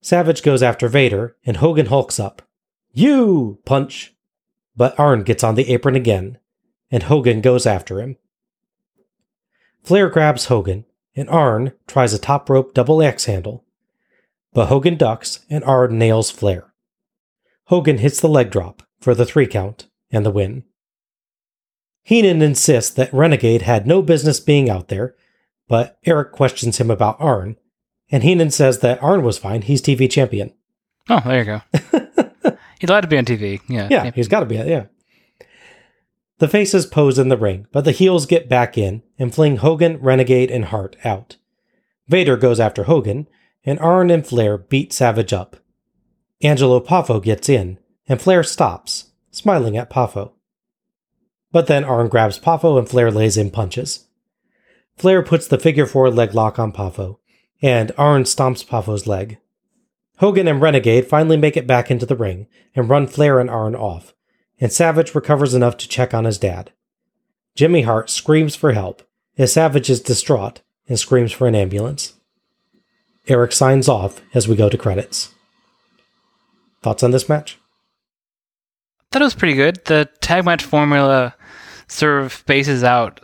Savage 0.02 0.42
goes 0.42 0.62
after 0.62 0.88
Vader, 0.88 1.36
and 1.44 1.58
Hogan 1.58 1.86
hulks 1.86 2.18
up. 2.18 2.42
You! 2.92 3.58
Punch! 3.64 4.14
But 4.76 4.98
Arn 4.98 5.22
gets 5.22 5.44
on 5.44 5.54
the 5.54 5.68
apron 5.72 5.94
again, 5.94 6.38
and 6.90 7.04
Hogan 7.04 7.40
goes 7.40 7.66
after 7.66 8.00
him. 8.00 8.16
Flair 9.82 10.08
grabs 10.08 10.46
Hogan, 10.46 10.84
and 11.14 11.28
Arn 11.28 11.72
tries 11.86 12.14
a 12.14 12.18
top 12.18 12.48
rope 12.48 12.74
double 12.74 13.02
axe 13.02 13.26
handle, 13.26 13.64
but 14.52 14.66
Hogan 14.66 14.96
ducks 14.96 15.44
and 15.48 15.64
Arn 15.64 15.98
nails 15.98 16.30
Flair. 16.30 16.72
Hogan 17.66 17.98
hits 17.98 18.20
the 18.20 18.28
leg 18.28 18.50
drop 18.50 18.82
for 19.00 19.14
the 19.14 19.26
three 19.26 19.46
count 19.46 19.88
and 20.10 20.24
the 20.24 20.30
win. 20.30 20.64
Heenan 22.02 22.42
insists 22.42 22.92
that 22.94 23.12
Renegade 23.12 23.62
had 23.62 23.86
no 23.86 24.02
business 24.02 24.40
being 24.40 24.68
out 24.70 24.88
there, 24.88 25.14
but 25.68 25.98
Eric 26.04 26.32
questions 26.32 26.78
him 26.78 26.90
about 26.90 27.20
Arn, 27.20 27.56
and 28.10 28.22
Heenan 28.22 28.50
says 28.50 28.80
that 28.80 29.02
Arn 29.02 29.22
was 29.22 29.38
fine, 29.38 29.62
he's 29.62 29.82
TV 29.82 30.10
champion. 30.10 30.52
Oh, 31.08 31.20
there 31.24 31.38
you 31.38 31.44
go. 31.44 32.56
He's 32.80 32.88
allowed 32.88 33.02
to 33.02 33.08
be 33.08 33.18
on 33.18 33.26
TV. 33.26 33.60
Yeah. 33.68 33.88
Yeah, 33.90 34.10
he's 34.14 34.28
got 34.28 34.40
to 34.40 34.46
be, 34.46 34.54
yeah. 34.54 34.86
The 36.38 36.48
faces 36.48 36.86
pose 36.86 37.18
in 37.18 37.28
the 37.28 37.36
ring, 37.36 37.66
but 37.72 37.84
the 37.84 37.92
heels 37.92 38.24
get 38.24 38.48
back 38.48 38.78
in 38.78 39.02
and 39.18 39.34
fling 39.34 39.58
Hogan, 39.58 39.98
Renegade, 39.98 40.50
and 40.50 40.64
Hart 40.64 40.96
out. 41.04 41.36
Vader 42.08 42.38
goes 42.38 42.58
after 42.58 42.84
Hogan, 42.84 43.28
and 43.64 43.78
Arn 43.80 44.10
and 44.10 44.26
Flair 44.26 44.56
beat 44.56 44.94
Savage 44.94 45.34
up. 45.34 45.56
Angelo 46.42 46.80
Poffo 46.80 47.22
gets 47.22 47.50
in, 47.50 47.78
and 48.08 48.20
Flair 48.20 48.42
stops, 48.42 49.10
smiling 49.30 49.76
at 49.76 49.90
Poffo. 49.90 50.32
But 51.52 51.66
then 51.66 51.84
Arn 51.84 52.08
grabs 52.08 52.38
Poffo 52.38 52.78
and 52.78 52.88
Flair 52.88 53.10
lays 53.10 53.36
in 53.36 53.50
punches. 53.50 54.06
Flair 54.96 55.22
puts 55.22 55.48
the 55.48 55.58
figure 55.58 55.86
four 55.86 56.10
leg 56.10 56.34
lock 56.34 56.58
on 56.58 56.72
Poffo, 56.72 57.18
and 57.62 57.92
Arn 57.96 58.24
stomps 58.24 58.64
Poffo's 58.64 59.06
leg. 59.06 59.38
Hogan 60.18 60.46
and 60.46 60.60
Renegade 60.60 61.06
finally 61.06 61.36
make 61.36 61.56
it 61.56 61.66
back 61.66 61.90
into 61.90 62.04
the 62.04 62.16
ring 62.16 62.46
and 62.74 62.88
run 62.88 63.06
Flair 63.06 63.38
and 63.40 63.48
Arn 63.48 63.74
off, 63.74 64.14
and 64.60 64.72
Savage 64.72 65.14
recovers 65.14 65.54
enough 65.54 65.76
to 65.78 65.88
check 65.88 66.12
on 66.12 66.24
his 66.26 66.38
dad. 66.38 66.72
Jimmy 67.56 67.82
Hart 67.82 68.10
screams 68.10 68.54
for 68.54 68.72
help 68.72 69.02
as 69.38 69.52
Savage 69.52 69.88
is 69.88 70.00
distraught 70.00 70.60
and 70.88 70.98
screams 70.98 71.32
for 71.32 71.46
an 71.46 71.54
ambulance. 71.54 72.14
Eric 73.26 73.52
signs 73.52 73.88
off 73.88 74.20
as 74.34 74.46
we 74.46 74.56
go 74.56 74.68
to 74.68 74.78
credits. 74.78 75.34
Thoughts 76.82 77.02
on 77.02 77.10
this 77.10 77.28
match? 77.28 77.58
That 79.12 79.22
was 79.22 79.34
pretty 79.34 79.54
good. 79.54 79.84
The 79.86 80.08
tag 80.20 80.44
match 80.44 80.62
formula 80.62 81.34
sort 81.90 82.22
of 82.22 82.42
bases 82.46 82.84
out 82.84 83.20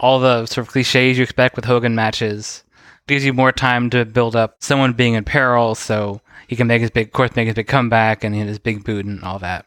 all 0.00 0.20
the 0.20 0.46
sort 0.46 0.66
of 0.66 0.72
cliches 0.72 1.16
you 1.16 1.22
expect 1.24 1.56
with 1.56 1.64
Hogan 1.64 1.94
matches. 1.94 2.62
Gives 3.06 3.24
you 3.24 3.32
more 3.32 3.52
time 3.52 3.88
to 3.90 4.04
build 4.04 4.36
up 4.36 4.56
someone 4.60 4.92
being 4.92 5.14
in 5.14 5.24
peril, 5.24 5.74
so 5.74 6.20
he 6.46 6.56
can 6.56 6.66
make 6.66 6.82
his 6.82 6.90
big, 6.90 7.06
of 7.08 7.12
course, 7.14 7.34
make 7.34 7.46
his 7.46 7.54
big 7.54 7.66
comeback 7.66 8.22
and 8.22 8.34
his 8.34 8.58
big 8.58 8.84
boot 8.84 9.06
and 9.06 9.24
all 9.24 9.38
that. 9.38 9.64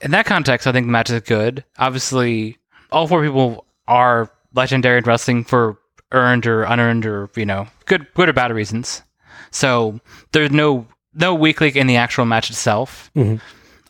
In 0.00 0.12
that 0.12 0.26
context, 0.26 0.66
I 0.66 0.72
think 0.72 0.86
the 0.86 0.92
match 0.92 1.10
is 1.10 1.20
good. 1.22 1.64
Obviously, 1.78 2.56
all 2.92 3.08
four 3.08 3.22
people 3.24 3.66
are 3.88 4.30
legendary 4.54 4.98
in 4.98 5.04
wrestling 5.04 5.42
for 5.42 5.76
earned 6.12 6.46
or 6.46 6.62
unearned 6.62 7.04
or 7.04 7.28
you 7.34 7.44
know 7.44 7.66
good, 7.86 8.06
good 8.14 8.28
or 8.28 8.32
bad 8.32 8.52
reasons. 8.52 9.02
So 9.50 10.00
there's 10.32 10.52
no 10.52 10.86
no 11.14 11.34
weak 11.34 11.60
link 11.60 11.74
in 11.74 11.88
the 11.88 11.96
actual 11.96 12.26
match 12.26 12.48
itself. 12.48 13.10
Mhm. 13.16 13.40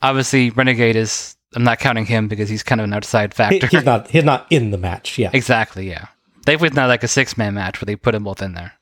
Obviously, 0.03 0.49
Renegade 0.51 0.97
is. 0.97 1.36
I'm 1.54 1.64
not 1.64 1.78
counting 1.78 2.04
him 2.06 2.28
because 2.28 2.48
he's 2.48 2.62
kind 2.62 2.80
of 2.80 2.84
an 2.84 2.92
outside 2.92 3.32
He- 3.32 3.36
factor. 3.36 3.66
he's 3.68 3.84
not 3.84 4.08
he's 4.10 4.24
not 4.24 4.46
in 4.50 4.70
the 4.70 4.78
match, 4.78 5.18
yeah. 5.18 5.30
Exactly, 5.32 5.88
yeah. 5.88 6.06
They've 6.46 6.60
not 6.74 6.88
like 6.88 7.02
a 7.02 7.08
six 7.08 7.36
man 7.36 7.54
match 7.54 7.80
where 7.80 7.86
they 7.86 7.96
put 7.96 8.12
them 8.12 8.24
both 8.24 8.40
in 8.42 8.54
there. 8.54 8.72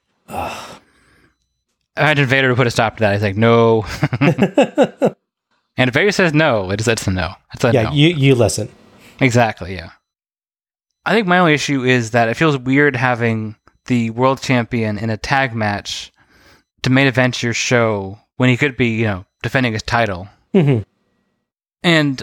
Imagine 1.97 2.26
Vader 2.26 2.48
would 2.48 2.56
put 2.56 2.66
a 2.66 2.70
stop 2.70 2.97
to 2.97 3.01
that. 3.01 3.14
He's 3.14 3.22
like, 3.22 3.36
no. 3.36 3.84
and 4.20 5.88
if 5.88 5.94
Vader 5.94 6.12
says 6.12 6.34
no, 6.34 6.70
it's, 6.70 6.86
it's 6.86 7.06
a 7.06 7.10
no. 7.10 7.32
It's 7.55 7.64
a 7.64 7.72
yeah, 7.72 7.82
no. 7.84 7.93
you 7.93 8.09
you 8.10 8.34
listen. 8.34 8.68
Exactly, 9.20 9.74
yeah. 9.74 9.90
I 11.06 11.12
think 11.14 11.26
my 11.26 11.38
only 11.38 11.55
issue 11.55 11.84
is 11.84 12.10
that 12.10 12.28
it 12.28 12.34
feels 12.34 12.59
weird 12.59 12.97
having 12.97 13.56
the 13.86 14.10
world 14.10 14.43
champion 14.43 14.98
in 14.98 15.09
a 15.10 15.16
tag 15.16 15.55
match 15.55 16.12
to 16.82 16.90
main 16.90 17.06
event 17.06 17.43
your 17.43 17.55
show 17.55 18.18
when 18.36 18.51
he 18.51 18.56
could 18.56 18.76
be, 18.76 18.88
you 18.88 19.05
know, 19.06 19.24
defending 19.43 19.72
his 19.72 19.82
title. 19.82 20.28
Mhm. 20.52 20.84
And 21.82 22.22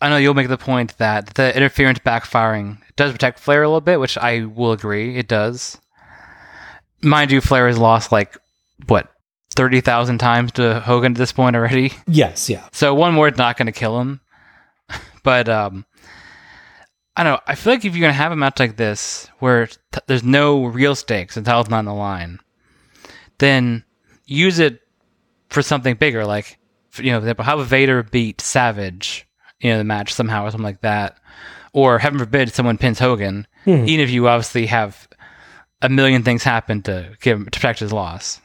I 0.00 0.08
know 0.08 0.16
you'll 0.16 0.34
make 0.34 0.48
the 0.48 0.58
point 0.58 0.96
that 0.98 1.34
the 1.34 1.54
interference 1.54 1.98
backfiring 1.98 2.78
does 2.96 3.12
protect 3.12 3.38
Flair 3.38 3.62
a 3.62 3.68
little 3.68 3.80
bit, 3.80 4.00
which 4.00 4.16
I 4.16 4.44
will 4.44 4.72
agree 4.72 5.16
it 5.16 5.28
does. 5.28 5.78
Mind 7.02 7.30
you, 7.30 7.40
Flair 7.40 7.66
has 7.66 7.78
lost 7.78 8.10
like 8.12 8.36
what 8.86 9.12
thirty 9.54 9.80
thousand 9.80 10.18
times 10.18 10.52
to 10.52 10.80
Hogan 10.80 11.12
at 11.12 11.18
this 11.18 11.32
point 11.32 11.56
already. 11.56 11.92
Yes, 12.06 12.48
yeah. 12.48 12.66
So 12.72 12.94
one 12.94 13.14
more 13.14 13.28
is 13.28 13.36
not 13.36 13.56
going 13.56 13.66
to 13.66 13.72
kill 13.72 14.00
him. 14.00 14.20
But 15.22 15.50
um, 15.50 15.84
I 17.14 17.22
don't 17.22 17.34
know. 17.34 17.40
I 17.46 17.54
feel 17.54 17.74
like 17.74 17.84
if 17.84 17.94
you're 17.94 18.00
going 18.00 18.14
to 18.14 18.16
have 18.16 18.32
a 18.32 18.36
match 18.36 18.58
like 18.58 18.78
this 18.78 19.28
where 19.38 19.66
t- 19.66 20.00
there's 20.06 20.24
no 20.24 20.64
real 20.64 20.94
stakes 20.94 21.36
and 21.36 21.44
title's 21.44 21.68
not 21.68 21.80
on 21.80 21.84
the 21.84 21.92
line, 21.92 22.38
then 23.36 23.84
use 24.24 24.58
it 24.60 24.80
for 25.50 25.60
something 25.60 25.94
bigger. 25.96 26.24
Like, 26.24 26.58
you 26.96 27.12
know, 27.12 27.20
have 27.20 27.66
Vader 27.66 28.02
beat 28.02 28.40
Savage 28.40 29.26
in 29.60 29.78
the 29.78 29.84
match 29.84 30.12
somehow 30.14 30.44
or 30.44 30.50
something 30.50 30.64
like 30.64 30.80
that. 30.80 31.18
Or 31.72 31.98
heaven 31.98 32.18
forbid 32.18 32.52
someone 32.52 32.78
pins 32.78 32.98
Hogan, 32.98 33.46
Hmm. 33.64 33.84
even 33.86 34.00
if 34.00 34.10
you 34.10 34.26
obviously 34.28 34.66
have 34.66 35.06
a 35.82 35.88
million 35.88 36.22
things 36.22 36.42
happen 36.42 36.82
to 36.82 37.10
give 37.20 37.38
to 37.38 37.44
protect 37.50 37.78
his 37.78 37.92
loss. 37.92 38.40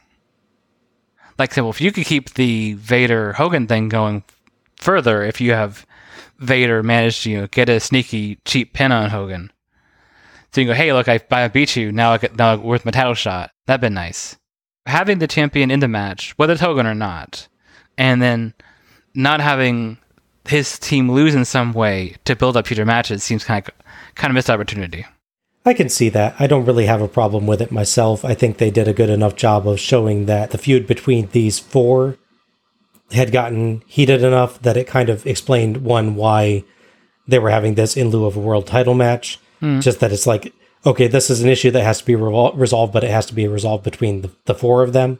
Like, 1.38 1.54
well, 1.56 1.70
if 1.70 1.80
you 1.80 1.92
could 1.92 2.06
keep 2.06 2.34
the 2.34 2.74
Vader 2.74 3.34
Hogan 3.34 3.66
thing 3.66 3.88
going 3.88 4.24
further, 4.76 5.22
if 5.22 5.40
you 5.40 5.52
have 5.52 5.84
Vader 6.38 6.82
manage 6.82 7.22
to 7.22 7.30
you 7.30 7.40
know, 7.42 7.46
get 7.48 7.68
a 7.68 7.80
sneaky 7.80 8.38
cheap 8.44 8.72
pin 8.72 8.92
on 8.92 9.10
Hogan, 9.10 9.52
so 10.52 10.60
you 10.62 10.66
go, 10.68 10.72
hey, 10.74 10.92
look, 10.94 11.08
I, 11.08 11.20
I 11.30 11.48
beat 11.48 11.76
you. 11.76 11.92
Now 11.92 12.12
I 12.12 12.18
get 12.18 12.36
now 12.36 12.56
worth 12.56 12.84
my 12.86 12.90
title 12.90 13.12
shot. 13.14 13.50
That'd 13.66 13.82
been 13.82 13.92
nice. 13.94 14.36
Having 14.86 15.18
the 15.18 15.26
champion 15.26 15.70
in 15.70 15.80
the 15.80 15.88
match, 15.88 16.32
whether 16.38 16.52
it's 16.54 16.62
Hogan 16.62 16.86
or 16.86 16.94
not, 16.94 17.48
and 17.98 18.22
then 18.22 18.54
not 19.14 19.40
having 19.40 19.98
his 20.48 20.78
team 20.78 21.10
lose 21.10 21.34
in 21.34 21.44
some 21.44 21.72
way 21.72 22.16
to 22.24 22.36
build 22.36 22.56
up 22.56 22.66
future 22.66 22.84
matches 22.84 23.22
seems 23.22 23.44
kind 23.44 23.66
of 23.66 23.74
kind 24.14 24.30
of 24.30 24.34
missed 24.34 24.50
opportunity. 24.50 25.04
I 25.64 25.74
can 25.74 25.88
see 25.88 26.08
that. 26.10 26.36
I 26.38 26.46
don't 26.46 26.64
really 26.64 26.86
have 26.86 27.02
a 27.02 27.08
problem 27.08 27.46
with 27.46 27.60
it 27.60 27.72
myself. 27.72 28.24
I 28.24 28.34
think 28.34 28.58
they 28.58 28.70
did 28.70 28.86
a 28.86 28.92
good 28.92 29.10
enough 29.10 29.34
job 29.34 29.66
of 29.66 29.80
showing 29.80 30.26
that 30.26 30.50
the 30.50 30.58
feud 30.58 30.86
between 30.86 31.28
these 31.28 31.58
four 31.58 32.16
had 33.10 33.32
gotten 33.32 33.82
heated 33.86 34.22
enough 34.22 34.62
that 34.62 34.76
it 34.76 34.86
kind 34.86 35.08
of 35.08 35.26
explained 35.26 35.78
one 35.78 36.14
why 36.14 36.64
they 37.26 37.38
were 37.40 37.50
having 37.50 37.74
this 37.74 37.96
in 37.96 38.10
lieu 38.10 38.26
of 38.26 38.36
a 38.36 38.40
world 38.40 38.66
title 38.66 38.94
match. 38.94 39.40
Hmm. 39.58 39.80
Just 39.80 40.00
that 40.00 40.12
it's 40.12 40.26
like, 40.26 40.52
okay, 40.84 41.08
this 41.08 41.30
is 41.30 41.42
an 41.42 41.48
issue 41.48 41.72
that 41.72 41.82
has 41.82 41.98
to 41.98 42.04
be 42.04 42.12
revol- 42.12 42.56
resolved, 42.56 42.92
but 42.92 43.02
it 43.02 43.10
has 43.10 43.26
to 43.26 43.34
be 43.34 43.48
resolved 43.48 43.82
between 43.82 44.22
the, 44.22 44.30
the 44.44 44.54
four 44.54 44.82
of 44.82 44.92
them. 44.92 45.18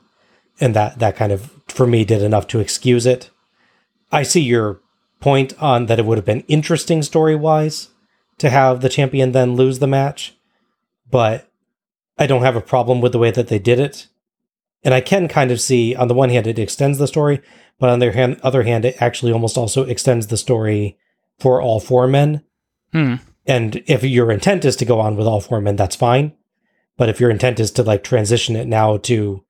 And 0.61 0.74
that, 0.74 1.01
that 1.01 1.16
kind 1.16 1.32
of, 1.32 1.51
for 1.69 1.86
me, 1.86 2.05
did 2.05 2.23
enough 2.23 2.47
to 2.48 2.61
excuse 2.61 3.05
it. 3.05 3.31
I 4.12 4.23
see 4.23 4.43
your 4.43 4.81
point 5.20 5.60
on 5.60 5.86
that 5.86 5.98
it 5.98 6.05
would 6.05 6.18
have 6.18 6.24
been 6.24 6.44
interesting 6.48 7.02
story 7.02 7.34
wise 7.34 7.88
to 8.38 8.51
have 8.51 8.80
the 8.80 8.88
champion 8.88 9.32
then 9.32 9.56
lose 9.56 9.78
the 9.78 9.86
match, 9.86 10.36
but 11.10 11.51
I 12.18 12.26
don't 12.26 12.43
have 12.43 12.56
a 12.56 12.60
problem 12.60 13.01
with 13.01 13.12
the 13.12 13.18
way 13.18 13.30
that 13.30 13.48
they 13.48 13.59
did 13.59 13.78
it. 13.78 14.09
And 14.82 14.94
I 14.94 15.01
can 15.01 15.26
kind 15.26 15.51
of 15.51 15.60
see, 15.60 15.97
on 15.97 16.09
the 16.09 16.14
one 16.14 16.30
hand, 16.30 16.47
it 16.47 16.59
extends 16.59 16.98
the 16.98 17.09
story, 17.09 17.40
but 17.78 17.90
on 17.90 17.98
the 17.98 18.12
hand, 18.12 18.40
other 18.43 18.62
hand, 18.62 18.84
it 18.84 19.01
actually 19.01 19.32
almost 19.32 19.59
also 19.59 19.84
extends 19.84 20.26
the 20.26 20.36
story 20.36 20.98
for 21.38 21.60
all 21.60 21.80
four 21.80 22.06
men. 22.06 22.43
Hmm. 22.93 23.14
And 23.47 23.82
if 23.86 24.02
your 24.05 24.30
intent 24.30 24.64
is 24.64 24.76
to 24.76 24.84
go 24.84 25.01
on 25.01 25.16
with 25.16 25.26
all 25.26 25.40
four 25.40 25.60
men, 25.60 25.76
that's 25.76 25.97
fine. 25.97 26.34
But 26.97 27.09
if 27.09 27.20
your 27.20 27.30
intent 27.30 27.60
is 27.60 27.70
to 27.72 27.82
like 27.82 28.02
transition 28.02 28.56
it 28.56 28.66
now 28.66 28.97
to 28.98 29.44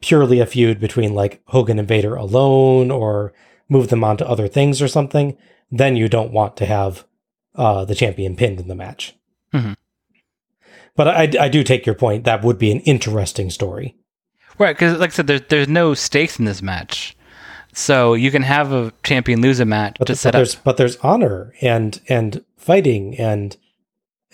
purely 0.00 0.40
a 0.40 0.46
feud 0.46 0.80
between 0.80 1.14
like 1.14 1.40
Hogan 1.46 1.78
and 1.78 1.88
Vader 1.88 2.14
alone 2.14 2.90
or 2.90 3.32
move 3.68 3.88
them 3.88 4.04
on 4.04 4.16
to 4.18 4.28
other 4.28 4.48
things 4.48 4.80
or 4.82 4.88
something, 4.88 5.36
then 5.70 5.96
you 5.96 6.08
don't 6.08 6.32
want 6.32 6.56
to 6.58 6.66
have 6.66 7.04
uh, 7.54 7.84
the 7.84 7.94
champion 7.94 8.36
pinned 8.36 8.60
in 8.60 8.68
the 8.68 8.74
match. 8.74 9.14
Mhm. 9.52 9.76
But 10.96 11.08
I, 11.08 11.44
I 11.44 11.48
do 11.48 11.62
take 11.62 11.86
your 11.86 11.94
point. 11.94 12.24
That 12.24 12.42
would 12.42 12.58
be 12.58 12.72
an 12.72 12.80
interesting 12.80 13.50
story. 13.50 13.96
Right, 14.58 14.74
because 14.74 14.98
like 14.98 15.10
I 15.10 15.12
said, 15.12 15.26
there's 15.28 15.42
there's 15.48 15.68
no 15.68 15.94
stakes 15.94 16.38
in 16.40 16.44
this 16.44 16.62
match, 16.62 17.16
so 17.72 18.14
you 18.14 18.32
can 18.32 18.42
have 18.42 18.72
a 18.72 18.92
champion 19.04 19.40
lose 19.40 19.60
a 19.60 19.64
match 19.64 19.96
But, 19.98 20.06
to 20.06 20.12
but 20.14 20.18
set 20.18 20.34
up. 20.34 20.38
there's 20.40 20.54
but 20.56 20.76
there's 20.76 20.96
honor 20.96 21.54
and 21.60 22.00
and 22.08 22.44
fighting 22.56 23.16
and 23.18 23.56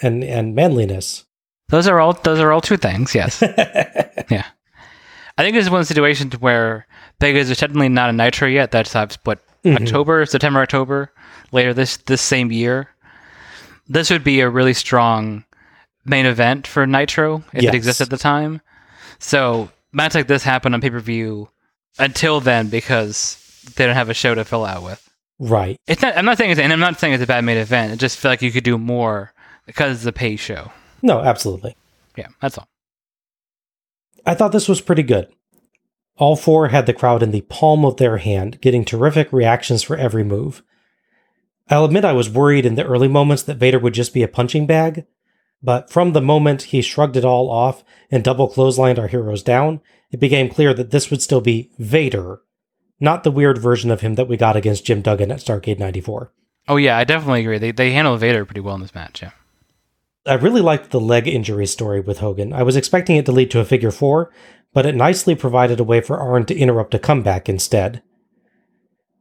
and 0.01 0.25
and 0.25 0.55
manliness. 0.55 1.25
Those 1.69 1.87
are 1.87 2.01
all 2.01 2.15
those 2.15 2.41
are 2.41 2.53
all 2.53 2.63
true 2.63 2.79
things. 2.79 3.15
Yes. 3.15 3.43
yeah. 4.31 4.47
I 5.37 5.43
think 5.43 5.55
this 5.55 5.65
is 5.67 5.71
one 5.71 5.85
situation 5.85 6.31
where 6.41 6.87
because 7.33 7.49
there's 7.49 7.59
technically 7.59 7.89
not 7.89 8.11
a 8.11 8.13
Nitro 8.13 8.49
yet. 8.49 8.71
That's 8.71 8.93
what 9.25 9.41
Mhm. 9.65 9.81
October, 9.83 10.27
September, 10.27 10.61
October 10.61 11.11
later 11.53 11.73
this 11.73 11.97
this 11.99 12.21
same 12.21 12.53
year. 12.53 12.89
This 13.89 14.11
would 14.11 14.25
be 14.25 14.41
a 14.41 14.49
really 14.49 14.75
strong 14.75 15.45
main 16.05 16.27
event 16.27 16.67
for 16.67 16.87
Nitro 16.87 17.43
if 17.53 17.63
Yes. 17.63 17.73
it 17.75 17.77
exists 17.77 18.01
at 18.01 18.11
the 18.11 18.17
time. 18.19 18.61
So 19.19 19.71
match 19.93 20.15
like 20.15 20.27
this 20.27 20.43
happened 20.43 20.75
on 20.75 20.81
pay 20.81 20.91
per 20.91 21.01
view 21.01 21.49
until 21.99 22.41
then 22.41 22.69
because 22.69 23.39
they 23.77 23.87
don't 23.87 23.95
have 23.95 24.11
a 24.11 24.15
show 24.15 24.35
to 24.35 24.45
fill 24.45 24.65
out 24.65 24.83
with. 24.83 25.09
Right. 25.39 25.79
It's 25.87 26.03
not. 26.03 26.17
I'm 26.17 26.25
not 26.25 26.39
saying 26.39 26.51
it's. 26.53 26.61
And 26.61 26.73
I'm 26.73 26.81
not 26.81 26.99
saying 27.01 27.15
it's 27.15 27.23
a 27.23 27.27
bad 27.27 27.45
main 27.45 27.57
event. 27.57 27.93
I 27.93 27.97
just 27.97 28.19
feel 28.19 28.31
like 28.31 28.43
you 28.43 28.53
could 28.53 28.65
do 28.65 28.79
more 28.79 29.33
because 29.67 29.97
it's 29.99 30.07
a 30.07 30.13
pay 30.13 30.37
show. 30.37 30.71
No, 31.03 31.21
absolutely. 31.21 31.75
Yeah, 32.17 32.29
that's 32.41 32.57
all. 32.59 32.69
I 34.27 34.35
thought 34.35 34.53
this 34.53 34.69
was 34.69 34.81
pretty 34.81 35.03
good. 35.03 35.29
All 36.17 36.37
four 36.37 36.69
had 36.69 36.87
the 36.87 36.93
crowd 36.93 37.23
in 37.23 37.33
the 37.33 37.41
palm 37.43 37.85
of 37.85 37.97
their 37.97 38.19
hand, 38.19 38.61
getting 38.61 38.85
terrific 38.85 39.33
reactions 39.33 39.83
for 39.83 39.97
every 39.97 40.23
move. 40.23 40.63
I'll 41.69 41.85
admit 41.85 42.05
I 42.05 42.13
was 42.13 42.31
worried 42.31 42.67
in 42.67 42.75
the 42.75 42.85
early 42.85 43.09
moments 43.09 43.43
that 43.45 43.57
Vader 43.57 43.79
would 43.79 43.95
just 43.95 44.15
be 44.15 44.23
a 44.23 44.29
punching 44.29 44.67
bag, 44.67 45.07
but 45.63 45.91
from 45.91 46.13
the 46.13 46.21
moment 46.21 46.63
he 46.63 46.83
shrugged 46.83 47.17
it 47.17 47.25
all 47.25 47.51
off 47.51 47.83
and 48.11 48.23
double 48.23 48.51
clotheslined 48.51 48.99
our 48.99 49.09
heroes 49.09 49.43
down, 49.43 49.81
it 50.11 50.21
became 50.21 50.51
clear 50.51 50.75
that 50.75 50.91
this 50.91 51.11
would 51.11 51.23
still 51.23 51.41
be 51.41 51.71
Vader, 51.79 52.43
not 53.01 53.25
the 53.25 53.31
weird 53.31 53.59
version 53.59 53.91
of 53.91 54.03
him 54.03 54.15
that 54.15 54.29
we 54.29 54.37
got 54.37 54.57
against 54.57 54.85
Jim 54.85 55.01
Duggan 55.01 55.33
at 55.33 55.41
Starrcade 55.41 55.79
94. 55.79 56.31
Oh 56.69 56.77
yeah, 56.77 56.97
I 56.97 57.05
definitely 57.05 57.41
agree. 57.41 57.59
They 57.59 57.73
they 57.73 57.93
handled 57.93 58.21
Vader 58.21 58.45
pretty 58.45 58.61
well 58.61 58.75
in 58.75 58.81
this 58.81 58.95
match. 58.95 59.23
Yeah. 59.23 59.33
I 60.27 60.35
really 60.35 60.63
liked 60.63 60.91
the 60.91 61.01
leg 61.01 61.29
injury 61.29 61.67
story 61.67 62.01
with 62.01 62.19
Hogan. 62.19 62.53
I 62.53 62.63
was 62.63 62.77
expecting 62.77 63.17
it 63.17 63.27
to 63.27 63.33
lead 63.33 63.51
to 63.51 63.61
a 63.61 63.65
figure 63.65 63.91
four, 63.91 64.33
but 64.75 64.85
it 64.85 64.95
nicely 64.95 65.35
provided 65.35 65.81
a 65.81 65.85
way 65.85 66.01
for 66.03 66.19
Arn 66.19 66.45
to 66.47 66.57
interrupt 66.57 66.95
a 66.95 66.99
comeback 66.99 67.49
instead. 67.49 68.03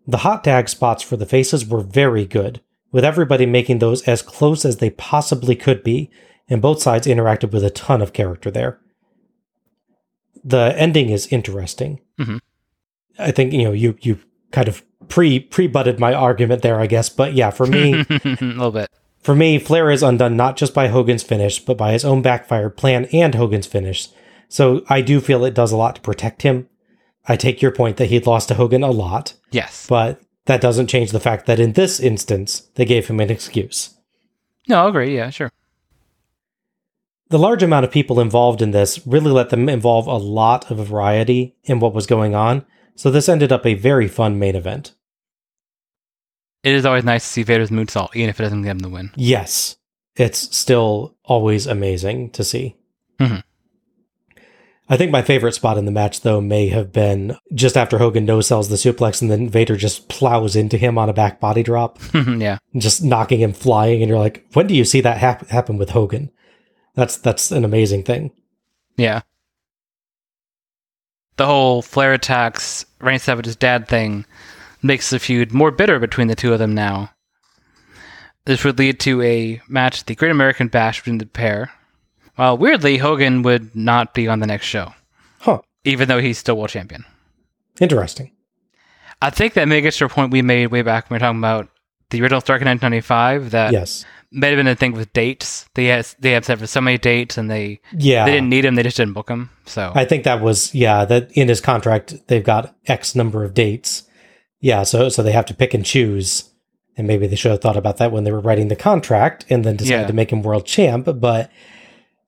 The 0.05 0.17
hot 0.19 0.43
tag 0.43 0.67
spots 0.67 1.01
for 1.01 1.15
the 1.15 1.25
faces 1.25 1.65
were 1.65 1.80
very 1.81 2.25
good, 2.25 2.59
with 2.91 3.05
everybody 3.05 3.45
making 3.45 3.80
those 3.80 4.01
as 4.07 4.21
close 4.21 4.65
as 4.65 4.77
they 4.77 4.89
possibly 4.89 5.55
could 5.55 5.81
be, 5.84 6.11
and 6.49 6.61
both 6.61 6.81
sides 6.81 7.07
interacted 7.07 7.51
with 7.51 7.63
a 7.63 7.69
ton 7.69 8.01
of 8.01 8.11
character 8.11 8.51
there. 8.51 8.80
The 10.43 10.73
ending 10.77 11.09
is 11.09 11.27
interesting. 11.27 12.01
Mhm. 12.19 12.39
I 13.17 13.31
think 13.31 13.53
you 13.53 13.63
know 13.63 13.71
you 13.71 13.95
you 14.01 14.19
kind 14.51 14.67
of 14.67 14.84
pre 15.07 15.39
pre 15.39 15.67
butted 15.67 15.99
my 15.99 16.13
argument 16.13 16.61
there, 16.63 16.80
I 16.80 16.88
guess. 16.88 17.09
But 17.09 17.34
yeah, 17.34 17.49
for 17.51 17.65
me, 17.65 17.93
a 18.09 18.21
little 18.41 18.71
bit. 18.71 18.89
for 19.21 19.35
me, 19.35 19.57
Flair 19.59 19.89
is 19.89 20.03
undone 20.03 20.35
not 20.35 20.57
just 20.57 20.73
by 20.73 20.88
Hogan's 20.89 21.23
finish, 21.23 21.59
but 21.63 21.77
by 21.77 21.93
his 21.93 22.03
own 22.03 22.21
backfired 22.21 22.75
plan 22.75 23.05
and 23.13 23.35
Hogan's 23.35 23.67
finish. 23.67 24.09
So 24.53 24.84
I 24.88 25.01
do 25.01 25.19
feel 25.19 25.43
it 25.45 25.55
does 25.55 25.71
a 25.71 25.75
lot 25.77 25.95
to 25.95 26.01
protect 26.01 26.43
him. 26.43 26.69
I 27.27 27.35
take 27.38 27.59
your 27.59 27.71
point 27.71 27.97
that 27.97 28.05
he'd 28.11 28.27
lost 28.27 28.49
to 28.49 28.53
Hogan 28.53 28.84
a 28.84 28.91
lot, 28.91 29.34
Yes. 29.49 29.88
but 29.89 30.21
that 30.45 30.61
doesn't 30.61 30.85
change 30.93 31.09
the 31.09 31.19
fact 31.19 31.47
that 31.47 31.59
in 31.59 31.73
this 31.73 31.99
instance, 31.99 32.69
they 32.75 32.85
gave 32.85 33.07
him 33.07 33.19
an 33.19 33.31
excuse. 33.31 33.95
No, 34.69 34.81
I'll 34.81 34.89
agree. 34.89 35.15
Yeah, 35.15 35.31
sure. 35.31 35.51
The 37.30 37.39
large 37.39 37.63
amount 37.63 37.85
of 37.85 37.91
people 37.91 38.19
involved 38.19 38.61
in 38.61 38.69
this 38.69 39.01
really 39.07 39.31
let 39.31 39.49
them 39.49 39.67
involve 39.69 40.05
a 40.05 40.17
lot 40.17 40.69
of 40.69 40.85
variety 40.85 41.55
in 41.63 41.80
what 41.80 41.95
was 41.95 42.05
going 42.05 42.35
on, 42.35 42.63
so 42.93 43.09
this 43.09 43.27
ended 43.27 43.51
up 43.51 43.65
a 43.65 43.73
very 43.73 44.07
fun 44.07 44.38
main 44.38 44.55
event. 44.55 44.93
It 46.61 46.75
is 46.75 46.85
always 46.85 47.03
nice 47.03 47.23
to 47.23 47.30
see 47.30 47.41
Vader's 47.41 47.71
moonsault, 47.71 48.15
even 48.15 48.30
if 48.30 48.39
it 48.39 48.43
doesn't 48.43 48.61
get 48.61 48.69
him 48.69 48.80
the 48.80 48.89
win. 48.89 49.09
Yes, 49.15 49.77
it's 50.15 50.55
still 50.55 51.17
always 51.23 51.65
amazing 51.65 52.30
to 52.31 52.43
see. 52.43 52.75
Mhm. 53.19 53.41
I 54.89 54.97
think 54.97 55.11
my 55.11 55.22
favorite 55.22 55.53
spot 55.53 55.77
in 55.77 55.85
the 55.85 55.91
match, 55.91 56.22
though, 56.22 56.41
may 56.41 56.68
have 56.68 56.91
been 56.91 57.38
just 57.53 57.77
after 57.77 57.97
Hogan 57.97 58.26
no 58.26 58.41
sells 58.41 58.68
the 58.68 58.76
suplex 58.76 59.22
and 59.22 59.31
then 59.31 59.49
Vader 59.49 59.77
just 59.77 60.10
plows 60.10 60.55
into 60.55 60.77
him 60.77 60.97
on 60.97 61.10
a 61.10 61.14
back 61.14 61.39
body 61.39 61.64
drop, 61.64 61.99
mm-hmm, 61.99 62.41
yeah. 62.41 62.57
just 62.76 63.03
knocking 63.03 63.39
him 63.39 63.53
flying. 63.53 64.01
And 64.01 64.10
you're 64.10 64.19
like, 64.19 64.45
when 64.53 64.68
do 64.68 64.76
you 64.76 64.84
see 64.84 65.01
that 65.01 65.18
hap- 65.18 65.47
happen 65.47 65.77
with 65.77 65.91
Hogan? 65.91 66.31
That's 66.95 67.18
that's 67.18 67.51
an 67.51 67.64
amazing 67.65 68.03
thing. 68.03 68.31
Yeah. 68.97 69.22
The 71.38 71.45
whole 71.45 71.81
Flair 71.81 72.14
attacks 72.14 72.85
Randy 72.99 73.19
Savage's 73.19 73.55
dad 73.55 73.88
thing 73.88 74.26
makes 74.84 75.10
the 75.10 75.18
feud 75.18 75.51
more 75.53 75.72
bitter 75.72 75.97
between 75.97 76.27
the 76.27 76.35
two 76.35 76.53
of 76.53 76.60
them 76.60 76.76
now. 76.76 77.10
This 78.45 78.64
would 78.64 78.77
lead 78.77 78.99
to 79.01 79.22
a 79.22 79.61
match 79.68 80.01
at 80.01 80.07
the 80.07 80.15
Great 80.15 80.31
American 80.31 80.68
Bash 80.68 80.99
between 80.99 81.18
the 81.18 81.26
pair. 81.26 81.72
While 82.35 82.57
weirdly, 82.57 82.97
Hogan 82.97 83.43
would 83.43 83.76
not 83.76 84.14
be 84.14 84.27
on 84.27 84.39
the 84.39 84.47
next 84.47 84.65
show, 84.65 84.93
Huh. 85.39 85.60
even 85.83 86.08
though 86.08 86.19
he's 86.19 86.38
still 86.38 86.56
world 86.58 86.69
champion. 86.69 87.06
Interesting. 87.80 88.32
I 89.22 89.30
think 89.30 89.53
that 89.53 89.67
may 89.67 89.82
get 89.82 89.93
to 89.95 90.06
a 90.06 90.09
point 90.09 90.32
we 90.32 90.41
made 90.41 90.67
way 90.67 90.82
back 90.82 91.09
when 91.09 91.16
we 91.16 91.24
were 91.24 91.27
talking 91.27 91.40
about 91.40 91.69
the 92.09 92.22
original 92.22 92.41
Stark 92.41 92.61
in 92.61 92.67
1995 92.67 93.51
that 93.51 93.72
Yes. 93.72 94.06
may 94.32 94.49
have 94.49 94.58
been 94.58 94.67
a 94.67 94.75
thing 94.75 94.91
with 94.93 95.14
dates. 95.14 95.67
They 95.75 95.85
had 95.85 96.06
they 96.19 96.32
have 96.32 96.45
set 96.45 96.59
for 96.59 96.67
so 96.67 96.82
many 96.82 96.98
dates 96.98 97.38
and 97.38 97.49
they 97.49 97.80
Yeah. 97.93 98.25
they 98.25 98.32
didn't 98.32 98.49
need 98.49 98.66
him. 98.66 98.75
They 98.75 98.83
just 98.83 98.98
didn't 98.98 99.14
book 99.14 99.30
him. 99.30 99.49
So 99.66 99.91
I 99.95 100.06
think 100.06 100.24
that 100.25 100.41
was 100.41 100.74
yeah, 100.75 101.06
that 101.06 101.32
in 101.33 101.48
his 101.48 101.61
contract 101.61 102.16
they've 102.27 102.43
got 102.43 102.75
X 102.85 103.16
number 103.16 103.43
of 103.43 103.53
dates. 103.53 104.03
Yeah, 104.59 104.83
so 104.83 105.09
so 105.09 105.24
they 105.24 105.32
have 105.32 105.45
to 105.48 105.53
pick 105.53 105.74
and 105.74 105.85
choose. 105.85 106.49
And 106.95 107.08
maybe 107.08 107.25
they 107.25 107.35
should 107.35 107.49
have 107.51 107.61
thought 107.61 107.77
about 107.77 107.98
that 107.98 108.11
when 108.11 108.24
they 108.24 108.32
were 108.32 108.40
writing 108.40 108.67
the 108.67 108.75
contract 108.75 109.45
and 109.49 109.64
then 109.64 109.77
decided 109.77 110.01
Yeah. 110.01 110.08
to 110.08 110.14
make 110.14 110.32
him 110.32 110.43
world 110.43 110.66
champ, 110.67 111.08
but 111.16 111.49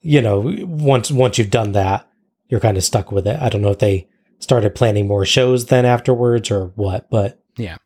you 0.06 0.22
know, 0.22 0.54
once 0.66 1.10
once 1.10 1.40
you've 1.40 1.50
done 1.50 1.72
that, 1.72 2.08
you're 2.48 2.60
kind 2.60 2.78
of 2.78 2.84
stuck 2.84 3.12
with 3.12 3.26
it. 3.26 3.42
I 3.42 3.50
don't 3.50 3.64
know 3.64 3.72
if 3.72 3.80
they 3.80 4.08
started 4.38 4.76
planning 4.76 5.08
more 5.08 5.26
shows 5.26 5.66
then 5.66 5.84
afterwards 5.86 6.52
or 6.52 6.68
what, 6.76 7.10
but 7.10 7.42
Yeah. 7.58 7.78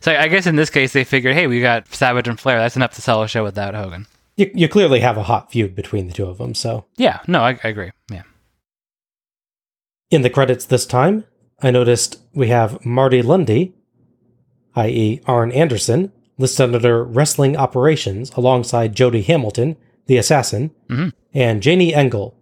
So 0.00 0.14
I 0.14 0.28
guess 0.28 0.46
in 0.46 0.56
this 0.56 0.68
case 0.68 0.92
they 0.92 1.04
figured, 1.04 1.34
hey, 1.34 1.46
we 1.46 1.62
got 1.62 1.88
Savage 1.88 2.28
and 2.28 2.38
Flair. 2.38 2.58
That's 2.58 2.76
enough 2.76 2.94
to 2.96 3.02
sell 3.02 3.22
a 3.22 3.28
show 3.28 3.42
without 3.42 3.74
Hogan. 3.74 4.06
you, 4.36 4.50
you 4.54 4.68
clearly 4.68 5.00
have 5.00 5.16
a 5.16 5.22
hot 5.22 5.50
feud 5.50 5.74
between 5.74 6.06
the 6.06 6.12
two 6.12 6.26
of 6.26 6.36
them. 6.36 6.54
So 6.54 6.84
Yeah. 6.96 7.20
No, 7.26 7.40
I, 7.40 7.58
I 7.64 7.68
agree. 7.68 7.92
Yeah. 8.10 8.24
in 10.10 10.20
the 10.22 10.30
credits 10.30 10.66
this 10.66 10.84
time, 10.84 11.24
I 11.62 11.70
noticed 11.70 12.20
we 12.34 12.48
have 12.48 12.84
Marty 12.84 13.22
Lunde, 13.22 13.72
i.e., 14.76 15.20
Arn 15.26 15.50
Anderson, 15.52 16.12
listed 16.36 16.74
under 16.74 17.02
Wrestling 17.02 17.56
Operations 17.56 18.30
alongside 18.36 18.94
Jody 18.94 19.22
Hamilton, 19.22 19.76
the 20.06 20.16
assassin, 20.16 20.70
Mhm. 20.88 21.12
and 21.32 21.62
Janie 21.62 21.94
Engel. 21.94 22.36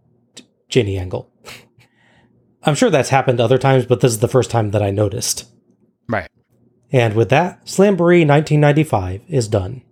Janie 0.68 0.99
Engel. 0.99 1.31
I'm 2.65 2.74
sure 2.74 2.91
that's 2.91 3.08
happened 3.10 3.41
other 3.41 3.58
times, 3.58 3.86
but 3.86 4.00
this 4.00 4.12
is 4.12 4.18
the 4.20 4.28
first 4.28 4.50
time 4.50 4.70
that 4.70 4.82
I 4.82 4.91
noticed. 4.91 5.47
Right. 6.08 6.28
And 6.91 7.15
with 7.15 7.28
that, 7.31 7.65
Slamboree 7.66 8.26
1995 8.26 9.23
is 9.28 9.49
done. 9.49 9.82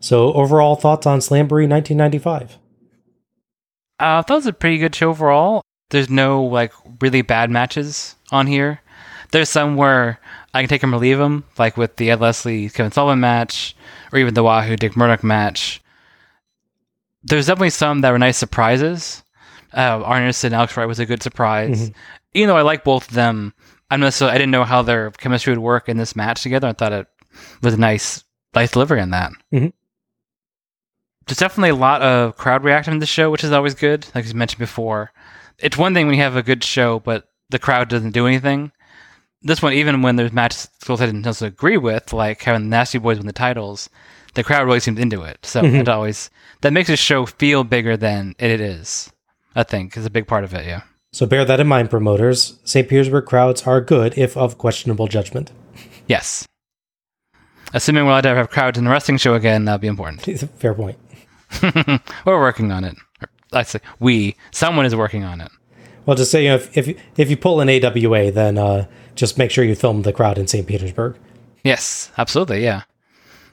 So, 0.00 0.32
overall 0.32 0.76
thoughts 0.76 1.06
on 1.06 1.18
Slamboree 1.20 1.68
1995? 1.68 2.58
Uh, 4.00 4.22
that 4.22 4.34
was 4.34 4.46
a 4.46 4.52
pretty 4.52 4.78
good 4.78 4.94
show 4.94 5.10
overall. 5.10 5.62
There's 5.90 6.10
no 6.10 6.42
like 6.44 6.72
really 7.00 7.22
bad 7.22 7.50
matches 7.50 8.14
on 8.30 8.46
here. 8.46 8.80
There's 9.32 9.48
some 9.48 9.76
where 9.76 10.20
I 10.54 10.60
can 10.62 10.68
take 10.68 10.80
them 10.82 10.94
or 10.94 10.98
leave 10.98 11.18
them, 11.18 11.44
like 11.58 11.76
with 11.76 11.96
the 11.96 12.10
Ed 12.10 12.20
Leslie 12.20 12.68
Kevin 12.70 12.92
Sullivan 12.92 13.20
match, 13.20 13.74
or 14.12 14.18
even 14.18 14.34
the 14.34 14.42
Wahoo 14.44 14.76
Dick 14.76 14.96
Murdoch 14.96 15.24
match. 15.24 15.80
There's 17.28 17.46
definitely 17.46 17.70
some 17.70 18.00
that 18.00 18.10
were 18.10 18.18
nice 18.18 18.36
surprises. 18.36 19.22
Uh, 19.76 20.02
Arn 20.02 20.22
and 20.22 20.54
Alex 20.54 20.76
Wright 20.76 20.88
was 20.88 20.98
a 20.98 21.06
good 21.06 21.22
surprise. 21.22 21.90
Even 22.34 22.48
though 22.48 22.56
I 22.56 22.62
like 22.62 22.84
both 22.84 23.08
of 23.08 23.14
them, 23.14 23.52
I'm 23.90 24.00
necessarily 24.00 24.34
I 24.34 24.38
didn't 24.38 24.50
know 24.52 24.64
how 24.64 24.82
their 24.82 25.10
chemistry 25.12 25.52
would 25.52 25.62
work 25.62 25.88
in 25.88 25.96
this 25.96 26.16
match 26.16 26.42
together. 26.42 26.68
I 26.68 26.72
thought 26.72 26.92
it 26.92 27.06
was 27.62 27.74
a 27.74 27.78
nice, 27.78 28.24
nice 28.54 28.70
delivery 28.70 29.00
on 29.00 29.10
that. 29.10 29.32
Mhm. 29.52 29.72
There's 31.26 31.38
definitely 31.38 31.70
a 31.70 31.74
lot 31.74 32.00
of 32.00 32.36
crowd 32.36 32.64
reaction 32.64 32.94
to 32.94 33.00
the 33.00 33.06
show, 33.06 33.30
which 33.30 33.44
is 33.44 33.52
always 33.52 33.74
good. 33.74 34.06
Like 34.14 34.26
you 34.26 34.34
mentioned 34.34 34.58
before, 34.60 35.12
it's 35.58 35.76
one 35.76 35.92
thing 35.92 36.06
when 36.06 36.16
you 36.16 36.22
have 36.22 36.36
a 36.36 36.42
good 36.42 36.64
show, 36.64 37.00
but 37.00 37.28
the 37.50 37.58
crowd 37.58 37.88
doesn't 37.88 38.12
do 38.12 38.26
anything. 38.26 38.72
This 39.42 39.62
one, 39.62 39.72
even 39.74 40.02
when 40.02 40.16
there's 40.16 40.32
matches 40.32 40.68
schools 40.80 41.00
I 41.00 41.06
didn't 41.06 41.22
necessarily 41.22 41.52
agree 41.54 41.76
with, 41.76 42.12
like 42.12 42.42
having 42.42 42.62
the 42.62 42.68
Nasty 42.68 42.98
Boys 42.98 43.18
win 43.18 43.26
the 43.26 43.32
titles, 43.32 43.88
the 44.38 44.44
crowd 44.44 44.64
really 44.66 44.80
seems 44.80 44.98
into 44.98 45.22
it. 45.22 45.38
So 45.44 45.62
Mhm. 45.62 45.80
it 45.80 45.88
always 45.88 46.30
that 46.62 46.72
makes 46.72 46.88
the 46.88 46.96
show 46.96 47.26
feel 47.26 47.64
bigger 47.64 47.96
than 47.96 48.34
it 48.38 48.60
is. 48.60 49.10
I 49.54 49.64
think 49.64 49.96
is 49.96 50.06
a 50.06 50.10
big 50.10 50.26
part 50.26 50.44
of 50.44 50.54
it. 50.54 50.64
Yeah. 50.66 50.82
So, 51.12 51.24
bear 51.26 51.44
that 51.44 51.58
in 51.58 51.66
mind, 51.66 51.88
promoters. 51.90 52.58
St. 52.64 52.86
Petersburg 52.86 53.24
crowds 53.24 53.66
are 53.66 53.80
good, 53.80 54.16
if 54.18 54.36
of 54.36 54.58
questionable 54.58 55.08
judgment. 55.08 55.50
Yes. 56.06 56.46
Assuming 57.72 58.06
we'll 58.06 58.14
ever 58.16 58.34
have 58.36 58.50
crowds 58.50 58.78
in 58.78 58.84
the 58.84 58.90
wrestling 58.90 59.18
show 59.18 59.34
again, 59.34 59.64
that'll 59.64 59.78
be 59.78 59.88
important. 59.88 60.22
Fair 60.58 60.74
point. 60.74 60.98
We're 62.24 62.38
working 62.40 62.70
on 62.72 62.84
it. 62.84 62.96
I 63.52 63.62
say 63.62 63.80
we. 63.98 64.36
Someone 64.50 64.84
is 64.86 64.94
working 64.94 65.24
on 65.24 65.40
it. 65.40 65.50
Well, 66.06 66.16
just 66.16 66.30
say 66.30 66.42
you 66.44 66.50
know, 66.50 66.56
if 66.56 66.76
if 66.76 66.86
you, 66.86 66.96
if 67.16 67.30
you 67.30 67.36
pull 67.36 67.60
an 67.60 67.68
AWA, 67.70 68.30
then 68.30 68.58
uh, 68.58 68.86
just 69.14 69.38
make 69.38 69.50
sure 69.50 69.64
you 69.64 69.74
film 69.74 70.02
the 70.02 70.12
crowd 70.12 70.38
in 70.38 70.46
St. 70.46 70.66
Petersburg. 70.66 71.16
Yes, 71.64 72.10
absolutely. 72.18 72.62
Yeah, 72.62 72.82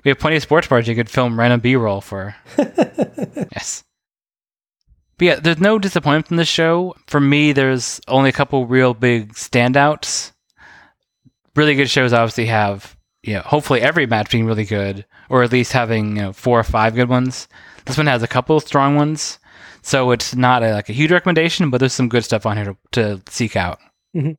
we 0.06 0.10
have 0.10 0.20
plenty 0.20 0.36
of 0.36 0.44
sports 0.44 0.68
bars 0.68 0.88
you 0.88 0.94
could 0.94 1.10
film 1.10 1.38
random 1.38 1.60
B-roll 1.60 2.00
for. 2.00 2.36
yes. 2.58 3.84
But 5.18 5.26
yeah, 5.26 5.36
there's 5.38 5.60
no 5.60 5.80
disappointment 5.80 6.30
in 6.30 6.38
this 6.38 6.48
show. 6.48 6.96
For 7.08 7.20
me, 7.20 7.54
there's 7.54 8.00
only 8.08 8.30
a 8.30 8.34
couple 8.34 8.68
real 8.68 8.94
big 8.94 9.34
standouts. 9.34 10.32
Really 11.56 11.74
good 11.74 11.90
shows 11.90 12.14
obviously 12.14 12.46
have, 12.46 12.96
you 13.24 13.34
know, 13.34 13.42
hopefully 13.42 13.82
every 13.82 14.06
match 14.06 14.30
being 14.30 14.46
really 14.46 14.66
good, 14.66 15.06
or 15.30 15.42
at 15.42 15.52
least 15.52 15.72
having 15.72 16.18
you 16.18 16.22
know 16.22 16.34
four 16.34 16.60
or 16.60 16.64
five 16.64 16.94
good 16.94 17.10
ones. 17.10 17.48
This 17.86 17.98
one 17.98 18.08
has 18.08 18.22
a 18.22 18.28
couple 18.28 18.58
of 18.58 18.64
strong 18.64 18.96
ones, 18.96 19.40
so 19.82 20.12
it's 20.12 20.36
not 20.36 20.64
a, 20.64 20.74
like 20.74 20.90
a 20.90 20.94
huge 20.94 21.12
recommendation, 21.12 21.70
but 21.72 21.80
there's 21.80 21.94
some 21.94 22.10
good 22.10 22.26
stuff 22.26 22.46
on 22.46 22.58
here 22.58 22.66
to, 22.66 22.78
to 22.92 23.32
seek 23.32 23.56
out. 23.56 23.80
Mm-hmm. 24.16 24.34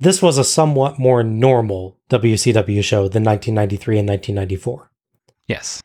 This 0.00 0.22
was 0.22 0.38
a 0.38 0.44
somewhat 0.44 0.98
more 0.98 1.22
normal 1.22 1.98
WCW 2.08 2.82
show 2.82 3.06
than 3.06 3.22
1993 3.22 3.98
and 3.98 4.08
1994. 4.08 4.90
Yes. 5.46 5.82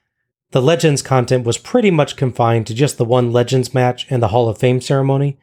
The 0.52 0.62
Legends 0.62 1.02
content 1.02 1.46
was 1.46 1.58
pretty 1.58 1.92
much 1.92 2.16
confined 2.16 2.66
to 2.68 2.74
just 2.74 2.98
the 2.98 3.04
one 3.04 3.34
Legends 3.34 3.74
match 3.74 4.08
and 4.10 4.24
the 4.24 4.30
Hall 4.30 4.48
of 4.48 4.58
Fame 4.58 4.80
ceremony, 4.80 5.38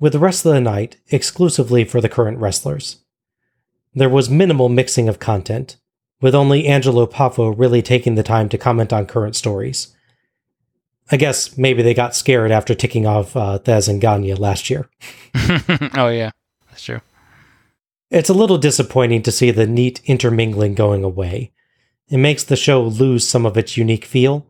with 0.00 0.14
the 0.14 0.18
rest 0.18 0.46
of 0.46 0.54
the 0.54 0.62
night 0.62 0.96
exclusively 1.08 1.84
for 1.84 2.00
the 2.00 2.08
current 2.08 2.38
wrestlers. 2.38 3.04
There 3.94 4.08
was 4.08 4.30
minimal 4.30 4.70
mixing 4.70 5.10
of 5.10 5.18
content, 5.18 5.76
with 6.22 6.34
only 6.34 6.66
Angelo 6.66 7.06
Poffo 7.06 7.54
really 7.56 7.82
taking 7.82 8.14
the 8.14 8.22
time 8.22 8.48
to 8.48 8.56
comment 8.56 8.94
on 8.94 9.04
current 9.04 9.36
stories. 9.36 9.94
I 11.10 11.18
guess 11.18 11.58
maybe 11.58 11.82
they 11.82 11.92
got 11.92 12.16
scared 12.16 12.50
after 12.50 12.74
ticking 12.74 13.06
off 13.06 13.36
uh, 13.36 13.58
Thesz 13.58 13.90
and 13.90 14.00
Gagne 14.00 14.34
last 14.34 14.70
year. 14.70 14.88
oh, 15.94 16.08
yeah. 16.08 16.30
That's 16.70 16.82
true. 16.82 17.00
It's 18.10 18.28
a 18.28 18.34
little 18.34 18.58
disappointing 18.58 19.22
to 19.22 19.32
see 19.32 19.50
the 19.50 19.66
neat 19.66 20.00
intermingling 20.04 20.74
going 20.74 21.02
away. 21.02 21.52
It 22.08 22.18
makes 22.18 22.44
the 22.44 22.56
show 22.56 22.82
lose 22.82 23.28
some 23.28 23.44
of 23.44 23.56
its 23.56 23.76
unique 23.76 24.04
feel, 24.04 24.46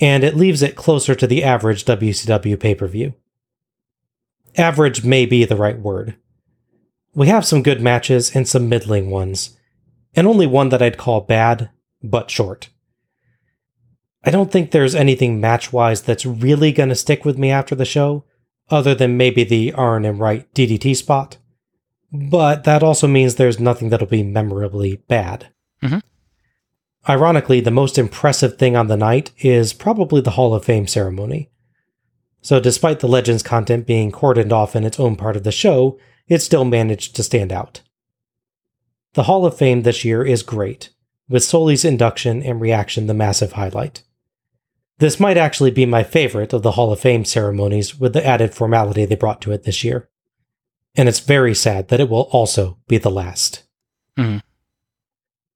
and 0.00 0.24
it 0.24 0.36
leaves 0.36 0.62
it 0.62 0.74
closer 0.74 1.14
to 1.14 1.26
the 1.26 1.44
average 1.44 1.84
WCW 1.84 2.58
pay 2.58 2.74
per 2.74 2.88
view. 2.88 3.14
Average 4.56 5.04
may 5.04 5.26
be 5.26 5.44
the 5.44 5.56
right 5.56 5.78
word. 5.78 6.16
We 7.14 7.28
have 7.28 7.46
some 7.46 7.62
good 7.62 7.80
matches 7.80 8.34
and 8.34 8.48
some 8.48 8.68
middling 8.68 9.10
ones, 9.10 9.56
and 10.14 10.26
only 10.26 10.46
one 10.46 10.70
that 10.70 10.82
I'd 10.82 10.98
call 10.98 11.20
bad, 11.20 11.70
but 12.02 12.30
short. 12.30 12.70
I 14.24 14.30
don't 14.30 14.50
think 14.50 14.70
there's 14.72 14.94
anything 14.94 15.40
match 15.40 15.72
wise 15.72 16.02
that's 16.02 16.26
really 16.26 16.72
going 16.72 16.88
to 16.88 16.96
stick 16.96 17.24
with 17.24 17.38
me 17.38 17.50
after 17.50 17.76
the 17.76 17.84
show, 17.84 18.24
other 18.70 18.94
than 18.94 19.16
maybe 19.16 19.44
the 19.44 19.72
Arn 19.72 20.04
and 20.04 20.18
Wright 20.18 20.52
DDT 20.52 20.96
spot. 20.96 21.36
But 22.12 22.64
that 22.64 22.82
also 22.82 23.06
means 23.06 23.34
there's 23.34 23.60
nothing 23.60 23.88
that'll 23.88 24.06
be 24.06 24.22
memorably 24.22 24.96
bad. 25.08 25.48
Mhm. 25.82 26.02
Ironically, 27.08 27.60
the 27.60 27.70
most 27.70 27.98
impressive 27.98 28.58
thing 28.58 28.76
on 28.76 28.88
the 28.88 28.96
night 28.96 29.30
is 29.38 29.72
probably 29.72 30.20
the 30.20 30.32
Hall 30.32 30.54
of 30.54 30.64
Fame 30.64 30.86
ceremony. 30.86 31.50
So, 32.40 32.60
despite 32.60 33.00
the 33.00 33.08
Legends 33.08 33.42
content 33.42 33.86
being 33.86 34.12
cordoned 34.12 34.52
off 34.52 34.76
in 34.76 34.84
its 34.84 35.00
own 35.00 35.16
part 35.16 35.36
of 35.36 35.42
the 35.42 35.52
show, 35.52 35.98
it 36.28 36.42
still 36.42 36.64
managed 36.64 37.16
to 37.16 37.22
stand 37.22 37.52
out. 37.52 37.82
The 39.14 39.24
Hall 39.24 39.46
of 39.46 39.56
Fame 39.56 39.82
this 39.82 40.04
year 40.04 40.24
is 40.24 40.42
great, 40.42 40.90
with 41.28 41.44
Solie's 41.44 41.84
induction 41.84 42.42
and 42.42 42.60
reaction 42.60 43.06
the 43.06 43.14
massive 43.14 43.52
highlight. 43.52 44.02
This 44.98 45.20
might 45.20 45.36
actually 45.36 45.70
be 45.70 45.86
my 45.86 46.02
favorite 46.02 46.52
of 46.52 46.62
the 46.62 46.72
Hall 46.72 46.92
of 46.92 47.00
Fame 47.00 47.24
ceremonies 47.24 47.98
with 47.98 48.12
the 48.12 48.24
added 48.24 48.54
formality 48.54 49.04
they 49.04 49.14
brought 49.14 49.40
to 49.42 49.52
it 49.52 49.64
this 49.64 49.84
year. 49.84 50.08
And 50.96 51.08
it's 51.08 51.20
very 51.20 51.54
sad 51.54 51.88
that 51.88 52.00
it 52.00 52.08
will 52.08 52.28
also 52.32 52.78
be 52.88 52.98
the 52.98 53.10
last. 53.10 53.64
Mhm. 54.16 54.42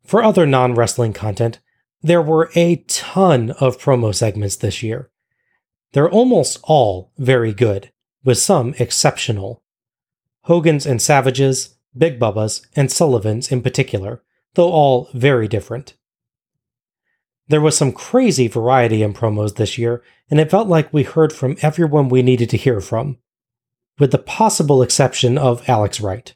For 0.04 0.22
other 0.22 0.46
non 0.46 0.74
wrestling 0.74 1.12
content, 1.12 1.60
there 2.02 2.22
were 2.22 2.50
a 2.54 2.76
ton 2.88 3.50
of 3.52 3.78
promo 3.78 4.14
segments 4.14 4.56
this 4.56 4.82
year. 4.82 5.10
They're 5.92 6.10
almost 6.10 6.58
all 6.64 7.12
very 7.18 7.52
good, 7.52 7.90
with 8.24 8.38
some 8.38 8.74
exceptional. 8.78 9.62
Hogan's 10.42 10.86
and 10.86 11.00
Savage's, 11.00 11.76
Big 11.96 12.18
Bubba's, 12.18 12.66
and 12.76 12.90
Sullivan's 12.90 13.50
in 13.50 13.62
particular, 13.62 14.22
though 14.54 14.70
all 14.70 15.08
very 15.14 15.48
different. 15.48 15.94
There 17.48 17.60
was 17.60 17.76
some 17.76 17.92
crazy 17.92 18.46
variety 18.46 19.02
in 19.02 19.12
promos 19.12 19.56
this 19.56 19.76
year, 19.76 20.02
and 20.30 20.38
it 20.38 20.50
felt 20.50 20.68
like 20.68 20.92
we 20.92 21.02
heard 21.02 21.32
from 21.32 21.56
everyone 21.62 22.08
we 22.08 22.22
needed 22.22 22.48
to 22.50 22.56
hear 22.56 22.80
from, 22.80 23.18
with 24.00 24.10
the 24.10 24.18
possible 24.18 24.82
exception 24.82 25.38
of 25.38 25.68
Alex 25.68 26.00
Wright. 26.00 26.34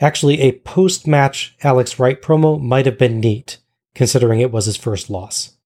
Actually, 0.00 0.40
a 0.40 0.60
post 0.60 1.06
match 1.06 1.56
Alex 1.62 1.98
Wright 1.98 2.22
promo 2.22 2.58
might 2.60 2.86
have 2.86 2.96
been 2.96 3.20
neat, 3.20 3.58
considering 3.94 4.40
it 4.40 4.52
was 4.52 4.64
his 4.64 4.76
first 4.76 5.10
loss. 5.10 5.56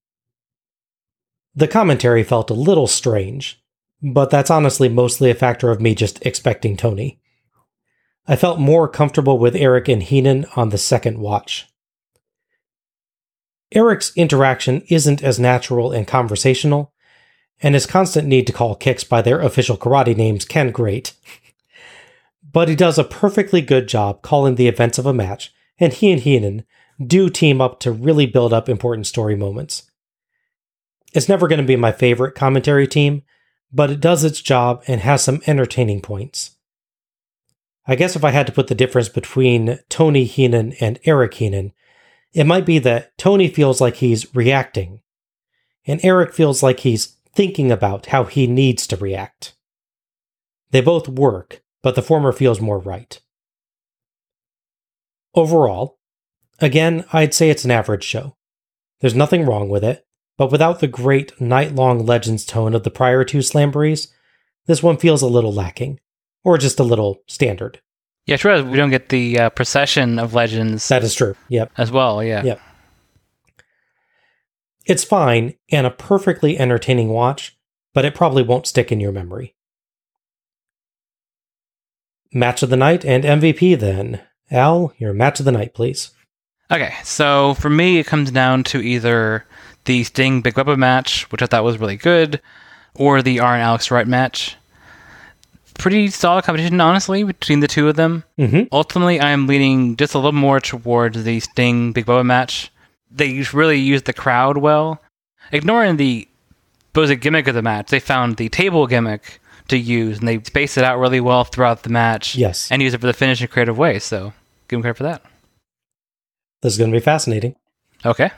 The 1.55 1.69
commentary 1.69 2.25
felt 2.25 2.51
a 2.51 2.55
little 2.55 2.87
strange, 2.87 3.63
but 4.03 4.31
that's 4.31 4.51
honestly 4.51 4.89
mostly 4.89 5.31
a 5.31 5.35
factor 5.35 5.71
of 5.71 5.81
me 5.81 5.95
just 5.95 6.25
expecting 6.25 6.77
Tony. 6.77 7.21
I 8.27 8.37
felt 8.37 8.59
more 8.59 8.89
comfortable 8.89 9.39
with 9.39 9.57
Eric 9.57 9.89
and 9.89 10.03
Heenan 10.03 10.47
on 10.57 10.71
the 10.71 10.79
second 10.79 11.19
watch. 11.19 11.67
Eric's 13.73 14.13
interaction 14.17 14.83
isn't 14.89 15.23
as 15.23 15.39
natural 15.39 15.93
and 15.93 16.07
conversational, 16.07 16.93
and 17.61 17.75
his 17.75 17.87
constant 17.87 18.29
need 18.29 18.47
to 18.47 18.53
call 18.53 18.75
kicks 18.75 19.05
by 19.05 19.23
their 19.23 19.41
official 19.41 19.77
karate 19.77 20.17
names 20.17 20.45
can 20.45 20.71
grate. 20.71 21.13
But 22.51 22.69
he 22.69 22.77
does 22.77 22.99
a 22.99 23.05
perfectly 23.05 23.61
good 23.61 23.89
job 23.89 24.23
calling 24.23 24.55
the 24.55 24.69
events 24.69 24.99
of 24.99 25.07
a 25.07 25.13
match, 25.13 25.53
and 25.79 25.93
he 25.93 26.11
and 26.11 26.21
Heenan 26.21 26.65
do 27.05 27.29
team 27.29 27.61
up 27.61 27.79
to 27.81 27.93
really 27.93 28.27
build 28.27 28.53
up 28.53 28.69
important 28.69 29.07
story 29.07 29.37
moments. 29.37 29.91
It's 31.13 31.29
never 31.29 31.49
going 31.49 31.61
to 31.61 31.67
be 31.67 31.77
my 31.77 31.93
favorite 31.93 32.35
commentary 32.35 32.87
team, 32.87 33.23
but 33.73 33.91
it 33.91 34.01
does 34.01 34.25
its 34.25 34.41
job 34.41 34.83
and 34.87 35.01
has 35.01 35.23
some 35.23 35.43
entertaining 35.47 36.01
points. 36.01 36.57
I 37.87 37.95
guess 37.97 38.17
if 38.17 38.25
I 38.25 38.31
had 38.31 38.47
to 38.47 38.53
put 38.53 38.67
the 38.67 38.75
difference 38.75 39.09
between 39.09 39.79
Tony 39.89 40.25
Heenan 40.25 40.75
and 40.81 40.99
Eric 41.05 41.35
Heenan, 41.35 41.73
it 42.33 42.45
might 42.45 42.67
be 42.67 42.79
that 42.81 43.17
Tony 43.17 43.49
feels 43.49 43.81
like 43.81 43.97
he's 43.97 44.35
reacting, 44.35 45.01
and 45.87 46.05
Eric 46.05 46.35
feels 46.35 46.63
like 46.63 46.81
he's 46.81 47.17
thinking 47.35 47.71
about 47.71 48.07
how 48.07 48.25
he 48.25 48.47
needs 48.47 48.87
to 48.89 48.97
react. 48.97 49.55
They 50.71 50.81
both 50.81 51.09
work, 51.09 51.63
but 51.83 51.95
the 51.95 52.03
former 52.03 52.33
feels 52.33 52.61
more 52.61 52.79
right. 52.79 53.21
Overall, 55.35 55.99
again, 56.61 57.05
I'd 57.13 57.35
say 57.35 57.51
it's 57.51 57.65
an 57.65 57.71
average 57.71 58.05
show. 58.05 58.37
There's 59.01 59.15
nothing 59.15 59.47
wrong 59.47 59.69
with 59.69 59.85
it, 59.85 60.07
but 60.37 60.51
without 60.51 60.81
the 60.81 60.89
great 60.89 61.41
night 61.41 61.75
long 61.75 62.05
Legends 62.05 62.45
tone 62.45 62.75
of 62.75 62.83
the 62.83 62.91
prior 62.91 63.25
two 63.25 63.43
Slamborees, 63.43 64.13
this 64.67 64.83
one 64.83 64.97
feels 64.97 65.23
a 65.23 65.27
little 65.29 65.53
lacking, 65.53 66.01
or 66.45 66.59
just 66.59 66.81
a 66.81 66.85
little 66.85 67.23
standard. 67.27 67.81
Yeah, 68.27 68.37
true. 68.37 68.63
We 68.63 68.77
don't 68.77 68.91
get 68.91 69.09
the 69.09 69.39
uh, 69.39 69.51
procession 69.51 70.19
of 70.19 70.35
legends 70.35 70.87
That 70.89 71.03
is 71.03 71.15
true. 71.15 71.35
Yep. 71.49 71.73
as 71.79 71.91
well. 71.91 72.23
Yeah. 72.23 72.43
Yep. 72.45 72.61
It's 74.89 75.05
fine 75.05 75.55
and 75.71 75.87
a 75.87 75.91
perfectly 75.91 76.59
entertaining 76.59 77.11
watch, 77.11 77.57
but 77.93 78.07
it 78.07 78.15
probably 78.15 78.43
won't 78.43 78.67
stick 78.67 78.91
in 78.91 79.01
your 79.01 79.13
memory. 79.13 79.55
Match 82.33 82.63
of 82.63 82.71
the 82.71 82.77
night 82.77 83.05
and 83.05 83.23
MVP 83.23 83.79
then. 83.79 84.23
Al, 84.51 84.95
your 84.97 85.13
match 85.13 85.41
of 85.41 85.45
the 85.45 85.53
night, 85.53 85.75
please. 85.75 86.11
Okay, 86.71 86.95
so 87.05 87.53
for 87.55 87.69
me, 87.69 87.99
it 87.99 88.07
comes 88.07 88.31
down 88.31 88.65
to 88.65 88.81
either 88.81 89.45
the 89.85 90.05
Sting 90.05 90.41
Big 90.41 90.55
Bubba 90.55 90.77
match, 90.79 91.31
which 91.31 91.43
I 91.43 91.47
thought 91.47 91.65
was 91.65 91.79
really 91.79 91.97
good, 91.97 92.41
or 92.95 93.21
the 93.21 93.41
Arn 93.41 93.61
Alex 93.61 93.91
Wright 93.91 94.09
match. 94.09 94.57
Pretty 95.79 96.09
solid 96.09 96.45
competition, 96.45 96.81
honestly, 96.81 97.25
between 97.25 97.61
the 97.61 97.69
two 97.69 97.89
of 97.89 97.97
them. 97.97 98.25
Mm-hmm. 98.39 98.65
Ultimately, 98.73 99.21
I 99.21 99.31
am 99.31 99.47
leaning 99.47 99.97
just 99.97 100.15
a 100.15 100.19
little 100.19 100.33
more 100.33 100.61
towards 100.61 101.25
the 101.25 101.41
Sting 101.41 101.93
Big 101.93 102.07
Bubba 102.07 102.25
match. 102.25 102.71
They 103.11 103.43
really 103.53 103.79
used 103.79 104.05
the 104.05 104.13
crowd 104.13 104.59
well. 104.59 105.03
Ignoring 105.53 105.97
the 105.97 106.29
supposed 106.89 107.21
gimmick 107.21 107.49
of 107.49 107.55
the 107.55 107.63
match, 107.63 107.91
they 107.91 108.01
found 108.01 108.37
the 108.37 108.49
table 108.49 108.87
gimmick 108.87 109.41
to 109.69 109.79
use, 109.79 110.19
and 110.19 110.29
they 110.29 110.43
spaced 110.43 110.79
it 110.79 110.85
out 110.85 110.99
really 110.99 111.21
well 111.21 111.45
throughout 111.45 111.83
the 111.83 111.91
match. 111.91 112.35
Yes. 112.35 112.71
And 112.71 112.83
use 112.83 112.95
it 112.95 113.01
for 113.01 113.07
the 113.07 113.13
finish 113.13 113.41
in 113.41 113.45
a 113.45 113.49
creative 113.49 113.79
way, 113.79 113.99
so 113.99 114.33
give 114.69 114.79
them 114.79 114.83
credit 114.83 114.97
for 114.97 115.05
that. 115.05 115.23
This 116.63 116.73
is 116.73 116.79
going 116.79 116.91
to 116.91 116.97
be 116.97 117.03
fascinating. 117.03 117.55
Okay. 118.05 118.31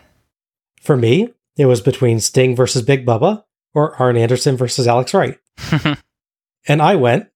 For 0.81 0.97
me, 0.97 1.33
it 1.57 1.67
was 1.67 1.81
between 1.81 2.21
Sting 2.21 2.55
versus 2.55 2.83
Big 2.83 3.07
Bubba 3.07 3.45
or 3.75 3.95
Arn 3.97 4.17
Anderson 4.17 4.57
versus 4.57 4.87
Alex 4.87 5.15
Wright. 5.15 5.39
and 6.69 6.83
I 6.83 6.97
went 6.97 7.29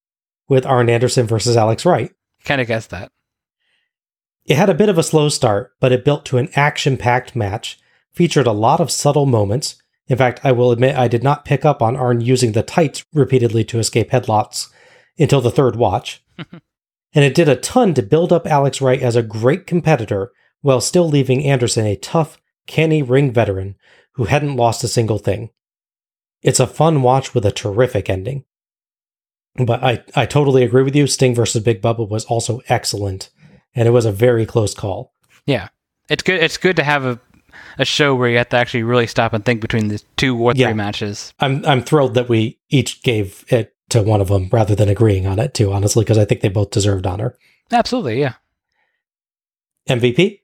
with 0.47 0.65
Arn 0.65 0.89
Anderson 0.89 1.27
versus 1.27 1.57
Alex 1.57 1.85
Wright. 1.85 2.11
kind 2.43 2.61
of 2.61 2.67
guessed 2.67 2.91
that. 2.91 3.11
It 4.45 4.57
had 4.57 4.69
a 4.69 4.75
bit 4.75 4.89
of 4.89 4.97
a 4.97 5.03
slow 5.03 5.29
start, 5.29 5.73
but 5.79 5.91
it 5.91 6.05
built 6.05 6.25
to 6.25 6.37
an 6.37 6.49
action 6.55 6.97
packed 6.97 7.35
match, 7.35 7.79
featured 8.13 8.47
a 8.47 8.51
lot 8.51 8.79
of 8.79 8.91
subtle 8.91 9.25
moments. 9.25 9.81
In 10.07 10.17
fact, 10.17 10.39
I 10.43 10.51
will 10.51 10.71
admit 10.71 10.95
I 10.95 11.07
did 11.07 11.23
not 11.23 11.45
pick 11.45 11.65
up 11.65 11.81
on 11.81 11.95
Arn 11.95 12.21
using 12.21 12.51
the 12.51 12.61
tights 12.61 13.03
repeatedly 13.13 13.63
to 13.65 13.79
escape 13.79 14.11
headlocks 14.11 14.69
until 15.17 15.41
the 15.41 15.49
third 15.49 15.75
watch. 15.75 16.23
and 16.37 17.23
it 17.25 17.33
did 17.33 17.49
a 17.49 17.55
ton 17.55 17.93
to 17.95 18.03
build 18.03 18.31
up 18.31 18.45
Alex 18.45 18.81
Wright 18.81 19.01
as 19.01 19.15
a 19.15 19.23
great 19.23 19.65
competitor 19.65 20.31
while 20.61 20.81
still 20.81 21.09
leaving 21.09 21.43
Anderson 21.43 21.85
a 21.85 21.95
tough, 21.95 22.39
canny 22.67 23.01
ring 23.01 23.31
veteran 23.31 23.75
who 24.13 24.25
hadn't 24.25 24.55
lost 24.55 24.83
a 24.83 24.87
single 24.87 25.17
thing. 25.17 25.49
It's 26.41 26.59
a 26.59 26.67
fun 26.67 27.01
watch 27.01 27.33
with 27.33 27.45
a 27.45 27.51
terrific 27.51 28.09
ending. 28.09 28.45
But 29.55 29.83
I, 29.83 30.03
I 30.15 30.25
totally 30.25 30.63
agree 30.63 30.83
with 30.83 30.95
you. 30.95 31.07
Sting 31.07 31.33
versus 31.33 31.63
Big 31.63 31.81
Bubba 31.81 32.07
was 32.07 32.25
also 32.25 32.61
excellent, 32.67 33.29
and 33.75 33.87
it 33.87 33.91
was 33.91 34.05
a 34.05 34.11
very 34.11 34.45
close 34.45 34.73
call. 34.73 35.13
Yeah, 35.45 35.67
it's 36.09 36.23
good. 36.23 36.41
It's 36.41 36.57
good 36.57 36.75
to 36.77 36.83
have 36.83 37.05
a 37.05 37.19
a 37.77 37.85
show 37.85 38.15
where 38.15 38.29
you 38.29 38.37
have 38.37 38.49
to 38.49 38.57
actually 38.57 38.83
really 38.83 39.07
stop 39.07 39.33
and 39.33 39.43
think 39.43 39.59
between 39.61 39.87
the 39.89 40.01
two 40.17 40.37
or 40.37 40.53
three 40.53 40.61
Yeah. 40.61 40.73
matches. 40.73 41.33
I'm 41.39 41.65
I'm 41.65 41.81
thrilled 41.83 42.13
that 42.15 42.29
we 42.29 42.59
each 42.69 43.03
gave 43.03 43.43
it 43.49 43.73
to 43.89 44.01
one 44.01 44.21
of 44.21 44.29
them 44.29 44.49
rather 44.51 44.75
than 44.75 44.89
agreeing 44.89 45.27
on 45.27 45.39
it 45.39 45.53
too, 45.53 45.71
honestly, 45.73 46.03
because 46.03 46.17
I 46.17 46.25
think 46.25 46.41
they 46.41 46.49
both 46.49 46.71
deserved 46.71 47.05
honor. 47.05 47.37
Absolutely, 47.71 48.19
yeah. 48.19 48.33
MVP? 49.89 50.39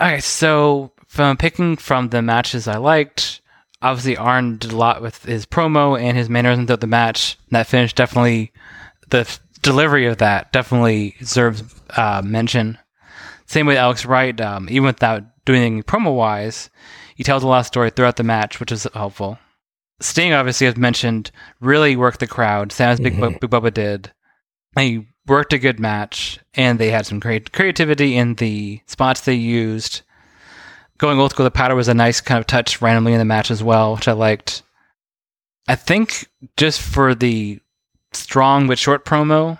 Okay, 0.00 0.20
so 0.20 0.92
from 1.06 1.36
picking 1.36 1.76
from 1.76 2.08
the 2.10 2.20
matches 2.22 2.66
I 2.68 2.76
liked, 2.76 3.40
obviously 3.80 4.16
Arn 4.16 4.58
did 4.58 4.72
a 4.72 4.76
lot 4.76 5.00
with 5.02 5.24
his 5.24 5.46
promo 5.46 6.00
and 6.00 6.16
his 6.16 6.28
mannerisms 6.28 6.70
of 6.70 6.80
the 6.80 6.86
match. 6.86 7.38
That 7.50 7.66
finish 7.66 7.94
definitely, 7.94 8.52
the 9.08 9.38
delivery 9.66 10.06
of 10.06 10.18
that 10.18 10.52
definitely 10.52 11.16
deserves 11.18 11.62
uh, 11.96 12.22
mention. 12.24 12.78
Same 13.46 13.66
with 13.66 13.76
Alex 13.76 14.06
Wright, 14.06 14.40
um, 14.40 14.68
even 14.70 14.84
without 14.84 15.24
doing 15.44 15.60
anything 15.60 15.82
promo 15.82 16.14
wise, 16.14 16.70
he 17.16 17.24
tells 17.24 17.42
a 17.42 17.46
lot 17.46 17.60
of 17.60 17.66
story 17.66 17.90
throughout 17.90 18.16
the 18.16 18.22
match, 18.22 18.60
which 18.60 18.72
is 18.72 18.86
helpful. 18.94 19.38
Sting, 20.00 20.32
obviously, 20.32 20.66
as 20.66 20.76
mentioned, 20.76 21.30
really 21.60 21.96
worked 21.96 22.20
the 22.20 22.26
crowd. 22.26 22.70
Same 22.70 22.90
as 22.90 23.00
Big, 23.00 23.18
Bu- 23.18 23.38
Big 23.40 23.50
Bubba 23.50 23.72
did. 23.72 24.12
He 24.76 25.06
worked 25.26 25.52
a 25.52 25.58
good 25.58 25.80
match, 25.80 26.38
and 26.54 26.78
they 26.78 26.90
had 26.90 27.06
some 27.06 27.18
great 27.18 27.52
creativity 27.52 28.16
in 28.16 28.34
the 28.34 28.80
spots 28.86 29.22
they 29.22 29.34
used. 29.34 30.02
Going 30.98 31.18
old 31.18 31.32
school, 31.32 31.44
the 31.44 31.50
powder 31.50 31.74
was 31.74 31.88
a 31.88 31.94
nice 31.94 32.20
kind 32.20 32.38
of 32.38 32.46
touch 32.46 32.80
randomly 32.80 33.14
in 33.14 33.18
the 33.18 33.24
match 33.24 33.50
as 33.50 33.62
well, 33.62 33.94
which 33.94 34.06
I 34.06 34.12
liked. 34.12 34.62
I 35.66 35.74
think 35.74 36.28
just 36.56 36.80
for 36.80 37.14
the 37.14 37.60
strong 38.16 38.66
but 38.66 38.78
short 38.78 39.04
promo 39.04 39.58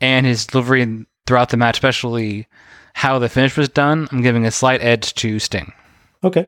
and 0.00 0.26
his 0.26 0.46
delivery 0.46 1.06
throughout 1.26 1.48
the 1.50 1.56
match, 1.56 1.76
especially 1.76 2.46
how 2.94 3.18
the 3.18 3.28
finish 3.28 3.56
was 3.56 3.68
done, 3.68 4.08
I'm 4.12 4.22
giving 4.22 4.44
a 4.46 4.50
slight 4.50 4.82
edge 4.82 5.14
to 5.14 5.38
Sting. 5.38 5.72
Okay. 6.22 6.46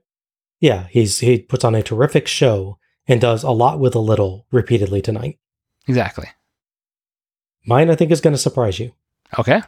Yeah, 0.61 0.87
he's 0.91 1.19
he 1.21 1.41
puts 1.41 1.65
on 1.65 1.75
a 1.75 1.83
terrific 1.83 2.27
show 2.29 2.79
and 3.07 3.21
does 3.21 3.43
a 3.43 3.51
lot 3.51 3.79
with 3.79 3.95
a 3.95 3.99
little 4.01 4.47
repeatedly 4.51 5.03
tonight. 5.03 5.39
Exactly. 5.89 6.29
Mine, 7.67 7.91
I 7.91 7.95
think, 7.97 8.11
is 8.11 8.21
going 8.21 8.33
to 8.35 8.39
surprise 8.39 8.79
you. 8.79 8.93
Okay. 9.39 9.61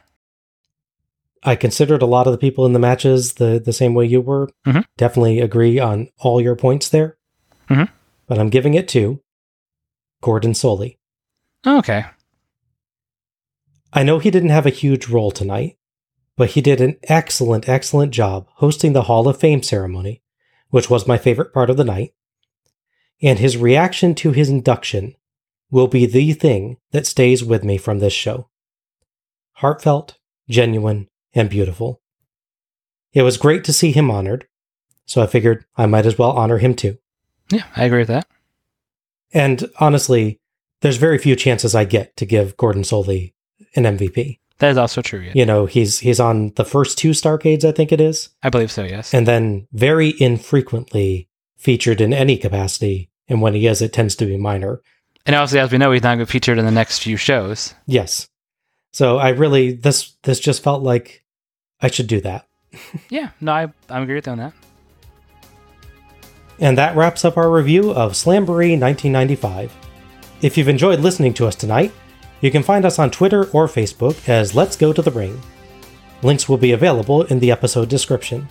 I 1.43 1.55
considered 1.55 2.01
a 2.01 2.05
lot 2.07 2.27
of 2.27 2.31
the 2.33 2.37
people 2.37 2.65
in 2.65 2.73
the 2.73 2.79
matches 2.79 3.33
the, 3.33 3.61
the 3.63 3.71
same 3.73 3.93
way 3.93 4.05
you 4.05 4.19
were. 4.21 4.49
Mhm. 4.65 4.85
Definitely 4.97 5.39
agree 5.39 5.79
on 5.79 6.09
all 6.17 6.41
your 6.41 6.55
points 6.55 6.89
there. 6.89 7.17
Mhm. 7.69 7.89
But 8.27 8.39
I'm 8.39 8.49
giving 8.49 8.73
it 8.73 8.87
to 8.89 9.21
Gordon 10.21 10.51
Solie. 10.53 10.97
Oh, 11.65 11.79
okay. 11.79 12.05
I 13.91 14.03
know 14.03 14.19
he 14.19 14.31
didn't 14.31 14.49
have 14.49 14.65
a 14.65 14.71
huge 14.71 15.07
role 15.07 15.31
tonight, 15.31 15.77
but 16.37 16.51
he 16.51 16.61
did 16.61 16.79
an 16.79 16.97
excellent, 17.03 17.67
excellent 17.67 18.13
job 18.13 18.47
hosting 18.55 18.93
the 18.93 19.03
Hall 19.03 19.27
of 19.27 19.39
Fame 19.39 19.63
ceremony, 19.63 20.21
which 20.69 20.89
was 20.89 21.07
my 21.07 21.17
favorite 21.17 21.53
part 21.53 21.69
of 21.69 21.77
the 21.77 21.83
night. 21.83 22.13
And 23.21 23.39
his 23.39 23.57
reaction 23.57 24.15
to 24.15 24.31
his 24.31 24.49
induction 24.49 25.15
will 25.71 25.87
be 25.87 26.05
the 26.05 26.33
thing 26.33 26.77
that 26.91 27.05
stays 27.05 27.43
with 27.43 27.63
me 27.63 27.77
from 27.77 27.99
this 27.99 28.13
show. 28.13 28.49
Heartfelt, 29.53 30.17
genuine, 30.47 31.09
and 31.33 31.49
beautiful. 31.49 32.01
It 33.11 33.23
was 33.23 33.37
great 33.37 33.63
to 33.65 33.73
see 33.73 33.91
him 33.91 34.09
honored, 34.09 34.47
so 35.05 35.21
I 35.21 35.27
figured 35.27 35.65
I 35.75 35.87
might 35.87 36.05
as 36.05 36.17
well 36.17 36.31
honor 36.31 36.59
him 36.59 36.75
too. 36.75 36.97
Yeah, 37.51 37.65
I 37.75 37.85
agree 37.85 37.99
with 37.99 38.07
that. 38.07 38.27
And 39.33 39.69
honestly, 39.79 40.38
there's 40.81 40.97
very 40.97 41.17
few 41.17 41.35
chances 41.35 41.75
I 41.75 41.85
get 41.85 42.15
to 42.17 42.25
give 42.25 42.57
Gordon 42.57 42.83
Solie 42.83 43.33
an 43.75 43.83
MVP. 43.83 44.39
That 44.59 44.71
is 44.71 44.77
also 44.77 45.01
true. 45.01 45.21
Yeah. 45.21 45.31
You 45.35 45.45
know, 45.45 45.65
he's 45.65 45.99
he's 45.99 46.19
on 46.19 46.51
the 46.55 46.65
first 46.65 46.97
two 46.97 47.11
Starrcades, 47.11 47.63
I 47.63 47.71
think 47.71 47.91
it 47.91 48.01
is, 48.01 48.29
I 48.43 48.49
believe 48.49 48.71
so, 48.71 48.83
yes. 48.83 49.13
and 49.13 49.25
then 49.25 49.67
very 49.71 50.13
infrequently 50.19 51.29
featured 51.57 52.01
in 52.01 52.13
any 52.13 52.37
capacity. 52.37 53.09
And 53.27 53.41
when 53.41 53.53
he 53.53 53.67
is, 53.67 53.81
it 53.81 53.93
tends 53.93 54.15
to 54.17 54.25
be 54.25 54.37
minor. 54.37 54.81
And 55.25 55.35
obviously, 55.35 55.59
as 55.59 55.71
we 55.71 55.77
know, 55.77 55.91
he's 55.91 56.01
not 56.01 56.15
going 56.15 56.19
to 56.19 56.25
be 56.25 56.31
featured 56.31 56.57
in 56.57 56.65
the 56.65 56.71
next 56.71 56.99
few 56.99 57.15
shows. 57.15 57.75
Yes. 57.85 58.27
So 58.91 59.17
I 59.17 59.29
really 59.29 59.73
this 59.73 60.15
this 60.23 60.39
just 60.39 60.63
felt 60.63 60.83
like 60.83 61.23
I 61.81 61.89
should 61.89 62.07
do 62.07 62.21
that. 62.21 62.45
Yeah, 63.09 63.29
no, 63.41 63.51
I, 63.51 63.73
I 63.89 64.01
agree 64.01 64.15
with 64.15 64.27
you 64.27 64.33
on 64.33 64.37
that. 64.37 64.53
And 66.59 66.77
that 66.77 66.95
wraps 66.95 67.25
up 67.25 67.37
our 67.37 67.49
review 67.49 67.91
of 67.91 68.13
Slamboree 68.13 68.79
1995. 68.79 69.73
If 70.41 70.57
you've 70.57 70.69
enjoyed 70.69 71.01
listening 71.01 71.33
to 71.33 71.47
us 71.47 71.55
tonight, 71.55 71.91
you 72.39 72.49
can 72.49 72.63
find 72.63 72.85
us 72.85 72.97
on 72.97 73.11
Twitter 73.11 73.49
or 73.51 73.67
Facebook 73.67 74.29
as 74.29 74.55
Let's 74.55 74.77
Go 74.77 74.93
to 74.93 75.01
the 75.01 75.11
Ring. 75.11 75.41
Links 76.23 76.47
will 76.47 76.57
be 76.57 76.71
available 76.71 77.23
in 77.23 77.39
the 77.39 77.51
episode 77.51 77.89
description. 77.89 78.47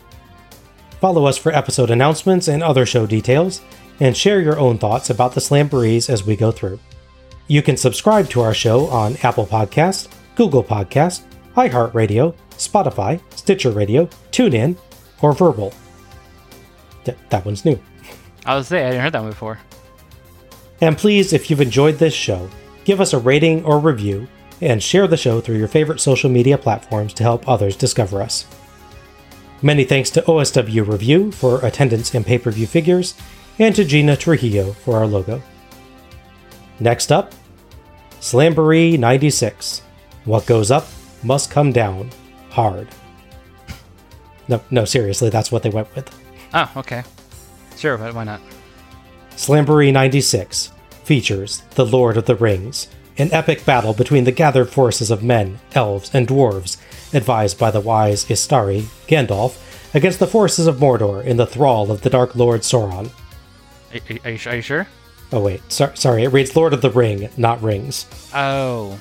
Follow 1.00 1.24
us 1.24 1.38
for 1.38 1.50
episode 1.50 1.90
announcements 1.90 2.48
and 2.48 2.62
other 2.62 2.84
show 2.84 3.06
details, 3.06 3.62
and 4.00 4.14
share 4.14 4.42
your 4.42 4.58
own 4.58 4.76
thoughts 4.76 5.08
about 5.08 5.32
the 5.32 5.40
Slam 5.40 5.70
Slamborees 5.70 6.10
as 6.10 6.24
we 6.24 6.36
go 6.36 6.50
through. 6.50 6.78
You 7.46 7.62
can 7.62 7.78
subscribe 7.78 8.28
to 8.30 8.42
our 8.42 8.52
show 8.52 8.86
on 8.88 9.16
Apple 9.22 9.46
Podcast, 9.46 10.08
Google 10.34 10.62
Podcast, 10.62 11.22
iHeartRadio, 11.56 12.34
Spotify, 12.50 13.18
Stitcher 13.34 13.70
Radio, 13.70 14.04
TuneIn, 14.30 14.76
or 15.22 15.32
Verbal. 15.32 15.72
Th- 17.04 17.16
that 17.30 17.46
one's 17.46 17.64
new. 17.64 17.80
I 18.44 18.56
was 18.56 18.68
say 18.68 18.82
I 18.82 18.86
hadn't 18.88 19.00
heard 19.00 19.12
that 19.14 19.22
one 19.22 19.30
before. 19.30 19.58
And 20.80 20.96
please, 20.96 21.32
if 21.32 21.50
you've 21.50 21.60
enjoyed 21.60 21.98
this 21.98 22.14
show, 22.14 22.48
give 22.84 23.00
us 23.00 23.12
a 23.12 23.18
rating 23.18 23.64
or 23.64 23.78
review 23.78 24.28
and 24.60 24.82
share 24.82 25.06
the 25.06 25.16
show 25.16 25.40
through 25.40 25.56
your 25.56 25.68
favorite 25.68 26.00
social 26.00 26.30
media 26.30 26.58
platforms 26.58 27.12
to 27.14 27.22
help 27.22 27.48
others 27.48 27.76
discover 27.76 28.22
us. 28.22 28.46
Many 29.60 29.84
thanks 29.84 30.10
to 30.10 30.22
OSW 30.22 30.86
Review 30.86 31.32
for 31.32 31.64
attendance 31.64 32.14
and 32.14 32.24
pay 32.24 32.38
per 32.38 32.50
view 32.50 32.66
figures, 32.66 33.14
and 33.58 33.74
to 33.74 33.84
Gina 33.84 34.16
Trujillo 34.16 34.72
for 34.72 34.96
our 34.98 35.06
logo. 35.06 35.42
Next 36.78 37.10
up, 37.10 37.34
Slamboree 38.20 38.98
96. 38.98 39.82
What 40.24 40.46
goes 40.46 40.70
up 40.70 40.86
must 41.24 41.50
come 41.50 41.72
down 41.72 42.10
hard. 42.50 42.88
No, 44.46 44.60
no, 44.70 44.84
seriously, 44.84 45.28
that's 45.28 45.50
what 45.50 45.62
they 45.62 45.70
went 45.70 45.94
with. 45.94 46.08
Oh, 46.54 46.70
okay. 46.76 47.02
Sure, 47.76 47.98
but 47.98 48.14
why 48.14 48.24
not? 48.24 48.40
Slamboree 49.38 49.92
96 49.92 50.72
features 51.04 51.62
The 51.76 51.86
Lord 51.86 52.16
of 52.16 52.26
the 52.26 52.34
Rings, 52.34 52.88
an 53.18 53.32
epic 53.32 53.64
battle 53.64 53.94
between 53.94 54.24
the 54.24 54.32
gathered 54.32 54.68
forces 54.68 55.12
of 55.12 55.22
men, 55.22 55.60
elves, 55.76 56.10
and 56.12 56.26
dwarves, 56.26 56.76
advised 57.14 57.56
by 57.56 57.70
the 57.70 57.80
wise 57.80 58.24
Istari, 58.24 58.82
Gandalf, 59.06 59.56
against 59.94 60.18
the 60.18 60.26
forces 60.26 60.66
of 60.66 60.78
Mordor 60.78 61.24
in 61.24 61.36
the 61.36 61.46
thrall 61.46 61.92
of 61.92 62.02
the 62.02 62.10
Dark 62.10 62.34
Lord 62.34 62.62
Sauron. 62.62 63.10
Are, 63.94 64.00
are, 64.24 64.30
you, 64.32 64.50
are 64.50 64.56
you 64.56 64.60
sure? 64.60 64.88
Oh, 65.30 65.40
wait, 65.40 65.60
sor- 65.70 65.94
sorry, 65.94 66.24
it 66.24 66.32
reads 66.32 66.56
Lord 66.56 66.72
of 66.74 66.82
the 66.82 66.90
Ring, 66.90 67.28
not 67.36 67.62
Rings. 67.62 68.06
Oh, 68.34 68.98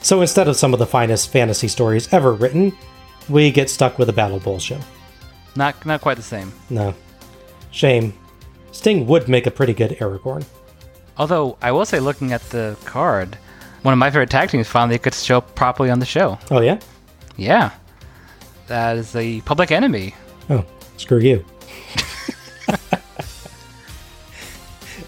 So 0.00 0.22
instead 0.22 0.48
of 0.48 0.56
some 0.56 0.72
of 0.72 0.78
the 0.78 0.86
finest 0.86 1.30
fantasy 1.30 1.68
stories 1.68 2.10
ever 2.14 2.32
written, 2.32 2.72
we 3.28 3.50
get 3.50 3.68
stuck 3.68 3.98
with 3.98 4.08
a 4.08 4.12
Battle 4.14 4.38
Bowl 4.40 4.58
show. 4.58 4.78
not 5.54 5.84
not 5.84 6.00
quite 6.00 6.16
the 6.16 6.22
same. 6.22 6.50
No. 6.70 6.94
Shame. 7.70 8.14
Sting 8.78 9.08
would 9.08 9.28
make 9.28 9.44
a 9.44 9.50
pretty 9.50 9.74
good 9.74 9.90
Aragorn. 9.98 10.44
Although 11.16 11.58
I 11.60 11.72
will 11.72 11.84
say, 11.84 11.98
looking 11.98 12.32
at 12.32 12.42
the 12.50 12.76
card, 12.84 13.36
one 13.82 13.92
of 13.92 13.98
my 13.98 14.08
favorite 14.08 14.30
tag 14.30 14.50
teams 14.50 14.68
finally 14.68 15.00
could 15.00 15.14
show 15.14 15.38
up 15.38 15.56
properly 15.56 15.90
on 15.90 15.98
the 15.98 16.06
show. 16.06 16.38
Oh, 16.48 16.60
yeah? 16.60 16.78
Yeah, 17.36 17.72
that 18.68 18.96
is 18.96 19.12
the 19.12 19.40
Public 19.40 19.72
Enemy. 19.72 20.14
Oh, 20.48 20.64
screw 20.96 21.18
you. 21.18 21.44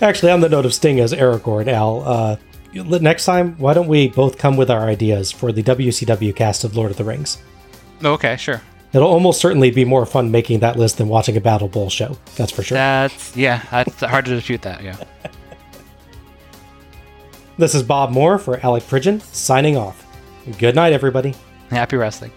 Actually, 0.00 0.32
on 0.32 0.40
the 0.40 0.49
note 0.49 0.66
of 0.66 0.74
Sting 0.74 0.99
as 0.99 1.12
Aragorn, 1.12 1.68
Al, 1.68 2.02
uh, 2.02 2.36
next 2.74 3.24
time, 3.24 3.57
why 3.57 3.73
don't 3.73 3.86
we 3.86 4.08
both 4.08 4.36
come 4.36 4.57
with 4.57 4.68
our 4.68 4.89
ideas 4.89 5.31
for 5.31 5.52
the 5.52 5.62
WCW 5.62 6.34
cast 6.34 6.65
of 6.65 6.76
Lord 6.76 6.90
of 6.90 6.97
the 6.97 7.05
Rings? 7.05 7.39
Okay, 8.02 8.36
sure. 8.36 8.60
It'll 8.93 9.09
almost 9.09 9.41
certainly 9.41 9.70
be 9.70 9.85
more 9.85 10.05
fun 10.05 10.31
making 10.31 10.60
that 10.60 10.77
list 10.77 10.99
than 10.99 11.09
watching 11.09 11.36
a 11.36 11.41
Battle 11.41 11.69
Bowl 11.69 11.89
show. 11.91 12.17
That's 12.36 12.51
for 12.51 12.62
sure. 12.62 12.77
That's 12.77 13.36
yeah, 13.36 13.62
that's 13.70 14.01
hard 14.01 14.25
to 14.25 14.35
dispute 14.35 14.62
that. 14.62 14.83
Yeah. 14.83 14.97
This 17.59 17.75
is 17.75 17.83
Bob 17.83 18.10
Moore 18.10 18.39
for 18.39 18.59
Alec 18.65 18.85
Pridgeon, 18.85 19.20
signing 19.20 19.77
off. 19.77 20.07
Good 20.59 20.75
night, 20.75 20.94
everybody. 20.94 21.35
Happy 21.69 21.94
wrestling. 21.99 22.33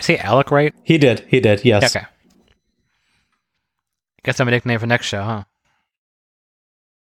Say 0.00 0.18
Alec 0.18 0.50
right? 0.50 0.74
He 0.82 0.98
did. 0.98 1.20
He 1.28 1.40
did. 1.40 1.64
Yes. 1.64 1.96
Okay. 1.96 2.04
Guess 4.22 4.40
I'm 4.40 4.48
a 4.48 4.50
nickname 4.50 4.78
for 4.78 4.86
next 4.86 5.06
show, 5.06 5.22
huh? 5.22 5.44